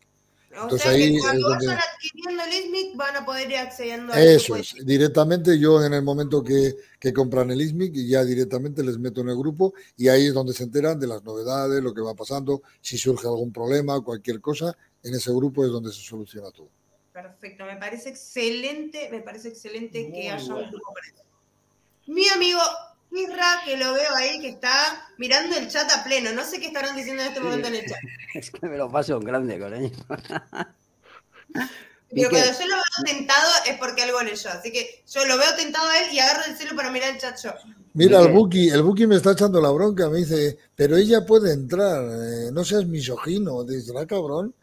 O 0.58 0.62
entonces 0.62 0.82
sea 0.82 0.90
ahí 0.92 1.10
que 1.10 1.16
es 1.16 1.22
cuando 1.22 1.48
donde- 1.48 1.66
vayan 1.66 1.82
adquiriendo 1.94 2.44
el 2.44 2.52
ISMIC 2.52 2.96
van 2.96 3.16
a 3.16 3.26
poder 3.26 3.50
ir 3.50 3.56
accediendo 3.58 4.12
al 4.12 4.22
Eso 4.22 4.56
es, 4.56 4.74
directamente 4.84 5.58
yo 5.58 5.84
en 5.84 5.92
el 5.92 6.02
momento 6.02 6.42
que, 6.42 6.74
que 6.98 7.12
compran 7.12 7.50
el 7.50 7.60
ISMIC 7.60 7.94
ya 7.94 8.24
directamente 8.24 8.82
les 8.82 8.98
meto 8.98 9.20
en 9.20 9.28
el 9.28 9.36
grupo 9.36 9.74
y 9.96 10.08
ahí 10.08 10.26
es 10.26 10.34
donde 10.34 10.52
se 10.54 10.64
enteran 10.64 10.98
de 10.98 11.06
las 11.06 11.22
novedades, 11.22 11.82
lo 11.82 11.92
que 11.92 12.00
va 12.00 12.14
pasando, 12.14 12.62
si 12.80 12.96
surge 12.96 13.26
algún 13.26 13.52
problema, 13.52 14.00
cualquier 14.00 14.40
cosa, 14.40 14.76
en 15.02 15.14
ese 15.14 15.30
grupo 15.32 15.64
es 15.64 15.70
donde 15.70 15.92
se 15.92 16.00
soluciona 16.00 16.50
todo. 16.50 16.68
Perfecto, 17.12 17.64
me 17.64 17.76
parece 17.76 18.08
excelente, 18.08 19.08
me 19.10 19.20
parece 19.20 19.48
excelente 19.48 20.10
que 20.10 20.30
haya 20.30 20.54
un 20.54 20.70
grupo 20.70 20.92
para 20.92 21.06
eso. 21.06 21.24
Mi 22.06 22.28
amigo 22.28 22.60
Que 23.64 23.76
lo 23.76 23.92
veo 23.94 24.14
ahí, 24.14 24.40
que 24.40 24.48
está 24.48 25.08
mirando 25.18 25.56
el 25.56 25.68
chat 25.68 25.90
a 25.90 26.04
pleno. 26.04 26.32
No 26.32 26.44
sé 26.44 26.60
qué 26.60 26.66
estarán 26.66 26.94
diciendo 26.94 27.22
en 27.22 27.28
este 27.28 27.40
momento 27.40 27.68
en 27.68 27.76
el 27.76 27.86
chat. 27.86 27.98
Es 28.34 28.50
que 28.50 28.66
me 28.66 28.76
lo 28.76 28.90
paso 28.90 29.16
en 29.16 29.24
grande 29.24 29.58
con 29.58 29.74
ellos. 29.74 29.92
Pero 32.08 32.30
cuando 32.30 32.52
yo 32.52 32.66
lo 32.66 32.74
veo 32.76 33.04
tentado 33.04 33.52
es 33.66 33.78
porque 33.78 34.02
algo 34.02 34.22
leyó. 34.22 34.50
Así 34.50 34.70
que 34.70 35.02
yo 35.08 35.26
lo 35.26 35.36
veo 35.36 35.54
tentado 35.56 35.88
a 35.88 35.98
él 36.00 36.12
y 36.12 36.20
agarro 36.20 36.44
el 36.46 36.56
celo 36.56 36.76
para 36.76 36.92
mirar 36.92 37.14
el 37.14 37.18
chat 37.18 37.36
yo. 37.42 37.50
Mira, 37.94 38.20
el 38.20 38.32
Buki, 38.32 38.68
el 38.68 38.82
Buki 38.82 39.06
me 39.06 39.16
está 39.16 39.32
echando 39.32 39.60
la 39.60 39.70
bronca, 39.70 40.08
me 40.08 40.18
dice, 40.18 40.58
pero 40.74 40.96
ella 40.96 41.24
puede 41.24 41.52
entrar, 41.52 42.04
eh, 42.04 42.50
no 42.52 42.62
seas 42.62 42.84
misógino, 42.84 43.64
dice, 43.64 43.92
ah, 43.98 44.06
cabrón. 44.06 44.54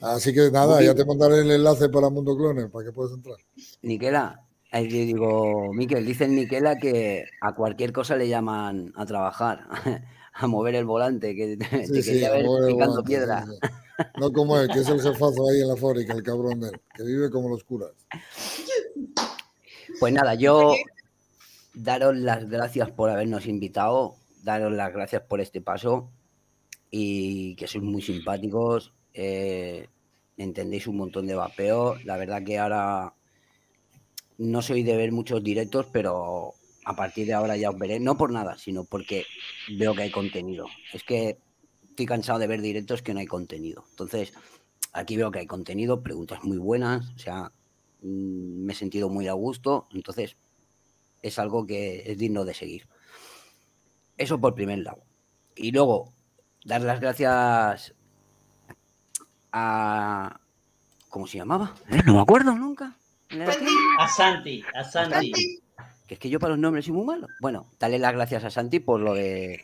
Así 0.00 0.32
que 0.32 0.50
nada, 0.50 0.76
Buki. 0.76 0.86
ya 0.86 0.94
te 0.94 1.04
mandaré 1.04 1.40
el 1.40 1.50
enlace 1.50 1.90
para 1.90 2.08
Mundo 2.08 2.36
Cloner 2.36 2.70
para 2.70 2.86
que 2.86 2.92
puedas 2.92 3.12
entrar. 3.12 3.36
Niquela, 3.82 4.42
ahí 4.70 4.86
digo, 4.88 5.72
Miquel, 5.72 6.04
dicen 6.06 6.34
Niquela 6.34 6.78
que 6.78 7.24
a 7.40 7.54
cualquier 7.54 7.92
cosa 7.92 8.16
le 8.16 8.28
llaman 8.28 8.92
a 8.96 9.06
trabajar, 9.06 9.66
a 10.34 10.46
mover 10.46 10.74
el 10.74 10.84
volante, 10.84 11.34
que 11.34 11.56
te, 11.56 11.86
Sí, 11.86 11.92
te 11.92 12.02
sí, 12.02 12.20
ver 12.20 12.44
el 12.44 12.66
picando 12.66 12.74
volante, 12.76 13.02
piedra. 13.04 13.46
sí. 13.46 13.58
No 14.18 14.32
como 14.32 14.58
él, 14.58 14.68
que 14.68 14.78
es 14.80 14.88
el 14.88 15.00
jefazo 15.00 15.50
ahí 15.50 15.60
en 15.60 15.68
la 15.68 15.76
fábrica, 15.76 16.14
el 16.14 16.22
cabrón 16.22 16.60
de 16.60 16.68
él, 16.68 16.80
que 16.94 17.02
vive 17.02 17.30
como 17.30 17.50
los 17.50 17.62
curas. 17.64 17.92
Pues 19.98 20.12
nada, 20.14 20.34
yo 20.34 20.74
daros 21.74 22.16
las 22.16 22.48
gracias 22.48 22.90
por 22.90 23.10
habernos 23.10 23.46
invitado, 23.46 24.14
daros 24.42 24.72
las 24.72 24.92
gracias 24.92 25.22
por 25.22 25.40
este 25.40 25.60
paso 25.60 26.10
y 26.90 27.54
que 27.56 27.66
sois 27.66 27.84
muy 27.84 28.00
simpáticos, 28.00 28.92
eh, 29.12 29.88
entendéis 30.38 30.86
un 30.86 30.96
montón 30.96 31.26
de 31.26 31.34
vapeo. 31.34 31.96
La 32.04 32.16
verdad 32.16 32.42
que 32.42 32.58
ahora 32.58 33.12
no 34.40 34.62
soy 34.62 34.82
de 34.82 34.96
ver 34.96 35.12
muchos 35.12 35.44
directos, 35.44 35.86
pero 35.92 36.54
a 36.86 36.96
partir 36.96 37.26
de 37.26 37.34
ahora 37.34 37.58
ya 37.58 37.68
os 37.68 37.78
veré, 37.78 38.00
no 38.00 38.16
por 38.16 38.32
nada, 38.32 38.56
sino 38.56 38.84
porque 38.84 39.26
veo 39.78 39.94
que 39.94 40.02
hay 40.02 40.10
contenido. 40.10 40.66
Es 40.94 41.04
que 41.04 41.36
estoy 41.90 42.06
cansado 42.06 42.38
de 42.38 42.46
ver 42.46 42.62
directos 42.62 43.02
que 43.02 43.12
no 43.12 43.20
hay 43.20 43.26
contenido. 43.26 43.84
Entonces, 43.90 44.32
aquí 44.94 45.18
veo 45.18 45.30
que 45.30 45.40
hay 45.40 45.46
contenido, 45.46 46.02
preguntas 46.02 46.42
muy 46.42 46.56
buenas, 46.56 47.10
o 47.10 47.18
sea, 47.18 47.52
mm, 48.00 48.64
me 48.64 48.72
he 48.72 48.76
sentido 48.76 49.10
muy 49.10 49.28
a 49.28 49.34
gusto, 49.34 49.86
entonces 49.92 50.36
es 51.22 51.38
algo 51.38 51.66
que 51.66 52.10
es 52.10 52.16
digno 52.16 52.46
de 52.46 52.54
seguir. 52.54 52.88
Eso 54.16 54.40
por 54.40 54.54
primer 54.54 54.78
lado. 54.78 55.02
Y 55.54 55.70
luego, 55.70 56.14
dar 56.64 56.80
las 56.80 56.98
gracias 56.98 57.94
a... 59.52 60.40
¿Cómo 61.10 61.26
se 61.26 61.38
llamaba? 61.38 61.74
Eh, 61.90 62.02
No 62.06 62.14
me 62.14 62.20
acuerdo 62.20 62.54
nunca. 62.54 62.99
Santi, 63.30 63.72
A 63.98 64.08
Santi, 64.08 64.64
a 64.74 64.84
Santi. 64.84 65.14
Santi, 65.14 65.60
Que 66.06 66.14
es 66.14 66.20
que 66.20 66.28
yo 66.28 66.40
para 66.40 66.52
los 66.52 66.58
nombres 66.58 66.84
soy 66.84 66.94
muy 66.94 67.06
malo. 67.06 67.28
Bueno, 67.40 67.70
darle 67.78 67.98
las 67.98 68.12
gracias 68.12 68.44
a 68.44 68.50
Santi 68.50 68.80
por 68.80 69.00
lo 69.00 69.14
de 69.14 69.62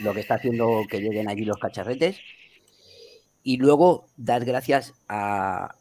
lo 0.00 0.12
que 0.12 0.20
está 0.20 0.34
haciendo 0.34 0.82
que 0.90 1.00
lleguen 1.00 1.28
allí 1.28 1.44
los 1.44 1.58
cacharretes. 1.58 2.18
Y 3.42 3.58
luego 3.58 4.06
dar 4.16 4.44
gracias 4.44 4.94
a. 5.08 5.76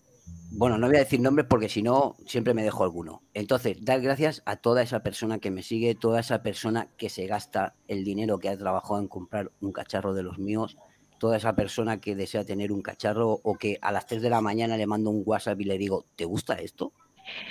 Bueno, 0.51 0.77
no 0.77 0.85
voy 0.85 0.97
a 0.97 0.99
decir 0.99 1.19
nombres 1.19 1.47
porque 1.49 1.67
si 1.67 1.81
no, 1.81 2.15
siempre 2.27 2.53
me 2.53 2.63
dejo 2.63 2.83
alguno. 2.83 3.23
Entonces, 3.33 3.83
dar 3.83 4.01
gracias 4.01 4.43
a 4.45 4.57
toda 4.57 4.83
esa 4.83 5.01
persona 5.01 5.39
que 5.39 5.49
me 5.49 5.63
sigue, 5.63 5.95
toda 5.95 6.19
esa 6.19 6.43
persona 6.43 6.89
que 6.95 7.09
se 7.09 7.25
gasta 7.25 7.73
el 7.87 8.03
dinero 8.03 8.37
que 8.37 8.49
ha 8.49 8.57
trabajado 8.57 8.99
en 8.99 9.07
comprar 9.07 9.51
un 9.61 9.71
cacharro 9.71 10.13
de 10.13 10.21
los 10.21 10.37
míos, 10.37 10.77
toda 11.23 11.37
esa 11.37 11.55
persona 11.55 12.01
que 12.01 12.17
desea 12.17 12.43
tener 12.43 12.69
un 12.73 12.81
cacharro 12.81 13.39
o 13.43 13.55
que 13.55 13.77
a 13.81 13.93
las 13.93 14.05
3 14.07 14.21
de 14.21 14.29
la 14.29 14.41
mañana 14.41 14.75
le 14.75 14.85
mando 14.85 15.09
un 15.09 15.23
WhatsApp 15.25 15.61
y 15.61 15.63
le 15.63 15.77
digo, 15.77 16.03
¿te 16.17 16.25
gusta 16.25 16.55
esto? 16.55 16.91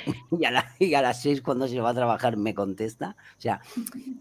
y, 0.38 0.44
a 0.44 0.50
la- 0.50 0.74
y 0.78 0.92
a 0.92 1.00
las 1.00 1.22
6 1.22 1.40
cuando 1.40 1.66
se 1.66 1.80
va 1.80 1.88
a 1.88 1.94
trabajar 1.94 2.36
me 2.36 2.52
contesta. 2.52 3.16
O 3.38 3.40
sea, 3.40 3.62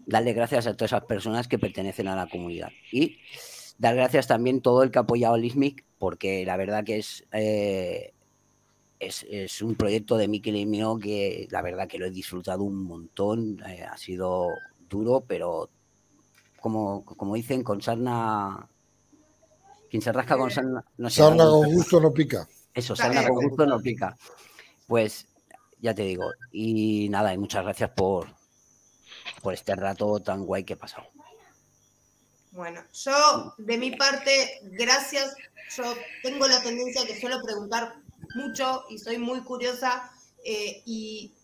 darle 0.06 0.32
gracias 0.32 0.66
a 0.66 0.72
todas 0.74 0.92
esas 0.92 1.04
personas 1.04 1.48
que 1.48 1.58
pertenecen 1.58 2.08
a 2.08 2.16
la 2.16 2.28
comunidad. 2.28 2.70
Y 2.90 3.18
dar 3.76 3.94
gracias 3.94 4.26
también 4.26 4.62
todo 4.62 4.82
el 4.84 4.90
que 4.90 5.00
ha 5.00 5.02
apoyado 5.02 5.34
al 5.34 5.44
ISMIC, 5.44 5.84
porque 5.98 6.46
la 6.46 6.56
verdad 6.56 6.82
que 6.82 6.96
es, 6.96 7.26
eh, 7.32 8.14
es, 9.00 9.26
es 9.28 9.60
un 9.60 9.74
proyecto 9.74 10.16
de 10.16 10.28
Miquel 10.28 10.56
y 10.56 10.66
que 10.98 11.46
la 11.50 11.60
verdad 11.60 11.88
que 11.88 11.98
lo 11.98 12.06
he 12.06 12.10
disfrutado 12.10 12.62
un 12.62 12.82
montón. 12.84 13.62
eh, 13.68 13.82
ha 13.84 13.98
sido 13.98 14.46
duro, 14.88 15.22
pero 15.28 15.68
como, 16.58 17.04
como 17.04 17.34
dicen, 17.34 17.62
con 17.62 17.82
sarna... 17.82 18.66
Quien 19.92 20.00
se 20.00 20.10
rasca 20.10 20.38
con 20.38 20.50
sarna... 20.50 20.82
No 20.96 21.10
se 21.10 21.16
Sarna 21.16 21.44
con 21.44 21.70
gusto 21.70 22.00
no 22.00 22.14
pica. 22.14 22.48
Eso, 22.72 22.96
sarna 22.96 23.26
con 23.26 23.34
con 23.34 23.48
gusto 23.48 23.66
no 23.66 23.78
pica. 23.78 24.16
Pues 24.86 25.26
ya 25.80 25.94
te 25.94 26.00
digo. 26.00 26.32
Y 26.50 27.10
nada, 27.10 27.34
y 27.34 27.36
muchas 27.36 27.62
gracias 27.62 27.90
por, 27.90 28.26
por 29.42 29.52
este 29.52 29.76
rato 29.76 30.18
tan 30.20 30.46
guay 30.46 30.64
que 30.64 30.72
he 30.72 30.76
pasado. 30.78 31.06
Bueno, 32.52 32.82
yo 32.94 33.54
de 33.58 33.76
mi 33.76 33.94
parte, 33.94 34.62
gracias. 34.62 35.34
Yo 35.76 35.84
tengo 36.22 36.48
la 36.48 36.62
tendencia 36.62 37.04
que 37.06 37.20
suelo 37.20 37.42
preguntar 37.42 37.96
mucho 38.34 38.84
y 38.88 38.96
soy 38.96 39.18
muy 39.18 39.42
curiosa 39.42 40.10
eh, 40.42 40.82
y 40.86 41.34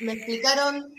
me 0.00 0.12
explicaron 0.12 0.92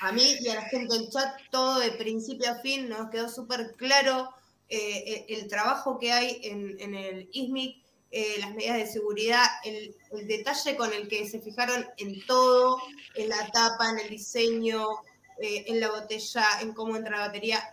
a 0.00 0.12
mí 0.12 0.36
y 0.40 0.48
a 0.48 0.54
la 0.54 0.62
gente 0.62 0.94
del 0.94 1.10
chat 1.10 1.38
todo 1.50 1.80
de 1.80 1.92
principio 1.92 2.50
a 2.50 2.60
fin, 2.60 2.88
nos 2.88 3.10
quedó 3.10 3.28
súper 3.28 3.74
claro 3.76 4.30
eh, 4.72 5.26
el, 5.28 5.48
trabajo 5.48 5.98
que 5.98 6.12
hay 6.12 6.38
en, 6.44 6.94
el 6.94 7.28
ISMIC, 7.32 7.82
eh, 8.12 8.36
las 8.38 8.54
medidas 8.54 8.76
de 8.76 8.86
seguridad, 8.86 9.44
el, 9.64 9.96
detalle 10.28 10.76
con 10.76 10.92
el 10.92 11.08
que 11.08 11.28
se 11.28 11.40
fijaron 11.40 11.84
en 11.96 12.24
todo, 12.24 12.78
en 13.16 13.28
la 13.28 13.50
tapa, 13.50 13.90
en 13.90 13.98
el 13.98 14.08
diseño, 14.08 14.86
eh, 15.42 15.64
en 15.66 15.80
la 15.80 15.90
botella, 15.90 16.44
en 16.60 16.72
cómo 16.72 16.96
entra 16.96 17.18
la 17.18 17.26
batería. 17.26 17.72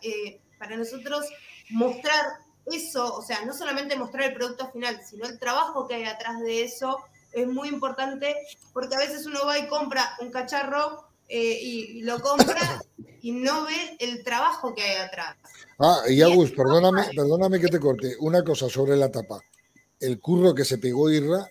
para 0.58 0.76
nosotros 0.76 1.26
mostrar 1.70 2.26
eso, 2.66 3.16
o 3.16 3.22
sea, 3.22 3.46
no 3.46 3.54
solamente 3.54 3.96
mostrar 3.96 4.24
el 4.24 4.34
producto 4.34 4.72
final, 4.72 5.00
sino 5.08 5.28
el 5.28 5.38
trabajo 5.38 5.88
que 5.88 5.96
hay 5.96 6.06
atrás 6.06 6.40
de 6.40 6.64
eso, 6.64 6.98
es 7.32 7.46
muy 7.46 7.70
importante 7.70 8.36
porque 8.74 8.96
a 8.96 9.00
veces 9.00 9.28
uno 9.28 9.46
va 9.46 9.60
y 9.60 9.68
compra 9.68 10.18
un 10.20 10.32
cacharro 10.32 11.08
y 11.30 12.02
lo 12.02 12.20
compra 12.22 12.82
y 13.28 13.32
no 13.34 13.66
ve 13.66 13.98
el 14.00 14.24
trabajo 14.24 14.74
que 14.74 14.82
hay 14.84 14.96
atrás. 15.06 15.36
Ah, 15.80 16.00
y 16.08 16.22
Agus, 16.22 16.52
perdóname, 16.52 17.10
perdóname 17.14 17.60
que 17.60 17.68
te 17.68 17.78
corte. 17.78 18.16
Una 18.22 18.42
cosa 18.42 18.70
sobre 18.70 18.96
la 18.96 19.12
tapa. 19.12 19.42
El 20.00 20.22
curro 20.22 20.56
que 20.56 20.64
se 20.64 20.78
pegó 20.78 21.10
Irra 21.10 21.46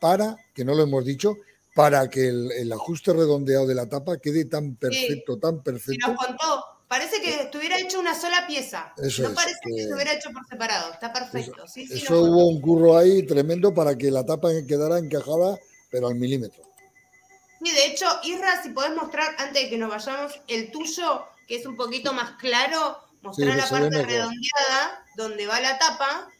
para, 0.00 0.36
que 0.52 0.64
no 0.64 0.74
lo 0.74 0.82
hemos 0.82 1.04
dicho, 1.04 1.36
para 1.72 2.10
que 2.10 2.26
el, 2.26 2.50
el 2.50 2.72
ajuste 2.72 3.12
redondeado 3.12 3.64
de 3.68 3.76
la 3.76 3.88
tapa 3.88 4.18
quede 4.18 4.46
tan 4.46 4.74
perfecto, 4.74 5.38
tan 5.38 5.58
Y 5.58 5.60
perfecto. 5.60 6.08
nos 6.08 6.16
contó, 6.16 6.64
parece 6.88 7.20
que 7.22 7.42
estuviera 7.42 7.78
hecho 7.78 8.00
una 8.00 8.18
sola 8.20 8.44
pieza. 8.48 8.92
Eso 8.96 9.22
no 9.22 9.28
es, 9.28 9.34
parece 9.36 9.58
que 9.64 9.72
que- 9.76 9.82
estuviera 9.82 10.12
hecho 10.12 10.30
por 10.32 10.44
separado, 10.48 10.92
está 10.92 11.12
perfecto. 11.12 11.64
Sí, 11.68 11.86
sí, 11.86 11.94
Eso 11.98 12.22
hubo 12.22 12.48
un 12.48 12.60
curro 12.60 12.98
ahí 12.98 13.24
tremendo 13.24 13.72
para 13.72 13.96
que 13.96 14.10
la 14.10 14.26
tapa 14.26 14.48
quedara 14.66 14.98
encajada, 14.98 15.56
pero 15.92 16.08
al 16.08 16.16
milímetro. 16.16 16.64
Hecho, 18.00 18.18
Isra, 18.24 18.62
si 18.62 18.70
podés 18.70 18.94
mostrar, 18.94 19.34
antes 19.36 19.62
de 19.64 19.68
que 19.68 19.76
nos 19.76 19.90
vayamos, 19.90 20.40
el 20.48 20.70
tuyo, 20.70 21.26
que 21.46 21.56
es 21.56 21.66
un 21.66 21.76
poquito 21.76 22.14
más 22.14 22.30
claro, 22.38 22.96
mostrar 23.20 23.50
Sí, 23.52 23.56
la 23.58 23.68
parte 23.68 24.02
redondeada, 24.02 25.04
donde 25.16 25.46
va 25.46 25.60
la 25.60 25.78
tapa. 25.78 26.30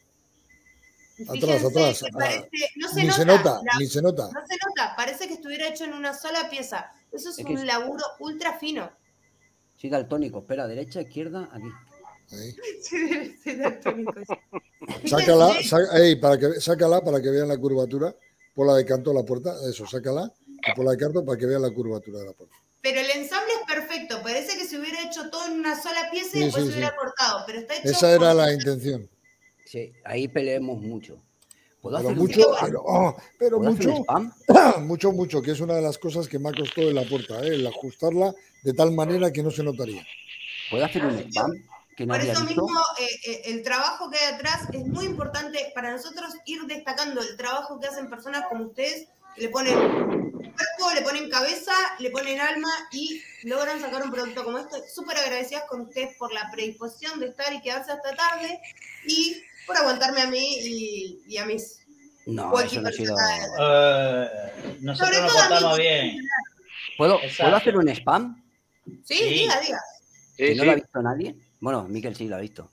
Atrás, 1.29 1.61
fíjense 1.61 1.67
atrás. 1.67 2.01
que 2.01 2.07
ah, 2.07 2.11
parece- 2.19 2.51
no 2.77 2.89
se 2.89 3.01
ni 3.03 3.07
nota, 3.09 3.17
se 3.19 3.25
nota, 3.27 3.61
la- 3.63 3.79
ni 3.79 3.87
se 3.87 4.01
nota. 4.01 4.23
no 4.33 4.47
se 4.47 4.57
nota, 4.67 4.97
parece 4.97 5.29
que 5.29 5.35
estuviera 5.35 5.69
hecho 5.69 5.85
en 5.85 5.93
una 5.93 6.15
sola 6.15 6.49
pieza. 6.49 6.91
Eso 7.13 7.29
es, 7.29 7.37
un 7.45 7.67
laburo 7.67 8.05
ultra 8.21 8.59
fino. 8.59 8.91
Sí, 9.77 9.91
daltónico. 9.91 10.39
Espera, 10.39 10.67
derecha, 10.67 11.03
izquierda, 11.03 11.47
aquí. 11.53 11.69
Ahí. 12.33 12.57
Sí, 12.83 13.37
sí, 13.45 13.55
daltónico. 13.57 14.15
Sácala, 15.07 15.49
Fíjense, 15.49 15.69
sa- 15.69 15.99
ey, 15.99 16.17
para 16.17 16.39
que, 16.39 16.59
sácala 16.59 17.03
para 17.05 17.21
que 17.21 17.29
vean 17.29 17.49
la 17.49 17.59
curvatura. 17.59 18.15
Ponla 18.55 18.75
de 18.77 18.87
canto 18.87 19.11
a 19.11 19.15
la 19.15 19.25
puerta. 19.25 19.55
Eso, 19.69 19.87
sácala. 19.87 20.33
Y 20.67 20.73
ponla 20.75 20.93
de 20.93 20.97
canto 20.99 21.25
para 21.25 21.39
que 21.39 21.47
vean 21.47 21.63
la 21.63 21.71
curvatura 21.71 22.19
de 22.21 22.27
la 22.27 22.33
puerta. 22.33 22.55
Pero 22.83 23.01
el 23.01 23.11
ensamble 23.11 23.53
es 23.61 23.75
perfecto. 23.75 24.23
Parece 24.23 24.57
que 24.57 24.65
se 24.65 24.79
hubiera 24.79 25.03
hecho 25.03 25.29
todo 25.31 25.47
en 25.47 25.53
una 25.61 25.81
sola 25.81 26.09
pieza 26.11 26.31
Sí, 26.33 26.39
y 26.39 26.45
después 26.45 26.65
sí, 26.65 26.71
se 26.71 26.77
hubiera 26.79 26.93
sí. 26.93 26.97
cortado. 26.99 27.45
Pero 27.47 27.59
está 27.61 27.75
hecho 27.77 27.89
Esa 27.91 28.13
era 28.15 28.33
la 28.35 28.53
intención. 28.53 29.09
Sí, 29.67 29.93
ahí 30.05 30.29
peleemos 30.29 30.81
mucho. 30.81 31.23
¿Puedo 31.83 31.97
Pero 31.97 32.09
hacer 32.11 32.19
un- 32.21 32.27
mucho, 32.27 32.51
pero, 32.61 32.83
oh, 32.85 33.17
pero 33.39 33.57
¿puedo 33.59 33.71
hacer 33.73 33.89
un 33.89 33.93
mucho, 33.95 34.03
spam? 34.03 34.33
mucho, 34.87 35.13
mucho, 35.13 35.43
que 35.43 35.51
es 35.53 35.61
una 35.61 35.75
de 35.75 35.83
las 35.83 35.97
cosas 35.99 36.29
que 36.29 36.39
me 36.39 36.51
ha 36.51 36.53
costado 36.53 36.89
en 36.89 36.95
la 36.95 37.05
puerta, 37.05 37.41
¿eh? 37.43 37.55
el 37.55 37.67
ajustarla 37.67 38.35
de 38.63 38.73
tal 38.75 38.93
manera 38.93 39.33
que 39.33 39.43
no 39.43 39.51
se 39.51 39.63
notaría. 39.63 40.07
¿Puedo 40.71 40.85
hacer 40.85 41.05
un 41.07 41.19
spam? 41.19 41.53
Que 41.97 42.05
no 42.07 42.15
Por 42.15 42.23
eso 42.23 42.45
visto. 42.47 42.63
mismo, 42.65 42.81
eh, 42.99 43.31
eh, 43.31 43.43
el 43.47 43.63
trabajo 43.63 44.11
que 44.11 44.19
hay 44.19 44.35
atrás 44.35 44.63
es 44.73 44.87
muy 44.87 45.05
importante 45.07 45.71
para 45.75 45.91
nosotros 45.93 46.35
ir 46.47 46.63
destacando 46.67 47.21
el 47.23 47.37
trabajo 47.37 47.79
que 47.81 47.87
hacen 47.89 48.09
personas 48.11 48.45
como 48.49 48.65
ustedes, 48.67 49.09
que 49.35 49.43
le 49.43 49.49
ponen 49.49 49.75
cuerpo, 50.77 50.95
le 50.95 51.03
ponen 51.03 51.31
cabeza, 51.31 51.73
le 51.99 52.11
ponen 52.11 52.41
alma 52.41 52.69
y 52.93 53.23
logran 53.45 53.81
sacar 53.81 54.03
un 54.03 54.11
producto 54.11 54.45
como 54.45 54.59
este. 54.59 54.77
Súper 54.89 55.17
agradecidas 55.19 55.65
con 55.69 55.83
ustedes 55.83 56.17
por 56.17 56.33
la 56.33 56.51
predisposición 56.53 57.21
de 57.21 57.27
estar 57.29 57.53
y 57.53 57.61
quedarse 57.61 57.93
hasta 57.93 58.15
tarde 58.15 58.61
y 59.07 59.43
por 59.67 59.77
aguantarme 59.77 60.23
a 60.23 60.27
mí 60.27 60.59
y, 60.61 61.23
y 61.29 61.39
a 61.39 61.47
mis. 61.47 61.79
No, 62.27 62.59
eso 62.61 62.81
no 62.81 62.89
ha 62.89 62.93
sido. 62.93 63.15
Eh, 63.61 64.29
nosotros 64.81 65.17
Sobre 65.17 65.21
nos 65.23 65.33
todo 65.33 65.41
a 65.41 65.43
mí. 65.43 65.49
portamos 65.49 65.79
bien. 65.79 66.17
¿Puedo. 66.99 67.19
¿Puedo 67.39 67.57
hacer 67.57 67.77
un 67.77 67.89
spam? 67.89 68.45
Sí, 69.05 69.17
Sí. 69.19 69.25
diga, 69.31 69.61
diga. 69.61 69.81
Sí, 70.37 70.37
que 70.37 70.55
no 70.55 70.61
sí. 70.63 70.67
lo 70.67 70.73
ha 70.73 70.75
visto 70.75 71.03
nadie. 71.03 71.37
Bueno, 71.61 71.85
Miquel 71.89 72.15
sí 72.17 72.29
lo 72.29 72.37
ha 72.37 72.41
visto. 72.41 72.71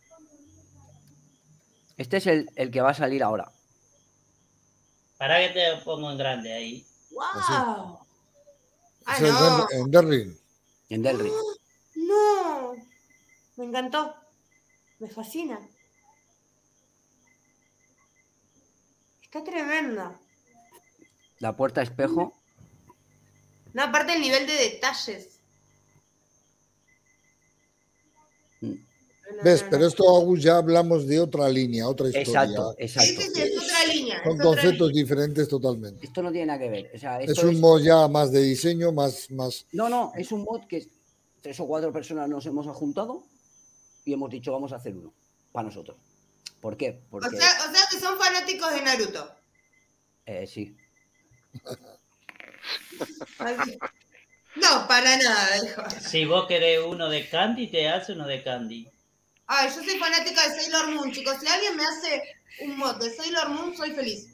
Este 1.97 2.17
es 2.17 2.27
el, 2.27 2.49
el 2.55 2.69
que 2.71 2.81
va 2.81 2.91
a 2.91 2.93
salir 2.93 3.23
ahora. 3.23 3.51
Para 5.17 5.39
que 5.39 5.49
te 5.49 5.77
pongo 5.83 6.11
en 6.11 6.17
grande 6.17 6.53
ahí. 6.53 6.85
¡Wow! 7.17 7.99
Ah, 9.07 9.17
no. 9.19 9.67
En 9.71 9.89
Derry. 9.89 10.37
En 10.89 11.01
Delry. 11.01 11.31
No, 11.95 12.75
me 13.55 13.65
encantó, 13.65 14.13
me 14.99 15.09
fascina. 15.09 15.59
Está 19.23 19.43
tremenda. 19.43 20.19
La 21.39 21.57
puerta 21.57 21.81
espejo. 21.81 22.33
No, 23.73 23.83
aparte 23.83 24.13
el 24.13 24.21
nivel 24.21 24.45
de 24.45 24.53
detalles. 24.53 25.39
Mm. 28.61 28.73
No, 28.73 28.75
no, 28.75 29.16
¿Ves? 29.43 29.65
Pero 29.69 29.85
esto, 29.87 30.17
Agus, 30.17 30.41
ya 30.41 30.57
hablamos 30.57 31.05
de 31.07 31.19
otra 31.19 31.47
línea, 31.49 31.87
otra 31.87 32.07
historia. 32.07 32.41
Exacto, 32.43 32.75
exacto. 32.77 33.21
Ese 33.21 33.31
sí 33.33 33.41
es 33.41 33.57
otra 33.57 33.93
línea. 33.93 34.23
Son 34.23 34.37
conceptos 34.37 34.87
línea. 34.89 35.03
diferentes 35.03 35.47
totalmente. 35.47 36.05
Esto 36.05 36.23
no 36.23 36.31
tiene 36.31 36.47
nada 36.47 36.59
que 36.59 36.69
ver. 36.69 36.91
O 36.93 36.97
sea, 36.97 37.19
Es 37.21 37.37
un 37.43 37.59
mod 37.59 37.81
ya 37.81 38.07
más 38.07 38.31
de 38.31 38.41
diseño, 38.41 38.91
más, 38.91 39.29
más. 39.31 39.65
No, 39.71 39.89
no, 39.89 40.11
es 40.15 40.31
un 40.31 40.43
mod 40.43 40.65
que 40.67 40.87
tres 41.41 41.59
o 41.59 41.67
cuatro 41.67 41.91
personas 41.93 42.27
nos 42.29 42.45
hemos 42.45 42.65
juntado 42.75 43.23
y 44.05 44.13
hemos 44.13 44.29
dicho 44.29 44.51
vamos 44.51 44.71
a 44.71 44.77
hacer 44.77 44.95
uno 44.95 45.13
para 45.51 45.67
nosotros. 45.67 45.97
¿Por 46.61 46.75
qué? 46.75 47.01
O 47.11 47.21
sea, 47.21 47.29
o 47.29 47.71
sea 47.71 47.85
que 47.91 47.99
son 47.99 48.17
fanáticos 48.17 48.73
de 48.73 48.81
Naruto. 48.81 49.31
eh, 50.25 50.47
sí. 50.47 50.75
No, 54.55 54.87
para 54.87 55.15
nada. 55.17 55.91
Si 56.01 56.25
vos 56.25 56.47
querés 56.47 56.79
uno 56.83 57.09
de 57.09 57.29
Candy, 57.29 57.67
te 57.67 57.87
hace 57.87 58.13
uno 58.13 58.25
de 58.25 58.43
Candy. 58.43 58.87
Ay, 59.47 59.69
yo 59.73 59.83
soy 59.83 59.97
fanática 59.97 60.47
de 60.47 60.61
Sailor 60.61 60.91
Moon, 60.93 61.11
chicos. 61.11 61.37
Si 61.39 61.47
alguien 61.47 61.75
me 61.77 61.83
hace 61.83 62.21
un 62.63 62.77
mod 62.77 62.97
de 62.97 63.15
Sailor 63.15 63.49
Moon, 63.49 63.75
soy 63.75 63.91
feliz. 63.91 64.27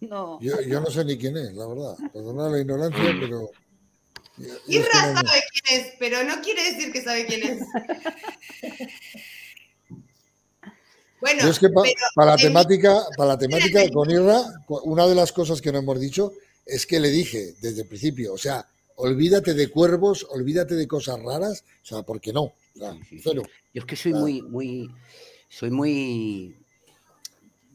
No. 0.00 0.40
Yo, 0.40 0.60
yo 0.62 0.80
no 0.80 0.90
sé 0.90 1.04
ni 1.04 1.16
quién 1.18 1.36
es, 1.36 1.52
la 1.54 1.66
verdad. 1.66 1.94
Perdona 2.12 2.48
la 2.48 2.58
ignorancia, 2.60 3.14
pero. 3.20 3.50
Irra 4.66 4.90
sabe 5.14 5.42
quién 5.52 5.80
es, 5.80 5.92
pero 5.98 6.24
no 6.24 6.40
quiere 6.40 6.72
decir 6.72 6.90
que 6.92 7.02
sabe 7.02 7.26
quién 7.26 7.42
es. 7.42 7.60
Bueno, 11.20 11.42
Yo 11.44 11.50
es 11.50 11.60
que 11.60 11.68
pa- 11.68 11.82
pero 11.82 11.94
para 12.16 12.30
la 12.32 12.36
temática, 12.36 13.00
para 13.16 13.28
la 13.28 13.38
temática 13.38 13.88
con 13.92 14.10
Irra, 14.10 14.42
una 14.82 15.06
de 15.06 15.14
las 15.14 15.30
cosas 15.30 15.62
que 15.62 15.70
no 15.70 15.78
hemos 15.78 16.00
dicho 16.00 16.32
es 16.66 16.84
que 16.84 16.98
le 16.98 17.10
dije 17.10 17.54
desde 17.60 17.82
el 17.82 17.86
principio, 17.86 18.34
o 18.34 18.38
sea, 18.38 18.68
olvídate 18.96 19.54
de 19.54 19.68
cuervos, 19.70 20.26
olvídate 20.30 20.74
de 20.74 20.88
cosas 20.88 21.22
raras, 21.22 21.62
o 21.80 21.86
sea, 21.86 22.02
¿por 22.02 22.20
qué 22.20 22.32
no? 22.32 22.54
Sí, 22.74 23.18
sí. 23.18 23.32
Yo 23.34 23.42
es 23.74 23.84
que 23.84 23.96
soy 23.96 24.12
muy, 24.14 24.42
muy, 24.42 24.90
soy 25.48 25.70
muy, 25.70 26.56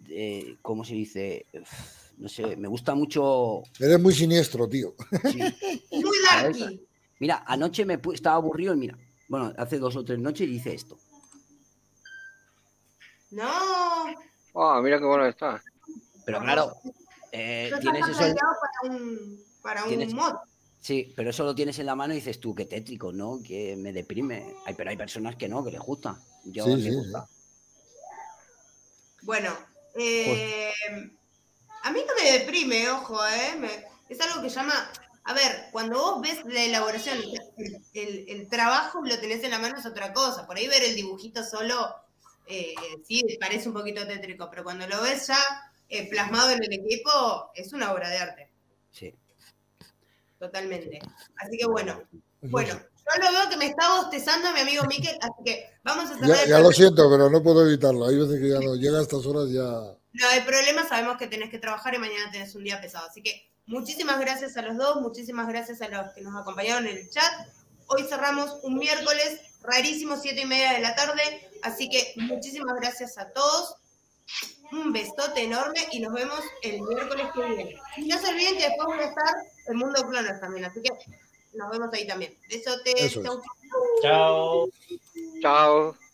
eh, 0.09 0.57
¿cómo 0.61 0.83
se 0.83 0.93
dice? 0.95 1.45
Uf, 1.53 1.69
No 2.17 2.27
sé, 2.27 2.55
me 2.55 2.67
gusta 2.67 2.95
mucho. 2.95 3.61
Eres 3.79 3.99
muy 3.99 4.13
siniestro, 4.13 4.67
tío. 4.67 4.95
sí. 5.31 5.39
muy 5.91 6.17
darky. 6.31 6.81
Mira, 7.19 7.43
anoche 7.47 7.85
me 7.85 7.99
estaba 8.13 8.35
aburrido 8.37 8.73
y 8.73 8.77
mira, 8.77 8.97
bueno, 9.27 9.53
hace 9.57 9.77
dos 9.79 9.95
o 9.95 10.03
tres 10.05 10.19
noches 10.19 10.47
hice 10.49 10.73
esto. 10.73 10.97
No, 13.31 13.49
Ah, 14.55 14.79
mira 14.83 14.97
qué 14.99 15.05
bueno 15.05 15.25
está. 15.27 15.61
Pero 16.25 16.39
claro, 16.39 16.73
eh, 17.31 17.71
tienes 17.81 18.07
eso, 18.07 18.19
para 18.19 18.93
un, 18.95 19.43
para 19.61 19.83
un 19.83 19.89
Tienes- 19.89 20.13
mod. 20.13 20.33
Sí, 20.87 21.13
pero 21.15 21.29
eso 21.31 21.43
lo 21.43 21.53
tienes 21.53 21.77
en 21.79 21.85
la 21.85 21.95
mano 21.95 22.13
y 22.13 22.17
dices 22.17 22.39
tú, 22.39 22.55
qué 22.55 22.65
tétrico, 22.65 23.11
¿no? 23.11 23.41
Que 23.43 23.75
me 23.75 23.91
deprime. 23.91 24.55
Ay, 24.65 24.73
pero 24.75 24.89
hay 24.89 24.97
personas 24.97 25.35
que 25.35 25.49
no, 25.49 25.63
que 25.63 25.71
les 25.71 25.81
gusta. 25.81 26.19
Yo 26.45 26.63
Sí, 26.65 26.75
me 26.75 26.81
sí, 26.81 26.95
gusta. 26.95 27.27
Bueno, 29.23 29.51
eh, 29.95 30.71
a 31.83 31.91
mí 31.91 31.99
no 32.07 32.13
me 32.23 32.31
deprime, 32.39 32.89
ojo, 32.89 33.19
¿eh? 33.27 33.55
Me- 33.59 33.83
es 34.09 34.19
algo 34.21 34.41
que 34.41 34.49
llama... 34.49 34.91
A 35.25 35.33
ver, 35.33 35.65
cuando 35.73 35.99
vos 35.99 36.21
ves 36.21 36.39
la 36.45 36.63
elaboración, 36.63 37.17
el, 37.57 37.81
el- 37.93 38.29
el 38.29 38.47
trabajo 38.47 39.01
lo 39.03 39.19
tenés 39.19 39.43
en 39.43 39.51
la 39.51 39.59
mano 39.59 39.77
es 39.77 39.85
otra 39.85 40.13
cosa. 40.13 40.47
Por 40.47 40.55
ahí 40.55 40.67
ver 40.69 40.83
el 40.83 40.95
dibujito 40.95 41.43
solo, 41.43 41.93
eh, 42.47 42.73
sí, 43.05 43.21
parece 43.37 43.67
un 43.67 43.73
poquito 43.73 44.07
tétrico, 44.07 44.47
pero 44.49 44.63
cuando 44.63 44.87
lo 44.87 45.01
ves 45.01 45.27
ya 45.27 45.37
eh, 45.89 46.07
plasmado 46.09 46.51
en 46.51 46.63
el 46.63 46.71
equipo, 46.71 47.51
es 47.55 47.73
una 47.73 47.91
obra 47.91 48.09
de 48.09 48.17
arte, 48.19 48.49
Sí. 48.93 49.13
Totalmente. 50.39 50.99
Así 51.37 51.57
que 51.57 51.65
bueno, 51.65 52.01
bueno, 52.41 52.73
yo 52.73 53.23
lo 53.23 53.31
veo 53.31 53.49
que 53.49 53.57
me 53.57 53.67
está 53.67 53.95
bostezando 53.97 54.51
mi 54.53 54.59
amigo 54.59 54.83
Miquel, 54.85 55.17
así 55.21 55.43
que 55.45 55.69
vamos 55.83 56.11
a 56.11 56.13
cerrar 56.15 56.29
Ya, 56.29 56.45
ya 56.45 56.59
lo 56.59 56.71
siento, 56.71 57.09
pero 57.09 57.29
no 57.29 57.41
puedo 57.41 57.65
evitarlo. 57.65 58.05
Hay 58.05 58.17
veces 58.17 58.39
que 58.39 58.49
ya 58.49 58.59
no 58.59 58.75
llega 58.75 58.99
a 58.99 59.01
estas 59.01 59.25
horas 59.25 59.49
ya. 59.49 59.63
No 60.13 60.27
hay 60.29 60.41
problema, 60.41 60.87
sabemos 60.87 61.17
que 61.17 61.27
tenés 61.27 61.49
que 61.49 61.59
trabajar 61.59 61.93
y 61.95 61.99
mañana 61.99 62.31
tenés 62.31 62.53
un 62.55 62.63
día 62.63 62.81
pesado. 62.81 63.07
Así 63.07 63.21
que 63.21 63.49
muchísimas 63.65 64.19
gracias 64.19 64.57
a 64.57 64.61
los 64.61 64.77
dos, 64.77 65.01
muchísimas 65.01 65.47
gracias 65.47 65.81
a 65.81 65.87
los 65.87 66.13
que 66.13 66.21
nos 66.21 66.35
acompañaron 66.35 66.87
en 66.87 66.97
el 66.97 67.09
chat. 67.09 67.47
Hoy 67.87 68.03
cerramos 68.03 68.57
un 68.63 68.77
miércoles 68.77 69.39
rarísimo, 69.61 70.17
siete 70.17 70.41
y 70.41 70.45
media 70.45 70.73
de 70.73 70.79
la 70.79 70.95
tarde. 70.95 71.21
Así 71.63 71.89
que 71.89 72.13
muchísimas 72.17 72.75
gracias 72.79 73.17
a 73.17 73.31
todos. 73.31 73.75
Un 74.71 74.91
besote 74.91 75.43
enorme 75.43 75.79
y 75.91 75.99
nos 76.01 76.13
vemos 76.13 76.41
el 76.61 76.81
miércoles 76.81 77.27
que 77.33 77.41
viene. 77.41 77.75
Y 77.95 78.07
no 78.07 78.19
se 78.19 78.27
olviden 78.27 78.57
que 78.57 78.67
después 78.67 78.87
voy 78.87 78.99
a 78.99 79.07
estar 79.07 79.33
en 79.67 79.77
Mundo 79.77 80.07
Clones 80.07 80.39
también, 80.39 80.65
así 80.65 80.81
que 80.81 80.89
nos 81.53 81.69
vemos 81.71 81.93
ahí 81.93 82.07
también. 82.07 82.37
Besote, 82.49 82.91
Eso 82.91 83.19
es. 83.21 83.25
chau, 83.25 83.41
Chao. 84.01 84.69
Chao. 85.41 86.06